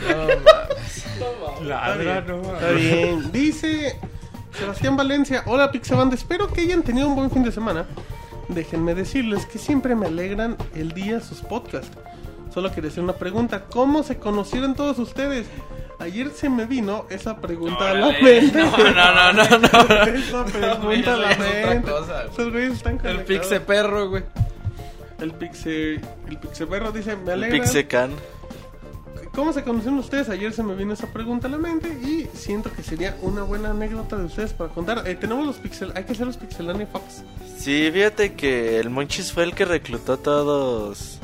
No 1.19 1.25
mames. 1.43 1.67
Ladra, 1.67 2.17
está 2.19 2.31
bien. 2.33 2.41
no, 2.41 2.53
Está 2.55 2.71
bien. 2.71 3.31
Dice 3.31 3.95
Sebastián 4.57 4.97
Valencia. 4.97 5.43
Hola, 5.45 5.71
Pixaband. 5.71 6.11
Espero 6.13 6.47
que 6.51 6.61
hayan 6.61 6.81
tenido 6.81 7.07
un 7.07 7.15
buen 7.15 7.29
fin 7.31 7.43
de 7.43 7.51
semana. 7.51 7.85
Déjenme 8.47 8.95
decirles 8.95 9.45
que 9.45 9.59
siempre 9.59 9.95
me 9.95 10.07
alegran 10.07 10.57
el 10.75 10.91
día 10.93 11.19
sus 11.21 11.41
podcasts. 11.41 11.95
Solo 12.53 12.71
quería 12.71 12.89
hacer 12.89 13.03
una 13.03 13.13
pregunta. 13.13 13.65
¿Cómo 13.69 14.03
se 14.03 14.17
conocieron 14.17 14.75
todos 14.75 14.99
ustedes? 14.99 15.47
Ayer 15.99 16.31
se 16.31 16.49
me 16.49 16.65
vino 16.65 17.05
esa 17.09 17.37
pregunta 17.39 17.91
a 17.91 17.93
la 17.93 18.07
mente. 18.07 18.51
No, 18.51 18.77
no, 18.77 19.33
no, 19.33 19.33
no, 19.33 19.43
no. 19.59 19.67
Esa 20.13 20.45
pregunta 20.45 20.75
güey, 20.83 21.03
a 21.05 21.15
la 21.15 21.29
ya 21.29 21.31
es 21.31 21.37
otra 21.37 21.69
mente. 21.73 21.91
cosa, 21.91 22.13
güey. 22.23 22.33
Esos 22.33 22.51
güeyes 22.51 22.71
están 22.73 22.93
El 22.95 22.99
conectados. 23.01 23.27
pixe 23.27 23.59
perro, 23.61 24.09
güey. 24.09 24.23
El 25.19 25.31
pixe... 25.33 25.93
El 26.27 26.37
pixe 26.39 26.65
perro 26.65 26.91
dice... 26.91 27.15
Me 27.15 27.23
El 27.23 27.29
alegra. 27.43 27.59
Pixecan. 27.59 28.11
¿Cómo 29.33 29.53
se 29.53 29.63
conocieron 29.63 29.97
ustedes? 29.99 30.27
Ayer 30.27 30.51
se 30.51 30.61
me 30.63 30.75
vino 30.75 30.91
esa 30.91 31.07
pregunta 31.13 31.47
a 31.47 31.51
la 31.51 31.57
mente 31.57 31.87
y 31.87 32.27
siento 32.35 32.69
que 32.73 32.83
sería 32.83 33.15
una 33.21 33.43
buena 33.43 33.69
anécdota 33.69 34.17
de 34.17 34.25
ustedes 34.25 34.51
para 34.51 34.73
contar. 34.73 35.07
Eh, 35.07 35.15
tenemos 35.15 35.45
los 35.45 35.55
pixel, 35.57 35.93
hay 35.95 36.03
que 36.03 36.11
hacer 36.11 36.25
los 36.27 36.35
pixelania 36.35 36.85
Fox. 36.87 37.23
Sí, 37.57 37.89
fíjate 37.93 38.33
que 38.33 38.77
el 38.79 38.89
Monchis 38.89 39.31
fue 39.31 39.43
el 39.43 39.53
que 39.55 39.63
reclutó 39.63 40.13
a 40.13 40.17
todos. 40.17 41.19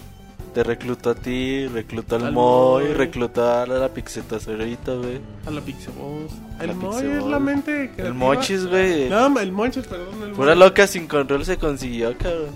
Te 0.58 0.64
reclutó 0.64 1.12
a 1.12 1.14
ti, 1.14 1.68
reclutó 1.68 2.16
al 2.16 2.26
Al 2.26 2.34
Moy, 2.34 2.86
Moy. 2.86 3.10
a 3.38 3.66
la 3.68 3.90
Pixetacerita, 3.90 4.94
güey. 4.96 5.20
A 5.46 5.52
la 5.52 5.62
Pixeboss. 5.62 6.32
El 6.60 6.74
Moy 6.74 7.06
es 7.06 7.24
la 7.26 7.38
mente 7.38 7.72
creativa. 7.94 8.08
El 8.08 8.14
Monchis, 8.16 8.66
güey. 8.66 9.08
No, 9.08 9.40
el 9.40 9.52
Monchis, 9.52 9.86
perdón. 9.86 10.16
El 10.24 10.32
Pura 10.32 10.56
Moy. 10.56 10.60
loca 10.68 10.88
sin 10.88 11.06
control 11.06 11.46
se 11.46 11.58
consiguió, 11.58 12.18
cabrón. 12.18 12.48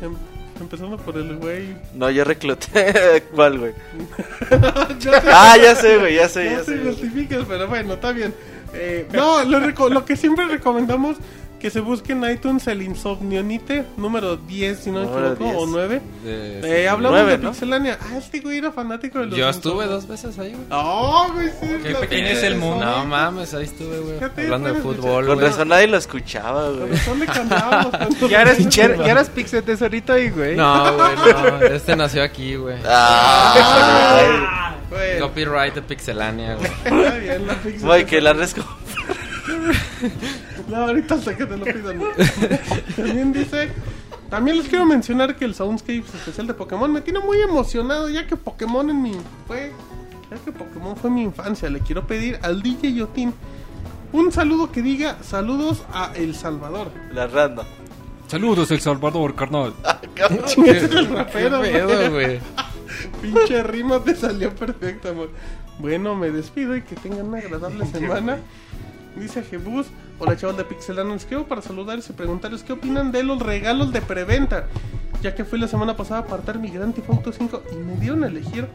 Em- 0.00 0.14
empezando 0.60 0.98
por 0.98 1.16
el 1.16 1.36
güey. 1.38 1.76
No, 1.96 2.08
yo 2.10 2.22
recluté. 2.22 3.24
¿Cuál, 3.34 3.58
güey? 3.58 3.72
Ya 5.00 5.20
sé- 5.20 5.28
Ah, 5.28 5.56
ya 5.60 5.74
sé, 5.74 5.98
güey, 5.98 6.14
ya 6.14 6.28
sé, 6.28 6.44
no 6.44 6.50
ya 6.58 6.64
te 6.64 6.64
sé. 6.64 6.84
justificas, 6.84 7.44
pero 7.48 7.66
bueno, 7.66 7.94
está 7.94 8.12
bien. 8.12 8.32
Eh, 8.72 9.08
no, 9.12 9.42
lo, 9.42 9.58
lo 9.88 10.04
que 10.04 10.14
siempre 10.14 10.46
recomendamos 10.46 11.16
que 11.60 11.70
se 11.70 11.80
busque 11.80 12.12
en 12.12 12.22
iTunes 12.30 12.66
el 12.68 12.82
Insomnionite 12.82 13.84
número 13.96 14.36
10, 14.36 14.78
si 14.78 14.90
no 14.92 15.00
me 15.00 15.06
equivoco, 15.06 15.44
10. 15.44 15.56
o 15.56 15.66
9. 15.66 16.00
De- 16.24 16.82
Eh, 16.84 16.88
hablamos 16.88 17.18
Nueve, 17.18 17.32
de 17.36 17.42
¿no? 17.44 17.50
Pixelania. 17.50 17.98
Ah, 18.00 18.16
este 18.16 18.40
güey 18.40 18.58
era 18.58 18.70
fanático 18.70 19.18
de 19.18 19.26
los 19.26 19.36
Yo 19.38 19.48
estuve 19.48 19.86
dos 19.86 20.06
veces 20.06 20.38
ahí, 20.38 20.52
güey. 20.52 20.66
¡Oh, 20.70 21.28
güey! 21.34 21.48
Sí, 21.60 21.66
Qué 21.82 21.94
pequeño 21.94 22.26
es 22.28 22.42
el 22.44 22.56
mundo. 22.56 22.84
No 22.84 23.04
mames, 23.06 23.54
ahí 23.54 23.64
estuve, 23.64 23.98
güey. 23.98 24.18
Hablando 24.44 24.72
de 24.72 24.80
puedes 24.80 25.00
fútbol, 25.00 25.26
Con 25.26 25.34
güey. 25.36 25.48
razón 25.48 25.68
nadie 25.68 25.86
lo 25.88 25.96
escuchaba, 25.96 26.68
güey. 26.70 26.90
Con 27.04 27.20
razón 27.20 27.48
Ya 28.30 28.42
eres, 28.42 28.68
ya, 28.68 28.94
ya 28.96 29.12
eres 29.12 29.28
Pixel 29.30 29.62
tesorito 29.64 30.12
ahí, 30.12 30.30
güey. 30.30 30.54
No, 30.56 30.94
güey, 30.96 31.16
no. 31.16 31.58
Este 31.66 31.96
nació 31.96 32.22
aquí, 32.22 32.54
güey. 32.56 32.76
Ah, 32.86 34.74
Bueno, 34.90 35.26
Copyright 35.26 35.74
de 35.74 35.82
Pixelania, 35.82 36.54
güey. 36.54 36.66
está 36.84 37.14
bien, 37.18 37.46
la 37.46 37.54
Pixel- 37.62 37.80
Güey, 37.80 38.06
que 38.06 38.20
la 38.20 38.32
resco. 38.32 38.62
No, 40.68 40.76
ahorita 40.76 41.14
hasta 41.14 41.36
que 41.36 41.46
te 41.46 41.56
lo 41.56 41.64
pidan. 41.64 42.00
También 42.96 43.32
dice... 43.32 43.70
También 44.30 44.58
les 44.58 44.68
quiero 44.68 44.84
mencionar 44.84 45.36
que 45.36 45.46
el 45.46 45.54
Soundscapes 45.54 46.14
especial 46.14 46.46
de 46.46 46.52
Pokémon 46.52 46.92
me 46.92 47.00
tiene 47.00 47.18
muy 47.18 47.40
emocionado, 47.40 48.10
ya 48.10 48.26
que 48.26 48.36
Pokémon 48.36 48.90
en 48.90 49.02
mi... 49.02 49.12
fue... 49.46 49.72
Ya 50.30 50.36
que 50.44 50.52
Pokémon 50.52 50.94
fue 50.96 51.08
mi 51.08 51.22
infancia. 51.22 51.70
Le 51.70 51.80
quiero 51.80 52.06
pedir 52.06 52.38
al 52.42 52.62
DJ 52.62 52.92
Yotin 52.92 53.32
un 54.12 54.32
saludo 54.32 54.72
que 54.72 54.82
diga 54.82 55.18
saludos 55.22 55.84
a 55.92 56.12
El 56.14 56.34
Salvador. 56.34 56.90
La 57.12 57.26
randa. 57.26 57.64
Saludos, 58.26 58.70
El 58.70 58.80
Salvador, 58.80 59.34
carnal. 59.34 59.72
Ese 60.16 60.84
es 60.84 60.90
el 60.90 61.08
rapero, 61.08 61.62
¿Qué 61.62 61.70
pedo, 61.70 62.10
güey? 62.10 62.40
Pinche 63.22 63.62
rima 63.62 64.02
te 64.02 64.14
salió 64.14 64.54
perfecta, 64.54 65.10
amor. 65.10 65.30
Bueno, 65.78 66.14
me 66.14 66.30
despido 66.30 66.76
y 66.76 66.82
que 66.82 66.96
tengan 66.96 67.26
una 67.26 67.38
agradable 67.38 67.86
semana. 67.86 68.38
Dice 69.18 69.42
Jebus, 69.42 69.86
hola 70.18 70.36
chavos 70.36 70.56
de 70.56 70.64
Pixelano, 70.64 71.12
les 71.12 71.22
escribo 71.22 71.44
para 71.46 71.60
saludarles 71.60 72.08
y 72.08 72.12
preguntarles 72.12 72.62
qué 72.62 72.72
opinan 72.72 73.10
de 73.12 73.22
los 73.24 73.40
regalos 73.40 73.92
de 73.92 74.00
preventa. 74.00 74.66
Ya 75.22 75.34
que 75.34 75.44
fui 75.44 75.58
la 75.58 75.66
semana 75.66 75.96
pasada 75.96 76.20
a 76.20 76.22
apartar 76.22 76.58
mi 76.60 76.70
Grand 76.70 76.94
Theft 76.94 77.10
Auto 77.10 77.32
5 77.32 77.62
y 77.72 77.76
me 77.76 77.96
dieron 77.96 78.22
a 78.22 78.28
elegir 78.28 78.68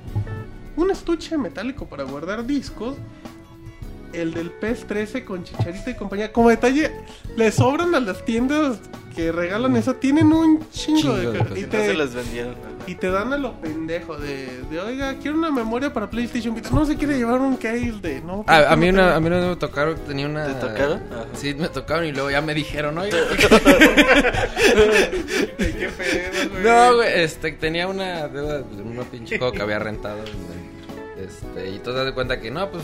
un 0.75 0.91
estuche 0.91 1.37
metálico 1.37 1.85
para 1.87 2.03
guardar 2.03 2.45
discos. 2.45 2.95
El 4.11 4.33
del 4.33 4.51
PS13 4.59 5.23
con 5.23 5.43
chicharita 5.43 5.89
y 5.89 5.95
compañía. 5.95 6.31
Como 6.31 6.49
detalle, 6.49 6.91
le 7.35 7.51
sobran 7.51 7.95
a 7.95 7.99
las 7.99 8.23
tiendas 8.25 8.77
que 9.15 9.31
regalan 9.31 9.75
eso. 9.75 9.95
Tienen 9.95 10.31
un 10.31 10.59
chingo, 10.71 10.99
Chingo 10.99 11.13
de... 11.15 11.31
de 11.31 11.59
y 11.61 11.63
te- 11.63 11.87
se 11.87 11.93
las 11.95 12.13
vendieron. 12.13 12.53
Y 12.87 12.95
te 12.95 13.09
dan 13.09 13.31
a 13.33 13.37
lo 13.37 13.53
pendejo 13.61 14.17
de, 14.17 14.61
de 14.69 14.79
oiga, 14.79 15.15
quiero 15.21 15.37
una 15.37 15.51
memoria 15.51 15.93
para 15.93 16.09
PlayStation 16.09 16.53
Vita. 16.55 16.69
No 16.71 16.85
se 16.85 16.95
quiere 16.97 17.17
llevar 17.17 17.39
un 17.39 17.55
case 17.57 17.93
de, 18.01 18.21
no. 18.21 18.43
A, 18.47 18.71
a 18.71 18.75
mí 18.75 18.91
no 18.91 19.01
una, 19.03 19.15
a 19.15 19.19
mí 19.19 19.27
una 19.27 19.37
vez 19.39 19.49
me 19.49 19.55
tocaron, 19.55 19.95
tenía 20.07 20.27
una... 20.27 20.45
¿Te 20.47 20.53
tocaron? 20.67 21.01
Ajá. 21.11 21.25
Sí, 21.33 21.53
me 21.53 21.69
tocaron 21.69 22.05
y 22.05 22.11
luego 22.11 22.29
ya 22.31 22.41
me 22.41 22.53
dijeron, 22.53 22.97
oye, 22.97 23.11
¿Qué 25.57 25.89
pedo, 25.97 26.49
güey? 26.51 26.63
No, 26.63 26.95
güey, 26.95 27.21
este, 27.21 27.51
tenía 27.53 27.87
una 27.87 28.27
deuda 28.27 28.59
de 28.59 28.81
un 28.81 29.03
pinche 29.11 29.37
juego 29.37 29.53
que 29.53 29.61
había 29.61 29.79
rentado. 29.79 30.17
güey. 30.17 30.63
Este, 31.25 31.69
y 31.69 31.79
tú 31.79 31.91
te 31.91 32.03
das 32.03 32.11
cuenta 32.13 32.39
que 32.39 32.51
no, 32.51 32.69
pues, 32.69 32.83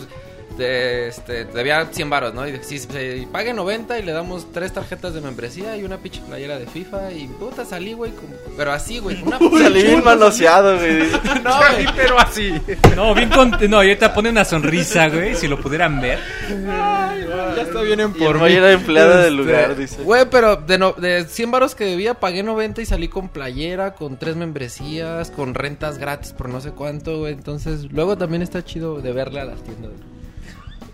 te, 0.56 1.08
este, 1.08 1.44
debía 1.46 1.88
100 1.90 2.10
baros, 2.10 2.34
¿no? 2.34 2.46
Y 2.46 2.58
si 2.62 2.78
se 2.78 3.26
pague 3.32 3.52
90 3.54 3.98
y 3.98 4.02
le 4.02 4.12
damos 4.12 4.52
tres 4.52 4.72
tarjetas 4.72 5.14
de 5.14 5.20
membresía 5.20 5.76
y 5.76 5.84
una 5.84 5.98
pinche 5.98 6.20
playera 6.26 6.58
de 6.58 6.66
FIFA 6.66 7.12
y 7.12 7.26
puta 7.28 7.64
salí, 7.64 7.92
güey, 7.94 8.12
como- 8.12 8.34
pero 8.56 8.72
así, 8.72 8.98
güey, 8.98 9.22
una 9.22 9.38
Salí 9.62 9.82
bien 9.82 10.04
manoseado, 10.04 10.76
güey. 10.78 11.00
No, 11.44 11.56
güey, 11.72 11.86
pero 11.96 12.18
así. 12.18 12.52
No, 12.96 13.14
bien 13.14 13.30
con... 13.30 13.50
No, 13.70 13.76
ahorita 13.78 14.12
pone 14.12 14.28
una 14.30 14.44
sonrisa, 14.44 15.08
güey, 15.08 15.34
si 15.34 15.48
lo 15.48 15.58
pudieran 15.60 16.00
ver. 16.00 16.18
ya 16.48 17.62
está 17.62 17.80
bien 17.82 18.00
en 18.00 18.10
Y 18.10 18.18
por 18.18 18.40
mí. 18.40 18.52
era 18.52 18.72
empleado 18.72 19.18
del 19.22 19.38
Este, 19.40 19.52
lugar, 19.52 19.76
dice. 19.76 20.02
Güey, 20.02 20.26
pero 20.30 20.56
de, 20.56 20.78
no, 20.78 20.92
de 20.92 21.24
100 21.24 21.50
baros 21.50 21.74
que 21.74 21.84
debía, 21.84 22.14
pagué 22.14 22.42
90 22.42 22.82
y 22.82 22.86
salí 22.86 23.08
con 23.08 23.28
playera, 23.28 23.94
con 23.94 24.18
tres 24.18 24.36
membresías, 24.36 25.30
con 25.30 25.54
rentas 25.54 25.98
gratis 25.98 26.32
por 26.32 26.48
no 26.48 26.60
sé 26.60 26.72
cuánto, 26.72 27.18
güey. 27.18 27.32
Entonces, 27.32 27.90
luego 27.92 28.16
también 28.18 28.42
está 28.42 28.64
chido 28.64 29.00
de 29.00 29.12
verle 29.12 29.40
a 29.40 29.44
las 29.44 29.62
tiendas. 29.62 29.92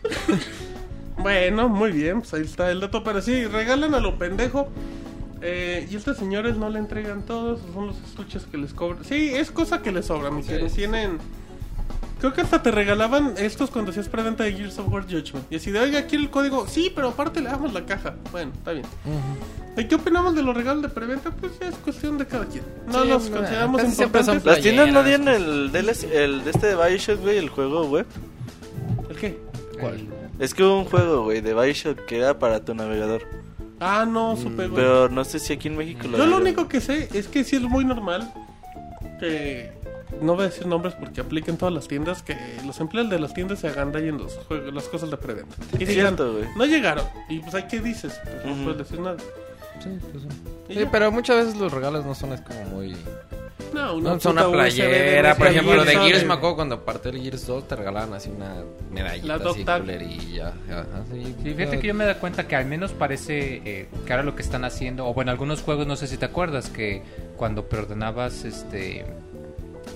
Bueno, 1.18 1.68
muy 1.68 1.93
bien, 1.93 2.20
pues 2.20 2.35
ahí 2.35 2.43
está 2.43 2.70
el 2.70 2.81
dato. 2.81 3.02
Pero 3.02 3.23
sí, 3.23 3.47
regalan 3.47 3.94
a 3.94 4.01
lo 4.01 4.18
pendejo. 4.18 4.68
Eh, 5.43 5.86
y 5.91 5.97
estos 5.97 6.17
señores 6.17 6.57
no 6.57 6.70
le 6.70 6.78
entregan 6.78 7.23
todos, 7.23 7.60
son 7.75 7.89
los 7.89 7.97
estuches 8.02 8.44
que 8.44 8.57
les 8.57 8.73
cobran. 8.73 9.05
Sí, 9.05 9.33
es 9.35 9.51
cosa 9.51 9.83
que 9.83 9.93
les 9.93 10.07
sobra, 10.07 10.31
mis 10.31 10.47
queridos. 10.47 10.73
Tienen. 10.73 11.18
Creo 12.20 12.33
que 12.33 12.41
hasta 12.41 12.62
te 12.62 12.70
regalaban 12.70 13.35
estos 13.36 13.70
cuando 13.70 13.91
hacías 13.91 14.09
preventa 14.09 14.44
de 14.44 14.55
Gears 14.55 14.78
of 14.78 14.89
War 14.89 15.05
Judgment. 15.05 15.47
Y 15.51 15.57
así 15.57 15.70
de, 15.70 15.81
oiga, 15.81 15.99
aquí 15.99 16.17
el 16.17 16.31
código. 16.31 16.67
Sí, 16.67 16.91
pero 16.94 17.09
aparte 17.09 17.41
le 17.41 17.51
damos 17.51 17.75
la 17.75 17.85
caja. 17.85 18.15
Bueno, 18.33 18.52
está 18.57 18.73
bien. 18.73 18.86
¿Y 19.76 19.85
qué 19.85 19.97
opinamos 19.97 20.35
de 20.35 20.43
los 20.43 20.57
regalos 20.57 20.83
de 20.83 20.89
preventa? 20.89 21.31
Pues 21.31 21.59
ya 21.60 21.68
es 21.68 21.75
cuestión 21.76 22.17
de 22.17 22.26
cada 22.26 22.47
quien. 22.47 22.65
No 22.86 23.02
Sí, 23.02 23.09
los 23.09 23.31
no, 23.31 23.36
consideramos 23.36 23.85
importantes. 23.85 24.44
Las 24.44 24.60
tiendas 24.60 24.91
no 24.91 25.02
dieron 25.02 25.28
el, 25.28 25.70
DLC 25.70 26.05
el 26.10 26.44
de 26.44 26.51
este 26.51 26.68
de 26.68 26.76
Bioshock, 26.76 27.20
güey, 27.20 27.36
el 27.36 27.51
juego 27.51 27.85
web. 27.85 28.07
¿El 29.10 29.17
qué? 29.17 29.45
¿Cuál? 29.81 30.07
Es 30.39 30.55
que 30.55 30.63
hubo 30.63 30.79
un 30.81 30.85
juego, 30.85 31.25
güey, 31.25 31.41
de 31.41 31.55
Bioshock 31.55 32.05
que 32.07 32.19
era 32.19 32.39
para 32.39 32.65
tu 32.65 32.75
navegador. 32.75 33.23
Ah, 33.81 34.07
no, 34.09 34.37
supe, 34.37 34.69
güey. 34.69 34.71
Pero 34.75 35.09
no 35.09 35.25
sé 35.25 35.39
si 35.39 35.53
aquí 35.53 35.69
en 35.69 35.77
México 35.77 36.09
lo 36.09 36.17
Yo 36.19 36.27
lo 36.27 36.37
único 36.39 36.67
que 36.69 36.81
sé 36.81 37.09
es 37.13 37.29
que 37.29 37.45
sí 37.45 37.57
es 37.57 37.63
muy 37.63 37.85
normal 37.85 38.33
que 39.21 39.73
no 40.21 40.35
voy 40.35 40.45
a 40.45 40.49
decir 40.49 40.67
nombres 40.67 40.95
porque 40.95 41.21
apliquen 41.21 41.57
todas 41.59 41.75
las 41.75 41.89
tiendas 41.89 42.23
que 42.23 42.37
los 42.65 42.81
empleados 42.81 43.11
de 43.11 43.19
las 43.19 43.35
tiendas 43.35 43.59
se 43.61 43.69
agandallen 43.69 44.17
los 44.19 44.33
juegos, 44.49 44.73
las 44.73 44.85
cosas 44.89 45.11
de 45.11 45.17
preventa. 45.17 45.57
Y 45.79 45.83
Es 45.83 45.89
digan, 45.91 46.17
cierto, 46.17 46.33
güey. 46.35 46.45
no 46.57 46.65
llegaron. 46.65 47.05
Y 47.29 47.41
pues, 47.41 47.55
¿ahí 47.55 47.65
qué 47.69 47.81
dices? 47.81 48.19
Pues 48.25 48.47
no 48.57 48.65
puedes 48.65 48.79
decir 48.79 49.01
nada. 49.01 49.17
Sí, 49.83 49.91
pues 50.11 50.23
sí. 50.23 50.29
Sí, 50.75 50.87
pero 50.91 51.13
muchas 51.13 51.37
veces 51.45 51.61
los 51.61 51.71
regalos 51.73 52.05
no 52.07 52.15
son 52.15 52.33
es 52.33 52.41
como 52.41 52.65
muy... 52.65 52.97
No, 53.73 54.01
No, 54.01 54.19
una 54.31 54.49
USB 54.49 54.49
de 54.49 54.51
playera, 54.53 55.35
por 55.36 55.47
ejemplo, 55.47 55.75
lo 55.75 55.85
de 55.85 55.93
Gear 55.93 56.07
Gears 56.07 56.25
me 56.25 56.35
acuerdo 56.35 56.57
cuando 56.57 56.85
parte 56.85 57.09
el 57.11 57.20
Gears 57.20 57.47
2 57.47 57.69
te 57.69 57.77
regalaban 57.77 58.12
así 58.15 58.31
una 58.31 58.55
medallita 58.91 59.39
La 59.39 59.51
así 59.51 59.65
culerilla. 59.65 60.53
Ajá, 60.70 61.05
sí, 61.12 61.35
Sí, 61.43 61.55
fíjate 61.55 61.78
que 61.78 61.86
yo 61.86 61.95
me 61.95 62.05
da 62.05 62.19
cuenta 62.19 62.47
que 62.47 62.57
al 62.57 62.67
menos 62.67 62.93
parece 62.93 63.62
eh, 63.65 63.89
que 64.07 64.12
ahora 64.12 64.25
lo 64.25 64.35
que 64.35 64.43
están 64.43 64.65
haciendo, 64.65 65.07
o 65.07 65.15
bueno, 65.15 65.31
algunos 65.31 65.62
juegos, 65.62 65.86
no 65.86 65.97
sé 65.97 66.07
si 66.07 66.17
te 66.17 66.25
acuerdas, 66.27 66.70
que 66.70 67.03
cuando 67.36 67.65
preordenabas 67.69 68.45
este 68.45 69.05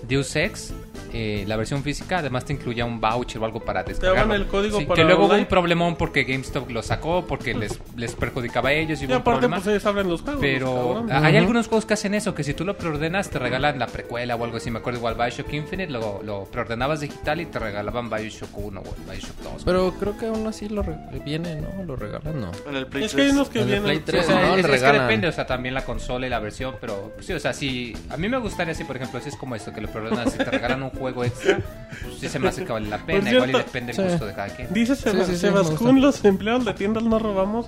Deus 0.08 0.34
Ex, 0.36 0.72
eh, 1.12 1.44
la 1.46 1.56
versión 1.56 1.82
física, 1.82 2.18
además 2.18 2.44
te 2.44 2.52
incluía 2.52 2.84
un 2.84 3.00
voucher 3.00 3.40
o 3.40 3.44
algo 3.44 3.60
para 3.60 3.82
descargarlo. 3.82 4.34
el 4.34 4.46
código 4.46 4.78
Sí, 4.78 4.84
para 4.84 4.96
Que 4.96 5.04
luego 5.04 5.26
hubo 5.26 5.34
un 5.34 5.46
problemón 5.46 5.96
porque 5.96 6.24
GameStop 6.24 6.70
lo 6.70 6.82
sacó, 6.82 7.26
porque 7.26 7.54
les, 7.54 7.80
les 7.96 8.14
perjudicaba 8.14 8.70
a 8.70 8.72
ellos 8.72 9.00
y 9.00 9.04
Y 9.04 9.06
hubo 9.06 9.14
un 9.16 9.20
aparte, 9.20 9.40
problema. 9.40 9.56
pues 9.56 9.66
ellos 9.68 9.86
abren 9.86 10.08
los 10.08 10.22
juegos. 10.22 10.40
los 10.42 10.50
Pero 10.52 11.06
hay 11.10 11.36
algunos 11.36 11.66
juegos 11.68 11.86
que 11.86 11.94
hacen 11.94 12.14
eso, 12.14 12.34
que 12.34 12.44
si 12.44 12.54
tú 12.54 12.64
lo 12.64 12.76
preordenas 12.76 13.28
te 13.30 13.38
regalan 13.38 13.78
la 13.78 13.86
precuela 13.86 14.36
o 14.36 14.44
algo 14.44 14.56
así. 14.56 14.70
Me 14.70 14.78
acuerdo 14.78 14.98
igual 14.98 15.14
Bioshock 15.14 15.52
Infinite, 15.52 15.90
lo, 15.92 16.22
lo 16.22 16.44
preordenabas 16.44 17.00
digital 17.00 17.40
y 17.40 17.46
te 17.46 17.58
regalaban 17.58 18.08
Bioshock 18.10 18.56
1 18.56 18.80
o 18.80 19.10
Bioshock 19.10 19.36
2. 19.42 19.62
Pero 19.64 19.94
creo 19.98 20.16
que 20.16 20.26
aún 20.26 20.46
así 20.46 20.68
lo 20.68 20.84
viene, 21.24 21.60
¿no? 21.60 21.82
Lo 21.84 21.96
regalan, 21.96 22.40
¿no. 22.40 22.50
En 22.68 22.76
el 22.76 22.86
Play 22.86 23.04
Es 23.04 23.14
que 23.14 23.22
hay 23.22 23.28
3. 23.28 23.34
unos 23.36 23.48
que 23.50 23.58
En 23.60 23.64
el 23.64 23.80
vienen. 23.80 23.84
Play 23.84 23.96
Sí, 23.98 24.02
3, 24.06 24.24
o 24.24 24.26
sea, 24.26 24.40
no, 24.46 24.56
es, 24.56 24.66
que 24.66 24.92
depende, 24.92 25.28
o 25.28 25.32
sea, 25.32 25.46
también 25.46 25.74
la 25.74 25.84
consola 25.84 26.26
y 26.26 26.30
la 26.30 26.38
versión, 26.38 26.74
pero 26.80 27.12
pues, 27.14 27.26
sí, 27.26 27.32
o 27.32 27.40
sea, 27.40 27.52
si 27.52 27.94
a 28.10 28.16
mí 28.16 28.28
me 28.28 28.38
gustaría 28.38 28.72
así, 28.72 28.84
por 28.84 28.96
ejemplo, 28.96 29.20
si 29.20 29.28
es 29.28 29.36
como 29.36 29.54
esto, 29.54 29.72
que 29.72 29.80
lo 29.80 29.88
preordenas, 29.88 30.32
si 30.32 30.38
te 30.38 30.44
regalan 30.44 30.82
un 30.82 30.89
juego 30.98 31.24
extra, 31.24 31.60
pues 32.02 32.18
sí 32.20 32.28
se 32.28 32.38
me 32.38 32.48
hace 32.48 32.64
que 32.64 32.72
vale 32.72 32.88
la 32.88 32.98
pena, 33.04 33.20
Por 33.20 33.28
igual 33.32 33.48
y 33.50 33.52
cierto, 33.52 33.66
depende 33.68 33.92
sí. 33.92 34.00
el 34.02 34.08
gusto 34.10 34.26
de 34.26 34.34
cada 34.34 34.48
quien. 34.48 34.68
Dice 34.72 34.94
Seba- 34.96 35.24
sí, 35.24 35.32
sí, 35.32 35.38
Sebascún, 35.38 35.94
me 35.94 36.00
los 36.00 36.24
empleados 36.24 36.64
de 36.64 36.74
tiendas 36.74 37.02
no 37.04 37.18
robamos. 37.18 37.66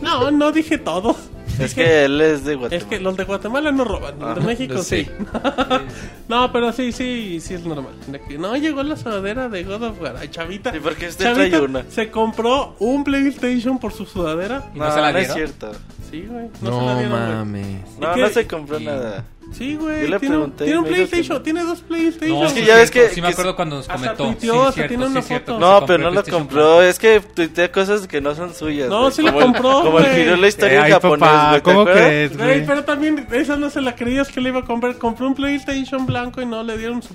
No, 0.00 0.30
no 0.32 0.50
dije 0.50 0.76
todos. 0.76 1.16
Es 1.60 1.72
que 1.72 2.04
él 2.06 2.20
es 2.20 2.44
de 2.44 2.54
Es 2.54 2.58
Guatemala. 2.58 2.88
que 2.90 2.98
los 3.00 3.16
de 3.16 3.24
Guatemala 3.24 3.70
no 3.70 3.84
roban, 3.84 4.18
los 4.18 4.34
de 4.34 4.40
México 4.40 4.78
sí. 4.78 5.04
sí. 5.04 5.10
no, 6.28 6.50
pero 6.52 6.72
sí, 6.72 6.90
sí, 6.90 7.38
sí 7.40 7.54
es 7.54 7.64
normal. 7.64 7.92
De 8.08 8.20
que 8.20 8.36
no 8.36 8.56
llegó 8.56 8.82
la 8.82 8.96
sudadera 8.96 9.48
de 9.48 9.62
God 9.62 9.82
of 9.84 10.00
War. 10.02 10.16
Ay, 10.18 10.28
Chavita. 10.28 10.76
¿Y 10.76 10.80
por 10.80 10.96
qué 10.96 11.08
usted 11.08 11.24
Chavita 11.26 11.58
trae 11.58 11.60
una? 11.60 11.84
se 11.88 12.10
compró 12.10 12.74
un 12.80 13.04
PlayStation 13.04 13.78
por 13.78 13.92
su 13.92 14.04
sudadera. 14.04 14.68
¿Y 14.74 14.78
No, 14.80 14.86
no 14.86 14.94
se 14.94 15.00
la 15.00 15.12
no 15.12 15.18
es 15.18 15.32
dieron? 15.34 15.52
cierto. 15.54 15.72
Sí, 16.10 16.26
güey. 16.28 16.48
No, 16.60 16.70
No, 16.70 16.80
se 16.80 16.86
la 16.86 16.98
dieron, 16.98 17.20
güey. 17.20 17.32
mames. 17.62 17.98
No, 18.00 18.14
qué? 18.14 18.20
no 18.20 18.28
se 18.30 18.46
compró 18.48 18.80
Y- 18.80 18.84
nada. 18.84 19.24
Sí, 19.52 19.76
güey. 19.76 20.02
Yo 20.02 20.08
le 20.08 20.18
tiene, 20.18 20.36
un- 20.36 20.50
pregunté 20.52 20.64
tiene 20.64 20.78
un 20.78 20.84
que 20.84 20.90
PlayStation, 20.90 21.36
no. 21.38 21.42
tiene 21.42 21.62
dos 21.62 21.80
PlayStation. 21.82 22.40
No, 22.40 22.46
Es 22.46 22.52
que 22.52 22.60
sí 22.60 22.66
ya 22.66 22.74
es 22.74 22.80
ves 22.80 22.90
que- 22.90 23.08
sí 23.14 23.20
me 23.20 23.28
que 23.28 23.32
acuerdo 23.34 23.54
cuando 23.56 23.76
nos 23.76 23.88
hasta 23.88 24.14
comentó. 24.14 24.24
tuiteó, 24.24 24.66
sí, 24.66 24.72
cierto, 24.74 24.88
tiene 24.88 25.04
sí, 25.06 25.10
una 25.12 25.22
cierto, 25.22 25.52
foto. 25.54 25.58
que 25.66 25.80
No, 25.80 25.86
pero 25.86 26.02
no 26.04 26.10
lo 26.10 26.24
compró. 26.24 26.82
Es 26.82 26.98
que 26.98 27.20
tuitea 27.20 27.70
cosas 27.70 28.06
que 28.08 28.20
no 28.20 28.34
son 28.34 28.52
suyas. 28.54 28.88
No, 28.88 29.10
sí 29.12 29.24
el- 29.24 29.32
compró, 29.32 29.82
Como 29.82 29.98
el 30.00 30.06
giró 30.06 30.36
la 30.36 30.48
historia 30.48 30.82
Ay, 30.82 30.88
en 30.90 30.94
japonés, 30.94 31.20
papá, 31.20 31.48
güey. 31.50 31.60
¿te 31.60 31.62
¿cómo 31.62 31.84
crees, 31.84 32.36
Güey, 32.36 32.66
pero 32.66 32.84
también 32.84 33.26
esa 33.32 33.56
no 33.56 33.70
se 33.70 33.80
la 33.80 33.94
creías 33.94 34.28
que 34.28 34.40
le 34.40 34.48
iba 34.48 34.60
a 34.60 34.64
comprar. 34.64 34.98
Compró 34.98 35.26
un 35.28 35.34
PlayStation 35.34 36.04
blanco 36.06 36.42
y 36.42 36.46
no 36.46 36.62
le 36.64 36.76
dieron 36.76 37.00
su, 37.02 37.14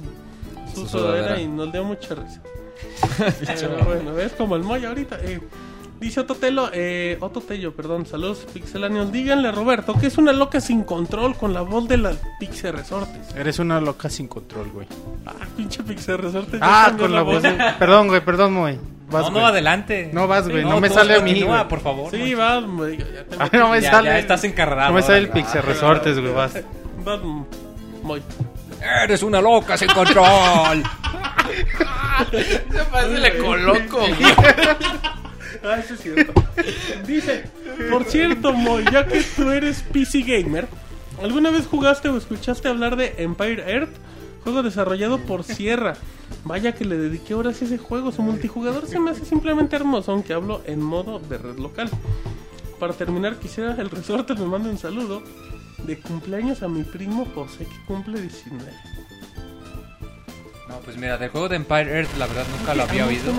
su 0.73 0.81
Su 0.81 0.87
sudadera 0.87 1.23
sudadera. 1.27 1.41
y 1.41 1.47
nos 1.47 1.71
dio 1.73 1.83
mucha 1.83 2.15
risa. 2.15 2.41
Pero 3.45 3.77
bueno, 3.85 4.17
es 4.19 4.31
como 4.33 4.55
el 4.55 4.63
Moy 4.63 4.85
ahorita. 4.85 5.17
Eh, 5.23 5.39
dice 5.99 6.19
Ototelo, 6.21 6.69
eh, 6.73 7.17
Ototello, 7.21 7.73
perdón, 7.75 8.05
saludos 8.05 8.45
pixelanios. 8.53 9.11
Díganle 9.11 9.49
a 9.49 9.51
Roberto 9.51 9.93
que 9.93 10.07
es 10.07 10.17
una 10.17 10.31
loca 10.33 10.61
sin 10.61 10.83
control 10.83 11.35
con 11.35 11.53
la 11.53 11.61
voz 11.61 11.87
de 11.87 11.97
las 11.97 12.17
Pixel 12.39 12.73
Resortes. 12.73 13.35
Eres 13.35 13.59
una 13.59 13.79
loca 13.81 14.09
sin 14.09 14.27
control, 14.27 14.69
güey. 14.71 14.87
Ah, 15.25 15.33
pinche 15.57 15.83
Pixel 15.83 16.17
Resortes. 16.17 16.59
Ah, 16.63 16.93
con 16.97 17.13
la 17.13 17.21
voz. 17.21 17.41
de- 17.43 17.51
Perdón, 17.79 18.07
güey, 18.07 18.21
perdón, 18.21 18.57
güey. 18.59 18.77
Vas, 19.11 19.23
No, 19.23 19.29
no, 19.31 19.39
güey. 19.39 19.45
adelante. 19.45 20.09
No 20.13 20.27
vas, 20.27 20.47
güey, 20.47 20.63
no 20.63 20.79
me 20.79 20.87
sale 20.89 21.15
a 21.15 21.19
mí, 21.19 21.31
continúa, 21.31 21.57
güey. 21.57 21.67
por 21.69 21.79
favor. 21.81 22.11
Sí, 22.11 22.17
Monchis. 22.17 22.39
va, 22.39 22.61
me- 22.61 22.97
ya 22.97 23.05
te 23.25 23.35
Ay, 23.39 23.49
no 23.59 23.69
me 23.69 23.81
Ya, 23.81 23.91
sale. 23.91 24.09
ya 24.09 24.19
estás 24.19 24.43
encarrado. 24.43 24.89
No 24.89 24.95
me 24.95 25.01
sale 25.01 25.17
el. 25.17 25.29
Pixel 25.29 25.63
Resortes, 25.63 26.19
güey, 26.19 26.33
vas. 26.33 26.53
va, 27.07 27.17
Moy. 28.03 28.21
Eres 29.03 29.23
una 29.23 29.41
loca 29.41 29.77
sin 29.77 29.89
control. 29.89 30.83
Se 32.31 32.83
parece 32.91 33.17
le 33.17 33.37
coloco. 33.39 33.99
Ah, 35.63 35.79
eso 35.79 35.93
es 35.93 36.01
cierto. 36.01 36.33
Dice, 37.07 37.43
por 37.89 38.05
cierto, 38.05 38.53
Moy, 38.53 38.85
ya 38.91 39.05
que 39.05 39.23
tú 39.35 39.49
eres 39.51 39.81
PC 39.81 40.21
gamer, 40.21 40.67
¿alguna 41.21 41.51
vez 41.51 41.67
jugaste 41.67 42.09
o 42.09 42.17
escuchaste 42.17 42.67
hablar 42.67 42.95
de 42.95 43.15
Empire 43.17 43.63
Earth? 43.71 43.95
Juego 44.43 44.63
desarrollado 44.63 45.19
por 45.19 45.43
Sierra. 45.43 45.95
Vaya 46.45 46.73
que 46.73 46.85
le 46.85 46.97
dediqué 46.97 47.33
horas 47.33 47.61
a 47.61 47.65
ese 47.65 47.77
juego. 47.77 48.11
Su 48.11 48.21
multijugador 48.21 48.87
se 48.87 48.99
me 48.99 49.11
hace 49.11 49.25
simplemente 49.25 49.75
hermoso, 49.75 50.11
aunque 50.11 50.33
hablo 50.33 50.61
en 50.65 50.81
modo 50.81 51.19
de 51.19 51.37
red 51.37 51.57
local. 51.57 51.89
Para 52.79 52.93
terminar, 52.93 53.37
quisiera 53.37 53.75
el 53.75 53.89
resorte 53.89 54.35
me 54.35 54.45
mande 54.45 54.69
un 54.69 54.77
saludo 54.77 55.21
de 55.85 55.99
cumpleaños 55.99 56.63
a 56.63 56.69
mi 56.69 56.83
primo 56.83 57.27
José, 57.35 57.65
que 57.65 57.85
cumple 57.85 58.21
19. 58.21 58.71
No, 60.69 60.79
pues 60.81 60.97
mira, 60.97 61.17
del 61.17 61.31
juego 61.31 61.49
de 61.49 61.55
Empire 61.55 61.97
Earth, 61.97 62.15
la 62.19 62.27
verdad 62.27 62.45
nunca 62.57 62.75
lo 62.75 62.83
había 62.83 63.07
oído. 63.07 63.33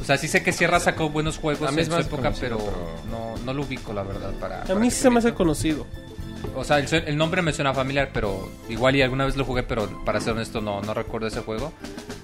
O 0.00 0.04
sea, 0.04 0.16
sí 0.16 0.26
sé 0.26 0.42
que 0.42 0.52
Sierra 0.52 0.80
sacó 0.80 1.10
buenos 1.10 1.36
juegos 1.36 1.68
en 1.76 1.84
su 1.84 1.96
época, 1.98 2.22
conocido, 2.22 2.40
pero 2.40 2.58
pero- 2.58 2.96
no, 3.10 3.36
no 3.44 3.52
lo 3.52 3.62
ubico, 3.62 3.92
la 3.92 4.02
verdad. 4.02 4.32
Para, 4.40 4.62
A 4.62 4.74
mí 4.74 4.90
sí 4.90 5.02
se 5.02 5.10
me 5.10 5.18
hace 5.18 5.34
conocido. 5.34 5.86
O 6.56 6.64
sea, 6.64 6.78
el, 6.78 7.16
nombre 7.16 7.42
me 7.42 7.52
suena 7.52 7.74
familiar, 7.74 8.10
pero 8.12 8.50
igual 8.70 8.96
y 8.96 9.02
alguna 9.02 9.26
vez 9.26 9.36
lo 9.36 9.44
jugué, 9.44 9.62
pero 9.62 10.02
para 10.04 10.20
ser 10.20 10.32
honesto 10.32 10.60
no, 10.60 10.80
no 10.80 10.94
recuerdo 10.94 11.26
ese 11.26 11.40
juego. 11.40 11.72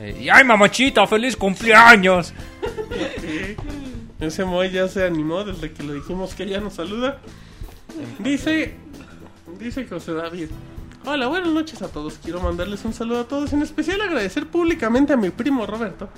Eh, 0.01 0.23
y 0.23 0.29
¡ay, 0.31 0.45
mamachita! 0.45 1.07
¡Feliz 1.07 1.37
cumpleaños! 1.37 2.33
Ese 4.21 4.45
Moy 4.45 4.71
ya 4.71 4.89
se 4.89 5.05
animó 5.05 5.45
desde 5.45 5.73
que 5.73 5.83
le 5.85 5.95
dijimos 5.95 6.35
que 6.35 6.43
ella 6.45 6.59
nos 6.59 6.75
saluda. 6.75 7.19
Dice, 8.19 8.75
dice 9.61 9.87
José 9.87 10.13
David. 10.15 10.49
Hola, 11.11 11.27
buenas 11.27 11.49
noches 11.51 11.81
a 11.81 11.89
todos. 11.89 12.19
Quiero 12.23 12.41
mandarles 12.41 12.85
un 12.85 12.93
saludo 12.93 13.21
a 13.21 13.25
todos. 13.25 13.53
En 13.53 13.63
especial 13.63 14.01
agradecer 14.03 14.47
públicamente 14.47 15.13
a 15.13 15.17
mi 15.17 15.31
primo 15.31 15.65
Roberto 15.67 16.09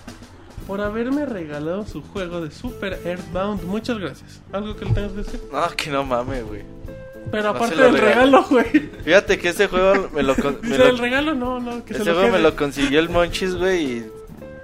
por 0.66 0.80
haberme 0.80 1.26
regalado 1.26 1.86
su 1.86 2.02
juego 2.02 2.40
de 2.40 2.50
Super 2.50 2.98
Earthbound. 3.04 3.62
Muchas 3.64 3.98
gracias. 3.98 4.40
¿Algo 4.52 4.74
que 4.76 4.84
le 4.86 4.90
tengas 4.92 5.12
que 5.12 5.18
decir? 5.18 5.40
No, 5.52 5.68
que 5.76 5.90
no 5.90 6.04
mames, 6.04 6.44
güey. 6.44 6.62
Pero 7.30 7.44
No 7.44 7.48
aparte 7.50 7.76
del 7.76 7.96
regalo. 7.98 8.44
güey. 8.50 8.90
Fíjate 9.04 9.38
que 9.38 9.50
ese 9.50 9.68
juego 9.68 10.08
me 10.12 10.22
lo, 10.24 10.34
me 10.62 10.78
lo- 10.78 10.86
el 10.88 10.98
regalo, 10.98 11.34
no, 11.34 11.60
no, 11.60 11.84
que 11.84 11.94
se 11.94 12.00
lo 12.00 12.06
juego 12.14 12.22
me 12.22 12.30
quede. 12.34 12.42
lo 12.42 12.56
consiguió 12.56 12.98
el 12.98 13.08
Monchis, 13.10 13.54
güey, 13.54 13.84
y 13.98 14.06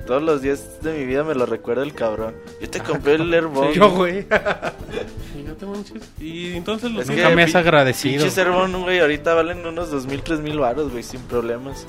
todos 0.06 0.22
los 0.22 0.40
días 0.40 0.82
de 0.82 0.92
mi 0.98 1.04
vida 1.04 1.24
me 1.24 1.34
lo 1.34 1.44
recuerda 1.46 1.82
el 1.82 1.92
cabrón. 1.92 2.34
Yo 2.60 2.70
te 2.70 2.80
compré 2.80 3.14
el 3.14 3.32
Airborne. 3.34 3.74
Yo, 3.74 3.90
güey. 3.90 4.22
Fíjate, 5.34 5.66
manches. 5.66 6.02
Y 6.20 6.54
entonces 6.54 6.90
lo 6.92 7.02
Es 7.02 7.08
Nunca 7.08 7.30
me 7.30 7.42
has 7.42 7.54
agradecido. 7.54 8.16
Pinches 8.24 8.38
Airborne, 8.38 8.78
güey, 8.78 9.00
ahorita 9.00 9.34
valen 9.34 9.66
unos 9.66 9.90
dos 9.90 10.06
mil, 10.06 10.22
tres 10.22 10.40
mil 10.40 10.58
baros, 10.58 10.90
güey, 10.90 11.02
sin 11.02 11.20
problemas. 11.22 11.84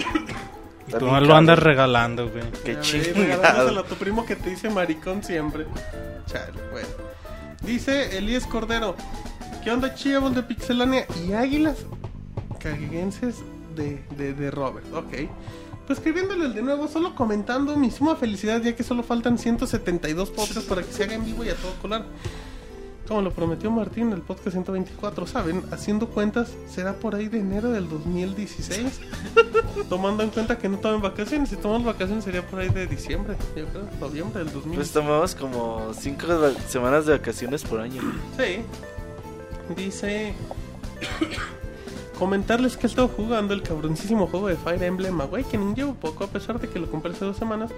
Y 0.88 0.92
tú 0.92 1.06
bien 1.06 1.28
lo 1.28 1.36
andas 1.36 1.60
regalando, 1.60 2.30
güey. 2.30 2.44
Qué 2.64 2.80
chingado. 2.80 3.14
regalándoselo 3.16 3.80
a 3.82 3.84
tu 3.84 3.96
primo 3.96 4.26
que 4.26 4.36
te 4.36 4.50
dice 4.50 4.70
maricón 4.70 5.24
siempre. 5.24 5.66
Chale, 6.26 6.54
bueno. 6.72 6.88
Dice 7.62 8.18
Elías 8.18 8.46
Cordero. 8.46 8.96
¿Qué 9.64 9.72
onda, 9.72 9.94
chivos 9.94 10.34
de 10.34 10.44
Pixelania 10.44 11.06
y 11.28 11.34
águilas 11.34 11.86
caguenses 12.60 13.36
de, 13.76 14.02
de, 14.18 14.34
de 14.34 14.50
Robert? 14.50 14.86
Ok. 14.94 15.30
Pues 15.88 16.00
escribiéndoles 16.00 16.54
de 16.54 16.62
nuevo, 16.62 16.88
solo 16.90 17.16
comentando 17.16 17.76
mi 17.78 17.90
suma 17.92 18.16
felicidad, 18.18 18.62
ya 18.62 18.76
que 18.76 18.84
solo 18.84 19.04
faltan 19.04 19.38
172 19.38 20.30
podcasts 20.32 20.66
para 20.66 20.84
que 20.84 20.92
se 20.92 21.04
haga 21.06 21.14
en 21.16 21.24
vivo 21.26 21.44
y 21.46 21.50
a 21.50 21.56
todo 21.56 21.72
colar. 21.82 22.04
Como 23.08 23.22
lo 23.22 23.32
prometió 23.32 23.72
Martín 23.72 24.12
el 24.12 24.20
podcast 24.22 24.52
124, 24.52 25.26
¿saben? 25.28 25.64
Haciendo 25.72 26.10
cuentas, 26.10 26.50
será 26.70 26.92
por 27.00 27.16
ahí 27.16 27.30
de 27.30 27.40
enero 27.40 27.72
del 27.72 27.88
2016. 27.88 29.00
Tomando 29.90 30.24
en 30.24 30.30
cuenta 30.30 30.58
que 30.58 30.68
no 30.68 30.78
toman 30.78 31.02
vacaciones. 31.02 31.48
Si 31.48 31.56
tomamos 31.56 31.86
vacaciones 31.86 32.26
sería 32.26 32.46
por 32.46 32.60
ahí 32.60 32.68
de 32.68 32.86
diciembre, 32.86 33.38
yo 33.56 33.66
creo, 33.68 33.88
noviembre 34.02 34.44
del 34.44 34.52
2016. 34.52 34.76
Pues 34.76 34.92
tomamos 34.92 35.36
como 35.36 35.94
cinco 35.98 36.28
va- 36.28 36.52
semanas 36.68 37.06
de 37.06 37.14
vacaciones 37.14 37.64
por 37.64 37.80
año. 37.80 38.02
Sí. 38.38 38.60
Dice 39.74 40.34
Comentarles 42.18 42.78
que 42.78 42.88
he 42.88 42.90
estado 42.90 43.10
jugando 43.10 43.54
el 43.54 43.62
cabroncísimo 43.62 44.26
juego 44.26 44.48
de 44.48 44.56
Fire 44.56 44.82
Emblem 44.82 45.22
Awakening. 45.22 45.76
Llevo 45.76 45.94
poco, 45.94 46.24
a 46.24 46.28
pesar 46.28 46.60
de 46.60 46.68
que 46.68 46.80
lo 46.80 46.90
compré 46.90 47.12
hace 47.12 47.26
dos 47.26 47.38
semanas. 47.38 47.70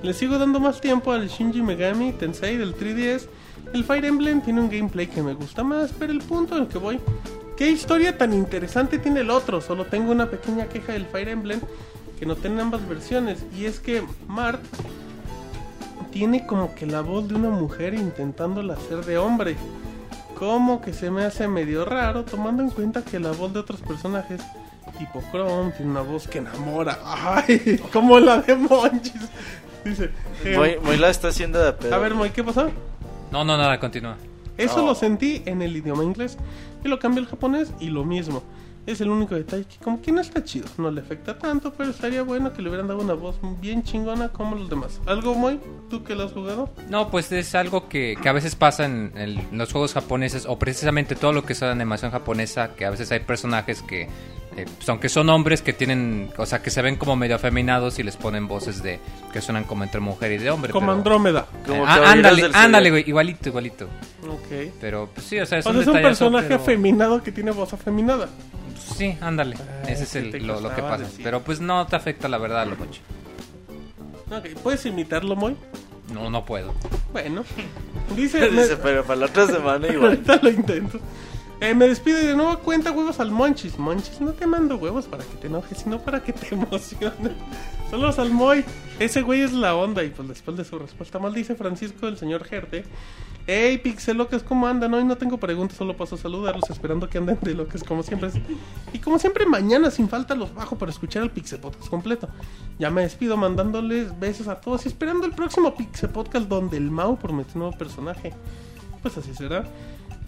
Le 0.00 0.14
sigo 0.14 0.38
dando 0.38 0.60
más 0.60 0.80
tiempo 0.80 1.10
al 1.10 1.26
Shinji 1.28 1.60
Megami 1.60 2.12
Tensei 2.12 2.56
del 2.56 2.76
3DS. 2.76 3.26
El 3.72 3.82
Fire 3.82 4.04
Emblem 4.04 4.40
tiene 4.42 4.60
un 4.60 4.70
gameplay 4.70 5.08
que 5.08 5.22
me 5.22 5.34
gusta 5.34 5.64
más, 5.64 5.92
pero 5.98 6.12
el 6.12 6.20
punto 6.20 6.56
en 6.56 6.62
el 6.62 6.68
que 6.68 6.78
voy... 6.78 7.00
¿Qué 7.56 7.68
historia 7.68 8.16
tan 8.16 8.32
interesante 8.32 8.98
tiene 8.98 9.20
el 9.20 9.30
otro? 9.30 9.60
Solo 9.60 9.86
tengo 9.86 10.12
una 10.12 10.30
pequeña 10.30 10.66
queja 10.66 10.92
del 10.92 11.06
Fire 11.06 11.28
Emblem 11.28 11.60
que 12.18 12.26
no 12.26 12.36
tiene 12.36 12.62
ambas 12.62 12.88
versiones. 12.88 13.44
Y 13.58 13.64
es 13.64 13.80
que 13.80 14.04
Mart 14.28 14.62
tiene 16.12 16.46
como 16.46 16.74
que 16.76 16.86
la 16.86 17.00
voz 17.00 17.28
de 17.28 17.34
una 17.34 17.50
mujer 17.50 17.94
intentándola 17.94 18.74
hacer 18.74 19.04
de 19.04 19.18
hombre. 19.18 19.56
Como 20.38 20.80
que 20.80 20.92
se 20.92 21.10
me 21.10 21.24
hace 21.24 21.48
medio 21.48 21.84
raro 21.84 22.24
tomando 22.24 22.62
en 22.62 22.70
cuenta 22.70 23.02
que 23.02 23.18
la 23.18 23.32
voz 23.32 23.52
de 23.52 23.60
otros 23.60 23.80
personajes 23.80 24.40
tipo 24.98 25.22
Chrome 25.30 25.72
tiene 25.72 25.90
una 25.90 26.02
voz 26.02 26.28
que 26.28 26.38
enamora. 26.38 26.98
Ay, 27.04 27.80
como 27.92 28.18
la 28.18 28.38
de 28.40 28.54
Monchis. 28.54 29.28
Dice, 29.84 30.10
eh, 30.44 30.56
Moy, 30.56 30.78
Moy 30.82 30.96
la 30.96 31.10
está 31.10 31.28
haciendo 31.28 31.58
de 31.62 31.72
pedo. 31.72 31.94
a 31.94 31.98
ver, 31.98 32.14
Moy, 32.14 32.30
¿qué 32.30 32.42
pasó? 32.42 32.70
No, 33.30 33.44
no, 33.44 33.56
nada, 33.56 33.78
continúa. 33.78 34.16
Eso 34.56 34.86
lo 34.86 34.94
sentí 34.94 35.42
en 35.46 35.62
el 35.62 35.76
idioma 35.76 36.04
inglés 36.04 36.38
y 36.84 36.88
lo 36.88 36.98
cambié 37.00 37.20
al 37.20 37.28
japonés 37.28 37.72
y 37.80 37.88
lo 37.88 38.04
mismo. 38.04 38.42
Es 38.86 39.00
el 39.00 39.08
único 39.08 39.34
detalle 39.34 39.64
que 39.64 39.76
como 39.82 40.00
que 40.02 40.12
no 40.12 40.20
está 40.20 40.44
chido, 40.44 40.66
no 40.78 40.90
le 40.90 41.00
afecta 41.00 41.38
tanto, 41.38 41.72
pero 41.72 41.90
estaría 41.90 42.22
bueno 42.22 42.52
que 42.52 42.62
le 42.62 42.68
hubieran 42.68 42.86
dado 42.86 43.00
una 43.00 43.14
voz 43.14 43.36
bien 43.60 43.82
chingona 43.82 44.28
como 44.28 44.56
los 44.56 44.68
demás. 44.68 45.00
¿Algo 45.06 45.34
muy? 45.34 45.58
¿Tú 45.88 46.04
que 46.04 46.14
lo 46.14 46.24
has 46.24 46.32
jugado? 46.32 46.70
No, 46.90 47.10
pues 47.10 47.32
es 47.32 47.54
algo 47.54 47.88
que, 47.88 48.16
que 48.20 48.28
a 48.28 48.32
veces 48.32 48.54
pasa 48.54 48.84
en, 48.84 49.12
los 49.52 49.72
juegos 49.72 49.94
japoneses, 49.94 50.46
o 50.46 50.58
precisamente 50.58 51.14
todo 51.14 51.32
lo 51.32 51.44
que 51.44 51.54
es 51.54 51.60
la 51.60 51.72
animación 51.72 52.10
japonesa, 52.10 52.74
que 52.74 52.84
a 52.84 52.90
veces 52.90 53.10
hay 53.12 53.20
personajes 53.20 53.82
que, 53.82 54.08
eh, 54.56 54.66
pues, 54.76 54.88
aunque 54.88 55.08
son 55.08 55.28
hombres, 55.30 55.62
que 55.62 55.72
tienen, 55.72 56.30
o 56.36 56.46
sea, 56.46 56.62
que 56.62 56.70
se 56.70 56.80
ven 56.82 56.96
como 56.96 57.16
medio 57.16 57.36
afeminados 57.36 57.98
y 57.98 58.02
les 58.02 58.16
ponen 58.16 58.46
voces 58.46 58.82
de 58.82 59.00
que 59.32 59.40
suenan 59.40 59.64
como 59.64 59.82
entre 59.84 60.00
mujer 60.00 60.32
y 60.32 60.38
de 60.38 60.50
hombre. 60.50 60.72
Como 60.72 60.86
pero- 60.86 60.96
Andrómeda. 60.98 61.46
Como 61.66 61.82
Eh, 61.82 61.86
ah, 61.88 62.02
ándale, 62.12 62.50
ándale, 62.52 62.90
güey, 62.90 63.04
igualito, 63.08 63.48
igualito. 63.48 63.84
Ok. 64.28 64.72
Pero, 64.80 65.08
pues 65.12 65.26
sí, 65.26 65.38
o 65.40 65.46
sea, 65.46 65.58
es 65.58 65.66
O 65.66 65.70
un 65.70 65.74
sea, 65.76 65.82
es 65.82 65.88
un 65.88 65.94
personaje 66.02 66.46
pero- 66.48 66.60
afeminado 66.62 67.22
que 67.22 67.32
tiene 67.32 67.50
voz 67.50 67.72
afeminada. 67.72 68.28
Sí, 68.96 69.16
ándale. 69.20 69.56
Ah, 69.58 69.88
Ese 69.88 70.04
es 70.04 70.14
el, 70.16 70.46
lo, 70.46 70.60
lo 70.60 70.74
que 70.74 70.82
pasa. 70.82 70.98
decir. 71.04 71.24
Pero 71.24 71.42
pues 71.42 71.58
no 71.60 71.86
te 71.86 71.96
afecta 71.96 72.28
la 72.28 72.38
verdad 72.38 72.66
lo 72.66 72.76
mucho. 72.76 73.00
Ok, 74.30 74.48
¿puedes 74.62 74.84
imitarlo, 74.86 75.36
Moy? 75.36 75.56
No, 76.12 76.28
no 76.30 76.44
puedo. 76.44 76.74
Bueno. 77.12 77.44
Dice... 78.16 78.50
me- 78.50 78.62
Dice, 78.62 78.76
pero 78.76 79.02
para 79.04 79.20
la 79.20 79.26
otra 79.26 79.46
semana 79.46 79.88
igual. 79.88 80.10
Ahorita 80.26 80.38
lo 80.42 80.50
intento. 80.50 81.00
Eh, 81.60 81.74
me 81.74 81.88
despido 81.88 82.20
y 82.20 82.26
de 82.26 82.34
nuevo 82.34 82.58
cuenta 82.58 82.90
huevos 82.90 83.20
al 83.20 83.30
Monchis. 83.30 83.78
Monchis, 83.78 84.20
no 84.20 84.32
te 84.32 84.46
mando 84.46 84.76
huevos 84.76 85.06
para 85.06 85.24
que 85.24 85.36
te 85.36 85.46
enojes, 85.46 85.78
sino 85.78 86.00
para 86.00 86.22
que 86.22 86.32
te 86.32 86.54
emociones. 86.54 87.32
Saludos 87.90 88.18
al 88.18 88.30
Moy. 88.30 88.64
Ese 88.98 89.22
güey 89.22 89.42
es 89.42 89.52
la 89.52 89.74
onda. 89.74 90.02
Y 90.02 90.10
pues 90.10 90.28
después 90.28 90.56
de 90.56 90.64
su 90.64 90.78
respuesta 90.78 91.18
mal 91.18 91.32
dice 91.32 91.54
Francisco, 91.54 92.08
el 92.08 92.18
señor 92.18 92.44
Gerte. 92.44 92.84
Hey, 93.46 93.78
Pixelocas, 93.78 94.42
¿cómo 94.42 94.66
andan? 94.66 94.94
Hoy 94.94 95.04
no 95.04 95.18
tengo 95.18 95.36
preguntas, 95.36 95.76
solo 95.76 95.94
paso 95.96 96.14
a 96.14 96.18
saludarlos, 96.18 96.70
esperando 96.70 97.10
que 97.10 97.18
anden 97.18 97.38
de 97.42 97.52
locas 97.52 97.84
como 97.84 98.02
siempre. 98.02 98.30
Y 98.94 98.98
como 98.98 99.18
siempre, 99.18 99.44
mañana 99.44 99.90
sin 99.90 100.08
falta 100.08 100.34
los 100.34 100.54
bajo 100.54 100.78
para 100.78 100.90
escuchar 100.90 101.22
el 101.22 101.30
Pixel 101.30 101.60
Podcast 101.60 101.90
completo. 101.90 102.28
Ya 102.78 102.90
me 102.90 103.02
despido 103.02 103.36
mandándoles 103.36 104.18
besos 104.18 104.48
a 104.48 104.60
todos 104.62 104.86
y 104.86 104.88
esperando 104.88 105.26
el 105.26 105.32
próximo 105.32 105.74
Pixel 105.74 106.08
Podcast 106.08 106.48
donde 106.48 106.78
el 106.78 106.90
Mau 106.90 107.18
promete 107.18 107.52
un 107.54 107.60
nuevo 107.60 107.76
personaje. 107.76 108.32
Pues 109.02 109.18
así 109.18 109.34
será. 109.34 109.64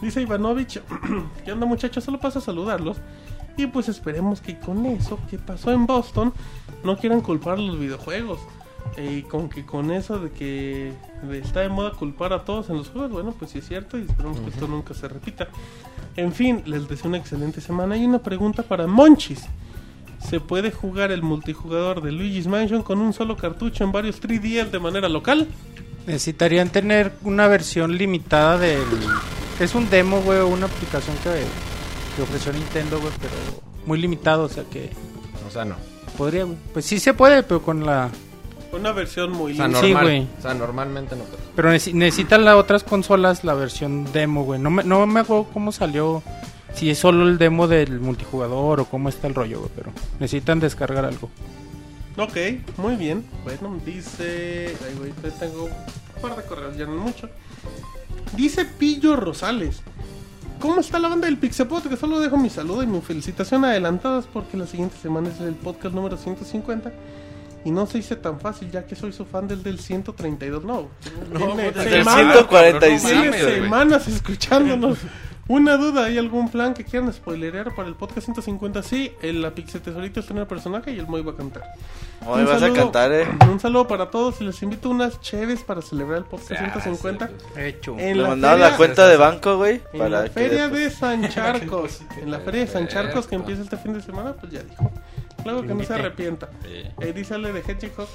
Dice 0.00 0.22
Ivanovich, 0.22 0.80
¿qué 1.44 1.52
onda 1.52 1.66
muchachos? 1.66 2.04
Solo 2.04 2.20
paso 2.20 2.38
a 2.38 2.42
saludarlos. 2.42 2.98
Y 3.56 3.66
pues 3.66 3.88
esperemos 3.88 4.40
que 4.40 4.58
con 4.58 4.84
eso 4.86 5.18
que 5.30 5.38
pasó 5.38 5.72
en 5.72 5.86
Boston 5.86 6.32
no 6.84 6.98
quieran 6.98 7.22
culpar 7.22 7.58
los 7.58 7.78
videojuegos. 7.78 8.40
Eh, 8.96 9.18
Y 9.18 9.22
con 9.22 9.48
que 9.48 9.64
con 9.64 9.90
eso 9.90 10.18
de 10.18 10.30
que 10.30 10.92
está 11.32 11.60
de 11.60 11.68
moda 11.68 11.92
culpar 11.92 12.32
a 12.32 12.44
todos 12.44 12.70
en 12.70 12.76
los 12.76 12.90
juegos, 12.90 13.10
bueno, 13.10 13.34
pues 13.36 13.50
sí 13.50 13.58
es 13.58 13.66
cierto 13.66 13.98
y 13.98 14.02
esperemos 14.02 14.40
que 14.40 14.50
esto 14.50 14.68
nunca 14.68 14.94
se 14.94 15.08
repita. 15.08 15.48
En 16.16 16.32
fin, 16.32 16.62
les 16.66 16.88
deseo 16.88 17.08
una 17.08 17.18
excelente 17.18 17.60
semana 17.60 17.96
y 17.96 18.04
una 18.04 18.20
pregunta 18.20 18.62
para 18.62 18.86
Monchis. 18.86 19.46
¿Se 20.18 20.40
puede 20.40 20.70
jugar 20.70 21.12
el 21.12 21.22
multijugador 21.22 22.02
de 22.02 22.12
Luigi's 22.12 22.46
Mansion 22.46 22.82
con 22.82 23.00
un 23.00 23.12
solo 23.12 23.36
cartucho 23.36 23.84
en 23.84 23.92
varios 23.92 24.20
3DS 24.20 24.70
de 24.70 24.78
manera 24.78 25.08
local? 25.08 25.46
Necesitarían 26.06 26.68
tener 26.70 27.12
una 27.22 27.48
versión 27.48 27.96
limitada 27.96 28.58
del... 28.58 28.80
Es 29.60 29.74
un 29.74 29.88
demo, 29.88 30.20
güey, 30.22 30.40
una 30.40 30.66
aplicación 30.66 31.16
que, 31.18 31.30
que 32.16 32.22
ofreció 32.22 32.52
Nintendo, 32.52 33.00
güey, 33.00 33.12
pero 33.20 33.32
muy 33.86 33.98
limitado, 33.98 34.44
o 34.44 34.48
sea 34.48 34.64
que 34.64 34.90
O 35.48 35.50
sea, 35.50 35.64
no. 35.64 35.76
podría, 36.18 36.44
güey. 36.44 36.56
Pues 36.72 36.84
sí 36.84 36.98
se 37.00 37.14
puede, 37.14 37.42
pero 37.42 37.62
con 37.62 37.84
la... 37.86 38.10
Una 38.72 38.92
versión 38.92 39.32
muy 39.32 39.52
O 39.52 39.56
sea. 39.56 39.80
Sí, 39.80 39.92
güey. 39.94 40.26
o 40.38 40.42
sea, 40.42 40.52
normalmente 40.52 41.16
no 41.16 41.24
puede. 41.24 41.42
Pero 41.54 41.70
necesi- 41.72 41.94
necesitan 41.94 42.44
las 42.44 42.56
otras 42.56 42.84
consolas 42.84 43.44
la 43.44 43.54
versión 43.54 44.12
demo, 44.12 44.44
güey. 44.44 44.60
No 44.60 44.70
me, 44.70 44.84
no 44.84 45.06
me 45.06 45.20
acuerdo 45.20 45.46
cómo 45.54 45.72
salió, 45.72 46.22
si 46.74 46.90
es 46.90 46.98
solo 46.98 47.26
el 47.26 47.38
demo 47.38 47.68
del 47.68 48.00
multijugador 48.00 48.80
o 48.80 48.84
cómo 48.84 49.08
está 49.08 49.28
el 49.28 49.34
rollo, 49.34 49.60
güey, 49.60 49.70
pero 49.74 49.92
necesitan 50.20 50.60
descargar 50.60 51.06
algo. 51.06 51.30
Ok, 52.18 52.36
muy 52.76 52.96
bien. 52.96 53.24
Bueno, 53.44 53.78
dice. 53.86 54.76
Ay, 54.86 54.94
güey, 54.98 55.12
pues 55.12 55.38
tengo 55.38 55.64
un 55.64 56.20
par 56.20 56.36
de 56.36 56.42
correos, 56.42 56.76
ya 56.76 56.84
no 56.86 56.96
mucho. 56.96 57.28
Dice 58.36 58.64
Pillo 58.64 59.16
Rosales. 59.16 59.80
¿Cómo 60.60 60.80
está 60.80 60.98
la 60.98 61.08
banda 61.08 61.26
del 61.26 61.36
Pixepot? 61.38 61.86
Que 61.88 61.96
solo 61.96 62.18
dejo 62.18 62.36
mi 62.38 62.48
saludo 62.50 62.82
y 62.82 62.86
mi 62.86 63.00
felicitación 63.00 63.64
adelantadas 63.64 64.26
porque 64.32 64.56
la 64.56 64.66
siguiente 64.66 64.96
semana 65.00 65.28
es 65.28 65.40
el 65.40 65.54
podcast 65.54 65.94
número 65.94 66.16
150. 66.16 66.92
Y 67.64 67.70
no 67.72 67.86
se 67.86 67.98
dice 67.98 68.16
tan 68.16 68.38
fácil 68.40 68.70
ya 68.70 68.86
que 68.86 68.94
soy 68.94 69.12
su 69.12 69.24
fan 69.26 69.48
del 69.48 69.62
del 69.62 69.78
132. 69.80 70.64
No, 70.64 70.88
tiene 71.36 71.72
Desde 71.72 71.82
el 71.98 72.04
semanas- 72.04 72.32
145. 72.48 73.08
tiene 73.08 73.24
mames, 73.30 73.42
güey. 73.42 73.54
semanas 73.62 74.08
escuchándonos. 74.08 74.98
Una 75.48 75.76
duda, 75.76 76.06
¿hay 76.06 76.18
algún 76.18 76.48
plan 76.48 76.74
que 76.74 76.84
quieran 76.84 77.12
spoilerear 77.12 77.72
para 77.76 77.86
el 77.86 77.94
podcast 77.94 78.24
150? 78.24 78.82
Sí, 78.82 79.12
el 79.22 79.42
la 79.42 79.52
Pixel 79.52 79.80
Tesorito 79.80 80.18
es 80.18 80.26
tener 80.26 80.48
personaje 80.48 80.90
y 80.92 80.98
el 80.98 81.06
Moy 81.06 81.22
va 81.22 81.32
a 81.32 81.36
cantar. 81.36 81.62
Hoy 82.26 82.40
Un 82.40 82.46
vas 82.46 82.62
a 82.64 82.72
cantar, 82.72 83.12
eh. 83.12 83.28
Un 83.48 83.60
saludo 83.60 83.86
para 83.86 84.10
todos 84.10 84.40
y 84.40 84.44
les 84.44 84.60
invito 84.64 84.90
unas 84.90 85.20
cheves 85.20 85.62
para 85.62 85.82
celebrar 85.82 86.18
el 86.18 86.24
podcast 86.24 86.58
150. 86.60 87.30
Hecho. 87.58 87.96
En 87.96 88.16
Le 88.16 88.22
la 88.24 88.28
mandaron 88.30 88.58
feria, 88.58 88.70
la 88.72 88.76
cuenta 88.76 89.06
de 89.06 89.16
banco, 89.16 89.56
güey. 89.56 89.80
en 89.92 89.98
Para 89.98 90.22
la 90.22 90.30
feria 90.30 90.68
de 90.68 90.90
San 90.90 91.28
Charcos. 91.28 92.00
En 92.20 92.32
la 92.32 92.40
feria 92.40 92.62
de 92.62 92.66
San 92.66 92.88
Charcos 92.88 93.28
que 93.28 93.36
empieza 93.36 93.62
este 93.62 93.76
fin 93.76 93.92
de 93.92 94.02
semana, 94.02 94.32
pues 94.32 94.50
ya 94.50 94.62
dijo. 94.64 94.90
Luego 95.44 95.62
que 95.62 95.74
no 95.74 95.84
se 95.84 95.94
arrepienta. 95.94 96.48
Eh, 96.64 97.12
dice 97.14 97.34
Ale 97.34 97.52
de 97.52 97.60
Hedgehog. 97.60 98.08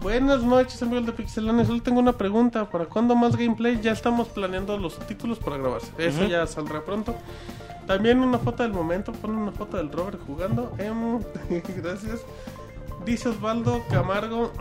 Buenas 0.00 0.42
noches, 0.42 0.82
amigos 0.82 1.04
de 1.04 1.12
Pixelanes. 1.12 1.66
Solo 1.66 1.82
tengo 1.82 2.00
una 2.00 2.14
pregunta. 2.14 2.70
¿Para 2.70 2.86
cuándo 2.86 3.14
más 3.14 3.36
gameplay? 3.36 3.78
Ya 3.82 3.92
estamos 3.92 4.28
planeando 4.28 4.78
los 4.78 4.98
títulos 5.00 5.38
para 5.38 5.58
grabarse. 5.58 5.92
Eso 5.98 6.26
ya 6.26 6.46
saldrá 6.46 6.82
pronto. 6.82 7.14
También 7.86 8.20
una 8.20 8.38
foto 8.38 8.62
del 8.62 8.72
momento. 8.72 9.12
Pon 9.12 9.36
una 9.36 9.52
foto 9.52 9.76
del 9.76 9.92
Robert 9.92 10.18
jugando. 10.26 10.72
Em, 10.78 11.20
gracias. 11.82 12.22
Dice 13.04 13.28
Osvaldo 13.28 13.84
Camargo. 13.90 14.52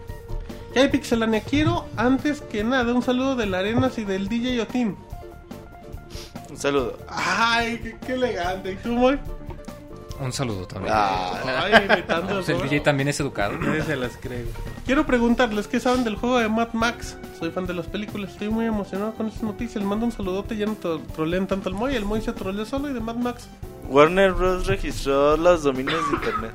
¿Qué 0.74 0.80
hay, 0.80 0.88
Pixelania? 0.90 1.40
Quiero, 1.40 1.86
antes 1.96 2.42
que 2.42 2.62
nada, 2.62 2.92
un 2.92 3.00
saludo 3.02 3.36
de 3.36 3.46
la 3.46 3.60
Arenas 3.60 3.96
y 3.96 4.04
del 4.04 4.28
DJ 4.28 4.60
Otin. 4.60 4.96
Un 6.50 6.58
saludo. 6.58 6.98
Ay, 7.08 7.78
qué, 7.78 7.96
qué 8.06 8.12
elegante. 8.12 8.72
¿Y 8.72 8.76
tú, 8.76 8.90
Moy? 8.90 9.18
Un 10.20 10.32
saludo 10.32 10.66
también. 10.66 10.92
Ah, 10.96 11.40
Ay, 11.64 11.72
al 12.08 12.26
Pues 12.28 12.48
el. 12.48 12.60
DJ 12.62 12.80
también 12.80 13.08
es 13.08 13.20
educado. 13.20 13.54
Se 13.86 13.94
las 13.96 14.16
cree, 14.16 14.42
güey. 14.42 14.54
Quiero 14.84 15.06
preguntarles 15.06 15.68
qué 15.68 15.78
saben 15.78 16.02
del 16.02 16.16
juego 16.16 16.38
de 16.38 16.48
Mad 16.48 16.72
Max. 16.72 17.16
Soy 17.38 17.50
fan 17.50 17.66
de 17.66 17.74
las 17.74 17.86
películas, 17.86 18.30
estoy 18.32 18.48
muy 18.48 18.64
emocionado 18.66 19.12
con 19.14 19.28
esta 19.28 19.44
noticia. 19.46 19.78
Les 19.80 19.88
mando 19.88 20.06
un 20.06 20.12
saludote, 20.12 20.56
ya 20.56 20.66
no 20.66 20.76
tro- 20.76 21.00
trolean 21.14 21.46
tanto 21.46 21.68
al 21.68 21.74
Moy. 21.76 21.94
El 21.94 22.04
Moy 22.04 22.20
se 22.20 22.32
troleó 22.32 22.64
solo 22.64 22.90
y 22.90 22.92
de 22.94 23.00
Mad 23.00 23.14
Max. 23.16 23.48
Warner 23.88 24.32
Bros. 24.32 24.66
registró 24.66 25.36
los 25.36 25.62
dominios 25.62 26.00
de 26.10 26.16
internet. 26.16 26.52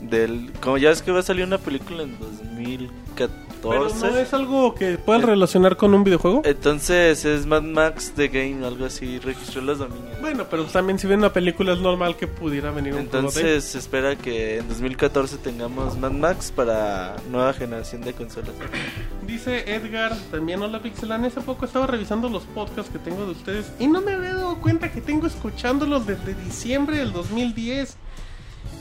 Del, 0.00 0.52
como 0.62 0.78
ya 0.78 0.88
ves 0.90 1.02
que 1.02 1.10
va 1.10 1.18
a 1.20 1.22
salir 1.22 1.44
una 1.44 1.58
película 1.58 2.04
en 2.04 2.18
2014. 2.18 3.47
Pero 3.62 3.88
no 3.88 4.16
es 4.16 4.34
algo 4.34 4.74
que 4.74 4.98
puedan 4.98 5.22
relacionar 5.22 5.76
con 5.76 5.94
un 5.94 6.04
videojuego. 6.04 6.42
Entonces 6.44 7.24
es 7.24 7.46
Mad 7.46 7.62
Max 7.62 8.12
The 8.14 8.28
Game, 8.28 8.66
algo 8.66 8.84
así. 8.84 9.18
Registró 9.18 9.62
los 9.62 9.78
dominios. 9.78 10.20
Bueno, 10.20 10.46
pero 10.50 10.64
también 10.64 10.98
si 10.98 11.06
ven 11.06 11.18
una 11.20 11.32
película 11.32 11.72
es 11.72 11.80
normal 11.80 12.16
que 12.16 12.26
pudiera 12.26 12.70
venir 12.70 12.94
un. 12.94 13.00
Entonces 13.00 13.64
se 13.64 13.78
espera 13.78 14.16
que 14.16 14.58
en 14.58 14.68
2014 14.68 15.38
tengamos 15.38 15.98
Mad 15.98 16.12
Max 16.12 16.52
para 16.54 17.16
nueva 17.30 17.52
generación 17.52 18.02
de 18.02 18.12
consolas. 18.12 18.52
Dice 19.26 19.74
Edgar, 19.74 20.16
también 20.30 20.62
hola 20.62 20.80
Pixelan, 20.80 21.24
hace 21.24 21.40
poco 21.40 21.66
estaba 21.66 21.86
revisando 21.86 22.28
los 22.28 22.44
podcasts 22.44 22.90
que 22.90 22.98
tengo 22.98 23.24
de 23.26 23.32
ustedes 23.32 23.70
y 23.78 23.86
no 23.86 24.00
me 24.00 24.12
había 24.12 24.34
dado 24.34 24.56
cuenta 24.60 24.90
que 24.90 25.00
tengo 25.00 25.26
escuchándolos 25.26 26.06
desde 26.06 26.34
diciembre 26.34 26.98
del 26.98 27.12
2010. 27.12 27.96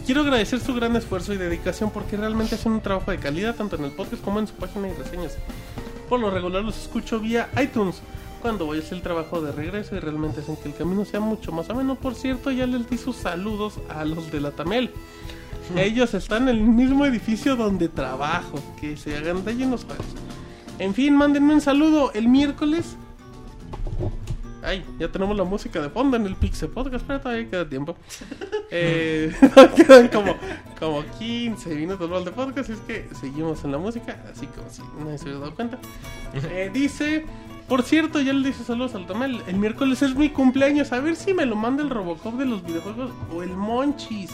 Quiero 0.07 0.21
agradecer 0.21 0.61
su 0.61 0.73
gran 0.73 0.95
esfuerzo 0.95 1.33
y 1.33 1.37
dedicación 1.37 1.91
porque 1.91 2.15
realmente 2.15 2.55
hacen 2.55 2.71
un 2.71 2.79
trabajo 2.79 3.11
de 3.11 3.17
calidad 3.17 3.55
tanto 3.55 3.75
en 3.75 3.83
el 3.83 3.91
podcast 3.91 4.23
como 4.23 4.39
en 4.39 4.47
su 4.47 4.53
página 4.53 4.87
y 4.87 4.93
reseñas. 4.93 5.37
Por 6.07 6.21
lo 6.21 6.31
regular 6.31 6.63
los 6.63 6.81
escucho 6.81 7.19
vía 7.19 7.49
iTunes. 7.61 8.01
cuando 8.41 8.65
voy 8.65 8.77
a 8.77 8.79
hacer 8.79 8.93
el 8.93 9.01
trabajo 9.01 9.41
de 9.41 9.51
regreso 9.51 9.97
y 9.97 9.99
realmente 9.99 10.39
hacen 10.39 10.55
que 10.55 10.69
el 10.69 10.75
camino 10.75 11.03
sea 11.03 11.19
mucho 11.19 11.51
más 11.51 11.69
ameno. 11.69 11.95
Por 11.95 12.15
cierto, 12.15 12.51
ya 12.51 12.65
les 12.65 12.89
di 12.89 12.97
sus 12.97 13.17
saludos 13.17 13.81
a 13.89 14.05
los 14.05 14.31
de 14.31 14.39
la 14.39 14.51
Tamel. 14.51 14.91
Ellos 15.75 16.13
están 16.13 16.43
en 16.43 16.55
el 16.55 16.61
mismo 16.61 17.05
edificio 17.05 17.57
donde 17.57 17.89
trabajo. 17.89 18.59
Que 18.79 18.95
se 18.95 19.17
hagan 19.17 19.43
de 19.43 19.55
llenos 19.57 19.83
juegos. 19.83 20.05
En 20.79 20.93
fin, 20.93 21.17
mándenme 21.17 21.53
un 21.53 21.59
saludo 21.59 22.13
el 22.13 22.29
miércoles. 22.29 22.95
Ay, 24.63 24.85
ya 24.99 25.11
tenemos 25.11 25.35
la 25.35 25.43
música 25.43 25.81
de 25.81 25.89
fondo 25.89 26.15
en 26.15 26.25
el 26.25 26.37
Pixel 26.37 26.69
Podcast, 26.69 27.05
pero 27.05 27.19
todavía 27.19 27.49
queda 27.49 27.67
tiempo. 27.67 27.97
Eh, 28.71 29.33
quedan 29.75 30.07
como, 30.09 30.35
como 30.79 31.03
15 31.17 31.75
minutos 31.75 32.09
más 32.09 32.25
de 32.25 32.31
podcast, 32.31 32.69
y 32.69 32.73
es 32.73 32.79
que 32.79 33.07
seguimos 33.19 33.63
en 33.63 33.71
la 33.71 33.77
música, 33.77 34.17
así 34.31 34.47
como 34.47 34.69
si 34.69 34.81
nadie 35.03 35.17
se 35.17 35.25
hubiera 35.25 35.39
dado 35.39 35.55
cuenta. 35.55 35.79
Eh, 36.33 36.69
dice, 36.73 37.25
por 37.67 37.83
cierto, 37.83 38.19
ya 38.21 38.33
le 38.33 38.47
dice 38.47 38.63
saludos 38.63 38.95
al 38.95 39.07
Tomel, 39.07 39.41
el 39.47 39.55
miércoles 39.55 40.01
es 40.01 40.15
mi 40.15 40.29
cumpleaños, 40.29 40.91
a 40.91 40.99
ver 40.99 41.15
si 41.15 41.33
me 41.33 41.45
lo 41.45 41.55
manda 41.55 41.83
el 41.83 41.89
Robocop 41.89 42.35
de 42.35 42.45
los 42.45 42.63
videojuegos 42.63 43.11
o 43.33 43.43
el 43.43 43.55
Monchis. 43.55 44.31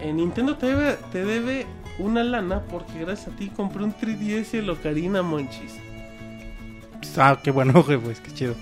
Eh, 0.00 0.12
Nintendo 0.12 0.56
te 0.56 0.66
debe, 0.66 0.96
te 1.12 1.24
debe 1.24 1.66
una 1.98 2.24
lana 2.24 2.62
porque 2.62 3.00
gracias 3.00 3.28
a 3.28 3.36
ti 3.36 3.48
compré 3.48 3.84
un 3.84 3.94
3DS 3.94 4.54
y 4.54 4.56
el 4.58 4.70
Ocarina 4.70 5.22
Monchis. 5.22 5.78
Ah, 7.16 7.38
qué 7.42 7.50
bueno, 7.50 7.82
güey, 7.82 7.98
pues, 7.98 8.20
qué 8.20 8.32
chido. 8.32 8.54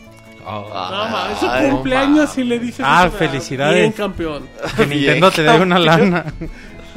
No, 0.44 0.68
ma, 1.10 1.28
es 1.32 1.38
su 1.38 1.48
Ay, 1.48 1.70
cumpleaños 1.70 2.36
y 2.38 2.44
le 2.44 2.58
dices 2.58 2.84
Ah, 2.88 3.06
eso, 3.06 3.16
felicidades. 3.16 3.76
Bien 3.76 3.92
campeón. 3.92 4.48
Que 4.76 4.86
Nintendo 4.86 5.30
te 5.30 5.42
dé 5.42 5.58
una 5.60 5.78
lana. 5.78 6.24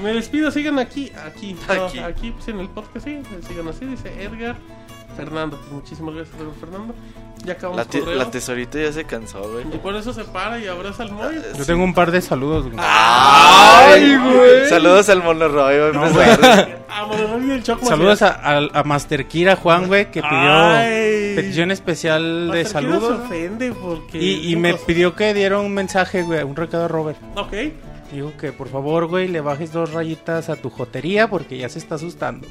Me 0.02 0.14
despido, 0.14 0.50
sigan 0.52 0.80
aquí, 0.80 1.12
aquí, 1.26 1.56
no, 1.68 1.86
Aquí. 1.86 2.00
aquí, 2.00 2.32
pues 2.32 2.48
en 2.48 2.60
el 2.60 2.70
podcast, 2.70 3.06
sí, 3.06 3.20
sigan 3.48 3.68
así, 3.68 3.86
dice 3.86 4.12
Edgar 4.24 4.56
Fernando. 5.16 5.58
Pues 5.58 5.72
muchísimas 5.72 6.16
gracias, 6.16 6.36
Edgar 6.40 6.54
Fernando. 6.60 6.94
Ya 7.46 7.54
acabamos 7.54 7.88
La, 8.08 8.14
la 8.16 8.32
tesorita 8.32 8.80
ya 8.80 8.94
se 8.94 9.04
cansó, 9.04 9.42
güey. 9.52 9.66
Y 9.74 9.78
por 9.78 9.96
eso 9.96 10.14
se 10.14 10.24
para 10.24 10.60
y 10.60 10.68
abraza 10.68 11.04
al 11.04 11.12
Moy. 11.12 11.36
Yo 11.58 11.66
tengo 11.66 11.84
un 11.84 11.94
par 11.94 12.12
de 12.12 12.22
saludos, 12.22 12.66
güey. 12.66 12.78
¡Ay, 12.80 14.16
güey! 14.18 14.70
Saludos 14.70 15.10
al 15.10 15.22
Monorroy, 15.24 15.80
güey. 15.80 15.94
No. 15.94 16.04
Ah, 16.90 17.08
y 17.46 17.52
el 17.52 17.64
Choc 17.64 17.84
Saludos 17.84 18.22
a, 18.22 18.30
a, 18.30 18.58
a 18.74 18.84
Master 18.84 19.28
Kira 19.28 19.56
Juan, 19.58 19.88
güey, 19.88 20.06
que 20.12 20.22
pidió 20.22 20.32
Ay. 20.32 21.34
petición 21.36 21.72
especial 21.72 22.50
de 22.52 22.62
el 22.62 22.68
Kira 22.68 22.70
saludos. 22.70 23.18
se 23.18 23.24
ofende 23.26 23.72
porque... 23.74 24.18
Y, 24.22 24.52
y 24.54 24.56
me 24.56 24.76
pidió 24.76 25.14
que 25.16 25.34
diera 25.34 25.60
un 25.60 25.74
mensaje, 25.74 26.22
güey, 26.24 26.44
un 26.44 26.56
recado 26.56 26.86
a 26.86 26.88
Robert. 26.88 27.18
Ok. 27.36 27.54
Dijo 28.14 28.32
que 28.40 28.52
por 28.52 28.70
favor, 28.70 29.08
güey, 29.08 29.28
le 29.28 29.42
bajes 29.42 29.74
dos 29.74 29.92
rayitas 29.92 30.50
a 30.50 30.56
tu 30.56 30.70
jotería 30.70 31.28
porque 31.30 31.58
ya 31.58 31.68
se 31.68 31.80
está 31.80 31.96
asustando. 31.96 32.48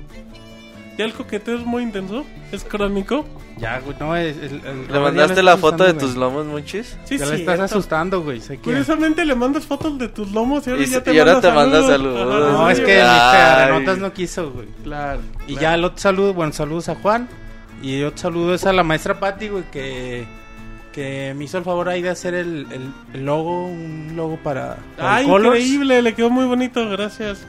¿Ya 0.99 1.07
el 1.07 1.15
coqueteo 1.15 1.57
es 1.59 1.65
muy 1.65 1.83
intenso? 1.83 2.25
¿Es 2.53 2.65
crónico? 2.65 3.25
Ya, 3.59 3.81
güey, 3.81 3.97
no, 3.99 4.15
es, 4.17 4.37
el, 4.37 4.61
el 4.67 4.93
¿Le 4.93 4.99
mandaste 5.01 5.43
la 5.43 5.57
foto 5.57 5.85
de 5.85 5.95
tus 5.95 6.17
lomos, 6.17 6.45
Monchis? 6.47 6.99
Sí. 7.05 7.17
Ya 7.17 7.25
sí. 7.27 7.33
le 7.33 7.39
estás 7.39 7.61
asustando, 7.61 8.23
güey. 8.23 8.41
Sé 8.41 8.57
que... 8.59 8.63
Curiosamente 8.65 9.25
le 9.25 9.35
mandas 9.35 9.65
fotos 9.65 9.99
de 9.99 10.09
tus 10.09 10.31
lomos 10.33 10.67
y 10.67 10.71
ahora 10.71 10.83
Y 10.83 10.87
ya 10.87 11.03
te 11.03 11.15
y 11.15 11.19
ahora 11.19 11.35
manda 11.35 11.49
te 11.49 11.55
manda 11.55 11.87
saludos. 11.87 12.21
Ajá, 12.45 12.53
No, 12.53 12.71
es 12.71 12.81
que 12.81 13.01
Ay. 13.03 13.71
notas 13.79 13.99
no 13.99 14.13
quiso, 14.13 14.51
güey. 14.53 14.67
Claro. 14.85 15.21
Y 15.47 15.53
claro. 15.55 15.61
ya 15.63 15.75
el 15.75 15.85
otro 15.85 15.99
saludo, 15.99 16.35
bueno, 16.35 16.53
saludos 16.53 16.89
a 16.91 16.95
Juan. 16.97 17.29
Y 17.83 18.03
otro 18.03 18.19
saludo 18.19 18.55
es 18.55 18.65
a 18.67 18.73
la 18.73 18.83
maestra 18.83 19.19
Patti, 19.19 19.49
güey, 19.49 19.65
que, 19.73 20.25
que 20.93 21.33
me 21.37 21.45
hizo 21.45 21.57
el 21.59 21.65
favor 21.65 21.89
ahí 21.89 22.03
de 22.03 22.11
hacer 22.11 22.35
el, 22.35 22.67
el- 22.71 22.93
el 23.15 23.25
logo, 23.25 23.67
un 23.67 24.13
logo 24.15 24.37
para, 24.43 24.77
para 24.97 25.17
Ay, 25.17 25.27
Colors. 25.27 25.59
increíble, 25.59 26.03
le 26.03 26.15
quedó 26.15 26.29
muy 26.31 26.45
bonito, 26.45 26.87
gracias. 26.91 27.47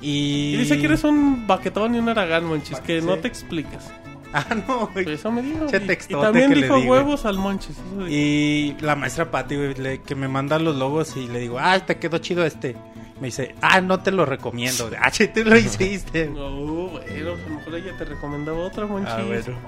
Y... 0.00 0.54
Y 0.54 0.56
dice 0.58 0.78
que 0.78 0.86
eres 0.86 1.04
un 1.04 1.46
baquetón 1.46 1.94
y 1.94 1.98
un 1.98 2.08
aragán, 2.08 2.44
Monchis, 2.46 2.80
que 2.80 3.00
Sí. 3.00 3.06
no 3.06 3.18
te 3.18 3.28
explicas. 3.28 3.90
Ah, 4.32 4.46
no, 4.68 4.86
güey. 4.92 5.10
Eso 5.12 5.32
me 5.32 5.42
dijo. 5.42 5.66
Che 5.66 5.80
Y, 5.80 6.22
también 6.22 6.52
dijo 6.54 6.78
huevos 6.78 7.24
al 7.24 7.36
dijo. 7.36 7.76
Y 8.08 8.76
la 8.80 8.94
maestra 8.94 9.30
güey, 9.56 9.74
le- 9.74 10.02
que 10.02 10.14
me 10.14 10.28
manda 10.28 10.58
los 10.60 10.76
logos 10.76 11.16
y 11.16 11.26
le 11.26 11.40
digo, 11.40 11.58
ah, 11.58 11.78
te 11.84 11.98
quedó 11.98 12.18
chido 12.18 12.44
este. 12.46 12.76
Me 13.20 13.26
dice, 13.26 13.54
ah, 13.60 13.80
no 13.80 14.00
te 14.00 14.12
lo 14.12 14.24
recomiendo. 14.24 14.88
Ah, 15.02 15.10
che, 15.10 15.26
tú 15.28 15.42
lo 15.44 15.56
hiciste. 15.58 16.26
No, 16.34 16.48
bueno, 16.90 17.06
a 17.10 17.18
lo 17.18 17.36
mejor 17.56 17.74
ella 17.74 17.96
te 17.98 18.04
recomendaba 18.04 18.58
otra, 18.60 18.86
Monchis. 18.86 19.12
Ah, 19.12 19.22
bueno. 19.26 19.58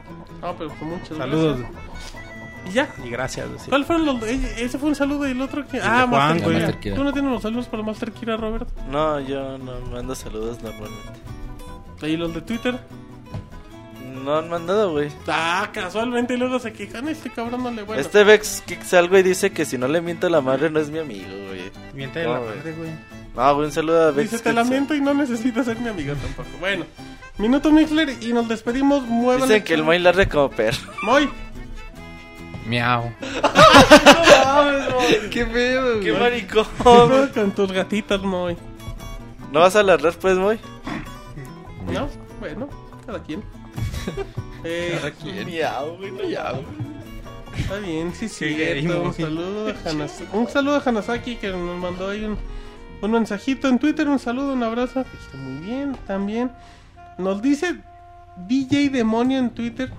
No, 0.41 0.57
pero 0.57 0.71
con 0.79 0.89
muchas 0.91 1.19
Saludos. 1.19 1.59
gracias. 1.59 2.22
Y 2.69 2.73
ya. 2.73 2.89
Y 3.05 3.11
gracias. 3.11 3.47
sí. 3.65 3.69
¿Cuál 3.71 3.85
fueron 3.85 4.07
los.? 4.07 4.23
e- 4.23 4.65
Ese 4.65 4.79
fue 4.79 4.89
un 4.91 4.95
saludo 4.95 5.27
y 5.27 5.33
el 5.33 5.41
otro 5.43 5.67
que. 5.67 5.79
Ah, 5.81 6.07
Juan, 6.09 6.11
Master. 6.11 6.43
Kira. 6.47 6.59
Master 6.61 6.81
Kira. 6.81 6.97
¿Tú 6.97 7.05
no 7.05 7.13
tienes 7.13 7.31
los 7.33 7.43
saludos 7.43 7.67
para 7.67 7.83
Master 7.83 8.13
Kira, 8.13 8.37
Robert? 8.37 8.69
No, 8.91 9.21
yo 9.21 9.59
no 9.59 9.81
mando 9.93 10.15
saludos 10.15 10.63
normalmente. 10.63 11.21
¿Y 12.03 12.17
los 12.17 12.35
de 12.35 12.41
Twitter? 12.41 12.79
No 14.25 14.37
han 14.39 14.49
mandado, 14.49 14.93
güey. 14.93 15.09
Ah, 15.27 15.71
casualmente 15.73 16.35
y 16.35 16.37
luego 16.37 16.59
se 16.59 16.73
quejan. 16.73 17.09
Este 17.09 17.31
cabrón 17.31 17.63
no 17.65 17.71
le 17.71 17.83
bueno. 17.83 18.01
Este 18.01 18.23
Vex 18.25 18.63
Kicks 18.67 18.95
algo 18.95 19.19
y 19.19 19.23
dice 19.23 19.51
que 19.51 19.65
si 19.65 19.79
no 19.79 19.89
le 19.89 20.01
miento 20.01 20.27
a 20.27 20.31
la 20.31 20.41
madre 20.41 20.71
no 20.71 20.79
es 20.79 20.91
mi 20.91 20.99
amigo, 20.99 21.27
güey. 21.49 21.71
Miente 21.95 22.21
de 22.21 22.27
No, 22.27 22.35
la 22.35 22.39
güey. 22.41 22.57
madre, 22.57 22.73
güey. 22.75 22.91
No, 23.35 23.55
güey, 23.55 23.67
un 23.67 23.73
saludo 23.73 24.03
a 24.09 24.11
Vex 24.11 24.31
Dice, 24.31 24.43
te 24.45 24.51
Kicks. 24.51 24.55
lamento 24.65 24.95
y 24.95 25.01
no 25.01 25.15
necesitas 25.15 25.65
ser 25.65 25.79
mi 25.81 25.89
amigo 25.89 26.15
tampoco. 26.15 26.49
Bueno, 26.61 26.85
minuto 27.39 27.73
Mixler 27.73 28.11
y 28.23 28.33
nos 28.33 28.47
despedimos. 28.49 29.03
Muevan 29.07 29.49
Dicen 29.49 29.65
que 29.65 29.75
el 29.75 29.83
Moy 29.83 29.99
larde 29.99 30.29
como 30.29 30.51
perro. 30.51 30.79
Moy. 31.03 31.29
Miau. 32.67 33.13
¿Qué 35.31 35.45
pedo, 35.47 36.01
Qué 36.01 36.13
¿Qué 36.13 36.19
maricón. 36.19 36.67
pedo 36.83 37.33
con 37.33 37.51
tus 37.53 37.73
gatitas, 37.73 38.23
Moy? 38.23 38.57
¿No 39.51 39.61
vas 39.61 39.77
a 39.77 39.83
ladrar, 39.83 40.13
pues, 40.15 40.37
Moy? 40.37 40.59
¿No? 41.93 42.09
Bueno, 42.41 42.69
cada 43.07 43.23
quien. 43.23 43.43
Eh, 44.65 44.97
Miau, 45.45 45.97
güey, 45.97 46.13
miau. 46.13 46.63
Está 47.59 47.79
bien, 47.79 48.15
sí, 48.15 48.29
sí. 48.29 48.55
Qué 48.55 48.89
Un 48.89 49.13
saludo 49.13 49.69
a 49.69 49.91
Hanasaki. 49.91 50.37
Un 50.37 50.49
saludo 50.49 50.77
a 50.77 50.83
Hanasaki 50.89 51.35
que 51.35 51.49
nos 51.51 51.81
mandó 51.81 52.11
ahí 52.11 52.25
un, 52.25 52.39
un 53.01 53.11
mensajito 53.11 53.67
en 53.67 53.81
Twitter. 53.81 54.09
Un 54.09 54.21
saludo, 54.21 54.53
un 54.53 54.63
abrazo. 54.63 55.01
Esté 55.01 55.37
muy 55.37 55.67
bien 55.67 55.97
también. 56.07 56.53
Nos 57.19 57.43
dice 57.43 57.75
DJ 58.47 58.91
Demonio 58.91 59.41
en 59.41 59.51
Twitter. 59.51 59.91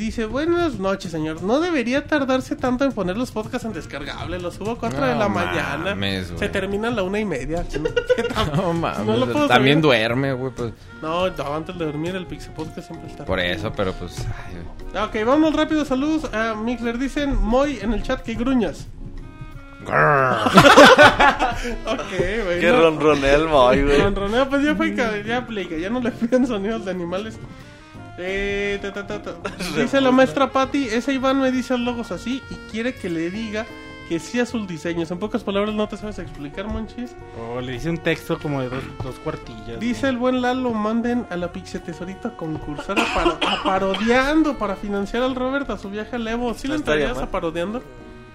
Dice, 0.00 0.24
buenas 0.24 0.78
noches, 0.78 1.10
señor. 1.12 1.42
No 1.42 1.60
debería 1.60 2.06
tardarse 2.06 2.56
tanto 2.56 2.84
en 2.86 2.92
poner 2.92 3.18
los 3.18 3.30
podcasts 3.32 3.66
en 3.66 3.74
descargable. 3.74 4.40
Los 4.40 4.54
subo 4.54 4.70
a 4.70 4.78
4 4.78 4.98
de 5.08 5.14
la 5.14 5.28
mañana. 5.28 5.90
mames. 5.90 6.32
Se 6.38 6.48
terminan 6.48 6.94
a 6.94 6.96
la 6.96 7.02
una 7.02 7.20
y 7.20 7.26
media. 7.26 7.66
No 8.56 8.72
mames. 8.72 9.04
No 9.06 9.18
lo 9.18 9.30
puedo 9.30 9.46
También 9.46 9.82
duerme, 9.82 10.32
güey. 10.32 10.52
Pues, 10.54 10.72
No, 11.02 11.28
no, 11.28 11.54
antes 11.54 11.76
de 11.78 11.84
dormir 11.84 12.16
el 12.16 12.24
Pixel 12.26 12.54
Podcast 12.54 12.86
siempre 12.88 13.10
está. 13.10 13.26
por 13.26 13.40
eso, 13.40 13.70
pero 13.76 13.92
pues. 13.92 14.26
ay, 14.46 14.54
güey. 14.90 15.04
Ok, 15.04 15.16
vamos 15.26 15.54
rápido. 15.54 15.84
Saludos 15.84 16.32
a 16.32 16.54
Mixler. 16.54 16.96
Dicen 16.96 17.36
Moy 17.36 17.78
en 17.82 17.92
el 17.92 18.02
chat 18.02 18.22
que 18.22 18.32
gruñas. 18.34 18.86
Ok, 21.86 22.10
güey. 22.44 22.60
Qué 22.60 22.70
no. 22.70 22.80
ronronea 22.80 23.34
el 23.34 23.48
Moy, 23.48 23.82
güey. 23.82 24.00
Ronroneo, 24.00 24.48
pues 24.48 24.62
ya 24.64 24.74
fue 24.74 24.94
que 24.94 25.24
ya 25.26 25.36
aplica, 25.38 25.76
ya 25.76 25.90
no 25.90 26.00
le 26.00 26.10
piden 26.10 26.46
sonidos 26.46 26.86
de 26.86 26.90
animales. 26.90 27.38
Eh, 28.22 28.78
ta, 28.82 28.92
ta, 28.92 29.06
ta, 29.06 29.22
ta. 29.22 29.32
Dice 29.76 30.00
la 30.00 30.10
maestra 30.10 30.50
Patty, 30.50 30.86
ese 30.88 31.12
Iván 31.12 31.40
me 31.40 31.50
dice 31.50 31.76
logos 31.78 32.10
así 32.12 32.42
y 32.50 32.54
quiere 32.70 32.94
que 32.94 33.08
le 33.08 33.30
diga 33.30 33.66
que 34.08 34.18
sí 34.18 34.40
a 34.40 34.46
sus 34.46 34.66
diseños. 34.66 35.10
En 35.12 35.18
pocas 35.18 35.44
palabras 35.44 35.72
no 35.74 35.86
te 35.88 35.96
sabes 35.96 36.18
explicar, 36.18 36.66
Monchis. 36.66 37.14
O 37.54 37.60
le 37.60 37.76
hice 37.76 37.88
un 37.90 37.98
texto 37.98 38.38
como 38.40 38.60
de 38.60 38.68
dos, 38.68 38.82
dos 39.04 39.14
cuartillas. 39.20 39.78
Dice 39.78 40.08
el 40.08 40.18
buen 40.18 40.42
Lalo, 40.42 40.72
manden 40.72 41.26
a 41.30 41.36
la 41.36 41.52
Pixie 41.52 41.78
Tesorito 41.78 42.26
a 42.28 42.36
concursar 42.36 42.98
a, 42.98 43.04
paro- 43.14 43.38
a 43.48 43.62
parodiando 43.62 44.58
para 44.58 44.74
financiar 44.74 45.22
al 45.22 45.36
Robert 45.36 45.70
a 45.70 45.78
su 45.78 45.90
viaje 45.90 46.16
al 46.16 46.26
Evo. 46.26 46.52
¿Sí 46.54 46.66
le 46.66 46.74
No 46.74 46.80
estaría 46.80 47.04
entrarías 47.06 47.28
a 47.28 47.30
parodiando? 47.30 47.82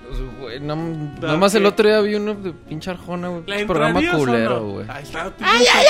Pues, 0.07 0.19
güey, 0.39 0.59
no, 0.59 0.75
nomás 0.75 1.55
el 1.55 1.65
otro 1.65 1.87
día 1.87 1.99
vi 2.01 2.15
uno 2.15 2.35
de 2.35 2.53
pinche 2.53 2.91
Arjona, 2.91 3.29
güey. 3.29 3.41
¿Le 3.41 3.45
pinche 3.45 3.65
Programa 3.65 3.99
o 3.99 4.17
culero, 4.17 4.59
no? 4.59 4.67
güey. 4.69 4.85
Ahí 4.89 5.03
está. 5.03 5.33
¡Ay, 5.41 5.65
ay, 5.73 5.85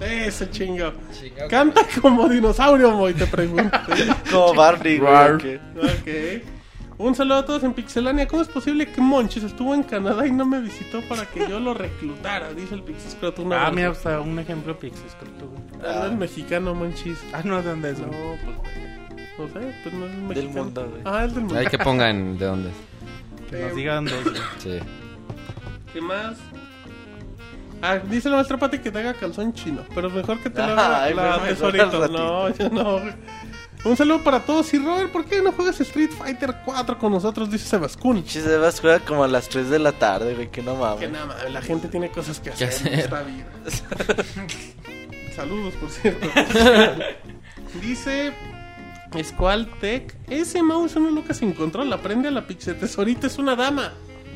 ay! 0.00 0.26
Ese 0.26 0.50
chingo. 0.50 0.92
Canta 1.48 1.82
como 2.00 2.28
dinosaurio, 2.28 2.90
Moy, 2.92 3.14
te 3.14 3.26
pregunto. 3.26 3.78
Como 4.30 4.54
Barney, 4.54 4.98
güey. 4.98 5.56
Ok. 5.76 6.44
Un 6.98 7.14
saludo 7.14 7.38
a 7.38 7.44
todos 7.46 7.62
en 7.64 7.72
Pixelania. 7.72 8.28
¿Cómo 8.28 8.42
es 8.42 8.48
posible 8.48 8.86
que 8.86 9.00
Monchis 9.00 9.42
estuvo 9.44 9.74
en 9.74 9.82
Canadá 9.82 10.26
y 10.26 10.32
no 10.32 10.44
me 10.44 10.60
visitó 10.60 11.00
para 11.08 11.24
que 11.24 11.48
yo 11.48 11.58
lo 11.58 11.72
reclutara? 11.72 12.52
Dice 12.52 12.74
el 12.74 12.82
Pixiscrot. 12.82 13.38
Un 13.38 13.54
Ah, 13.54 13.70
mira, 13.74 13.88
hasta 13.90 14.20
un 14.20 14.38
ejemplo 14.38 14.78
Pixis. 14.78 15.16
Ah, 15.82 16.00
no 16.00 16.06
es 16.06 16.12
mexicano, 16.12 16.74
Monchis. 16.74 17.18
Ah, 17.32 17.40
no, 17.42 17.62
¿de 17.62 17.70
dónde 17.70 17.92
es? 17.92 17.98
No, 18.00 18.08
pues. 18.08 18.89
No 19.40 19.48
sé, 19.48 19.74
pues 19.82 19.94
no 19.94 20.06
es 20.06 20.12
mexicano. 20.12 20.34
Del 20.34 20.48
mundo, 20.50 20.88
güey. 20.90 21.02
Ah, 21.04 21.24
es 21.24 21.34
del 21.34 21.44
mundo. 21.44 21.58
Hay 21.58 21.66
que 21.66 21.78
pongan 21.78 22.36
de 22.38 22.44
dónde. 22.46 22.70
Que 23.48 23.56
nos 23.64 23.74
diga 23.74 23.94
dónde. 23.96 24.12
Sí. 24.58 24.78
¿Qué 25.92 26.00
más? 26.00 26.36
Ah, 27.82 27.96
dice 27.98 28.28
la 28.28 28.36
maestra 28.36 28.58
Pati 28.58 28.78
que 28.78 28.90
te 28.90 28.98
haga 28.98 29.14
calzón 29.14 29.54
chino. 29.54 29.82
Pero 29.94 30.08
es 30.08 30.14
mejor 30.14 30.38
que 30.40 30.50
te 30.50 30.58
lo 30.58 30.64
haga 30.64 31.04
Ay, 31.04 31.14
la 31.14 31.38
tesorito. 31.42 32.02
al 32.04 32.12
No, 32.12 32.54
yo 32.54 32.68
no. 32.68 33.00
Un 33.82 33.96
saludo 33.96 34.22
para 34.22 34.40
todos. 34.40 34.72
Y 34.74 34.78
Robert, 34.78 35.10
¿por 35.10 35.24
qué 35.24 35.40
no 35.40 35.52
juegas 35.52 35.80
Street 35.80 36.10
Fighter 36.10 36.56
4 36.66 36.98
con 36.98 37.12
nosotros? 37.12 37.50
Dice 37.50 37.64
Sebascun. 37.66 38.16
Pinche 38.16 38.42
Sebas 38.42 38.78
juega 38.78 38.98
como 39.00 39.24
a 39.24 39.28
las 39.28 39.48
3 39.48 39.70
de 39.70 39.78
la 39.78 39.92
tarde, 39.92 40.34
güey. 40.34 40.50
Que 40.50 40.62
no 40.62 40.74
Que 40.74 40.80
mames. 40.80 41.10
nada, 41.12 41.26
más, 41.26 41.50
la 41.50 41.62
gente 41.62 41.88
tiene 41.88 42.10
cosas 42.10 42.38
que 42.40 42.50
hacer, 42.50 42.68
hacer? 42.68 42.92
en 42.92 42.98
esta 43.00 43.22
vida. 43.22 43.46
Saludos, 45.34 45.72
por 45.74 45.88
cierto. 45.90 46.28
Dice 47.80 48.32
Squaltech. 49.22 50.14
Ese 50.28 50.62
mouse 50.62 50.96
no 50.96 51.10
loca 51.10 51.34
sin 51.34 51.52
control. 51.52 51.92
Aprende 51.92 52.28
a 52.28 52.30
la 52.30 52.46
pixel 52.46 52.78
tesorita, 52.78 53.26
es 53.26 53.38
una 53.38 53.56
dama. 53.56 53.92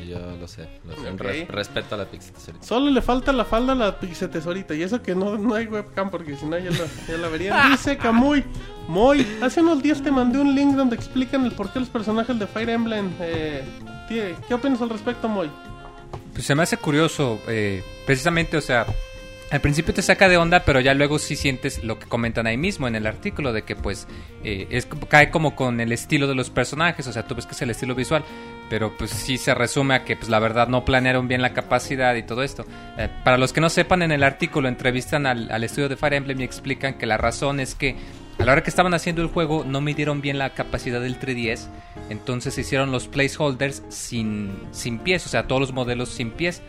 Yo 0.07 0.19
lo 0.39 0.47
sé, 0.47 0.67
lo 0.85 0.95
sé. 0.95 1.11
Res- 1.17 1.47
respeto 1.47 1.95
a 1.95 1.97
la 1.97 2.05
Pixel 2.05 2.33
ahorita. 2.37 2.63
Solo 2.63 2.91
le 2.91 3.01
falta 3.01 3.33
la 3.33 3.43
falda 3.43 3.71
a 3.73 3.75
la 3.75 3.99
pixel 3.99 4.29
tesorita. 4.29 4.75
Y 4.75 4.83
eso 4.83 5.01
que 5.01 5.15
no, 5.15 5.35
no 5.35 5.55
hay 5.55 5.65
webcam, 5.65 6.11
porque 6.11 6.35
si 6.35 6.45
no 6.45 6.59
ya, 6.59 6.69
la- 6.69 6.85
ya 7.07 7.17
la 7.17 7.27
verían. 7.27 7.71
Dice 7.71 7.97
Kamui. 7.97 8.43
Moy, 8.87 9.25
hace 9.41 9.61
unos 9.61 9.81
días 9.81 10.03
te 10.03 10.11
mandé 10.11 10.37
un 10.37 10.53
link 10.53 10.75
donde 10.75 10.95
explican 10.95 11.43
el 11.45 11.53
por 11.53 11.71
qué 11.73 11.79
los 11.79 11.89
personajes 11.89 12.37
de 12.37 12.45
Fire 12.45 12.69
Emblem. 12.69 13.09
Eh, 13.19 13.63
tie- 14.07 14.35
¿Qué 14.47 14.53
opinas 14.53 14.79
al 14.81 14.89
respecto, 14.91 15.27
Moy? 15.27 15.49
Pues 16.33 16.45
se 16.45 16.53
me 16.53 16.61
hace 16.61 16.77
curioso, 16.77 17.39
eh, 17.47 17.81
precisamente, 18.05 18.57
o 18.57 18.61
sea, 18.61 18.85
al 19.51 19.61
principio 19.61 19.93
te 19.93 20.01
saca 20.01 20.27
de 20.27 20.37
onda, 20.37 20.61
pero 20.65 20.79
ya 20.79 20.93
luego 20.93 21.19
sí 21.19 21.35
sientes 21.35 21.83
lo 21.83 21.99
que 21.99 22.07
comentan 22.07 22.47
ahí 22.47 22.57
mismo 22.57 22.87
en 22.87 22.95
el 22.95 23.05
artículo, 23.05 23.53
de 23.53 23.63
que 23.63 23.75
pues 23.75 24.07
eh, 24.43 24.81
cae 25.07 25.29
como 25.29 25.55
con 25.55 25.79
el 25.79 25.91
estilo 25.91 26.27
de 26.27 26.35
los 26.35 26.49
personajes, 26.49 27.05
o 27.07 27.13
sea, 27.13 27.27
tú 27.27 27.35
ves 27.35 27.45
que 27.45 27.53
es 27.53 27.61
el 27.61 27.69
estilo 27.69 27.93
visual, 27.93 28.23
pero 28.69 28.97
pues 28.97 29.11
sí 29.11 29.37
se 29.37 29.53
resume 29.53 29.95
a 29.95 30.03
que 30.03 30.15
pues 30.15 30.29
la 30.29 30.39
verdad 30.39 30.67
no 30.67 30.83
planearon 30.83 31.27
bien 31.27 31.41
la 31.41 31.53
capacidad 31.53 32.15
y 32.15 32.23
todo 32.23 32.41
esto. 32.43 32.65
Eh, 32.97 33.07
para 33.23 33.37
los 33.37 33.53
que 33.53 33.61
no 33.61 33.69
sepan, 33.69 34.01
en 34.01 34.11
el 34.11 34.23
artículo 34.23 34.67
entrevistan 34.67 35.27
al, 35.27 35.51
al 35.51 35.63
estudio 35.63 35.89
de 35.89 35.97
Fire 35.97 36.13
Emblem 36.13 36.41
y 36.41 36.43
explican 36.43 36.95
que 36.95 37.05
la 37.05 37.17
razón 37.17 37.59
es 37.59 37.75
que 37.75 37.95
a 38.39 38.43
la 38.43 38.51
hora 38.51 38.63
que 38.63 38.69
estaban 38.69 38.93
haciendo 38.93 39.21
el 39.21 39.29
juego 39.29 39.63
no 39.63 39.79
midieron 39.79 40.21
bien 40.21 40.37
la 40.37 40.49
capacidad 40.49 40.99
del 40.99 41.19
3DS, 41.19 41.67
entonces 42.09 42.57
hicieron 42.57 42.91
los 42.91 43.07
placeholders 43.07 43.83
sin, 43.89 44.53
sin 44.71 44.99
pies, 44.99 45.25
o 45.25 45.29
sea, 45.29 45.47
todos 45.47 45.61
los 45.61 45.71
modelos 45.71 46.09
sin 46.09 46.31
pies. 46.31 46.61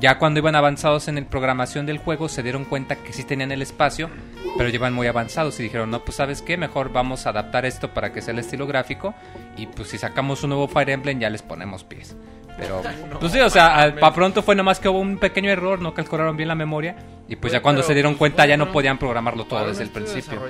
Ya 0.00 0.18
cuando 0.18 0.40
iban 0.40 0.56
avanzados 0.56 1.06
en 1.08 1.14
la 1.14 1.24
programación 1.24 1.86
del 1.86 1.98
juego 1.98 2.28
se 2.28 2.42
dieron 2.42 2.64
cuenta 2.64 2.96
que 2.96 3.12
sí 3.12 3.22
tenían 3.24 3.52
el 3.52 3.62
espacio, 3.62 4.10
pero 4.56 4.68
llevan 4.68 4.92
muy 4.92 5.06
avanzados 5.06 5.58
y 5.60 5.62
dijeron, 5.62 5.90
no, 5.90 6.04
pues 6.04 6.16
sabes 6.16 6.42
qué, 6.42 6.56
mejor 6.56 6.92
vamos 6.92 7.26
a 7.26 7.30
adaptar 7.30 7.64
esto 7.64 7.94
para 7.94 8.12
que 8.12 8.20
sea 8.20 8.32
el 8.32 8.40
estilo 8.40 8.66
gráfico 8.66 9.14
y 9.56 9.66
pues 9.66 9.88
si 9.88 9.98
sacamos 9.98 10.42
un 10.42 10.50
nuevo 10.50 10.68
Fire 10.68 10.90
Emblem 10.90 11.20
ya 11.20 11.30
les 11.30 11.42
ponemos 11.42 11.84
pies. 11.84 12.16
Pero, 12.56 12.82
pues 13.20 13.32
sí, 13.32 13.40
o 13.40 13.50
sea, 13.50 13.94
para 14.00 14.14
pronto 14.14 14.42
fue 14.42 14.54
nomás 14.54 14.80
que 14.80 14.88
hubo 14.88 14.98
un 14.98 15.18
pequeño 15.18 15.50
error, 15.50 15.80
no 15.80 15.94
calcularon 15.94 16.36
bien 16.36 16.48
la 16.48 16.54
memoria 16.54 16.96
y 17.28 17.36
pues 17.36 17.52
ya 17.52 17.62
cuando 17.62 17.82
se 17.82 17.94
dieron 17.94 18.14
cuenta 18.14 18.46
ya 18.46 18.56
no 18.56 18.72
podían 18.72 18.98
programarlo 18.98 19.44
todo 19.44 19.68
desde 19.68 19.84
el 19.84 19.90
principio. 19.90 20.40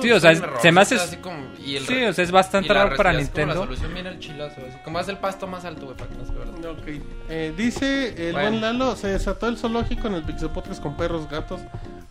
Sí, 0.00 0.10
o 0.10 0.20
sea, 0.20 0.32
es- 0.32 0.42
se 0.60 0.72
me 0.72 0.80
hace- 0.80 0.98
Sí, 0.98 2.04
o 2.04 2.12
sea, 2.12 2.24
es 2.24 2.30
bastante 2.30 2.72
raro 2.72 2.96
para 2.96 3.12
Nintendo. 3.12 3.54
La 3.54 3.60
solución 3.60 3.92
viene 3.94 4.08
el 4.10 4.18
chilazo, 4.18 4.60
así 4.68 4.78
como 4.84 4.98
es 5.00 5.08
el 5.08 5.18
pasto 5.18 5.46
más 5.46 5.64
alto, 5.64 5.86
güey, 5.86 5.96
para 5.96 6.10
que 6.10 6.16
no 6.16 6.24
se 6.26 6.32
vea. 6.32 6.70
Ok. 6.72 7.02
Eh, 7.28 7.52
dice 7.56 8.28
el 8.28 8.32
Bueno. 8.32 8.50
buen 8.50 8.60
Lalo, 8.60 8.96
se 8.96 9.08
desató 9.08 9.48
el 9.48 9.56
zoológico 9.58 10.06
en 10.08 10.14
el 10.14 10.22
Pixel 10.22 10.50
Podcast 10.50 10.82
con 10.82 10.96
perros, 10.96 11.28
gatos, 11.28 11.60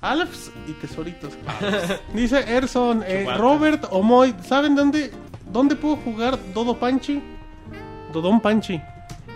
alfs 0.02 0.52
y 0.68 0.74
tesoritos. 0.74 1.34
dice 2.14 2.40
Erson, 2.56 3.04
eh. 3.08 3.26
Robert 3.38 3.86
o 3.90 4.02
Moy, 4.04 4.36
¿saben 4.44 4.76
dónde, 4.76 5.12
dónde 5.52 5.76
puedo 5.76 5.96
jugar 5.98 6.38
Dodo 6.54 6.78
Panchi? 6.78 7.22
Dodon 8.14 8.40
Panchi. 8.40 8.82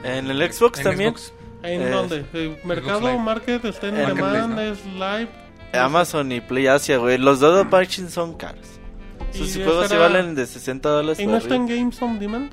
En 0.03 0.29
el 0.31 0.51
Xbox 0.51 0.79
En 0.79 0.83
también. 0.85 1.09
Xbox. 1.15 1.33
¿En 1.63 1.81
Eh, 1.81 1.89
dónde? 1.89 2.25
Eh, 2.33 2.61
Mercado. 2.63 3.19
Market, 3.19 3.65
está 3.65 3.87
en 3.87 3.97
Eh, 3.97 4.05
Demand, 4.07 4.59
es 4.59 4.83
Live. 4.85 5.29
Amazon 5.73 6.31
y 6.31 6.41
Play 6.41 6.67
Asia, 6.67 6.97
güey. 6.97 7.17
Los 7.17 7.39
Dodo 7.39 7.69
Punching 7.69 8.09
son 8.09 8.33
caros. 8.35 8.67
Sus 9.31 9.55
juegos 9.55 9.87
sí 9.87 9.95
valen 9.95 10.35
de 10.35 10.45
60 10.45 10.89
dólares. 10.89 11.19
¿Y 11.19 11.25
no 11.25 11.37
está 11.37 11.55
en. 11.55 11.67
Games 11.67 12.01
on 12.01 12.19
Demand? 12.19 12.51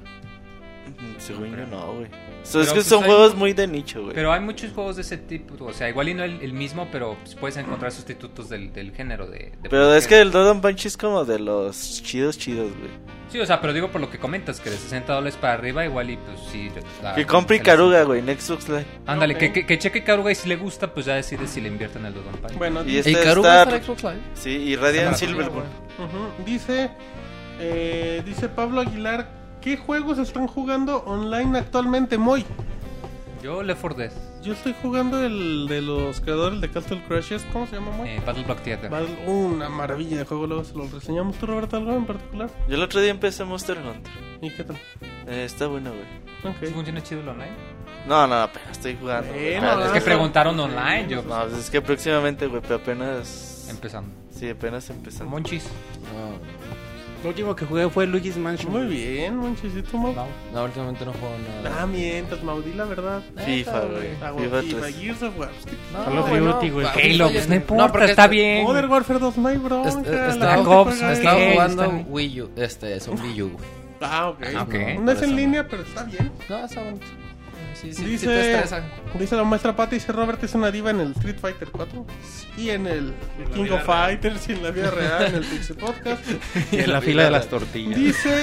Mm, 1.00 1.18
Según 1.20 1.56
yo 1.56 1.64
no, 1.66 1.92
güey. 1.94 2.06
So, 2.42 2.60
es 2.60 2.68
que 2.68 2.74
pues, 2.76 2.86
son 2.86 3.04
hay- 3.04 3.10
juegos 3.10 3.34
muy 3.36 3.52
de 3.52 3.66
nicho, 3.68 4.02
güey. 4.02 4.14
Pero 4.14 4.32
hay 4.32 4.40
muchos 4.40 4.72
juegos 4.72 4.96
de 4.96 5.02
ese 5.02 5.16
tipo, 5.18 5.64
o 5.64 5.72
sea, 5.72 5.88
igual 5.88 6.08
y 6.08 6.14
no 6.14 6.24
el, 6.24 6.40
el 6.40 6.52
mismo, 6.52 6.88
pero 6.90 7.16
pues, 7.22 7.34
puedes 7.36 7.56
encontrar 7.56 7.92
sustitutos 7.92 8.48
del, 8.48 8.72
del 8.72 8.92
género 8.92 9.26
de... 9.28 9.52
de 9.62 9.68
Pero 9.70 9.94
es 9.94 10.06
que 10.08 10.20
el 10.20 10.30
Dodon 10.32 10.60
Punch 10.60 10.86
es 10.86 10.96
como 10.96 11.24
de 11.24 11.38
los 11.38 12.02
chidos, 12.02 12.36
chidos, 12.38 12.70
güey. 12.76 12.90
Sí, 13.30 13.38
o 13.38 13.44
sea, 13.46 13.60
pero 13.60 13.72
digo 13.74 13.88
por 13.92 14.00
lo 14.00 14.08
que 14.10 14.18
comentas, 14.18 14.58
que 14.58 14.70
de 14.70 14.76
60 14.78 15.12
dólares 15.12 15.36
para 15.40 15.52
arriba 15.52 15.84
igual 15.84 16.10
y 16.10 16.16
pues 16.16 16.40
sí... 16.50 16.70
la- 17.02 17.14
Que 17.14 17.26
compre 17.26 17.60
Caruga, 17.60 18.02
güey, 18.04 18.20
en 18.20 18.40
Xbox 18.40 18.68
Live. 18.68 18.86
Ándale, 19.06 19.36
que, 19.36 19.52
que, 19.52 19.66
que 19.66 19.78
cheque 19.78 20.02
Caruga 20.02 20.32
y 20.32 20.34
si 20.34 20.48
le 20.48 20.56
gusta, 20.56 20.92
pues 20.94 21.06
ya 21.06 21.14
decide 21.16 21.46
si 21.46 21.60
le 21.60 21.68
invierte 21.68 21.98
en 21.98 22.06
el 22.06 22.14
Dodon 22.14 22.32
Punch. 22.40 22.54
Bueno, 22.56 22.82
Y 22.84 22.96
este 22.96 23.10
¿Y 23.12 23.14
Caruga 23.14 23.62
está- 23.64 23.76
en 23.76 23.82
Xbox 23.84 24.02
Live? 24.04 24.20
Sí, 24.34 24.50
y 24.50 24.74
Radiant 24.76 25.12
Está 25.12 25.18
Silver, 25.26 25.50
barato, 25.50 25.62
güey. 25.98 26.08
ujú, 26.08 26.44
dice, 26.44 26.90
eh, 27.60 28.22
dice 28.24 28.48
Pablo 28.48 28.80
Aguilar, 28.80 29.28
¿qué 29.60 29.76
juegos 29.76 30.18
están 30.18 30.46
jugando 30.46 30.98
online 31.04 31.58
actualmente, 31.58 32.18
Moy? 32.18 32.44
Yo 33.42 33.62
Left 33.62 33.80
4 33.80 33.98
Dead, 33.98 34.12
Yo 34.42 34.52
estoy 34.52 34.74
jugando 34.82 35.22
el 35.24 35.66
de 35.68 35.80
los 35.80 36.20
creadores 36.20 36.60
de 36.60 36.70
Castle 36.70 37.02
Crashes. 37.06 37.44
¿Cómo 37.52 37.66
se 37.68 37.76
llama, 37.76 37.92
Moy? 37.92 38.08
eh, 38.08 38.22
Battle 38.26 38.42
Block 38.44 38.60
Theater. 38.62 38.90
Battle- 38.90 39.26
una 39.28 39.68
maravilla 39.68 40.18
de 40.18 40.24
juego, 40.24 40.46
luego 40.48 40.64
se 40.64 40.74
lo 40.74 40.88
reseñamos. 40.88 41.36
¿Tú, 41.36 41.46
Roberto, 41.46 41.76
algo 41.76 41.92
en 41.92 42.04
particular? 42.06 42.50
Yo 42.68 42.74
el 42.74 42.82
otro 42.82 43.00
día 43.00 43.10
empecé 43.12 43.44
Monster 43.44 43.78
Hunter. 43.78 44.12
¿Y 44.40 44.50
qué 44.50 44.64
tal? 44.64 44.76
Eh, 45.28 45.44
está 45.44 45.66
bueno, 45.68 45.90
güey. 45.90 46.52
Ok. 46.54 46.60
¿Sí 46.66 46.72
funciona 46.72 47.00
chido 47.02 47.20
el 47.20 47.28
online? 47.28 47.52
No, 48.08 48.26
no, 48.26 48.34
apenas 48.36 48.70
estoy 48.72 48.96
jugando. 48.96 49.30
Apenas- 49.30 49.86
es 49.86 49.92
que 49.92 50.00
preguntaron 50.00 50.58
online, 50.58 51.06
yo 51.08 51.22
No, 51.22 51.42
pues 51.42 51.52
es 51.54 51.70
que 51.70 51.80
próximamente, 51.80 52.46
güey, 52.48 52.62
pero 52.62 52.76
apenas... 52.76 53.66
empezando. 53.70 54.10
Sí, 54.30 54.48
apenas 54.48 54.88
empezando. 54.90 55.30
Monchis. 55.30 55.64
Lo 57.22 57.30
último 57.30 57.56
que 57.56 57.64
jugué 57.66 57.88
fue 57.90 58.06
Luigi's 58.06 58.36
Mansion. 58.36 58.70
Muy 58.72 58.86
bien, 58.86 59.36
manchecito, 59.38 59.98
Mau. 59.98 60.14
No, 60.54 60.64
últimamente 60.64 61.04
no 61.04 61.12
juego 61.12 61.34
nada. 61.64 61.82
Ah, 61.82 61.86
mientras, 61.86 62.42
Maudí, 62.44 62.72
la 62.74 62.84
verdad. 62.84 63.22
FIFA, 63.44 63.80
güey. 63.86 64.08
Ah, 64.22 64.30
FIFA 64.30 64.30
bueno, 64.32 64.62
FIFA, 64.62 64.80
3. 64.80 64.96
Gears 65.00 65.22
of 65.22 65.38
War. 65.38 65.48
Pues, 65.50 65.66
¿qué- 65.66 65.72
No, 65.92 66.04
Call 66.04 66.18
of 66.18 66.28
güey, 66.28 66.40
no. 66.40 66.52
Duty, 66.54 66.70
güey. 66.70 66.86
Halo, 66.86 67.30
pues 67.30 67.48
no 67.48 67.54
importa, 67.56 67.88
porque 67.92 68.06
está 68.06 68.24
este- 68.24 68.34
bien. 68.36 68.62
Modern 68.64 68.90
Warfare 68.90 69.18
2, 69.18 69.36
no 69.36 69.48
hay 69.48 69.56
bronca. 69.56 69.88
Est- 69.88 70.06
la 70.06 70.28
estaba- 70.28 70.54
gente 70.54 70.70
Ops, 70.70 70.90
juega 70.90 71.12
está 71.12 71.30
Estaba 71.32 71.52
jugando 71.52 71.82
está- 71.84 71.96
Wii 72.08 72.40
U, 72.42 72.50
este, 72.56 72.96
es 72.96 73.08
un 73.08 73.20
Wii 73.20 73.42
U, 73.42 73.50
güey. 73.50 73.64
Ah, 74.00 74.28
ok. 74.28 74.38
Ah, 74.56 74.62
ok. 74.62 74.74
No 75.00 75.10
es 75.10 75.18
Por 75.18 75.28
en 75.28 75.36
línea, 75.36 75.66
pero 75.68 75.82
está 75.82 76.04
bien. 76.04 76.30
No, 76.48 76.64
está 76.64 76.82
bonito. 76.84 77.06
Sí, 77.80 77.92
sí, 77.92 77.94
sí 77.94 78.02
te 78.02 78.08
Dice, 78.08 78.50
estresa. 78.54 78.82
dice 79.18 79.36
la 79.36 79.44
maestra 79.44 79.76
Pati, 79.76 79.96
dice 79.96 80.10
Robert 80.12 80.42
es 80.42 80.54
una 80.54 80.70
diva 80.70 80.90
en 80.90 81.00
el 81.00 81.12
Street 81.12 81.36
Fighter 81.40 81.68
4 81.70 82.06
y 82.56 82.70
en 82.70 82.86
el 82.88 83.14
King 83.54 83.64
of 83.64 83.68
real. 83.70 83.82
Fighters 83.84 84.48
y 84.48 84.52
en 84.52 84.62
la 84.64 84.70
vida 84.72 84.90
real, 84.90 85.26
en 85.26 85.34
el 85.36 85.44
Pixel 85.48 85.76
Podcast. 85.76 86.24
Y 86.72 86.78
en 86.78 86.92
la 86.92 87.00
fila 87.00 87.24
de 87.24 87.30
las 87.30 87.46
tortillas. 87.48 87.96
Dice. 87.98 88.42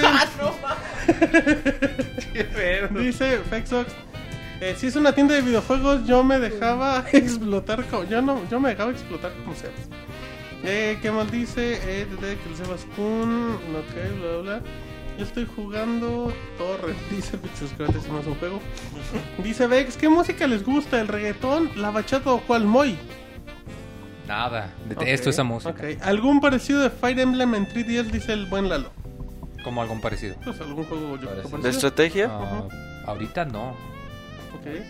Dice 2.98 3.38
Fexox. 3.50 3.92
Eh, 4.60 4.74
si 4.78 4.86
es 4.86 4.96
una 4.96 5.12
tienda 5.12 5.34
de 5.34 5.42
videojuegos, 5.42 6.06
yo 6.06 6.24
me 6.24 6.38
dejaba 6.38 7.04
explotar 7.12 7.84
como. 7.84 8.04
Yo 8.04 8.22
no, 8.22 8.40
yo 8.50 8.58
me 8.58 8.70
dejaba 8.70 8.90
explotar 8.90 9.32
como 9.34 9.54
sea. 9.54 9.70
Eh, 10.64 10.98
¿Qué 11.02 11.10
más 11.10 11.30
dice? 11.30 11.74
Eh, 11.84 12.06
desde 12.10 12.38
que 12.38 12.48
el 12.48 12.56
Sebas 12.56 12.86
Kun. 12.96 13.54
Ok, 13.54 14.18
bla, 14.18 14.32
bla, 14.32 14.40
bla. 14.40 14.60
Yo 15.18 15.24
estoy 15.24 15.46
jugando 15.56 16.32
Torre. 16.58 16.94
Dice 17.10 17.38
Pixel 17.38 17.68
Scratch, 17.68 17.96
es 17.96 18.08
más 18.10 18.26
un 18.26 18.34
juego. 18.34 18.60
Dice 19.42 19.66
Vex, 19.66 19.96
¿qué 19.96 20.08
música 20.08 20.46
les 20.46 20.64
gusta? 20.64 21.00
¿El 21.00 21.08
reggaetón, 21.08 21.70
la 21.76 21.90
bachata 21.90 22.32
o 22.32 22.40
cuál 22.40 22.64
Moy? 22.66 22.98
Nada, 24.28 24.72
detesto 24.88 25.30
esa 25.30 25.44
música. 25.44 25.70
ok. 25.70 26.02
¿Algún 26.02 26.40
parecido 26.40 26.80
de 26.80 26.90
Fire 26.90 27.18
Emblem 27.20 27.54
en 27.54 27.66
3DS? 27.66 28.10
Dice 28.10 28.32
el 28.32 28.46
buen 28.46 28.68
Lalo. 28.68 28.90
Como 29.64 29.80
algo 29.80 29.98
parecido. 30.00 30.36
Pues 30.44 30.60
algún 30.60 30.84
juego 30.84 31.16
yo 31.16 31.28
creo 31.28 31.42
que 31.42 31.48
Parecido. 31.48 31.62
¿De 31.62 31.70
estrategia? 31.70 32.28
Ah, 32.30 32.64
ahorita 33.06 33.44
no. 33.46 33.74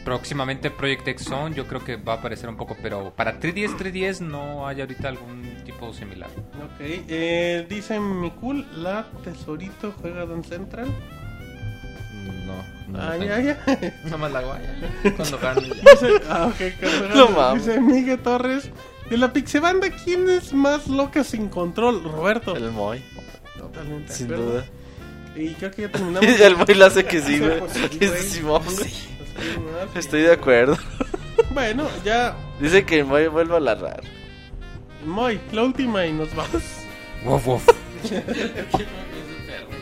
Próximamente 0.04 0.70
Project 0.70 1.08
X 1.08 1.24
Zone 1.24 1.54
yo 1.54 1.66
creo 1.66 1.82
que 1.84 1.96
va 1.96 2.14
a 2.14 2.16
aparecer 2.16 2.48
un 2.48 2.56
poco, 2.56 2.76
pero 2.82 3.12
para 3.14 3.38
3DS 3.40 3.76
3DS 3.76 4.20
no 4.20 4.66
hay 4.66 4.80
ahorita 4.80 5.08
algún 5.08 5.42
tipo 5.64 5.92
similar. 5.92 6.30
Ok, 6.30 6.80
eh, 6.80 7.66
dice 7.68 7.98
mi 8.00 8.30
cool, 8.32 8.66
la 8.82 9.06
tesorito 9.24 9.92
juega 10.00 10.24
Don 10.26 10.44
Central. 10.44 10.88
No, 12.46 12.54
no. 12.88 13.00
ah, 13.00 13.16
ya, 13.16 13.40
ya. 13.40 13.58
Nada 14.04 14.16
más 14.16 14.32
la 14.32 14.42
guaya. 14.42 14.74
Cuando 15.16 15.38
ganan 15.38 15.64
ya. 15.64 15.74
dice, 15.92 16.08
ah, 16.28 16.46
ok, 16.46 16.80
carnal. 16.80 17.32
No. 17.34 17.54
Dice 17.54 17.80
Miguel 17.80 18.18
Torres. 18.20 18.70
De 19.10 19.16
la 19.16 19.32
Pixebanda, 19.32 19.88
¿quién 19.90 20.28
es 20.28 20.52
más 20.52 20.88
loca 20.88 21.22
sin 21.22 21.48
control? 21.48 22.02
Roberto. 22.02 22.56
El 22.56 22.72
Moy, 22.72 23.00
Totalmente. 23.56 24.12
sin 24.12 24.28
duda. 24.28 24.64
Y 25.36 25.54
creo 25.54 25.70
que 25.70 25.82
ya 25.82 25.88
terminamos. 25.92 26.28
Y 26.28 26.42
el 26.42 26.56
Moy 26.56 26.74
lo 26.74 26.86
hace 26.86 27.04
que 27.04 27.20
sí, 27.20 27.38
güey. 27.38 27.60
Sí, 27.72 27.98
Es. 28.00 28.12
Simón. 28.32 28.62
Sí, 28.68 29.08
Estoy 29.94 30.22
de 30.22 30.32
acuerdo. 30.32 30.76
Bueno, 31.50 31.86
ya. 32.04 32.34
Dice 32.60 32.84
que 32.84 33.04
Moy 33.04 33.28
vuelva 33.28 33.56
a 33.58 33.60
ladrar. 33.60 34.00
Moy, 35.04 35.40
la 35.52 35.62
última 35.62 36.04
y 36.06 36.12
nos 36.12 36.34
vamos. 36.34 36.62
Wof, 37.24 37.46
wof. 37.46 37.66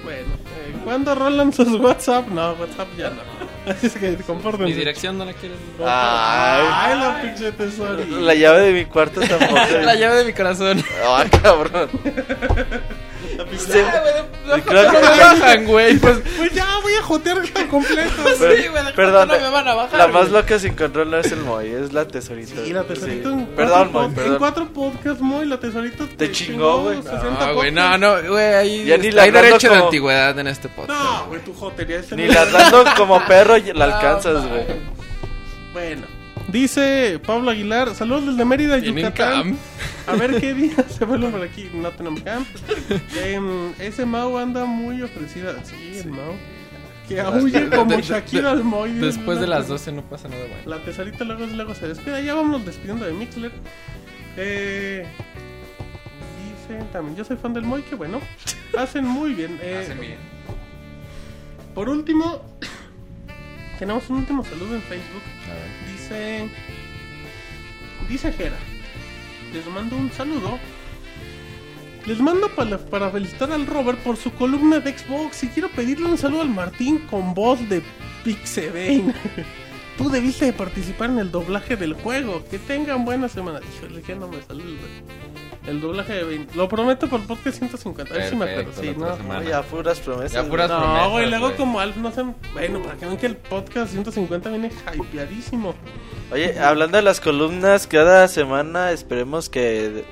Bueno, 0.04 0.28
eh, 0.34 0.74
¿cuándo 0.84 1.14
rolan 1.14 1.52
sus 1.52 1.68
WhatsApp? 1.80 2.28
No, 2.28 2.52
WhatsApp 2.52 2.88
ya 2.98 3.10
no. 3.10 3.22
Así 3.70 3.86
es 3.86 3.94
que 3.94 4.16
compórtense. 4.16 4.66
Mi 4.72 4.78
dirección 4.78 5.16
no 5.16 5.24
la 5.24 5.32
quieres. 5.32 5.56
Ay, 5.80 6.66
Ay, 6.70 6.98
la 7.00 7.22
pinche 7.22 7.52
tesorito. 7.52 8.20
la 8.20 8.34
llave 8.34 8.60
de 8.60 8.72
mi 8.72 8.84
cuarto 8.84 9.20
tampoco. 9.22 9.54
La 9.82 9.94
llave 9.94 10.16
de 10.18 10.24
mi 10.26 10.32
corazón. 10.34 10.84
Ah, 11.06 11.24
cabrón. 11.42 11.88
Sí, 13.58 13.78
y 14.56 14.60
creo 14.60 14.82
No 14.84 14.90
que- 14.90 14.96
me 15.02 15.08
bajan, 15.20 15.64
güey. 15.66 15.96
Pues, 15.98 16.18
Pues 16.36 16.52
ya 16.52 16.66
voy 16.82 16.92
a 16.94 17.02
jotear 17.02 17.38
completo. 17.70 18.10
Sí, 18.38 18.68
güey, 18.68 18.84
¿de 18.84 18.92
perdón, 18.94 19.28
no 19.28 19.38
me 19.38 19.50
van 19.50 19.68
a 19.68 19.74
bajar, 19.74 19.98
la 19.98 20.08
más 20.08 20.28
güey? 20.30 20.42
loca 20.42 20.58
sin 20.58 20.74
control 20.74 21.10
no 21.10 21.18
es 21.18 21.32
el 21.32 21.40
Moy, 21.40 21.68
es 21.70 21.92
la 21.92 22.06
tesorita. 22.06 22.60
Y 22.62 22.72
la 22.72 22.82
tesorito 22.84 23.28
Sí. 23.30 23.34
en, 23.34 23.46
Perdón, 23.46 23.92
Moy, 23.92 24.06
pod- 24.08 24.26
en 24.26 24.36
cuatro 24.36 24.68
podcasts, 24.68 25.20
Moy, 25.22 25.46
la 25.46 25.58
tesorito 25.58 26.06
Te 26.08 26.30
chingó, 26.30 26.82
güey. 26.82 26.96
60 27.02 27.36
Ah, 27.40 27.52
güey, 27.52 27.70
no, 27.72 27.96
no, 27.98 28.22
güey, 28.28 28.54
ahí 28.54 28.84
Ya 28.84 28.96
ni 28.98 29.06
hay 29.06 29.12
la 29.12 29.22
hablando 29.24 29.42
derecho 29.48 29.68
de 29.68 29.74
como- 29.74 29.84
antigüedad 29.86 30.38
en 30.38 30.46
este 30.46 30.68
podcast. 30.68 31.00
No, 31.00 31.26
güey, 31.26 31.40
tu 31.40 31.54
jotería 31.54 31.98
es 32.00 32.12
Ni 32.12 32.26
ladrando 32.26 32.84
como 32.96 33.24
perro 33.26 33.56
y 33.56 33.72
la 33.72 33.84
alcanzas, 33.86 34.46
güey. 34.46 34.64
Bueno. 35.72 36.06
Dice 36.48 37.18
Pablo 37.26 37.50
Aguilar, 37.50 37.94
saludos 37.94 38.26
desde 38.26 38.44
Mérida, 38.44 38.80
¿Tienen 38.80 39.04
Yucatán. 39.06 39.56
A 40.06 40.12
ver 40.14 40.38
qué 40.40 40.54
día 40.54 40.76
se 40.88 41.04
vuelven 41.04 41.32
por 41.32 41.42
aquí. 41.42 41.70
No 41.74 41.90
tenemos 41.90 42.20
cam. 42.22 42.44
Em, 43.22 43.72
ese 43.78 44.04
Mau 44.04 44.36
anda 44.38 44.64
muy 44.66 45.02
ofrecida. 45.02 45.54
Sí, 45.64 45.98
el 45.98 46.10
Mau. 46.10 46.34
Que 47.08 47.20
aúlle 47.20 47.66
De- 47.68 47.76
como 47.76 47.98
Shakira 47.98 48.50
al 48.52 48.62
Moy. 48.64 48.92
Después 48.92 49.40
de 49.40 49.46
La- 49.46 49.58
las 49.58 49.68
12 49.68 49.92
no 49.92 50.02
pasa 50.02 50.28
nada 50.28 50.42
bueno. 50.42 50.62
La 50.66 50.84
tesorita 50.84 51.24
luego, 51.24 51.46
luego 51.46 51.74
se 51.74 51.88
despide. 51.88 52.24
Ya 52.24 52.34
vamos 52.34 52.64
despidiendo 52.64 53.04
de 53.06 53.12
Mixler. 53.14 53.52
Eh, 54.36 55.06
dicen 56.68 56.86
también, 56.92 57.16
yo 57.16 57.24
soy 57.24 57.36
fan 57.36 57.52
del 57.54 57.64
Moy, 57.64 57.82
que 57.82 57.94
bueno. 57.94 58.20
Hacen 58.78 59.06
muy 59.06 59.32
bien. 59.34 59.58
Eh, 59.62 59.80
Hacen 59.82 60.00
bien. 60.00 60.16
Por 61.74 61.88
último, 61.88 62.42
tenemos 63.78 64.08
un 64.10 64.16
último 64.18 64.44
saludo 64.44 64.74
en 64.74 64.82
Facebook. 64.82 65.22
Dice. 66.04 66.48
Dice 68.08 68.32
Jera. 68.32 68.58
Les 69.54 69.66
mando 69.66 69.96
un 69.96 70.12
saludo. 70.12 70.58
Les 72.04 72.20
mando 72.20 72.50
para, 72.50 73.10
felicitar 73.10 73.50
al 73.50 73.66
Robert 73.66 73.98
por 74.00 74.18
su 74.18 74.30
columna 74.34 74.80
de 74.80 74.98
Xbox. 74.98 75.44
Y 75.44 75.48
quiero 75.48 75.70
pedirle 75.70 76.06
un 76.06 76.18
saludo 76.18 76.42
al 76.42 76.50
Martín 76.50 76.98
con 77.10 77.32
voz 77.32 77.66
de 77.70 77.82
Pixebane. 78.22 79.14
Tú 79.96 80.10
debiste 80.10 80.44
de 80.44 80.52
participar 80.52 81.08
en 81.08 81.20
el 81.20 81.30
doblaje 81.30 81.76
del 81.76 81.94
juego. 81.94 82.44
Que 82.50 82.58
tengan 82.58 83.06
buena 83.06 83.28
semana. 83.28 83.60
Híjole, 83.78 84.02
que 84.02 84.14
no 84.14 84.28
me 84.28 84.42
sale 84.42 84.62
el, 84.62 84.78
el 85.66 85.80
doblaje 85.80 86.12
de 86.14 86.24
Bane. 86.24 86.46
Lo 86.54 86.68
prometo 86.68 87.08
por 87.08 87.20
el 87.20 87.26
podcast 87.26 87.58
150. 87.58 88.12
A 88.14 88.16
ver 88.18 88.28
si 88.30 88.36
me 88.36 88.44
acuerdo. 88.50 88.72
Sí, 88.80 88.94
no. 88.96 89.16
semana. 89.16 89.44
Ya 89.48 89.62
puras 89.62 90.00
promesas. 90.00 90.32
Ya 90.32 90.48
puras. 90.48 90.68
No, 90.68 90.78
promesas, 90.78 91.10
güey, 91.10 91.30
luego 91.30 91.56
como 91.56 91.80
Alf, 91.80 91.96
no 91.96 92.10
sé. 92.12 92.24
Bueno, 92.52 92.80
para 92.82 92.96
que 92.96 93.06
vean 93.06 93.16
que 93.18 93.26
el 93.26 93.36
podcast 93.36 93.92
150 93.92 94.50
viene 94.50 94.70
hypeadísimo. 94.94 95.74
Oye, 96.32 96.58
hablando 96.58 96.96
de 96.96 97.02
las 97.02 97.20
columnas, 97.20 97.86
cada 97.86 98.28
semana 98.28 98.92
esperemos 98.92 99.48
que 99.48 99.60
de- 99.90 100.04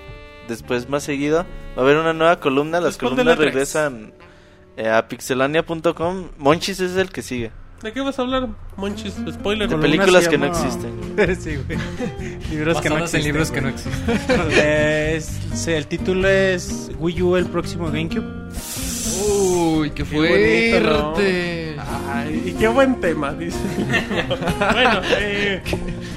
después 0.49 0.89
más 0.89 1.03
seguido 1.05 1.45
va 1.77 1.83
a 1.83 1.85
haber 1.85 1.97
una 1.97 2.13
nueva 2.13 2.41
columna. 2.41 2.81
Las 2.81 2.95
Después 2.95 3.11
columnas 3.13 3.39
regresan 3.39 4.13
eh, 4.77 4.89
a 4.89 5.07
pixelania.com. 5.09 6.29
Monchis 6.39 6.81
es 6.81 6.97
el 6.97 7.11
que 7.11 7.23
sigue. 7.23 7.51
¿De 7.83 7.93
qué 7.93 8.01
vas 8.01 8.19
a 8.19 8.23
hablar, 8.23 8.49
Monchis? 8.77 9.15
Spoiler. 9.33 9.69
De 9.69 9.77
películas 9.77 10.28
que 10.28 10.39
no 10.39 10.47
existen. 10.47 10.93
sí, 11.41 11.57
güey. 11.57 11.78
Libros 12.51 12.81
que 12.81 12.89
no 12.89 12.99
existen. 12.99 13.25
libros 13.25 13.51
que 13.51 13.61
no 13.61 13.69
existen. 13.70 15.75
El 15.75 15.86
título 15.89 16.28
es 16.28 16.93
Wii 16.99 17.23
U 17.23 17.36
el 17.36 17.47
próximo 17.47 17.86
GameCube. 17.86 18.25
Uy, 19.27 19.91
qué 19.91 20.05
Qué 20.05 20.15
bonito, 20.15 20.81
¿no? 20.93 21.15
fuerte. 21.15 21.77
Ay, 22.12 22.43
y 22.47 22.52
qué 22.52 22.69
buen 22.69 23.01
tema, 23.01 23.33
dice. 23.33 23.59
bueno, 24.73 25.01
eh, 25.19 25.61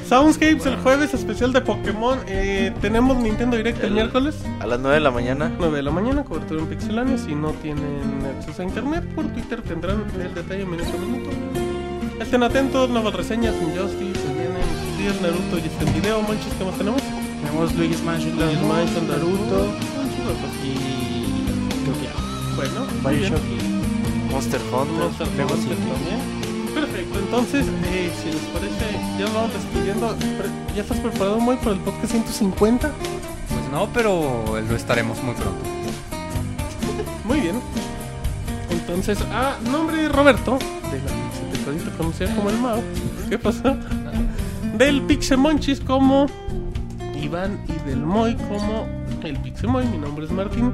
Soundscapes 0.07 0.65
el 0.67 0.75
jueves, 0.77 1.13
especial 1.13 1.51
de 1.51 1.61
Pokémon. 1.61 2.19
Eh, 2.27 2.71
tenemos 2.81 3.17
Nintendo 3.17 3.57
Direct 3.57 3.79
el, 3.79 3.85
El- 3.87 3.93
miércoles, 3.93 4.35
A 4.59 4.67
las 4.67 4.79
9 4.79 4.95
de 4.95 5.01
la 5.01 5.11
mañana. 5.11 5.51
9 5.57 5.77
de 5.77 5.83
la 5.83 5.91
mañana, 5.91 6.23
cobertura 6.23 6.61
en 6.61 6.67
Pixelania. 6.67 7.17
Si 7.17 7.33
no 7.33 7.51
tienen 7.53 8.01
acceso 8.37 8.61
a 8.61 8.65
internet, 8.65 9.03
por 9.15 9.25
Twitter 9.27 9.61
tendrán 9.63 10.03
el 10.21 10.33
detalle 10.35 10.65
minuto 10.65 10.89
a 10.95 11.01
minuto. 11.05 11.29
Estén 12.19 12.43
atentos, 12.43 12.89
nuevas 12.89 13.13
reseñas, 13.13 13.55
Injustice, 13.61 14.19
se 14.19 14.27
vienen 14.33 14.97
días 14.97 15.19
Naruto 15.21 15.57
y 15.57 15.67
este 15.67 15.85
video, 15.99 16.21
Monchis, 16.21 16.53
¿qué 16.57 16.63
más 16.65 16.77
tenemos? 16.77 17.01
Tenemos 17.41 17.75
Luigi's 17.75 18.03
Mansion, 18.03 18.35
Luigi's 18.39 18.61
Mansion, 18.61 19.07
Naruto 19.07 19.67
Naruto. 19.67 19.75
y 20.63 21.83
creo 21.83 21.95
que 21.99 22.05
ya. 22.05 22.55
Bueno. 22.55 22.85
Bioshock 23.03 23.43
y 23.49 24.31
Monster 24.31 24.61
Hunter. 24.71 24.97
Monster 24.97 25.27
Hunter 25.27 25.77
también. 25.77 26.44
Perfecto, 26.75 27.19
entonces, 27.19 27.65
eh, 27.85 28.11
si 28.21 28.31
les 28.31 28.41
parece, 28.47 28.99
ya 29.17 29.25
vamos 29.33 29.53
despidiendo. 29.53 30.13
¿Ya 30.75 30.81
estás 30.81 30.99
preparado 30.99 31.39
muy 31.39 31.55
por 31.55 31.71
el 31.71 31.79
podcast 31.79 32.11
150? 32.11 32.91
Pues 32.91 33.71
no, 33.71 33.87
pero 33.93 34.43
lo 34.59 34.75
estaremos 34.75 35.23
muy 35.23 35.33
pronto. 35.35 35.63
Muy 37.23 37.39
bien. 37.39 37.55
Entonces, 38.69 39.19
a 39.33 39.57
nombre 39.71 39.97
de 39.97 40.09
Roberto, 40.09 40.59
de 40.91 40.99
la 40.99 41.29
Pixelitadita 41.31 41.97
conocida 41.97 42.35
como 42.35 42.49
el 42.49 42.57
Mao, 42.59 42.83
¿qué 43.29 43.39
pasó? 43.39 43.75
Del 44.77 45.01
Pixemonchis 45.03 45.79
como 45.79 46.27
Iván 47.19 47.57
y 47.67 47.89
del 47.89 48.01
Moy 48.05 48.35
como 48.35 48.85
el 49.23 49.39
Pixemoy, 49.39 49.87
mi 49.87 49.97
nombre 49.97 50.25
es 50.25 50.31
Martín. 50.31 50.71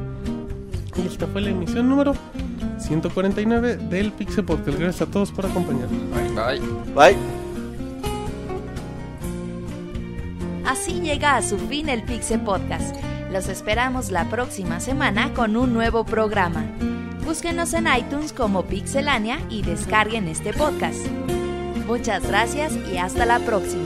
Y 0.97 1.07
esta 1.07 1.27
fue 1.27 1.41
la 1.41 1.51
emisión 1.51 1.87
número 1.87 2.15
149 2.81 3.77
del 3.77 4.11
Pixel 4.11 4.45
Podcast. 4.45 4.77
Gracias 4.77 5.07
a 5.07 5.11
todos 5.11 5.31
por 5.31 5.45
acompañarnos. 5.45 5.99
Bye. 6.35 6.59
Bye. 6.93 7.17
Así 10.65 11.01
llega 11.01 11.35
a 11.35 11.41
su 11.41 11.57
fin 11.57 11.89
el 11.89 12.03
Pixel 12.03 12.41
Podcast. 12.41 12.95
Los 13.31 13.47
esperamos 13.47 14.11
la 14.11 14.25
próxima 14.25 14.79
semana 14.79 15.33
con 15.33 15.55
un 15.55 15.73
nuevo 15.73 16.03
programa. 16.05 16.65
Búsquenos 17.25 17.73
en 17.73 17.87
iTunes 17.87 18.33
como 18.33 18.63
Pixelania 18.63 19.39
y 19.49 19.61
descarguen 19.61 20.27
este 20.27 20.53
podcast. 20.53 20.99
Muchas 21.87 22.27
gracias 22.27 22.73
y 22.91 22.97
hasta 22.97 23.25
la 23.25 23.39
próxima. 23.39 23.85